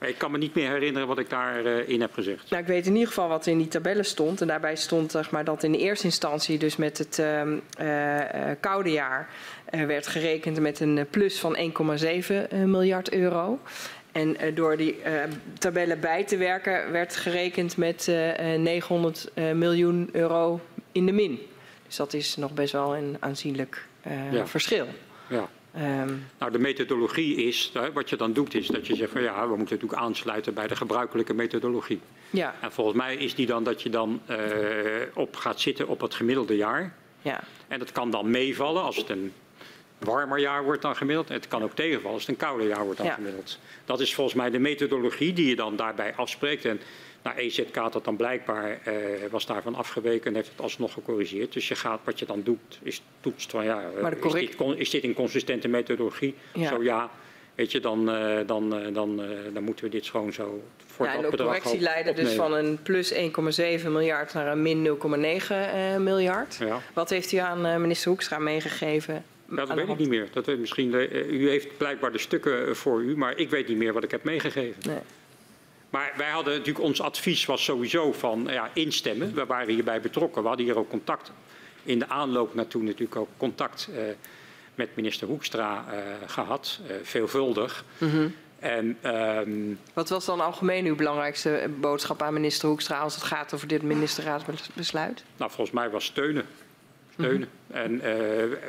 Ik 0.00 0.18
kan 0.18 0.30
me 0.30 0.38
niet 0.38 0.54
meer 0.54 0.70
herinneren 0.70 1.08
wat 1.08 1.18
ik 1.18 1.30
daarin 1.30 2.00
heb 2.00 2.12
gezegd. 2.12 2.50
Nou, 2.50 2.62
ik 2.62 2.68
weet 2.68 2.86
in 2.86 2.92
ieder 2.92 3.08
geval 3.08 3.28
wat 3.28 3.46
in 3.46 3.58
die 3.58 3.68
tabellen 3.68 4.04
stond. 4.04 4.40
En 4.40 4.46
daarbij 4.46 4.76
stond 4.76 5.10
zeg 5.10 5.30
maar, 5.30 5.44
dat 5.44 5.62
in 5.62 5.72
de 5.72 5.78
eerste 5.78 6.04
instantie, 6.04 6.58
dus 6.58 6.76
met 6.76 6.98
het 6.98 7.18
uh, 7.18 7.42
uh, 7.80 8.50
koude 8.60 8.90
jaar, 8.90 9.28
werd 9.70 10.06
gerekend 10.06 10.60
met 10.60 10.80
een 10.80 11.06
plus 11.10 11.38
van 11.38 11.56
1,7 11.56 12.56
miljard 12.64 13.12
euro. 13.12 13.58
En 14.16 14.54
door 14.54 14.76
die 14.76 14.96
tabellen 15.58 16.00
bij 16.00 16.24
te 16.24 16.36
werken, 16.36 16.92
werd 16.92 17.16
gerekend 17.16 17.76
met 17.76 18.12
900 18.58 19.30
miljoen 19.54 20.08
euro 20.12 20.60
in 20.92 21.06
de 21.06 21.12
min. 21.12 21.40
Dus 21.86 21.96
dat 21.96 22.12
is 22.12 22.36
nog 22.36 22.54
best 22.54 22.72
wel 22.72 22.96
een 22.96 23.16
aanzienlijk 23.20 23.86
ja. 24.30 24.46
verschil. 24.46 24.86
Ja. 25.28 25.48
Um, 25.76 26.26
nou, 26.38 26.52
de 26.52 26.58
methodologie 26.58 27.36
is, 27.36 27.72
wat 27.94 28.10
je 28.10 28.16
dan 28.16 28.32
doet, 28.32 28.54
is 28.54 28.66
dat 28.66 28.86
je 28.86 28.94
zegt 28.94 29.12
van 29.12 29.22
ja, 29.22 29.48
we 29.48 29.56
moeten 29.56 29.74
natuurlijk 29.74 30.02
aansluiten 30.02 30.54
bij 30.54 30.66
de 30.66 30.76
gebruikelijke 30.76 31.34
methodologie. 31.34 32.00
Ja. 32.30 32.54
En 32.60 32.72
volgens 32.72 32.96
mij 32.96 33.16
is 33.16 33.34
die 33.34 33.46
dan 33.46 33.64
dat 33.64 33.82
je 33.82 33.90
dan 33.90 34.20
uh, 34.30 34.36
op 35.14 35.36
gaat 35.36 35.60
zitten 35.60 35.88
op 35.88 36.00
het 36.00 36.14
gemiddelde 36.14 36.56
jaar. 36.56 36.94
Ja. 37.22 37.40
En 37.68 37.78
dat 37.78 37.92
kan 37.92 38.10
dan 38.10 38.30
meevallen 38.30 38.82
als 38.82 38.96
het 38.96 39.08
een 39.08 39.32
warmer 39.98 40.38
jaar 40.38 40.64
wordt 40.64 40.82
dan 40.82 40.96
gemiddeld. 40.96 41.28
Het 41.28 41.48
kan 41.48 41.62
ook 41.62 41.74
tegenvallen 41.74 42.12
als 42.12 42.26
het 42.26 42.30
een 42.30 42.46
kouder 42.46 42.66
jaar 42.66 42.84
wordt 42.84 42.98
dan 42.98 43.06
ja. 43.06 43.14
gemiddeld. 43.14 43.58
Dat 43.84 44.00
is 44.00 44.14
volgens 44.14 44.36
mij 44.36 44.50
de 44.50 44.58
methodologie 44.58 45.32
die 45.32 45.48
je 45.48 45.56
dan 45.56 45.76
daarbij 45.76 46.14
afspreekt. 46.14 46.64
En 46.64 46.80
nou, 47.22 47.36
EZK 47.36 47.76
had 47.76 47.92
dat 47.92 48.04
dan 48.04 48.16
blijkbaar, 48.16 48.80
uh, 48.88 48.94
was 49.30 49.46
daarvan 49.46 49.74
afgeweken 49.74 50.26
en 50.26 50.34
heeft 50.34 50.50
het 50.50 50.60
alsnog 50.60 50.92
gecorrigeerd. 50.92 51.52
Dus 51.52 51.68
je 51.68 51.74
gaat, 51.74 52.00
wat 52.04 52.18
je 52.18 52.26
dan 52.26 52.42
doet, 52.42 52.78
is 52.82 53.02
toetst 53.20 53.50
van 53.50 53.64
ja, 53.64 53.82
is, 54.22 54.32
dit, 54.32 54.56
is 54.76 54.90
dit 54.90 55.04
een 55.04 55.14
consistente 55.14 55.68
methodologie? 55.68 56.34
Ja. 56.54 56.68
Zo 56.68 56.82
ja, 56.82 57.10
weet 57.54 57.72
je, 57.72 57.80
dan, 57.80 58.14
uh, 58.14 58.36
dan, 58.46 58.78
uh, 58.78 58.94
dan, 58.94 59.22
dan 59.52 59.62
moeten 59.62 59.84
we 59.84 59.90
dit 59.90 60.06
gewoon 60.06 60.32
zo 60.32 60.62
voor 60.86 61.06
ja, 61.06 61.12
dat 61.12 61.24
en 61.24 61.30
de 61.30 61.42
correctie 61.42 61.80
leidde 61.80 62.12
dus 62.12 62.32
van 62.32 62.54
een 62.54 62.78
plus 62.82 63.14
1,7 63.14 63.18
miljard 63.82 64.32
naar 64.32 64.46
een 64.46 64.62
min 64.62 64.98
0,9 65.96 66.02
miljard. 66.02 66.56
Ja. 66.60 66.80
Wat 66.92 67.10
heeft 67.10 67.32
u 67.32 67.36
aan 67.36 67.80
minister 67.80 68.08
Hoekstra 68.08 68.38
meegegeven? 68.38 69.24
Ja, 69.50 69.56
dat 69.56 69.74
weet 69.74 69.88
ik 69.88 69.98
niet 69.98 70.08
meer. 70.08 70.28
Dat 70.32 70.46
weet 70.46 70.58
misschien, 70.58 70.94
u 71.30 71.48
heeft 71.48 71.76
blijkbaar 71.76 72.12
de 72.12 72.18
stukken 72.18 72.76
voor 72.76 73.02
u, 73.02 73.16
maar 73.16 73.36
ik 73.36 73.50
weet 73.50 73.68
niet 73.68 73.76
meer 73.76 73.92
wat 73.92 74.04
ik 74.04 74.10
heb 74.10 74.24
meegegeven. 74.24 74.82
Nee. 74.90 74.98
Maar 75.90 76.12
wij 76.16 76.30
hadden 76.30 76.52
natuurlijk, 76.52 76.84
ons 76.84 77.00
advies 77.00 77.44
was 77.44 77.64
sowieso 77.64 78.12
van 78.12 78.46
ja, 78.50 78.70
instemmen. 78.72 79.34
We 79.34 79.46
waren 79.46 79.74
hierbij 79.74 80.00
betrokken. 80.00 80.42
We 80.42 80.48
hadden 80.48 80.66
hier 80.66 80.78
ook 80.78 80.88
contact. 80.88 81.32
In 81.82 81.98
de 81.98 82.08
aanloop 82.08 82.54
naartoe 82.54 82.82
natuurlijk 82.82 83.16
ook 83.16 83.28
contact 83.36 83.88
uh, 83.90 83.98
met 84.74 84.96
minister 84.96 85.26
Hoekstra 85.26 85.84
uh, 85.92 85.98
gehad. 86.26 86.80
Veelvuldig. 87.02 87.84
Mm 87.98 88.10
-hmm. 88.10 88.34
En, 88.58 88.98
um, 89.16 89.78
Wat 89.92 90.08
was 90.08 90.24
dan 90.24 90.40
algemeen 90.40 90.86
uw 90.86 90.96
belangrijkste 90.96 91.70
boodschap 91.80 92.22
aan 92.22 92.32
minister 92.32 92.68
Hoekstra 92.68 92.98
als 92.98 93.14
het 93.14 93.24
gaat 93.24 93.54
over 93.54 93.68
dit 93.68 93.82
ministerraadsbesluit? 93.82 95.24
Nou, 95.36 95.50
volgens 95.50 95.76
mij 95.76 95.90
was 95.90 96.04
steunen. 96.04 96.44
Steunen. 97.18 97.48
Mm 97.66 97.76
-hmm. 97.76 97.82
En 97.82 97.98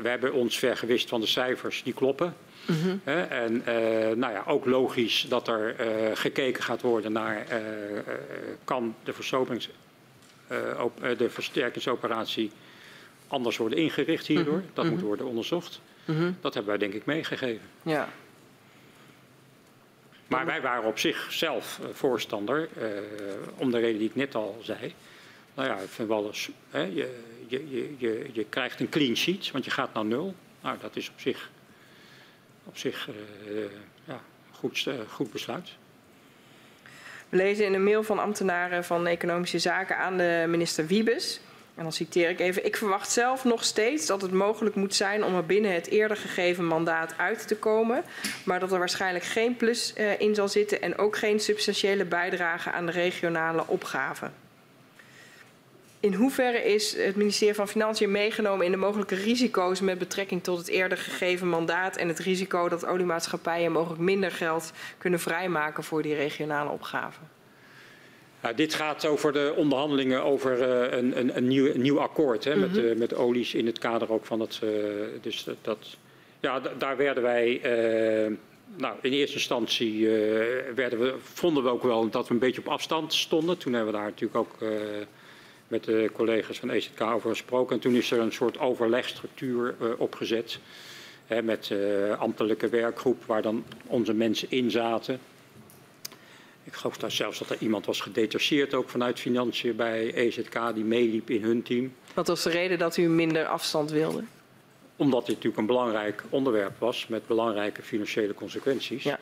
we 0.02 0.10
hebben 0.10 0.34
ons 0.34 0.60
vergewist 0.60 1.10
van 1.10 1.22
de 1.22 1.28
cijfers, 1.28 1.84
die 1.84 1.94
kloppen. 1.94 2.36
Mm 2.66 2.76
-hmm. 2.76 3.02
En 3.30 3.54
uh, 3.54 3.66
nou 4.16 4.34
ja, 4.34 4.44
ook 4.48 4.66
logisch 4.66 5.26
dat 5.30 5.48
er 5.48 5.76
gekeken 6.14 6.64
gaat 6.64 6.82
worden 6.82 7.12
naar 7.12 7.46
kan 8.64 8.96
de, 9.04 9.14
de 11.18 11.30
versterkingsoperatie 11.30 12.52
anders 13.28 13.58
worden 13.58 13.78
ingericht 13.78 14.28
hierdoor. 14.28 14.54
Mm 14.54 14.60
-hmm. 14.60 14.70
Dat 14.74 14.86
moet 14.86 15.02
worden 15.02 15.26
onderzocht. 15.26 15.82
Dat 16.42 16.54
hebben 16.54 16.72
wij 16.72 16.78
denk 16.78 16.94
ik 16.94 17.06
meegegeven. 17.06 17.68
Ja. 17.82 18.10
Maar 20.28 20.46
wij 20.46 20.62
waren 20.62 20.90
op 20.90 21.00
zichzelf 21.00 21.80
voorstander, 21.92 22.70
om 23.58 23.72
de 23.72 23.80
reden 23.80 24.00
die 24.00 24.10
ik 24.10 24.16
net 24.16 24.36
al 24.36 24.60
zei. 24.62 24.94
Nou 25.54 25.70
ja, 25.70 25.76
ik 25.76 25.90
vind 25.90 26.08
wel 26.08 26.28
eens, 26.28 26.50
hè, 26.70 26.82
je, 26.82 27.20
je, 27.48 27.96
je, 27.98 28.30
je 28.32 28.46
krijgt 28.46 28.80
een 28.80 28.90
clean 28.90 29.16
sheet, 29.18 29.52
want 29.52 29.66
je 29.66 29.72
gaat 29.72 29.94
naar 29.94 30.06
nul. 30.06 30.36
Nou, 30.62 30.78
dat 30.82 30.96
is 30.96 31.10
op 31.10 31.20
zich 31.20 31.50
op 32.68 32.78
zich 32.78 33.10
uh, 33.50 33.64
ja, 34.06 34.22
goed, 34.52 34.86
uh, 34.88 34.94
goed 35.10 35.32
besluit. 35.32 35.70
We 37.30 37.38
lezen 37.38 37.66
in 37.66 37.74
een 37.74 37.84
mail 37.84 38.04
van 38.04 38.20
ambtenaren 38.20 38.84
van 38.84 39.08
Economische 39.08 39.60
Zaken 39.60 39.98
aan 39.98 40.18
de 40.18 40.46
minister 40.48 40.88
Wiebes. 40.88 41.40
En 41.76 41.84
dan 41.84 41.92
citeer 41.92 42.30
ik 42.30 42.40
even. 42.40 42.66
Ik 42.66 42.78
verwacht 42.78 43.12
zelf 43.12 43.44
nog 43.44 43.64
steeds 43.64 44.06
dat 44.06 44.22
het 44.22 44.32
mogelijk 44.32 44.76
moet 44.76 44.96
zijn 44.96 45.24
om 45.24 45.36
er 45.36 45.46
binnen 45.46 45.74
het 45.74 45.88
eerder 45.88 46.18
gegeven 46.18 46.66
mandaat 46.66 47.14
uit 47.18 47.48
te 47.48 47.56
komen. 47.56 48.04
Maar 48.46 48.60
dat 48.60 48.72
er 48.72 48.80
waarschijnlijk 48.80 49.26
geen 49.26 49.56
plus 49.56 49.94
uh, 49.98 50.20
in 50.20 50.36
zal 50.36 50.48
zitten 50.48 50.82
en 50.82 50.98
ook 50.98 51.18
geen 51.18 51.40
substantiële 51.40 52.06
bijdrage 52.06 52.72
aan 52.72 52.86
de 52.86 52.92
regionale 52.92 53.68
opgave. 53.68 54.30
In 56.08 56.14
hoeverre 56.14 56.64
is 56.64 56.96
het 56.96 57.16
ministerie 57.16 57.56
van 57.56 57.68
Financiën 57.68 58.12
meegenomen 58.12 58.66
in 58.66 58.72
de 58.72 58.78
mogelijke 58.78 59.16
risico's 59.16 59.82
met 59.82 59.98
betrekking 59.98 60.44
tot 60.44 60.58
het 60.58 60.68
eerder 60.68 60.98
gegeven 60.98 61.50
mandaat 61.50 61.98
en 61.98 62.08
het 62.08 62.20
risico 62.20 62.70
dat 62.70 62.86
oliemaatschappijen 62.86 63.72
mogelijk 63.72 64.02
minder 64.02 64.32
geld 64.32 64.72
kunnen 64.98 65.20
vrijmaken 65.20 65.84
voor 65.84 66.02
die 66.02 66.16
regionale 66.16 66.70
opgave? 66.70 67.20
Ja, 68.44 68.54
dit 68.54 68.74
gaat 68.74 69.06
over 69.06 69.34
de 69.34 69.54
onderhandelingen 69.56 70.24
over 70.24 70.60
uh, 70.60 70.98
een, 70.98 71.20
een, 71.20 71.38
een, 71.38 71.48
nieuw, 71.48 71.66
een, 71.66 71.82
nieuw, 71.82 72.00
akkoord 72.00 72.44
hè, 72.44 72.56
mm 72.56 72.62
-hmm. 72.62 72.72
met, 72.72 72.84
uh, 72.84 72.96
met 72.96 73.16
olies 73.16 73.54
in 73.54 73.66
het 73.66 73.80
kader 73.80 74.12
ook 74.12 74.26
van 74.26 74.40
het. 74.40 74.60
Uh, 74.64 74.70
dus 75.22 75.44
dat, 75.44 75.58
dat, 75.62 75.98
ja, 76.40 76.62
daar 76.78 76.98
werden 76.98 77.24
wij. 77.24 77.62
nou, 78.76 78.96
in 79.02 79.12
eerste 79.12 79.36
instantie 79.36 80.08
werden 80.76 81.00
we, 81.00 81.16
vonden 81.22 81.64
we 81.64 81.70
ook 81.70 81.84
wel 81.84 82.10
dat 82.10 82.28
we 82.28 82.34
een 82.34 82.40
beetje 82.40 82.62
op 82.62 82.68
afstand 82.68 83.14
stonden. 83.14 83.58
Toen 83.58 83.74
hebben 83.74 83.94
we 83.94 84.00
daar 84.00 84.10
natuurlijk 84.10 84.36
ook 84.36 84.56
met 85.68 85.84
de 85.84 86.10
collega's 86.14 86.60
van 86.60 86.70
EZK 86.70 87.02
over 87.02 87.30
gesproken. 87.30 87.76
En 87.76 87.82
toen 87.82 87.96
is 87.96 88.12
er 88.12 88.20
een 88.20 88.32
soort 88.32 88.60
overlegstructuur 88.60 89.76
uh, 89.82 89.90
opgezet. 89.98 90.60
Hè, 91.26 91.42
met 91.42 91.70
uh, 91.70 92.20
ambtelijke 92.20 92.70
werkgroep 92.70 93.26
waar 93.26 93.42
dan 93.42 93.66
onze 93.86 94.14
mensen 94.14 94.52
in 94.52 94.72
zaten. 94.72 95.20
Ik 96.64 96.74
geloof 96.74 96.98
daar 96.98 97.12
zelfs 97.12 97.40
dat 97.40 97.50
er 97.50 97.58
iemand 97.60 97.86
was 97.86 98.02
gedetacheerd 98.02 98.74
ook 98.74 98.90
vanuit 98.90 99.20
Financiën 99.20 99.76
bij 99.76 100.14
EZK 100.14 100.60
die 100.74 100.84
meeliep 100.84 101.30
in 101.30 101.44
hun 101.44 101.64
team. 101.64 101.94
Wat 102.14 102.28
was 102.28 102.44
de 102.44 102.50
reden 102.50 102.80
dat 102.80 102.98
u 102.98 103.08
minder 103.08 103.46
afstand 103.46 103.92
wilde? 103.92 104.24
Omdat 104.96 105.26
dit 105.26 105.36
natuurlijk 105.36 105.58
een 105.58 105.66
belangrijk 105.66 106.24
onderwerp 106.30 106.80
was 106.80 107.08
met 107.08 107.28
belangrijke 107.28 107.82
financiële 107.82 108.34
consequenties. 108.34 109.04
Ja. 109.04 109.20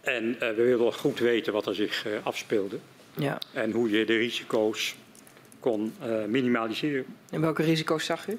En 0.00 0.24
uh, 0.24 0.38
we 0.38 0.62
wilden 0.62 0.92
goed 0.92 1.18
weten 1.18 1.52
wat 1.52 1.66
er 1.66 1.74
zich 1.74 2.06
afspeelde. 2.22 2.78
Ja. 3.16 3.38
En 3.52 3.70
hoe 3.70 3.90
je 3.90 4.04
de 4.04 4.16
risico's 4.16 4.94
kon 5.64 5.94
uh, 6.02 6.24
minimaliseren. 6.24 7.06
En 7.30 7.40
welke 7.40 7.62
risico's 7.62 8.04
zag 8.04 8.28
u? 8.28 8.38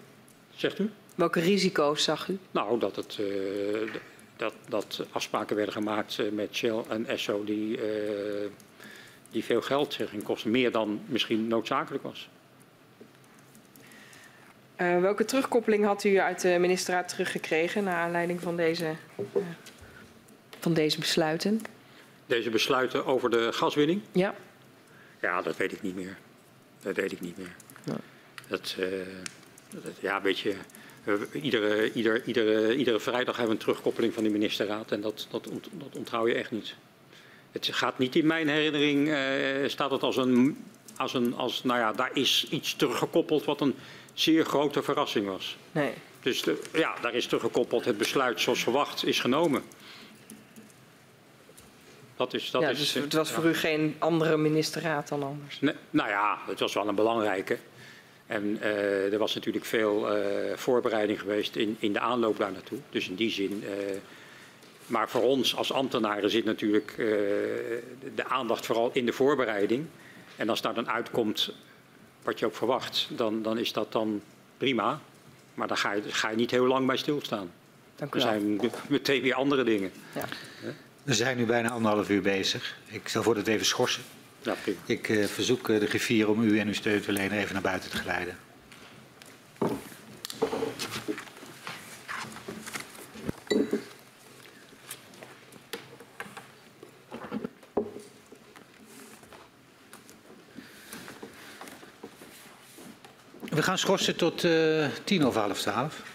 Zegt 0.55 0.79
u? 0.79 0.89
Welke 1.15 1.39
risico's 1.39 2.03
zag 2.03 2.27
u? 2.27 2.37
Nou, 2.51 2.79
dat, 2.79 2.95
het, 2.95 3.17
uh, 3.21 3.91
dat, 4.37 4.53
dat 4.69 5.05
afspraken 5.11 5.55
werden 5.55 5.73
gemaakt 5.73 6.21
met 6.31 6.55
Shell 6.55 6.83
en 6.87 7.05
Esso 7.05 7.43
die, 7.43 7.79
die 9.31 9.43
veel 9.43 9.61
geld 9.61 9.93
gingen 9.93 10.23
kosten. 10.23 10.51
Meer 10.51 10.71
dan 10.71 11.01
misschien 11.05 11.47
noodzakelijk 11.47 12.03
was. 12.03 12.29
welke 14.77 15.25
terugkoppeling 15.25 15.85
had 15.85 16.03
u 16.03 16.19
uit 16.19 16.41
de 16.41 16.57
ministerraad 16.59 17.07
teruggekregen 17.07 17.83
naar 17.83 17.95
aanleiding 17.95 18.41
van 18.41 18.55
deze, 18.55 18.93
van 20.59 20.73
deze 20.73 20.99
besluiten? 20.99 21.61
Deze 22.25 22.49
besluiten 22.49 23.05
over 23.05 23.29
de 23.29 23.53
gaswinning? 23.53 24.01
Ja. 24.11 24.35
Ja, 25.21 25.41
dat 25.41 25.57
weet 25.57 25.71
ik 25.71 25.81
niet 25.81 25.95
meer. 25.95 26.17
Dat 26.85 26.95
weet 26.95 27.11
ik 27.11 27.21
niet 27.21 27.37
meer. 27.37 27.55
Ja. 27.83 27.95
Dat, 28.47 28.75
uh, 28.79 28.87
dat, 29.69 29.91
ja, 29.99 30.21
weet 30.21 30.39
je, 30.39 30.55
uh, 31.05 31.13
iedere, 31.43 31.91
ieder, 31.91 32.23
iedere, 32.25 32.75
iedere 32.75 32.99
vrijdag 32.99 33.37
hebben 33.37 33.45
we 33.45 33.51
een 33.51 33.65
terugkoppeling 33.65 34.13
van 34.13 34.23
de 34.23 34.29
ministerraad 34.29 34.91
en 34.91 35.01
dat, 35.01 35.27
dat, 35.31 35.47
ont, 35.47 35.67
dat 35.71 35.95
onthoud 35.95 36.27
je 36.27 36.33
echt 36.33 36.51
niet. 36.51 36.75
Het 37.51 37.69
gaat 37.71 37.97
niet 37.97 38.15
in 38.15 38.27
mijn 38.27 38.47
herinnering, 38.47 39.07
uh, 39.07 39.69
staat 39.69 39.91
het 39.91 40.03
als 40.03 40.17
een, 40.17 40.65
als 40.97 41.13
een, 41.13 41.35
als, 41.35 41.63
nou 41.63 41.79
ja, 41.79 41.93
daar 41.93 42.11
is 42.13 42.47
iets 42.49 42.75
teruggekoppeld 42.75 43.45
wat 43.45 43.61
een 43.61 43.75
zeer 44.13 44.45
grote 44.45 44.83
verrassing 44.83 45.27
was. 45.27 45.57
Nee. 45.71 45.93
Dus 46.21 46.41
de, 46.41 46.61
ja, 46.73 46.95
daar 47.01 47.13
is 47.13 47.25
teruggekoppeld 47.25 47.85
het 47.85 47.97
besluit 47.97 48.41
zoals 48.41 48.63
verwacht 48.63 49.05
is 49.05 49.19
genomen. 49.19 49.63
Dat 52.15 52.33
is, 52.33 52.51
dat 52.51 52.61
ja, 52.61 52.69
is, 52.69 52.77
dus 52.77 52.93
het 52.93 53.13
was 53.13 53.31
voor 53.31 53.43
ja. 53.43 53.49
u 53.49 53.53
geen 53.53 53.95
andere 53.99 54.37
ministerraad 54.37 55.07
dan 55.07 55.23
anders? 55.23 55.59
Nee, 55.59 55.73
nou 55.89 56.09
ja, 56.09 56.37
het 56.47 56.59
was 56.59 56.73
wel 56.73 56.87
een 56.87 56.95
belangrijke. 56.95 57.57
En 58.27 58.57
uh, 58.61 59.13
er 59.13 59.17
was 59.17 59.35
natuurlijk 59.35 59.65
veel 59.65 60.17
uh, 60.17 60.23
voorbereiding 60.55 61.19
geweest 61.19 61.55
in, 61.55 61.75
in 61.79 61.93
de 61.93 61.99
aanloop 61.99 62.37
daar 62.37 62.51
naartoe. 62.51 62.79
Dus 62.89 63.09
in 63.09 63.15
die 63.15 63.29
zin. 63.29 63.63
Uh, 63.63 63.69
maar 64.85 65.09
voor 65.09 65.21
ons 65.21 65.55
als 65.55 65.71
ambtenaren 65.71 66.29
zit 66.29 66.45
natuurlijk 66.45 66.93
de 68.15 68.25
aandacht 68.27 68.65
vooral 68.65 68.89
in 68.93 69.05
de 69.05 69.13
voorbereiding. 69.13 69.85
En 70.35 70.49
als 70.49 70.61
daar 70.61 70.73
dan 70.73 70.89
uitkomt 70.89 71.53
wat 72.23 72.39
je 72.39 72.45
ook 72.45 72.55
verwacht, 72.55 73.07
dan, 73.09 73.41
dan 73.41 73.57
is 73.57 73.73
dat 73.73 73.91
dan 73.91 74.21
prima. 74.57 75.01
Maar 75.53 75.67
daar 75.67 75.77
ga 75.77 75.91
je, 75.91 76.01
ga 76.01 76.29
je 76.29 76.35
niet 76.35 76.51
heel 76.51 76.65
lang 76.65 76.87
bij 76.87 76.97
stilstaan. 76.97 77.51
Dank 77.95 78.15
u 78.15 78.17
er 78.17 78.21
zijn 78.21 78.61
meteen 78.87 79.21
weer 79.21 79.33
andere 79.33 79.63
dingen. 79.63 79.91
Ja. 80.15 80.25
We 81.05 81.13
zijn 81.13 81.37
nu 81.37 81.45
bijna 81.45 81.69
anderhalf 81.69 82.09
uur 82.09 82.21
bezig. 82.21 82.77
Ik 82.85 83.07
zal 83.07 83.23
voor 83.23 83.35
het 83.35 83.47
even 83.47 83.65
schorsen. 83.65 84.03
Ja. 84.41 84.55
Ik 84.85 85.09
uh, 85.09 85.25
verzoek 85.25 85.67
uh, 85.67 85.79
de 85.79 85.87
griffier 85.87 86.29
om 86.29 86.43
u 86.43 86.59
en 86.59 86.67
uw 86.67 86.73
steun 86.73 86.97
te 86.97 87.03
verlenen 87.03 87.37
even 87.37 87.53
naar 87.53 87.61
buiten 87.61 87.89
te 87.89 87.97
geleiden. 87.97 88.37
We 103.49 103.63
gaan 103.63 103.77
schorsen 103.77 104.15
tot 104.15 104.43
uh, 104.43 104.85
tien 105.03 105.25
over 105.25 105.41
half 105.41 105.61
twaalf. 105.61 106.14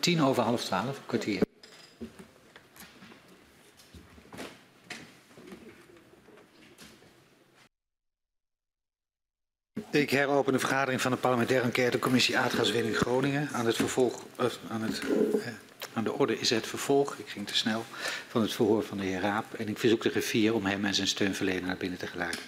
Tien 0.00 0.22
over 0.22 0.42
half 0.42 0.64
twaalf, 0.64 1.00
kwartier. 1.06 1.40
Ik 9.90 10.10
heropen 10.10 10.52
de 10.52 10.58
vergadering 10.58 11.00
van 11.00 11.10
de 11.10 11.16
parlementaire 11.16 11.64
enquêtecommissie 11.64 12.38
aardgaswinning 12.38 12.96
Groningen. 12.96 13.48
Aan, 13.52 13.66
het 13.66 13.76
vervolg, 13.76 14.24
aan, 14.68 14.82
het, 14.82 15.02
uh, 15.34 15.46
aan 15.92 16.04
de 16.04 16.12
orde 16.12 16.38
is 16.38 16.50
het 16.50 16.66
vervolg, 16.66 17.14
ik 17.16 17.28
ging 17.28 17.46
te 17.46 17.56
snel, 17.56 17.84
van 18.28 18.42
het 18.42 18.52
verhoor 18.52 18.82
van 18.82 18.98
de 18.98 19.04
heer 19.04 19.20
Raap. 19.20 19.54
En 19.54 19.68
ik 19.68 19.78
verzoek 19.78 20.02
de 20.02 20.10
griffier 20.10 20.54
om 20.54 20.66
hem 20.66 20.84
en 20.84 20.94
zijn 20.94 21.06
steunverlener 21.06 21.66
naar 21.66 21.76
binnen 21.76 21.98
te 21.98 22.06
geleiden. 22.06 22.40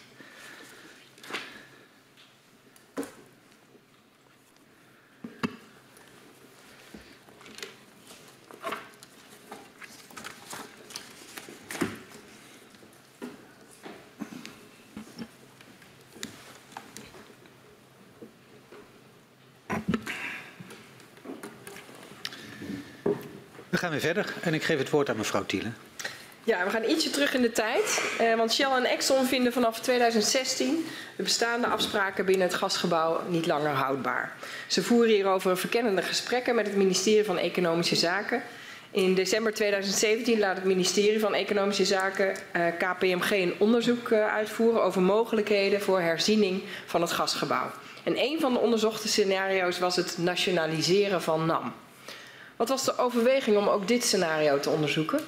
Verder 24.01 24.35
en 24.41 24.55
ik 24.55 24.63
geef 24.63 24.79
het 24.79 24.91
woord 24.91 25.09
aan 25.09 25.17
mevrouw 25.17 25.45
Thielen. 25.47 25.77
Ja, 26.45 26.65
we 26.65 26.71
gaan 26.71 26.85
ietsje 26.85 27.11
terug 27.11 27.35
in 27.35 27.43
de 27.43 27.53
tijd. 27.53 28.03
Eh, 28.19 28.35
want 28.35 28.53
Shell 28.53 28.71
en 28.71 28.85
Exxon 28.85 29.27
vinden 29.27 29.53
vanaf 29.53 29.81
2016 29.81 30.87
de 31.17 31.23
bestaande 31.23 31.67
afspraken 31.67 32.25
binnen 32.25 32.47
het 32.47 32.57
gasgebouw 32.57 33.21
niet 33.29 33.47
langer 33.47 33.71
houdbaar. 33.71 34.33
Ze 34.67 34.83
voeren 34.83 35.15
hierover 35.15 35.59
verkennende 35.59 36.03
gesprekken 36.03 36.55
met 36.55 36.67
het 36.67 36.77
ministerie 36.77 37.25
van 37.25 37.39
Economische 37.39 37.97
Zaken. 37.97 38.43
In 38.91 39.15
december 39.15 39.55
2017 39.55 40.39
laat 40.39 40.57
het 40.57 40.65
ministerie 40.65 41.21
van 41.21 41.35
Economische 41.35 41.85
Zaken 41.85 42.35
eh, 42.53 42.63
KPMG 42.79 43.31
een 43.31 43.55
onderzoek 43.59 44.09
uh, 44.09 44.35
uitvoeren 44.35 44.83
over 44.83 45.03
mogelijkheden 45.03 45.81
voor 45.81 46.01
herziening 46.01 46.63
van 46.87 47.01
het 47.01 47.13
gasgebouw. 47.13 47.71
En 48.03 48.19
een 48.19 48.41
van 48.41 48.53
de 48.53 48.59
onderzochte 48.59 49.09
scenario's 49.09 49.79
was 49.79 49.97
het 49.97 50.19
nationaliseren 50.19 51.23
van 51.23 51.47
NAM. 51.47 51.73
Wat 52.57 52.69
was 52.69 52.85
de 52.85 52.99
overweging 52.99 53.57
om 53.57 53.69
ook 53.69 53.89
dit 53.89 54.05
scenario 54.05 54.61
te 54.61 54.71
onderzoeken? 54.71 55.21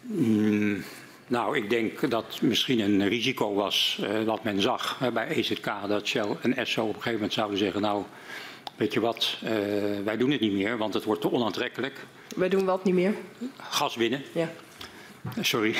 Mm, 0.00 0.84
nou, 1.26 1.56
ik 1.56 1.70
denk 1.70 2.10
dat 2.10 2.38
misschien 2.40 2.80
een 2.80 3.08
risico 3.08 3.54
was 3.54 3.98
uh, 4.02 4.22
wat 4.22 4.44
men 4.44 4.60
zag 4.60 4.98
hè, 4.98 5.12
bij 5.12 5.28
EZK. 5.28 5.70
Dat 5.88 6.06
Shell 6.06 6.36
en 6.42 6.56
Esso 6.56 6.82
op 6.82 6.88
een 6.88 6.94
gegeven 6.94 7.12
moment 7.12 7.32
zouden 7.32 7.58
zeggen... 7.58 7.80
nou, 7.80 8.02
weet 8.76 8.92
je 8.92 9.00
wat, 9.00 9.36
uh, 9.44 9.50
wij 10.04 10.16
doen 10.16 10.30
het 10.30 10.40
niet 10.40 10.52
meer, 10.52 10.78
want 10.78 10.94
het 10.94 11.04
wordt 11.04 11.20
te 11.20 11.30
onaantrekkelijk. 11.30 12.06
Wij 12.36 12.48
doen 12.48 12.64
wat 12.64 12.84
niet 12.84 12.94
meer? 12.94 13.14
Gas 13.56 13.96
winnen. 13.96 14.22
Ja. 14.32 14.50
Sorry. 15.40 15.74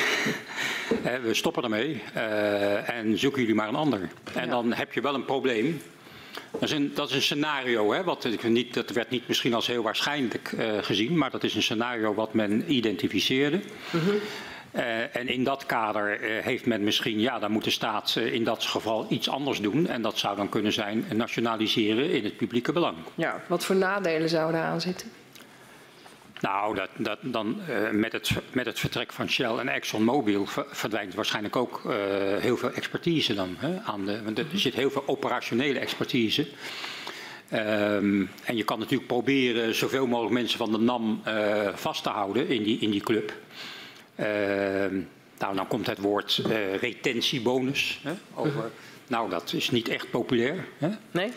we 1.26 1.34
stoppen 1.34 1.62
ermee 1.62 2.02
uh, 2.16 2.88
en 2.88 3.18
zoeken 3.18 3.40
jullie 3.40 3.56
maar 3.56 3.68
een 3.68 3.74
ander. 3.74 4.00
En 4.34 4.44
ja. 4.44 4.50
dan 4.50 4.72
heb 4.72 4.92
je 4.92 5.00
wel 5.00 5.14
een 5.14 5.24
probleem. 5.24 5.80
Dat 6.50 6.62
is 6.62 6.70
een, 6.70 6.90
dat 6.94 7.08
is 7.08 7.14
een 7.14 7.22
scenario, 7.22 7.92
hè, 7.92 8.04
wat 8.04 8.24
ik 8.24 8.42
niet, 8.42 8.74
dat 8.74 8.90
werd 8.90 9.10
niet 9.10 9.28
misschien 9.28 9.54
als 9.54 9.66
heel 9.66 9.82
waarschijnlijk 9.82 10.52
uh, 10.52 10.64
gezien, 10.80 11.18
maar 11.18 11.30
dat 11.30 11.44
is 11.44 11.54
een 11.54 11.62
scenario 11.62 12.14
wat 12.14 12.34
men 12.34 12.72
identificeerde. 12.72 13.60
-hmm. 13.90 14.00
uh, 14.74 15.16
en 15.16 15.28
in 15.28 15.44
dat 15.44 15.66
kader 15.66 16.20
uh, 16.20 16.44
heeft 16.44 16.66
men 16.66 16.84
misschien, 16.84 17.20
ja, 17.20 17.38
dan 17.38 17.50
moet 17.50 17.64
de 17.64 17.70
staat 17.70 18.16
in 18.16 18.44
dat 18.44 18.64
geval 18.64 19.06
iets 19.08 19.28
anders 19.28 19.60
doen. 19.60 19.86
En 19.86 20.02
dat 20.02 20.18
zou 20.18 20.36
dan 20.36 20.48
kunnen 20.48 20.72
zijn 20.72 21.04
nationaliseren 21.14 22.10
in 22.10 22.24
het 22.24 22.36
publieke 22.36 22.72
belang. 22.72 22.96
Ja, 23.14 23.42
wat 23.46 23.64
voor 23.64 23.76
nadelen 23.76 24.28
zouden 24.28 24.60
aan 24.60 24.80
zitten? 24.80 25.17
Nou, 26.40 26.74
dat, 26.74 26.88
dat, 26.96 27.18
dan, 27.22 27.60
uh, 27.68 27.90
met, 27.90 28.12
het, 28.12 28.30
met 28.52 28.66
het 28.66 28.78
vertrek 28.78 29.12
van 29.12 29.30
Shell 29.30 29.56
en 29.56 29.68
ExxonMobil 29.68 30.46
verdwijnt 30.70 31.14
waarschijnlijk 31.14 31.56
ook 31.56 31.82
uh, 31.86 31.92
heel 32.38 32.56
veel 32.56 32.72
expertise 32.72 33.34
dan. 33.34 33.56
Hè, 33.58 33.78
aan 33.80 34.06
de, 34.06 34.22
want 34.22 34.38
er 34.38 34.46
zit 34.52 34.74
heel 34.74 34.90
veel 34.90 35.02
operationele 35.06 35.78
expertise. 35.78 36.46
Um, 37.52 38.30
en 38.44 38.56
je 38.56 38.64
kan 38.64 38.78
natuurlijk 38.78 39.08
proberen 39.08 39.74
zoveel 39.74 40.06
mogelijk 40.06 40.34
mensen 40.34 40.58
van 40.58 40.72
de 40.72 40.78
NAM 40.78 41.22
uh, 41.26 41.68
vast 41.74 42.02
te 42.02 42.08
houden 42.08 42.48
in 42.48 42.62
die, 42.62 42.78
in 42.78 42.90
die 42.90 43.00
club. 43.00 43.32
nou, 45.38 45.56
dan 45.56 45.66
komt 45.68 45.86
het 45.86 45.98
woord 45.98 46.42
retentiebonus 46.80 48.00
hè, 48.02 48.12
over. 48.34 48.70
Nou, 49.06 49.30
dat 49.30 49.52
is 49.52 49.70
niet 49.70 49.88
echt 49.88 50.10
populair. 50.10 50.68
Hè? 50.78 50.88
Nee? 51.10 51.30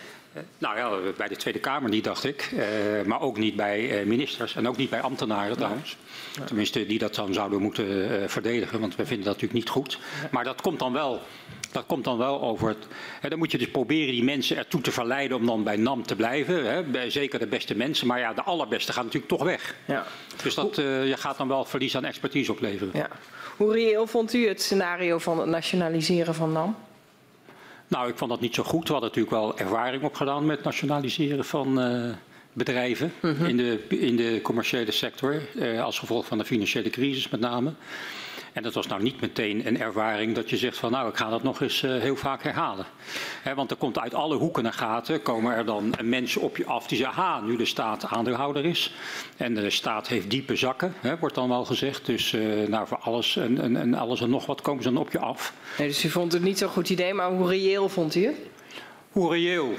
Nou 0.58 0.78
ja, 0.78 1.12
bij 1.18 1.28
de 1.28 1.36
Tweede 1.36 1.60
Kamer 1.60 1.90
niet, 1.90 2.04
dacht 2.04 2.24
ik. 2.24 2.52
Uh, 2.54 2.64
maar 3.06 3.22
ook 3.22 3.38
niet 3.38 3.56
bij 3.56 4.02
uh, 4.02 4.08
ministers 4.08 4.56
en 4.56 4.68
ook 4.68 4.78
niet 4.78 4.90
bij 4.90 5.02
ambtenaren 5.02 5.58
trouwens. 5.58 5.98
Tenminste, 6.46 6.86
die 6.86 7.00
dat 7.00 7.16
dan 7.16 7.34
zouden 7.34 7.62
moeten 7.62 7.88
uh, 7.88 8.28
verdedigen, 8.28 8.80
want 8.80 8.96
we 8.96 9.06
vinden 9.06 9.26
dat 9.26 9.34
natuurlijk 9.34 9.60
niet 9.60 9.70
goed. 9.70 10.00
Maar 10.32 10.44
dat 10.44 10.62
komt 10.62 10.80
dan 10.80 10.94
wel, 10.94 11.22
dat 11.72 11.86
komt 11.86 12.04
dan 12.04 12.18
wel 12.18 12.42
over 12.42 12.68
het... 12.68 12.88
Hè, 13.22 13.30
dan 13.30 13.38
moet 13.38 13.52
je 13.52 13.58
dus 13.58 13.72
proberen 13.72 14.12
die 14.12 14.24
mensen 14.24 14.58
ertoe 14.58 14.82
te 14.82 14.92
verleiden 14.92 15.38
om 15.38 15.46
dan 15.46 15.64
bij 15.64 15.76
NAM 15.76 16.04
te 16.04 16.16
blijven. 16.16 16.72
Hè, 16.72 16.84
bij 16.84 17.10
zeker 17.10 17.40
de 17.40 17.48
beste 17.48 17.76
mensen, 17.76 18.08
maar 18.08 18.20
ja, 18.20 18.34
de 18.34 18.44
allerbeste 18.44 18.94
gaan 18.94 19.06
natuurlijk 19.06 19.32
toch 19.32 19.44
weg. 19.44 19.76
Ja. 19.86 20.06
Dus 20.44 20.56
dat, 20.56 20.76
je 20.76 21.16
gaat 21.18 21.38
dan 21.38 21.48
wel 21.48 21.66
verlies 21.66 21.96
aan 21.96 22.06
expertise 22.06 22.52
opleveren. 22.52 22.92
Ja. 22.94 23.10
Hoe 23.58 23.74
reëel 23.74 24.08
vond 24.08 24.34
u 24.34 24.48
het 24.48 24.62
scenario 24.62 25.18
van 25.18 25.40
het 25.40 25.50
nationaliseren 25.50 26.36
van 26.36 26.52
NAM? 26.52 26.76
Nou, 27.92 28.10
ik 28.10 28.18
vond 28.18 28.32
dat 28.32 28.40
niet 28.40 28.56
zo 28.56 28.64
goed. 28.64 28.88
We 28.88 28.92
hadden 28.94 29.10
natuurlijk 29.10 29.36
wel 29.36 29.58
ervaring 29.58 30.04
opgedaan 30.04 30.46
met 30.46 30.64
nationaliseren 30.64 31.46
van 31.46 31.80
uh, 31.80 32.14
bedrijven 32.54 33.14
-hmm. 33.20 33.46
in, 33.46 33.58
de, 33.58 33.80
in 33.88 34.16
de 34.16 34.40
commerciële 34.42 34.92
sector. 34.92 35.42
Uh, 35.56 35.84
als 35.84 36.00
gevolg 36.00 36.26
van 36.26 36.38
de 36.38 36.46
financiële 36.46 36.90
crisis 36.90 37.30
met 37.30 37.40
name. 37.40 37.74
En 38.54 38.64
dat 38.64 38.74
was 38.74 38.88
nou 38.88 39.04
niet 39.04 39.22
meteen 39.22 39.68
een 39.68 39.80
ervaring 39.80 40.36
dat 40.36 40.50
je 40.50 40.58
zegt 40.58 40.78
van 40.78 40.92
nou 40.92 41.10
ik 41.10 41.16
ga 41.16 41.30
dat 41.30 41.44
nog 41.44 41.62
eens 41.62 41.84
uh, 41.84 42.00
heel 42.02 42.16
vaak 42.16 42.44
herhalen. 42.44 42.86
He, 43.42 43.56
want 43.56 43.72
er 43.72 43.78
komt 43.78 44.00
uit 44.00 44.14
alle 44.14 44.36
hoeken 44.36 44.66
en 44.66 44.74
gaten 44.74 45.22
komen 45.22 45.56
er 45.56 45.66
dan 45.66 45.94
mensen 46.04 46.42
op 46.42 46.58
je 46.58 46.66
af 46.66 46.88
die 46.88 46.98
zeggen 46.98 47.24
ha 47.24 47.42
nu 47.42 47.56
de 47.56 47.66
staat 47.66 48.06
aandeelhouder 48.06 48.66
is. 48.66 48.94
En 49.38 49.54
de 49.54 49.70
staat 49.70 50.08
heeft 50.08 50.30
diepe 50.30 50.56
zakken, 50.56 50.94
he, 51.00 51.18
wordt 51.18 51.36
dan 51.36 51.50
wel 51.50 51.66
gezegd. 51.66 52.06
Dus 52.06 52.34
uh, 52.34 52.68
nou 52.68 52.88
voor 52.88 52.98
alles 52.98 53.36
en, 53.36 53.62
en, 53.62 53.76
en, 53.76 53.94
alles 53.94 54.22
en 54.22 54.30
nog 54.30 54.46
wat 54.46 54.62
komen 54.62 54.84
ze 54.84 54.92
dan 54.92 55.02
op 55.02 55.12
je 55.12 55.20
af. 55.20 55.54
Nee, 55.78 55.88
dus 55.88 56.06
u 56.06 56.10
vond 56.10 56.34
het 56.34 56.44
niet 56.44 56.58
zo'n 56.58 56.70
goed 56.70 56.90
idee, 56.90 57.14
maar 57.14 57.32
hoe 57.32 57.48
reëel 57.48 57.90
vond 57.90 58.16
u 58.16 58.26
het? 58.26 58.36
Hoe 59.12 59.32
reëel? 59.32 59.74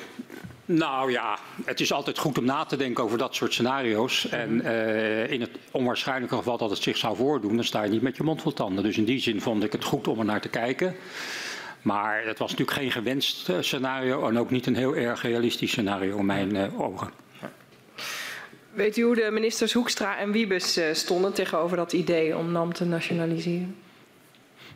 Nou 0.64 1.10
ja, 1.10 1.38
het 1.64 1.80
is 1.80 1.92
altijd 1.92 2.18
goed 2.18 2.38
om 2.38 2.44
na 2.44 2.64
te 2.64 2.76
denken 2.76 3.04
over 3.04 3.18
dat 3.18 3.34
soort 3.34 3.52
scenario's. 3.52 4.28
En 4.28 4.60
uh, 4.64 5.30
in 5.30 5.40
het 5.40 5.50
onwaarschijnlijke 5.70 6.36
geval 6.36 6.58
dat 6.58 6.70
het 6.70 6.82
zich 6.82 6.96
zou 6.96 7.16
voordoen, 7.16 7.54
dan 7.56 7.64
sta 7.64 7.82
je 7.82 7.90
niet 7.90 8.02
met 8.02 8.16
je 8.16 8.22
mond 8.22 8.42
vol 8.42 8.52
tanden. 8.52 8.84
Dus 8.84 8.96
in 8.96 9.04
die 9.04 9.20
zin 9.20 9.40
vond 9.40 9.64
ik 9.64 9.72
het 9.72 9.84
goed 9.84 10.08
om 10.08 10.18
er 10.18 10.24
naar 10.24 10.40
te 10.40 10.48
kijken. 10.48 10.96
Maar 11.82 12.24
het 12.26 12.38
was 12.38 12.50
natuurlijk 12.50 12.78
geen 12.78 12.90
gewenst 12.90 13.50
scenario 13.60 14.28
en 14.28 14.38
ook 14.38 14.50
niet 14.50 14.66
een 14.66 14.76
heel 14.76 14.96
erg 14.96 15.22
realistisch 15.22 15.70
scenario 15.70 16.18
in 16.18 16.26
mijn 16.26 16.54
uh, 16.54 16.80
ogen. 16.80 17.10
Weet 18.72 18.96
u 18.96 19.02
hoe 19.02 19.14
de 19.14 19.30
ministers 19.30 19.72
Hoekstra 19.72 20.18
en 20.18 20.32
Wiebes 20.32 20.78
uh, 20.78 20.84
stonden 20.92 21.32
tegenover 21.32 21.76
dat 21.76 21.92
idee 21.92 22.36
om 22.36 22.52
NAM 22.52 22.72
te 22.72 22.84
nationaliseren? 22.84 23.76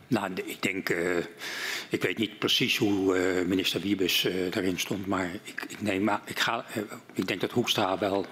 Nou, 0.07 0.31
ik 0.45 0.61
denk, 0.61 0.95
ik 1.89 2.01
weet 2.01 2.17
niet 2.17 2.39
precies 2.39 2.77
hoe 2.77 3.17
uh, 3.17 3.45
minister 3.45 3.81
Wiebes 3.81 4.25
uh, 4.25 4.51
daarin 4.51 4.79
stond, 4.79 5.05
maar 5.05 5.29
ik, 5.43 5.65
ik, 5.69 5.81
neem, 5.81 6.09
ik, 6.25 6.39
ga, 6.39 6.65
ik 7.13 7.27
denk 7.27 7.41
dat 7.41 7.51
Hoekstra 7.51 7.97
wel 7.97 8.25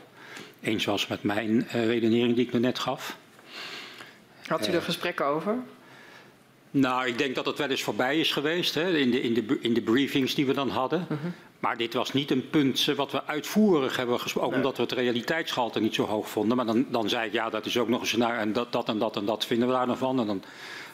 eens 0.62 0.86
was 0.86 1.08
met 1.08 1.24
mijn 1.24 1.68
redenering 1.72 2.36
die 2.36 2.48
ik 2.48 2.60
net 2.60 2.80
gaf. 2.80 3.18
Had 4.48 4.68
u 4.68 4.72
er 4.72 4.82
gesprekken 4.82 5.26
over? 5.26 5.58
Nou, 6.72 7.08
ik 7.08 7.18
denk 7.18 7.36
dat 7.36 7.46
het 7.46 7.58
wel 7.58 7.70
eens 7.70 7.84
voorbij 7.84 8.20
is 8.20 8.32
geweest 8.32 8.76
hè, 8.76 8.98
in, 8.98 9.12
de, 9.12 9.22
in, 9.22 9.34
de, 9.34 9.58
in 9.62 9.74
de 9.74 9.82
briefings 9.82 10.36
die 10.36 10.46
we 10.46 10.54
dan 10.54 10.70
hadden. 10.70 11.06
-huh. 11.08 11.18
Maar 11.66 11.78
dit 11.78 11.94
was 11.94 12.14
niet 12.14 12.32
een 12.32 12.50
punt 12.50 12.86
wat 12.86 13.12
we 13.12 13.26
uitvoerig 13.26 13.98
hebben 13.98 14.20
gesproken, 14.20 14.50
nee. 14.50 14.60
omdat 14.60 14.78
we 14.78 14.84
het 14.84 14.92
realiteitsgehalte 14.92 15.80
niet 15.80 15.96
zo 15.96 16.06
hoog 16.06 16.30
vonden. 16.30 16.58
Maar 16.58 16.66
dan, 16.66 16.86
dan 16.90 17.10
zei 17.10 17.28
ik, 17.28 17.34
ja, 17.34 17.50
dat 17.50 17.66
is 17.66 17.78
ook 17.78 17.88
nog 17.88 18.02
eens 18.02 18.16
naar 18.16 18.40
en 18.40 18.54
dat, 18.54 18.72
dat 18.72 18.88
en 18.88 18.98
dat 18.98 19.16
en 19.16 19.26
dat 19.26 19.46
vinden 19.46 19.68
we 19.68 19.74
daar 19.74 19.86
dan 19.86 19.98
van. 19.98 20.20
En 20.20 20.28
dan 20.28 20.44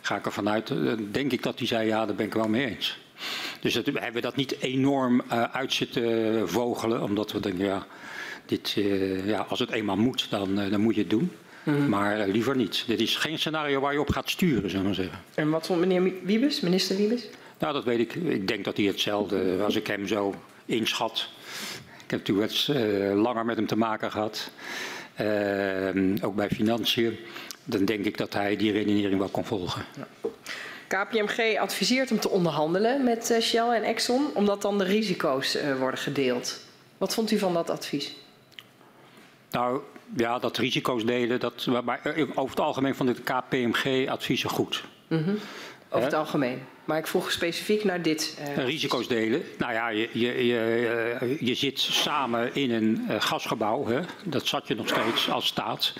ga 0.01 0.15
ik 0.15 0.25
ervan 0.25 0.49
uit, 0.49 0.73
denk 1.11 1.31
ik 1.31 1.43
dat 1.43 1.57
hij 1.57 1.67
zei, 1.67 1.87
ja, 1.87 2.05
daar 2.05 2.15
ben 2.15 2.25
ik 2.25 2.33
wel 2.33 2.47
mee 2.47 2.65
eens. 2.65 2.99
Dus 3.59 3.73
dat, 3.73 3.85
we 3.85 3.99
hebben 3.99 4.21
dat 4.21 4.35
niet 4.35 4.55
enorm 4.59 5.21
uh, 5.31 5.43
uit 5.43 5.73
zitten 5.73 6.49
vogelen, 6.49 7.03
omdat 7.03 7.31
we 7.31 7.39
denken, 7.39 7.65
ja, 7.65 7.85
dit, 8.45 8.75
uh, 8.77 9.27
ja 9.27 9.39
als 9.39 9.59
het 9.59 9.71
eenmaal 9.71 9.97
moet, 9.97 10.27
dan, 10.29 10.59
uh, 10.59 10.71
dan 10.71 10.81
moet 10.81 10.95
je 10.95 11.01
het 11.01 11.09
doen. 11.09 11.31
Mm. 11.63 11.89
Maar 11.89 12.27
liever 12.27 12.55
niet. 12.55 12.83
Dit 12.87 12.99
is 12.99 13.15
geen 13.15 13.39
scenario 13.39 13.79
waar 13.79 13.93
je 13.93 13.99
op 13.99 14.09
gaat 14.09 14.29
sturen, 14.29 14.69
zullen 14.69 14.79
we 14.79 14.85
maar 14.85 14.95
zeggen. 14.95 15.19
En 15.35 15.49
wat 15.49 15.65
vond 15.65 15.79
meneer 15.79 16.13
Wiebes, 16.23 16.59
minister 16.59 16.95
Wiebes? 16.95 17.27
Nou, 17.59 17.73
dat 17.73 17.83
weet 17.83 17.99
ik. 17.99 18.13
Ik 18.15 18.47
denk 18.47 18.65
dat 18.65 18.77
hij 18.77 18.85
hetzelfde, 18.85 19.63
als 19.63 19.75
ik 19.75 19.87
hem 19.87 20.07
zo 20.07 20.35
inschat. 20.65 21.29
Ik 22.03 22.11
heb 22.11 22.19
natuurlijk 22.19 22.51
wat 22.51 22.75
langer 23.15 23.45
met 23.45 23.55
hem 23.55 23.67
te 23.67 23.77
maken 23.77 24.11
gehad. 24.11 24.51
ook 26.21 26.35
bij 26.35 26.49
financiën. 26.49 27.17
Dan 27.63 27.85
denk 27.85 28.05
ik 28.05 28.17
dat 28.17 28.33
hij 28.33 28.55
die 28.55 28.71
redenering 28.71 29.19
wel 29.19 29.29
kon 29.29 29.45
volgen. 29.45 29.85
Ja. 29.97 30.29
KPMG 30.91 31.57
adviseert 31.57 32.09
hem 32.09 32.19
te 32.19 32.29
onderhandelen 32.29 33.03
met 33.03 33.29
eh, 33.29 33.41
Shell 33.41 33.69
en 33.69 33.83
Exxon, 33.83 34.25
omdat 34.33 34.61
dan 34.61 34.77
de 34.77 34.83
risico's 34.83 35.55
uh, 35.55 35.77
worden 35.77 35.99
gedeeld. 35.99 36.59
Wat 36.97 37.13
vond 37.13 37.31
u 37.31 37.37
van 37.37 37.53
dat 37.53 37.69
advies? 37.69 38.15
Nou 39.51 39.81
ja, 40.15 40.39
dat 40.39 40.57
risico's 40.57 41.05
delen, 41.05 41.39
dat, 41.39 41.65
maar 41.83 41.99
eh, 42.03 42.27
over 42.35 42.49
het 42.49 42.59
algemeen 42.59 42.95
vond 42.95 43.09
ik 43.09 43.15
de 43.15 43.21
KPMG-adviezen 43.23 44.49
goed. 44.49 44.83
Mm 45.07 45.23
-hmm. 45.23 45.37
Over 45.89 46.05
het 46.05 46.15
algemeen. 46.15 46.61
Maar 46.85 46.97
ik 46.97 47.07
vroeg 47.07 47.31
specifiek 47.31 47.83
naar 47.83 48.01
dit. 48.01 48.37
Uh, 48.57 48.65
risico's 48.65 49.07
delen. 49.07 49.43
Nou 49.57 49.73
ja, 49.73 49.89
je, 49.89 50.09
je, 50.11 50.45
je, 50.45 51.37
je 51.39 51.55
zit 51.55 51.79
samen 51.79 52.55
in 52.55 52.71
een 52.71 53.21
gasgebouw. 53.21 53.87
Hè? 53.87 53.99
Dat 54.23 54.47
zat 54.47 54.67
je 54.67 54.75
nog 54.75 54.87
steeds 54.87 55.29
als 55.29 55.47
staat. 55.47 55.93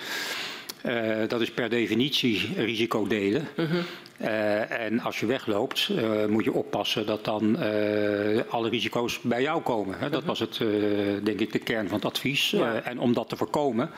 Uh, 0.86 1.28
dat 1.28 1.40
is 1.40 1.50
per 1.50 1.68
definitie 1.68 2.52
risico 2.56 3.06
delen. 3.06 3.48
Uh 3.56 3.70
-huh. 3.70 3.82
uh, 4.20 4.80
en 4.80 5.00
als 5.00 5.20
je 5.20 5.26
wegloopt, 5.26 5.88
uh, 5.90 6.26
moet 6.26 6.44
je 6.44 6.52
oppassen 6.52 7.06
dat 7.06 7.24
dan 7.24 7.56
alle 8.48 8.68
risico's 8.68 9.20
bij 9.20 9.42
jou 9.42 9.62
komen. 9.62 9.98
Hè? 9.98 10.10
Dat 10.10 10.18
-huh. 10.18 10.28
was 10.28 10.38
het, 10.38 10.58
denk 11.22 11.40
ik, 11.40 11.52
de 11.52 11.58
kern 11.58 11.88
van 11.88 11.96
het 11.96 12.06
advies. 12.06 12.50
Ja. 12.50 12.82
en 12.82 12.98
om 12.98 13.12
dat 13.12 13.28
te 13.28 13.36
voorkomen, 13.36 13.90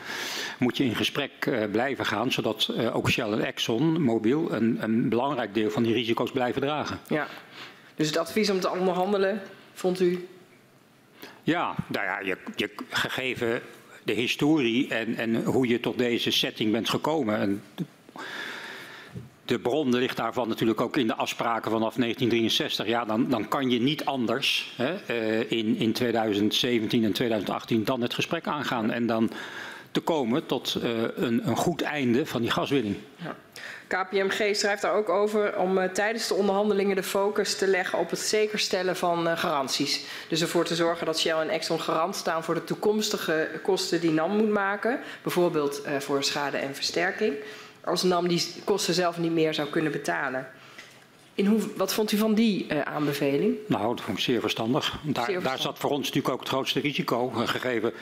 moet 0.59 0.77
je 0.77 0.85
in 0.85 0.94
gesprek 0.94 1.51
blijven 1.70 2.06
gaan, 2.06 2.32
zodat 2.32 2.73
ook 2.93 3.11
Shell 3.11 3.32
en 3.32 3.44
Exxon 3.44 4.02
Mobil 4.02 4.52
een, 4.52 4.78
een, 4.81 5.09
belangrijk 5.09 5.55
deel 5.55 5.70
van 5.70 5.82
die 5.82 5.93
risico's 5.93 6.31
blijven 6.31 6.61
dragen. 6.61 6.98
Ja. 7.09 7.27
Dus 7.94 8.06
het 8.06 8.16
advies 8.16 8.51
om 8.51 8.61
te 8.61 8.70
onderhandelen, 8.70 9.43
vond 9.73 10.01
u? 10.01 10.28
Ja, 11.43 11.74
nou 11.86 12.05
ja, 12.05 12.20
je, 12.20 12.36
je 12.56 12.70
gegeven 12.90 13.62
de 14.05 14.13
historie 14.13 14.89
en, 14.89 15.17
en 15.17 15.45
hoe 15.45 15.69
je 15.69 15.81
tot 15.81 15.99
deze 15.99 16.31
setting 16.31 16.73
bent 16.73 16.89
gekomen. 16.89 17.39
En 17.39 17.63
de 19.45 19.59
bron 19.59 19.97
ligt 19.97 20.17
daarvan 20.17 20.49
natuurlijk 20.49 20.81
ook 20.81 20.97
in 20.97 21.07
de 21.07 21.15
afspraken 21.15 21.71
vanaf 21.71 21.95
1963. 21.95 22.87
Ja, 22.87 23.05
dan, 23.05 23.29
dan 23.29 23.49
kan 23.49 23.71
je 23.71 23.81
niet 23.81 24.05
anders 24.05 24.73
hè, 24.77 24.95
uh, 25.11 25.51
in, 25.51 25.77
in 25.77 25.93
2017 25.93 27.05
en 27.05 27.13
2018 27.13 27.85
dan 27.85 28.01
het 28.01 28.15
gesprek 28.15 28.47
aangaan. 28.47 28.91
En 28.91 29.07
dan 29.07 29.31
te 29.91 30.01
komen 30.01 30.47
tot 30.47 30.79
uh, 30.83 31.03
een, 31.15 31.49
een 31.49 31.57
goed 31.57 31.83
einde 31.83 32.27
van 32.27 32.41
die 32.41 32.51
gaswinning. 32.51 32.97
Ja. 33.17 33.37
KPMG 33.95 34.57
schrijft 34.57 34.83
daar 34.83 34.95
ook 34.95 35.09
over 35.09 35.59
om 35.59 35.79
uh, 35.79 35.85
tijdens 35.85 36.29
de 36.29 36.35
onderhandelingen 36.35 36.97
de 36.97 37.03
focus 37.03 37.57
te 37.57 37.66
leggen 37.66 37.99
op 37.99 38.11
het 38.11 38.19
zekerstellen 38.19 38.97
van 38.97 39.27
uh, 39.27 39.39
garanties. 39.39 40.05
Dus 40.29 40.41
ervoor 40.41 40.65
te 40.65 40.75
zorgen 40.75 41.07
dat 41.07 41.21
Shell 41.21 41.41
en 41.41 41.49
Exxon 41.49 41.81
garant 41.81 42.16
staan 42.16 42.45
voor 42.45 42.55
de 42.55 42.65
toekomstige 42.65 43.61
kosten 43.62 44.01
die 44.01 44.11
NAM 44.11 44.37
moet 44.37 44.49
maken. 44.49 45.01
Bijvoorbeeld 45.23 45.87
uh, 45.87 45.97
voor 45.99 46.25
schade 46.25 46.57
en 46.57 46.75
versterking. 46.75 47.35
Als 47.85 48.03
NAM 48.03 48.29
die 48.29 48.53
kosten 48.65 48.95
zelf 48.95 49.19
niet 49.19 49.33
meer 49.33 49.55
zou 49.55 49.69
kunnen 49.69 49.93
betalen. 49.93 50.49
In 51.35 51.47
hoe, 51.47 51.61
wat 51.77 51.95
vond 51.95 52.12
u 52.12 52.16
van 52.16 52.35
die 52.35 52.66
uh, 52.69 52.81
aanbeveling? 52.81 53.57
Nou, 53.66 53.95
dat 53.95 54.01
vond 54.01 54.19
ik 54.19 54.25
zeer 54.25 54.41
verstandig. 54.41 54.91
Daar, 54.91 55.01
zeer 55.03 55.12
verstandig. 55.15 55.51
daar 55.51 55.61
zat 55.61 55.79
voor 55.79 55.91
ons 55.91 56.07
natuurlijk 56.07 56.35
ook 56.35 56.41
het 56.41 56.49
grootste 56.49 56.81
risico, 56.81 57.29
gegeven 57.29 57.93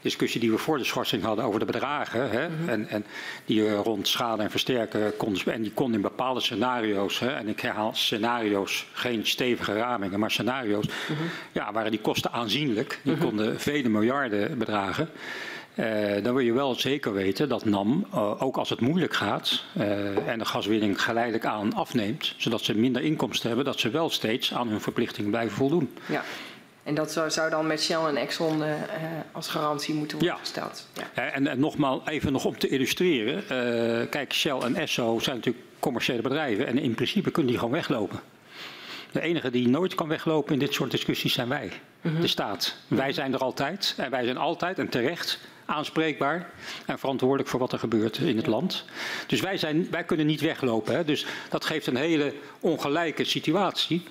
discussie 0.00 0.40
die 0.40 0.50
we 0.50 0.58
voor 0.58 0.78
de 0.78 0.84
schorsing 0.84 1.22
hadden 1.22 1.44
over 1.44 1.58
de 1.58 1.66
bedragen. 1.66 2.30
Hè, 2.30 2.48
mm 2.48 2.54
-hmm. 2.58 2.68
en, 2.68 2.88
en, 2.88 3.04
die 3.44 3.60
uh, 3.60 3.78
rond 3.78 4.08
schade 4.08 4.42
en 4.42 4.50
versterken 4.50 5.16
konden. 5.16 5.52
En 5.52 5.62
die 5.62 5.72
kon 5.72 5.94
in 5.94 6.00
bepaalde 6.00 6.40
scenario's, 6.40 7.18
hè, 7.18 7.28
en 7.28 7.48
ik 7.48 7.60
herhaal 7.60 7.94
scenario's, 7.94 8.86
geen 8.92 9.26
stevige 9.26 9.72
ramingen, 9.72 10.20
maar 10.20 10.30
scenario's, 10.30 10.86
mm 10.86 11.16
-hmm. 11.16 11.26
ja, 11.52 11.72
waren 11.72 11.90
die 11.90 12.00
kosten 12.00 12.32
aanzienlijk. 12.32 13.00
Die 13.02 13.12
mm 13.12 13.18
-hmm. 13.18 13.28
konden 13.28 13.60
vele 13.60 13.88
miljarden 13.88 14.58
bedragen. 14.58 15.08
Uh, 15.74 16.22
dan 16.22 16.34
wil 16.34 16.44
je 16.44 16.52
wel 16.52 16.74
zeker 16.74 17.12
weten 17.12 17.48
dat 17.48 17.64
NAM, 17.64 18.06
uh, 18.14 18.42
ook 18.42 18.56
als 18.56 18.68
het 18.68 18.80
moeilijk 18.80 19.14
gaat 19.14 19.64
uh, 19.76 20.28
en 20.28 20.38
de 20.38 20.44
gaswinning 20.44 21.02
geleidelijk 21.02 21.44
aan 21.44 21.74
afneemt, 21.74 22.34
zodat 22.36 22.60
ze 22.60 22.78
minder 22.78 23.02
inkomsten 23.02 23.46
hebben, 23.46 23.66
dat 23.66 23.80
ze 23.80 23.90
wel 23.90 24.10
steeds 24.10 24.54
aan 24.54 24.68
hun 24.68 24.80
verplichtingen 24.80 25.30
blijven 25.30 25.56
voldoen. 25.56 25.90
Ja. 26.06 26.22
En 26.90 26.96
dat 26.96 27.12
zou, 27.12 27.30
zou 27.30 27.50
dan 27.50 27.66
met 27.66 27.82
Shell 27.82 28.04
en 28.04 28.16
Exxon 28.16 28.62
als 29.32 29.48
garantie 29.48 29.94
moeten 29.94 30.18
worden 30.18 30.36
ja. 30.36 30.42
gesteld. 30.42 30.86
Ja. 31.14 31.30
En, 31.32 31.46
en 31.46 31.60
nogmaals, 31.60 32.00
even 32.06 32.32
nog 32.32 32.44
om 32.44 32.58
te 32.58 32.68
illustreren. 32.68 33.44
kijk, 34.08 34.32
Shell 34.32 34.58
en 34.58 34.76
Esso 34.76 35.18
zijn 35.18 35.36
natuurlijk 35.36 35.64
commerciële 35.78 36.22
bedrijven 36.22 36.66
en 36.66 36.78
in 36.78 36.94
principe 36.94 37.30
kunnen 37.30 37.50
die 37.50 37.60
gewoon 37.60 37.74
weglopen. 37.74 38.20
De 39.12 39.20
enige 39.20 39.50
die 39.50 39.68
nooit 39.68 39.94
kan 39.94 40.08
weglopen 40.08 40.52
in 40.52 40.58
dit 40.58 40.74
soort 40.74 40.90
discussies 40.90 41.32
zijn 41.32 41.48
wij, 41.48 41.70
mm 42.00 42.12
-hmm. 42.12 42.20
de 42.20 42.26
staat. 42.26 42.76
Wij 42.88 43.12
zijn 43.12 43.32
er 43.32 43.40
altijd 43.40 43.94
en 43.96 44.10
wij 44.10 44.24
zijn 44.24 44.36
altijd 44.36 44.78
en 44.78 44.88
terecht 44.88 45.38
aanspreekbaar 45.70 46.50
en 46.86 46.98
verantwoordelijk 46.98 47.48
voor 47.48 47.60
wat 47.60 47.72
er 47.72 47.78
gebeurt 47.78 48.18
in 48.18 48.36
het 48.36 48.46
land. 48.46 48.84
Dus 49.26 49.40
wij, 49.40 49.56
zijn, 49.56 49.90
wij 49.90 50.04
kunnen 50.04 50.26
niet 50.26 50.40
weglopen. 50.40 50.94
Hè. 50.94 51.04
Dus 51.04 51.26
dat 51.48 51.64
geeft 51.64 51.86
een 51.86 51.96
hele 51.96 52.34
ongelijke 52.60 53.24
situatie. 53.24 54.02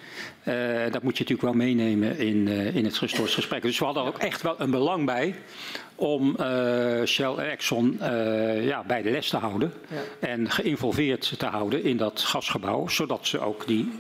Uh, 0.50 0.92
dat 0.92 1.04
moet 1.04 1.18
je 1.18 1.24
natuurlijk 1.24 1.42
wel 1.42 1.54
meenemen 1.54 2.18
in, 2.18 2.48
uh, 2.48 2.76
in 2.76 2.86
het 2.86 2.98
gesprek. 2.98 3.62
Dus 3.62 3.80
we 3.80 3.86
hadden 3.86 4.04
er 4.04 4.10
ook 4.10 4.18
echt 4.18 4.42
wel 4.42 4.56
een 4.58 4.72
belang 4.72 5.06
bij 5.06 5.36
om 5.96 6.36
uh, 6.40 7.06
Shell 7.06 7.34
en 7.36 7.50
Exxon 7.50 7.98
ja, 8.62 8.84
bij 8.88 9.02
de 9.02 9.10
les 9.10 9.30
te 9.30 9.38
houden. 9.38 9.74
Ja. 9.88 10.28
En 10.28 10.52
geïnvolveerd 10.52 11.34
te 11.38 11.46
houden 11.46 11.84
in 11.84 11.98
dat 11.98 12.22
gasgebouw. 12.22 12.88
Zodat 12.88 13.28
ze 13.28 13.40
ook 13.40 13.68
die 13.68 13.92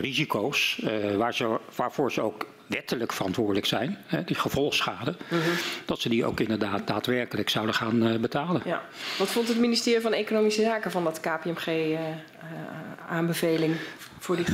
risico's, 0.00 0.82
waar 1.16 1.34
ze, 1.34 1.58
waarvoor 1.74 2.12
ze 2.12 2.20
ook 2.20 2.46
wettelijk 2.66 3.12
verantwoordelijk 3.12 3.66
zijn, 3.66 3.98
hè, 4.06 4.24
die 4.24 4.36
gevolgschade, 4.36 5.14
-hmm. 5.28 5.40
dat 5.84 6.00
ze 6.00 6.08
die 6.08 6.24
ook 6.24 6.40
inderdaad 6.40 6.86
daadwerkelijk 6.86 7.48
zouden 7.48 7.74
gaan 7.74 8.06
uh, 8.06 8.18
betalen. 8.18 8.62
Ja. 8.64 8.82
Wat 9.18 9.28
vond 9.28 9.48
het 9.48 9.58
ministerie 9.58 10.00
van 10.00 10.12
Economische 10.12 10.62
Zaken 10.62 10.90
van 10.90 11.04
dat 11.04 11.20
KPMG-aanbeveling 11.20 13.72
uh, 13.72 13.78
voor 14.18 14.36
die, 14.36 14.46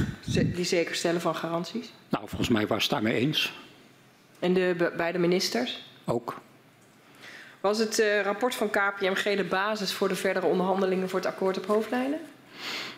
die 0.55 0.65
zekerstellen 0.65 1.21
van 1.21 1.35
garanties? 1.41 1.93
Nou, 2.09 2.29
volgens 2.29 2.49
mij 2.49 2.67
was 2.67 2.83
het 2.83 2.93
daarmee 2.93 3.15
eens. 3.15 3.53
En 4.39 4.55
de 4.55 4.93
beide 4.97 5.19
ministers? 5.19 5.83
Ook. 6.05 6.41
Was 7.61 7.79
het 7.79 7.99
uh, 7.99 8.21
rapport 8.23 8.55
van 8.55 8.71
KPMG 8.71 9.37
de 9.37 9.47
basis 9.49 9.93
voor 9.93 10.09
de 10.09 10.15
verdere 10.15 10.47
onderhandelingen 10.47 11.09
voor 11.09 11.19
het 11.19 11.29
akkoord 11.29 11.59
op 11.59 11.67
hoofdlijnen? 11.67 12.19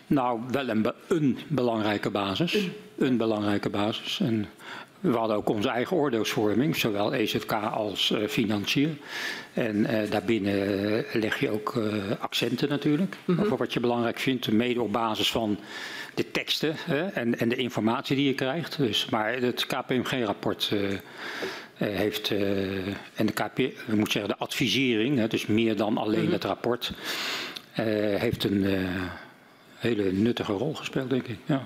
Nou, 0.07 0.39
wel 0.51 0.69
een, 0.69 0.81
be 0.81 0.93
een 1.07 1.37
belangrijke 1.47 2.09
basis. 2.09 2.53
Een. 2.53 2.73
een 2.97 3.17
belangrijke 3.17 3.69
basis. 3.69 4.19
En 4.19 4.47
we 4.99 5.17
hadden 5.17 5.37
ook 5.37 5.49
onze 5.49 5.69
eigen 5.69 5.97
oordeelsvorming, 5.97 6.75
zowel 6.75 7.13
EZK 7.13 7.51
als 7.51 8.09
uh, 8.09 8.27
financiën. 8.27 8.99
En 9.53 9.75
uh, 9.75 10.11
daarbinnen 10.11 11.05
leg 11.13 11.39
je 11.39 11.49
ook 11.49 11.79
accenten 12.19 12.69
natuurlijk, 12.69 13.15
mm 13.25 13.35
-hmm. 13.35 13.43
over 13.43 13.57
wat 13.57 13.73
je 13.73 13.79
belangrijk 13.79 14.19
vindt, 14.19 14.51
mede 14.51 14.81
op 14.81 14.91
basis 14.91 15.31
van 15.31 15.57
de 16.13 16.31
teksten 16.31 16.75
hè, 16.79 17.07
en, 17.07 17.39
en, 17.39 17.49
de 17.49 17.55
informatie 17.55 18.15
die 18.15 18.27
je 18.27 18.33
krijgt. 18.33 18.77
Dus, 18.77 19.05
maar 19.09 19.33
het 19.33 19.65
KPMG-rapport 19.65 20.71
heeft, 21.77 22.29
en 23.13 23.25
de 23.25 23.33
KP, 23.33 23.57
we 23.57 23.95
moeten 23.95 24.11
zeggen 24.11 24.27
de 24.27 24.37
advisering, 24.37 25.17
hè, 25.17 25.27
dus 25.27 25.45
meer 25.45 25.75
dan 25.75 25.97
alleen 25.97 26.19
mm 26.19 26.23
-hmm. 26.23 26.33
het 26.33 26.43
rapport, 26.43 26.91
heeft 28.17 28.43
een 28.43 28.87
hele 29.77 30.11
nuttige 30.11 30.51
rol 30.51 30.73
gespeeld, 30.73 31.09
denk 31.09 31.27
ik. 31.27 31.37
Ja. 31.45 31.65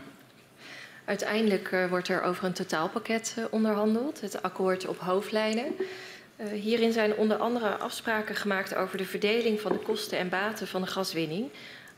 Uiteindelijk 1.05 1.75
wordt 1.89 2.07
er 2.07 2.21
over 2.21 2.45
een 2.45 2.53
totaalpakket 2.53 3.35
onderhandeld, 3.51 4.21
het 4.21 4.41
akkoord 4.41 4.87
op 4.87 4.97
hoofdlijnen. 4.97 5.65
Uh, 6.37 6.47
hierin 6.47 6.91
zijn 6.91 7.15
onder 7.15 7.37
andere 7.37 7.69
afspraken 7.69 8.35
gemaakt 8.35 8.75
over 8.75 8.97
de 8.97 9.05
verdeling 9.05 9.61
van 9.61 9.71
de 9.71 9.77
kosten 9.77 10.17
en 10.17 10.29
baten 10.29 10.67
van 10.67 10.81
de 10.81 10.87
gaswinning, 10.87 11.49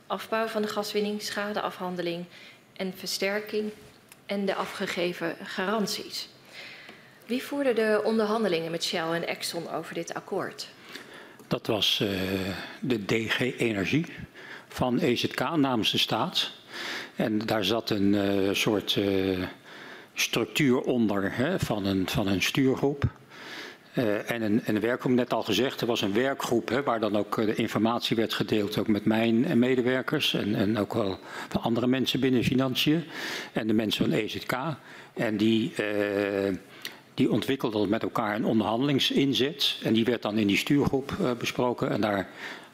afbouw 0.09 0.47
van 0.47 0.61
de 0.61 0.67
gaswinning, 0.67 1.21
schadeafhandeling 1.21 2.25
en 2.73 2.93
versterking 2.95 3.71
en 4.25 4.45
de 4.45 4.55
afgegeven 4.55 5.35
garanties. 5.43 6.29
Wie 7.25 7.43
voerde 7.43 7.73
de 7.73 8.01
onderhandelingen 8.03 8.71
met 8.71 8.83
Shell 8.83 9.11
en 9.11 9.27
Exxon 9.27 9.69
over 9.69 9.93
dit 9.93 10.13
akkoord? 10.13 10.67
Dat 11.47 11.67
was 11.67 11.97
de 12.79 13.05
DG 13.05 13.39
Energie 13.39 14.05
van 14.67 14.99
EZK 14.99 15.39
namens 15.39 15.91
de 15.91 15.97
staat. 15.97 16.51
En 17.15 17.37
daar 17.37 17.63
zat 17.63 17.89
een 17.89 18.13
uh, 18.13 18.53
soort 18.53 18.95
uh, 18.95 19.47
structuur 20.13 20.81
onder 20.81 21.35
hè, 21.35 21.59
van, 21.59 21.85
een, 21.85 22.09
van 22.09 22.27
een 22.27 22.41
stuurgroep. 22.41 23.03
Uh, 23.93 24.31
en, 24.31 24.41
een, 24.41 24.63
en 24.65 24.75
een 24.75 24.81
werkgroep, 24.81 25.11
net 25.11 25.33
al 25.33 25.43
gezegd, 25.43 25.81
er 25.81 25.87
was 25.87 26.01
een 26.01 26.13
werkgroep 26.13 26.69
hè, 26.69 26.83
waar 26.83 26.99
dan 26.99 27.17
ook 27.17 27.35
de 27.35 27.55
informatie 27.55 28.15
werd 28.15 28.33
gedeeld, 28.33 28.77
ook 28.77 28.87
met 28.87 29.05
mijn 29.05 29.59
medewerkers 29.59 30.33
en, 30.33 30.55
en 30.55 30.77
ook 30.77 30.93
wel 30.93 31.19
van 31.49 31.61
andere 31.61 31.87
mensen 31.87 32.19
binnen 32.19 32.43
financiën 32.43 33.03
en 33.53 33.67
de 33.67 33.73
mensen 33.73 34.05
van 34.05 34.13
EZK. 34.13 34.53
En 35.13 35.37
die, 35.37 35.73
uh, 35.79 36.55
die 37.13 37.31
ontwikkelden 37.31 37.89
met 37.89 38.03
elkaar 38.03 38.35
een 38.35 38.45
onderhandelingsinzet 38.45 39.79
en 39.83 39.93
die 39.93 40.05
werd 40.05 40.21
dan 40.21 40.37
in 40.37 40.47
die 40.47 40.57
stuurgroep 40.57 41.35
besproken 41.37 41.89
en 41.91 42.01
daar 42.01 42.29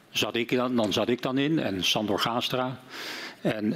zat 0.10 0.36
ik 0.36 0.56
dan, 0.56 0.76
dan 0.76 0.94
zat 0.94 1.10
ik 1.10 1.22
dan 1.22 1.38
in 1.38 1.60
en 1.60 1.84
Sandor 1.84 2.20
Gaastra. 2.20 2.80
En 3.42 3.74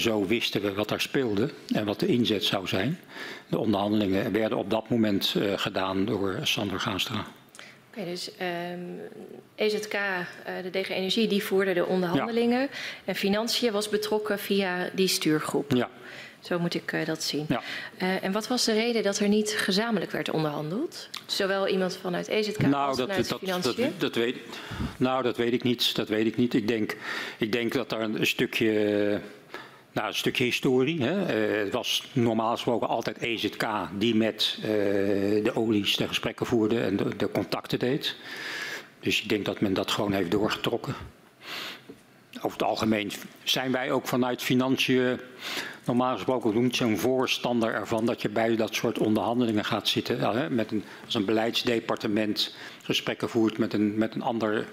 zo 0.00 0.26
wisten 0.26 0.62
we 0.62 0.72
wat 0.72 0.88
daar 0.88 1.00
speelde 1.00 1.50
en 1.74 1.84
wat 1.84 2.00
de 2.00 2.06
inzet 2.06 2.44
zou 2.44 2.66
zijn. 2.66 2.98
De 3.48 3.58
onderhandelingen 3.58 4.32
werden 4.32 4.58
op 4.58 4.70
dat 4.70 4.88
moment 4.88 5.34
uh, 5.36 5.52
gedaan 5.56 6.04
door 6.04 6.38
Sander 6.42 6.80
Gaastra. 6.80 7.18
Oké, 7.18 8.00
okay, 8.00 8.04
dus 8.04 8.30
um, 8.72 9.00
EZK, 9.54 9.94
uh, 9.94 10.00
de 10.62 10.70
DG 10.70 10.88
Energie, 10.88 11.28
die 11.28 11.42
voerde 11.42 11.72
de 11.72 11.86
onderhandelingen. 11.86 12.60
Ja. 12.60 12.68
En 13.04 13.14
Financiën 13.14 13.72
was 13.72 13.88
betrokken 13.88 14.38
via 14.38 14.90
die 14.92 15.08
stuurgroep. 15.08 15.72
Ja. 15.72 15.90
Zo 16.40 16.58
moet 16.58 16.74
ik 16.74 16.92
uh, 16.92 17.04
dat 17.04 17.22
zien. 17.22 17.46
Ja. 17.48 17.62
Uh, 18.02 18.24
en 18.24 18.32
wat 18.32 18.48
was 18.48 18.64
de 18.64 18.72
reden 18.72 19.02
dat 19.02 19.18
er 19.18 19.28
niet 19.28 19.50
gezamenlijk 19.50 20.10
werd 20.10 20.30
onderhandeld? 20.30 21.08
Zowel 21.26 21.68
iemand 21.68 21.98
vanuit 22.00 22.28
EZK 22.28 22.58
nou, 22.60 22.88
als 22.88 22.96
dat, 22.96 23.06
vanuit 23.06 23.28
dat, 23.28 23.38
Financiën? 23.38 23.82
Dat, 23.82 24.00
dat, 24.00 24.14
weet, 24.14 24.36
nou, 24.96 25.22
dat 25.22 25.36
weet 25.36 25.52
ik 25.52 25.62
niet. 25.62 25.94
Dat 25.94 26.08
weet 26.08 26.26
ik 26.26 26.36
niet. 26.36 26.54
Ik 26.54 26.68
denk, 26.68 26.96
ik 27.38 27.52
denk 27.52 27.72
dat 27.72 27.92
er 27.92 28.00
een 28.00 28.26
stukje... 28.26 29.20
Nou, 29.96 30.08
een 30.08 30.14
stukje 30.14 30.44
historie. 30.44 31.02
Hè. 31.02 31.48
Uh, 31.50 31.64
het 31.64 31.72
was 31.72 32.04
normaal 32.12 32.50
gesproken 32.50 32.88
altijd 32.88 33.18
EZK 33.18 33.66
die 33.98 34.14
met 34.14 34.58
uh, 34.58 34.64
de 35.44 35.50
olies 35.54 35.96
de 35.96 36.08
gesprekken 36.08 36.46
voerde 36.46 36.80
en 36.80 36.96
de, 36.96 37.16
de, 37.16 37.30
contacten 37.30 37.78
deed. 37.78 38.16
Dus 39.00 39.22
ik 39.22 39.28
denk 39.28 39.44
dat 39.44 39.60
men 39.60 39.74
dat 39.74 39.90
gewoon 39.90 40.12
heeft 40.12 40.30
doorgetrokken. 40.30 40.94
Over 42.36 42.58
het 42.58 42.62
algemeen 42.62 43.12
zijn 43.42 43.72
wij 43.72 43.92
ook 43.92 44.06
vanuit 44.06 44.42
financiën 44.42 45.20
normaal 45.84 46.14
gesproken 46.14 46.62
niet 46.62 46.76
zo'n 46.76 46.98
voorstander 46.98 47.74
ervan 47.74 48.06
dat 48.06 48.22
je 48.22 48.28
bij 48.28 48.56
dat 48.56 48.74
soort 48.74 48.98
onderhandelingen 48.98 49.64
gaat 49.64 49.88
zitten. 49.88 50.54
Met 50.54 50.70
een, 50.70 50.84
als 51.04 51.14
een 51.14 51.24
beleidsdepartement 51.24 52.54
gesprekken 52.82 53.28
voert 53.28 53.58
met 53.58 53.72
een, 53.72 53.98
met 53.98 54.14
een 54.14 54.22
ander 54.22 54.66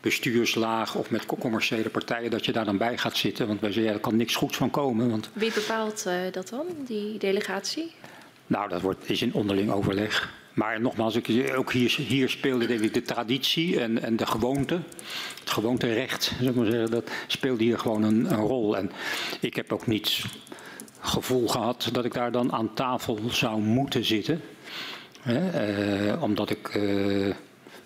bestuurslaag 0.00 0.94
of 0.94 1.10
met 1.10 1.26
commerciële 1.26 1.88
partijen, 1.88 2.30
dat 2.30 2.44
je 2.44 2.52
daar 2.52 2.64
dan 2.64 2.78
bij 2.78 2.98
gaat 2.98 3.16
zitten. 3.16 3.46
Want 3.46 3.60
wij 3.60 3.72
zeggen, 3.72 3.90
ja, 3.90 3.96
er 3.96 4.04
kan 4.04 4.16
niks 4.16 4.36
goeds 4.36 4.56
van 4.56 4.70
komen. 4.70 5.10
Want... 5.10 5.30
Wie 5.32 5.52
bepaalt 5.52 6.04
uh, 6.06 6.14
dat 6.32 6.48
dan, 6.48 6.66
die 6.86 7.18
delegatie? 7.18 7.92
Nou, 8.46 8.68
dat 8.68 8.80
wordt, 8.80 9.10
is 9.10 9.22
in 9.22 9.34
onderling 9.34 9.70
overleg. 9.70 10.36
Maar 10.52 10.80
nogmaals, 10.80 11.16
ook 11.56 11.72
hier, 11.72 11.96
hier 11.96 12.28
speelde 12.28 12.66
denk 12.66 12.80
ik 12.80 12.94
de 12.94 13.02
traditie 13.02 13.80
en, 13.80 14.02
en 14.02 14.16
de 14.16 14.26
gewoonte. 14.26 14.80
Het 15.40 15.50
gewoonterecht, 15.50 16.22
zou 16.38 16.50
ik 16.50 16.54
maar 16.54 16.70
zeggen, 16.70 16.90
dat 16.90 17.10
speelde 17.26 17.64
hier 17.64 17.78
gewoon 17.78 18.02
een, 18.02 18.32
een 18.32 18.40
rol. 18.40 18.76
En 18.76 18.90
ik 19.40 19.56
heb 19.56 19.72
ook 19.72 19.86
niet 19.86 20.24
gevoel 21.00 21.48
gehad 21.48 21.88
dat 21.92 22.04
ik 22.04 22.14
daar 22.14 22.32
dan 22.32 22.52
aan 22.52 22.74
tafel 22.74 23.18
zou 23.28 23.60
moeten 23.60 24.04
zitten. 24.04 24.40
Hè, 25.20 25.48
eh, 25.48 26.22
omdat 26.22 26.50
ik 26.50 26.68
eh, 26.68 27.34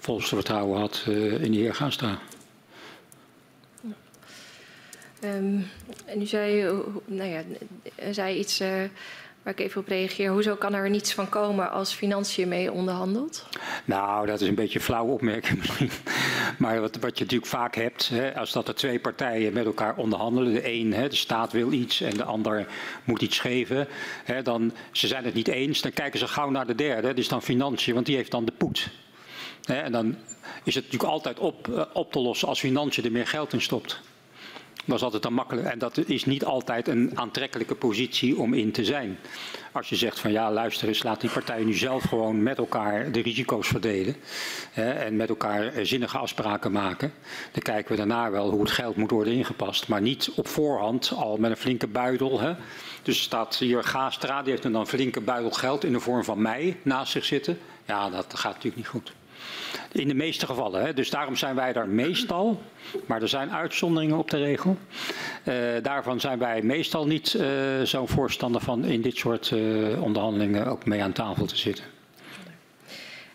volste 0.02 0.34
vertrouwen 0.34 0.80
had 0.80 1.04
uh, 1.08 1.42
in 1.42 1.52
de 1.52 1.58
heer 1.58 1.74
Gaastra. 1.74 2.18
Um, 5.24 5.66
en 6.04 6.20
u 6.20 6.26
zei, 6.26 6.72
nou 7.04 7.30
ja, 7.30 7.42
zei 8.10 8.38
iets 8.38 8.60
uh, 8.60 8.68
waar 9.42 9.52
ik 9.52 9.60
even 9.60 9.80
op 9.80 9.88
reageer. 9.88 10.30
Hoezo 10.30 10.54
kan 10.54 10.74
er 10.74 10.90
niets 10.90 11.12
van 11.12 11.28
komen 11.28 11.70
als 11.70 11.92
financiën 11.92 12.48
mee 12.48 12.72
onderhandelt? 12.72 13.46
Nou, 13.84 14.26
dat 14.26 14.40
is 14.40 14.48
een 14.48 14.54
beetje 14.54 14.78
een 14.78 14.84
flauwe 14.84 15.12
opmerking 15.12 15.58
misschien. 15.58 15.90
Maar 16.58 16.80
wat, 16.80 16.96
wat 16.96 17.18
je 17.18 17.24
natuurlijk 17.24 17.50
vaak 17.50 17.74
hebt, 17.74 18.08
hè, 18.08 18.36
als 18.36 18.52
dat 18.52 18.68
er 18.68 18.74
twee 18.74 18.98
partijen 18.98 19.52
met 19.52 19.64
elkaar 19.64 19.96
onderhandelen. 19.96 20.52
De 20.52 20.72
een, 20.72 20.92
hè, 20.92 21.08
de 21.08 21.16
staat 21.16 21.52
wil 21.52 21.72
iets 21.72 22.00
en 22.00 22.16
de 22.16 22.24
ander 22.24 22.66
moet 23.04 23.22
iets 23.22 23.38
geven. 23.38 23.88
Hè, 24.24 24.42
dan, 24.42 24.72
ze 24.92 25.06
zijn 25.06 25.24
het 25.24 25.34
niet 25.34 25.48
eens, 25.48 25.80
dan 25.80 25.92
kijken 25.92 26.18
ze 26.18 26.28
gauw 26.28 26.50
naar 26.50 26.66
de 26.66 26.74
derde. 26.74 27.08
Dat 27.08 27.18
is 27.18 27.28
dan 27.28 27.42
financiën, 27.42 27.94
want 27.94 28.06
die 28.06 28.16
heeft 28.16 28.30
dan 28.30 28.44
de 28.44 28.52
poet. 28.52 28.90
En 29.66 29.92
dan 29.92 30.16
is 30.64 30.74
het 30.74 30.84
natuurlijk 30.84 31.12
altijd 31.12 31.38
op, 31.38 31.68
uh, 31.68 31.82
op 31.92 32.12
te 32.12 32.20
lossen 32.20 32.48
als 32.48 32.60
financiën 32.60 33.04
er 33.04 33.12
meer 33.12 33.26
geld 33.26 33.52
in 33.52 33.60
stopt. 33.60 34.00
Dat 34.84 34.96
is 34.96 35.02
altijd 35.02 35.22
dan 35.22 35.32
makkelijk. 35.32 35.66
En 35.66 35.78
dat 35.78 35.98
is 36.06 36.24
niet 36.24 36.44
altijd 36.44 36.88
een 36.88 37.10
aantrekkelijke 37.14 37.74
positie 37.74 38.38
om 38.38 38.54
in 38.54 38.72
te 38.72 38.84
zijn. 38.84 39.18
Als 39.72 39.88
je 39.88 39.96
zegt 39.96 40.20
van 40.20 40.32
ja, 40.32 40.52
luister 40.52 40.88
eens, 40.88 41.02
laat 41.02 41.20
die 41.20 41.30
partijen 41.30 41.66
nu 41.66 41.74
zelf 41.74 42.02
gewoon 42.02 42.42
met 42.42 42.58
elkaar 42.58 43.12
de 43.12 43.22
risico's 43.22 43.68
verdelen. 43.68 44.16
Hè, 44.70 44.90
en 44.90 45.16
met 45.16 45.28
elkaar 45.28 45.72
zinnige 45.82 46.18
afspraken 46.18 46.72
maken. 46.72 47.12
Dan 47.52 47.62
kijken 47.62 47.90
we 47.90 47.96
daarna 47.96 48.30
wel 48.30 48.50
hoe 48.50 48.60
het 48.60 48.70
geld 48.70 48.96
moet 48.96 49.10
worden 49.10 49.32
ingepast. 49.32 49.88
Maar 49.88 50.00
niet 50.00 50.30
op 50.36 50.48
voorhand 50.48 51.12
al 51.16 51.36
met 51.36 51.50
een 51.50 51.56
flinke 51.56 51.86
buidel. 51.86 52.40
Hè. 52.40 52.54
Dus 53.02 53.22
staat 53.22 53.56
hier 53.56 53.84
Gaastra, 53.84 54.42
die 54.42 54.50
heeft 54.50 54.62
dan 54.62 54.74
een 54.74 54.86
flinke 54.86 55.20
buidel 55.20 55.50
geld 55.50 55.84
in 55.84 55.92
de 55.92 56.00
vorm 56.00 56.24
van 56.24 56.42
mij 56.42 56.76
naast 56.82 57.12
zich 57.12 57.24
zitten. 57.24 57.58
Ja, 57.86 58.10
dat 58.10 58.34
gaat 58.34 58.54
natuurlijk 58.54 58.76
niet 58.76 58.86
goed. 58.86 59.12
In 59.92 60.08
de 60.08 60.14
meeste 60.14 60.46
gevallen. 60.46 60.82
Hè. 60.84 60.94
Dus 60.94 61.10
daarom 61.10 61.36
zijn 61.36 61.54
wij 61.54 61.72
daar 61.72 61.88
meestal, 61.88 62.62
maar 63.06 63.22
er 63.22 63.28
zijn 63.28 63.50
uitzonderingen 63.50 64.18
op 64.18 64.30
de 64.30 64.36
regel. 64.36 64.76
Uh, 65.44 65.54
daarvan 65.82 66.20
zijn 66.20 66.38
wij 66.38 66.62
meestal 66.62 67.06
niet 67.06 67.34
uh, 67.34 67.46
zo'n 67.82 68.08
voorstander 68.08 68.60
van 68.60 68.84
in 68.84 69.02
dit 69.02 69.16
soort 69.16 69.50
uh, 69.50 70.02
onderhandelingen 70.02 70.66
ook 70.66 70.86
mee 70.86 71.02
aan 71.02 71.12
tafel 71.12 71.46
te 71.46 71.56
zitten. 71.56 71.84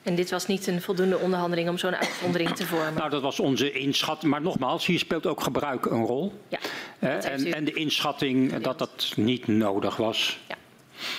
En 0.03 0.15
dit 0.15 0.29
was 0.29 0.47
niet 0.47 0.67
een 0.67 0.81
voldoende 0.81 1.17
onderhandeling 1.17 1.69
om 1.69 1.77
zo'n 1.77 1.95
uitzondering 1.95 2.49
te 2.49 2.65
vormen? 2.65 2.93
Nou, 2.93 3.09
dat 3.09 3.21
was 3.21 3.39
onze 3.39 3.71
inschatting. 3.71 4.31
Maar 4.31 4.41
nogmaals, 4.41 4.85
hier 4.85 4.99
speelt 4.99 5.25
ook 5.25 5.41
gebruik 5.41 5.85
een 5.85 6.05
rol. 6.05 6.33
Ja, 6.47 6.59
en, 6.99 7.53
en, 7.53 7.63
de 7.63 7.73
inschatting 7.73 8.57
dat 8.57 8.79
dat 8.79 9.13
niet 9.15 9.47
nodig 9.47 9.95
was. 9.95 10.39
Ja 10.47 10.55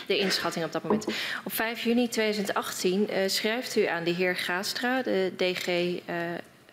de 0.08 0.18
inschatting 0.18 0.64
op 0.64 0.72
dat 0.72 0.82
moment. 0.82 1.06
Op 1.44 1.52
5 1.52 1.84
juni 1.84 2.08
2018 2.08 3.08
uh, 3.10 3.16
schrijft 3.26 3.76
u 3.76 3.86
aan 3.86 4.04
de 4.04 4.10
heer 4.10 4.36
Gaastra, 4.36 5.02
de 5.02 5.32
DG 5.36 5.68
uh, 5.68 5.94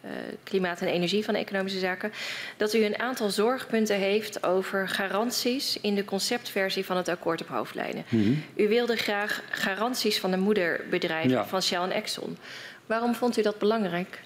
uh, 0.05 0.11
Klimaat 0.43 0.81
en 0.81 0.87
Energie 0.87 1.23
van 1.23 1.33
de 1.33 1.39
Economische 1.39 1.79
Zaken, 1.79 2.11
dat 2.57 2.73
u 2.73 2.85
een 2.85 2.99
aantal 2.99 3.29
zorgpunten 3.29 3.95
heeft 3.95 4.45
over 4.45 4.89
garanties 4.89 5.77
in 5.81 5.95
de 5.95 6.05
conceptversie 6.05 6.85
van 6.85 6.97
het 6.97 7.07
akkoord 7.07 7.41
op 7.41 7.47
hoofdlijnen. 7.47 8.05
Mm 8.09 8.23
-hmm. 8.23 8.43
U 8.55 8.67
wilde 8.67 8.95
graag 8.95 9.41
garanties 9.49 10.19
van 10.19 10.31
de 10.31 10.37
moederbedrijven 10.37 11.29
ja. 11.29 11.45
van 11.45 11.61
Shell 11.61 11.81
en 11.81 11.91
Exxon. 11.91 12.37
Waarom 12.85 13.15
vond 13.15 13.37
u 13.37 13.41
dat 13.41 13.59
belangrijk? 13.59 14.19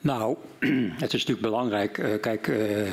Nou, 0.00 0.36
het 1.02 1.12
is 1.14 1.26
natuurlijk 1.26 1.40
belangrijk. 1.40 1.98
Uh, 1.98 2.20
kijk, 2.20 2.46
uh, 2.46 2.90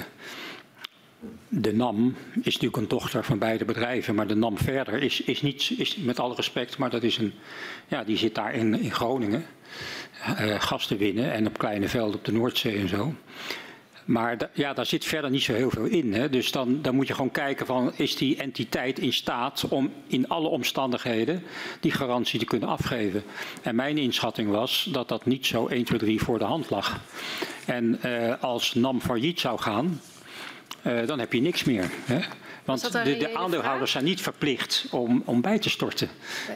de 1.49 1.73
NAM 1.73 2.15
is 2.33 2.53
natuurlijk 2.53 2.77
een 2.77 2.87
dochter 2.87 3.23
van 3.23 3.39
beide 3.39 3.65
bedrijven, 3.65 4.15
maar 4.15 4.27
de 4.27 4.35
NAM 4.35 4.57
verder 4.57 5.03
is, 5.03 5.21
is 5.21 5.41
niet, 5.41 5.73
is, 5.77 5.95
met 5.95 6.19
alle 6.19 6.35
respect, 6.35 6.77
maar 6.77 6.89
dat 6.89 7.03
is 7.03 7.17
een, 7.17 7.33
ja, 7.87 8.03
die 8.03 8.17
zit 8.17 8.35
daar 8.35 8.53
in, 8.53 8.79
in 8.79 8.91
Groningen, 8.91 9.45
uh, 10.39 10.61
gas 10.61 10.87
te 10.87 10.95
winnen 10.95 11.31
en 11.33 11.47
op 11.47 11.57
kleine 11.57 11.87
velden 11.87 12.15
op 12.15 12.25
de 12.25 12.31
Noordzee 12.31 12.77
en 12.77 12.89
zo. 12.89 13.13
Maar 14.05 14.49
ja, 14.53 14.73
daar 14.73 14.85
zit 14.85 15.05
verder 15.05 15.29
niet 15.29 15.41
zo 15.41 15.53
heel 15.53 15.69
veel 15.69 15.85
in. 15.85 16.13
Hè. 16.13 16.29
Dus 16.29 16.51
dan, 16.51 16.81
dan 16.81 16.95
moet 16.95 17.07
je 17.07 17.13
gewoon 17.13 17.31
kijken 17.31 17.65
van, 17.65 17.91
is 17.95 18.15
die 18.15 18.37
entiteit 18.37 18.99
in 18.99 19.13
staat 19.13 19.65
om 19.69 19.91
in 20.07 20.27
alle 20.27 20.47
omstandigheden 20.47 21.43
die 21.79 21.91
garantie 21.91 22.39
te 22.39 22.45
kunnen 22.45 22.69
afgeven. 22.69 23.23
En 23.61 23.75
mijn 23.75 23.97
inschatting 23.97 24.49
was 24.49 24.89
dat 24.91 25.07
dat 25.07 25.25
niet 25.25 25.45
zo 25.45 25.67
1, 25.67 25.83
2, 25.83 25.99
3 25.99 26.21
voor 26.21 26.39
de 26.39 26.45
hand 26.45 26.69
lag. 26.69 26.99
En 27.65 27.99
uh, 28.05 28.33
als 28.41 28.73
NAM 28.73 29.01
failliet 29.01 29.39
zou 29.39 29.59
gaan, 29.59 30.01
uh, 30.81 31.07
dan 31.07 31.19
heb 31.19 31.33
je 31.33 31.41
niks 31.41 31.63
meer. 31.63 31.89
Hè? 32.05 32.19
Want 32.65 32.91
de, 32.91 33.17
de, 33.17 33.35
aandeelhouders 33.37 33.91
zijn 33.91 34.03
niet 34.03 34.21
verplicht 34.21 34.85
om, 34.91 35.21
om 35.25 35.41
bij 35.41 35.59
te 35.59 35.69
storten. 35.69 36.09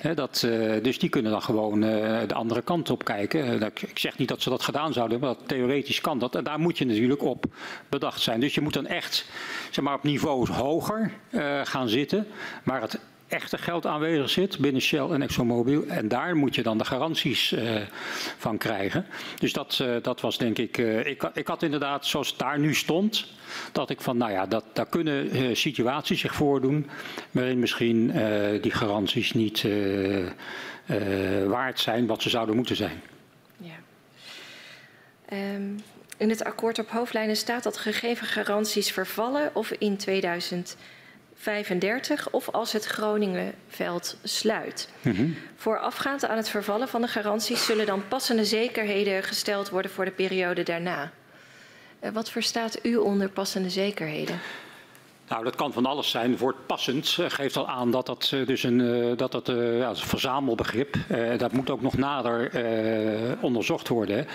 Nee. 0.03 0.13
Dat, 0.13 0.43
uh, 0.45 0.83
dus 0.83 0.99
die 0.99 1.09
kunnen 1.09 1.31
dan 1.31 1.41
gewoon 1.41 1.83
uh, 1.83 2.21
de 2.27 2.33
andere 2.33 2.61
kant 2.61 2.89
op 2.89 3.03
kijken. 3.03 3.61
Ik 3.61 3.99
zeg 3.99 4.17
niet 4.17 4.27
dat 4.27 4.41
ze 4.41 4.49
dat 4.49 4.63
gedaan 4.63 4.93
zouden, 4.93 5.19
maar 5.19 5.29
dat, 5.29 5.47
theoretisch 5.47 6.01
kan 6.01 6.19
dat. 6.19 6.35
En 6.35 6.43
daar 6.43 6.59
moet 6.59 6.77
je 6.77 6.85
natuurlijk 6.85 7.23
op 7.23 7.45
bedacht 7.89 8.21
zijn. 8.21 8.39
Dus 8.39 8.55
je 8.55 8.61
moet 8.61 8.73
dan 8.73 8.87
echt 8.87 9.25
zeg 9.71 9.83
maar, 9.83 9.93
op 9.93 10.03
niveaus 10.03 10.49
hoger 10.49 11.11
gaan 11.63 11.89
zitten. 11.89 12.27
Maar 12.63 12.81
het 12.81 12.99
echte 13.27 13.57
geld 13.57 13.85
aanwezig 13.85 14.29
zit 14.29 14.59
binnen 14.59 14.81
Shell 14.81 15.09
en 15.09 15.21
ExxonMobil. 15.21 15.87
En 15.87 16.07
daar 16.07 16.35
moet 16.35 16.55
je 16.55 16.63
dan 16.63 16.77
de 16.77 16.85
garanties 16.85 17.51
uh, 17.51 17.81
van 18.37 18.57
krijgen. 18.57 19.05
Dus 19.39 19.53
dat, 19.53 19.79
uh, 19.81 19.95
dat 20.01 20.21
was 20.21 20.37
denk 20.37 20.57
ik, 20.57 20.77
uh, 20.77 21.05
ik... 21.05 21.29
Ik 21.33 21.47
had 21.47 21.63
inderdaad, 21.63 22.05
zoals 22.05 22.29
het 22.29 22.39
daar 22.39 22.59
nu 22.59 22.73
stond, 22.73 23.25
dat 23.71 23.89
ik 23.89 24.01
van, 24.01 24.17
nou 24.17 24.31
ja, 24.31 24.45
dat, 24.45 24.63
daar 24.73 24.89
kunnen 24.89 25.55
situaties 25.57 26.19
zich 26.19 26.35
voordoen... 26.35 26.89
waarin 27.31 27.59
misschien 27.59 28.11
die 28.61 28.71
garanties 28.71 29.33
niet 29.33 29.67
waard 31.47 31.79
zijn 31.79 32.07
wat 32.07 32.21
ze 32.21 32.29
zouden 32.29 32.55
moeten 32.55 32.75
zijn. 32.75 33.01
Ja. 33.57 33.75
Um, 35.55 35.79
in 36.17 36.29
het 36.29 36.43
akkoord 36.43 36.79
op 36.79 36.89
hoofdlijnen 36.89 37.35
staat 37.35 37.63
dat 37.63 37.77
gegeven 37.77 38.27
garanties 38.27 38.91
vervallen 38.91 39.49
of 39.53 39.71
in 39.71 39.97
2000... 39.97 40.77
35 41.37 42.29
of 42.31 42.49
als 42.49 42.71
het 42.73 42.85
Groningenveld 42.85 44.17
sluit. 44.23 44.89
Mhm. 45.01 45.29
Voorafgaand 45.55 46.25
aan 46.25 46.37
het 46.37 46.49
vervallen 46.49 46.87
van 46.87 47.01
de 47.01 47.07
garanties 47.07 47.65
zullen 47.65 47.85
dan 47.85 48.07
passende 48.07 48.45
zekerheden 48.45 49.23
gesteld 49.23 49.69
worden 49.69 49.91
voor 49.91 50.05
de 50.05 50.11
periode 50.11 50.63
daarna. 50.63 51.11
Eh, 51.99 52.11
Wat 52.11 52.29
verstaat 52.29 52.79
u 52.85 52.95
onder 52.95 53.29
passende 53.29 53.69
zekerheden? 53.69 54.39
Nou, 55.27 55.43
dat 55.43 55.55
kan 55.55 55.73
van 55.73 55.85
alles 55.85 56.09
zijn. 56.09 56.31
Het 56.31 56.39
woord 56.39 56.65
passend 56.65 57.17
eh, 57.19 57.29
geeft 57.29 57.57
al 57.57 57.67
aan 57.67 57.91
dat 57.91 58.05
dat 58.05 58.31
eh, 58.33 58.45
dus 58.45 58.63
een, 58.63 58.81
eh, 58.81 59.17
dat 59.17 59.31
dat, 59.31 59.47
ja, 59.47 59.89
is 59.89 60.01
een 60.01 60.07
verzamelbegrip. 60.07 60.95
Eh, 61.07 61.37
dat 61.37 61.51
moet 61.51 61.69
ook 61.69 61.81
nog 61.81 61.97
nader 61.97 62.51
onderzocht 63.41 63.87
worden. 63.87 64.27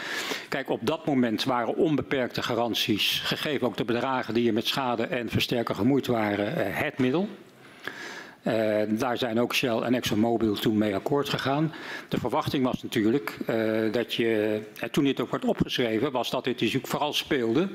Kijk, 0.48 0.70
op 0.70 0.80
dat 0.82 1.06
moment 1.06 1.44
waren 1.44 1.76
onbeperkte 1.76 2.42
garanties, 2.42 3.20
gegeven 3.20 3.66
ook 3.66 3.76
de 3.76 3.84
bedragen 3.84 4.34
die 4.34 4.46
er 4.46 4.54
met 4.54 4.66
schade 4.66 5.02
en 5.02 5.28
versterker 5.28 5.74
gemoeid 5.74 6.06
waren, 6.06 6.74
het 6.74 6.98
middel. 6.98 7.28
Daar 8.88 9.18
zijn 9.18 9.40
ook 9.40 9.54
Shell 9.54 9.78
en 9.78 9.94
ExxonMobil 9.94 10.54
toen 10.54 10.78
mee 10.78 10.94
akkoord 10.94 11.28
gegaan. 11.28 11.72
De 12.08 12.18
verwachting 12.18 12.64
was 12.64 12.82
natuurlijk 12.82 13.36
dat 13.92 14.14
je, 14.14 14.60
en 14.78 14.90
toen 14.90 15.04
dit 15.04 15.20
ook 15.20 15.30
werd 15.30 15.44
opgeschreven, 15.44 16.12
was 16.12 16.30
dat 16.30 16.44
dit 16.44 16.60
natuurlijk 16.60 16.86
vooral 16.86 17.12
speelde 17.12 17.68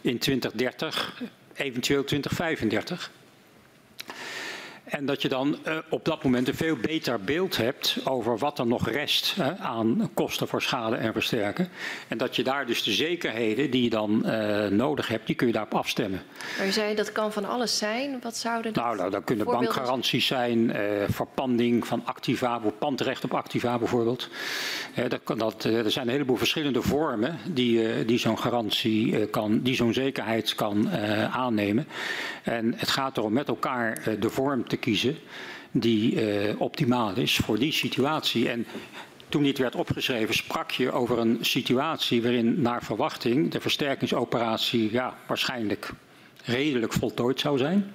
in 0.00 0.18
2030, 0.18 1.22
eventueel 1.54 2.04
2035. 2.04 3.10
En 4.96 5.06
dat 5.06 5.22
je 5.22 5.28
dan 5.28 5.56
eh, 5.62 5.76
op 5.88 6.04
dat 6.04 6.24
moment 6.24 6.48
een 6.48 6.54
veel 6.54 6.76
beter 6.76 7.20
beeld 7.20 7.56
hebt 7.56 7.98
over 8.04 8.38
wat 8.38 8.58
er 8.58 8.66
nog 8.66 8.88
rest 8.88 9.36
aan 9.58 10.10
kosten 10.14 10.48
voor 10.48 10.62
schade 10.62 10.96
en 10.96 11.12
versterken. 11.12 11.68
En 12.08 12.18
dat 12.18 12.36
je 12.36 12.42
daar 12.42 12.66
dus 12.66 12.82
de 12.82 12.92
zekerheden 12.92 13.70
die 13.70 13.82
je 13.82 13.90
dan 13.90 14.24
eh, 14.24 14.66
nodig 14.66 15.08
hebt, 15.08 15.26
die 15.26 15.34
kun 15.34 15.46
je 15.46 15.52
daarop 15.52 15.74
afstemmen. 15.74 16.22
Maar 16.58 16.66
u 16.66 16.70
zei 16.70 16.94
dat 16.94 17.12
kan 17.12 17.32
van 17.32 17.44
alles 17.44 17.78
zijn. 17.78 18.18
Wat 18.22 18.36
zouden 18.36 18.72
dat 18.72 18.84
Nou, 18.84 18.96
nou 18.96 19.10
dat 19.10 19.24
kunnen 19.24 19.44
voorbeelden 19.44 19.74
bankgaranties 19.74 20.26
zijn, 20.26 20.72
eh, 20.72 20.82
verpanding 21.08 21.86
van 21.86 22.02
activa, 22.04 22.60
pandrecht 22.78 23.24
op 23.24 23.34
activa 23.34 23.78
bijvoorbeeld. 23.78 24.28
Dat 25.08 25.20
kan, 25.24 25.38
dat, 25.38 25.64
er 25.64 25.90
zijn 25.90 26.06
een 26.06 26.12
heleboel 26.12 26.36
verschillende 26.36 26.82
vormen 26.82 27.38
die, 27.44 28.04
die 28.04 28.18
zo'n 28.18 28.38
garantie 28.38 29.26
kan, 29.26 29.60
die 29.62 29.74
zo'n 29.74 29.92
zekerheid 29.92 30.54
kan 30.54 30.90
aannemen. 31.30 31.88
En 32.42 32.74
het 32.76 32.90
gaat 32.90 33.16
erom 33.16 33.32
met 33.32 33.48
elkaar 33.48 34.02
de 34.18 34.30
vorm 34.30 34.68
te 34.68 34.76
kiezen 34.84 35.16
die 35.70 36.20
eh, 36.20 36.60
optimaal 36.60 37.16
is 37.16 37.36
voor 37.36 37.58
die 37.58 37.72
situatie. 37.72 38.48
En 38.48 38.66
toen 39.28 39.42
dit 39.42 39.58
werd 39.58 39.74
opgeschreven, 39.74 40.34
sprak 40.34 40.70
je 40.70 40.92
over 40.92 41.18
een 41.18 41.38
situatie 41.40 42.22
waarin 42.22 42.60
naar 42.60 42.82
verwachting 42.82 43.50
de 43.50 43.60
versterkingsoperatie 43.60 44.92
ja, 44.92 45.14
waarschijnlijk 45.26 45.90
redelijk 46.44 46.92
voltooid 46.92 47.40
zou 47.40 47.58
zijn. 47.58 47.92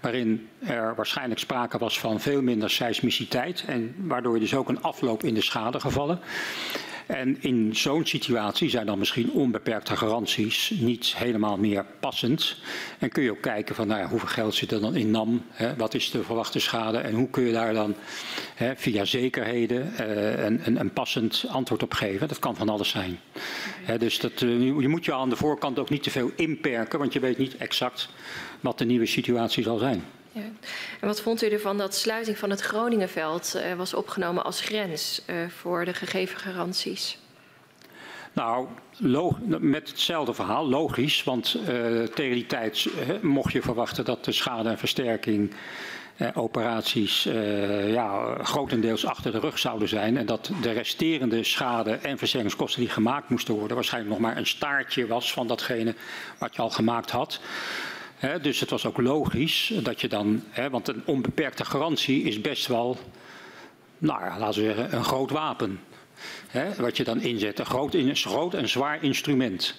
Waarin 0.00 0.48
er 0.58 0.94
waarschijnlijk 0.94 1.40
sprake 1.40 1.78
was 1.78 2.00
van 2.00 2.20
veel 2.20 2.42
minder 2.42 2.70
seismiciteit. 2.70 3.64
En 3.66 3.94
waardoor 3.98 4.34
je 4.34 4.40
dus 4.40 4.54
ook 4.54 4.68
een 4.68 4.82
afloop 4.82 5.22
in 5.22 5.34
de 5.34 5.42
schadegevallen. 5.42 6.20
En 7.08 7.42
in 7.42 7.76
zo'n 7.76 8.06
situatie 8.06 8.70
zijn 8.70 8.86
dan 8.86 8.98
misschien 8.98 9.30
onbeperkte 9.30 9.96
garanties 9.96 10.70
niet 10.70 11.16
helemaal 11.16 11.56
meer 11.56 11.84
passend. 12.00 12.56
En 12.98 13.08
kun 13.08 13.22
je 13.22 13.30
ook 13.30 13.40
kijken 13.40 13.74
van 13.74 13.86
nou 13.86 14.08
hoeveel 14.08 14.28
geld 14.28 14.54
zit 14.54 14.72
er 14.72 14.80
dan 14.80 14.96
in 14.96 15.10
NAM, 15.10 15.42
hè, 15.50 15.76
wat 15.76 15.94
is 15.94 16.10
de 16.10 16.22
verwachte 16.22 16.58
schade 16.58 16.98
en 16.98 17.14
hoe 17.14 17.30
kun 17.30 17.42
je 17.42 17.52
daar 17.52 17.74
dan 17.74 17.94
hè, 18.54 18.76
via 18.76 19.04
zekerheden 19.04 19.96
eh, 19.96 20.44
een, 20.44 20.60
een, 20.64 20.80
een 20.80 20.92
passend 20.92 21.44
antwoord 21.48 21.82
op 21.82 21.92
geven. 21.92 22.28
Dat 22.28 22.38
kan 22.38 22.56
van 22.56 22.68
alles 22.68 22.88
zijn. 22.88 23.18
Hè, 23.82 23.98
dus 23.98 24.18
dat, 24.18 24.42
eh, 24.42 24.60
je 24.60 24.88
moet 24.88 25.04
je 25.04 25.14
aan 25.14 25.30
de 25.30 25.36
voorkant 25.36 25.78
ook 25.78 25.90
niet 25.90 26.02
te 26.02 26.10
veel 26.10 26.30
inperken, 26.36 26.98
want 26.98 27.12
je 27.12 27.20
weet 27.20 27.38
niet 27.38 27.56
exact 27.56 28.08
wat 28.60 28.78
de 28.78 28.84
nieuwe 28.84 29.06
situatie 29.06 29.62
zal 29.62 29.78
zijn. 29.78 30.04
En 31.00 31.06
wat 31.06 31.20
vond 31.20 31.42
u 31.42 31.48
ervan 31.48 31.78
dat 31.78 31.94
sluiting 31.94 32.38
van 32.38 32.50
het 32.50 32.60
Groningenveld 32.60 33.54
eh, 33.54 33.74
was 33.74 33.94
opgenomen 33.94 34.44
als 34.44 34.60
grens 34.60 35.22
eh, 35.26 35.36
voor 35.48 35.84
de 35.84 35.94
gegeven 35.94 36.38
garanties? 36.38 37.18
Nou, 38.32 38.66
met 39.58 39.88
hetzelfde 39.88 40.34
verhaal, 40.34 40.68
logisch. 40.68 41.24
Want 41.24 41.54
eh, 41.54 42.02
tegen 42.02 42.34
die 42.34 42.46
tijd 42.46 42.88
mocht 43.22 43.52
je 43.52 43.62
verwachten 43.62 44.04
dat 44.04 44.24
de 44.24 44.32
schade 44.32 44.68
en 44.68 44.78
versterking 44.78 45.54
eh, 46.18 46.28
operaties 46.34 47.26
eh, 47.26 47.92
ja, 47.92 48.36
grotendeels 48.42 49.06
achter 49.06 49.32
de 49.32 49.38
rug 49.38 49.58
zouden 49.58 49.88
zijn. 49.88 50.16
En 50.16 50.26
dat 50.26 50.50
de 50.60 50.72
resterende 50.72 51.44
schade 51.44 51.90
en 51.92 52.18
versterkingskosten 52.18 52.80
die 52.80 52.90
gemaakt 52.90 53.28
moesten 53.28 53.54
worden, 53.54 53.76
waarschijnlijk 53.76 54.12
nog 54.12 54.22
maar 54.22 54.36
een 54.36 54.46
staartje 54.46 55.06
was 55.06 55.32
van 55.32 55.46
datgene 55.46 55.94
wat 56.38 56.56
je 56.56 56.62
al 56.62 56.70
gemaakt 56.70 57.10
had. 57.10 57.40
Dus 58.42 58.60
het 58.60 58.70
was 58.70 58.86
ook 58.86 58.98
logisch 59.00 59.72
dat 59.82 60.00
je 60.00 60.08
dan, 60.08 60.42
want 60.70 60.88
een 60.88 61.02
onbeperkte 61.04 61.64
garantie 61.64 62.22
is 62.22 62.40
best 62.40 62.66
wel, 62.66 62.96
nou 63.98 64.24
ja, 64.24 64.38
laten 64.38 64.60
we 64.62 64.66
zeggen, 64.66 64.94
een 64.96 65.04
groot 65.04 65.30
wapen. 65.30 65.80
Wat 66.78 66.96
je 66.96 67.04
dan 67.04 67.20
inzet. 67.20 67.58
Een 67.58 67.66
groot, 67.66 67.94
een 67.94 68.16
groot 68.16 68.54
en 68.54 68.68
zwaar 68.68 69.02
instrument. 69.04 69.74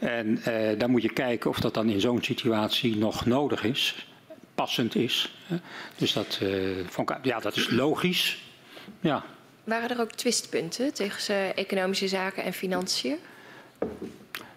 En 0.00 0.42
eh, 0.42 0.78
dan 0.78 0.90
moet 0.90 1.02
je 1.02 1.12
kijken 1.12 1.50
of 1.50 1.60
dat 1.60 1.74
dan 1.74 1.88
in 1.88 2.00
zo'n 2.00 2.22
situatie 2.22 2.96
nog 2.96 3.26
nodig 3.26 3.64
is, 3.64 4.06
passend 4.54 4.94
is. 4.94 5.34
Dus 5.96 6.12
dat, 6.12 6.38
eh, 6.42 6.48
vond 6.88 7.10
ik- 7.10 7.24
ja, 7.24 7.40
dat 7.40 7.56
is 7.56 7.70
logisch. 7.70 8.38
Ja. 9.00 9.24
Waren 9.64 9.90
er 9.90 10.00
ook 10.00 10.12
twistpunten 10.12 10.94
tegen 10.94 11.34
eh, 11.34 11.56
economische 11.56 12.08
zaken 12.08 12.42
en 12.44 12.52
financiën? 12.52 13.16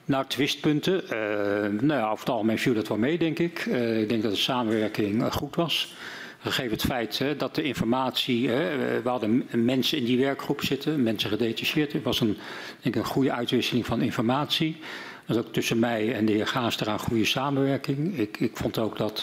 Nou, 0.10 0.26
twistpunten. 0.28 1.10
eh, 1.10 1.82
nou 1.82 2.00
ja, 2.00 2.06
over 2.10 2.20
het 2.20 2.30
algemeen 2.30 2.60
viel 2.60 2.74
dat 2.74 2.88
wel 2.88 2.98
mee, 2.98 3.18
denk 3.18 3.40
ik. 3.40 3.60
Eh, 3.60 4.02
ik 4.02 4.10
denk 4.10 4.24
dat 4.24 4.32
de 4.32 4.38
samenwerking 4.38 5.24
eh, 5.24 5.32
goed 5.32 5.56
was. 5.56 5.94
Gegeven 6.40 6.72
het 6.72 6.82
feit 6.82 7.18
hè, 7.20 7.36
dat 7.36 7.56
de 7.56 7.64
informatie, 7.64 8.50
hè, 8.50 9.02
we 9.02 9.10
hadden 9.10 9.48
mensen 9.52 9.98
in 9.98 10.06
die 10.06 10.20
werkgroep 10.20 10.62
zitten, 10.62 11.04
mensen 11.04 11.30
gedetacheerd. 11.30 11.94
Het 11.94 12.04
was 12.04 12.20
een, 12.20 12.38
denk 12.82 12.96
ik, 12.96 13.02
een 13.02 13.10
goede 13.10 13.32
uitwisseling 13.32 13.86
van 13.86 14.02
informatie. 14.02 14.78
Was 15.26 15.38
ook 15.38 15.54
tussen 15.54 15.80
mij 15.80 16.14
en 16.14 16.26
de 16.26 16.32
heer 16.32 16.48
Gaas 16.48 16.80
een 16.80 17.00
goede 17.00 17.26
samenwerking. 17.26 18.18
Ik, 18.18 18.40
ik 18.40 18.58
vond 18.58 18.78
ook 18.78 18.98
dat 18.98 19.18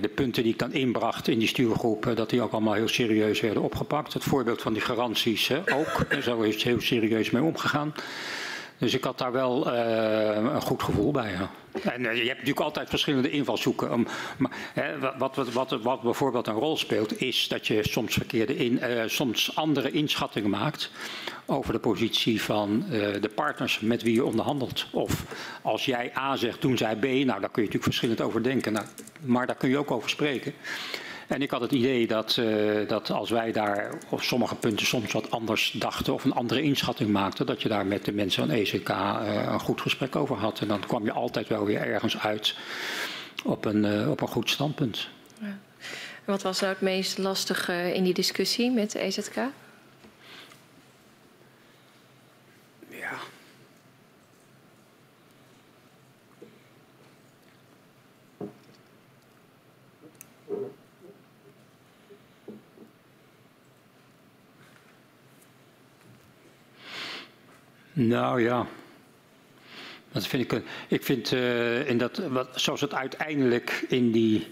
de 0.00 0.10
punten 0.14 0.42
die 0.42 0.52
ik 0.52 0.58
dan 0.58 0.72
inbracht 0.72 1.28
in 1.28 1.38
die 1.38 1.48
stuurgroep, 1.48 2.12
dat 2.14 2.30
die 2.30 2.42
ook 2.42 2.52
allemaal 2.52 2.74
heel 2.74 2.88
serieus 2.88 3.40
werden 3.40 3.62
opgepakt. 3.62 4.12
Het 4.12 4.24
voorbeeld 4.24 4.62
van 4.62 4.72
die 4.72 4.82
garanties 4.82 5.50
ook. 5.52 6.04
En 6.08 6.22
Zo 6.22 6.40
is 6.40 6.54
het 6.54 6.62
heel 6.62 6.80
serieus 6.80 7.30
mee 7.30 7.42
omgegaan. 7.42 7.94
Dus 8.84 8.94
ik 8.94 9.04
had 9.04 9.18
daar 9.18 9.32
wel 9.32 9.72
eh, 9.72 10.36
een 10.36 10.60
goed 10.60 10.82
gevoel 10.82 11.10
bij. 11.10 11.32
En 11.82 12.06
eh, 12.06 12.16
je 12.16 12.26
hebt 12.26 12.38
natuurlijk 12.38 12.60
altijd 12.60 12.88
verschillende 12.88 13.30
invalshoeken. 13.30 13.92
Om, 13.92 14.06
maar, 14.36 14.50
hè, 14.74 14.98
wat, 15.18 15.36
wat, 15.36 15.52
wat, 15.52 15.82
wat 15.82 16.02
bijvoorbeeld 16.02 16.46
een 16.46 16.54
rol 16.54 16.76
speelt, 16.76 17.20
is 17.20 17.48
dat 17.48 17.66
je 17.66 17.88
soms, 17.88 18.14
verkeerde 18.14 18.56
in, 18.56 18.80
eh, 18.80 19.02
soms 19.06 19.56
andere 19.56 19.90
inschattingen 19.90 20.50
maakt 20.50 20.90
over 21.46 21.72
de 21.72 21.78
positie 21.78 22.42
van 22.42 22.84
de 23.20 23.30
partners 23.34 23.80
met 23.80 24.02
wie 24.02 24.14
je 24.14 24.24
onderhandelt. 24.24 24.86
Of 24.90 25.24
als 25.62 25.84
jij 25.84 26.12
A 26.18 26.36
zegt, 26.36 26.60
doen 26.60 26.76
zij 26.76 26.96
B, 26.96 27.04
nou 27.04 27.24
daar 27.24 27.24
kun 27.24 27.62
je 27.62 27.68
natuurlijk 27.68 27.82
verschillend 27.82 28.20
over 28.20 28.42
denken. 28.42 28.72
Nou, 28.72 28.86
maar 29.20 29.46
daar 29.46 29.56
kun 29.56 29.68
je 29.68 29.78
ook 29.78 29.90
over 29.90 30.10
spreken. 30.10 30.54
En 31.28 31.42
ik 31.42 31.50
had 31.50 31.60
het 31.60 31.72
idee 31.72 32.06
dat, 32.06 32.36
eh, 32.36 32.88
dat 32.88 33.10
als 33.10 33.30
wij 33.30 33.52
daar 33.52 33.94
op 34.08 34.22
sommige 34.22 34.54
punten 34.54 34.86
soms 34.86 35.12
wat 35.12 35.30
anders 35.30 35.70
dachten 35.70 36.14
of 36.14 36.24
een 36.24 36.34
andere 36.34 36.62
inschatting 36.62 37.10
maakten, 37.10 37.46
dat 37.46 37.62
je 37.62 37.68
daar 37.68 37.86
met 37.86 38.04
de 38.04 38.12
mensen 38.12 38.46
van 38.46 38.56
ECK 38.56 38.88
eh, 38.88 39.48
een 39.52 39.60
goed 39.60 39.80
gesprek 39.80 40.16
over 40.16 40.36
had. 40.36 40.60
En 40.60 40.68
dan 40.68 40.80
kwam 40.80 41.04
je 41.04 41.12
altijd 41.12 41.48
wel 41.48 41.64
weer 41.64 41.80
ergens 41.80 42.18
uit 42.18 42.56
op 43.44 43.64
een, 43.64 43.84
eh, 43.84 44.10
op 44.10 44.20
een 44.20 44.28
goed 44.28 44.50
standpunt. 44.50 45.08
En 45.40 46.32
wat 46.32 46.42
was 46.42 46.60
nou 46.60 46.72
het 46.72 46.82
meest 46.82 47.18
lastige 47.18 47.94
in 47.94 48.04
die 48.04 48.14
discussie 48.14 48.70
met 48.70 48.94
EZK? 48.94 49.36
Nou 67.96 68.42
ja. 68.42 68.66
Dat 70.12 70.26
vind 70.26 70.52
ik, 70.52 70.62
ik 70.88 71.04
vind 71.04 71.32
eh, 71.32 71.88
in 71.88 71.98
dat, 71.98 72.18
wat, 72.28 72.48
zoals 72.54 72.80
het 72.80 72.94
uiteindelijk 72.94 73.84
in 73.88 74.10
die. 74.10 74.46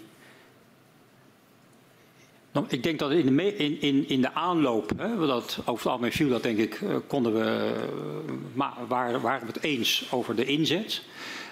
Nou, 2.53 2.67
ik 2.69 2.83
denk 2.83 2.99
dat 2.99 3.11
in 3.11 3.37
de, 3.37 3.57
in, 3.57 4.09
in, 4.09 4.21
de 4.21 4.35
aanloop, 4.35 4.93
hè, 4.97 5.27
dat, 5.27 5.59
over 5.65 5.83
het 5.83 5.87
algemeen 5.87 6.13
viel 6.13 6.29
dat 6.29 6.43
denk 6.43 6.59
ik, 6.59 6.75
eh, 6.81 6.97
konden 7.07 7.35
we, 7.35 7.75
eh, 8.27 8.33
ma- 8.55 8.77
waren, 8.89 9.21
waren 9.21 9.47
we 9.47 9.53
het 9.53 9.63
eens 9.63 10.07
over 10.11 10.37
de 10.37 10.45
inzet. 10.45 11.03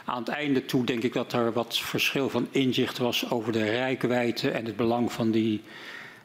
Aan 0.04 0.18
het 0.18 0.28
einde 0.28 0.64
toe 0.64 0.84
denk 0.84 1.02
ik 1.02 1.12
dat 1.12 1.32
er 1.32 1.52
wat 1.52 1.78
verschil 1.78 2.30
van 2.30 2.48
inzicht 2.50 2.98
was 2.98 3.30
over 3.30 3.52
de 3.52 3.64
rijkwijde 3.64 4.50
en 4.50 4.64
het 4.64 4.76
belang 4.76 5.12
van 5.12 5.30
die 5.30 5.62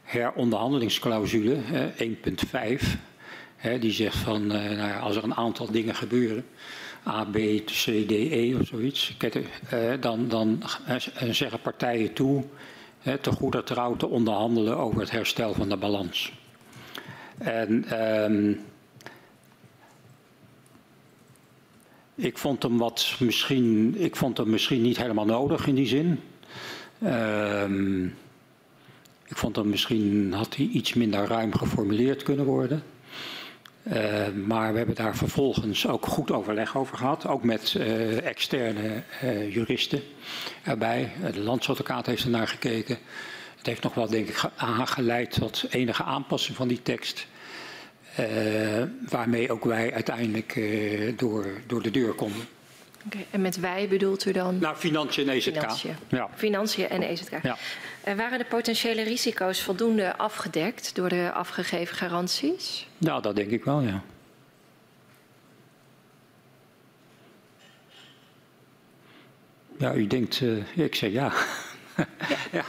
heronderhandelingsclausule, 0.03 1.55
hè, 1.55 1.91
1.5. 1.97 2.97
Hè, 3.65 3.79
die 3.79 3.91
zegt 3.91 4.17
van, 4.17 4.51
eh, 4.51 4.77
nou 4.77 5.01
als 5.01 5.15
er 5.15 5.23
een 5.23 5.35
aantal 5.35 5.71
dingen 5.71 5.95
gebeuren, 5.95 6.45
A, 7.07 7.23
B, 7.23 7.35
C, 7.65 7.81
D, 8.07 8.11
E 8.11 8.55
of 8.55 8.67
zoiets. 8.67 9.17
Dan, 9.99 10.27
dan 10.27 10.63
zeggen 11.31 11.61
partijen 11.61 12.13
toe 12.13 12.43
te 13.21 13.31
goede 13.31 13.63
trouw 13.63 13.95
te 13.95 14.07
onderhandelen 14.07 14.77
over 14.77 14.99
het 14.99 15.11
herstel 15.11 15.53
van 15.53 15.69
de 15.69 15.77
balans. 15.77 16.33
En 17.37 18.01
um, 18.23 18.59
ik 22.15 22.37
vond 22.37 22.63
hem 22.63 22.77
wat 22.77 23.15
misschien, 23.19 23.95
ik 23.97 24.15
vond 24.15 24.37
hem 24.37 24.49
misschien 24.49 24.81
niet 24.81 24.97
helemaal 24.97 25.25
nodig 25.25 25.67
in 25.67 25.75
die 25.75 25.87
zin. 25.87 26.19
Um, 27.03 28.15
ik 29.27 29.37
vond 29.37 29.55
hem 29.55 29.69
misschien 29.69 30.33
had 30.33 30.55
hij 30.55 30.65
iets 30.65 30.93
minder 30.93 31.25
ruim 31.27 31.55
geformuleerd 31.55 32.23
kunnen 32.23 32.45
worden. 32.45 32.83
Uh, 33.93 34.27
maar 34.45 34.71
we 34.71 34.77
hebben 34.77 34.95
daar 34.95 35.15
vervolgens 35.15 35.87
ook 35.87 36.05
goed 36.05 36.31
overleg 36.31 36.77
over 36.77 36.97
gehad. 36.97 37.27
Ook 37.27 37.43
met 37.43 37.73
uh, 37.77 38.25
externe 38.25 39.03
uh, 39.23 39.53
juristen 39.53 40.01
erbij. 40.63 41.11
De 41.33 41.39
landsadvocaat 41.39 42.05
heeft 42.05 42.23
er 42.23 42.29
naar 42.29 42.47
gekeken. 42.47 42.97
Het 43.57 43.65
heeft 43.65 43.83
nog 43.83 43.93
wel, 43.93 44.07
denk 44.07 44.27
ik, 44.27 44.41
aangeleid 44.55 45.31
tot 45.31 45.65
enige 45.69 46.03
aanpassing 46.03 46.57
van 46.57 46.67
die 46.67 46.81
tekst. 46.81 47.27
waarmee 49.09 49.51
ook 49.51 49.63
wij 49.63 49.93
uiteindelijk 49.93 50.61
door, 51.17 51.45
door 51.67 51.81
de 51.81 51.91
deur 51.91 52.13
konden. 52.13 52.47
Okay, 53.05 53.25
en 53.31 53.41
met 53.41 53.59
wij 53.59 53.87
bedoelt 53.87 54.25
u 54.25 54.31
dan? 54.31 54.59
Nou, 54.59 54.75
financiën 54.75 55.29
en 55.29 55.35
EZK. 55.35 55.53
Financiën, 55.53 55.95
ja. 56.07 56.29
financiën 56.35 56.89
en 56.89 57.01
EZK. 57.01 57.43
Ja. 57.43 57.57
En 58.03 58.17
waren 58.17 58.37
de 58.37 58.45
potentiële 58.45 59.03
risico's 59.03 59.61
voldoende 59.61 60.17
afgedekt 60.17 60.95
door 60.95 61.09
de 61.09 61.31
afgegeven 61.31 61.95
garanties? 61.95 62.87
Nou, 62.97 63.21
dat 63.21 63.35
denk 63.35 63.51
ik 63.51 63.63
wel, 63.63 63.81
ja. 63.81 64.03
Ja, 69.77 69.93
u 69.93 70.07
denkt, 70.07 70.39
uh, 70.39 70.63
ik 70.75 70.95
zeg 70.95 71.11
ja. 71.11 71.31
ja. 71.97 72.05
ja. 72.29 72.37
ja. 72.51 72.65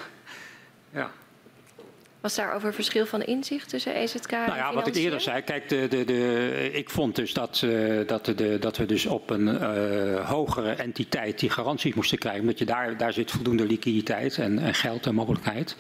Was 2.27 2.35
daar 2.35 2.55
over 2.55 2.75
verschil 2.75 3.07
van 3.07 3.23
inzicht 3.23 3.69
tussen 3.69 3.95
EZK 3.95 4.33
en 4.33 4.47
Nou 4.47 4.57
ja, 4.57 4.75
wat 4.75 4.87
ik 4.87 4.95
eerder 4.95 5.21
zei. 5.21 5.43
Kijk, 5.43 5.69
de, 5.69 5.89
de, 5.89 6.05
de, 6.05 6.71
ik 6.73 6.91
vond 6.91 7.17
dus 7.17 7.33
dat, 7.33 7.63
uh, 7.65 8.07
dat, 8.07 8.25
de, 8.25 8.57
dat 8.61 8.77
we 8.77 8.87
dus 8.87 9.07
op 9.07 9.31
een 9.31 9.47
uh, 9.47 10.29
hogere 10.29 10.71
entiteit 10.71 11.39
die 11.39 11.51
garanties 11.51 11.95
moesten 11.95 12.19
krijgen. 12.19 12.41
Omdat 12.41 12.59
je 12.59 12.65
daar, 12.65 12.97
daar 12.97 13.13
zit 13.13 13.31
voldoende 13.31 13.65
liquiditeit 13.67 14.39
en, 14.39 14.59
en 14.59 14.75
geld 14.75 15.07
en 15.07 15.15
mogelijkheid. 15.15 15.77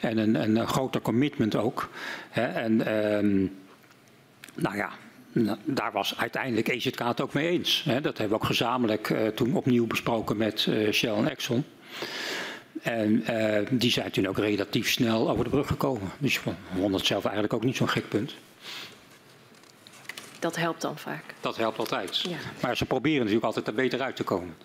En 0.00 0.18
een, 0.18 0.34
een 0.34 0.68
groter 0.68 1.00
commitment 1.00 1.56
ook. 1.56 1.90
Hè. 2.30 2.44
En 2.44 2.94
um, 3.14 3.58
nou 4.54 4.76
ja, 4.76 4.90
daar 5.64 5.92
was 5.92 6.18
uiteindelijk 6.18 6.68
EZK 6.68 6.98
het 6.98 7.20
ook 7.20 7.32
mee 7.32 7.48
eens. 7.48 7.82
Hè. 7.84 8.00
Dat 8.00 8.18
hebben 8.18 8.36
we 8.36 8.42
ook 8.42 8.48
gezamenlijk 8.48 9.08
uh, 9.08 9.26
toen 9.26 9.54
opnieuw 9.54 9.86
besproken 9.86 10.36
met 10.36 10.68
Shell 10.92 11.14
en 11.14 11.30
Exxon. 11.30 11.64
En 12.82 13.24
uh, 13.30 13.66
die 13.70 13.90
zijn 13.90 14.10
toen 14.10 14.26
ook 14.26 14.38
relatief 14.38 14.90
snel 14.90 15.30
over 15.30 15.44
de 15.44 15.50
brug 15.50 15.66
gekomen. 15.66 16.10
Dus 16.18 16.36
ik 16.36 16.42
vond 16.74 16.94
het 16.94 17.06
zelf 17.06 17.24
eigenlijk 17.24 17.54
ook 17.54 17.64
niet 17.64 17.76
zo'n 17.76 17.88
gek 17.88 18.08
punt. 18.08 18.34
Dat 20.38 20.56
helpt 20.56 20.80
dan 20.80 20.98
vaak. 20.98 21.24
Dat 21.40 21.56
helpt 21.56 21.78
altijd. 21.78 22.20
Ja. 22.20 22.36
Maar 22.62 22.76
ze 22.76 22.84
proberen 22.84 23.18
natuurlijk 23.18 23.44
altijd 23.44 23.66
er 23.66 23.74
beter 23.74 24.00
uit 24.00 24.16
te 24.16 24.22
komen. 24.22 24.56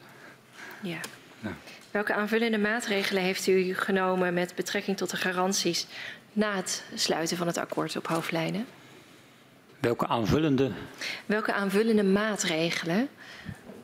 Ja. 0.81 0.99
ja. 1.39 1.53
Welke 1.91 2.13
aanvullende 2.13 2.57
maatregelen 2.57 3.23
heeft 3.23 3.47
u 3.47 3.73
genomen 3.73 4.33
met 4.33 4.55
betrekking 4.55 4.97
tot 4.97 5.09
de 5.09 5.17
garanties 5.17 5.87
na 6.33 6.55
het 6.55 6.83
sluiten 6.93 7.37
van 7.37 7.47
het 7.47 7.57
akkoord 7.57 7.95
op 7.95 8.07
hoofdlijnen? 8.07 8.65
Welke 9.79 10.07
aanvullende? 10.07 10.71
Welke 11.25 11.53
aanvullende 11.53 12.03
maatregelen 12.03 13.07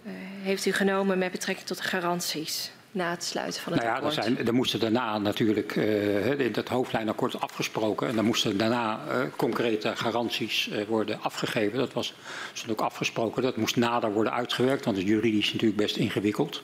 uh, 0.03 0.11
heeft 0.41 0.65
u 0.65 0.71
genomen 0.71 1.17
met 1.17 1.31
betrekking 1.31 1.67
tot 1.67 1.77
de 1.77 1.83
garanties? 1.83 2.71
Na 2.91 3.09
het 3.09 3.23
sluiten 3.23 3.61
van 3.61 3.73
het 3.73 3.81
nou 3.81 3.93
ja, 3.93 3.97
akkoord? 3.97 4.17
Er, 4.17 4.23
zijn, 4.23 4.47
er 4.47 4.53
moesten 4.53 4.79
daarna 4.79 5.17
natuurlijk 5.17 5.75
uh, 5.75 6.53
dat 6.53 6.67
hoofdlijnakkoord 6.67 7.41
afgesproken. 7.41 8.07
En 8.07 8.15
dan 8.15 8.25
moesten 8.25 8.57
daarna 8.57 8.99
uh, 9.07 9.23
concrete 9.35 9.95
garanties 9.95 10.67
uh, 10.67 10.83
worden 10.85 11.21
afgegeven. 11.21 11.77
Dat 11.77 11.93
was 11.93 12.13
stond 12.53 12.71
ook 12.71 12.85
afgesproken. 12.85 13.41
Dat 13.41 13.57
moest 13.57 13.75
nader 13.75 14.11
worden 14.11 14.33
uitgewerkt, 14.33 14.85
want 14.85 14.97
het 14.97 15.05
is 15.05 15.11
juridisch 15.11 15.53
natuurlijk 15.53 15.81
best 15.81 15.95
ingewikkeld. 15.95 16.61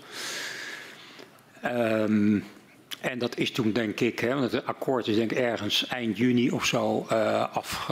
Um, 1.66 2.44
en 3.02 3.20
dat 3.20 3.38
is 3.38 3.52
toen 3.52 3.72
denk 3.72 4.00
ik, 4.00 4.20
hè, 4.20 4.36
want 4.36 4.52
het 4.52 4.66
akkoord 4.66 5.08
is 5.08 5.16
denk 5.16 5.32
ik 5.32 5.38
ergens 5.38 5.88
eind 5.88 6.18
juni 6.18 6.52
of 6.52 6.66
zo 6.66 7.06
af, 7.52 7.92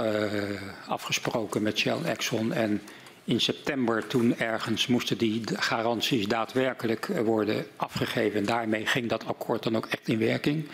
afgesproken 0.87 1.61
met 1.61 1.77
Shell, 1.77 1.97
Exxon 2.03 2.53
en 2.53 2.81
in 3.25 3.41
september 3.41 4.07
toen 4.07 4.37
ergens 4.37 4.87
moesten 4.87 5.17
die 5.17 5.41
garanties 5.53 6.27
daadwerkelijk 6.27 7.09
eh, 7.09 7.21
worden 7.21 7.65
afgegeven. 7.75 8.39
En 8.39 8.45
daarmee 8.45 8.85
ging 8.85 9.09
dat 9.09 9.25
akkoord 9.25 9.63
dan 9.63 9.75
ook 9.75 9.85
echt 9.85 10.07
in 10.07 10.19
werking. 10.19 10.67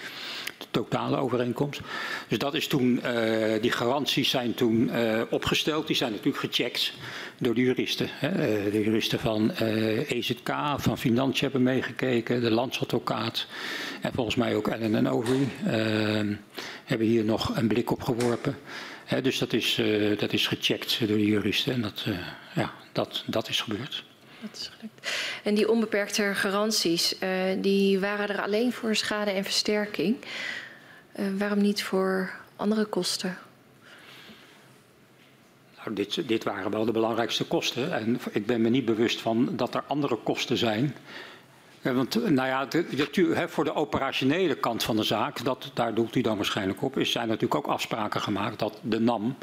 De 0.61 0.67
totale 0.71 1.17
overeenkomst. 1.17 1.81
Dus 2.27 2.37
dat 2.37 2.53
is 2.53 2.67
toen, 2.67 3.01
uh, 3.05 3.61
die 3.61 3.71
garanties 3.71 4.29
zijn 4.29 4.53
toen 4.53 4.89
uh, 4.89 5.21
opgesteld. 5.29 5.87
Die 5.87 5.95
zijn 5.95 6.11
natuurlijk 6.11 6.37
gecheckt 6.37 6.93
door 7.37 7.53
de 7.53 7.61
juristen. 7.61 8.07
Hè. 8.09 8.29
Uh, 8.29 8.71
de 8.71 8.83
juristen 8.83 9.19
van 9.19 9.51
EZK, 10.07 10.49
van 10.77 10.97
Financiën 10.97 11.43
hebben 11.43 11.63
meegekeken. 11.63 12.41
De 12.41 12.51
landsadvocaat 12.51 13.47
en 14.01 14.11
volgens 14.13 14.35
mij 14.35 14.55
ook 14.55 14.67
Ellen 14.67 14.95
en 14.95 15.09
Overy 15.09 15.47
hebben 16.85 17.07
hier 17.07 17.23
nog 17.23 17.57
een 17.57 17.67
blik 17.67 17.91
op 17.91 18.01
geworpen. 18.01 18.57
He, 19.05 19.21
dus 19.21 19.37
dat 19.37 19.53
is, 19.53 19.81
dat 20.17 20.33
is 20.33 20.47
gecheckt 20.47 20.99
door 20.99 21.17
de 21.17 21.25
juristen 21.25 21.73
en 21.73 21.81
dat, 21.81 22.05
ja, 22.55 22.73
dat, 22.91 23.23
dat 23.27 23.49
is 23.49 23.61
gebeurd. 23.61 24.03
Dat 24.41 24.49
is 24.53 24.71
gelukt. 24.77 25.15
En 25.43 25.55
die 25.55 25.69
onbeperkte 25.69 26.31
garanties, 26.35 27.15
uh, 27.19 27.29
die 27.57 27.99
waren 27.99 28.29
er 28.29 28.41
alleen 28.41 28.73
voor 28.73 28.95
schade 28.95 29.31
en 29.31 29.43
versterking. 29.43 30.15
waarom 31.37 31.61
niet 31.61 31.83
voor 31.83 32.31
andere 32.55 32.85
kosten? 32.85 33.37
Nou, 35.77 35.93
dit, 35.93 36.27
dit 36.27 36.43
waren 36.43 36.71
wel 36.71 36.85
de 36.85 36.91
belangrijkste 36.91 37.45
kosten. 37.45 37.93
En 37.93 38.19
ik 38.31 38.45
ben 38.45 38.61
me 38.61 38.69
niet 38.69 38.85
bewust 38.85 39.21
van 39.21 39.55
dat 39.55 39.75
er 39.75 39.83
andere 39.87 40.15
kosten 40.15 40.57
zijn 40.57 40.95
ja, 41.81 41.93
want 41.93 42.29
nou 42.29 42.47
ja, 42.47 42.65
de, 42.65 43.45
voor 43.47 43.63
de 43.63 43.75
operationele 43.75 44.55
kant 44.55 44.83
van 44.83 44.95
de 44.95 45.03
zaak, 45.03 45.43
dat, 45.43 45.71
daar 45.73 45.93
doelt 45.93 46.15
u 46.15 46.21
dan 46.21 46.35
waarschijnlijk 46.35 46.81
op, 46.81 46.97
is, 46.97 47.11
zijn 47.11 47.27
natuurlijk 47.27 47.55
ook 47.55 47.73
afspraken 47.73 48.21
gemaakt 48.21 48.59
dat 48.59 48.79
de 48.81 48.99
NAM 48.99 49.35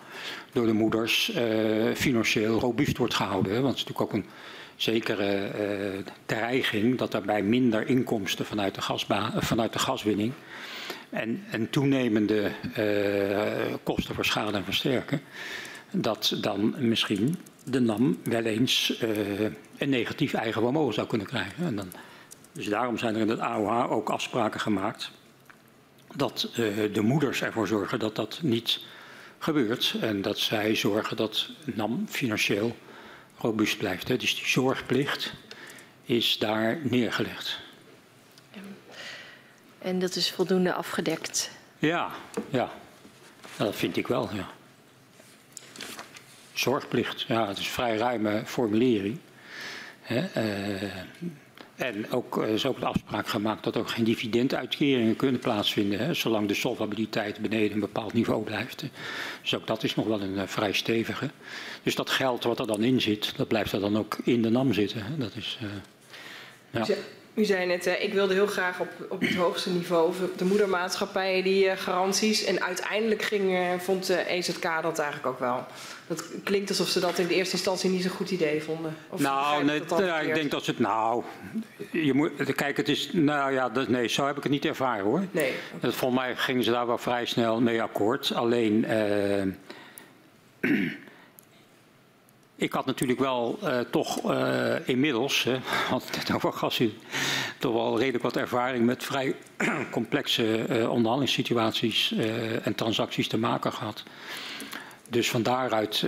door 0.52 0.66
de 0.66 0.72
moeders 0.72 1.32
uh, 1.36 1.94
financieel 1.94 2.58
robuust 2.58 2.96
wordt 2.96 3.14
gehouden. 3.14 3.52
Hè? 3.52 3.60
Want 3.60 3.78
het 3.78 3.88
is 3.88 3.94
natuurlijk 3.94 4.14
ook 4.14 4.22
een 4.22 4.30
zekere 4.78 5.50
uh, 5.94 5.98
dreiging 6.26 6.98
dat 6.98 7.12
daarbij 7.12 7.42
minder 7.42 7.88
inkomsten 7.88 8.44
vanuit 8.44 8.74
de, 8.74 8.82
vanuit 9.36 9.72
de 9.72 9.78
gaswinning 9.78 10.32
en, 11.10 11.44
en 11.50 11.70
toenemende 11.70 12.50
uh, 12.78 13.74
kosten 13.82 14.14
voor 14.14 14.24
schade 14.24 14.56
en 14.56 14.64
versterken, 14.64 15.20
dat 15.90 16.36
dan 16.40 16.74
misschien 16.78 17.38
de 17.64 17.80
NAM 17.80 18.18
wel 18.24 18.44
eens 18.44 19.02
een 19.78 19.88
negatief 19.88 20.34
eigen 20.34 20.62
vermogen 20.62 20.94
zou 20.94 21.06
kunnen 21.06 21.26
krijgen. 21.26 21.64
En 21.64 21.76
dan 21.76 21.92
dus 22.52 22.66
daarom 22.66 22.98
zijn 22.98 23.14
er 23.14 23.20
in 23.20 23.28
het 23.28 23.40
AOH 23.40 23.90
ook 23.90 24.10
afspraken 24.10 24.60
gemaakt 24.60 25.10
dat 26.14 26.50
uh, 26.50 26.94
de 26.94 27.00
moeders 27.00 27.42
ervoor 27.42 27.66
zorgen 27.66 27.98
dat 27.98 28.16
dat 28.16 28.38
niet 28.42 28.80
gebeurt 29.38 29.96
en 30.00 30.22
dat 30.22 30.38
zij 30.38 30.74
zorgen 30.74 31.16
dat 31.16 31.50
NAM 31.64 32.04
financieel 32.08 32.76
robuust 33.38 33.78
blijft. 33.78 34.08
Hè. 34.08 34.16
Dus 34.16 34.34
die 34.36 34.46
zorgplicht 34.46 35.32
is 36.04 36.38
daar 36.38 36.78
neergelegd. 36.82 37.58
En 39.78 39.98
dat 39.98 40.16
is 40.16 40.30
voldoende 40.30 40.72
afgedekt? 40.72 41.50
Ja, 41.78 42.10
ja. 42.50 42.70
dat 43.56 43.76
vind 43.76 43.96
ik 43.96 44.06
wel, 44.06 44.34
ja. 44.34 44.48
Zorgplicht, 46.52 47.20
ja, 47.20 47.48
het 47.48 47.58
is 47.58 47.64
een 47.64 47.70
vrij 47.70 47.96
ruime 47.96 48.42
formulering. 48.46 49.18
Hè. 50.00 50.18
Uh, 50.82 50.92
en 51.78 52.10
ook 52.10 52.36
uh, 52.36 52.48
is 52.52 52.66
ook 52.66 52.80
de 52.80 52.86
afspraak 52.86 53.28
gemaakt 53.28 53.64
dat 53.64 53.76
ook 53.76 53.90
geen 53.90 54.04
dividenduitkeringen 54.04 55.16
kunnen 55.16 55.40
plaatsvinden, 55.40 55.98
hè, 55.98 56.14
zolang 56.14 56.48
de 56.48 56.54
solvabiliteit 56.54 57.38
beneden 57.40 57.72
een 57.72 57.80
bepaald 57.80 58.12
niveau 58.12 58.44
blijft. 58.44 58.84
Dus 59.42 59.54
ook 59.54 59.66
dat 59.66 59.82
is 59.82 59.94
nog 59.94 60.06
wel 60.06 60.20
een 60.20 60.34
uh, 60.34 60.42
vrij 60.46 60.72
stevige. 60.72 61.30
Dus 61.82 61.94
dat 61.94 62.10
geld 62.10 62.44
wat 62.44 62.58
er 62.58 62.66
dan 62.66 62.82
in 62.82 63.00
zit, 63.00 63.36
dat 63.36 63.48
blijft 63.48 63.72
er 63.72 63.80
dan 63.80 63.98
ook 63.98 64.16
in 64.24 64.42
de 64.42 64.50
NAM 64.50 64.72
zitten. 64.72 65.02
Hè. 65.02 65.16
Dat 65.16 65.32
is, 65.36 65.58
uh, 65.62 65.68
ja. 66.70 66.94
U 67.34 67.44
zei 67.44 67.66
net, 67.66 67.86
ik 67.86 68.12
wilde 68.12 68.34
heel 68.34 68.46
graag 68.46 68.80
op, 68.80 68.88
op 69.08 69.20
het 69.20 69.34
hoogste 69.34 69.70
niveau 69.70 70.14
de 70.36 70.44
moedermaatschappijen 70.44 71.44
die 71.44 71.76
garanties. 71.76 72.44
En 72.44 72.62
uiteindelijk 72.62 73.40
vond 73.78 74.06
de 74.06 74.28
EZK 74.28 74.62
dat 74.82 74.98
eigenlijk 74.98 75.26
ook 75.26 75.38
wel. 75.38 75.66
Dat 76.08 76.24
klinkt 76.44 76.68
alsof 76.68 76.88
ze 76.88 77.00
dat 77.00 77.18
in 77.18 77.26
de 77.26 77.34
eerste 77.34 77.54
instantie 77.54 77.90
niet 77.90 78.02
zo'n 78.02 78.10
goed 78.10 78.30
idee 78.30 78.62
vonden. 78.62 78.96
Of 79.08 79.20
nou, 79.20 79.64
nee, 79.64 79.82
ja, 79.98 80.20
ik 80.20 80.34
denk 80.34 80.50
dat 80.50 80.64
ze 80.64 80.70
het. 80.70 80.80
Nou, 80.80 81.22
je 81.92 82.14
moet, 82.14 82.54
kijk, 82.54 82.76
het 82.76 82.88
is. 82.88 83.10
Nou 83.12 83.52
ja, 83.52 83.68
dat, 83.68 83.88
nee, 83.88 84.08
zo 84.08 84.26
heb 84.26 84.36
ik 84.36 84.42
het 84.42 84.52
niet 84.52 84.64
ervaren 84.64 85.04
hoor. 85.04 85.24
Nee. 85.30 85.52
Dat, 85.80 85.94
volgens 85.94 86.20
mij 86.20 86.36
gingen 86.36 86.64
ze 86.64 86.70
daar 86.70 86.86
wel 86.86 86.98
vrij 86.98 87.26
snel 87.26 87.60
mee 87.60 87.82
akkoord. 87.82 88.32
Alleen. 88.34 88.84
Uh, 88.84 89.42
ik 92.56 92.72
had 92.72 92.86
natuurlijk 92.86 93.18
wel 93.18 93.58
uh, 93.62 93.80
toch 93.80 94.30
uh, 94.30 94.88
inmiddels, 94.88 95.44
hè, 95.44 95.58
want 95.90 96.16
het 96.16 96.34
over 96.34 96.52
gas, 96.52 96.82
toch 97.58 97.72
wel 97.72 97.98
redelijk 97.98 98.24
wat 98.24 98.36
ervaring 98.36 98.86
met 98.86 99.04
vrij 99.04 99.34
complexe 99.90 100.58
uh, 100.58 100.90
onderhandelingssituaties 100.90 102.14
en 102.62 102.74
transacties 102.74 103.28
te 103.28 103.38
maken 103.38 103.72
gehad. 103.72 104.04
Dus 105.10 105.30
van 105.30 105.42
daaruit 105.42 106.04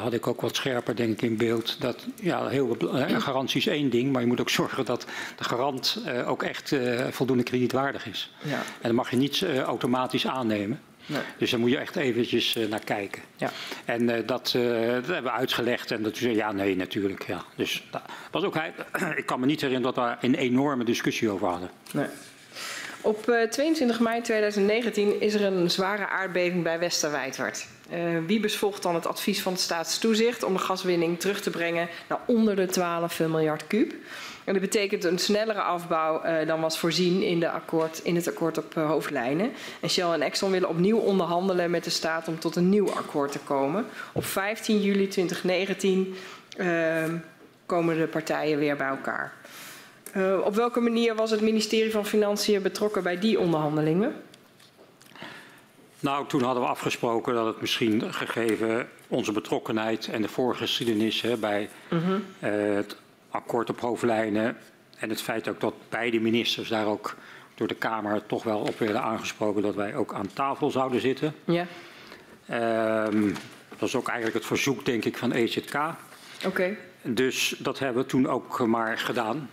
had 0.00 0.12
ik 0.12 0.26
ook 0.26 0.40
wat 0.40 0.56
scherper 0.56 0.96
denk 0.96 1.12
ik 1.12 1.22
in 1.22 1.36
beeld 1.36 1.80
dat 1.80 2.06
ja, 2.20 2.48
heel, 2.48 2.76
garantie 3.18 3.60
is 3.60 3.66
één 3.66 3.90
ding, 3.90 4.12
maar 4.12 4.20
je 4.20 4.26
moet 4.26 4.40
ook 4.40 4.50
zorgen 4.50 4.84
dat 4.84 5.06
de 5.36 5.44
garant 5.44 6.02
ook 6.26 6.42
echt 6.42 6.76
voldoende 7.10 7.42
kredietwaardig 7.42 8.06
is. 8.06 8.32
Ja. 8.42 8.54
En 8.54 8.62
dat 8.80 8.92
mag 8.92 9.10
je 9.10 9.16
niet 9.16 9.44
automatisch 9.64 10.26
aannemen. 10.26 10.80
Nee. 11.06 11.22
Dus 11.38 11.50
daar 11.50 11.60
moet 11.60 11.70
je 11.70 11.78
echt 11.78 11.96
eventjes 11.96 12.56
naar 12.68 12.84
kijken. 12.84 13.22
Ja. 13.36 13.50
En 13.84 14.06
dat, 14.06 14.26
dat, 14.26 14.52
hebben 14.52 15.22
we 15.22 15.30
uitgelegd. 15.30 15.90
En 15.90 16.02
dat 16.02 16.16
zei 16.16 16.34
ja, 16.34 16.52
nee, 16.52 16.76
natuurlijk. 16.76 17.26
Ja. 17.26 17.44
Dus 17.56 17.84
dat 17.90 18.02
was 18.30 18.44
ook, 18.44 18.56
ik 19.16 19.26
kan 19.26 19.40
me 19.40 19.46
niet 19.46 19.60
herinneren 19.60 19.94
dat 19.94 20.04
we 20.04 20.10
daar 20.10 20.18
een 20.20 20.34
enorme 20.34 20.84
discussie 20.84 21.30
over 21.30 21.48
hadden. 21.48 21.70
Nee. 21.92 22.06
Op 23.00 23.46
22 23.50 24.00
mei 24.00 24.20
2019 24.20 25.20
is 25.20 25.34
er 25.34 25.42
een 25.42 25.70
zware 25.70 26.08
aardbeving 26.08 26.62
bij 26.62 26.78
Westerwijdwerd. 26.78 27.66
Wiebes 28.26 28.56
volgt 28.56 28.82
dan 28.82 28.94
het 28.94 29.06
advies 29.06 29.42
van 29.42 29.52
het 29.52 29.60
staatstoezicht 29.60 30.42
om 30.42 30.52
de 30.52 30.58
gaswinning 30.58 31.20
terug 31.20 31.40
te 31.40 31.50
brengen 31.50 31.88
naar 32.08 32.18
onder 32.26 32.56
de 32.56 32.66
12 32.66 33.20
miljard 33.20 33.66
kuub. 33.66 33.92
En 34.44 34.52
dat 34.52 34.62
betekent 34.62 35.04
een 35.04 35.18
snellere 35.18 35.60
afbouw 35.60 36.24
uh, 36.24 36.46
dan 36.46 36.60
was 36.60 36.78
voorzien 36.78 37.22
in, 37.22 37.40
de 37.40 37.50
akkoord, 37.50 38.00
in 38.02 38.16
het 38.16 38.28
akkoord 38.28 38.58
op 38.58 38.74
uh, 38.76 38.86
hoofdlijnen. 38.86 39.52
En 39.80 39.90
Shell 39.90 40.12
en 40.12 40.22
Exxon 40.22 40.50
willen 40.50 40.68
opnieuw 40.68 40.98
onderhandelen 40.98 41.70
met 41.70 41.84
de 41.84 41.90
staat 41.90 42.28
om 42.28 42.38
tot 42.38 42.56
een 42.56 42.68
nieuw 42.68 42.90
akkoord 42.90 43.32
te 43.32 43.38
komen. 43.38 43.86
Op 44.12 44.24
15 44.24 44.80
juli 44.80 45.08
2019 45.08 46.14
uh, 46.56 47.02
ehm, 47.02 47.16
komen 47.66 47.98
de 47.98 48.06
partijen 48.06 48.58
weer 48.58 48.76
bij 48.76 48.88
elkaar. 48.88 49.32
Eh, 50.12 50.38
op 50.44 50.54
welke 50.54 50.80
manier 50.80 51.14
was 51.14 51.30
het 51.30 51.40
ministerie 51.40 51.92
van 51.92 52.06
Financiën 52.06 52.62
betrokken 52.62 53.02
bij 53.02 53.18
die 53.18 53.38
onderhandelingen? 53.38 54.14
Nou, 56.02 56.26
toen 56.26 56.42
hadden 56.42 56.62
we 56.62 56.68
afgesproken 56.68 57.34
dat 57.34 57.46
het 57.46 57.60
misschien 57.60 58.14
gegeven 58.14 58.88
onze 59.08 59.32
betrokkenheid 59.32 60.08
en 60.08 60.22
de 60.22 60.28
voorgeschiedenis 60.28 61.20
hè, 61.20 61.36
bij 61.36 61.68
uh 61.88 62.04
-huh. 62.04 62.20
het 62.38 62.96
akkoord 63.30 63.70
op 63.70 63.80
hoofdlijnen. 63.80 64.56
En 64.98 65.08
het 65.08 65.22
feit 65.22 65.48
ook 65.48 65.60
dat 65.60 65.74
beide 65.88 66.20
ministers 66.20 66.68
daar 66.68 66.86
ook 66.86 67.16
door 67.54 67.66
de 67.66 67.74
Kamer 67.74 68.26
toch 68.26 68.42
wel 68.42 68.60
op 68.60 68.78
werden 68.78 69.02
aangesproken 69.02 69.62
dat 69.62 69.74
wij 69.74 69.94
ook 69.94 70.14
aan 70.14 70.32
tafel 70.32 70.70
zouden 70.70 71.00
zitten. 71.00 71.34
Ja. 71.44 71.66
Um, 73.06 73.32
dat 73.68 73.78
was 73.78 73.96
ook 73.96 74.06
eigenlijk 74.08 74.36
het 74.36 74.46
verzoek, 74.46 74.84
denk 74.84 75.04
ik, 75.04 75.16
van 75.16 75.32
EZK. 75.32 75.74
Oké. 75.74 75.96
Okay. 76.46 76.78
Dus 77.02 77.54
dat 77.58 77.78
hebben 77.78 78.02
we 78.02 78.08
toen 78.08 78.28
ook 78.28 78.66
maar 78.66 78.98
gedaan. 78.98 79.50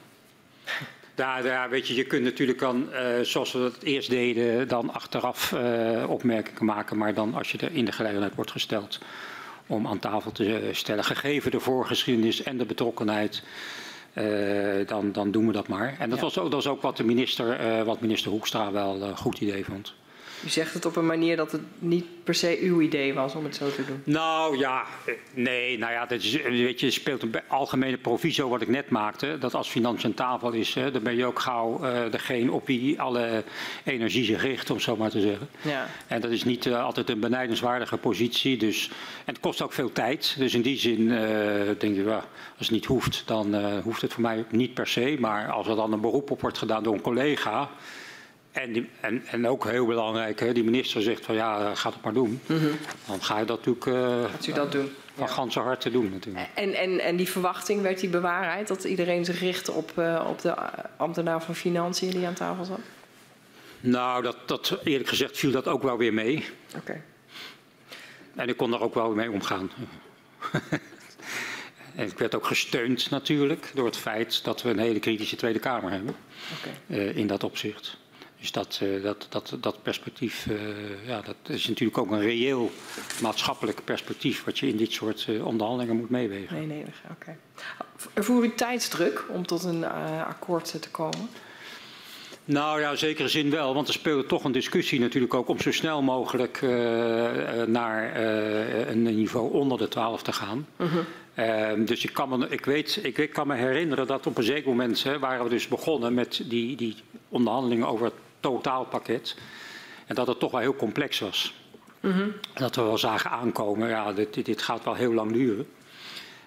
Daar, 1.19 1.43
daar, 1.43 1.69
weet 1.69 1.87
je, 1.87 1.95
je 1.95 2.03
kunt 2.03 2.23
natuurlijk 2.23 2.59
dan, 2.59 2.89
uh, 2.91 3.19
zoals 3.21 3.51
we 3.51 3.59
dat 3.59 3.83
eerst 3.83 4.09
deden, 4.09 4.67
dan 4.67 4.93
achteraf 4.93 5.51
uh, 5.51 6.09
opmerkingen 6.09 6.65
maken. 6.65 6.97
Maar 6.97 7.13
dan 7.13 7.33
als 7.33 7.51
je 7.51 7.57
er 7.57 7.71
in 7.71 7.85
de 7.85 7.91
gelegenheid 7.91 8.35
wordt 8.35 8.51
gesteld 8.51 8.99
om 9.67 9.87
aan 9.87 9.99
tafel 9.99 10.31
te 10.31 10.69
stellen. 10.71 11.03
Gegeven 11.03 11.51
de 11.51 11.59
voorgeschiedenis 11.59 12.43
en 12.43 12.57
de 12.57 12.65
betrokkenheid, 12.65 13.43
uh, 14.13 14.87
dan, 14.87 15.11
dan, 15.11 15.31
doen 15.31 15.47
we 15.47 15.53
dat 15.53 15.67
maar. 15.67 15.95
En 15.99 16.09
dat, 16.09 16.19
ja. 16.19 16.23
was, 16.23 16.37
ook, 16.37 16.51
dat 16.51 16.63
was 16.63 16.67
ook 16.67 16.81
wat, 16.81 16.97
de 16.97 17.03
minister, 17.03 17.85
wat 17.85 18.01
minister 18.01 18.31
Hoekstra 18.31 18.71
wel 18.71 19.01
een 19.01 19.17
goed 19.17 19.39
idee 19.39 19.65
vond. 19.65 19.93
U 20.45 20.49
zegt 20.49 20.73
het 20.73 20.85
op 20.85 20.95
een 20.95 21.05
manier 21.05 21.35
dat 21.35 21.51
het 21.51 21.61
niet 21.79 22.05
per 22.23 22.35
se 22.35 22.57
uw 22.61 22.81
idee 22.81 23.13
was 23.13 23.35
om 23.35 23.43
het 23.43 23.55
zo 23.55 23.71
te 23.71 23.85
doen. 23.85 24.01
Nou 24.03 24.57
ja, 24.57 24.85
nee, 25.33 25.77
nou 25.77 25.91
ja, 25.91 26.05
dat 26.05 26.21
is, 26.21 26.41
weet 26.41 26.79
je, 26.79 26.91
speelt 26.91 27.21
een 27.21 27.35
algemene 27.47 27.97
proviso 27.97 28.49
wat 28.49 28.61
ik 28.61 28.67
net 28.67 28.89
maakte. 28.89 29.37
Dat 29.39 29.53
als 29.53 29.69
financiën 29.69 30.09
aan 30.09 30.15
tafel 30.15 30.51
is, 30.51 30.73
hè, 30.73 30.91
dan 30.91 31.03
ben 31.03 31.15
je 31.15 31.25
ook 31.25 31.39
gauw 31.39 31.79
uh, 31.83 32.11
degene 32.11 32.51
op 32.51 32.67
wie 32.67 33.01
alle 33.01 33.43
energie 33.83 34.23
zich 34.23 34.41
richt, 34.41 34.69
om 34.69 34.79
zo 34.79 34.95
maar 34.95 35.09
te 35.09 35.21
zeggen. 35.21 35.49
Ja. 35.61 35.87
En 36.07 36.21
dat 36.21 36.31
is 36.31 36.43
niet 36.43 36.65
uh, 36.65 36.83
altijd 36.83 37.09
een 37.09 37.19
benijdenswaardige 37.19 37.97
positie. 37.97 38.57
Dus, 38.57 38.89
en 39.25 39.33
het 39.33 39.39
kost 39.39 39.61
ook 39.61 39.73
veel 39.73 39.91
tijd. 39.91 40.35
Dus 40.37 40.53
in 40.53 40.61
die 40.61 40.77
zin 40.77 41.01
uh, 41.01 41.19
denk 41.79 41.95
je, 41.95 42.03
well, 42.03 42.21
als 42.57 42.67
het 42.67 42.71
niet 42.71 42.85
hoeft, 42.85 43.23
dan 43.25 43.79
hoeft 43.81 44.01
het 44.01 44.13
voor 44.13 44.21
mij 44.21 44.45
niet 44.49 44.73
per 44.73 44.87
se. 44.87 45.17
Maar 45.19 45.51
als 45.51 45.67
er 45.67 45.75
dan 45.75 45.93
een 45.93 46.01
beroep 46.01 46.31
op 46.31 46.41
wordt 46.41 46.57
gedaan 46.57 46.83
door 46.83 46.93
een 46.93 47.01
collega 47.01 47.69
en, 48.51 48.73
die, 48.73 48.89
en, 48.99 49.25
en, 49.25 49.47
ook 49.47 49.65
heel 49.65 49.85
belangrijk, 49.85 50.39
hè, 50.39 50.53
die 50.53 50.63
minister 50.63 51.01
zegt 51.01 51.25
van 51.25 51.35
ja, 51.35 51.75
ga 51.75 51.89
het 51.89 52.03
maar 52.03 52.13
doen. 52.13 52.41
Mm 52.45 52.57
-hmm. 52.57 52.77
Dan 53.07 53.23
ga 53.23 53.39
je 53.39 53.45
dat 53.45 53.65
natuurlijk 53.65 53.85
uh, 53.85 54.31
Gaat 54.31 54.47
u 54.47 54.53
dat 54.53 54.71
doen? 54.71 54.91
van 55.19 55.27
ja. 55.27 55.33
ganse 55.33 55.59
harte 55.59 55.91
doen 55.91 56.09
natuurlijk. 56.09 56.47
En, 56.53 56.73
en, 56.73 56.99
en 56.99 57.15
die 57.15 57.29
verwachting, 57.29 57.81
werd 57.81 57.99
die 57.99 58.09
bewaarheid? 58.09 58.67
Dat 58.67 58.83
iedereen 58.83 59.25
zich 59.25 59.39
richtte 59.39 59.71
op, 59.71 59.91
uh, 59.97 60.25
op 60.29 60.41
de 60.41 60.55
ambtenaar 60.97 61.43
van 61.43 61.55
Financiën 61.55 62.09
die 62.09 62.27
aan 62.27 62.33
tafel 62.33 62.65
zat? 62.65 62.79
Nou, 63.79 64.23
dat, 64.23 64.37
dat, 64.45 64.77
eerlijk 64.83 65.09
gezegd 65.09 65.37
viel 65.37 65.51
dat 65.51 65.67
ook 65.67 65.83
wel 65.83 65.97
weer 65.97 66.13
mee. 66.13 66.45
Oké. 66.67 66.77
Okay. 66.77 67.01
En 68.35 68.49
ik 68.49 68.57
kon 68.57 68.71
daar 68.71 68.81
ook 68.81 68.93
wel 68.93 69.11
mee 69.11 69.31
omgaan. 69.31 69.71
en 71.95 72.07
ik 72.07 72.17
werd 72.17 72.35
ook 72.35 72.45
gesteund 72.45 73.09
natuurlijk 73.09 73.71
door 73.73 73.85
het 73.85 73.97
feit 73.97 74.43
dat 74.43 74.61
we 74.61 74.69
een 74.69 74.79
hele 74.79 74.99
kritische 74.99 75.35
Tweede 75.35 75.59
Kamer 75.59 75.91
hebben. 75.91 76.15
Okay. 76.59 76.99
Uh, 76.99 77.17
in 77.17 77.27
dat 77.27 77.43
opzicht. 77.43 77.97
Dus 78.39 78.51
dat, 78.51 78.79
uh, 78.83 79.03
dat, 79.03 79.27
dat, 79.29 79.57
dat 79.59 79.81
perspectief, 79.81 80.45
uh, 80.45 80.57
ja, 81.07 81.21
dat 81.21 81.35
is 81.47 81.67
natuurlijk 81.67 81.97
ook 81.97 82.11
een 82.11 82.21
reëel 82.21 82.71
maatschappelijk 83.21 83.83
perspectief 83.83 84.43
wat 84.43 84.59
je 84.59 84.67
in 84.67 84.77
dit 84.77 84.91
soort 84.91 85.25
uh, 85.29 85.45
onderhandelingen 85.45 85.95
moet 85.95 86.09
meewegen. 86.09 86.55
Nee, 86.55 86.65
nee, 86.65 86.85
oké. 87.11 87.37
Okay. 88.05 88.23
Voer 88.23 88.43
u 88.43 88.53
tijdsdruk 88.53 89.25
om 89.29 89.45
tot 89.45 89.63
een 89.63 89.85
akkoord 90.25 90.81
te 90.81 90.89
komen? 90.89 91.29
Nou 92.45 92.81
ja, 92.81 92.91
in 92.91 92.97
zekere 92.97 93.27
zin 93.27 93.49
wel, 93.49 93.73
want 93.73 93.87
er 93.87 93.93
speelde 93.93 94.25
toch 94.25 94.43
een 94.43 94.51
discussie 94.51 94.99
natuurlijk 94.99 95.33
ook 95.33 95.47
om 95.47 95.59
zo 95.59 95.71
snel 95.71 96.01
mogelijk 96.01 96.61
naar 97.67 98.15
een 98.89 99.03
niveau 99.03 99.53
onder 99.53 99.77
de 99.77 99.87
12 99.87 100.23
te 100.23 100.31
gaan. 100.31 100.67
-huh. 100.75 100.95
Uh, 101.39 101.71
dus 101.85 102.03
ik 102.03 102.13
kan, 102.13 102.29
me, 102.29 102.47
ik, 102.49 102.65
weet, 102.65 102.99
ik, 103.03 103.17
ik 103.17 103.33
kan 103.33 103.47
me 103.47 103.55
herinneren 103.55 104.07
dat 104.07 104.25
op 104.25 104.37
een 104.37 104.43
zeker 104.43 104.69
moment 104.69 105.03
hè, 105.03 105.19
waren 105.19 105.43
we 105.43 105.49
dus 105.49 105.67
begonnen 105.67 106.13
met 106.13 106.41
die, 106.45 106.75
die 106.75 106.95
onderhandelingen 107.29 107.87
over 107.87 108.05
het 108.05 108.13
totaalpakket. 108.39 109.35
En 110.05 110.15
dat 110.15 110.27
het 110.27 110.39
toch 110.39 110.51
wel 110.51 110.59
heel 110.59 110.75
complex 110.75 111.19
was. 111.19 111.53
Mm 111.99 112.11
-hmm. 112.11 112.33
Dat 112.53 112.75
we 112.75 112.81
wel 112.81 112.97
zagen 112.97 113.31
aankomen, 113.31 113.89
ja, 113.89 114.13
dit, 114.13 114.45
dit 114.45 114.61
gaat 114.61 114.83
wel 114.83 114.93
heel 114.93 115.13
lang 115.13 115.31
duren. 115.31 115.67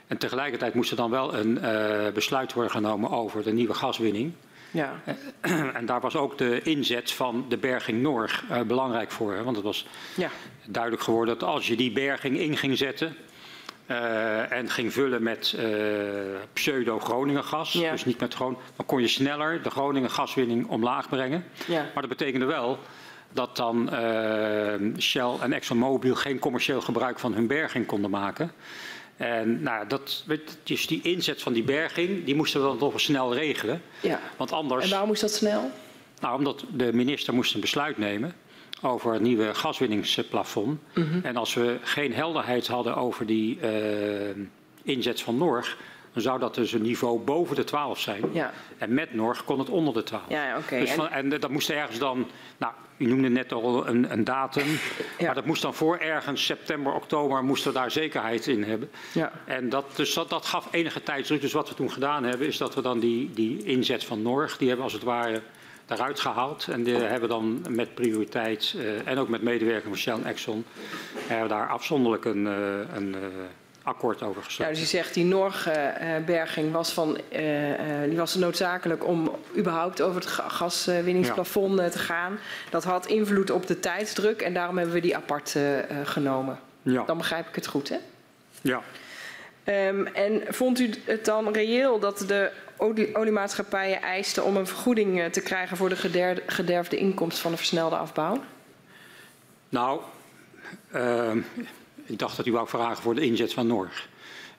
En 0.06 0.18
tegelijkertijd 0.18 0.74
moest 0.74 0.90
er 0.90 0.96
dan 0.96 1.10
wel 1.10 1.34
een 1.34 1.58
uh, 1.62 2.12
besluit 2.14 2.52
worden 2.52 2.72
genomen 2.72 3.10
over 3.10 3.42
de 3.42 3.52
nieuwe 3.52 3.74
gaswinning. 3.74 4.32
Ja. 4.70 5.00
en 5.74 5.86
daar 5.86 6.00
was 6.00 6.16
ook 6.16 6.38
de 6.38 6.62
inzet 6.62 7.12
van 7.12 7.44
de 7.48 7.56
berging 7.56 8.02
Norg 8.02 8.44
uh, 8.50 8.60
belangrijk 8.60 9.10
voor. 9.10 9.34
Hè? 9.34 9.42
Want 9.42 9.56
het 9.56 9.64
was 9.64 9.86
ja. 10.16 10.30
duidelijk 10.64 11.02
geworden 11.02 11.38
dat 11.38 11.48
als 11.48 11.66
je 11.66 11.76
die 11.76 11.92
berging 11.92 12.38
in 12.38 12.56
ging 12.56 12.78
zetten... 12.78 13.16
Uh, 13.90 14.52
en 14.52 14.70
ging 14.70 14.92
vullen 14.92 15.22
met 15.22 15.54
uh, 15.58 15.64
pseudo-Groningen 16.52 17.44
gas. 17.44 17.72
Ja. 17.72 17.90
Dus 17.90 18.04
niet 18.04 18.20
met 18.20 18.34
gewoon. 18.34 18.58
Dan 18.76 18.86
kon 18.86 19.00
je 19.00 19.08
sneller 19.08 19.62
de 19.62 19.70
Groningen 19.70 20.10
gaswinning 20.10 20.68
omlaag 20.68 21.08
brengen. 21.08 21.44
Ja. 21.66 21.80
Maar 21.94 22.06
dat 22.06 22.18
betekende 22.18 22.46
wel 22.46 22.78
dat 23.32 23.56
dan 23.56 23.88
uh, 23.92 24.98
Shell 24.98 25.36
en 25.40 25.52
ExxonMobil 25.52 26.14
geen 26.14 26.38
commercieel 26.38 26.80
gebruik 26.80 27.18
van 27.18 27.34
hun 27.34 27.46
berging 27.46 27.86
konden 27.86 28.10
maken. 28.10 28.52
En 29.16 29.62
nou, 29.62 29.86
dat, 29.86 30.24
dus 30.62 30.86
die 30.86 31.00
inzet 31.02 31.42
van 31.42 31.52
die 31.52 31.62
berging, 31.62 32.24
die 32.24 32.34
moesten 32.34 32.60
we 32.60 32.66
dan 32.66 32.78
toch 32.78 33.00
snel 33.00 33.34
regelen. 33.34 33.82
Ja. 34.00 34.20
Want 34.36 34.52
anders, 34.52 34.84
en 34.84 34.90
waarom 34.90 35.08
moest 35.08 35.20
dat 35.20 35.32
snel? 35.32 35.70
Nou, 36.20 36.38
omdat 36.38 36.64
de 36.70 36.92
minister 36.92 37.34
moest 37.34 37.54
een 37.54 37.60
besluit 37.60 37.98
nemen 37.98 38.34
over 38.82 39.12
het 39.12 39.22
nieuwe 39.22 39.54
gaswinningsplafond. 39.54 40.80
Mm 40.94 41.04
-hmm. 41.10 41.20
En 41.22 41.36
als 41.36 41.54
we 41.54 41.78
geen 41.82 42.14
helderheid 42.14 42.66
hadden 42.66 42.96
over 42.96 43.26
die 43.26 43.58
uh, 43.62 43.70
inzet 44.82 45.20
van 45.20 45.36
Norg, 45.36 45.76
dan 46.12 46.22
zou 46.22 46.38
dat 46.38 46.54
dus 46.54 46.72
een 46.72 46.82
niveau 46.82 47.18
boven 47.18 47.56
de 47.56 47.64
12 47.64 48.00
zijn. 48.00 48.22
Ja. 48.32 48.52
En 48.78 48.94
met 48.94 49.14
Norg 49.14 49.44
kon 49.44 49.58
het 49.58 49.68
onder 49.68 49.94
de 49.94 50.02
12. 50.02 50.22
Ja, 50.28 50.58
okay. 50.58 50.80
dus 50.80 50.92
van, 50.92 51.08
en, 51.08 51.32
en 51.32 51.40
dat 51.40 51.50
moest 51.50 51.70
ergens 51.70 51.98
dan, 51.98 52.26
nou, 52.56 52.72
u 52.96 53.06
noemde 53.06 53.28
net 53.28 53.52
al 53.52 53.88
een, 53.88 54.12
een 54.12 54.24
datum, 54.24 54.66
ja. 55.18 55.26
maar 55.26 55.34
dat 55.34 55.46
moest 55.46 55.62
dan 55.62 55.74
voor 55.74 55.98
ergens 55.98 56.44
september, 56.44 56.92
oktober, 56.92 57.44
moesten 57.44 57.72
we 57.72 57.78
daar 57.78 57.90
zekerheid 57.90 58.46
in 58.46 58.64
hebben. 58.64 58.90
Ja. 59.12 59.32
En 59.44 59.68
dat, 59.68 59.84
dus 59.96 60.14
dat, 60.14 60.30
dat 60.30 60.46
gaf 60.46 60.68
enige 60.70 61.02
tijdsdruk. 61.02 61.40
Dus 61.40 61.52
wat 61.52 61.68
we 61.68 61.74
toen 61.74 61.90
gedaan 61.90 62.24
hebben, 62.24 62.46
is 62.46 62.56
dat 62.56 62.74
we 62.74 62.82
dan 62.82 62.98
die, 62.98 63.30
die 63.34 63.64
inzet 63.64 64.04
van 64.04 64.22
Norg, 64.22 64.56
die 64.56 64.66
hebben 64.66 64.84
als 64.84 64.94
het 64.94 65.02
ware 65.02 65.42
daaruit 65.96 66.20
gehaald. 66.20 66.66
En 66.70 66.82
die 66.82 66.94
hebben 66.94 67.28
dan 67.28 67.66
met 67.68 67.94
prioriteit 67.94 68.74
uh, 68.76 69.08
en 69.08 69.18
ook 69.18 69.28
met 69.28 69.42
medewerking 69.42 69.88
van 69.88 69.96
Shell 69.96 70.14
en 70.14 70.24
Exxon 70.24 70.64
hebben 71.26 71.48
daar 71.48 71.68
afzonderlijk 71.68 72.24
een, 72.24 72.46
uh, 72.46 72.94
een 72.94 73.08
uh, 73.08 73.26
akkoord 73.82 74.22
over 74.22 74.42
gesloten. 74.42 74.74
Ja, 74.74 74.80
dus 74.80 74.88
u 74.88 74.96
zegt 74.96 75.14
die 75.14 75.24
Norgberging 75.24 76.72
was, 76.72 76.92
van, 76.92 77.18
die 78.08 78.16
was 78.16 78.34
noodzakelijk 78.34 79.06
om 79.06 79.36
überhaupt 79.56 80.02
over 80.02 80.20
het 80.20 80.30
gaswinningsplafond 80.30 81.78
ja. 81.78 81.88
te 81.88 81.98
gaan. 81.98 82.38
Dat 82.70 82.84
had 82.84 83.06
invloed 83.06 83.50
op 83.50 83.66
de 83.66 83.80
tijdsdruk 83.80 84.42
en 84.42 84.54
daarom 84.54 84.76
hebben 84.76 84.94
we 84.94 85.00
die 85.00 85.16
apart 85.16 85.56
genomen. 86.04 86.58
Ja. 86.82 87.04
Dan 87.04 87.16
begrijp 87.16 87.48
ik 87.48 87.54
het 87.54 87.66
goed, 87.66 87.88
hè? 87.88 87.96
Ja. 88.60 88.82
Um, 89.64 90.06
en 90.06 90.42
vond 90.48 90.78
u 90.78 90.90
het 91.04 91.24
dan 91.24 91.52
reëel 91.52 91.98
dat 91.98 92.24
de 92.26 92.50
oliemaatschappijen 93.12 94.02
eisten 94.02 94.44
om 94.44 94.56
een 94.56 94.66
vergoeding 94.66 95.20
eh, 95.20 95.26
te 95.26 95.40
krijgen 95.40 95.76
voor 95.76 95.88
de 95.88 95.96
gederfde 96.46 96.96
inkomst 96.96 97.38
van 97.38 97.50
de 97.50 97.56
versnelde 97.56 97.96
afbouw? 97.96 98.42
Nou, 99.68 100.00
uh, 100.94 101.30
ik 102.04 102.18
dacht 102.18 102.36
dat 102.36 102.46
u 102.46 102.52
wou 102.52 102.68
vragen 102.68 103.02
voor 103.02 103.14
de 103.14 103.20
inzet 103.20 103.52
van 103.52 103.66
Norg. 103.66 104.08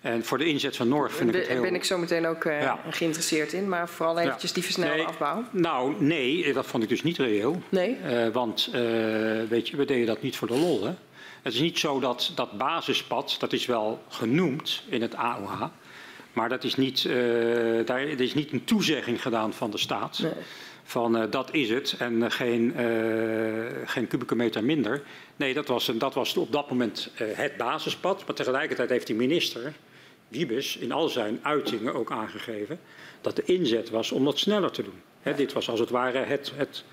En 0.02 0.26
voor 0.26 0.38
de 0.38 0.46
inzet 0.46 0.76
van 0.76 0.88
Norg 0.88 1.14
vind 1.14 1.30
ik 1.30 1.36
het 1.36 1.46
heel... 1.46 1.56
Daar 1.56 1.66
ben 1.66 1.76
ik 1.76 1.84
zo 1.84 1.98
meteen 1.98 2.26
ook 2.26 2.44
uh, 2.44 2.62
ja. 2.62 2.80
geïnteresseerd 2.90 3.54
in, 3.54 3.70
maar 3.70 3.90
vooral 3.90 4.20
eventjes 4.20 4.54
die 4.54 4.64
versnelde 4.64 4.96
nee, 4.96 5.06
afbouw. 5.06 5.44
Nou, 5.52 6.04
nee, 6.04 6.54
dat 6.54 6.66
vond 6.66 6.84
ik 6.84 6.90
dus 6.90 7.04
niet 7.04 7.18
reëel. 7.18 7.62
Nee? 7.70 7.98
Uh, 8.06 8.28
want, 8.28 8.70
weet 9.50 9.70
je, 9.70 9.78
we 9.78 9.86
deden 9.86 10.06
dat 10.06 10.22
niet 10.22 10.36
voor 10.36 10.48
de 10.48 10.58
lol, 10.58 10.84
hè. 10.84 10.94
Het 11.44 11.54
is 11.54 11.60
niet 11.60 11.80
zo 11.80 12.00
dat 12.00 12.32
dat 12.36 12.58
basispad, 12.58 13.36
dat 13.40 13.54
is 13.54 13.66
wel 13.66 14.04
genoemd 14.08 14.84
in 14.90 15.02
het 15.02 15.16
AOH, 15.16 15.62
maar 16.34 16.50
dat 16.50 16.64
is 16.64 16.76
niet, 16.76 17.04
uh, 17.04 17.14
daar 17.86 18.00
er 18.00 18.22
is 18.22 18.34
niet 18.34 18.52
een 18.52 18.64
toezegging 18.64 19.22
gedaan 19.22 19.54
van 19.54 19.72
de 19.72 19.78
staat. 19.78 20.20
Nee. 20.20 20.32
Van 20.84 21.18
uh, 21.18 21.24
dat 21.30 21.54
is 21.54 21.70
het 21.70 21.96
en 22.00 22.14
uh, 22.14 22.26
geen, 22.30 22.74
geen 23.86 24.08
kubieke 24.08 24.36
meter 24.36 24.64
minder. 24.64 25.02
Nee, 25.36 25.54
dat 25.54 25.68
was, 25.68 25.92
dat 25.94 26.14
was 26.14 26.38
op 26.38 26.52
dat 26.52 26.70
moment 26.70 27.10
het 27.18 27.58
basispad. 27.58 28.24
Maar 28.26 28.36
tegelijkertijd 28.36 28.90
heeft 28.90 29.08
de 29.08 29.14
minister, 29.14 29.74
Wiebes, 30.28 30.78
in 30.78 30.92
al 30.92 31.10
zijn 31.10 31.40
uitingen 31.42 31.94
ook 31.94 32.12
aangegeven 32.12 32.80
dat 33.22 33.36
de 33.36 33.44
inzet 33.46 33.90
was 33.90 34.12
om 34.12 34.26
dat 34.26 34.40
sneller 34.40 34.72
te 34.72 34.84
doen. 34.84 35.02
He, 35.22 35.34
dit 35.34 35.54
was 35.54 35.70
als 35.70 35.80
het 35.80 35.90
ware 35.90 36.18
het, 36.18 36.52
het 36.56 36.84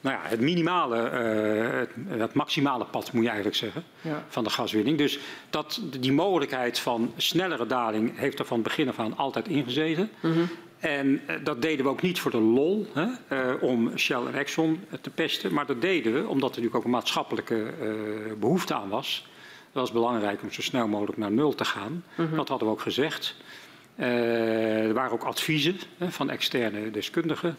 nou 0.00 0.16
ja, 0.16 0.28
het 0.28 0.40
minimale, 0.40 0.96
uh, 0.96 1.78
het, 1.78 2.20
het, 2.20 2.34
maximale 2.34 2.84
pad 2.84 3.12
moet 3.12 3.22
je 3.22 3.28
eigenlijk 3.28 3.58
zeggen, 3.58 3.84
ja. 4.00 4.24
van 4.28 4.44
de 4.44 4.50
gaswinning. 4.50 4.98
Dus 4.98 5.18
dat, 5.50 5.80
die 6.00 6.12
mogelijkheid 6.12 6.78
van 6.78 7.12
snellere 7.16 7.66
daling 7.66 8.18
heeft 8.18 8.38
er 8.38 8.44
van 8.44 8.62
begin 8.62 8.88
af 8.88 8.98
aan 8.98 9.16
altijd 9.16 9.48
ingezeten. 9.48 10.10
Mm 10.20 10.32
-hmm. 10.32 10.48
En 10.78 11.08
uh, 11.08 11.36
dat 11.44 11.62
deden 11.62 11.84
we 11.84 11.90
ook 11.90 12.02
niet 12.02 12.20
voor 12.20 12.30
de 12.30 12.40
lol, 12.40 12.86
hè, 12.92 13.06
uh, 13.06 13.62
om 13.62 13.98
Shell 13.98 14.26
en 14.26 14.34
Exxon 14.34 14.84
te 15.00 15.10
pesten. 15.10 15.52
Maar 15.54 15.66
dat 15.66 15.80
deden 15.80 16.12
we 16.12 16.28
omdat 16.28 16.42
er 16.42 16.48
natuurlijk 16.48 16.76
ook 16.76 16.84
een 16.84 16.90
maatschappelijke 16.90 17.74
behoefte 18.38 18.74
aan 18.74 18.88
was. 18.88 19.28
Dat 19.72 19.82
was 19.82 19.92
belangrijk 19.92 20.42
om 20.42 20.52
zo 20.52 20.62
snel 20.62 20.88
mogelijk 20.88 21.18
naar 21.18 21.32
nul 21.32 21.54
te 21.54 21.64
gaan. 21.64 21.92
Mm 21.92 22.26
-hmm. 22.26 22.36
Dat 22.36 22.48
hadden 22.48 22.68
we 22.68 22.74
ook 22.74 22.80
gezegd. 22.80 23.36
er 23.96 24.94
waren 24.94 25.12
ook 25.12 25.22
adviezen 25.22 25.76
hè, 25.98 26.10
van 26.10 26.30
externe 26.30 26.90
deskundigen. 26.90 27.56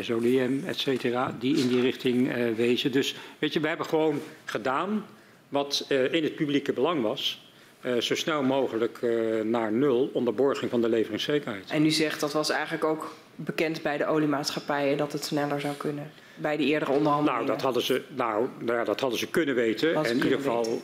SODM, 0.00 0.52
et 0.66 0.78
cetera, 0.78 1.36
die 1.38 1.56
in 1.56 1.68
die 1.68 1.80
richting 1.80 2.36
uh, 2.36 2.54
wezen. 2.54 2.92
Dus 2.92 3.14
weet 3.38 3.52
je, 3.52 3.60
we 3.60 3.68
hebben 3.68 3.86
gewoon 3.86 4.20
gedaan 4.44 5.06
wat 5.48 5.86
uh, 5.88 6.12
in 6.12 6.22
het 6.22 6.34
publieke 6.34 6.72
belang 6.72 7.02
was. 7.02 7.48
Uh, 7.82 7.96
zo 7.96 8.14
snel 8.14 8.42
mogelijk 8.42 9.00
naar 9.44 9.72
nul 9.72 10.10
onder 10.12 10.34
borging 10.34 10.70
van 10.70 10.80
de 10.80 10.88
leveringszekerheid. 10.88 11.70
En 11.70 11.84
u 11.84 11.90
zegt 11.90 12.20
dat 12.20 12.32
was 12.32 12.50
eigenlijk 12.50 12.84
ook 12.84 13.14
bekend 13.34 13.82
bij 13.82 13.96
de 13.96 14.06
oliemaatschappijen 14.06 14.96
dat 14.96 15.12
het 15.12 15.24
sneller 15.24 15.60
zou 15.60 15.74
kunnen? 15.74 16.10
Bij 16.34 16.56
die 16.56 16.66
eerdere 16.66 16.92
onderhandelingen? 16.92 17.44
Nou, 17.46 17.56
dat 17.56 17.64
hadden 17.64 17.82
ze, 17.82 18.02
nou, 18.08 18.48
nou 18.58 18.78
ja, 18.78 18.84
dat 18.84 19.00
hadden 19.00 19.18
ze 19.18 19.26
kunnen 19.26 19.54
weten. 19.54 19.94
En 19.94 20.04
in 20.04 20.16
ieder 20.16 20.38
geval, 20.38 20.82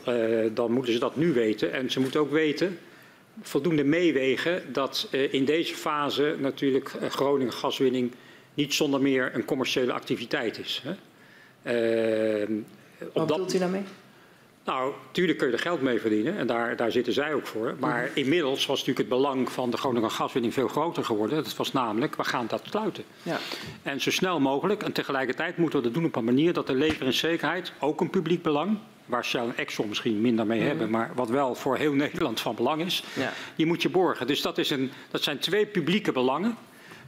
dan 0.53 0.71
moeten 0.71 0.93
ze 0.93 0.99
dat 0.99 1.15
nu 1.15 1.33
weten. 1.33 1.73
En 1.73 1.91
ze 1.91 1.99
moeten 1.99 2.19
ook 2.19 2.31
weten 2.31 2.77
voldoende 3.41 3.83
meewegen 3.83 4.73
dat 4.73 5.07
uh, 5.11 5.33
in 5.33 5.45
deze 5.45 5.75
fase 5.75 6.35
natuurlijk 6.39 6.93
uh, 7.01 7.09
Groningen 7.09 7.53
gaswinning 7.53 8.11
niet 8.57 8.73
zonder 8.73 9.01
meer 9.01 9.31
een 9.33 9.45
commerciële 9.45 9.93
activiteit 9.93 10.59
is. 10.59 10.83
Hè. 10.83 10.95
Uh, 12.41 12.63
Wat 13.13 13.27
bedoelt 13.27 13.53
u 13.53 13.57
daarmee? 13.57 13.83
Nou, 14.65 14.93
tuurlijk 15.11 15.37
kun 15.37 15.47
je 15.47 15.53
er 15.53 15.59
geld 15.59 15.81
mee 15.81 15.99
verdienen 15.99 16.37
en 16.37 16.47
daar, 16.47 16.75
daar 16.75 16.91
zitten 16.91 17.13
zij 17.13 17.33
ook 17.33 17.47
voor. 17.47 17.75
Maar 17.79 18.03
mm. 18.03 18.09
inmiddels 18.13 18.65
was 18.65 18.79
natuurlijk 18.79 19.09
het 19.09 19.17
belang 19.17 19.51
van 19.51 19.69
de 19.71 19.77
Groninger 19.77 20.11
gaswinning 20.11 20.53
veel 20.53 20.67
groter 20.67 21.05
geworden. 21.05 21.43
Dat 21.43 21.55
was 21.55 21.71
namelijk, 21.71 22.15
we 22.15 22.23
gaan 22.23 22.47
dat 22.47 22.61
sluiten. 22.69 23.03
Ja. 23.23 23.37
En 23.83 24.01
zo 24.01 24.11
snel 24.11 24.39
mogelijk, 24.39 24.83
en 24.83 24.91
tegelijkertijd 24.91 25.57
moeten 25.57 25.79
we 25.79 25.85
dat 25.85 25.93
doen 25.93 26.05
op 26.05 26.15
een 26.15 26.23
manier 26.23 26.53
dat 26.53 26.67
de 26.67 26.75
leveringszekerheid, 26.75 27.71
ook 27.79 28.01
een 28.01 28.09
publiek 28.09 28.41
belang, 28.41 28.77
waar 29.05 29.25
Shell 29.25 29.41
en 29.41 29.57
Exxon 29.57 29.87
misschien 29.87 30.21
minder 30.21 30.45
mee 30.45 30.59
mm. 30.59 30.67
hebben, 30.67 30.89
maar 30.89 31.11
wat 31.15 31.29
wel 31.29 31.55
voor 31.55 31.77
heel 31.77 31.93
Nederland 32.05 32.39
van 32.39 32.55
belang 32.55 32.81
is, 32.81 33.03
ja. 33.15 33.33
die 33.55 33.65
moet 33.65 33.81
je 33.81 33.89
borgen. 33.89 34.27
Dus 34.27 34.41
dat, 34.41 34.57
is 34.57 34.69
een, 34.69 34.91
dat 35.11 35.23
zijn 35.23 35.39
twee 35.39 35.65
publieke 35.65 36.11
belangen 36.11 36.57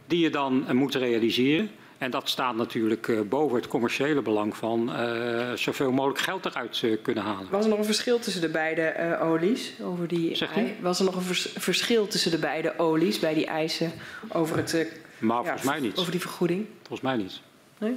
die 0.09 0.19
je 0.19 0.29
dan 0.29 0.63
uh, 0.67 0.71
moet 0.71 0.95
realiseren. 0.95 1.69
En 1.97 2.11
dat 2.11 2.29
staat 2.29 2.55
natuurlijk 2.55 3.07
uh, 3.07 3.21
boven 3.21 3.55
het 3.55 3.67
commerciële 3.67 4.21
belang 4.21 4.57
van 4.57 4.89
uh, 4.89 5.51
zoveel 5.53 5.91
mogelijk 5.91 6.19
geld 6.19 6.45
eruit 6.45 6.83
kunnen 7.01 7.23
halen. 7.23 7.47
Was 7.49 7.63
er 7.63 7.69
nog 7.69 7.79
een 7.79 7.85
verschil 7.85 8.19
tussen 8.19 8.41
de 8.41 8.49
beide 8.49 9.17
olies? 9.21 9.73
Over 9.81 10.07
die 10.07 10.37
Was 10.81 10.99
er 10.99 11.05
nog 11.05 11.15
een 11.15 11.21
vers 11.21 11.49
verschil 11.55 12.07
tussen 12.07 12.31
de 12.31 12.39
beide 12.39 12.73
olies 12.77 13.19
bij 13.19 13.33
die 13.33 13.45
eisen 13.45 13.91
over, 14.29 14.57
het, 14.57 15.01
maar 15.17 15.37
ja, 15.37 15.43
volgens 15.43 15.63
mij 15.63 15.79
niet. 15.79 15.97
over 15.97 16.11
die 16.11 16.21
vergoeding? 16.21 16.65
Volgens 16.77 17.01
mij 17.01 17.17
niet. 17.17 17.41
Nee? 17.77 17.95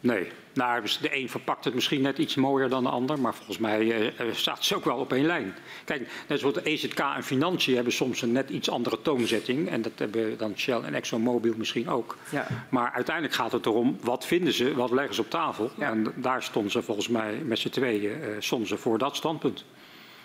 Nee. 0.00 0.28
Nou, 0.52 0.80
dus 0.80 0.98
de 0.98 1.16
een 1.16 1.28
verpakt 1.28 1.64
het 1.64 1.74
misschien 1.74 2.02
net 2.02 2.18
iets 2.18 2.34
mooier 2.34 2.68
dan 2.68 2.82
de 2.82 2.88
ander, 2.88 3.20
maar 3.20 3.34
volgens 3.34 3.58
mij 3.58 4.10
uh, 4.10 4.32
staat 4.32 4.64
ze 4.64 4.76
ook 4.76 4.84
wel 4.84 4.96
op 4.96 5.12
één 5.12 5.26
lijn. 5.26 5.54
Kijk, 5.84 6.24
net 6.28 6.38
zoals 6.38 6.54
de 6.54 6.62
EZK 6.62 6.98
en 6.98 7.24
Financiën 7.24 7.74
hebben 7.74 7.92
soms 7.92 8.22
een 8.22 8.32
net 8.32 8.50
iets 8.50 8.70
andere 8.70 9.02
toonzetting. 9.02 9.68
En 9.68 9.82
dat 9.82 9.92
hebben 9.96 10.38
dan 10.38 10.52
Shell 10.56 10.80
en 10.80 10.94
ExxonMobil 10.94 11.54
misschien 11.56 11.88
ook. 11.88 12.16
Ja. 12.30 12.46
Maar 12.68 12.92
uiteindelijk 12.92 13.34
gaat 13.34 13.52
het 13.52 13.66
erom, 13.66 13.98
wat 14.00 14.26
vinden 14.26 14.52
ze, 14.52 14.74
wat 14.74 14.90
leggen 14.90 15.14
ze 15.14 15.20
op 15.20 15.30
tafel? 15.30 15.70
Ja. 15.78 15.90
En 15.90 16.12
daar 16.16 16.42
stonden 16.42 16.72
ze 16.72 16.82
volgens 16.82 17.08
mij 17.08 17.34
met 17.44 17.58
z'n 17.58 17.68
tweeën 17.68 18.20
stonden 18.38 18.68
ze 18.68 18.76
voor 18.76 18.98
dat 18.98 19.16
standpunt. 19.16 19.64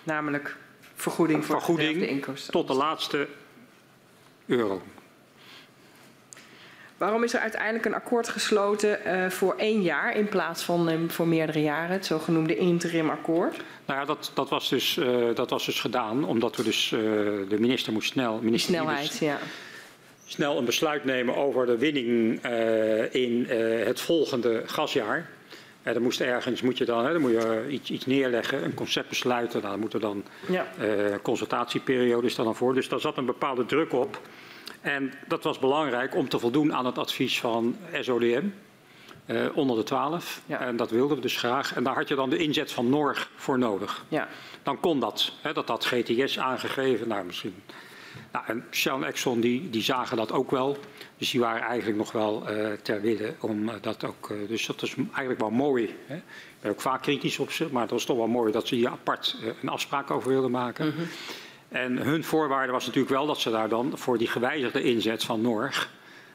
Namelijk 0.04 0.58
vergoeding 0.96 1.46
voor 1.46 1.56
vergoeding 1.56 2.00
de 2.00 2.08
inkomsten. 2.08 2.52
tot 2.52 2.68
de 2.68 2.74
laatste 2.74 3.28
euro. 4.46 4.82
Waarom 6.98 7.24
is 7.24 7.34
er 7.34 7.40
uiteindelijk 7.40 7.86
een 7.86 7.94
akkoord 7.94 8.28
gesloten 8.28 9.00
uh, 9.06 9.30
voor 9.30 9.56
één 9.58 9.82
jaar 9.82 10.16
in 10.16 10.30
plaats 10.30 10.64
van 10.64 10.90
um, 10.90 11.12
voor 11.12 11.28
meerdere 11.28 11.62
jaren, 11.62 11.92
het 11.92 12.06
zogenoemde 12.06 12.56
interim 12.56 13.10
akkoord? 13.10 13.58
Nou 13.86 14.00
ja, 14.00 14.06
dat, 14.06 14.32
dat, 14.34 14.50
was, 14.50 14.70
dus, 14.70 14.98
uh, 14.98 15.36
dat 15.36 15.50
was 15.50 15.66
dus 15.66 15.80
gedaan 15.80 16.26
omdat 16.26 16.56
we 16.56 16.64
dus, 16.64 16.92
uh, 16.92 17.00
de 17.50 17.60
minister 17.60 17.94
moest 17.94 18.12
snel... 18.12 18.40
Minister 18.42 18.72
Die 18.72 18.82
snelheid, 18.82 19.18
ja. 19.18 19.38
Snel 20.26 20.58
een 20.58 20.66
besluit 20.66 21.06
nemen 21.06 21.36
over 21.36 21.66
de 21.66 21.78
winning 21.78 22.44
in 23.12 23.46
het 23.86 24.02
volgende 24.02 24.64
gasjaar. 24.66 25.30
Ja, 25.84 25.94
dan 25.94 26.02
moest 26.02 26.22
ergens 26.22 26.62
moet 26.62 26.78
je 26.78 26.86
dan, 26.86 27.06
hè, 27.06 27.12
dan 27.12 27.22
moet 27.22 27.32
je 27.32 27.66
iets, 27.70 27.90
iets 27.90 28.06
neerleggen, 28.06 28.64
een 28.64 28.74
concept 28.74 29.10
besluiten. 29.10 29.60
Nou, 29.60 29.72
dan 29.72 29.80
moet 29.80 29.94
er 29.94 30.00
dan 30.00 30.24
ja. 30.48 30.68
consultatieperiode 31.22 32.28
is 32.28 32.36
dan 32.36 32.56
voor. 32.56 32.74
Dus 32.74 32.90
daar 32.90 33.00
zat 33.00 33.18
een 33.18 33.26
bepaalde 33.26 33.66
druk 33.66 33.94
op. 33.94 34.22
En 34.86 35.14
dat 35.28 35.44
was 35.44 35.60
belangrijk 35.60 36.16
om 36.16 36.30
te 36.30 36.40
voldoen 36.40 36.74
aan 36.74 36.86
het 36.86 36.98
advies 36.98 37.40
van 37.40 37.76
SODM. 38.02 38.44
Uh, 39.26 39.58
onder 39.58 39.76
de 39.76 39.84
12. 39.84 40.42
Ja. 40.46 40.60
En 40.60 40.76
dat 40.76 40.90
wilden 40.90 41.16
we 41.16 41.22
dus 41.22 41.38
graag. 41.38 41.76
En 41.76 41.84
daar 41.84 41.96
had 41.96 42.08
je 42.08 42.16
dan 42.16 42.30
de 42.30 42.38
inzet 42.38 42.72
van 42.72 42.90
Norg 42.90 43.30
voor 43.36 43.58
nodig. 43.58 44.06
Ja. 44.08 44.28
Dan 44.64 44.80
kon 44.80 45.00
dat. 45.00 45.32
Hè, 45.42 45.54
dat 45.54 45.68
had 45.68 45.86
GTS 45.86 46.40
aangegeven. 46.40 47.08
Nou, 47.08 47.26
misschien. 47.26 47.56
Nou, 48.32 48.46
en 48.48 48.66
Shell 48.72 48.94
en 48.94 49.04
Exxon 49.04 49.40
die, 49.40 49.70
die 49.70 49.84
zagen 49.84 50.18
dat 50.18 50.32
ook 50.32 50.52
wel. 50.52 50.78
Dus 51.18 51.32
die 51.32 51.40
waren 51.40 51.62
eigenlijk 51.62 51.98
nog 51.98 52.12
wel 52.12 52.52
uh, 52.52 52.72
ter 52.72 53.02
wille 53.02 53.36
om 53.40 53.70
uh, 53.70 53.74
dat 53.82 54.04
ook. 54.04 54.34
Dus 54.48 54.66
dat 54.66 54.82
is 54.82 54.96
eigenlijk 54.96 55.40
wel 55.40 55.52
mooi. 55.52 55.96
Hè. 56.06 56.16
Ik 56.16 56.22
ben 56.62 56.72
ook 56.72 56.82
vaak 56.82 57.02
kritisch 57.02 57.40
op 57.40 57.52
ze, 57.52 57.68
maar 57.72 57.82
het 57.82 57.92
was 57.92 58.06
toch 58.06 58.18
wel 58.18 58.28
mooi 58.28 58.52
dat 58.52 58.68
ze 58.68 58.76
hier 58.76 58.90
apart 58.90 59.38
een 59.62 59.70
afspraak 59.70 60.12
over 60.12 60.30
wilden 60.30 60.52
maken. 60.52 60.86
Mm 60.86 60.92
-hmm. 60.92 61.08
En 61.76 61.98
hun 61.98 62.24
voorwaarde 62.24 62.72
was 62.72 62.86
natuurlijk 62.86 63.14
wel 63.14 63.26
dat 63.26 63.40
ze 63.40 63.52
daar 63.52 63.70
dan 63.70 63.98
voor 63.98 64.18
die 64.18 64.28
gewijzigde 64.28 64.84
inzet 64.84 65.24
van 65.24 65.42
Norg 65.42 65.90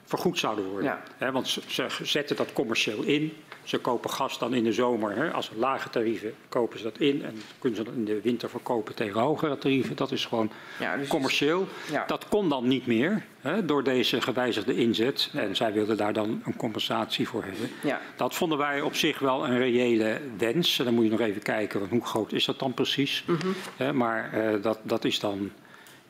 vergoed 0.05 0.39
zouden 0.39 0.65
worden. 0.65 0.85
Ja. 0.85 1.03
He, 1.17 1.33
want 1.33 1.49
ze, 1.49 1.61
ze, 1.67 1.87
zetten 2.03 2.37
dat 2.37 2.53
commercieel 2.53 3.03
in. 3.03 3.33
Ze 3.71 3.79
kopen 3.79 4.11
gas 4.11 4.39
dan 4.39 4.55
in 4.55 4.65
de 4.65 4.73
zomer. 4.73 5.17
He, 5.17 5.31
als 5.31 5.51
lage 5.57 5.91
tarieven 5.91 6.35
kopen 6.49 6.79
ze 6.79 6.85
dat 6.85 6.99
in. 6.99 7.25
En 7.25 7.43
kunnen 7.59 7.79
ze 7.79 7.85
dat 7.85 7.95
in 7.95 8.05
de 8.05 8.21
winter 8.21 8.51
verkopen 8.51 8.95
tegen 8.95 9.21
hogere 9.21 9.59
tarieven. 9.59 9.97
Dat 9.97 10.13
is 10.13 10.25
gewoon 10.25 10.51
ja, 10.79 10.97
dus 10.97 11.09
commercieel. 11.09 11.67
Ja. 11.91 12.05
Dat 12.07 12.29
kon 12.29 12.49
dan 12.49 12.69
niet 12.69 12.87
meer 12.87 13.25
he, 13.41 13.65
door 13.65 13.85
deze 13.85 14.21
gewijzigde 14.21 14.77
inzet. 14.77 15.31
En 15.33 15.57
zij 15.57 15.73
wilden 15.73 15.97
daar 15.97 16.13
dan 16.13 16.43
een 16.45 16.57
compensatie 16.57 17.29
voor 17.29 17.45
hebben. 17.45 17.71
Ja. 17.83 18.01
Dat 18.17 18.35
vonden 18.35 18.59
wij 18.59 18.81
op 18.81 18.95
zich 18.95 19.19
wel 19.19 19.45
een 19.47 19.59
reële 19.59 20.21
wens. 20.39 20.79
En 20.79 20.85
dan 20.85 20.95
moet 20.95 21.05
je 21.05 21.11
nog 21.11 21.21
even 21.21 21.43
kijken, 21.43 21.89
hoe 21.91 22.07
groot 22.07 22.33
is 22.33 22.45
dat 22.45 22.59
dan 22.59 22.75
precies. 22.75 23.25
Mm 23.27 23.39
-hmm. 23.77 23.97
maar 23.97 24.31
uh, 24.35 24.63
dat, 24.63 24.79
dat 24.83 25.05
is 25.05 25.21
dan 25.21 25.51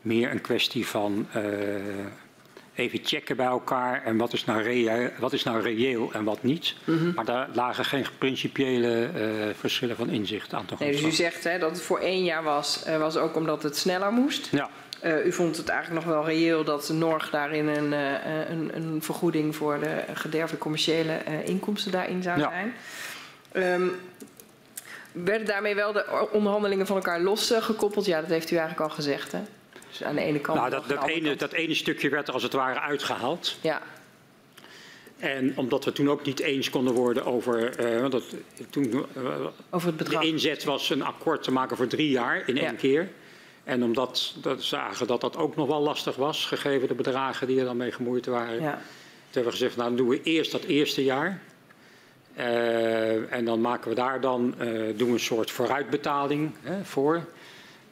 meer 0.01 0.31
een 0.31 0.41
kwestie 0.41 0.87
van... 0.87 1.27
Uh, 1.37 1.43
even 2.75 3.01
checken 3.03 3.37
bij 3.37 3.47
elkaar 3.47 4.05
en 4.05 4.17
wat 4.17 4.33
is 4.33 4.45
nou 4.45 4.63
reëel, 4.63 5.11
wat 5.19 5.33
is 5.33 5.43
nou 5.43 5.63
reëel 5.63 6.13
en 6.13 6.25
wat 6.25 6.43
niet. 6.43 6.75
Mm 6.85 6.99
-hmm. 6.99 7.13
Maar 7.15 7.25
daar 7.25 7.49
lagen 7.53 7.85
geen 7.85 8.07
principiële 8.19 9.11
uh, 9.15 9.55
verschillen 9.55 9.97
van 9.97 10.11
inzicht 10.11 10.55
aan 10.55 10.65
te 10.65 10.75
nee, 10.79 10.93
Dus 10.93 11.03
u 11.03 11.11
zegt 11.11 11.45
hè, 11.45 11.59
dat 11.59 11.71
het 11.71 11.83
voor 11.83 11.99
één 11.99 12.25
jaar 12.25 12.43
was, 12.43 12.85
uh, 12.89 12.99
was 12.99 13.17
ook 13.17 13.37
omdat 13.37 13.63
het 13.63 13.77
sneller 13.77 14.13
moest. 14.13 14.49
Ja. 14.51 14.69
Uh, 15.05 15.27
u 15.27 15.33
vond 15.33 15.57
het 15.57 15.69
eigenlijk 15.69 16.07
nog 16.07 16.15
wel 16.15 16.25
reëel 16.25 16.65
dat 16.65 16.87
de 16.87 16.93
Norg 16.93 17.31
daarin 17.31 17.67
een, 17.67 17.93
een, 18.51 18.71
een 18.75 19.03
vergoeding 19.03 19.57
voor 19.57 19.81
de 19.81 20.05
gederfde 20.15 20.59
commerciële 20.59 21.23
inkomsten 21.45 21.93
daarin 21.93 22.23
zou 22.23 22.39
ja. 22.39 22.51
zijn. 22.51 22.75
Um, 23.81 23.93
werden 25.13 25.47
daarmee 25.47 25.75
wel 25.75 25.93
de 25.93 26.29
onderhandelingen 26.33 26.87
van 26.87 26.97
elkaar 26.97 27.21
losgekoppeld? 27.21 28.07
Ja, 28.07 28.21
dat 28.21 28.31
heeft 28.31 28.51
u 28.51 28.57
eigenlijk 28.57 28.91
al 28.91 28.95
gezegd 28.95 29.33
hè? 29.33 29.41
Dus 29.91 30.03
aan 30.03 30.15
de 30.15 30.21
ene 30.21 30.39
kant. 30.41 30.59
Nou, 30.59 30.71
dat, 30.71 30.89
de 30.89 30.95
dat, 30.95 31.07
ene, 31.07 31.27
kant- 31.29 31.41
dat 31.41 31.53
ene 31.53 31.75
stukje 31.75 32.09
werd 32.09 32.29
er 32.29 32.35
als 32.35 32.43
het 32.43 32.53
ware 32.53 32.81
uitgehaald. 32.81 33.57
Ja, 33.61 33.83
En 35.19 35.53
omdat 35.57 35.85
we 35.85 35.93
toen 35.93 36.11
ook 36.11 36.25
niet 36.25 36.41
eens 36.41 36.71
konden 36.71 36.95
worden 36.95 37.25
over. 37.25 37.77
eh, 37.79 38.11
dat, 38.11 38.25
toen, 38.71 38.93
eh, 38.93 39.23
over 39.71 39.89
het 39.89 39.99
de 39.99 40.05
bedrag. 40.05 40.23
inzet 40.23 40.65
was 40.65 40.91
een 40.91 41.03
akkoord 41.03 41.43
te 41.43 41.53
maken 41.53 41.77
voor 41.77 41.87
drie 41.87 42.11
jaar 42.11 42.43
in 42.49 42.57
één 42.59 42.73
Ja. 42.73 42.79
keer. 42.79 43.09
En 43.65 43.83
omdat 43.83 44.35
we 44.43 44.55
zagen 44.59 45.07
dat 45.07 45.21
dat 45.21 45.37
ook 45.37 45.57
nog 45.57 45.67
wel 45.67 45.81
lastig 45.81 46.17
was, 46.17 46.45
gegeven 46.47 46.89
de 46.89 46.95
bedragen 46.95 47.47
die 47.47 47.59
er 47.59 47.65
dan 47.65 47.77
mee 47.77 47.93
gemoeid 47.93 48.27
waren. 48.27 48.61
Ja, 48.62 48.73
Toen 48.73 49.43
hebben 49.43 49.53
we 49.53 49.59
gezegd, 49.59 49.77
nou 49.77 49.89
dan 49.89 49.97
doen 49.99 50.09
we 50.09 50.23
eerst 50.23 50.53
dat 50.53 50.62
eerste 50.65 51.05
jaar. 51.05 51.41
Eh, 52.35 53.33
en 53.33 53.45
dan 53.45 53.61
maken 53.61 53.89
we 53.89 53.95
daar 53.95 54.21
dan 54.21 54.55
doen 54.97 55.07
we 55.09 55.12
een 55.12 55.21
soort 55.21 55.51
vooruitbetaling 55.51 56.53
hè, 56.62 56.85
voor. 56.85 57.25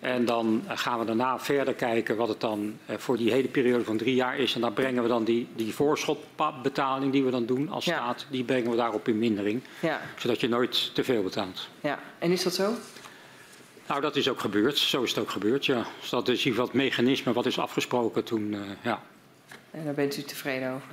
En 0.00 0.24
dan 0.24 0.62
gaan 0.68 0.98
we 0.98 1.04
daarna 1.04 1.38
verder 1.38 1.74
kijken 1.74 2.16
wat 2.16 2.28
het 2.28 2.40
dan 2.40 2.78
eh, 2.86 2.96
voor 2.96 3.16
die 3.16 3.32
hele 3.32 3.48
periode 3.48 3.84
van 3.84 3.96
drie 3.96 4.14
jaar 4.14 4.38
is. 4.38 4.54
En 4.54 4.60
dan 4.60 4.72
brengen 4.72 5.02
we 5.02 5.08
dan 5.08 5.24
die, 5.24 5.48
die 5.56 5.74
voorschotbetaling 5.74 7.12
die 7.12 7.24
we 7.24 7.30
dan 7.30 7.46
doen 7.46 7.68
als 7.68 7.84
Ja. 7.84 7.94
staat, 7.96 8.26
die 8.30 8.44
brengen 8.44 8.70
we 8.70 8.76
daarop 8.76 9.08
in 9.08 9.18
mindering. 9.18 9.60
ja, 9.80 10.00
Zodat 10.18 10.40
je 10.40 10.48
nooit 10.48 10.94
te 10.94 11.04
veel 11.04 11.22
betaalt. 11.22 11.68
ja. 11.80 11.98
En 12.18 12.30
is 12.30 12.42
dat 12.42 12.54
zo? 12.54 12.72
Nou, 13.86 14.00
dat 14.00 14.16
is 14.16 14.28
ook 14.28 14.40
gebeurd. 14.40 14.78
Zo 14.78 15.02
is 15.02 15.10
het 15.10 15.18
ook 15.18 15.30
gebeurd, 15.30 15.66
ja. 15.66 15.84
Dus 16.00 16.10
dat 16.10 16.28
is 16.28 16.38
in 16.38 16.44
ieder 16.46 16.50
geval 16.50 16.66
het 16.66 16.74
mechanisme 16.74 17.32
wat 17.32 17.46
is 17.46 17.58
afgesproken 17.58 18.24
toen, 18.24 18.54
eh, 18.54 18.60
ja. 18.82 19.02
En 19.70 19.84
daar 19.84 19.94
bent 19.94 20.16
u 20.16 20.22
tevreden 20.22 20.72
over? 20.72 20.88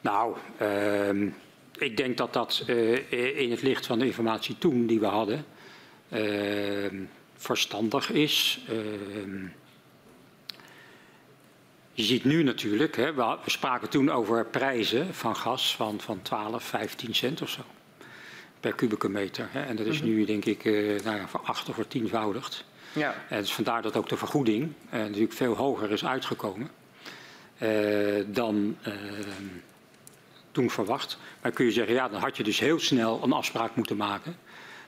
Nou, 0.00 0.36
ehm, 0.58 1.28
ik 1.78 1.96
denk 1.96 2.16
dat 2.16 2.32
dat 2.32 2.62
eh, 2.66 3.40
in 3.40 3.50
het 3.50 3.62
licht 3.62 3.86
van 3.86 3.98
de 3.98 4.06
informatie 4.06 4.58
toen 4.58 4.86
die 4.86 5.00
we 5.00 5.06
hadden 5.06 5.44
ehm, 6.08 6.96
verstandig 7.44 8.10
is. 8.10 8.60
Ehm, 8.68 9.44
je 11.92 12.02
ziet 12.02 12.24
nu 12.24 12.42
natuurlijk, 12.42 12.96
hè, 12.96 13.14
we, 13.14 13.36
spraken 13.46 13.88
toen 13.88 14.10
over 14.10 14.46
prijzen 14.46 15.14
van 15.14 15.36
gas 15.36 15.76
van, 15.76 16.00
van 16.00 16.22
12, 16.22 16.64
15 16.64 17.14
cent 17.14 17.42
of 17.42 17.48
zo 17.48 17.62
per 18.60 18.74
kubieke 18.74 19.08
meter. 19.08 19.48
Hè, 19.50 19.62
en 19.62 19.76
dat 19.76 19.86
is 19.86 20.02
nu 20.02 20.24
denk 20.24 20.44
ik 20.44 20.64
eh 20.64 21.04
nou 21.04 21.16
ja, 21.16 21.28
voor 21.28 21.40
acht 21.40 21.68
of 21.68 21.74
voor 21.74 21.88
tienvoudigd. 21.88 22.64
Ja, 22.92 23.14
En 23.28 23.40
dus 23.40 23.52
vandaar 23.52 23.82
dat 23.82 23.96
ook 23.96 24.08
de 24.08 24.16
vergoeding 24.16 24.72
eh, 24.90 25.00
natuurlijk 25.00 25.32
veel 25.32 25.54
hoger 25.54 25.90
is 25.90 26.04
uitgekomen 26.04 26.70
eh, 27.58 27.68
dan 28.26 28.76
eh, 28.82 28.92
toen 30.50 30.70
verwacht. 30.70 31.18
Maar 31.42 31.50
kun 31.52 31.64
je 31.64 31.72
zeggen, 31.72 31.94
ja, 31.94 32.08
dan 32.08 32.20
had 32.20 32.36
je 32.36 32.42
dus 32.42 32.58
heel 32.58 32.78
snel 32.78 33.20
een 33.22 33.32
afspraak 33.32 33.76
moeten 33.76 33.96
maken. 33.96 34.36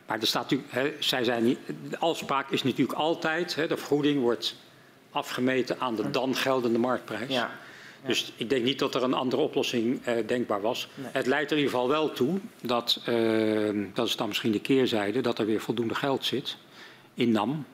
Maar 0.06 0.20
er 0.20 0.26
staat 0.26 0.42
natuurlijk, 0.42 0.72
hè, 0.72 0.92
zij 0.98 1.24
zijn 1.24 1.44
niet, 1.44 1.58
de 1.90 1.98
afspraak 1.98 2.50
is 2.50 2.62
natuurlijk 2.62 2.98
altijd, 2.98 3.54
hè, 3.54 3.66
de 3.66 3.76
vergoeding 3.76 4.20
wordt 4.20 4.56
afgemeten 5.10 5.80
aan 5.80 5.96
de 5.96 6.10
dan 6.10 6.34
geldende 6.34 6.78
marktprijs. 6.78 7.32
ja. 7.32 7.50
Dus 8.06 8.32
ik 8.36 8.50
denk 8.50 8.64
niet 8.64 8.78
dat 8.78 8.94
er 8.94 9.02
een 9.02 9.14
andere 9.14 9.42
oplossing 9.42 10.04
eh, 10.04 10.26
denkbaar 10.26 10.60
was. 10.60 10.88
Nee. 10.94 11.08
Het 11.12 11.26
leidt 11.26 11.50
er 11.50 11.56
in 11.56 11.62
ieder 11.62 11.78
geval 11.78 11.92
wel 11.92 12.12
toe 12.12 12.38
dat, 12.62 13.00
eh, 13.04 13.68
dat 13.94 14.06
is 14.06 14.16
dan 14.16 14.28
misschien 14.28 14.52
de 14.52 14.60
keerzijde, 14.60 15.20
dat 15.20 15.38
er 15.38 15.46
weer 15.46 15.60
voldoende 15.60 15.94
geld 15.94 16.24
zit 16.24 16.56
in 17.14 17.30
NAM 17.30 17.66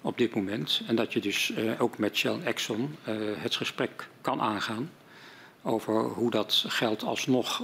op 0.00 0.18
dit 0.18 0.34
moment. 0.34 0.82
En 0.86 0.96
dat 0.96 1.12
je 1.12 1.20
dus 1.20 1.52
eh, 1.52 1.80
ook 1.82 1.98
met 1.98 2.16
Shell 2.16 2.32
en 2.32 2.44
Exxon 2.44 2.96
eh, 3.04 3.14
het 3.36 3.56
gesprek 3.56 4.08
kan 4.20 4.40
aangaan 4.40 4.90
over 5.62 5.94
hoe 5.94 6.30
dat 6.30 6.64
geld 6.68 7.02
alsnog 7.02 7.62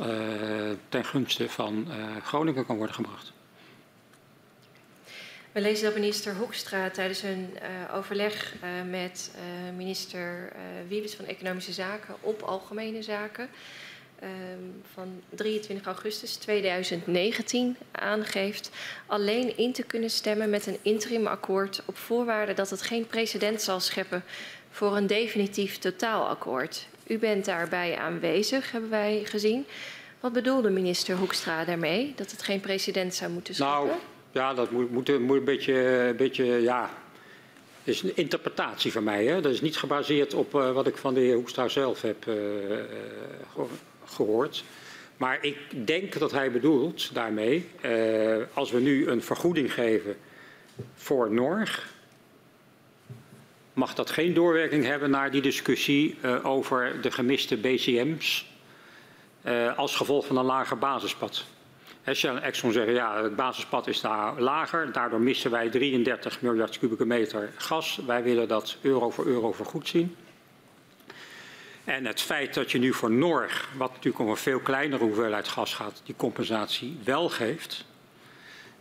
ten 0.89 1.05
gunste 1.05 1.49
van 1.49 1.89
Groningen 2.23 2.67
kan 2.67 2.77
worden 2.77 2.95
gebracht. 2.95 3.33
We 5.53 5.61
lezen 5.61 5.85
dat 5.85 5.95
minister 5.95 6.35
Hoekstra 6.35 6.91
tijdens 6.91 7.23
een 7.23 7.59
eh, 7.61 7.97
overleg 7.97 8.55
eh, 8.61 8.69
met 8.91 9.31
eh, 9.35 9.77
minister 9.77 10.53
Wiebes 10.89 11.15
van 11.15 11.25
Economische 11.25 11.73
Zaken 11.73 12.15
op 12.21 12.43
Algemene 12.43 13.03
Zaken 13.03 13.49
ehm, 14.19 14.31
van 14.95 15.23
23 15.29 15.87
augustus 15.87 16.35
2019 16.35 17.77
aangeeft 17.93 18.71
alleen 19.07 19.57
in 19.57 19.73
te 19.73 19.83
kunnen 19.83 20.11
stemmen 20.11 20.51
met 20.51 20.67
een 20.67 20.79
interimakkoord 20.83 21.83
op 21.85 21.97
voorwaarde 21.97 22.55
dat 22.55 22.71
het 22.71 22.83
geen 22.83 23.07
precedent 23.07 23.63
zal 23.63 23.81
scheppen 23.81 24.25
voor 24.71 24.97
een 24.97 25.07
definitief 25.07 25.79
totaalakkoord. 25.79 26.87
U 27.07 27.19
bent 27.19 27.45
daarbij 27.45 27.97
aanwezig, 27.97 28.73
hebben 28.73 28.91
wij 28.91 29.23
gezien. 29.25 29.67
Wat 30.21 30.33
bedoelde 30.33 30.71
minister 30.71 31.17
Hoekstra 31.17 31.65
daarmee? 31.65 32.13
Dat 32.17 32.31
het 32.31 32.43
geen 32.43 32.61
precedent 32.61 33.15
zou 33.15 33.31
moeten 33.31 33.55
scheppen? 33.55 33.87
Nou, 33.87 33.99
ja, 34.33 34.55
dat 34.55 34.71
moet, 34.71 34.91
moet, 34.91 35.09
een 35.09 35.45
beetje, 35.45 35.75
een 36.09 36.17
beetje, 36.17 36.45
ja. 36.45 36.91
Is 37.85 38.03
een 38.03 38.17
interpretatie 38.17 38.93
van 38.93 39.05
mij. 39.05 39.25
Hè? 39.25 39.41
Dat 39.41 39.53
is 39.53 39.61
niet 39.61 39.77
gebaseerd 39.77 40.35
op 40.35 40.55
eh, 40.55 40.73
wat 40.73 40.87
ik 40.87 40.97
van 40.97 41.15
de 41.15 41.21
heer 41.21 41.35
Hoekstra 41.35 41.69
zelf 41.69 42.03
heb 42.03 42.27
eh, 42.27 42.35
eh, 42.73 42.85
geho- 43.53 43.69
gehoord. 44.05 44.65
Maar 45.17 45.39
ik 45.41 45.87
denk 45.87 46.19
dat 46.19 46.31
hij 46.31 46.51
bedoelt 46.51 47.15
daarmee, 47.15 47.69
als 48.53 48.71
we 48.71 48.81
nu 48.81 49.09
een 49.09 49.23
vergoeding 49.23 49.73
geven 49.73 50.17
voor 50.95 51.31
Norg, 51.33 51.93
mag 53.73 53.95
dat 53.95 54.11
geen 54.11 54.35
doorwerking 54.35 54.85
hebben 54.85 55.11
naar 55.11 55.31
die 55.31 55.43
discussie 55.43 56.17
over 56.43 57.01
de 57.01 57.11
gemiste 57.11 57.57
BCM's 57.57 58.47
als 59.77 59.97
gevolg 59.97 60.27
van 60.27 60.37
een 60.37 60.45
lager 60.45 60.79
basispad. 60.79 61.45
Shell 62.15 62.31
en 62.31 62.43
Exxon 62.43 62.73
zeggen 62.73 62.93
ja, 62.93 63.23
het 63.23 63.37
basispad 63.37 63.87
is 63.87 64.01
daar 64.01 64.41
lager. 64.41 64.93
Daardoor 64.93 65.21
missen 65.21 65.51
wij 65.51 65.69
33 65.69 66.41
miljard 66.43 66.79
kubieke 66.79 67.07
meter 67.07 67.53
gas. 67.57 68.01
Wij 68.07 68.23
willen 68.23 68.49
dat 68.49 68.77
euro 68.81 69.11
voor 69.11 69.27
euro 69.27 69.53
vergoed 69.53 69.89
zien. 69.89 70.17
En 71.85 72.07
het 72.07 72.21
feit 72.21 72.55
dat 72.55 72.71
je 72.71 72.79
nu 72.79 72.93
voor 72.93 73.11
Norg, 73.11 73.69
wat 73.77 73.91
natuurlijk 73.91 74.19
om 74.19 74.29
een 74.29 74.37
veel 74.37 74.61
kleinere 74.61 75.05
hoeveelheid 75.05 75.49
gas 75.49 75.75
gaat, 75.75 76.01
die 76.05 76.15
compensatie 76.17 76.99
wel 77.05 77.29
geeft, 77.29 77.85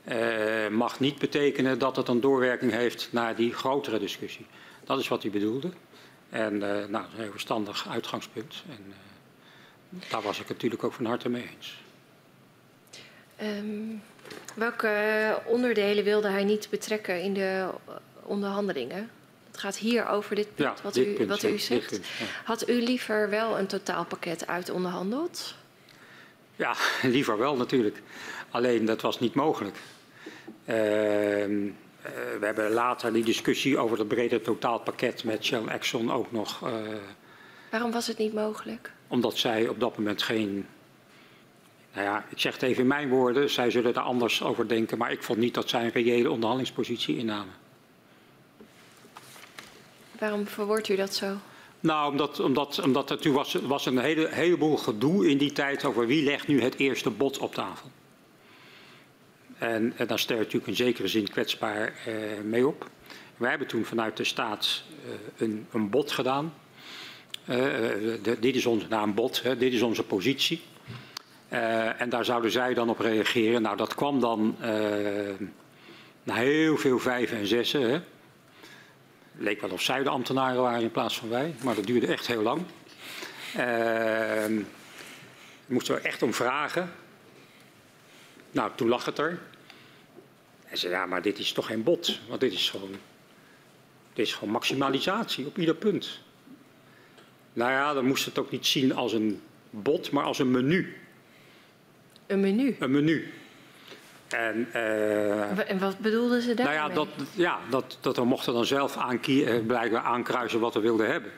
eh, 0.03 0.67
mag 0.67 0.99
niet 0.99 1.19
betekenen 1.19 1.79
dat 1.79 1.95
het 1.95 2.07
een 2.07 2.21
doorwerking 2.21 2.71
heeft 2.71 3.09
naar 3.11 3.35
die 3.35 3.53
grotere 3.53 3.99
discussie. 3.99 4.45
Dat 4.83 4.99
is 4.99 5.07
wat 5.07 5.21
hij 5.21 5.31
bedoelde. 5.31 5.71
En 6.29 6.53
eh, 6.53 6.89
nou, 6.89 6.91
dat 6.91 7.07
is 7.07 7.13
een 7.13 7.21
heel 7.21 7.31
verstandig 7.31 7.87
uitgangspunt. 7.89 8.63
En, 8.69 8.93
eh, 9.99 10.09
daar 10.09 10.21
was 10.21 10.39
ik 10.39 10.47
natuurlijk 10.47 10.83
ook 10.83 10.93
van 10.93 11.05
harte 11.05 11.29
mee 11.29 11.49
eens. 11.55 11.77
Ehm, 13.37 13.95
welke 14.55 14.91
onderdelen 15.45 16.03
wilde 16.03 16.27
hij 16.29 16.43
niet 16.43 16.67
betrekken 16.69 17.21
in 17.21 17.33
de 17.33 17.67
onderhandelingen? 18.23 19.09
Het 19.47 19.57
gaat 19.57 19.77
hier 19.77 20.07
over 20.07 20.35
dit 20.35 20.55
punt, 20.55 20.77
Ja, 20.77 20.83
wat, 20.83 20.93
dit 20.93 21.07
u, 21.07 21.13
punt, 21.13 21.29
wat 21.29 21.43
u 21.43 21.57
zegt. 21.59 21.89
punt, 21.89 22.05
ja. 22.19 22.25
Had 22.43 22.69
u 22.69 22.73
liever 22.81 23.29
wel 23.29 23.59
een 23.59 23.67
totaalpakket 23.67 24.47
uit 24.47 24.69
onderhandeld? 24.69 25.55
Ja, 26.55 26.73
liever 27.03 27.37
wel 27.37 27.55
natuurlijk. 27.55 28.01
Alleen 28.49 28.85
dat 28.85 29.01
was 29.01 29.19
niet 29.19 29.33
mogelijk. 29.33 29.75
Ehm, 30.65 30.75
eh, 30.75 32.11
we 32.39 32.45
hebben 32.45 32.71
later 32.71 33.13
die 33.13 33.23
discussie 33.23 33.77
over 33.77 33.97
het 33.99 34.07
brede 34.07 34.41
totaalpakket 34.41 35.23
met 35.23 35.45
Shell 35.45 35.65
Exxon 35.67 36.11
ook 36.11 36.31
nog. 36.31 36.61
eh, 36.67 36.71
Waarom 37.71 37.91
was 37.91 38.07
het 38.07 38.17
niet 38.17 38.33
mogelijk? 38.33 38.91
omdat 39.07 39.37
zij 39.37 39.67
op 39.67 39.79
dat 39.79 39.97
moment 39.97 40.23
geen. 40.23 40.67
Nou 41.97 42.09
ja, 42.09 42.25
ik 42.29 42.39
zeg 42.39 42.53
het 42.53 42.61
even 42.61 42.81
in 42.81 42.87
mijn 42.87 43.09
woorden, 43.09 43.49
zij 43.49 43.71
zullen 43.71 43.93
daar 43.93 44.03
anders 44.03 44.43
over 44.43 44.67
denken, 44.67 44.97
maar 44.97 45.11
ik 45.11 45.23
vond 45.23 45.39
niet 45.39 45.53
dat 45.53 45.69
zij 45.69 45.83
een 45.83 45.91
reële 45.91 46.29
onderhandelingspositie 46.31 47.17
innamen. 47.17 47.53
Waarom 50.19 50.47
verwoordt 50.47 50.89
u 50.89 50.95
dat 50.95 51.15
zo? 51.15 51.37
Nou, 51.79 52.11
omdat, 52.11 52.39
omdat, 52.39 52.81
omdat 52.81 53.09
er 53.09 53.19
toen 53.19 53.33
was, 53.33 53.53
was 53.53 53.85
een 53.85 53.97
hele, 53.97 54.27
heleboel 54.27 54.77
gedoe 54.77 55.29
in 55.29 55.37
die 55.37 55.51
tijd 55.51 55.85
over 55.85 56.07
wie 56.07 56.23
legt 56.23 56.47
nu 56.47 56.61
het 56.61 56.75
eerste 56.75 57.09
bod 57.09 57.37
op 57.37 57.53
tafel. 57.53 57.89
En, 59.57 59.93
en 59.95 60.07
daar 60.07 60.19
stel 60.19 60.35
je 60.35 60.41
natuurlijk 60.41 60.69
in 60.69 60.75
zekere 60.75 61.07
zin 61.07 61.29
kwetsbaar 61.29 61.93
eh, 62.05 62.13
mee 62.43 62.67
op. 62.67 62.89
Wij 63.37 63.49
hebben 63.49 63.67
toen 63.67 63.85
vanuit 63.85 64.17
de 64.17 64.23
staat 64.23 64.83
eh, 65.05 65.11
een, 65.47 65.67
een 65.71 65.89
bod 65.89 66.11
gedaan. 66.11 66.53
Eh, 67.45 67.57
de- 68.23 68.37
dit 68.39 68.55
is 68.55 68.65
ons, 68.65 68.87
nou, 68.87 69.07
een 69.07 69.13
bod, 69.13 69.41
hè, 69.43 69.57
dit 69.57 69.73
is 69.73 69.81
onze 69.81 70.03
positie. 70.03 70.61
Eh, 71.49 72.01
en 72.01 72.09
daar 72.09 72.25
zouden 72.25 72.51
zij 72.51 72.73
dan 72.73 72.89
op 72.89 72.99
reageren. 72.99 73.61
Nou, 73.61 73.77
dat 73.77 73.95
kwam 73.95 74.19
dan 74.19 74.55
eh, 74.61 74.69
na 76.23 76.33
heel 76.33 76.77
veel 76.77 76.99
vijven 76.99 77.37
en 77.37 77.47
zessen. 77.47 77.89
Hè. 77.89 77.99
Leek 79.37 79.61
wel 79.61 79.69
of 79.69 79.81
zij 79.81 80.03
de 80.03 80.09
ambtenaren 80.09 80.61
waren 80.61 80.81
in 80.81 80.91
plaats 80.91 81.17
van 81.17 81.29
wij, 81.29 81.55
maar 81.63 81.75
dat 81.75 81.85
duurde 81.85 82.07
echt 82.07 82.27
heel 82.27 82.41
lang. 82.41 82.61
Ehm 83.55 84.61
daar 85.67 85.75
moesten 85.75 85.95
we 85.95 86.01
echt 86.01 86.21
om 86.21 86.33
vragen. 86.33 86.91
Nou, 88.51 88.71
toen 88.75 88.87
lag 88.87 89.05
het 89.05 89.17
er. 89.17 89.39
En 90.65 90.77
zei, 90.77 90.91
ja, 90.93 91.05
maar 91.05 91.21
dit 91.21 91.39
is 91.39 91.51
toch 91.51 91.65
geen 91.65 91.83
bod, 91.83 92.19
want 92.27 92.39
dit 92.39 92.53
is 92.53 92.69
gewoon, 92.69 92.95
dit 94.13 94.25
is 94.25 94.33
gewoon 94.33 94.53
maximalisatie 94.53 95.45
op 95.45 95.57
ieder 95.57 95.75
punt. 95.75 96.19
Nou 97.53 97.71
ja, 97.71 97.93
dan 97.93 98.05
moest 98.05 98.25
het 98.25 98.37
ook 98.37 98.51
niet 98.51 98.65
zien 98.65 98.93
als 98.95 99.13
een 99.13 99.41
bod, 99.69 100.11
maar 100.11 100.23
als 100.23 100.39
een 100.39 100.51
menu. 100.51 100.95
Een 102.27 102.39
menu. 102.39 102.75
Een 102.79 102.91
menu. 102.91 103.33
En, 104.27 104.67
uh, 104.73 105.69
en 105.69 105.79
wat 105.79 105.99
bedoelden 105.99 106.41
ze 106.41 106.53
daar? 106.53 106.65
Nou 106.65 106.77
ja, 106.77 106.89
dat, 106.89 107.07
ja 107.33 107.59
dat, 107.69 107.97
dat 108.01 108.15
we 108.15 108.25
mochten 108.25 108.53
dan 108.53 108.65
zelf 108.65 108.97
aankie, 108.97 109.61
blijkbaar 109.61 110.01
aankruisen 110.01 110.59
wat 110.59 110.73
we 110.73 110.79
wilden 110.79 111.11
hebben. 111.11 111.31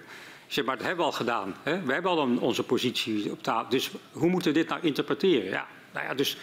Zeg 0.47 0.65
maar, 0.65 0.77
dat 0.77 0.85
hebben 0.85 1.05
we 1.05 1.11
al 1.11 1.17
gedaan. 1.17 1.55
Hè? 1.63 1.81
We 1.81 1.93
hebben 1.93 2.11
al 2.11 2.21
een, 2.21 2.39
onze 2.39 2.63
positie 2.63 3.31
op 3.31 3.43
tafel. 3.43 3.69
Dus 3.69 3.91
hoe 4.11 4.29
moeten 4.29 4.53
we 4.53 4.59
dit 4.59 4.69
nou 4.69 4.81
interpreteren? 4.81 5.49
Ja, 5.49 5.67
nou 5.93 6.05
ja, 6.05 6.13
dus 6.13 6.37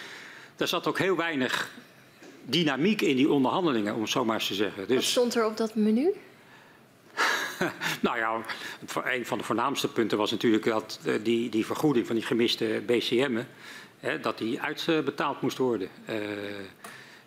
er 0.56 0.68
zat 0.68 0.86
ook 0.86 0.98
heel 0.98 1.16
weinig 1.16 1.70
dynamiek 2.44 3.02
in 3.02 3.16
die 3.16 3.30
onderhandelingen, 3.30 3.94
om 3.94 4.00
het 4.00 4.10
zo 4.10 4.24
maar 4.24 4.34
eens 4.34 4.46
te 4.46 4.54
zeggen. 4.54 4.86
Dus, 4.86 4.96
Wat 4.96 5.04
stond 5.04 5.34
er 5.34 5.46
op 5.46 5.56
dat 5.56 5.74
menu? 5.74 6.12
nou 8.00 8.18
ja, 8.18 8.40
een 9.04 9.26
van 9.26 9.38
de 9.38 9.44
voornaamste 9.44 9.88
punten 9.88 10.18
was 10.18 10.30
natuurlijk 10.30 10.64
dat 10.64 11.00
eh, 11.04 11.14
die, 11.22 11.48
die 11.48 11.66
vergoeding 11.66 12.06
van 12.06 12.16
die 12.16 12.24
gemiste 12.24 12.82
BCM'en, 12.86 13.48
dat 14.20 14.38
die 14.38 14.60
uitbetaald 14.60 15.40
moest 15.40 15.58
worden. 15.58 15.88
Uh, 16.08 16.16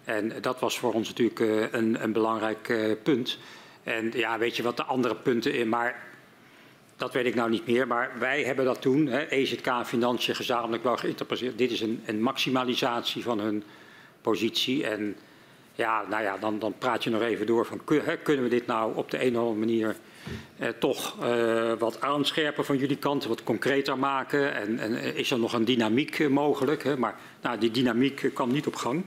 en 0.04 0.42
dat 0.42 0.60
was 0.60 0.80
voor 0.80 0.94
ons 0.94 1.08
natuurlijk 1.08 1.40
uh, 1.40 1.72
een, 1.72 2.04
een 2.04 2.12
belangrijk 2.12 2.70
uh, 2.70 2.92
punt. 3.04 3.38
En 3.84 4.12
ja, 4.14 4.38
weet 4.38 4.56
je 4.56 4.64
wat 4.64 4.78
de 4.78 4.84
andere 4.84 5.16
punten 5.16 5.54
in, 5.54 5.70
maar 5.70 6.04
dat 6.96 7.14
weet 7.14 7.26
ik 7.26 7.36
nou 7.36 7.50
niet 7.50 7.68
meer. 7.68 7.88
Maar 7.88 8.12
wij 8.20 8.44
hebben 8.44 8.66
dat 8.66 8.82
toen, 8.82 9.08
hè, 9.08 9.26
EZK 9.26 9.68
en 9.68 9.86
Financiën, 9.86 10.36
gezamenlijk 10.36 10.84
wel 10.84 10.98
geïnterpreteerd. 10.98 11.58
Dit 11.58 11.72
is 11.72 11.82
een, 11.82 12.04
een 12.06 12.22
maximalisatie 12.22 13.24
van 13.24 13.40
hun 13.40 13.64
positie. 14.22 14.88
En 14.88 15.16
ja, 15.76 16.06
nou 16.10 16.24
ja, 16.24 16.38
dan, 16.38 16.60
dan 16.60 16.74
praat 16.78 17.04
je 17.04 17.10
nog 17.10 17.22
even 17.22 17.46
door 17.46 17.66
van 17.66 17.82
kunnen 18.24 18.44
we 18.44 18.50
dit 18.50 18.68
nou 18.68 18.96
op 18.96 19.12
de 19.12 19.26
een 19.26 19.32
of 19.32 19.40
andere 19.40 19.60
manier 19.60 19.90
eh, 19.90 19.96
toch 20.80 21.16
eh, 21.22 21.74
wat 21.74 22.02
aanscherpen 22.02 22.66
van 22.66 22.78
jullie 22.78 22.98
kant, 22.98 23.26
wat 23.26 23.44
concreter 23.44 23.98
maken? 23.98 24.56
En, 24.56 24.80
en 24.80 24.96
eh, 24.96 25.16
is 25.16 25.32
er 25.32 25.40
nog 25.40 25.54
een 25.54 25.66
dynamiek 25.66 26.20
eh, 26.20 26.28
mogelijk? 26.28 26.84
Hè? 26.84 26.98
Maar 26.98 27.16
nou, 27.42 27.58
die 27.58 27.72
dynamiek 27.72 28.32
kwam 28.34 28.52
niet 28.52 28.68
op 28.68 28.76
gang. 28.76 29.04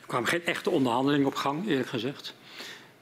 Er 0.00 0.06
kwam 0.06 0.24
geen 0.24 0.44
echte 0.44 0.70
onderhandeling 0.70 1.26
op 1.26 1.34
gang, 1.34 1.68
eerlijk 1.68 1.88
gezegd. 1.88 2.34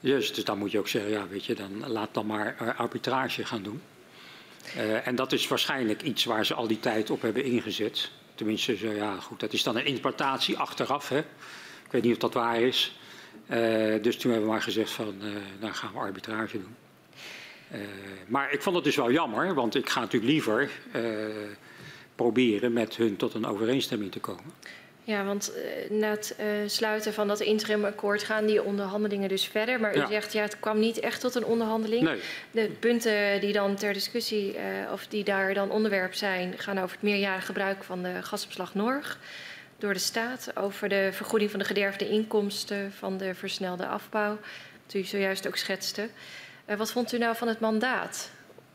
Dus, 0.00 0.34
dus 0.34 0.44
dan 0.44 0.58
moet 0.58 0.70
je 0.70 0.78
ook 0.78 0.88
zeggen, 0.88 1.10
ja, 1.10 1.28
weet 1.28 1.44
je, 1.44 1.54
dan 1.54 1.90
laat 1.90 2.14
dan 2.14 2.26
maar 2.26 2.74
arbitrage 2.76 3.44
gaan 3.44 3.62
doen. 3.62 3.82
En 5.04 5.14
dat 5.14 5.32
is 5.32 5.48
waarschijnlijk 5.48 6.02
iets 6.02 6.24
waar 6.24 6.46
ze 6.46 6.54
al 6.54 6.66
die 6.66 6.80
tijd 6.80 7.10
op 7.10 7.22
hebben 7.22 7.44
ingezet. 7.44 8.10
Tenminste, 8.34 8.76
zo, 8.76 8.90
ja, 8.90 9.16
goed, 9.20 9.40
dat 9.40 9.52
is 9.52 9.62
dan 9.62 9.76
een 9.76 9.86
interpretatie 9.86 10.58
achteraf. 10.58 11.08
Hè? 11.08 11.18
Ik 11.18 11.90
weet 11.90 12.02
niet 12.02 12.12
of 12.12 12.18
dat 12.18 12.34
waar 12.34 12.60
is. 12.60 12.96
Uh, 13.50 14.02
dus 14.02 14.16
toen 14.16 14.30
hebben 14.30 14.48
we 14.48 14.54
maar 14.54 14.62
gezegd 14.62 14.90
van, 14.90 15.14
uh, 15.22 15.32
nou 15.60 15.72
gaan 15.72 15.92
we 15.92 15.98
arbitrage 15.98 16.58
doen. 16.58 16.76
Uh, 17.72 17.80
maar 18.26 18.52
ik 18.52 18.62
vond 18.62 18.76
het 18.76 18.84
dus 18.84 18.96
wel 18.96 19.10
jammer, 19.10 19.54
want 19.54 19.74
ik 19.74 19.88
ga 19.88 20.00
natuurlijk 20.00 20.32
liever 20.32 20.70
proberen 22.14 22.72
met 22.72 22.96
hun 22.96 23.16
tot 23.16 23.34
een 23.34 23.46
overeenstemming 23.46 24.12
te 24.12 24.20
komen. 24.20 24.44
Ja, 25.06 25.24
want 25.24 25.52
na 25.90 26.10
het 26.10 26.36
sluiten 26.66 27.12
van 27.12 27.28
dat 27.28 27.40
interimakkoord 27.40 28.22
gaan 28.22 28.46
die 28.46 28.62
onderhandelingen 28.62 29.28
dus 29.28 29.46
verder. 29.46 29.80
Maar 29.80 29.96
u 29.96 29.98
ja. 29.98 30.06
zegt, 30.06 30.32
ja, 30.32 30.42
het 30.42 30.60
kwam 30.60 30.78
niet 30.78 31.00
echt 31.00 31.20
tot 31.20 31.34
een 31.34 31.44
onderhandeling. 31.44 32.02
Nee. 32.02 32.20
De 32.50 32.70
punten 32.78 33.40
die 33.40 33.52
dan 33.52 33.74
ter 33.74 33.92
discussie, 33.92 34.56
of 34.92 35.06
die 35.06 35.24
daar 35.24 35.54
dan 35.54 35.70
onderwerp 35.70 36.14
zijn, 36.14 36.54
gaan 36.56 36.78
over 36.78 36.90
het 36.90 37.02
meerjarig 37.02 37.46
gebruik 37.46 37.84
van 37.84 38.02
de 38.02 38.22
gasopslag 38.22 38.74
Norg 38.74 39.18
door 39.84 39.92
de 39.92 39.98
staat 39.98 40.56
over 40.56 40.88
de 40.88 41.08
vergoeding 41.12 41.50
van 41.50 41.60
de 41.60 41.66
gederfde 41.66 42.08
inkomsten 42.08 42.92
van 42.92 43.16
de 43.16 43.34
versnelde 43.34 43.86
afbouw, 43.86 44.38
dat 44.86 44.94
u 44.94 45.02
zojuist 45.02 45.46
ook 45.46 45.56
schetste. 45.56 46.08
Uh, 46.66 46.76
wat 46.76 46.90
vond 46.90 47.12
u 47.12 47.18
nou 47.18 47.36
van 47.36 47.48
het 47.48 47.60
mandaat 47.60 48.30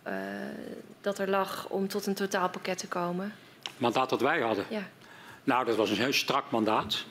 uh, 0.08 0.14
dat 1.02 1.20
er 1.20 1.30
lag 1.30 1.68
om 1.70 1.88
tot 1.88 2.06
een 2.06 2.14
totaalpakket 2.14 2.78
te 2.78 2.88
komen? 2.88 3.34
Mandaat 3.78 4.10
dat 4.10 4.22
wij 4.22 4.42
hadden? 4.42 4.66
Ja. 4.70 4.88
Nou, 5.44 5.66
dat 5.66 5.76
was 5.76 5.90
een 5.90 5.98
heel 5.98 6.14
strak 6.14 6.52
mandaat. 6.52 7.06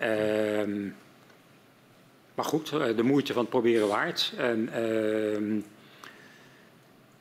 Uh, 0.00 0.90
maar 2.34 2.44
goed, 2.44 2.70
de 2.70 3.02
moeite 3.02 3.32
van 3.32 3.42
het 3.42 3.50
proberen 3.50 3.88
waard. 3.88 4.32
En, 4.36 4.68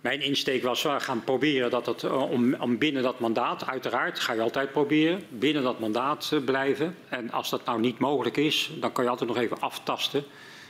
mijn 0.02 0.22
insteek 0.22 0.64
was, 0.64 0.84
we 0.84 0.99
gaan 0.99 1.23
proberen 1.23 1.69
dat 1.69 1.86
het, 1.86 2.03
om, 2.03 2.53
om, 2.53 2.78
binnen 2.78 3.03
dat 3.03 3.19
mandaat, 3.19 3.68
uiteraard, 3.68 4.19
ga 4.19 4.34
je 4.34 4.41
altijd 4.41 4.72
proberen, 4.72 5.23
binnen 5.30 5.64
dat 5.64 5.80
mandaat 5.80 6.32
blijven. 6.45 6.95
En 7.10 7.32
als 7.32 7.49
dat 7.49 7.65
nou 7.65 7.80
niet 7.80 7.99
mogelijk 7.99 8.38
is, 8.38 8.72
dan 8.80 8.91
kan 8.91 9.03
je 9.03 9.10
altijd 9.10 9.30
nog 9.30 9.40
even 9.40 9.60
aftasten 9.60 10.23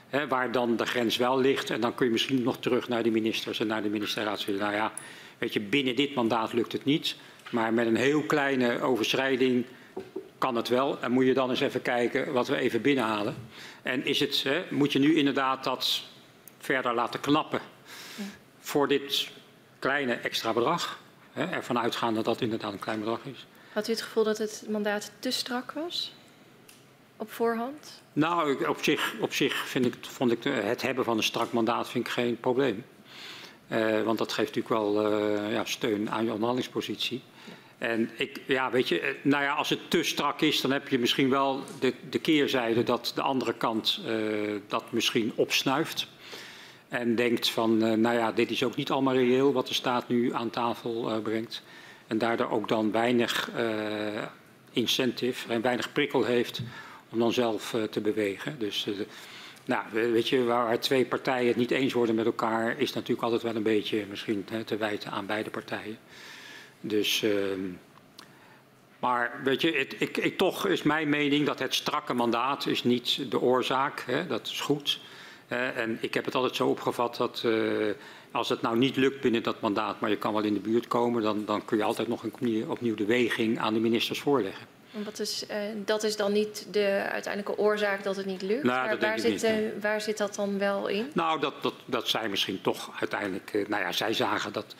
hè, 0.09 0.27
waar 0.27 0.51
dan 0.51 0.75
de 0.75 0.85
grens 0.85 1.17
wel 1.17 1.39
ligt. 1.39 1.69
En 1.69 1.81
dan 1.81 1.95
kun 1.95 2.05
je 2.05 2.11
misschien 2.11 2.43
nog 2.43 2.57
terug 2.57 2.87
naar 2.87 3.03
de 3.03 3.11
ministers 3.11 3.59
en 3.59 3.67
naar 3.67 3.83
de 3.83 3.89
ministerraad. 3.89 4.47
Nou 4.47 4.73
ja, 4.73 4.91
weet 5.37 5.53
je, 5.53 5.59
binnen 5.59 5.95
dit 5.95 6.13
mandaat 6.15 6.53
lukt 6.53 6.71
het 6.71 6.85
niet. 6.85 7.15
Maar 7.49 7.73
met 7.73 7.87
een 7.87 7.95
heel 7.95 8.21
kleine 8.21 8.81
overschrijding 8.81 9.65
kan 10.37 10.55
het 10.55 10.67
wel. 10.67 10.97
En 11.01 11.11
moet 11.11 11.25
je 11.25 11.33
dan 11.33 11.49
eens 11.49 11.61
even 11.61 11.81
kijken 11.81 12.33
wat 12.33 12.47
we 12.47 12.57
even 12.57 12.81
binnenhalen. 12.81 13.35
En 13.81 14.05
is 14.05 14.19
het, 14.19 14.43
hè, 14.43 14.63
moet 14.69 14.91
je 14.91 14.99
nu 14.99 15.15
inderdaad 15.15 15.63
dat 15.63 16.03
verder 16.59 16.93
laten 16.93 17.19
knappen 17.19 17.61
voor 18.71 18.87
dit 18.87 19.29
kleine 19.79 20.13
extra 20.13 20.53
bedrag. 20.53 20.99
Hè, 21.31 21.45
ervan 21.45 21.79
uitgaan 21.79 22.13
dat 22.13 22.25
dat 22.25 22.41
inderdaad 22.41 22.73
een 22.73 22.79
klein 22.79 22.99
bedrag 22.99 23.19
is. 23.23 23.45
Had 23.73 23.87
u 23.87 23.91
het 23.91 24.01
gevoel 24.01 24.23
dat 24.23 24.37
het 24.37 24.65
mandaat 24.69 25.11
te 25.19 25.31
strak 25.31 25.71
was? 25.71 26.13
Op 27.17 27.31
voorhand? 27.31 28.01
Nou, 28.13 28.67
op 28.67 28.83
zich, 28.83 29.13
op 29.19 29.33
zich 29.33 29.67
vind 29.67 29.85
ik, 29.85 29.93
vond 30.01 30.31
ik 30.31 30.43
het 30.43 30.81
hebben 30.81 31.03
van 31.03 31.17
een 31.17 31.23
strak 31.23 31.51
mandaat 31.51 31.89
vind 31.89 32.07
ik 32.07 32.11
geen 32.11 32.39
probleem. 32.39 32.85
Uh, 33.67 34.01
want 34.01 34.17
dat 34.17 34.31
geeft 34.31 34.55
natuurlijk 34.55 34.83
wel 34.83 35.11
uh, 35.11 35.53
ja, 35.53 35.65
steun 35.65 36.11
aan 36.11 36.23
je 36.25 36.31
onderhandelingspositie. 36.31 37.21
En 37.77 38.09
ik, 38.17 38.41
ja, 38.47 38.71
weet 38.71 38.87
je, 38.87 39.15
nou 39.21 39.43
ja, 39.43 39.53
als 39.53 39.69
het 39.69 39.79
te 39.89 40.03
strak 40.03 40.41
is, 40.41 40.61
dan 40.61 40.71
heb 40.71 40.87
je 40.87 40.99
misschien 40.99 41.29
wel 41.29 41.63
de, 41.79 41.93
de 42.09 42.19
keerzijde 42.19 42.83
dat 42.83 43.11
de 43.15 43.21
andere 43.21 43.53
kant 43.53 44.01
uh, 44.07 44.59
dat 44.67 44.91
misschien 44.91 45.31
opsnuift. 45.35 46.07
En 46.91 47.15
denkt 47.15 47.49
van, 47.49 47.85
uh, 47.85 47.93
nou 47.93 48.17
ja, 48.17 48.31
dit 48.31 48.51
is 48.51 48.63
ook 48.63 48.75
niet 48.75 48.91
allemaal 48.91 49.13
reëel 49.13 49.53
wat 49.53 49.67
de 49.67 49.73
staat 49.73 50.07
nu 50.07 50.33
aan 50.33 50.49
tafel 50.49 51.11
uh, 51.11 51.21
brengt. 51.21 51.63
En 52.07 52.17
daardoor 52.17 52.49
ook 52.49 52.67
dan 52.67 52.91
weinig 52.91 53.49
uh, 53.57 54.23
incentive 54.71 55.53
en 55.53 55.61
weinig 55.61 55.91
prikkel 55.91 56.23
heeft 56.23 56.61
om 57.09 57.19
dan 57.19 57.33
zelf 57.33 57.75
te 57.89 58.01
bewegen. 58.01 58.59
Dus 58.59 58.87
nou, 59.65 59.83
weet 59.91 60.29
je, 60.29 60.43
waar 60.43 60.79
twee 60.79 61.05
partijen 61.05 61.47
het 61.47 61.55
niet 61.55 61.71
eens 61.71 61.93
worden 61.93 62.15
met 62.15 62.25
elkaar, 62.25 62.79
is 62.79 62.93
natuurlijk 62.93 63.21
altijd 63.21 63.41
wel 63.41 63.55
een 63.55 63.63
beetje 63.63 64.05
misschien 64.09 64.45
hè, 64.49 64.63
te 64.63 64.77
wijten 64.77 65.11
aan 65.11 65.25
beide 65.25 65.49
partijen. 65.49 65.97
Dus, 66.81 67.23
ehm, 67.23 67.59
maar 68.99 69.41
weet 69.43 69.61
je, 69.61 69.71
het, 69.71 69.95
ik, 69.99 70.17
ik, 70.17 70.37
toch 70.37 70.67
is 70.67 70.83
mijn 70.83 71.09
mening 71.09 71.45
dat 71.45 71.59
het 71.59 71.73
strakke 71.73 72.13
mandaat 72.13 72.65
is 72.65 72.83
niet 72.83 73.31
de 73.31 73.39
oorzaak. 73.39 74.03
Hè, 74.05 74.27
dat 74.27 74.47
is 74.47 74.61
goed. 74.61 74.99
Uh, 75.51 75.77
en 75.77 75.97
ik 76.01 76.13
heb 76.13 76.25
het 76.25 76.35
altijd 76.35 76.55
zo 76.55 76.67
opgevat 76.67 77.15
dat 77.15 77.43
uh, 77.45 77.93
als 78.31 78.49
het 78.49 78.61
nou 78.61 78.77
niet 78.77 78.95
lukt 78.95 79.21
binnen 79.21 79.43
dat 79.43 79.61
mandaat, 79.61 79.99
maar 79.99 80.09
je 80.09 80.17
kan 80.17 80.33
wel 80.33 80.43
in 80.43 80.53
de 80.53 80.59
buurt 80.59 80.87
komen, 80.87 81.21
dan, 81.21 81.45
dan 81.45 81.65
kun 81.65 81.77
je 81.77 81.83
altijd 81.83 82.07
nog 82.07 82.23
een, 82.23 82.65
opnieuw, 82.69 82.95
de 82.95 83.05
weging 83.05 83.59
aan 83.59 83.73
de 83.73 83.79
ministers 83.79 84.19
voorleggen. 84.19 84.67
Wat 84.91 85.19
is, 85.19 85.45
uh, 85.51 85.57
dat 85.85 86.03
is 86.03 86.15
dan 86.15 86.31
niet 86.31 86.67
de 86.71 87.07
uiteindelijke 87.11 87.61
oorzaak 87.61 88.03
dat 88.03 88.15
het 88.15 88.25
niet 88.25 88.41
lukt? 88.41 88.63
Nou, 88.63 88.87
waar, 88.87 88.99
waar, 88.99 89.19
zit, 89.19 89.31
niet, 89.31 89.81
waar, 89.81 90.01
zit, 90.01 90.17
dat 90.17 90.35
dan 90.35 90.57
wel 90.57 90.87
in? 90.87 91.11
Nou, 91.13 91.39
dat, 91.39 91.53
dat, 91.61 91.73
dat 91.85 92.07
zij 92.07 92.29
misschien 92.29 92.61
toch 92.61 92.91
uiteindelijk, 92.99 93.67
nou 93.67 93.81
ja, 93.81 93.91
zij 93.91 94.13
zagen 94.13 94.53
dat, 94.53 94.75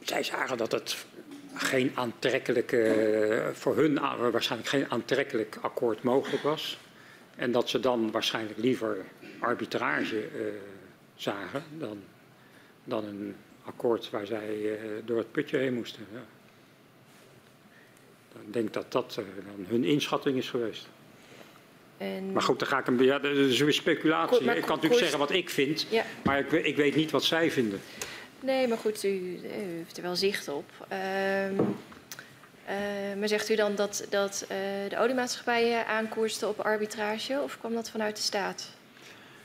zij 0.00 0.22
zagen 0.22 0.56
dat 0.56 0.72
het 0.72 1.04
geen 1.54 1.92
aantrekkelijke, 1.94 3.50
voor 3.52 3.76
hun 3.76 4.00
waarschijnlijk 4.30 4.70
geen 4.70 4.90
aantrekkelijk 4.90 5.58
akkoord 5.60 6.02
mogelijk 6.02 6.42
was. 6.42 6.78
En 7.40 7.52
dat 7.52 7.68
ze 7.68 7.80
dan 7.80 8.10
waarschijnlijk 8.10 8.58
liever 8.58 9.04
arbitrage 9.38 10.16
uh, 10.16 10.42
zagen 11.14 11.62
dan, 11.78 12.02
dan 12.84 13.04
een 13.04 13.36
akkoord 13.64 14.10
waar 14.10 14.26
zij 14.26 14.56
uh, 14.56 14.78
door 15.04 15.18
het 15.18 15.32
putje 15.32 15.56
heen 15.56 15.74
moesten. 15.74 16.06
Ja. 16.12 16.22
Ik 18.46 18.52
denk 18.52 18.72
dat 18.72 18.92
dat 18.92 19.16
uh, 19.18 19.24
dan 19.46 19.66
hun 19.68 19.84
inschatting 19.84 20.36
is 20.36 20.50
geweest. 20.50 20.88
En... 21.96 22.32
Maar 22.32 22.42
goed, 22.42 22.58
dan 22.58 22.68
ga 22.68 22.78
ik 22.78 22.86
een. 22.86 23.02
Ja, 23.02 23.18
dat 23.18 23.36
is 23.36 23.60
weer 23.60 23.72
speculatie. 23.72 24.36
Goed, 24.36 24.46
ik 24.46 24.62
kan 24.62 24.74
natuurlijk 24.74 25.00
zeggen 25.00 25.18
wat 25.18 25.30
ik 25.30 25.50
vind, 25.50 25.86
ja. 25.90 26.04
maar 26.24 26.38
ik, 26.38 26.52
ik, 26.52 26.76
weet 26.76 26.94
niet 26.94 27.10
wat 27.10 27.24
zij 27.24 27.50
vinden. 27.50 27.80
Nee, 28.40 28.68
maar 28.68 28.78
goed, 28.78 29.04
u, 29.04 29.08
u 29.08 29.40
heeft 29.48 29.96
er 29.96 30.02
wel 30.02 30.16
zicht 30.16 30.48
op. 30.48 30.70
Uh, 30.92 31.66
maar 33.18 33.28
zegt 33.28 33.50
u 33.50 33.54
dan 33.54 33.74
dat, 33.74 34.06
dat 34.08 34.42
uh, 34.42 34.48
de 34.88 34.98
oliemaatschappijen 34.98 35.86
aankoersten 35.86 36.48
op 36.48 36.58
arbitrage 36.58 37.40
of 37.42 37.58
kwam 37.58 37.74
dat 37.74 37.90
vanuit 37.90 38.16
de 38.16 38.22
staat? 38.22 38.70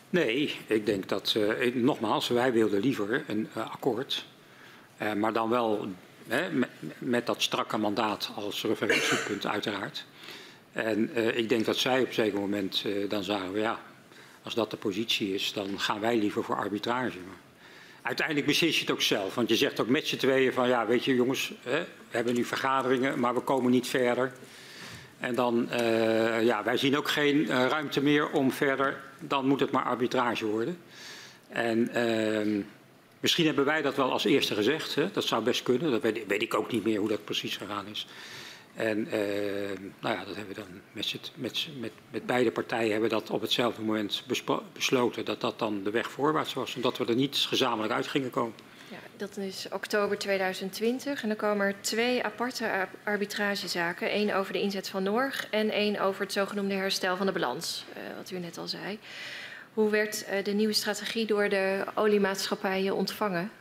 Nee, 0.09 0.55
ik 0.67 0.85
denk 0.85 1.09
dat, 1.09 1.33
uh, 1.37 1.75
nogmaals, 1.75 2.27
wij 2.27 2.51
wilden 2.51 2.79
liever 2.79 3.23
een 3.27 3.47
akkoord. 3.53 4.25
maar 5.15 5.33
dan 5.33 5.49
wel 5.49 5.87
met, 6.97 7.25
dat 7.25 7.41
strakke 7.41 7.77
mandaat 7.77 8.31
als 8.35 8.63
referentiepunt 8.63 9.45
uiteraard. 9.45 10.05
En 10.71 11.17
ik 11.37 11.49
denk 11.49 11.65
dat 11.65 11.77
zij 11.77 12.01
op 12.01 12.07
een 12.07 12.13
zeker 12.13 12.39
moment 12.39 12.83
dan 13.09 13.23
zagen, 13.23 13.59
ja, 13.59 13.79
als 14.43 14.53
dat 14.53 14.71
de 14.71 14.77
positie 14.77 15.33
is, 15.33 15.53
dan 15.53 15.79
gaan 15.79 15.99
wij 15.99 16.17
liever 16.17 16.43
voor 16.43 16.55
arbitrage. 16.55 17.17
Uiteindelijk 18.05 18.47
beslis 18.47 18.75
je 18.75 18.81
het 18.81 18.91
ook 18.91 19.01
zelf. 19.01 19.35
Want 19.35 19.49
je 19.49 19.55
zegt 19.55 19.79
ook 19.79 19.87
met 19.87 20.07
z'n 20.07 20.17
tweeën 20.17 20.53
van 20.53 20.67
ja, 20.67 20.85
weet 20.85 21.05
je 21.05 21.15
jongens, 21.15 21.53
hè, 21.63 21.79
we 21.79 22.17
hebben 22.17 22.33
nu 22.33 22.43
vergaderingen, 22.43 23.19
maar 23.19 23.33
we 23.33 23.39
komen 23.39 23.71
niet 23.71 23.87
verder. 23.87 24.31
En 25.19 25.35
dan, 25.35 25.69
uh, 25.71 26.43
ja, 26.43 26.63
wij 26.63 26.77
zien 26.77 26.97
ook 26.97 27.09
geen 27.09 27.35
uh, 27.35 27.47
ruimte 27.47 28.01
meer 28.01 28.29
om 28.29 28.51
verder, 28.51 29.01
dan 29.19 29.47
moet 29.47 29.59
het 29.59 29.71
maar 29.71 29.83
arbitrage 29.83 30.45
worden. 30.45 30.77
En 31.47 31.89
uh, 31.97 32.63
misschien 33.19 33.45
hebben 33.45 33.65
wij 33.65 33.81
dat 33.81 33.95
wel 33.95 34.11
als 34.11 34.25
eerste 34.25 34.55
gezegd, 34.55 34.95
hè? 34.95 35.11
dat 35.11 35.23
zou 35.23 35.43
best 35.43 35.63
kunnen, 35.63 35.91
dat 35.91 36.01
weet, 36.01 36.27
weet, 36.27 36.41
ik 36.41 36.53
ook 36.53 36.71
niet 36.71 36.83
meer 36.83 36.99
hoe 36.99 37.09
dat 37.09 37.25
precies 37.25 37.57
gegaan 37.57 37.85
is. 37.91 38.07
En 38.75 39.07
nou 39.99 40.15
ja, 40.15 40.25
dat 40.25 40.35
hebben 40.35 40.55
we 40.55 40.61
dan 40.61 40.81
met, 40.91 41.19
met, 41.35 41.67
met, 41.79 41.91
met 42.11 42.25
beide 42.25 42.51
partijen 42.51 42.91
hebben 42.91 43.09
dat 43.09 43.29
op 43.29 43.41
hetzelfde 43.41 43.81
moment 43.81 44.23
besloten 44.73 45.25
dat 45.25 45.41
dat 45.41 45.59
dan 45.59 45.83
de 45.83 45.89
weg 45.89 46.11
voorwaarts 46.11 46.53
was. 46.53 46.75
En 46.75 46.81
dat 46.81 46.97
we 46.97 47.05
er 47.05 47.15
niet 47.15 47.37
gezamenlijk 47.37 47.93
uit 47.93 48.07
gingen 48.07 48.29
komen. 48.29 48.53
Ja, 48.89 48.97
dat 49.17 49.37
is 49.37 49.67
oktober 49.71 50.17
2020 50.17 51.21
en 51.21 51.27
dan 51.27 51.37
komen 51.37 51.65
er 51.65 51.75
twee 51.81 52.23
aparte 52.23 52.87
arbitragezaken. 53.03 54.09
één 54.09 54.35
over 54.35 54.53
de 54.53 54.61
inzet 54.61 54.89
van 54.89 55.03
Norg 55.03 55.47
en 55.49 55.69
één 55.69 55.99
over 55.99 56.21
het 56.21 56.31
zogenoemde 56.31 56.73
herstel 56.73 57.17
van 57.17 57.25
de 57.25 57.31
balans, 57.31 57.85
uh, 57.89 58.17
wat 58.17 58.31
u 58.31 58.39
net 58.39 58.57
al 58.57 58.67
zei. 58.67 58.99
Hoe 59.73 59.89
werd 59.89 60.25
uh, 60.31 60.43
de 60.43 60.51
nieuwe 60.51 60.73
strategie 60.73 61.25
door 61.25 61.49
de 61.49 61.83
oliemaatschappijen 61.93 62.95
ontvangen? 62.95 63.51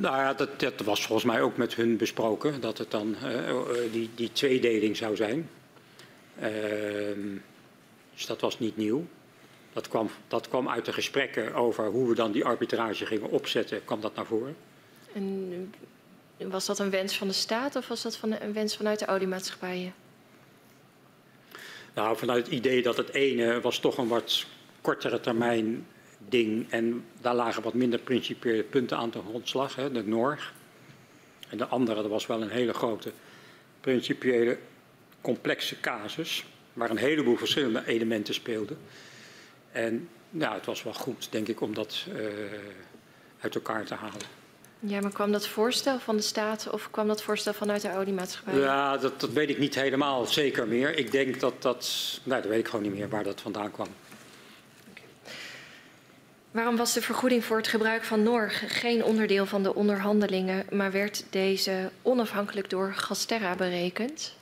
Nou 0.00 0.16
ja, 0.16 0.34
dat, 0.34 0.60
dat, 0.60 0.80
was 0.80 1.06
volgens 1.06 1.32
mij 1.32 1.42
ook 1.42 1.56
met 1.56 1.74
hun 1.74 1.96
besproken, 1.96 2.60
dat 2.60 2.78
het 2.78 2.90
dan 2.90 3.16
uh, 3.24 3.54
die, 3.92 4.10
die 4.14 4.32
tweedeling 4.32 4.96
zou 4.96 5.16
zijn. 5.16 5.48
Uh, 6.38 6.44
dus 8.14 8.26
dat 8.26 8.40
was 8.40 8.58
niet 8.58 8.76
nieuw. 8.76 9.06
Dat 9.72 9.88
kwam, 9.88 10.10
dat 10.28 10.48
kwam 10.48 10.68
uit 10.68 10.84
de 10.84 10.92
gesprekken 10.92 11.54
over 11.54 11.86
hoe 11.86 12.08
we 12.08 12.14
dan 12.14 12.32
die 12.32 12.44
arbitrage 12.44 13.06
gingen 13.06 13.30
opzetten, 13.30 13.84
kwam 13.84 14.00
dat 14.00 14.14
naar 14.14 14.26
voren. 14.26 14.56
En 15.12 15.70
was 16.38 16.66
dat 16.66 16.78
een 16.78 16.90
wens 16.90 17.18
van 17.18 17.26
de 17.26 17.34
staat 17.34 17.76
of 17.76 17.88
was 17.88 18.02
dat 18.02 18.16
van, 18.16 18.36
een 18.40 18.52
wens 18.52 18.76
vanuit 18.76 18.98
de 18.98 19.06
oliemaatschappijen? 19.06 19.94
Nou, 21.94 22.16
vanuit 22.16 22.44
het 22.44 22.54
idee 22.54 22.82
dat 22.82 22.96
het 22.96 23.12
ene 23.12 23.60
was 23.60 23.78
toch 23.78 23.98
een 23.98 24.08
wat 24.08 24.46
kortere 24.80 25.20
termijn 25.20 25.86
ding. 26.18 26.66
En 26.70 27.04
daar 27.20 27.34
lagen 27.34 27.62
wat 27.62 27.74
minder 27.74 27.98
principiële 27.98 28.62
punten 28.62 28.96
aan 28.96 29.10
de 29.10 29.20
grondslag, 29.28 29.76
hè, 29.76 29.92
de 29.92 30.06
Norg. 30.06 30.52
En 31.48 31.58
de 31.58 31.66
andere, 31.66 32.02
dat 32.02 32.10
was 32.10 32.26
wel 32.26 32.42
een 32.42 32.50
hele 32.50 32.72
grote 32.72 33.12
principiële 33.80 34.58
complexe 35.20 35.80
casus, 35.80 36.44
waar 36.72 36.90
een 36.90 36.96
heleboel 36.96 37.36
verschillende 37.36 37.86
elementen 37.86 38.34
speelden. 38.34 38.78
En 39.72 40.08
ja, 40.30 40.54
het 40.54 40.66
was 40.66 40.82
wel 40.82 40.94
goed, 40.94 41.28
denk 41.30 41.48
ik, 41.48 41.60
om 41.60 41.74
dat 41.74 42.06
uh, 42.08 42.26
uit 43.40 43.54
elkaar 43.54 43.84
te 43.84 43.94
halen. 43.94 44.20
Ja, 44.80 45.00
maar 45.00 45.12
kwam 45.12 45.32
dat 45.32 45.46
voorstel 45.46 45.98
van 45.98 46.16
de 46.16 46.22
staat 46.22 46.70
of 46.70 46.90
kwam 46.90 47.06
dat 47.06 47.22
voorstel 47.22 47.52
vanuit 47.52 47.82
de 47.82 47.96
oliemaatschappij? 47.96 48.58
Ja, 48.58 48.96
dat, 48.96 49.20
dat 49.20 49.30
weet 49.30 49.48
ik 49.48 49.58
niet 49.58 49.74
helemaal 49.74 50.26
zeker 50.26 50.68
meer. 50.68 50.98
Ik 50.98 51.10
denk 51.10 51.40
dat 51.40 51.62
dat, 51.62 52.20
nou, 52.22 52.42
dat 52.42 52.50
weet 52.50 52.60
ik 52.60 52.66
gewoon 52.66 52.82
niet 52.82 52.94
meer 52.94 53.08
waar 53.08 53.24
dat 53.24 53.40
vandaan 53.40 53.70
kwam. 53.70 53.88
Waarom 56.56 56.76
was 56.76 56.92
de 56.92 57.02
vergoeding 57.02 57.44
voor 57.44 57.56
het 57.56 57.68
gebruik 57.68 58.04
van 58.04 58.22
Norg 58.22 58.80
geen 58.80 59.04
onderdeel 59.04 59.46
van 59.46 59.62
de 59.62 59.74
onderhandelingen, 59.74 60.66
maar 60.70 60.92
werd 60.92 61.24
deze 61.30 61.90
onafhankelijk 62.02 62.70
door 62.70 62.94
Gasterra 62.94 63.54
berekend? 63.54 64.36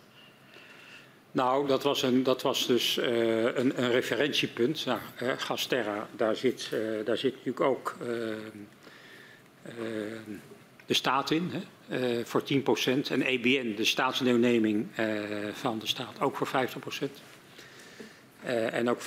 Nou, 1.32 1.68
dat 1.68 1.82
was, 1.82 2.02
een, 2.02 2.22
dat 2.22 2.42
was 2.42 2.66
dus 2.66 2.96
uh, 2.98 3.06
een, 3.42 3.82
een, 3.82 3.90
referentiepunt. 3.90 4.84
Nou, 4.84 4.98
Gasterra, 5.36 6.08
daar 6.16 6.36
zit, 6.36 6.70
uh, 6.74 7.04
daar 7.04 7.18
zit 7.18 7.32
natuurlijk 7.32 7.60
ook 7.60 7.96
de 10.86 10.94
staat 10.94 11.30
in, 11.30 11.50
hè, 11.88 12.26
voor 12.26 12.42
10%. 12.42 12.46
En 13.10 13.22
EBN, 13.22 13.74
de 13.76 13.84
staatsdeelneming 13.84 14.86
van 15.52 15.78
de 15.78 15.86
staat, 15.86 16.20
ook 16.20 16.36
voor 16.36 16.48
50%. 16.48 17.33
Uh, 18.46 18.74
en 18.74 18.90
ook 18.90 19.00
50% 19.00 19.04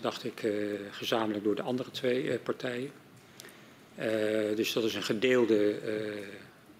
dacht 0.00 0.24
ik 0.24 0.42
uh, 0.42 0.52
gezamenlijk 0.90 1.44
door 1.44 1.54
de 1.54 1.62
andere 1.62 1.90
twee 1.90 2.22
uh, 2.22 2.34
partijen. 2.42 2.90
dus 4.54 4.72
dat 4.72 4.84
is 4.84 4.94
een 4.94 5.02
gedeelde 5.02 5.78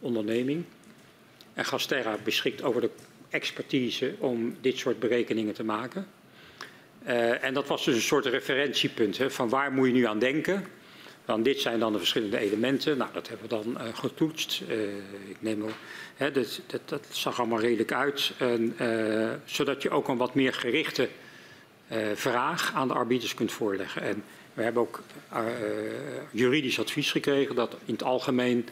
onderneming. 0.01 0.65
En 1.55 1.65
Gasterra 1.65 2.17
beschikt 2.25 2.63
over 2.63 2.81
de 2.81 2.91
expertise 3.29 4.15
om 4.19 4.57
dit 4.61 4.79
soort 4.79 4.99
berekeningen 4.99 5.55
te 5.55 5.65
maken. 5.65 6.07
en 7.41 7.55
dat 7.55 7.67
was 7.67 7.85
dus 7.85 7.95
een 7.95 8.01
soort 8.01 8.27
referentiepunt 8.27 9.19
hè, 9.19 9.31
van 9.31 9.49
waar 9.49 9.73
moet 9.73 9.87
je 9.87 9.93
nu 9.93 10.07
aan 10.07 10.19
denken. 10.19 10.65
Dan 11.25 11.43
dit 11.43 11.61
zijn 11.61 11.79
dan 11.79 11.93
de 11.93 11.99
verschillende 11.99 12.39
elementen. 12.39 12.97
Nou, 12.97 13.13
dat 13.13 13.29
hebben 13.29 13.49
we 13.49 13.55
dan 13.55 13.95
getoetst. 13.95 14.63
ik 15.29 15.37
neem 15.39 15.61
wel, 15.61 15.75
hè, 16.17 16.31
dat, 16.31 16.61
dat, 16.67 16.89
dat, 16.89 17.07
zag 17.11 17.39
allemaal 17.39 17.61
redelijk 17.61 17.93
uit. 17.93 18.33
En, 18.39 18.77
zodat 19.45 19.83
je 19.83 19.91
ook 19.91 20.09
een 20.09 20.17
wat 20.17 20.35
meer 20.35 20.55
gerichte 20.55 21.09
vraag 22.15 22.73
aan 22.75 22.89
de 22.89 22.95
arbiters 22.95 23.35
kunt 23.35 23.53
voorleggen. 23.53 24.03
En 24.03 24.25
we 24.59 24.65
hebben 24.65 24.83
ook 24.83 25.03
uh, 25.33 25.41
juridisch 26.31 26.81
advies 26.81 27.11
gekregen 27.11 27.55
dat 27.55 27.77
in 27.85 27.93
het 27.93 28.03
algemeen 28.03 28.69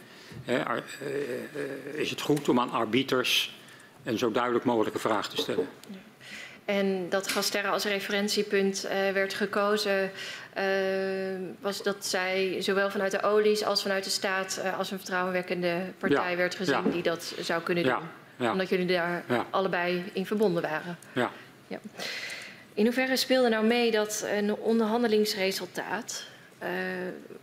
uh, 0.48 0.60
is 1.94 2.10
het 2.10 2.20
goed 2.20 2.48
om 2.48 2.60
aan 2.60 2.70
arbiters 2.70 3.58
een 4.04 4.18
zo 4.18 4.30
duidelijk 4.30 4.64
mogelijke 4.64 4.98
vraag 4.98 5.28
te 5.28 5.36
stellen. 5.36 5.68
En 6.64 7.08
dat 7.08 7.28
Gasterra 7.28 7.68
als 7.68 7.84
referentiepunt 7.84 8.88
werd 9.12 9.34
gekozen, 9.34 10.10
was 11.60 11.82
dat 11.82 12.06
zij 12.06 12.56
zowel 12.60 12.90
vanuit 12.90 13.10
de 13.10 13.22
olies 13.22 13.64
als 13.64 13.82
vanuit 13.82 14.04
de 14.04 14.10
staat 14.10 14.62
als 14.78 14.90
een 14.90 14.98
vertrouwenwekkende 14.98 15.80
partij 15.98 16.30
ja. 16.30 16.36
werd 16.36 16.54
gezien 16.54 16.84
ja. 16.84 16.90
die 16.90 17.02
dat 17.02 17.34
zou 17.40 17.62
kunnen 17.62 17.84
doen. 17.84 18.50
Omdat 18.50 18.68
jullie 18.68 18.86
daar 18.86 19.24
allebei 19.50 20.04
in 20.12 20.26
verbonden 20.26 20.62
waren. 20.62 20.98
Ja. 21.12 21.30
In 22.76 22.84
hoeverre 22.84 23.16
speelde 23.16 23.48
nou 23.48 23.66
mee 23.66 23.90
dat 23.90 24.26
een 24.34 24.54
onderhandelingsresultaat 24.54 26.26
uh, 26.62 26.68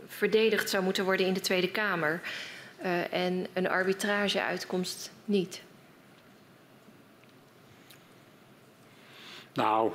verdedigd 0.08 0.70
zou 0.70 0.84
moeten 0.84 1.04
worden 1.04 1.26
in 1.26 1.34
de 1.34 1.40
Tweede 1.40 1.70
Kamer 1.72 2.22
uh, 2.84 3.14
en 3.14 3.48
een 3.54 3.70
arbitrageuitkomst 3.70 5.12
niet? 5.26 5.62
Nou, 9.54 9.92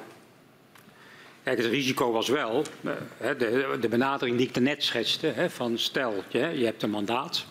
kijk, 1.42 1.58
het 1.58 1.66
risico 1.66 2.12
was 2.12 2.28
wel, 2.28 2.64
uh, 2.80 2.92
de, 3.18 3.76
de, 3.80 3.88
benadering 3.88 4.36
die 4.36 4.48
ik 4.48 4.60
net 4.60 4.84
schetste, 4.84 5.50
van 5.50 5.78
stel, 5.78 6.22
je, 6.28 6.38
je 6.38 6.64
hebt 6.64 6.82
een 6.82 6.90
mandaat. 6.90 7.46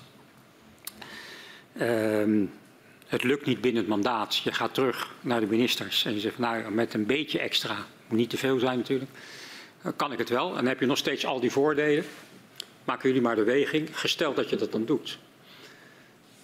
Het 3.07 3.23
lukt 3.23 3.45
niet 3.45 3.61
binnen 3.61 3.81
het 3.81 3.89
mandaat. 3.89 4.37
Je 4.37 4.51
gaat 4.51 4.73
terug 4.73 5.13
naar 5.21 5.39
de 5.39 5.45
ministers 5.45 6.05
en 6.05 6.13
je 6.13 6.19
zegt, 6.19 6.37
nou, 6.37 6.71
met 6.71 6.93
een 6.93 7.05
beetje 7.05 7.39
extra, 7.39 7.75
moet 8.07 8.17
niet 8.17 8.29
te 8.29 8.37
veel 8.37 8.59
zijn 8.59 8.77
natuurlijk, 8.77 9.11
kan 9.95 10.11
ik 10.11 10.17
het 10.17 10.29
wel. 10.29 10.49
En 10.49 10.55
dan 10.55 10.65
heb 10.65 10.79
je 10.79 10.85
nog 10.85 10.97
steeds 10.97 11.25
al 11.25 11.39
die 11.39 11.51
voordelen. 11.51 12.05
Maken 12.83 13.07
jullie 13.07 13.23
maar 13.23 13.35
de 13.35 13.43
weging, 13.43 13.99
gesteld 13.99 14.35
dat 14.35 14.49
je 14.49 14.55
dat 14.55 14.71
dan 14.71 14.85
doet. 14.85 15.19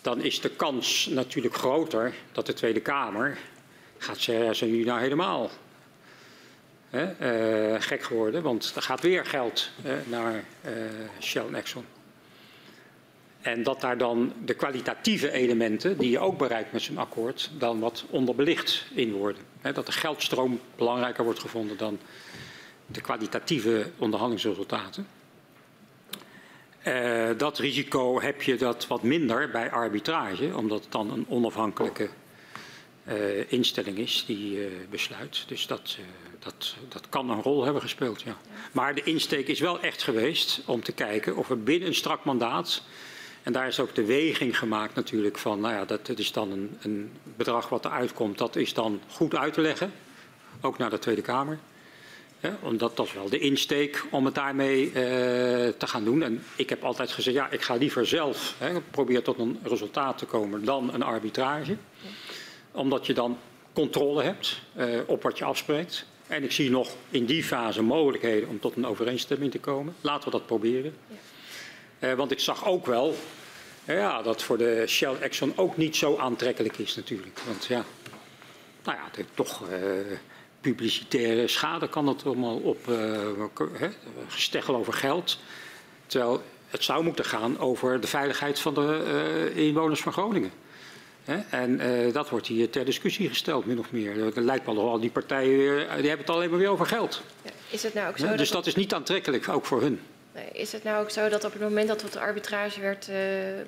Dan 0.01 0.21
is 0.21 0.41
de 0.41 0.49
kans 0.49 1.05
natuurlijk 1.05 1.55
groter 1.55 2.13
dat 2.31 2.45
de 2.45 2.53
Tweede 2.53 2.81
Kamer 2.81 3.37
gaat 3.97 4.19
zeggen, 4.19 4.55
zijn 4.55 4.69
jullie 4.69 4.85
nou 4.85 4.99
helemaal 4.99 5.49
hè, 6.89 7.73
uh, 7.73 7.81
gek 7.81 8.03
geworden? 8.03 8.41
Want 8.41 8.71
er 8.75 8.81
gaat 8.81 9.01
weer 9.01 9.25
geld 9.25 9.69
naar 10.05 10.33
uh, 10.65 10.71
Shell 11.19 11.45
en 11.45 11.55
Exxon. 11.55 11.85
En 13.43 13.63
dat 13.63 13.81
daar 13.81 13.97
dan 13.97 14.33
de 14.45 14.53
kwalitatieve 14.53 15.31
elementen, 15.31 15.97
die 15.97 16.09
je 16.09 16.19
ook 16.19 16.37
bereikt 16.37 16.71
met 16.71 16.81
zo'n 16.81 16.97
akkoord, 16.97 17.51
dan 17.57 17.79
wat 17.79 18.05
onderbelicht 18.09 18.85
in 18.93 19.13
worden. 19.13 19.41
dat 19.73 19.85
de 19.85 19.91
geldstroom 19.91 20.59
belangrijker 20.75 21.23
wordt 21.23 21.39
gevonden 21.39 21.77
dan 21.77 21.99
de 22.85 23.01
kwalitatieve 23.01 23.91
onderhandelingsresultaten. 23.97 25.07
Uh, 26.87 27.29
dat 27.37 27.59
risico 27.59 28.21
heb 28.21 28.41
je 28.41 28.55
dat 28.55 28.87
wat 28.87 29.03
minder 29.03 29.49
bij 29.49 29.71
arbitrage, 29.71 30.57
omdat 30.57 30.83
het 30.83 30.91
dan 30.91 31.11
een 31.11 31.25
onafhankelijke 31.29 32.09
uh, 33.07 33.51
instelling 33.51 33.97
is 33.97 34.23
die 34.27 34.57
uh, 34.57 34.65
besluit. 34.89 35.43
Dus 35.47 35.67
dat, 35.67 35.97
dat, 36.39 36.75
dat 36.89 37.09
kan 37.09 37.29
een 37.29 37.41
rol 37.41 37.63
hebben 37.63 37.81
gespeeld, 37.81 38.21
ja. 38.21 38.37
Maar 38.71 38.95
de 38.95 39.03
insteek 39.03 39.47
is 39.47 39.59
wel 39.59 39.79
echt 39.79 40.03
geweest 40.03 40.61
om 40.65 40.83
te 40.83 40.91
kijken 40.91 41.35
of 41.35 41.47
we 41.47 41.55
binnen 41.55 41.87
een 41.87 41.95
strak 41.95 42.25
mandaat 42.25 42.83
en 43.43 43.53
daar 43.53 43.67
is 43.67 43.79
ook 43.79 43.95
de 43.95 44.05
weging 44.05 44.57
gemaakt 44.57 44.95
natuurlijk 44.95 45.37
van, 45.37 45.59
nou 45.59 45.73
ja, 45.73 45.85
dat, 45.85 46.19
is 46.19 46.31
dan 46.31 46.51
een, 46.51 46.77
een 46.81 47.11
bedrag 47.37 47.69
wat 47.69 47.85
eruit 47.85 48.13
komt, 48.13 48.37
dat 48.37 48.55
is 48.55 48.73
dan 48.73 49.01
goed 49.09 49.35
uit 49.35 49.53
te 49.53 49.61
leggen, 49.61 49.93
ook 50.61 50.77
naar 50.77 50.89
de 50.89 50.99
Tweede 50.99 51.21
Kamer. 51.21 51.59
Omdat 52.61 52.97
dat 52.97 53.13
wel 53.13 53.29
de 53.29 53.39
insteek 53.39 54.05
om 54.09 54.25
het 54.25 54.35
daarmee 54.35 54.85
uh, 54.85 54.93
te 54.93 55.87
gaan 55.87 56.03
doen. 56.03 56.23
En 56.23 56.43
ik 56.55 56.69
heb 56.69 56.83
altijd 56.83 57.11
gezegd, 57.11 57.35
ja, 57.35 57.49
ik 57.49 57.61
ga 57.61 57.75
liever 57.75 58.07
zelf 58.07 58.55
hè, 58.57 58.81
proberen 58.81 59.23
tot 59.23 59.39
een 59.39 59.59
resultaat 59.63 60.17
te 60.17 60.25
komen 60.25 60.65
dan 60.65 60.93
een 60.93 61.03
arbitrage. 61.03 61.77
Omdat 62.71 63.05
je 63.05 63.13
dan 63.13 63.37
controle 63.73 64.23
hebt 64.23 64.61
uh, 64.77 64.99
op 65.05 65.23
wat 65.23 65.37
je 65.37 65.43
afspreekt. 65.43 66.05
En 66.27 66.43
ik 66.43 66.51
zie 66.51 66.69
nog 66.69 66.89
in 67.09 67.25
die 67.25 67.43
fase 67.43 67.81
mogelijkheden 67.81 68.49
om 68.49 68.59
tot 68.59 68.75
een 68.75 68.85
overeenstemming 68.85 69.51
te 69.51 69.59
komen. 69.59 69.95
Laten 70.01 70.25
we 70.25 70.37
dat 70.37 70.45
proberen. 70.45 70.95
Want 72.15 72.31
ik 72.31 72.39
zag 72.39 72.65
ook 72.67 72.85
wel 72.85 73.15
ja, 73.85 74.21
dat 74.21 74.43
voor 74.43 74.57
de 74.57 74.83
Shell 74.87 75.15
Exxon 75.19 75.53
ook 75.55 75.77
niet 75.77 75.95
zo 75.95 76.17
aantrekkelijk 76.17 76.77
is 76.77 76.95
natuurlijk. 76.95 77.39
Want 77.45 77.65
ja, 77.65 77.85
nou 78.83 78.97
ja, 78.97 79.03
de, 79.15 79.25
toch 79.33 79.61
uh, 79.69 79.77
publicitaire 80.61 81.47
schade 81.47 81.89
kan 81.89 82.07
het 82.07 82.25
allemaal 82.25 82.57
op 82.57 82.87
uh, 82.87 83.19
gesteggel 84.27 84.75
over 84.75 84.93
geld. 84.93 85.39
Terwijl 86.05 86.41
het 86.67 86.83
zou 86.83 87.03
moeten 87.03 87.25
gaan 87.25 87.59
over 87.59 88.01
de 88.01 88.07
veiligheid 88.07 88.59
van 88.59 88.73
de 88.73 89.03
uh, 89.55 89.65
inwoners 89.67 90.01
van 90.01 90.13
Groningen. 90.13 90.51
En 91.49 91.81
uh, 91.81 92.13
dat 92.13 92.29
wordt 92.29 92.47
hier 92.47 92.69
ter 92.69 92.85
discussie 92.85 93.29
gesteld, 93.29 93.65
min 93.65 93.79
of 93.79 93.91
meer. 93.91 94.25
Het 94.25 94.35
lijkt 94.35 94.65
wel 94.65 94.89
al 94.89 94.99
die 94.99 95.09
partijen, 95.09 95.75
die 95.75 96.09
hebben 96.09 96.25
het 96.25 96.29
alleen 96.29 96.49
maar 96.49 96.59
weer 96.59 96.69
over 96.69 96.85
geld. 96.85 97.21
Ja, 97.43 97.51
is 97.69 97.83
het 97.83 97.93
nou 97.93 98.09
ook 98.09 98.17
zo? 98.17 98.35
dus 98.35 98.37
dat, 98.37 98.57
dat 98.57 98.67
is 98.67 98.75
niet 98.75 98.93
aantrekkelijk, 98.93 99.49
ook 99.49 99.65
voor 99.65 99.81
hun. 99.81 99.99
Is 100.51 100.71
het 100.71 100.83
nou 100.83 101.03
ook 101.03 101.09
zo 101.09 101.29
dat 101.29 101.43
op 101.43 101.51
het 101.51 101.61
moment 101.61 101.87
dat 101.87 101.99
tot 101.99 102.13
de 102.13 102.19
arbitrage 102.19 102.79
werd 102.79 103.09
uh, 103.09 103.15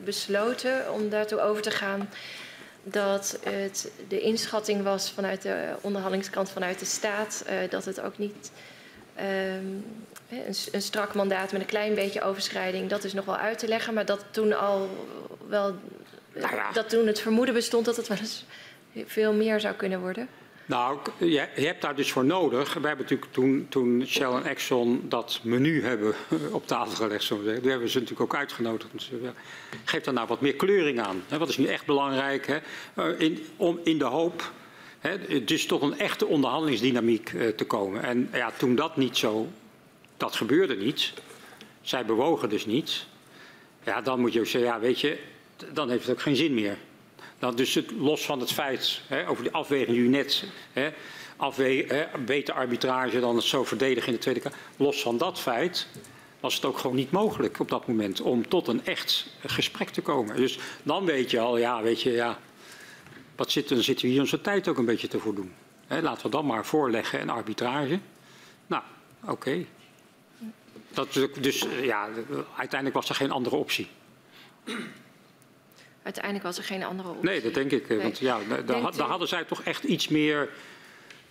besloten 0.03 0.93
om 0.93 1.09
daartoe 1.09 1.41
over 1.41 1.61
te 1.61 1.71
gaan, 1.71 2.09
dat 2.83 3.39
het 3.43 3.91
de 4.07 4.19
inschatting 4.19 4.83
was 4.83 5.11
vanuit 5.11 5.41
de 5.41 5.75
onderhandelingskant 5.81 6.49
vanuit 6.49 6.79
de 6.79 6.85
staat 6.85 7.45
uh, 7.47 7.69
dat 7.69 7.85
het 7.85 8.01
ook 8.01 8.17
niet 8.17 8.51
um, 9.19 9.85
een, 10.29 10.55
een, 10.71 10.81
strak 10.81 11.13
mandaat 11.13 11.51
met 11.51 11.61
een 11.61 11.67
klein 11.67 11.95
beetje 11.95 12.21
overschrijding, 12.21 12.89
dat 12.89 13.03
is 13.03 13.13
nog 13.13 13.25
wel 13.25 13.37
uit 13.37 13.59
te 13.59 13.67
leggen, 13.67 13.93
maar 13.93 14.05
dat 14.05 14.25
toen 14.31 14.53
al 14.53 14.89
wel 15.47 15.75
nou 16.33 16.55
ja. 16.55 16.71
dat 16.71 16.89
toen 16.89 17.07
het 17.07 17.19
vermoeden 17.19 17.53
bestond 17.53 17.85
dat 17.85 17.95
het 17.95 18.07
wel 18.07 18.17
eens 18.17 18.45
veel 19.05 19.33
meer 19.33 19.59
zou 19.59 19.75
kunnen 19.75 19.99
worden? 19.99 20.27
Nou, 20.65 20.99
je, 21.17 21.47
hebt 21.53 21.81
daar 21.81 21.95
dus 21.95 22.11
voor 22.11 22.25
nodig. 22.25 22.73
We 22.73 22.87
hebben 22.87 23.05
natuurlijk 23.05 23.31
toen, 23.31 23.65
toen 23.69 24.03
Shell 24.07 24.31
en 24.31 24.43
Exxon 24.43 25.05
dat 25.09 25.39
menu 25.43 25.83
hebben 25.83 26.13
op 26.51 26.67
tafel 26.67 26.95
gelegd, 26.95 27.23
zo. 27.23 27.43
Die 27.43 27.71
hebben 27.71 27.89
ze 27.89 27.99
natuurlijk 27.99 28.33
ook 28.33 28.39
uitgenodigd. 28.39 28.89
Geef 29.85 30.03
daar 30.03 30.13
nou 30.13 30.27
wat 30.27 30.41
meer 30.41 30.55
kleuring 30.55 30.99
aan. 30.99 31.23
Wat 31.37 31.49
is 31.49 31.57
nu 31.57 31.65
echt 31.65 31.85
belangrijk? 31.85 32.47
Hè? 32.47 32.57
Eh, 32.93 33.19
in, 33.19 33.45
om 33.55 33.79
in 33.83 33.97
de 33.97 34.05
hoop 34.05 34.51
hè, 34.99 35.43
dus 35.43 35.65
tot 35.65 35.81
een 35.81 35.99
echte 35.99 36.25
onderhandelingsdynamiek 36.25 37.31
uh, 37.31 37.47
te 37.47 37.65
komen. 37.65 38.03
En 38.03 38.29
ja, 38.33 38.51
toen 38.57 38.75
dat 38.75 38.97
niet 38.97 39.17
zo, 39.17 39.47
dat 40.17 40.35
gebeurde 40.35 40.75
niet. 40.75 41.13
Zij 41.81 42.05
bewogen 42.05 42.49
dus 42.49 42.65
niet. 42.65 43.05
Ja, 43.83 44.01
dan 44.01 44.19
moet 44.19 44.33
je 44.33 44.39
ook 44.39 44.45
zeggen, 44.45 44.71
ja, 44.71 44.79
weet 44.79 44.99
je, 44.99 45.19
dan 45.73 45.89
heeft 45.89 46.05
het 46.05 46.15
ook 46.15 46.21
geen 46.21 46.35
zin 46.35 46.53
meer. 46.53 46.77
Nou, 47.45 47.57
dus 47.57 47.79
los 47.97 48.25
van 48.25 48.39
het 48.39 48.51
feit, 48.51 49.01
hè, 49.07 49.27
over 49.27 49.43
die 49.43 49.51
afweging 49.51 49.89
die 49.89 50.05
u 50.05 50.07
net, 50.07 50.43
hè, 50.73 50.89
hè, 51.37 52.05
beter 52.25 52.53
arbitrage 52.53 53.19
dan 53.19 53.35
het 53.35 53.45
zo 53.45 53.63
verdedigen 53.63 54.07
in 54.07 54.13
de 54.13 54.19
Tweede 54.19 54.39
Kamer. 54.39 54.57
Los 54.77 55.01
van 55.01 55.17
dat 55.17 55.39
feit 55.39 55.87
was 56.39 56.55
het 56.55 56.65
ook 56.65 56.77
gewoon 56.77 56.95
niet 56.95 57.11
mogelijk 57.11 57.59
op 57.59 57.69
dat 57.69 57.87
moment 57.87 58.21
om 58.21 58.47
tot 58.47 58.67
een 58.67 58.85
echt 58.85 59.27
gesprek 59.45 59.89
te 59.89 60.01
komen. 60.01 60.35
Dus 60.35 60.59
dan 60.83 61.05
weet 61.05 61.31
je 61.31 61.39
al, 61.39 61.57
ja, 61.57 61.81
weet 61.81 62.01
je, 62.01 62.11
ja, 62.11 62.39
wat 63.35 63.51
zit, 63.51 63.69
dan 63.69 63.83
zitten 63.83 64.05
we 64.05 64.11
hier 64.11 64.21
onze 64.21 64.41
tijd 64.41 64.67
ook 64.67 64.77
een 64.77 64.85
beetje 64.85 65.07
te 65.07 65.19
voldoen. 65.19 65.53
Hè, 65.87 66.01
laten 66.01 66.23
we 66.23 66.29
dan 66.29 66.45
maar 66.45 66.65
voorleggen 66.65 67.19
en 67.19 67.29
arbitrage. 67.29 67.99
Nou, 68.67 68.83
oké. 69.25 69.65
Dus 71.41 71.65
ja, 71.81 72.09
uiteindelijk 72.55 72.99
was 72.99 73.09
er 73.09 73.15
geen 73.15 73.31
andere 73.31 73.55
optie 73.55 73.87
uiteindelijk 76.05 76.43
was 76.43 76.57
er 76.57 76.63
geen 76.63 76.83
andere 76.83 77.09
optie. 77.09 77.29
Nee, 77.29 77.41
dat 77.41 77.53
denk 77.53 77.71
ik. 77.71 77.89
Nee. 77.89 78.01
Want 78.01 78.17
ja, 78.19 78.39
daar, 78.65 79.07
hadden 79.07 79.27
zij 79.27 79.43
toch 79.43 79.63
echt 79.63 79.83
iets 79.83 80.07
meer 80.07 80.49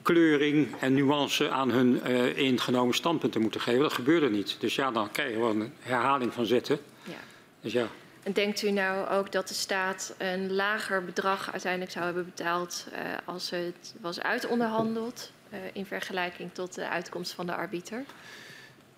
kleuring 0.02 0.74
en 0.80 0.94
nuance 0.94 1.50
aan 1.50 1.70
hun 1.70 2.00
uh, 2.06 2.36
ingenomen 2.36 2.94
standpunten 2.94 3.40
moeten 3.40 3.60
geven. 3.60 3.80
Dat 3.80 3.92
gebeurde 3.92 4.30
niet. 4.30 4.56
Dus 4.58 4.74
ja, 4.74 4.90
dan 4.90 5.10
krijg 5.10 5.28
je 5.28 5.34
gewoon 5.34 5.60
een 5.60 5.72
herhaling 5.80 6.32
van 6.32 6.46
zetten. 6.46 6.78
Ja. 7.02 7.12
Dus 7.60 7.72
ja. 7.72 7.86
En 8.22 8.32
denkt 8.32 8.62
u 8.62 8.70
nou 8.70 9.08
ook 9.08 9.32
dat 9.32 9.48
de 9.48 9.54
staat 9.54 10.14
een 10.18 10.52
lager 10.52 11.04
bedrag 11.04 11.52
uiteindelijk 11.52 11.92
zou 11.92 12.04
hebben 12.04 12.24
betaald 12.24 12.86
uh, 12.92 12.98
als 13.24 13.50
het 13.50 13.94
was 14.00 14.20
uitonderhandeld 14.20 15.32
uh, 15.52 15.58
in 15.72 15.86
vergelijking 15.86 16.50
tot 16.52 16.74
de 16.74 16.88
uitkomst 16.88 17.32
van 17.32 17.46
de 17.46 17.54
arbiter? 17.54 18.04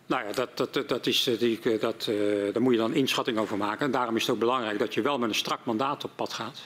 Nou 0.07 0.27
ja, 0.27 0.33
dat, 0.33 0.57
dat, 0.57 0.89
dat 0.89 1.07
is, 1.07 1.27
eh, 1.27 1.39
die, 1.39 1.61
eh, 1.63 1.81
dat, 1.81 2.07
uh, 2.11 2.53
daar 2.53 2.63
moet 2.63 2.73
je 2.73 2.79
dan 2.79 2.95
inschatting 2.95 3.39
over 3.39 3.57
maken. 3.57 3.87
En 3.87 3.91
daarom 3.91 4.17
is 4.17 4.23
het 4.23 4.31
ook 4.31 4.39
belangrijk 4.39 4.79
dat 4.79 4.95
je 4.95 5.03
wel 5.03 5.19
met 5.19 5.29
een 5.29 5.35
strak 5.35 5.65
mandaat 5.65 6.05
op 6.05 6.11
pad 6.15 6.33
gaat. 6.33 6.61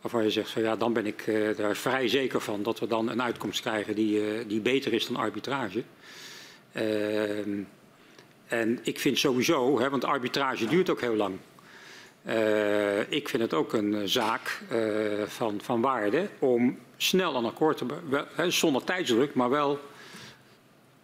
Waarvan 0.00 0.22
je 0.22 0.30
zegt, 0.30 0.50
van, 0.50 0.62
ja, 0.62 0.76
dan 0.76 0.92
ben 0.92 1.06
ik 1.06 1.26
uh, 1.26 1.56
daar 1.56 1.76
vrij 1.76 2.08
zeker 2.08 2.40
van 2.40 2.62
dat 2.62 2.78
we 2.78 2.86
dan 2.86 3.08
een 3.08 3.22
uitkomst 3.22 3.60
krijgen 3.60 3.94
die, 3.94 4.46
die 4.46 4.60
beter 4.60 4.92
is 4.92 5.06
dan 5.06 5.16
arbitrage. 5.16 5.82
Uh, 6.76 7.38
en 8.46 8.78
ik 8.82 9.00
vind 9.00 9.18
sowieso, 9.18 9.80
hè, 9.80 9.90
want 9.90 10.04
arbitrage 10.04 10.66
duurt 10.66 10.90
ook 10.90 11.00
heel 11.00 11.16
lang. 11.16 11.38
ik 13.08 13.28
vind 13.28 13.42
het 13.42 13.54
ook 13.54 13.72
een 13.72 14.08
zaak 14.08 14.62
van, 15.26 15.60
van 15.62 15.80
waarde 15.80 16.28
om 16.38 16.78
snel 16.96 17.34
een 17.34 17.44
akkoord 17.44 17.76
te, 17.76 17.86
wel, 18.08 18.50
zonder 18.50 18.84
tijdsdruk, 18.84 19.34
maar 19.34 19.50
wel 19.50 19.80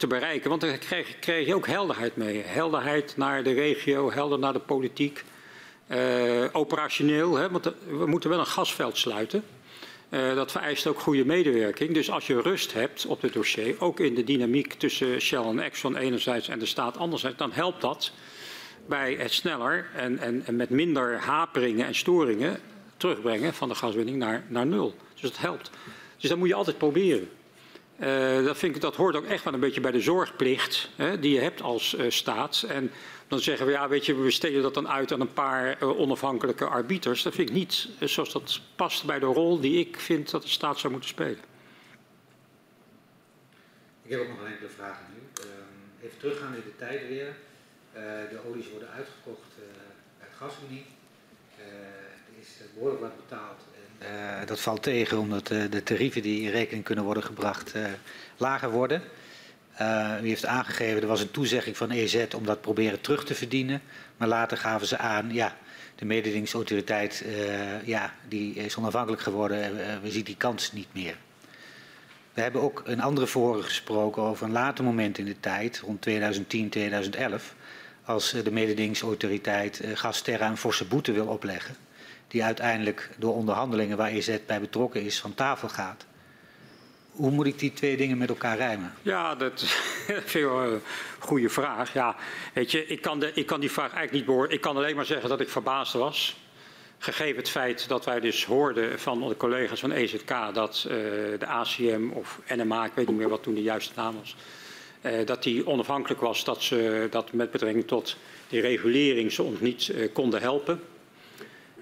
te 0.00 0.06
bereiken. 0.06 0.50
Want 0.50 0.78
kreeg, 0.78 1.18
kreeg, 1.18 1.46
je 1.46 1.54
ook 1.54 1.66
helderheid 1.66 2.16
mee. 2.16 2.42
Helderheid 2.46 3.16
naar 3.16 3.42
de 3.42 3.52
regio, 3.52 4.12
helder 4.12 4.38
naar 4.38 4.52
de 4.52 4.58
politiek. 4.58 5.24
Uh, 5.88 6.44
operationeel, 6.52 7.36
hè, 7.36 7.50
want 7.50 7.72
we 7.88 8.06
moeten 8.06 8.30
wel 8.30 8.38
een 8.38 8.46
gasveld 8.46 8.98
sluiten. 8.98 9.44
Uh, 10.10 10.34
dat 10.34 10.50
vereist 10.50 10.86
ook 10.86 11.00
goede 11.00 11.24
medewerking. 11.24 11.94
Dus 11.94 12.10
als 12.10 12.26
je 12.26 12.40
rust 12.40 12.72
hebt 12.72 13.06
op 13.06 13.22
het 13.22 13.32
dossier, 13.32 13.80
ook 13.80 14.00
in 14.00 14.14
de 14.14 14.24
dynamiek 14.24 14.72
tussen 14.72 15.20
Shell 15.20 15.42
en 15.42 15.60
Exxon 15.60 15.96
enerzijds 15.96 16.48
en 16.48 16.58
de 16.58 16.66
staat 16.66 16.96
anderzijds, 16.96 17.36
dan 17.36 17.52
helpt 17.52 17.80
dat 17.80 18.12
bij 18.86 19.14
het 19.14 19.32
sneller 19.32 19.90
en, 19.94 20.18
en, 20.18 20.42
en 20.46 20.56
met 20.56 20.70
minder 20.70 21.18
haperingen 21.18 21.86
en 21.86 21.94
storingen 21.94 22.58
terugbrengen 22.96 23.54
van 23.54 23.68
de 23.68 23.74
gaswinning 23.74 24.16
naar, 24.16 24.44
naar 24.48 24.66
nul. 24.66 24.94
Dus 25.12 25.22
dat 25.22 25.38
helpt. 25.38 25.70
Dus 26.16 26.28
dat 26.28 26.38
moet 26.38 26.48
je 26.48 26.54
altijd 26.54 26.78
proberen. 26.78 27.28
Uh, 28.00 28.44
dat, 28.44 28.58
vind 28.58 28.74
ik, 28.74 28.80
dat 28.80 28.96
hoort 28.96 29.16
ook 29.16 29.24
echt 29.24 29.44
wel 29.44 29.54
een 29.54 29.60
beetje 29.60 29.80
bij 29.80 29.90
de 29.90 30.00
zorgplicht 30.00 30.90
hè, 30.96 31.18
die 31.18 31.34
je 31.34 31.40
hebt 31.40 31.62
als 31.62 31.94
uh, 31.94 32.10
staat. 32.10 32.64
En 32.68 32.90
dan 33.28 33.40
zeggen 33.40 33.66
we, 33.66 33.72
ja, 33.72 33.88
weet 33.88 34.06
je, 34.06 34.14
we 34.14 34.22
besteden 34.22 34.62
dat 34.62 34.74
dan 34.74 34.88
uit 34.88 35.12
aan 35.12 35.20
een 35.20 35.32
paar 35.32 35.82
uh, 35.82 35.98
onafhankelijke 35.98 36.64
arbiters. 36.64 37.22
Dat 37.22 37.34
vind 37.34 37.48
ik 37.48 37.54
niet 37.54 37.88
zoals 38.00 38.32
dat 38.32 38.60
past 38.76 39.04
bij 39.04 39.18
de 39.18 39.26
rol 39.26 39.60
die 39.60 39.78
ik 39.78 39.96
vind 39.96 40.30
dat 40.30 40.42
de 40.42 40.48
staat 40.48 40.78
zou 40.78 40.92
moeten 40.92 41.10
spelen. 41.10 41.38
Ik 44.02 44.10
heb 44.10 44.20
ook 44.20 44.28
nog 44.28 44.40
een 44.40 44.52
enkele 44.52 44.68
vragen 44.68 45.04
nu. 45.14 45.42
Ehm, 45.42 46.06
even 46.06 46.18
teruggaan 46.18 46.54
in 46.54 46.62
de 46.64 46.76
tijd 46.76 47.08
weer. 47.08 47.36
de 48.30 48.40
olies 48.48 48.70
worden 48.70 48.90
uitgekocht 48.90 49.52
het 50.18 50.32
gasunie. 50.38 50.84
er 51.56 52.40
is 52.40 52.48
behoorlijk 52.74 53.00
wat 53.00 53.16
betaald 53.16 53.60
uh, 54.02 54.46
dat 54.46 54.60
valt 54.60 54.82
tegen 54.82 55.18
omdat 55.18 55.50
uh, 55.50 55.62
de 55.70 55.82
tarieven 55.82 56.22
die 56.22 56.42
in 56.42 56.50
rekening 56.50 56.84
kunnen 56.84 57.04
worden 57.04 57.22
gebracht 57.22 57.74
uh, 57.76 57.84
lager 58.36 58.70
worden. 58.70 59.02
u 60.22 60.28
heeft 60.28 60.46
aangegeven, 60.46 61.02
er 61.02 61.08
was 61.08 61.20
een 61.20 61.30
toezegging 61.30 61.76
van 61.76 61.90
EZ 61.90 62.26
om 62.36 62.44
dat 62.44 62.60
proberen 62.60 63.00
terug 63.00 63.24
te 63.24 63.34
verdienen. 63.34 63.82
Maar 64.16 64.28
later 64.28 64.56
gaven 64.56 64.86
ze 64.86 64.98
aan, 64.98 65.32
ja, 65.32 65.56
de 65.94 66.04
mededingingsautoriteit 66.04 67.24
ja, 67.84 68.14
die 68.28 68.54
is 68.54 68.76
onafhankelijk 68.76 69.22
geworden. 69.22 69.58
we 70.02 70.10
zien 70.10 70.24
die 70.24 70.36
kans 70.36 70.72
niet 70.72 70.88
meer. 70.92 71.16
We 72.34 72.40
hebben 72.40 72.62
ook 72.62 72.82
in 72.86 73.00
andere 73.00 73.26
foren 73.26 73.64
gesproken 73.64 74.22
over 74.22 74.46
een 74.46 74.52
later 74.52 74.84
moment 74.84 75.18
in 75.18 75.24
de 75.24 75.40
tijd, 75.40 75.78
rond 75.78 76.02
2010, 76.02 76.68
2011. 76.68 77.54
Als 78.04 78.30
de 78.30 78.50
mededingingsautoriteit 78.50 79.82
Gasterra 79.94 80.48
een 80.48 80.56
forse 80.56 80.84
boete 80.84 81.12
wil 81.12 81.26
opleggen 81.26 81.76
die 82.30 82.44
uiteindelijk 82.44 83.10
door 83.16 83.34
onderhandelingen 83.34 83.96
waar 83.96 84.10
EZ 84.10 84.38
bij 84.46 84.60
betrokken 84.60 85.02
is 85.02 85.20
van 85.20 85.34
tafel 85.34 85.68
gaat. 85.68 86.06
Hoe 87.10 87.30
moet 87.30 87.46
ik 87.46 87.58
die 87.58 87.72
twee 87.72 87.96
dingen 87.96 88.18
met 88.18 88.28
elkaar 88.28 88.56
rijmen? 88.56 88.94
Ja, 89.02 89.34
dat 89.34 89.60
is 89.60 89.76
een 90.34 90.80
goede 91.18 91.48
vraag. 91.48 91.92
Ja, 91.92 92.16
weet 92.54 92.70
je, 92.70 92.86
ik 92.86 93.02
kan, 93.02 93.20
de, 93.20 93.32
ik 93.34 93.46
kan 93.46 93.60
die 93.60 93.70
vraag 93.70 93.92
eigenlijk 93.92 94.12
niet 94.12 94.24
behoren. 94.24 94.50
Ik 94.50 94.60
kan 94.60 94.76
alleen 94.76 94.96
maar 94.96 95.04
zeggen 95.04 95.28
dat 95.28 95.40
ik 95.40 95.48
verbaasd 95.48 95.92
was. 95.92 96.36
Gegeven 96.98 97.36
het 97.36 97.48
feit 97.48 97.88
dat 97.88 98.04
wij 98.04 98.20
dus 98.20 98.44
hoorden 98.44 98.98
van 99.00 99.28
de 99.28 99.36
collega's 99.36 99.80
van 99.80 99.92
EZK 99.92 100.34
dat 100.52 100.86
uh, 100.86 100.92
de 101.38 101.46
ACM 101.46 102.08
of 102.12 102.40
NMA, 102.48 102.84
ik 102.84 102.92
weet 102.94 103.08
niet 103.08 103.16
meer 103.16 103.28
wat 103.28 103.42
toen 103.42 103.54
de 103.54 103.62
juiste 103.62 103.92
naam 103.96 104.16
was, 104.18 104.36
uh, 105.02 105.26
dat 105.26 105.42
die 105.42 105.66
onafhankelijk 105.66 106.20
was, 106.20 106.44
dat 106.44 106.62
ze 106.62 107.06
dat 107.10 107.32
met 107.32 107.50
betrekking 107.50 107.86
tot 107.86 108.16
die 108.48 108.60
regulering 108.60 109.32
ze 109.32 109.42
ons 109.42 109.60
niet 109.60 109.92
konden 110.12 110.40
helpen. 110.40 110.80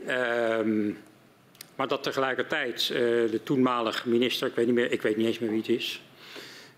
Um, 0.06 0.98
maar 1.78 1.88
dat 1.88 2.02
tegelijkertijd 2.02 2.88
uh, 2.92 2.98
de 3.30 3.40
toenmalige 3.42 4.08
minister, 4.08 4.48
ik 4.48 4.54
weet, 4.54 4.66
niet 4.66 4.74
meer, 4.74 4.92
ik 4.92 5.02
weet 5.02 5.16
niet 5.16 5.26
eens 5.26 5.38
meer 5.38 5.50
wie 5.50 5.58
het 5.58 5.68
is, 5.68 6.02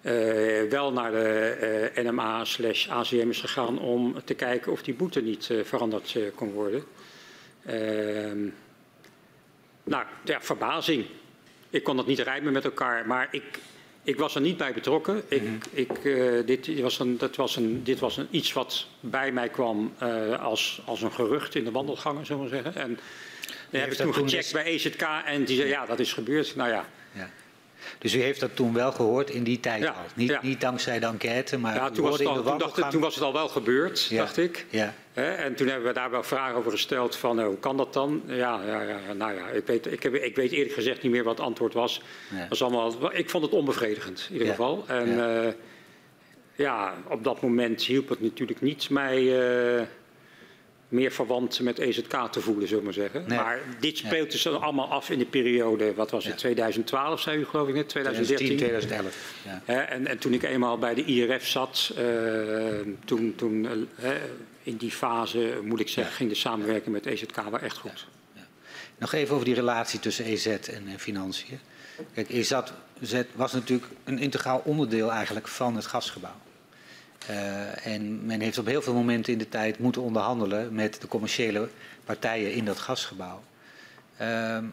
uh, 0.03 0.71
wel 0.71 0.93
naar 0.93 1.11
de 1.11 1.91
uh, 1.95 2.05
NMA 2.05 2.45
slash 2.45 2.89
ACM 2.89 3.29
is 3.29 3.41
gegaan 3.41 3.79
om 3.79 4.25
te 4.25 4.35
kijken 4.35 4.73
of 4.73 4.83
die 4.83 4.95
boete 4.95 5.21
niet 5.21 5.51
veranderd 5.63 6.17
kon 6.35 6.53
worden. 6.53 6.85
Ehm, 7.67 8.49
nou, 9.85 10.05
ja, 10.25 10.41
verbazing. 10.41 11.07
Ik 11.71 11.85
kon 11.85 11.97
dat 11.97 12.07
niet 12.07 12.19
rijmen 12.19 12.53
met 12.53 12.65
elkaar, 12.65 13.07
maar 13.07 13.29
ik, 13.31 13.59
Ik 14.11 14.19
was 14.19 14.35
er 14.35 14.41
niet 14.41 14.57
bij 14.57 14.73
betrokken. 14.73 15.23
Ik, 15.29 15.43
Mhm. 15.43 15.53
ik, 15.71 16.05
eh, 16.05 16.47
dit, 16.47 16.81
was 16.81 16.99
een, 16.99 17.19
dat 17.19 17.37
was 17.37 17.57
een, 17.57 17.85
dit 17.85 17.99
was 17.99 18.17
een, 18.17 18.27
iets 18.31 18.53
wat 18.53 18.87
bij 19.01 19.33
mij 19.33 19.49
kwam 19.49 19.93
eh, 19.99 20.43
als, 20.43 20.83
als 20.85 21.03
een 21.03 21.13
gerucht 21.13 21.55
in 21.55 21.65
de 21.65 21.71
wandelgangen, 21.71 22.27
zullen 22.27 22.43
we 22.43 22.49
zeggen. 22.49 22.75
En 22.75 22.99
dat 23.71 23.81
heb 23.81 23.91
ik 23.93 23.97
toen 23.99 24.15
gecheckt 24.15 24.53
bij 24.53 24.65
EZK 24.65 25.03
en 25.25 25.45
die 25.45 25.57
zei 25.57 25.69
ja, 25.69 25.87
dat 25.87 25.99
is 25.99 26.13
gebeurd. 26.13 26.57
Nou 26.57 26.71
ja, 26.71 26.85
Ja. 27.13 27.31
Dus 27.99 28.15
u 28.15 28.21
heeft 28.21 28.41
dat 28.41 28.57
toen 28.57 28.73
wel 28.73 28.93
gehoord 28.93 29.31
in 29.31 29.43
die 29.43 29.61
tijd 29.61 29.83
Ja, 29.83 29.89
al? 29.89 29.95
Niet, 30.15 30.29
ja. 30.29 30.39
niet 30.43 30.61
dankzij 30.61 30.99
de 30.99 31.07
enquête, 31.07 31.59
maar 31.59 31.75
ja 31.75 31.91
toen, 31.91 32.05
was 32.05 32.19
het 32.19 32.27
al, 32.29 32.43
toen, 32.43 32.59
dacht 32.59 32.79
ik, 32.79 32.85
toen 32.85 33.01
was 33.01 33.15
het 33.15 33.25
al 33.25 33.33
wel 33.33 33.49
gebeurd, 33.49 34.17
dacht 34.17 34.37
ik. 34.37 34.67
En 35.13 35.55
toen 35.55 35.69
hebben 35.69 35.89
we 35.89 35.95
daar 35.95 36.11
wel 36.11 36.23
vragen 36.23 36.57
over 36.57 36.71
gesteld 36.71 37.17
van 37.17 37.41
eh, 37.41 37.47
hoe 37.47 37.59
kan 37.59 37.77
dat 37.77 37.93
dan? 37.93 38.23
Ja, 38.27 38.61
ja, 38.67 38.83
ja 38.83 39.13
nou 39.13 39.35
ja, 39.35 39.49
ik 39.49 39.67
weet, 39.67 39.93
ik, 39.93 40.03
heb, 40.03 40.15
ik 40.15 40.37
weet 40.37 40.53
eerlijk 40.53 40.75
gezegd 40.75 41.03
niet 41.03 41.13
meer 41.13 41.25
wat 41.25 41.37
het 41.37 41.47
antwoord 41.47 41.75
was. 41.75 42.03
Is 42.51 42.63
allemaal, 42.63 43.17
ik 43.17 43.31
vond 43.31 43.45
het 43.45 43.53
onbevredigend 43.53 44.27
in 44.29 44.33
ieder 44.33 44.49
geval. 44.49 44.85
En 44.87 45.17
Ja. 45.17 45.55
ja. 46.55 46.95
op 47.09 47.25
dat 47.25 47.43
moment 47.43 47.83
hielp 47.83 48.09
het 48.09 48.21
natuurlijk 48.21 48.61
niet 48.61 48.91
mij 48.91 49.17
eh, 49.79 49.87
meer 50.91 51.11
verwant 51.11 51.61
met 51.61 51.79
EZK 51.79 52.29
te 52.31 52.41
voelen, 52.41 52.69
zullen 52.69 52.79
we 52.79 52.85
maar 52.85 52.95
zeggen. 52.95 53.25
Nee. 53.27 53.39
Maar 53.39 53.61
dit 53.81 53.99
speelt 53.99 54.31
dus 54.31 54.47
allemaal 54.47 54.89
af 54.89 55.11
in 55.11 55.19
de 55.19 55.25
periode, 55.25 55.95
wat 55.95 56.11
was 56.11 56.25
het, 56.25 56.33
Ja. 56.33 56.39
2012 56.39 57.21
zei 57.21 57.39
u 57.39 57.45
geloof 57.45 57.69
ik 57.69 57.75
net, 57.75 57.89
2013? 57.89 58.57
2010, 58.57 58.57
2011. 58.57 59.63
Ja. 59.67 59.89
En, 59.89 60.07
en 60.07 60.19
toen 60.19 60.33
ik 60.33 60.43
eenmaal 60.43 60.79
bij 60.79 60.95
de 60.95 61.05
IRF 61.05 61.47
zat, 61.47 61.93
eh, 61.97 62.05
toen, 63.05 63.35
toen 63.37 63.89
eh, 63.97 64.11
in 64.63 64.77
die 64.77 64.91
fase, 64.91 65.61
moet 65.63 65.81
ik 65.81 65.89
zeggen, 65.89 66.15
ging 66.15 66.29
de 66.29 66.37
samenwerking 66.37 66.95
met 66.95 67.07
EZK 67.07 67.37
wel 67.51 67.59
echt 67.61 67.77
goed. 67.77 68.07
Nog 68.99 69.13
even 69.13 69.35
over 69.35 69.47
die 69.47 69.55
relatie 69.55 70.01
tussen 70.01 70.25
EZ 70.25 70.47
en 70.47 70.87
eh, 70.87 70.97
financiën. 70.97 71.59
Kijk, 72.15 72.29
EZ 72.29 72.61
was 73.35 73.53
natuurlijk 73.53 73.87
een 74.05 74.19
integraal 74.19 74.63
onderdeel 74.65 75.13
eigenlijk 75.13 75.49
van 75.49 75.77
het 75.77 75.87
gasgebouw. 75.87 76.35
Eh, 77.27 77.87
en 77.87 78.27
men 78.27 78.41
heeft 78.41 78.59
op 78.59 78.67
heel 78.67 78.83
veel 78.83 78.95
momenten 78.95 79.33
in 79.33 79.39
de 79.39 79.49
tijd 79.49 79.79
moeten 79.79 80.03
onderhandelen 80.03 80.75
met 80.75 81.01
de 81.01 81.09
commerciële 81.09 81.69
partijen 82.05 82.53
in 82.53 82.65
dat 82.65 82.79
gasgebouw. 82.79 83.43
Ehm, 84.17 84.65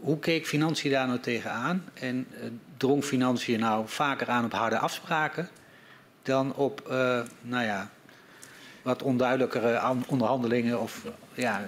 hoe 0.00 0.18
keek 0.18 0.46
financiën 0.46 0.90
daar 0.90 1.06
nou 1.06 1.20
tegenaan? 1.20 1.84
En 1.94 2.26
eh, 2.30 2.48
drong 2.76 3.04
financiën 3.04 3.60
nou 3.60 3.88
vaker 3.88 4.28
aan 4.28 4.44
op 4.44 4.52
harde 4.52 4.78
afspraken 4.78 5.48
dan 6.22 6.54
op, 6.54 6.88
eh, 6.88 7.20
nou 7.40 7.64
ja, 7.64 7.90
wat 8.82 9.02
onduidelijkere 9.02 9.94
onderhandelingen 10.06 10.80
of 10.80 11.02
ja, 11.34 11.64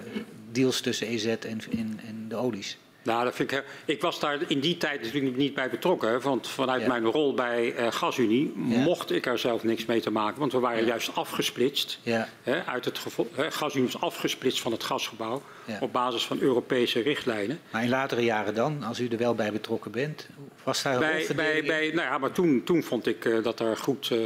deals 0.51 0.81
tussen 0.81 1.07
EZ 1.07 1.25
en, 1.25 1.61
en, 1.71 1.99
en 2.07 2.25
de 2.27 2.35
olies? 2.35 2.77
Nou, 3.09 3.23
dat 3.23 3.35
vind 3.35 3.51
ik, 3.51 3.57
heel- 3.57 3.95
ik 3.95 4.01
was 4.01 4.19
daar 4.19 4.37
in 4.47 4.59
die 4.59 4.77
tijd 4.77 5.01
natuurlijk 5.03 5.35
niet 5.37 5.53
bij 5.53 5.69
betrokken. 5.69 6.21
Want 6.21 6.47
vanuit 6.47 6.81
Ja. 6.81 6.87
mijn 6.87 7.05
rol 7.05 7.33
bij 7.33 7.75
eh, 7.75 7.91
GasUnie 7.91 8.53
Ja. 8.67 8.77
mocht 8.79 9.11
ik 9.11 9.25
er 9.25 9.37
zelf 9.39 9.63
niks 9.63 9.85
mee 9.85 10.01
te 10.01 10.11
maken. 10.11 10.39
Want 10.39 10.51
we 10.51 10.59
waren 10.59 10.79
Ja. 10.81 10.87
juist 10.87 11.15
afgesplitst. 11.15 11.99
Hè, 12.43 12.65
uit 12.65 12.85
het 12.85 12.97
gevo- 12.97 13.27
hè, 13.35 13.51
GasUnie 13.51 13.87
is 13.87 14.01
afgesplitst 14.01 14.61
van 14.61 14.71
het 14.71 14.83
gasgebouw. 14.83 15.41
Ja. 15.69 15.77
Op 15.81 15.91
basis 15.93 16.25
van 16.25 16.39
Europese 16.39 17.01
richtlijnen. 17.01 17.59
maar 17.71 17.83
in 17.83 17.89
latere 17.89 18.21
jaren 18.23 18.53
dan, 18.55 18.83
als 18.83 18.99
u 18.99 19.07
er 19.07 19.17
wel 19.17 19.35
bij 19.35 19.51
betrokken 19.51 19.91
bent, 19.91 20.27
was 20.63 20.83
daar 20.83 20.93
een 20.93 20.99
Bij, 20.99 21.25
bij, 21.35 21.57
in? 21.57 21.65
bij, 21.65 21.87
nou 21.93 22.07
ja, 22.07 22.17
maar 22.17 22.31
toen, 22.31 22.63
toen 22.63 22.83
vond 22.83 23.07
ik 23.07 23.25
eh, 23.25 23.43
dat 23.43 23.59
er 23.59 23.77
goed 23.77 24.11
eh, 24.11 24.17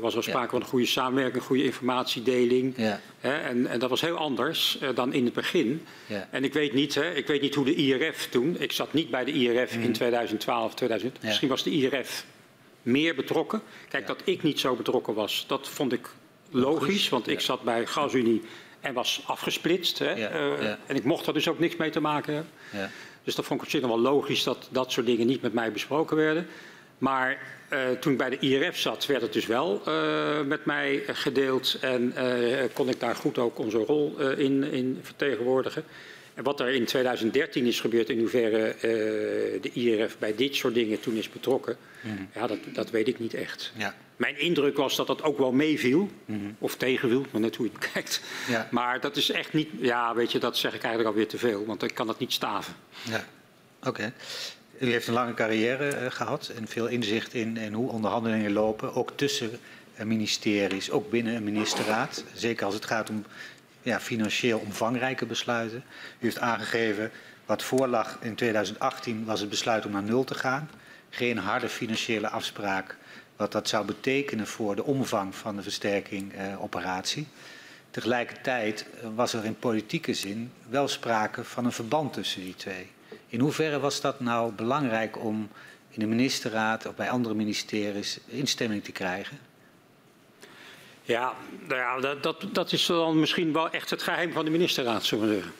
was 0.00 0.14
er 0.14 0.22
sprake 0.22 0.42
Ja. 0.44 0.50
van 0.50 0.60
een 0.60 0.66
goede 0.66 0.86
samenwerking, 0.86 1.42
goede 1.44 1.64
informatiedeling. 1.64 2.74
Ja, 2.76 3.00
Hè, 3.20 3.36
en, 3.38 3.66
en 3.66 3.78
dat 3.78 3.90
was 3.90 4.00
heel 4.00 4.16
anders 4.16 4.78
eh, 4.80 4.88
dan 4.94 5.12
in 5.12 5.24
het 5.24 5.34
begin. 5.34 5.82
ja, 6.06 6.28
En 6.30 6.44
ik 6.44 6.52
weet 6.52 6.72
niet, 6.72 6.94
hè, 6.94 7.12
ik 7.14 7.26
weet 7.26 7.40
niet 7.40 7.54
hoe 7.54 7.64
de 7.64 7.74
IRF 7.74 8.28
toen. 8.28 8.56
Ik 8.58 8.72
zat 8.72 8.92
niet 8.92 9.10
bij 9.10 9.24
de 9.24 9.32
IRF 9.32 9.72
in 9.76 9.92
2012, 9.92 10.74
2000. 10.74 11.12
Mhm. 11.12 11.20
Ja. 11.22 11.26
Misschien 11.28 11.48
was 11.48 11.62
de 11.62 11.70
IRF 11.70 12.24
meer 12.82 13.14
betrokken. 13.14 13.62
Kijk, 13.88 14.06
Ja. 14.08 14.14
dat 14.14 14.22
ik 14.24 14.42
niet 14.42 14.60
zo 14.60 14.74
betrokken 14.74 15.14
was, 15.14 15.44
dat 15.48 15.68
vond 15.68 15.92
ik 15.92 16.08
logisch. 16.50 16.80
Logisch, 16.80 17.08
Want 17.08 17.28
ik 17.28 17.40
zat 17.40 17.62
bij 17.62 17.86
GasUnie 17.86 18.42
en 18.86 18.94
was 18.94 19.22
afgesplitst. 19.26 19.98
Hè, 19.98 20.10
Ja, 20.10 20.28
eh, 20.28 20.62
ja. 20.62 20.78
En 20.86 20.96
ik 20.96 21.04
mocht 21.04 21.26
er 21.26 21.32
dus 21.32 21.48
ook 21.48 21.58
niks 21.58 21.76
mee 21.76 21.90
te 21.90 22.00
maken 22.00 22.34
hebben. 22.34 22.52
ja. 22.70 22.90
Dus 23.24 23.34
dat 23.34 23.44
vond 23.44 23.60
ik 23.60 23.66
op 23.66 23.72
zich 23.72 23.80
nog 23.80 23.90
wel 23.90 24.00
logisch 24.00 24.42
dat 24.42 24.68
dat 24.70 24.92
soort 24.92 25.06
dingen 25.06 25.26
niet 25.26 25.42
met 25.42 25.52
mij 25.52 25.72
besproken 25.72 26.16
werden. 26.16 26.46
Maar 26.98 27.38
eh, 27.68 27.78
toen 28.00 28.12
ik 28.12 28.18
bij 28.18 28.30
de 28.30 28.38
IRF 28.38 28.78
zat, 28.78 29.06
werd 29.06 29.22
het 29.22 29.32
dus 29.32 29.46
wel 29.46 29.82
eh, 29.84 30.40
met 30.40 30.64
mij 30.64 31.02
gedeeld. 31.06 31.78
En 31.80 32.14
kon 32.72 32.88
ik 32.88 33.00
daar 33.00 33.14
goed 33.14 33.38
ook 33.38 33.58
onze 33.58 33.78
rol 33.78 34.16
in, 34.36 34.64
in 34.72 34.98
vertegenwoordigen. 35.02 35.84
En 36.36 36.42
wat 36.44 36.60
er 36.60 36.68
in 36.68 36.84
2013 36.84 37.64
is 37.66 37.80
gebeurd, 37.80 38.10
in 38.10 38.18
hoeverre 38.18 38.66
eh, 38.68 38.80
de 39.62 39.70
IRF 39.72 40.18
bij 40.18 40.34
dit 40.34 40.54
soort 40.54 40.74
dingen 40.74 41.00
toen 41.00 41.16
is 41.16 41.28
betrokken, 41.30 41.76
ja, 42.34 42.46
dat, 42.46 42.58
dat 42.72 42.90
weet 42.90 43.08
ik 43.08 43.18
niet 43.18 43.34
echt. 43.34 43.72
ja. 43.76 43.94
Mijn 44.16 44.38
indruk 44.40 44.76
was 44.76 44.96
dat 44.96 45.06
dat 45.06 45.22
ook 45.22 45.38
wel 45.38 45.52
meeviel, 45.52 46.10
Mhm. 46.24 46.40
of 46.58 46.76
tegenviel, 46.76 47.26
maar 47.30 47.40
net 47.40 47.56
hoe 47.56 47.66
je 47.66 47.72
het 47.72 47.80
bekijkt. 47.86 48.20
Ja. 48.48 48.68
Maar 48.70 49.00
dat 49.00 49.16
is 49.16 49.30
echt 49.30 49.52
niet, 49.52 49.68
ja, 49.80 50.14
weet 50.14 50.32
je, 50.32 50.38
dat 50.38 50.56
zeg 50.56 50.74
ik 50.74 50.80
eigenlijk 50.82 51.08
alweer 51.14 51.28
te 51.28 51.38
veel, 51.38 51.64
want 51.66 51.82
ik 51.82 51.94
kan 51.94 52.06
dat 52.06 52.18
niet 52.18 52.32
staven. 52.32 52.74
Ja, 53.10 53.24
oké. 53.82 54.12
U 54.80 54.90
heeft 54.90 55.06
een 55.08 55.14
lange 55.14 55.34
carrière 55.34 55.88
eh, 55.88 56.10
gehad 56.10 56.52
en 56.56 56.68
veel 56.68 56.86
inzicht 56.86 57.34
in, 57.34 57.56
in 57.56 57.72
hoe 57.72 57.90
onderhandelingen 57.90 58.52
lopen, 58.52 58.94
ook 58.94 59.12
tussen 59.14 59.50
eh, 59.94 60.04
ministeries, 60.06 60.90
ook 60.90 61.10
binnen 61.10 61.34
een 61.34 61.44
ministerraad. 61.44 62.24
Zeker 62.34 62.64
als 62.64 62.74
het 62.74 62.84
gaat 62.84 63.10
om 63.10 63.24
ja, 63.86 64.00
financieel 64.00 64.58
omvangrijke 64.58 65.26
besluiten. 65.26 65.84
U 66.18 66.24
heeft 66.24 66.38
aangegeven 66.38 67.10
wat 67.46 67.62
voorlag 67.62 68.18
in 68.20 68.34
2018 68.34 69.24
was 69.24 69.40
het 69.40 69.48
besluit 69.48 69.86
om 69.86 69.92
naar 69.92 70.02
nul 70.02 70.24
te 70.24 70.34
gaan. 70.34 70.70
Geen 71.10 71.38
harde 71.38 71.68
financiële 71.68 72.28
afspraak 72.28 72.96
wat 73.36 73.52
dat 73.52 73.68
zou 73.68 73.86
betekenen 73.86 74.46
voor 74.46 74.76
de 74.76 74.84
omvang 74.84 75.34
van 75.34 75.56
de 75.56 75.62
versterking 75.62 76.32
eh. 76.32 77.24
Tegelijkertijd 77.90 78.86
eh, 79.00 79.08
was 79.14 79.32
er 79.32 79.44
in 79.44 79.58
politieke 79.58 80.14
zin 80.14 80.52
wel 80.68 80.88
sprake 80.88 81.44
van 81.44 81.64
een 81.64 81.72
verband 81.72 82.12
tussen 82.12 82.40
die 82.40 82.54
twee. 82.54 82.90
In 83.26 83.40
hoeverre 83.40 83.78
was 83.78 84.00
dat 84.00 84.20
nou 84.20 84.52
belangrijk 84.52 85.24
om 85.24 85.48
in 85.90 86.00
de 86.00 86.06
ministerraad 86.06 86.86
of 86.86 86.94
bij 86.94 87.10
andere 87.10 87.34
ministeries 87.34 88.18
instemming 88.26 88.84
te 88.84 88.92
krijgen? 88.92 89.38
Ja, 91.06 91.34
nou 91.68 91.80
ja 91.80 92.00
dat, 92.00 92.22
dat, 92.22 92.44
dat 92.52 92.72
is 92.72 92.86
dan 92.86 93.20
misschien 93.20 93.52
wel 93.52 93.70
echt 93.70 93.90
het 93.90 94.02
geheim 94.02 94.32
van 94.32 94.44
de 94.44 94.50
ministerraad, 94.50 95.04
zullen 95.04 95.28
we 95.28 95.34
zeggen. 95.34 95.52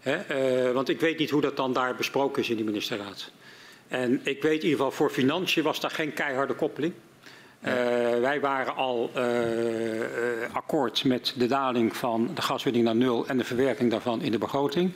Hè, 0.00 0.14
eh, 0.14 0.72
want 0.72 0.88
ik 0.88 1.00
weet 1.00 1.18
niet 1.18 1.30
hoe 1.30 1.40
dat 1.40 1.56
dan 1.56 1.72
daar 1.72 1.94
besproken 1.94 2.42
is 2.42 2.50
in 2.50 2.56
die 2.56 2.64
ministerraad. 2.64 3.30
En 3.88 4.20
ik 4.22 4.42
weet 4.42 4.62
in 4.62 4.68
ieder 4.68 4.70
geval, 4.70 4.90
voor 4.90 5.10
financiën 5.10 5.62
was 5.62 5.80
daar 5.80 5.90
geen 5.90 6.12
keiharde 6.12 6.54
koppeling. 6.54 6.92
Eh, 7.60 7.72
wij 8.20 8.40
waren 8.40 8.76
al 8.76 9.10
eh, 9.14 9.24
akkoord 10.52 11.04
met 11.04 11.34
de 11.36 11.46
daling 11.46 11.96
van 11.96 12.30
de 12.34 12.42
gaswinning 12.42 12.84
naar 12.84 12.96
nul 12.96 13.26
en 13.26 13.38
de 13.38 13.44
verwerking 13.44 13.90
daarvan 13.90 14.22
in 14.22 14.32
de 14.32 14.38
begroting. 14.38 14.92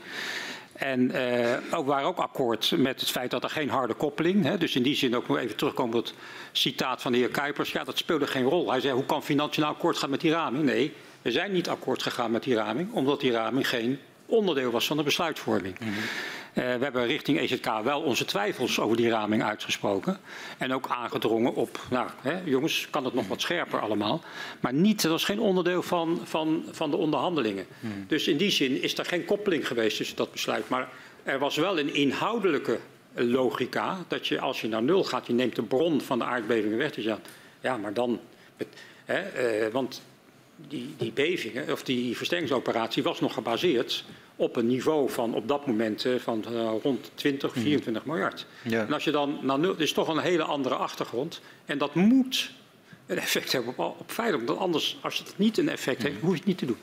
En 0.79 1.11
eh, 1.11 1.79
ook 1.79 1.87
waren 1.87 2.07
ook 2.07 2.19
akkoord 2.19 2.75
met 2.77 3.01
het 3.01 3.11
feit 3.11 3.31
dat 3.31 3.45
er 3.45 3.51
geen 3.51 3.71
harde 3.71 3.95
koppeling. 3.95 4.45
Hè, 4.45 4.59
dus 4.59 4.77
in 4.77 4.83
die 4.83 4.95
zin 4.95 5.17
ook 5.17 5.29
nog 5.29 5.39
even 5.39 5.57
terugkomen 5.57 5.99
op 5.99 6.05
het 6.05 6.15
citaat 6.53 7.03
van 7.03 7.13
de 7.13 7.19
heer 7.19 7.29
Kuipers. 7.29 7.73
Ja, 7.73 7.85
dat 7.85 7.99
speelde 7.99 8.27
geen 8.27 8.45
rol. 8.45 8.71
Hij 8.71 8.81
zei, 8.81 8.95
hoe 8.95 9.05
kan 9.05 9.23
financiën 9.23 9.63
nou 9.63 9.75
akkoord 9.75 9.97
gaan 9.99 10.11
met 10.11 10.21
die 10.21 10.31
raming? 10.31 10.65
Nee, 10.65 10.93
we 11.23 11.31
zijn 11.31 11.53
niet 11.53 11.69
akkoord 11.69 12.03
gegaan 12.03 12.31
met 12.31 12.43
die 12.43 12.55
raming, 12.55 12.93
omdat 12.93 13.21
die 13.21 13.33
raming 13.33 13.69
geen 13.69 13.99
onderdeel 14.27 14.71
was 14.71 14.87
van 14.87 14.97
de 14.97 15.03
besluitvorming. 15.03 15.79
Eh, 15.79 15.87
we 16.63 16.85
hebben 16.85 17.07
richting 17.07 17.39
EZK 17.39 17.81
wel 17.85 18.01
onze 18.01 18.25
twijfels 18.25 18.81
over 18.81 18.97
die 18.97 19.09
raming 19.09 19.43
uitgesproken. 19.43 20.19
En 20.59 20.73
ook 20.73 20.89
aangedrongen 20.89 21.55
op, 21.55 21.81
nou 21.91 22.09
hè, 22.21 22.41
jongens, 22.45 22.89
kan 22.91 23.05
het 23.05 23.15
nog 23.15 23.29
wat 23.29 23.41
scherper 23.41 23.81
allemaal. 23.81 24.23
Maar 24.61 24.73
niet, 24.73 25.03
dat 25.03 25.11
was 25.11 25.25
geen 25.25 25.41
onderdeel 25.41 25.83
van, 25.83 26.21
van, 26.25 26.65
van 26.71 26.91
de 26.91 26.97
onderhandelingen. 26.97 27.67
Dus 28.07 28.29
in 28.29 28.37
die 28.37 28.51
zin 28.51 28.83
is 28.83 28.99
er 28.99 29.05
geen 29.05 29.25
koppeling 29.25 29.67
geweest 29.67 29.97
tussen 29.97 30.17
dat 30.17 30.33
besluit. 30.33 30.69
Maar 30.69 30.89
er 31.23 31.39
was 31.39 31.57
wel 31.57 31.79
een 31.79 31.95
inhoudelijke 31.95 32.79
logica. 33.15 33.99
Dat 34.09 34.27
je 34.27 34.41
als 34.41 34.61
je 34.61 34.69
naar 34.69 34.83
nul 34.83 35.05
gaat, 35.05 35.27
je 35.27 35.33
neemt 35.33 35.57
de 35.57 35.63
bron 35.63 36.01
van 36.01 36.19
de 36.19 36.25
aardbevingen 36.25 36.79
weg. 36.79 36.91
Dus 36.91 37.05
ja, 37.05 37.19
ja 37.61 37.77
maar 37.77 37.93
dan. 37.93 38.21
hè, 39.05 39.19
eh, 39.19 39.73
want 39.73 40.03
die, 40.69 40.95
die 40.97 41.13
bevingen, 41.13 41.73
of 41.73 41.83
die 41.83 42.17
versterkingsoperatie 42.17 43.03
was 43.03 43.21
nog 43.21 43.35
gebaseerd 43.35 44.05
op 44.37 44.57
een 44.57 44.67
niveau 44.67 45.11
van 45.11 45.35
op 45.35 45.49
dat 45.49 45.67
moment 45.67 46.05
eh, 46.05 46.15
van 46.15 46.45
eh, 46.45 46.73
rond 46.83 47.11
20, 47.15 47.53
24 47.53 48.05
miljard. 48.05 48.47
Ja. 48.63 48.81
En 48.87 48.93
als 48.93 49.05
je 49.05 49.11
dan 49.11 49.39
naar 49.43 49.59
nul, 49.59 49.75
is 49.77 49.93
toch 49.93 50.09
een 50.09 50.19
hele 50.19 50.43
andere 50.43 50.75
achtergrond. 50.75 51.41
En 51.65 51.79
dat 51.79 51.95
moet 51.95 52.51
een 53.07 53.19
effect 53.19 53.53
hebben 53.53 53.75
op, 53.77 54.01
op 54.01 54.13
veilig. 54.13 54.41
Want 54.45 54.59
anders, 54.59 54.99
als 55.01 55.19
het 55.19 55.35
niet 55.37 55.59
een 55.59 55.69
effect 55.69 56.03
heeft, 56.03 56.21
hoef 56.21 56.31
je 56.31 56.37
het 56.37 56.47
niet 56.47 56.59
te 56.59 56.67
doen. 56.67 56.79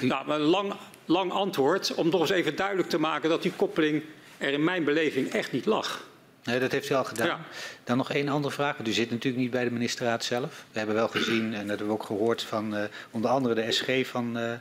Nou, 0.00 0.26
maar 0.26 0.40
een 0.40 0.46
lang, 0.46 0.74
lang 1.04 1.32
antwoord 1.32 1.94
om 1.94 2.08
nog 2.08 2.20
eens 2.20 2.30
even 2.30 2.56
duidelijk 2.56 2.88
te 2.88 2.98
maken 2.98 3.28
dat 3.28 3.42
die 3.42 3.52
koppeling 3.52 4.02
er 4.38 4.52
in 4.52 4.64
mijn 4.64 4.84
beleving 4.84 5.28
echt 5.28 5.52
niet 5.52 5.66
lag. 5.66 6.10
Nee, 6.44 6.60
dat 6.60 6.72
heeft 6.72 6.90
u 6.90 6.94
al 6.94 7.04
gedaan. 7.04 7.26
Ja. 7.26 7.40
Dan 7.84 7.96
nog 7.96 8.12
één 8.12 8.28
andere 8.28 8.54
vraag. 8.54 8.78
U 8.78 8.92
zit 8.92 9.10
natuurlijk 9.10 9.42
niet 9.42 9.50
bij 9.50 9.64
de 9.64 9.70
ministerraad 9.70 10.24
zelf. 10.24 10.64
We 10.72 10.78
hebben 10.78 10.96
wel 10.96 11.08
gezien, 11.08 11.54
en 11.54 11.60
dat 11.60 11.68
hebben 11.68 11.86
we 11.86 11.92
ook 11.92 12.02
gehoord 12.02 12.42
van 12.42 12.76
eh, 12.76 12.84
onder 13.10 13.30
andere 13.30 13.54
de 13.54 13.72
SG 13.72 14.06
van, 14.06 14.38
eh, 14.38 14.52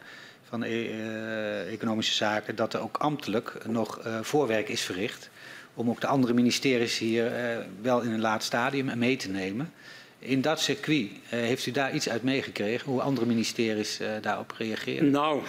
van 0.49 0.63
eh, 0.63 1.71
Economische 1.71 2.13
Zaken, 2.13 2.55
dat 2.55 2.73
er 2.73 2.81
ook 2.81 2.97
ambtelijk 2.97 3.57
nog 3.65 3.99
voorwerk 4.21 4.69
is 4.69 4.81
verricht 4.81 5.29
om 5.73 5.89
ook 5.89 6.01
de 6.01 6.07
andere 6.07 6.33
ministeries 6.33 6.97
hier 6.97 7.25
uh, 7.25 7.57
wel 7.81 8.01
in 8.01 8.11
een 8.11 8.21
laat 8.21 8.43
stadium 8.43 8.97
mee 8.97 9.15
te 9.15 9.29
nemen. 9.29 9.73
In 10.19 10.41
dat 10.41 10.59
circuit, 10.59 11.09
uh, 11.11 11.29
heeft 11.29 11.65
u 11.65 11.71
daar 11.71 11.93
iets 11.93 12.09
uit 12.09 12.23
meegekregen, 12.23 12.91
hoe 12.91 13.01
andere 13.01 13.25
ministeries 13.25 14.01
uh, 14.01 14.07
daarop 14.21 14.53
reageren? 14.57 15.11
Nou, 15.11 15.41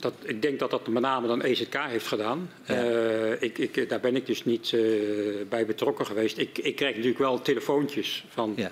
dat, 0.00 0.14
ik 0.22 0.42
denk 0.42 0.58
dat 0.58 0.70
dat 0.70 0.86
met 0.88 1.02
name 1.02 1.26
dan 1.26 1.42
EZK 1.42 1.76
heeft 1.78 2.06
gedaan. 2.06 2.50
Ja. 2.64 2.84
Uh, 2.84 3.42
ik, 3.42 3.58
ik, 3.58 3.88
daar 3.88 4.00
ben 4.00 4.16
ik 4.16 4.26
dus 4.26 4.44
niet 4.44 4.72
uh, 4.72 5.46
bij 5.48 5.66
betrokken 5.66 6.06
geweest. 6.06 6.38
Ik, 6.38 6.58
ik 6.58 6.76
krijg 6.76 6.92
natuurlijk 6.94 7.20
wel 7.20 7.40
telefoontjes 7.40 8.24
van 8.28 8.52
ja. 8.56 8.70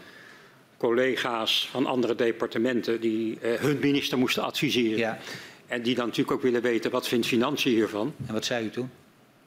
collega's 0.77 1.69
van 1.71 1.87
andere 1.87 2.15
departementen 2.15 3.01
die 3.01 3.39
uh, 3.43 3.55
hun 3.55 3.79
minister 3.79 4.19
moesten 4.19 4.43
adviseren. 4.43 4.99
Ja. 4.99 5.19
En 5.67 5.83
die 5.83 5.95
dan 5.95 6.07
natuurlijk 6.07 6.37
ook 6.37 6.43
willen 6.43 6.63
weten 6.63 6.91
wat 6.91 7.09
vindt 7.09 7.27
financiën 7.27 7.73
hiervan. 7.73 8.15
En 8.27 8.33
wat 8.33 8.45
zei 8.45 8.65
u 8.65 8.71
toen? 8.71 8.91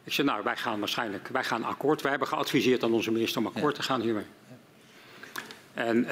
Ik 0.03 0.13
zei, 0.13 0.27
nou, 0.27 0.43
wij 0.43 0.57
gaan 0.57 0.79
waarschijnlijk 0.79 1.27
wij 1.27 1.43
gaan 1.43 1.63
akkoord. 1.63 2.01
Wij 2.01 2.11
hebben 2.11 2.27
geadviseerd 2.27 2.83
aan 2.83 2.93
onze 2.93 3.11
minister 3.11 3.41
om 3.41 3.47
akkoord 3.47 3.75
te 3.75 3.83
gaan 3.83 4.01
hiermee. 4.01 4.25
En 5.73 6.07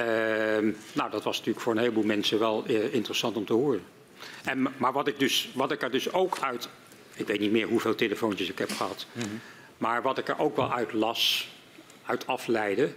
nou, 0.92 1.10
dat 1.10 1.22
was 1.22 1.36
natuurlijk 1.36 1.64
voor 1.64 1.72
een 1.72 1.78
heleboel 1.78 2.04
mensen 2.04 2.38
wel 2.38 2.64
interessant 2.90 3.36
om 3.36 3.44
te 3.44 3.52
horen. 3.52 3.82
En, 4.48 4.66
maar 4.76 4.92
wat 4.92 5.06
ik, 5.06 5.18
dus, 5.18 5.50
wat 5.54 5.72
ik 5.72 5.82
er 5.82 5.90
dus 5.90 6.12
ook 6.12 6.38
uit, 6.40 6.68
ik 7.14 7.26
weet 7.26 7.40
niet 7.40 7.50
meer 7.50 7.66
hoeveel 7.66 7.94
telefoontjes 7.94 8.48
ik 8.48 8.58
heb 8.58 8.70
gehad, 8.70 9.06
mm 9.12 9.22
-hmm. 9.22 9.40
maar 9.78 10.02
wat 10.02 10.18
ik 10.18 10.28
er 10.28 10.38
ook 10.38 10.56
wel 10.56 10.72
uit 10.72 10.92
las, 10.92 11.48
uit 12.06 12.26
afleiden 12.26 12.94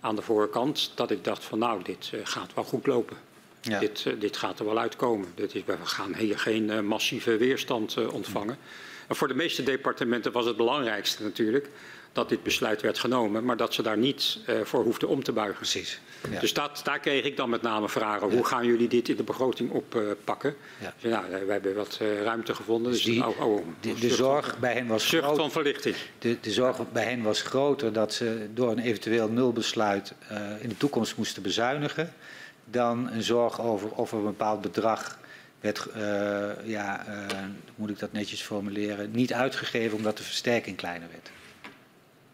aan 0.00 0.16
de 0.16 0.22
voorkant, 0.22 0.92
dat 0.94 1.10
ik 1.10 1.24
dacht 1.24 1.44
van 1.44 1.58
nou, 1.58 1.82
dit 1.82 2.10
uh, 2.14 2.20
gaat 2.24 2.54
wel 2.54 2.64
goed 2.64 2.86
lopen. 2.86 3.16
Ja. 3.60 3.78
Dit, 3.78 4.04
uh, 4.04 4.20
dit 4.20 4.36
gaat 4.36 4.58
er 4.58 4.64
wel 4.64 4.78
uitkomen. 4.78 5.28
Dit 5.34 5.54
is, 5.54 5.64
we 5.64 5.76
gaan 5.82 6.14
hier 6.14 6.38
geen 6.38 6.70
uh, 6.70 6.80
massieve 6.80 7.36
weerstand 7.36 8.06
ontvangen. 8.10 8.56
Mm. 8.60 8.68
En 9.08 9.16
voor 9.16 9.28
de 9.28 9.34
meeste 9.34 9.62
departementen 9.62 10.32
was 10.32 10.46
het 10.46 10.56
belangrijkste 10.56 11.22
natuurlijk 11.22 11.68
dat 12.14 12.28
dit 12.28 12.42
besluit 12.42 12.82
werd 12.82 12.98
genomen, 12.98 13.44
maar 13.44 13.56
dat 13.56 13.74
ze 13.74 13.82
daar 13.82 13.98
niet 13.98 14.38
uh, 14.48 14.60
voor 14.64 14.82
hoefden 14.82 15.08
om 15.08 15.22
te 15.22 15.32
buigen. 15.32 15.56
Precies. 15.56 16.00
Ja. 16.30 16.40
Dus 16.40 16.52
dat, 16.52 16.80
daar 16.84 16.98
kreeg 16.98 17.24
ik 17.24 17.36
dan 17.36 17.50
met 17.50 17.62
name 17.62 17.88
vragen. 17.88 18.30
Hoe 18.30 18.44
gaan 18.44 18.66
jullie 18.66 18.88
dit 18.88 19.08
in 19.08 19.16
de 19.16 19.22
begroting 19.22 19.70
oppakken? 19.70 20.50
Uh, 20.50 20.82
ja. 20.82 20.94
dus, 21.00 21.10
nou, 21.10 21.46
we 21.46 21.52
hebben 21.52 21.74
wat 21.74 21.98
uh, 22.02 22.22
ruimte 22.22 22.54
gevonden. 22.54 22.92
Dus, 22.92 23.02
dus 23.02 23.14
die, 23.14 23.26
oh, 23.26 23.40
oh, 23.40 23.66
de, 23.80 23.94
de 23.94 24.08
zorg 24.08 24.58
bij 24.58 24.72
hen 24.72 24.86
was 24.86 25.08
groot, 25.08 25.36
van 25.36 25.50
verlichting. 25.50 25.96
De, 26.18 26.36
de 26.40 26.50
zorg 26.50 26.92
bij 26.92 27.04
hen 27.04 27.22
was 27.22 27.42
groter 27.42 27.92
dat 27.92 28.12
ze 28.12 28.48
door 28.54 28.70
een 28.70 28.78
eventueel 28.78 29.28
nulbesluit 29.28 30.14
in 30.60 30.68
de 30.68 30.76
toekomst 30.76 31.16
moesten 31.16 31.42
bezuinigen. 31.42 32.12
Dan 32.64 33.10
een 33.10 33.22
zorg 33.22 33.60
over 33.60 33.90
of 33.90 34.12
er 34.12 34.18
een 34.18 34.24
bepaald 34.24 34.60
bedrag 34.60 35.18
werd, 35.60 35.88
ja, 36.64 37.04
moet 37.74 37.90
ik 37.90 37.98
dat 37.98 38.12
netjes 38.12 38.42
formuleren, 38.42 39.10
niet 39.10 39.32
uitgegeven 39.32 39.96
omdat 39.96 40.16
de 40.16 40.22
versterking 40.22 40.76
kleiner 40.76 41.08
werd. 41.10 41.30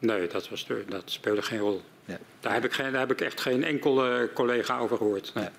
Nee, 0.01 0.27
dat, 0.27 0.49
was 0.49 0.67
de, 0.67 0.85
dat 0.89 1.03
speelde 1.05 1.43
geen 1.43 1.59
rol. 1.59 1.83
Ja. 2.05 2.19
Daar, 2.41 2.53
heb 2.53 2.65
ik 2.65 2.73
geen, 2.73 2.93
daar 2.93 3.01
heb 3.01 3.11
ik 3.11 3.21
echt 3.21 3.41
geen 3.41 3.65
enkele 3.65 4.31
collega 4.35 4.79
over 4.79 4.97
gehoord. 4.97 5.33
Ja. 5.35 5.53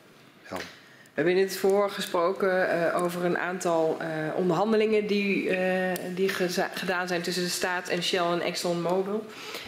Ja. 0.50 0.58
We 0.58 1.18
hebben 1.18 1.36
in 1.36 1.48
het 1.48 1.58
voor 1.58 1.90
gesproken 1.90 2.50
uh, 2.50 3.04
over 3.04 3.26
een 3.26 3.38
aantal 3.38 3.98
uh, 4.02 4.08
onderhandelingen 4.36 5.08
die, 5.08 5.44
uh, 5.44 5.92
die 6.16 6.30
gedaan 6.74 7.08
zijn 7.08 7.22
tussen 7.22 7.44
de 7.44 7.50
staat 7.50 7.90
en 7.90 8.04
Shell 8.04 8.26
en 8.26 8.42
ExxonMobil. 8.42 9.26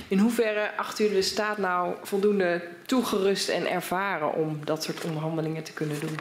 In 0.08 0.18
hoeverre 0.18 0.76
acht 0.76 1.00
u 1.00 1.10
de 1.10 1.22
staat 1.22 1.58
nou 1.58 1.96
voldoende 2.02 2.62
toegerust 2.86 3.50
en 3.50 3.72
ervaren 3.72 4.34
om 4.34 4.60
dat 4.66 4.84
soort 4.84 5.04
onderhandelingen 5.04 5.64
te 5.64 5.74
kunnen 5.74 6.00
doen? 6.00 6.20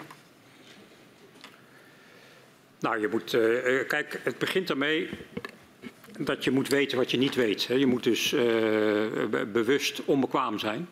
Nou, 2.81 3.01
je 3.01 3.09
moet, 3.09 3.31
kijk, 3.89 4.21
het 4.23 4.39
begint 4.39 4.71
ermee 4.71 5.09
dat 6.19 6.45
je 6.45 6.51
moet 6.51 6.69
weten 6.69 6.99
wat 6.99 7.11
je 7.11 7.17
niet 7.17 7.35
weet. 7.35 7.63
Je 7.63 7.87
moet 7.87 8.03
dus 8.03 8.33
uh, 8.33 8.43
bewust 9.53 10.05
onbekwaam 10.05 10.59
zijn. 10.59 10.89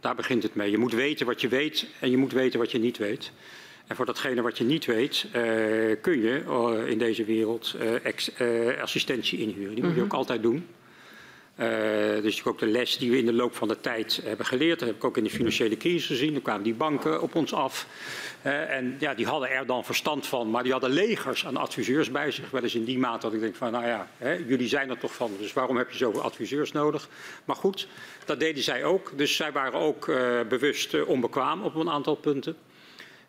Daar 0.00 0.14
begint 0.14 0.42
het 0.42 0.54
mee. 0.54 0.70
Je 0.70 0.78
moet 0.78 0.92
weten 0.92 1.26
wat 1.26 1.40
je 1.40 1.48
weet 1.48 1.86
en 2.00 2.10
je 2.10 2.16
moet 2.16 2.32
weten 2.32 2.58
wat 2.58 2.70
je 2.70 2.78
niet 2.78 2.96
weet. 2.96 3.32
En 3.86 3.96
voor 3.96 4.06
datgene 4.06 4.42
wat 4.42 4.58
je 4.58 4.64
niet 4.64 4.84
weet, 4.84 5.26
uh, 5.26 5.32
kun 6.00 6.20
je 6.20 6.42
uh, 6.48 6.90
in 6.90 6.98
deze 6.98 7.24
wereld 7.24 7.76
ex, 8.02 8.30
assistentie 8.80 9.38
inhuren. 9.38 9.74
Die 9.74 9.84
moet 9.84 9.94
je 9.94 10.00
ook 10.00 10.06
mhm. 10.06 10.16
altijd 10.16 10.42
doen. 10.42 10.66
Uh, 11.60 12.22
dus 12.22 12.44
ook 12.44 12.58
de 12.58 12.66
les 12.66 12.98
die 12.98 13.10
we 13.10 13.18
in 13.18 13.26
de 13.26 13.32
loop 13.32 13.54
van 13.54 13.68
de 13.68 13.80
tijd 13.80 14.20
hebben 14.24 14.46
geleerd. 14.46 14.78
Dat 14.78 14.88
heb 14.88 14.96
ik 14.96 15.04
ook 15.04 15.16
in 15.16 15.24
de 15.24 15.30
financiële 15.30 15.76
crisis 15.76 16.06
gezien. 16.06 16.32
Toen 16.32 16.42
kwamen 16.42 16.62
die 16.62 16.74
banken 16.74 17.22
op 17.22 17.34
ons 17.34 17.52
af. 17.52 17.86
Uh, 18.42 18.70
en 18.70 18.96
ja, 18.98 19.14
die 19.14 19.26
hadden 19.26 19.50
er 19.50 19.66
dan 19.66 19.84
verstand 19.84 20.26
van. 20.26 20.50
Maar 20.50 20.62
die 20.62 20.72
hadden 20.72 20.90
legers 20.90 21.46
aan 21.46 21.56
adviseurs 21.56 22.10
bij 22.10 22.30
zich. 22.30 22.50
Wel 22.50 22.62
eens 22.62 22.74
in 22.74 22.84
die 22.84 22.98
mate 22.98 23.26
dat 23.26 23.32
ik 23.34 23.40
denk 23.40 23.56
van, 23.56 23.72
nou 23.72 23.86
ja, 23.86 24.08
hè, 24.16 24.32
jullie 24.32 24.68
zijn 24.68 24.90
er 24.90 24.98
toch 24.98 25.14
van. 25.14 25.30
Dus 25.38 25.52
waarom 25.52 25.76
heb 25.76 25.90
je 25.90 25.96
zoveel 25.96 26.22
adviseurs 26.22 26.72
nodig? 26.72 27.08
Maar 27.44 27.56
goed, 27.56 27.88
dat 28.24 28.40
deden 28.40 28.62
zij 28.62 28.84
ook. 28.84 29.12
Dus 29.16 29.36
zij 29.36 29.52
waren 29.52 29.80
ook 29.80 30.06
uh, 30.06 30.40
bewust 30.48 31.04
onbekwaam 31.04 31.62
op 31.62 31.74
een 31.74 31.90
aantal 31.90 32.14
punten. 32.14 32.56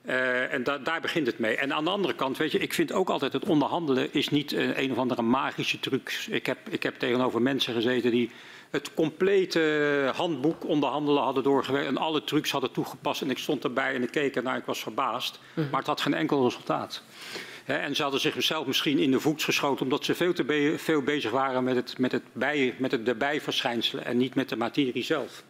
Uh, 0.10 0.54
en 0.54 0.64
da 0.64 0.78
daar 0.78 1.02
begint 1.02 1.28
het 1.28 1.40
mee. 1.40 1.56
En 1.56 1.74
aan 1.74 1.84
de 1.84 1.90
andere 1.90 2.16
kant, 2.16 2.38
weet 2.38 2.52
je, 2.52 2.60
ik 2.60 2.74
vind 2.74 2.92
ook 2.92 3.10
altijd 3.10 3.34
het 3.34 3.46
onderhandelen 3.46 4.14
is 4.14 4.30
niet 4.30 4.52
een, 4.52 4.82
een 4.82 4.92
of 4.92 4.98
andere 4.98 5.22
magische 5.22 5.80
truc. 5.80 6.26
Ik 6.30 6.46
heb, 6.46 6.58
ik 6.70 6.84
heb 6.84 7.00
tegenover 7.00 7.42
mensen 7.42 7.74
gezeten 7.74 8.12
die 8.12 8.32
het 8.70 8.94
complete 8.94 10.12
handboek 10.16 10.66
onderhandelen 10.66 11.24
hadden 11.24 11.44
doorgewerkt 11.44 11.88
en 11.88 11.98
alle 11.98 12.24
trucs 12.24 12.52
hadden 12.52 12.72
toegepast. 12.72 13.22
En 13.22 13.30
ik 13.30 13.38
stond 13.38 13.64
erbij 13.64 13.96
en 13.96 14.04
ik 14.04 14.12
keek 14.12 14.36
ernaar, 14.36 14.58
ik 14.58 14.66
was 14.66 14.80
verbaasd. 14.80 15.40
Mm. 15.54 15.68
Maar 15.70 15.80
het 15.80 15.88
had 15.88 16.02
geen 16.02 16.14
enkel 16.14 16.44
resultaat. 16.44 17.04
He, 17.64 17.74
en 17.74 17.96
ze 17.96 18.02
hadden 18.02 18.20
zichzelf 18.20 18.66
misschien 18.66 19.00
in 19.00 19.12
de 19.12 19.20
voet 19.20 19.44
geschoten 19.44 19.84
omdat 19.84 20.06
ze 20.06 20.16
veel 20.16 20.34
te 20.34 20.44
be 20.44 20.74
veel 20.78 21.02
bezig 21.02 21.32
waren 21.32 21.64
met 21.64 21.76
het, 21.76 21.98
met, 21.98 22.12
het 22.12 22.24
bij, 22.34 22.76
met 22.78 22.92
het 22.92 23.08
erbij 23.08 23.42
verschijnselen 23.42 24.06
en 24.06 24.18
niet 24.18 24.36
met 24.36 24.50
de 24.50 24.56
materie 24.56 25.04
zelf. 25.04 25.44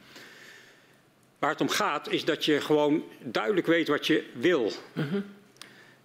Waar 1.39 1.49
het 1.49 1.61
om 1.61 1.69
gaat 1.69 2.09
is 2.09 2.25
dat 2.25 2.45
je 2.45 2.61
gewoon 2.61 3.03
duidelijk 3.19 3.67
weet 3.67 3.87
wat 3.87 4.07
je 4.07 4.23
wil. 4.33 4.71
Mm 4.93 5.07
-hmm. 5.09 5.25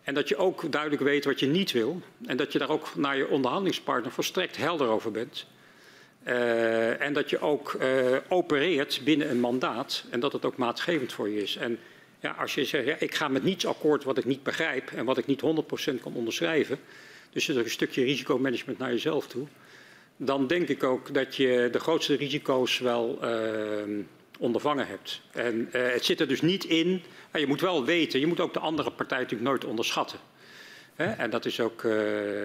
En 0.03 0.15
dat 0.15 0.29
je 0.29 0.37
ook 0.37 0.73
duidelijk 0.73 1.03
weet 1.03 1.25
wat 1.25 1.41
je 1.41 1.47
niet 1.47 1.73
wil. 1.73 2.01
En 2.27 2.37
dat 2.37 2.53
je 2.53 2.59
daar 2.59 2.71
ook 2.71 2.95
naar 2.97 3.17
je 3.17 3.29
onderhandelingspartner 3.29 4.13
volstrekt 4.13 4.57
helder 4.57 4.87
over 4.87 5.11
bent. 5.11 5.47
Uh, 6.27 7.01
en 7.01 7.13
dat 7.13 7.31
je 7.31 7.41
ook 7.41 7.77
uh, 7.81 8.17
opereert 8.29 9.01
binnen 9.05 9.31
een 9.31 9.41
mandaat 9.41 10.05
en 10.11 10.21
dat 10.21 10.33
het 10.33 10.45
ook 10.45 10.57
maatgevend 10.57 11.13
voor 11.13 11.29
je 11.29 11.43
is. 11.43 11.57
En 11.57 11.79
ja, 12.21 12.31
als 12.31 12.55
je 12.55 12.65
zegt, 12.65 12.87
ja, 12.87 12.97
ik 12.99 13.15
ga 13.15 13.29
met 13.29 13.43
niets 13.43 13.67
akkoord 13.67 14.05
wat 14.05 14.19
ik 14.19 14.25
niet 14.25 14.43
begrijp 14.43 14.91
en 14.91 15.05
wat 15.05 15.19
ik 15.19 15.27
niet 15.27 15.43
100% 15.43 15.45
kan 16.03 16.15
onderschrijven, 16.15 16.79
dus 17.31 17.49
er 17.49 17.57
is 17.57 17.65
een 17.65 17.71
stukje 17.71 18.05
risicomanagement 18.05 18.79
naar 18.79 18.91
jezelf 18.91 19.27
toe, 19.27 19.47
dan 20.17 20.47
denk 20.47 20.69
ik 20.69 20.83
ook 20.83 21.15
dat 21.15 21.37
je 21.37 21.69
de 21.73 21.79
grootste 21.79 22.15
risico's 22.15 22.79
wel 22.79 23.19
uh, 23.23 24.05
ondervangen 24.39 24.87
hebt. 24.87 25.21
En 25.33 25.69
uh, 25.73 25.93
het 25.93 26.05
zit 26.05 26.21
er 26.21 26.29
dus 26.29 26.41
niet 26.41 26.65
in, 26.65 27.03
maar 27.31 27.41
je 27.41 27.47
moet 27.47 27.61
wel 27.61 27.85
weten, 27.85 28.21
je 28.21 28.27
moet 28.27 28.41
ook 28.41 28.53
de 28.53 28.59
andere 28.59 28.91
partij 28.91 29.19
natuurlijk 29.19 29.51
nooit 29.51 29.65
onderschatten. 29.65 30.19
Hè? 30.95 31.05
En 31.05 31.31
dat 31.31 31.45
is 31.45 31.61
ook, 31.61 31.83
uh, 31.83 31.93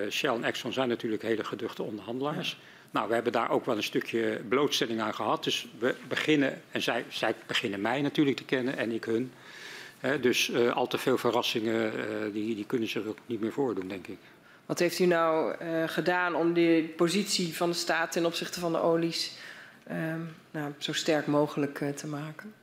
Shell 0.09 0.33
en 0.33 0.43
Exxon 0.43 0.73
zijn 0.73 0.89
natuurlijk 0.89 1.21
hele 1.21 1.43
geduchte 1.43 1.83
onderhandelaars. 1.83 2.49
Ja. 2.49 2.57
Nou, 2.91 3.07
we 3.07 3.13
hebben 3.13 3.31
daar 3.31 3.49
ook 3.49 3.65
wel 3.65 3.75
een 3.75 3.83
stukje 3.83 4.41
blootstelling 4.47 5.01
aan 5.01 5.15
gehad. 5.15 5.43
Dus 5.43 5.67
we 5.79 5.95
beginnen, 6.07 6.61
en 6.71 6.81
zij, 6.81 7.05
zij 7.09 7.35
beginnen 7.47 7.81
mij 7.81 8.01
natuurlijk 8.01 8.37
te 8.37 8.45
kennen 8.45 8.77
en 8.77 8.91
ik 8.91 9.03
hun. 9.03 9.31
Hè? 9.99 10.19
Dus 10.19 10.49
uh, 10.49 10.75
al 10.75 10.87
te 10.87 10.97
veel 10.97 11.17
verrassingen, 11.17 11.93
uh, 11.93 12.33
die, 12.33 12.55
die 12.55 12.65
kunnen 12.65 12.87
zich 12.87 13.05
ook 13.05 13.17
niet 13.25 13.41
meer 13.41 13.51
voordoen, 13.51 13.87
denk 13.87 14.07
ik. 14.07 14.17
Wat 14.65 14.79
heeft 14.79 14.99
u 14.99 15.05
nou 15.05 15.55
gedaan 15.87 16.35
om 16.35 16.53
de 16.53 16.93
positie 16.95 17.55
van 17.55 17.69
de 17.69 17.75
staat 17.75 18.11
ten 18.11 18.25
opzichte 18.25 18.59
van 18.59 18.71
de 18.71 18.81
olies 18.81 19.31
um, 19.91 20.35
nou, 20.51 20.73
zo 20.77 20.93
sterk 20.93 21.27
mogelijk 21.27 21.79
uh, 21.79 21.89
te 21.89 22.07
maken? 22.07 22.53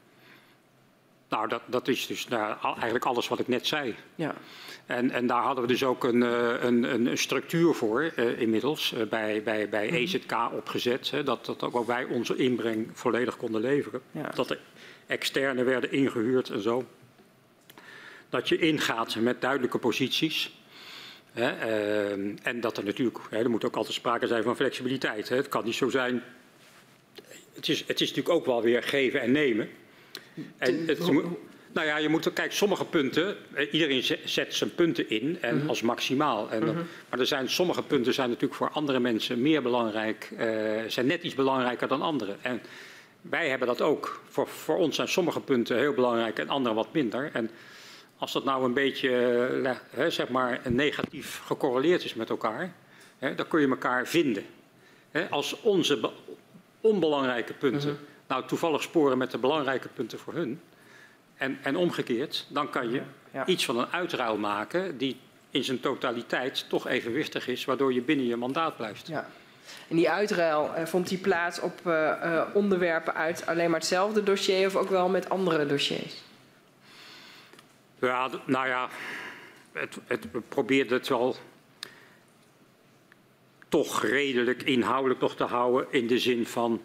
Nou, 1.29 1.49
dat, 1.49 1.63
dat 1.67 1.89
is 1.89 2.07
dus 2.07 2.29
nou, 2.29 2.57
eigenlijk 2.63 3.05
alles 3.05 3.29
wat 3.29 3.39
ik 3.39 3.49
net 3.49 3.67
zei. 3.67 3.95
Ja. 4.15 4.35
En, 4.87 5.11
en 5.11 5.27
daar 5.27 5.43
hadden 5.43 5.65
we 5.65 5.71
dus 5.71 5.85
ook 5.85 6.05
een, 6.05 6.21
een, 6.67 7.07
een 7.07 7.19
structuur 7.19 7.75
voor 7.75 8.13
uh, 8.17 8.41
inmiddels 8.41 8.93
uh, 8.93 9.03
bij, 9.03 9.43
bij, 9.43 9.69
bij 9.69 9.91
EZK 9.91 10.33
opgezet. 10.53 11.11
Hè, 11.11 11.23
dat, 11.23 11.47
dat 11.47 11.63
ook 11.63 11.87
wij 11.87 12.05
onze 12.05 12.37
inbreng 12.37 12.89
volledig 12.93 13.37
konden 13.37 13.61
leveren. 13.61 14.01
Ja. 14.11 14.31
Dat 14.35 14.51
er 14.51 14.61
externe 15.07 15.63
werden 15.63 15.93
ingehuurd 15.93 16.51
en 16.51 16.61
zo. 16.63 16.85
Dat 18.29 18.49
je 18.49 18.59
ingaat 18.59 19.17
met 19.17 19.41
duidelijke 19.41 19.79
posities. 19.79 20.61
Hè, 21.33 21.67
uh, 21.67 22.37
en 22.43 22.61
dat 22.61 22.77
er 22.77 22.85
natuurlijk, 22.85 23.19
hè, 23.31 23.39
er 23.39 23.51
moet 23.51 23.65
ook 23.65 23.77
altijd 23.77 23.95
sprake 23.95 24.27
zijn 24.27 24.43
van 24.43 24.57
flexibiliteit. 24.57 25.29
Hè. 25.29 25.37
Het 25.37 25.49
kan 25.49 25.65
niet 25.65 25.75
zo 25.75 25.89
zijn 25.89 26.23
het 27.57 27.69
is, 27.69 27.85
het 27.87 28.01
is 28.01 28.09
natuurlijk 28.09 28.35
ook 28.35 28.47
wel 28.47 28.63
weer 28.63 28.83
geven 28.83 29.21
en 29.21 29.33
nemen. 29.33 29.69
En 30.59 30.87
het, 30.87 30.99
nou 31.77 31.89
ja, 31.89 31.97
je 31.97 32.09
moet, 32.09 32.33
kijk, 32.33 32.53
sommige 32.53 32.85
punten, 32.85 33.37
eh, 33.55 33.73
iedereen 33.73 34.03
zet 34.25 34.55
zijn 34.55 34.75
punten 34.75 35.11
in 35.11 35.39
en 35.41 35.55
mm-hmm. 35.55 35.69
als 35.69 35.83
maximaal. 35.83 36.51
En, 36.51 36.63
mm-hmm. 36.63 36.87
Maar 37.11 37.19
er 37.19 37.27
zijn, 37.27 37.51
sommige 37.51 37.83
punten 37.83 38.15
zijn 38.15 38.29
natuurlijk 38.29 38.55
voor 38.55 38.71
andere 38.71 39.01
mensen 39.01 39.43
meer 39.43 39.63
belangrijk, 39.63 40.31
uh, 40.33 40.41
zijn 40.87 41.07
net 41.07 41.23
iets 41.23 41.35
belangrijker 41.35 41.89
dan 41.89 42.03
andere. 42.03 42.37
En 42.41 42.63
wij 43.21 43.49
hebben 43.49 43.69
dat 43.69 43.81
ook. 43.81 44.23
Voor, 44.29 44.49
voor 44.49 44.77
ons 44.77 44.97
zijn 44.97 45.09
sommige 45.09 45.41
punten 45.41 45.79
heel 45.79 45.95
belangrijk 45.95 46.39
en 46.39 46.49
andere 46.49 46.75
wat 46.75 46.93
minder. 46.93 47.31
En 47.33 47.51
als 48.19 48.33
dat 48.33 48.45
nou 48.45 48.65
een 48.65 48.75
beetje, 48.75 49.51
uh, 49.99 50.07
zeg 50.07 50.29
maar, 50.29 50.61
negatief 50.69 51.41
gecorreleerd 51.45 52.05
is 52.05 52.15
met 52.15 52.31
elkaar, 52.31 52.73
hè, 53.19 53.35
dan 53.35 53.49
kun 53.49 53.61
je 53.61 53.69
elkaar 53.69 54.07
vinden. 54.07 54.45
Hè, 55.11 55.29
als 55.31 55.61
onze 55.61 56.11
onbelangrijke 56.87 57.53
punten 57.53 57.99
nou 58.27 58.47
toevallig 58.47 58.83
sporen 58.83 59.19
met 59.19 59.31
de 59.31 59.39
belangrijke 59.39 59.89
punten 59.89 60.19
voor 60.19 60.35
hun. 60.35 60.61
En, 61.35 61.59
en 61.63 61.77
omgekeerd, 61.77 62.47
dan 62.49 62.71
kan 62.71 62.91
je 62.91 63.03
Ja. 63.31 63.47
iets 63.47 63.65
van 63.65 63.79
een 63.79 63.93
uitruil 63.93 64.37
maken 64.37 64.99
die 64.99 65.17
in 65.51 65.65
zijn 65.65 65.81
totaliteit 65.81 66.69
toch 66.69 66.87
evenwichtig 66.87 67.49
is, 67.49 67.65
waardoor 67.65 67.93
je 67.93 68.01
binnen 68.01 68.27
je 68.27 68.37
mandaat 68.37 68.77
blijft. 68.77 69.07
Ja. 69.07 69.29
En 69.89 69.97
die 69.97 70.11
uitruil, 70.11 70.75
eh, 70.75 70.87
vond 70.87 71.09
die 71.09 71.19
plaats 71.19 71.61
op 71.61 71.81
eh, 71.85 72.11
eh, 72.11 72.47
onderwerpen 72.55 73.15
uit 73.15 73.47
alleen 73.47 73.71
maar 73.71 73.79
hetzelfde 73.79 74.23
dossier 74.23 74.67
of 74.67 74.77
ook 74.77 74.89
wel 74.89 75.09
met 75.09 75.29
andere 75.29 75.67
dossiers? 75.67 76.15
Ja, 77.99 78.31
nou 78.45 78.69
ja, 78.69 78.89
het, 79.73 79.99
het, 80.07 80.31
we 80.33 80.41
probeerden 80.41 80.99
het 80.99 81.09
wel 81.09 81.37
toch 83.77 84.03
redelijk 84.03 84.63
inhoudelijk 84.63 85.21
nog 85.21 85.37
te 85.37 85.45
houden 85.45 85.87
in 85.91 86.07
de 86.07 86.19
zin 86.19 86.47
van 86.47 86.81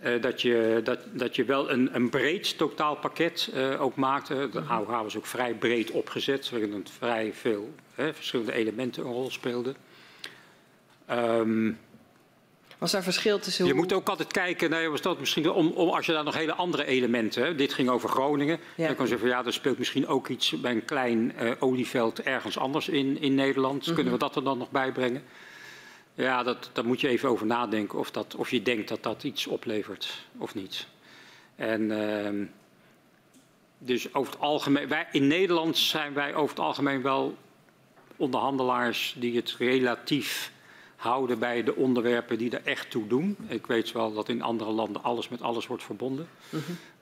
eh, 0.00 0.22
dat, 0.22 0.42
je, 0.42 0.80
dat, 0.84 0.98
dat 1.12 1.36
je 1.36 1.44
wel 1.44 1.70
een, 1.70 1.94
een 1.94 2.08
breed 2.08 2.58
totaalpakket 2.58 3.50
eh, 3.54 3.82
ook 3.82 3.96
maakte. 3.96 4.48
De 4.52 4.60
AOH 4.60 5.02
was 5.02 5.16
ook 5.16 5.26
vrij 5.26 5.54
breed 5.54 5.90
opgezet, 5.90 6.50
waarin 6.50 6.86
vrij 6.98 7.32
veel 7.32 7.74
hè, 7.94 8.14
verschillende 8.14 8.52
elementen 8.52 9.04
een 9.04 9.12
rol 9.12 9.30
speelden. 9.30 9.76
Ehm, 11.06 11.72
Was 12.78 12.92
daar 12.92 13.02
verschil 13.02 13.38
tussen 13.38 13.64
je 13.64 13.70
hoe... 13.70 13.80
moet 13.80 13.92
ook 13.92 14.08
altijd 14.08 14.32
kijken, 14.32 14.70
nee, 14.70 14.88
was 14.88 15.02
dat 15.02 15.18
misschien 15.18 15.50
om, 15.50 15.68
om, 15.68 15.88
als 15.88 16.06
je 16.06 16.12
daar 16.12 16.24
nog 16.24 16.36
hele 16.36 16.54
andere 16.54 16.84
elementen, 16.84 17.42
hè, 17.42 17.54
dit 17.54 17.72
ging 17.72 17.88
over 17.88 18.08
Groningen, 18.08 18.60
Ja. 18.74 18.86
dan 18.86 18.96
kan 18.96 19.04
je 19.04 19.10
zeggen 19.10 19.28
van 19.28 19.38
ja, 19.38 19.44
er 19.44 19.52
speelt 19.52 19.78
misschien 19.78 20.06
ook 20.06 20.28
iets 20.28 20.60
bij 20.60 20.72
een 20.72 20.84
klein 20.84 21.36
eh, 21.36 21.50
olieveld 21.58 22.22
ergens 22.22 22.58
anders 22.58 22.88
in, 22.88 23.20
in 23.20 23.34
Nederland. 23.34 23.86
Mhm. 23.86 23.94
Kunnen 23.94 24.12
we 24.12 24.18
dat 24.18 24.36
er 24.36 24.44
dan 24.44 24.58
nog 24.58 24.70
bij 24.70 24.92
brengen? 24.92 25.22
Ja, 26.18 26.42
dat, 26.42 26.70
daar 26.72 26.86
moet 26.86 27.00
je 27.00 27.08
even 27.08 27.28
over 27.28 27.46
nadenken 27.46 27.98
of, 27.98 28.10
dat, 28.10 28.34
of 28.34 28.50
je 28.50 28.62
denkt 28.62 28.88
dat 28.88 29.02
dat 29.02 29.24
iets 29.24 29.46
oplevert 29.46 30.26
of 30.36 30.54
niet. 30.54 30.86
En 31.56 31.90
ehm, 31.90 32.44
dus 33.78 34.14
over 34.14 34.32
het 34.32 34.40
algemeen, 34.40 34.88
wij, 34.88 35.08
in 35.12 35.26
Nederland 35.26 35.76
zijn 35.76 36.14
wij 36.14 36.34
over 36.34 36.56
het 36.56 36.64
algemeen 36.64 37.02
wel 37.02 37.36
onderhandelaars 38.16 39.14
die 39.18 39.36
het 39.36 39.54
relatief 39.58 40.52
houden 40.98 41.38
bij 41.38 41.62
de 41.62 41.74
onderwerpen 41.74 42.38
die 42.38 42.50
er 42.50 42.60
echt 42.64 42.90
toe 42.90 43.06
doen. 43.06 43.36
Ik 43.46 43.66
weet 43.66 43.92
wel 43.92 44.12
dat 44.12 44.28
in 44.28 44.42
andere 44.42 44.70
landen 44.70 45.02
alles 45.02 45.28
met 45.28 45.42
alles 45.42 45.66
wordt 45.66 45.82
verbonden. 45.84 46.28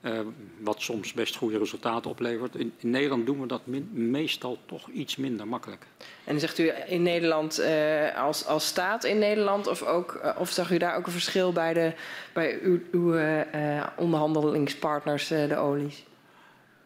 Eh, 0.01 0.19
wat 0.59 0.81
soms 0.81 1.13
best 1.13 1.35
goede 1.35 1.57
resultaten 1.57 2.09
oplevert. 2.11 2.55
In, 2.55 2.73
in 2.77 2.89
Nederland 2.89 3.25
doen 3.25 3.41
we 3.41 3.47
dat 3.47 3.61
meestal 3.91 4.57
toch 4.65 4.89
iets 4.89 5.15
minder 5.15 5.47
makkelijk. 5.47 5.85
En 6.23 6.39
zegt 6.39 6.57
u 6.59 6.71
in 6.87 7.01
Nederland 7.03 7.59
eh, 7.59 8.23
als, 8.23 8.45
als 8.45 8.67
staat 8.67 9.03
in 9.03 9.19
Nederland 9.19 9.67
of, 9.67 9.83
ook, 9.83 10.13
eh, 10.13 10.35
of 10.39 10.49
zag 10.49 10.71
u 10.71 10.77
daar 10.77 10.95
ook 10.97 11.05
een 11.05 11.11
verschil 11.11 11.51
bij, 11.51 11.73
de, 11.73 11.93
bij 12.33 12.59
uw, 12.61 12.79
uw 12.91 13.15
eh, 13.15 13.77
eh, 13.77 13.87
onderhandelingspartners, 13.95 15.31
eh, 15.31 15.47
de 15.49 15.55
olies? 15.57 16.03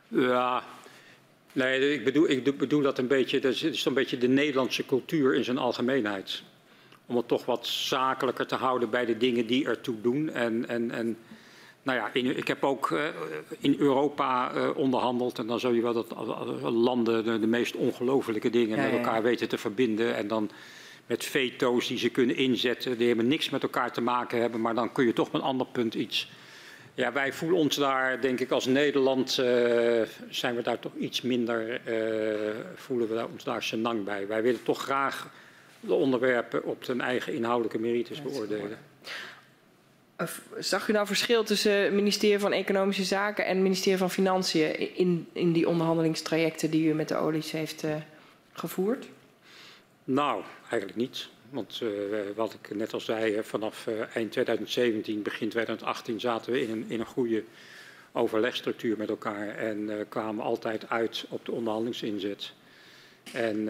Ja, 0.08 0.64
nee, 1.54 1.94
ik 1.94 2.04
bedoel, 2.04 2.30
ik 2.30 2.58
bedoel 2.58 2.82
dat 2.82 2.98
een 2.98 3.08
beetje, 3.08 3.40
dat 3.40 3.54
is- 3.54 3.62
het 3.62 3.74
is 3.74 3.86
een 3.86 3.94
beetje 3.94 4.18
de 4.18 4.28
Nederlandse 4.28 4.86
cultuur 4.86 5.36
in 5.36 5.44
zijn 5.44 5.58
algemeenheid. 5.58 6.44
Om 7.12 7.18
het 7.18 7.28
toch 7.28 7.46
wat 7.46 7.68
zakelijker 7.68 8.48
te 8.48 8.56
houden 8.56 8.90
bij 8.90 9.06
de 9.06 9.18
dingen 9.18 9.48
die 9.48 9.66
ertoe 9.66 10.02
doen. 10.02 10.30
En, 10.30 10.68
en, 10.68 10.92
en 10.92 11.18
nou 11.84 11.98
ja, 11.98 12.10
in, 12.14 12.38
ik 12.38 12.48
heb 12.48 12.64
ook 12.64 12.92
eh, 12.92 13.04
in 13.60 13.76
Europa 13.80 14.52
eh, 14.54 14.70
onderhandeld. 14.76 15.40
En 15.40 15.48
dan 15.48 15.60
zul 15.60 15.72
je 15.72 15.82
wel 15.82 15.94
dat 15.94 16.12
eh, 16.12 16.82
landen 16.82 17.24
de, 17.24 17.40
de 17.40 17.48
meest 17.48 17.76
ongelofelijke 17.76 18.50
dingen 18.50 18.78
Ja, 18.78 18.84
met 18.84 18.92
ja. 18.92 18.98
elkaar 18.98 19.24
weten 19.24 19.50
te 19.50 19.58
verbinden. 19.58 20.16
En 20.16 20.28
dan 20.28 20.50
met 21.06 21.26
veto's 21.26 21.88
die 21.88 21.98
ze 21.98 22.10
kunnen 22.10 22.36
inzetten, 22.36 22.98
die 22.98 23.08
helemaal 23.08 23.30
niks 23.30 23.50
met 23.50 23.64
elkaar 23.64 23.92
te 23.92 24.02
maken 24.02 24.42
hebben. 24.42 24.62
Maar 24.62 24.76
dan 24.76 24.92
kun 24.92 25.06
je 25.06 25.14
toch 25.14 25.28
op 25.28 25.34
een 25.34 25.42
ander 25.42 25.68
punt 25.68 25.94
iets 25.94 26.30
ja, 26.94 27.12
wij 27.12 27.34
voelen 27.34 27.60
ons 27.60 27.76
daar, 27.76 28.22
denk 28.22 28.40
ik, 28.40 28.52
als 28.52 28.66
Nederland 28.66 29.32
zijn 30.30 30.56
we 30.56 30.62
daar 30.64 30.80
toch 30.80 30.96
iets 30.96 31.22
minder, 31.22 31.82
voelen 32.76 33.08
we 33.08 33.16
daar, 33.16 33.28
ons 33.32 33.44
daar 33.44 33.64
senang 33.64 34.04
bij. 34.04 34.28
Wij 34.28 34.42
willen 34.42 34.64
toch 34.64 34.82
graag 34.82 35.30
de 35.82 35.94
onderwerpen 35.94 36.64
op 36.64 36.88
hun 36.88 37.02
eigen 37.02 37.34
inhoudelijke 37.34 37.80
merites 37.80 38.22
beoordelen. 38.22 38.78
Zag 40.60 40.88
u 40.88 40.92
nou 40.92 41.08
verschil 41.08 41.44
tussen 41.44 41.72
het 41.72 41.94
ministerie 41.94 42.40
van 42.40 42.52
Economische 42.52 43.04
Zaken 43.04 43.46
en 43.46 43.54
het 43.54 43.64
ministerie 43.64 43.98
van 43.98 44.12
Financiën 44.12 44.96
in, 44.96 45.28
in 45.34 45.52
die 45.52 45.68
onderhandelingstrajecten 45.68 46.72
die 46.72 46.90
u 46.90 46.94
met 46.94 47.08
de 47.08 47.16
olies 47.16 47.52
heeft 47.52 47.84
eh, 47.84 47.96
gevoerd? 48.54 49.08
Nou, 50.04 50.44
eigenlijk 50.62 50.96
niet. 50.96 51.30
Want 51.50 51.82
eh, 51.84 51.90
wat 52.36 52.54
ik 52.54 52.76
net 52.76 52.94
al 52.94 53.00
zei, 53.00 53.36
eh, 53.36 53.44
vanaf 53.44 53.88
eind 54.14 54.32
2017, 54.32 55.22
begin 55.22 55.50
2018 55.50 56.20
zaten 56.20 56.52
we 56.52 56.62
in 56.62 56.72
een, 56.72 56.86
in 56.88 57.00
een 57.00 57.06
goede 57.06 57.44
overlegstructuur 58.12 58.98
met 58.98 59.10
elkaar 59.10 59.56
en 59.56 60.06
kwamen 60.10 60.44
altijd 60.44 60.90
uit 60.90 61.26
op 61.30 61.46
de 61.46 61.52
onderhandelingsinzet. 61.52 62.54
En, 63.34 63.70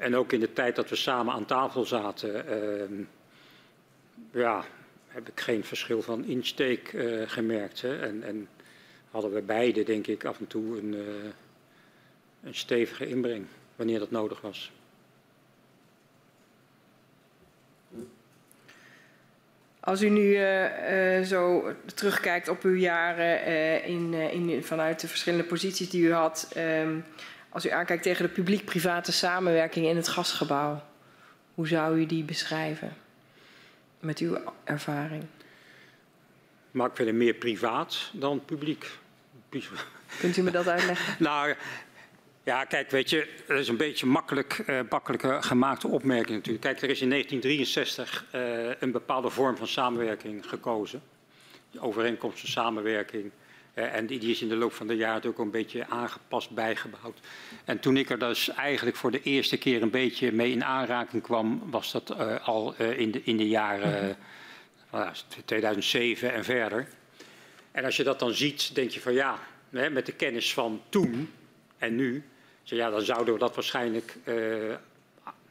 en 0.00 0.16
ook 0.16 0.32
in 0.32 0.40
de 0.40 0.52
tijd 0.52 0.76
dat 0.76 0.88
we 0.88 0.96
samen 0.96 1.34
aan 1.34 1.44
tafel 1.44 1.84
zaten, 1.84 2.46
ehm, 2.46 3.02
ja, 4.32 4.64
heb 5.08 5.28
ik 5.28 5.40
geen 5.40 5.64
verschil 5.64 6.02
van 6.02 6.24
insteek 6.24 6.92
eh, 6.92 7.22
gemerkt. 7.26 7.80
Hè. 7.80 7.98
En, 7.98 8.22
en 8.22 8.48
hadden 9.10 9.32
we 9.32 9.42
beide, 9.42 9.82
denk 9.82 10.06
ik, 10.06 10.24
af 10.24 10.38
en 10.38 10.46
toe 10.46 10.78
een, 10.78 10.94
eh, 10.94 11.30
een 12.42 12.54
stevige 12.54 13.08
inbreng, 13.08 13.46
wanneer 13.76 13.98
dat 13.98 14.10
nodig 14.10 14.40
was. 14.40 14.72
Als 19.80 20.02
u 20.02 20.08
nu 20.08 20.34
eh, 20.36 21.22
zo 21.22 21.72
terugkijkt 21.94 22.48
op 22.48 22.62
uw 22.62 22.76
jaren 22.76 23.44
in, 23.84 24.14
in, 24.14 24.64
vanuit 24.64 25.00
de 25.00 25.08
verschillende 25.08 25.44
posities 25.44 25.90
die 25.90 26.02
u 26.02 26.12
had, 26.12 26.50
ehm, 26.54 26.98
als 27.50 27.66
u 27.66 27.70
aankijkt 27.70 28.02
tegen 28.02 28.24
de 28.24 28.32
publiek-private 28.32 29.12
samenwerking 29.12 29.86
in 29.86 29.96
het 29.96 30.08
gasgebouw, 30.08 30.82
hoe 31.54 31.68
zou 31.68 31.98
u 31.98 32.06
die 32.06 32.24
beschrijven 32.24 32.96
met 34.00 34.18
uw 34.18 34.38
ervaring? 34.64 35.24
Maar 36.70 36.86
ik 36.86 36.96
vind 36.96 37.08
het 37.08 37.16
meer 37.16 37.34
privaat 37.34 38.10
dan 38.12 38.44
publiek. 38.44 38.90
Kunt 40.18 40.36
u 40.36 40.42
me 40.42 40.50
dat 40.50 40.68
uitleggen? 40.68 41.16
Nou, 41.24 41.54
ja, 42.42 42.64
kijk, 42.64 42.90
weet 42.90 43.10
je, 43.10 43.28
dat 43.46 43.58
is 43.58 43.68
een 43.68 43.76
beetje 43.76 44.06
makkelijk, 44.06 44.64
makkelijke 44.90 45.36
gemaakte 45.40 45.88
opmerking 45.88 46.36
natuurlijk. 46.36 46.64
Kijk, 46.64 46.82
er 46.82 46.90
is 46.90 47.00
in 47.00 47.10
1963 47.10 48.24
eh, 48.30 48.80
een 48.80 48.92
bepaalde 48.92 49.30
vorm 49.30 49.56
van 49.56 49.66
samenwerking 49.66 50.48
gekozen. 50.48 51.02
De 51.70 51.80
overeenkomst 51.80 52.40
van 52.40 52.48
samenwerking. 52.48 53.30
Eh, 53.74 53.94
en 53.94 54.06
die, 54.06 54.18
die 54.18 54.30
is 54.30 54.42
in 54.42 54.48
de 54.48 54.56
loop 54.56 54.72
van 54.72 54.86
de 54.86 54.96
jaren 54.96 55.30
ook 55.30 55.38
een 55.38 55.50
beetje 55.50 55.86
aangepast, 55.88 56.50
bijgebouwd. 56.50 57.18
En 57.64 57.80
toen 57.80 57.96
ik 57.96 58.10
er 58.10 58.18
dus 58.18 58.48
eigenlijk 58.48 58.96
voor 58.96 59.10
de 59.10 59.22
eerste 59.22 59.56
keer 59.56 59.82
een 59.82 59.90
beetje 59.90 60.32
mee 60.32 60.52
in 60.52 60.64
aanraking 60.64 61.22
kwam, 61.22 61.62
was 61.70 61.92
dat 61.92 62.10
eh, 62.10 62.48
al 62.48 62.74
eh, 62.76 62.98
in, 62.98 63.10
de, 63.10 63.22
in 63.24 63.36
de 63.36 63.48
jaren 63.48 64.08
eh, 64.08 64.14
nou 64.90 65.04
ja, 65.04 65.12
2007 65.44 66.32
en 66.32 66.44
verder. 66.44 66.88
En 67.72 67.84
als 67.84 67.96
je 67.96 68.04
dat 68.04 68.18
dan 68.18 68.34
ziet, 68.34 68.74
denk 68.74 68.90
je 68.90 69.00
van 69.00 69.12
ja, 69.12 69.38
hè, 69.70 69.90
met 69.90 70.06
de 70.06 70.12
kennis 70.12 70.52
van 70.52 70.82
toen 70.88 71.30
en 71.78 71.96
nu, 71.96 72.24
ja, 72.62 72.90
dan 72.90 73.02
zouden 73.02 73.34
we 73.34 73.40
dat 73.40 73.54
waarschijnlijk 73.54 74.16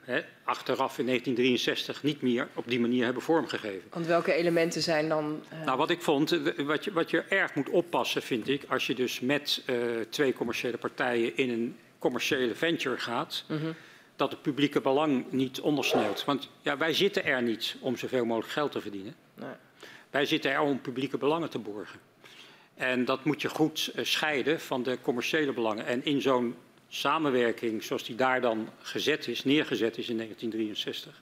hè, 0.10 0.22
achteraf 0.44 0.98
in 0.98 1.06
1963 1.06 2.04
niet 2.04 2.22
meer 2.22 2.48
op 2.54 2.64
die 2.68 2.80
manier 2.80 3.04
hebben 3.04 3.24
vormgegeven. 3.24 3.90
Want 3.90 4.06
welke 4.06 4.34
elementen 4.34 4.82
zijn 4.82 5.10
dan. 5.10 5.44
eh, 5.50 5.64
Nou, 5.66 5.78
wat 5.78 5.90
ik 5.90 6.02
vond, 6.02 6.32
eh, 6.32 6.66
wat 6.66 6.84
je, 6.84 6.92
wat 6.92 7.10
je 7.10 7.22
erg 7.22 7.56
moet 7.56 7.70
oppassen, 7.70 8.22
vind 8.22 8.48
ik, 8.48 8.64
als 8.68 8.88
je 8.88 8.96
dus 8.96 9.20
met 9.20 9.64
eh, 9.66 9.76
twee 10.10 10.34
commerciële 10.34 10.78
partijen 10.78 11.38
in 11.38 11.50
een 11.50 11.78
commerciële 12.00 12.56
venture 12.56 12.98
gaat, 12.98 13.44
mhm. 13.48 13.72
dat 14.16 14.32
het 14.32 14.42
publieke 14.42 14.82
belang 14.82 15.26
niet 15.30 15.60
ondersneeuwt. 15.60 16.26
Want 16.26 16.50
ja, 16.62 16.78
wij 16.78 16.94
zitten 16.94 17.26
er 17.26 17.42
niet 17.42 17.76
om 17.80 17.98
zoveel 17.98 18.26
mogelijk 18.26 18.52
geld 18.52 18.72
te 18.72 18.82
verdienen. 18.82 19.16
Nee. 19.36 19.50
Wij 20.10 20.26
zitten 20.26 20.52
er 20.52 20.60
om 20.62 20.82
publieke 20.82 21.18
belangen 21.18 21.50
te 21.50 21.60
borgen. 21.60 22.00
En 22.76 23.06
dat 23.06 23.24
moet 23.24 23.42
je 23.42 23.50
goed 23.50 23.92
scheiden 24.02 24.60
van 24.60 24.84
de 24.84 24.98
commerciële 25.02 25.54
belangen. 25.54 25.86
En 25.86 26.06
in 26.06 26.22
zo'n 26.22 26.56
samenwerking 26.90 27.84
zoals 27.84 28.04
die 28.04 28.16
daar 28.16 28.42
dan 28.42 28.70
gezet 28.82 29.28
is, 29.28 29.44
neergezet 29.44 29.98
is 29.98 30.10
in 30.10 30.16
1963, 30.16 31.22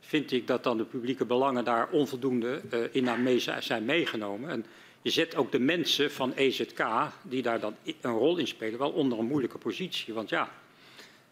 vind 0.00 0.32
ik 0.32 0.46
dat 0.46 0.62
dan 0.64 0.76
de 0.76 0.84
publieke 0.84 1.24
belangen 1.24 1.64
daar 1.64 1.88
onvoldoende 1.90 2.60
eh, 2.70 2.80
in 2.92 3.08
aan 3.08 3.22
mee 3.22 3.38
zijn 3.58 3.84
meegenomen. 3.84 4.50
En 4.50 4.66
je 5.02 5.10
zet 5.10 5.36
ook 5.36 5.52
de 5.52 5.58
mensen 5.58 6.10
van 6.12 6.32
EZK, 6.34 6.84
die 7.22 7.42
daar 7.42 7.60
dan 7.60 7.76
een 8.00 8.10
rol 8.12 8.36
in 8.36 8.46
spelen, 8.46 8.78
wel 8.78 8.90
onder 8.90 9.18
een 9.18 9.24
moeilijke 9.26 9.58
positie. 9.58 10.14
Want 10.14 10.28
ja, 10.28 10.52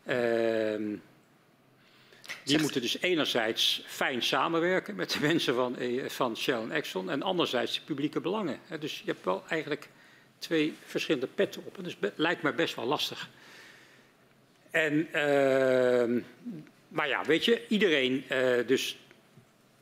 ehm, 0.04 0.88
die 0.88 0.98
Zegt- 2.44 2.62
moeten 2.62 2.80
dus 2.80 3.00
enerzijds 3.00 3.82
fijn 3.86 4.22
samenwerken 4.22 4.94
met 4.96 5.10
de 5.10 5.20
mensen 5.20 5.54
van, 5.54 5.76
eh, 5.78 6.08
van 6.08 6.36
Shell 6.36 6.60
en 6.60 6.70
Exxon 6.70 7.10
en 7.10 7.22
anderzijds 7.22 7.74
de 7.74 7.80
publieke 7.84 8.20
belangen. 8.20 8.58
Dus 8.80 8.98
je 8.98 9.04
hebt 9.04 9.24
wel 9.24 9.44
eigenlijk 9.48 9.88
twee 10.38 10.74
verschillende 10.84 11.26
petten 11.26 11.62
op. 11.66 11.76
En 11.78 11.84
dat 11.84 11.98
be- 11.98 12.12
lijkt 12.16 12.42
mij 12.42 12.54
best 12.54 12.74
wel 12.74 12.84
lastig. 12.86 13.28
En, 14.70 15.08
ehm, 15.12 16.20
maar 16.88 17.08
ja, 17.08 17.24
weet 17.24 17.44
je, 17.44 17.66
iedereen, 17.68 18.24
eh, 18.28 18.66
dus 18.66 18.98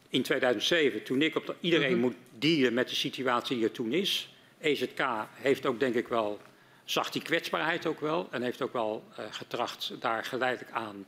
in 0.08 0.22
2007, 0.22 1.02
toen 1.02 1.22
ik 1.22 1.36
op 1.36 1.46
de, 1.46 1.54
iedereen 1.60 1.98
moet 1.98 2.16
dealen 2.38 2.74
met 2.74 2.88
de 2.88 2.94
situatie 2.94 3.56
die 3.56 3.64
er 3.64 3.72
toen 3.72 3.92
is. 3.92 4.34
EZK 4.60 5.00
heeft 5.32 5.66
ook 5.66 5.80
denk 5.80 5.94
ik 5.94 6.08
wel, 6.08 6.40
zag 6.84 7.10
die 7.10 7.22
kwetsbaarheid 7.22 7.86
ook 7.86 8.00
wel 8.00 8.28
en 8.30 8.42
heeft 8.42 8.62
ook 8.62 8.72
wel 8.72 9.04
uh, 9.10 9.24
getracht 9.30 9.92
daar 10.00 10.24
geleidelijk 10.24 10.70
aan 10.70 11.06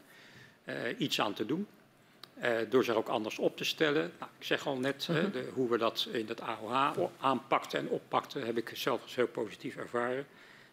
uh, 0.64 0.74
iets 0.98 1.20
aan 1.20 1.34
te 1.34 1.46
doen. 1.46 1.66
Uh, 2.42 2.56
door 2.68 2.84
zich 2.84 2.94
ook 2.94 3.08
anders 3.08 3.38
op 3.38 3.56
te 3.56 3.64
stellen. 3.64 4.12
Nou, 4.18 4.30
ik 4.38 4.44
zeg 4.46 4.66
al 4.66 4.76
net, 4.76 5.06
-huh. 5.06 5.32
de, 5.32 5.48
hoe 5.54 5.70
we 5.70 5.78
dat 5.78 6.08
in 6.12 6.26
het 6.28 6.40
AOH 6.40 7.10
aanpakten 7.20 7.78
en 7.78 7.88
oppakten, 7.88 8.46
heb 8.46 8.56
ik 8.56 8.70
zelf 8.74 9.02
als 9.02 9.14
heel 9.14 9.26
positief 9.26 9.76
ervaren. 9.76 10.26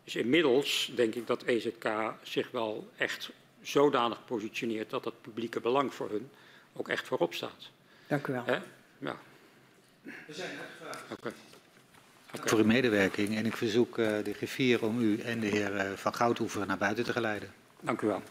Dus 0.04 0.16
inmiddels 0.16 0.92
denk 0.96 1.16
ik 1.16 1.28
dat 1.28 1.44
EZK 1.44 1.90
zich 2.24 2.52
wel 2.52 2.90
echt 2.98 3.30
zodanig 3.62 4.26
positioneert 4.26 4.90
dat 4.90 5.06
het 5.06 5.22
publieke 5.22 5.60
belang 5.60 5.94
voor 5.94 6.10
hun 6.10 6.30
ook 6.74 6.90
echt 6.90 7.08
voorop 7.08 7.34
staat. 7.34 7.70
Dank 8.08 8.28
u 8.28 8.34
wel. 8.34 8.46
Hè? 8.46 8.58
Ja. 8.98 9.18
We 10.02 10.12
zijn 10.28 10.50
gevraagd. 10.50 11.12
Okay. 11.12 11.34
Okay. 12.34 12.48
Voor 12.48 12.60
uw 12.60 12.66
medewerking 12.66 13.36
en 13.36 13.46
ik 13.46 13.58
verzoek 13.58 13.98
uh, 13.98 14.24
de 14.24 14.34
griffier 14.34 14.86
om 14.86 15.00
u 15.00 15.20
en 15.20 15.40
de 15.40 15.48
heer 15.48 15.76
uh, 15.76 15.92
Van 15.96 16.14
Goudhoeven 16.16 16.68
naar 16.68 16.78
buiten 16.78 17.04
te 17.04 17.12
geleiden. 17.12 17.54
Dank 17.80 18.02
u 18.02 18.08
wel. 18.08 18.22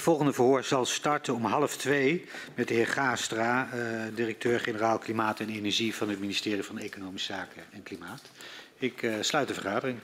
Het 0.00 0.08
volgende 0.08 0.32
verhoor 0.32 0.64
zal 0.64 0.84
starten 0.84 1.34
om 1.34 1.44
half 1.44 1.76
twee 1.76 2.24
met 2.54 2.68
de 2.68 2.74
heer 2.74 2.86
Gaastra, 2.86 3.68
uh, 3.74 4.02
directeur-generaal 4.14 4.98
Klimaat 4.98 5.40
en 5.40 5.48
Energie 5.48 5.94
van 5.94 6.08
het 6.08 6.20
ministerie 6.20 6.62
van 6.62 6.78
Economische 6.78 7.32
Zaken 7.32 7.62
en 7.70 7.82
Klimaat. 7.82 8.22
Ik 8.78 9.02
uh, 9.02 9.14
sluit 9.20 9.48
de 9.48 9.54
vergadering. 9.54 9.98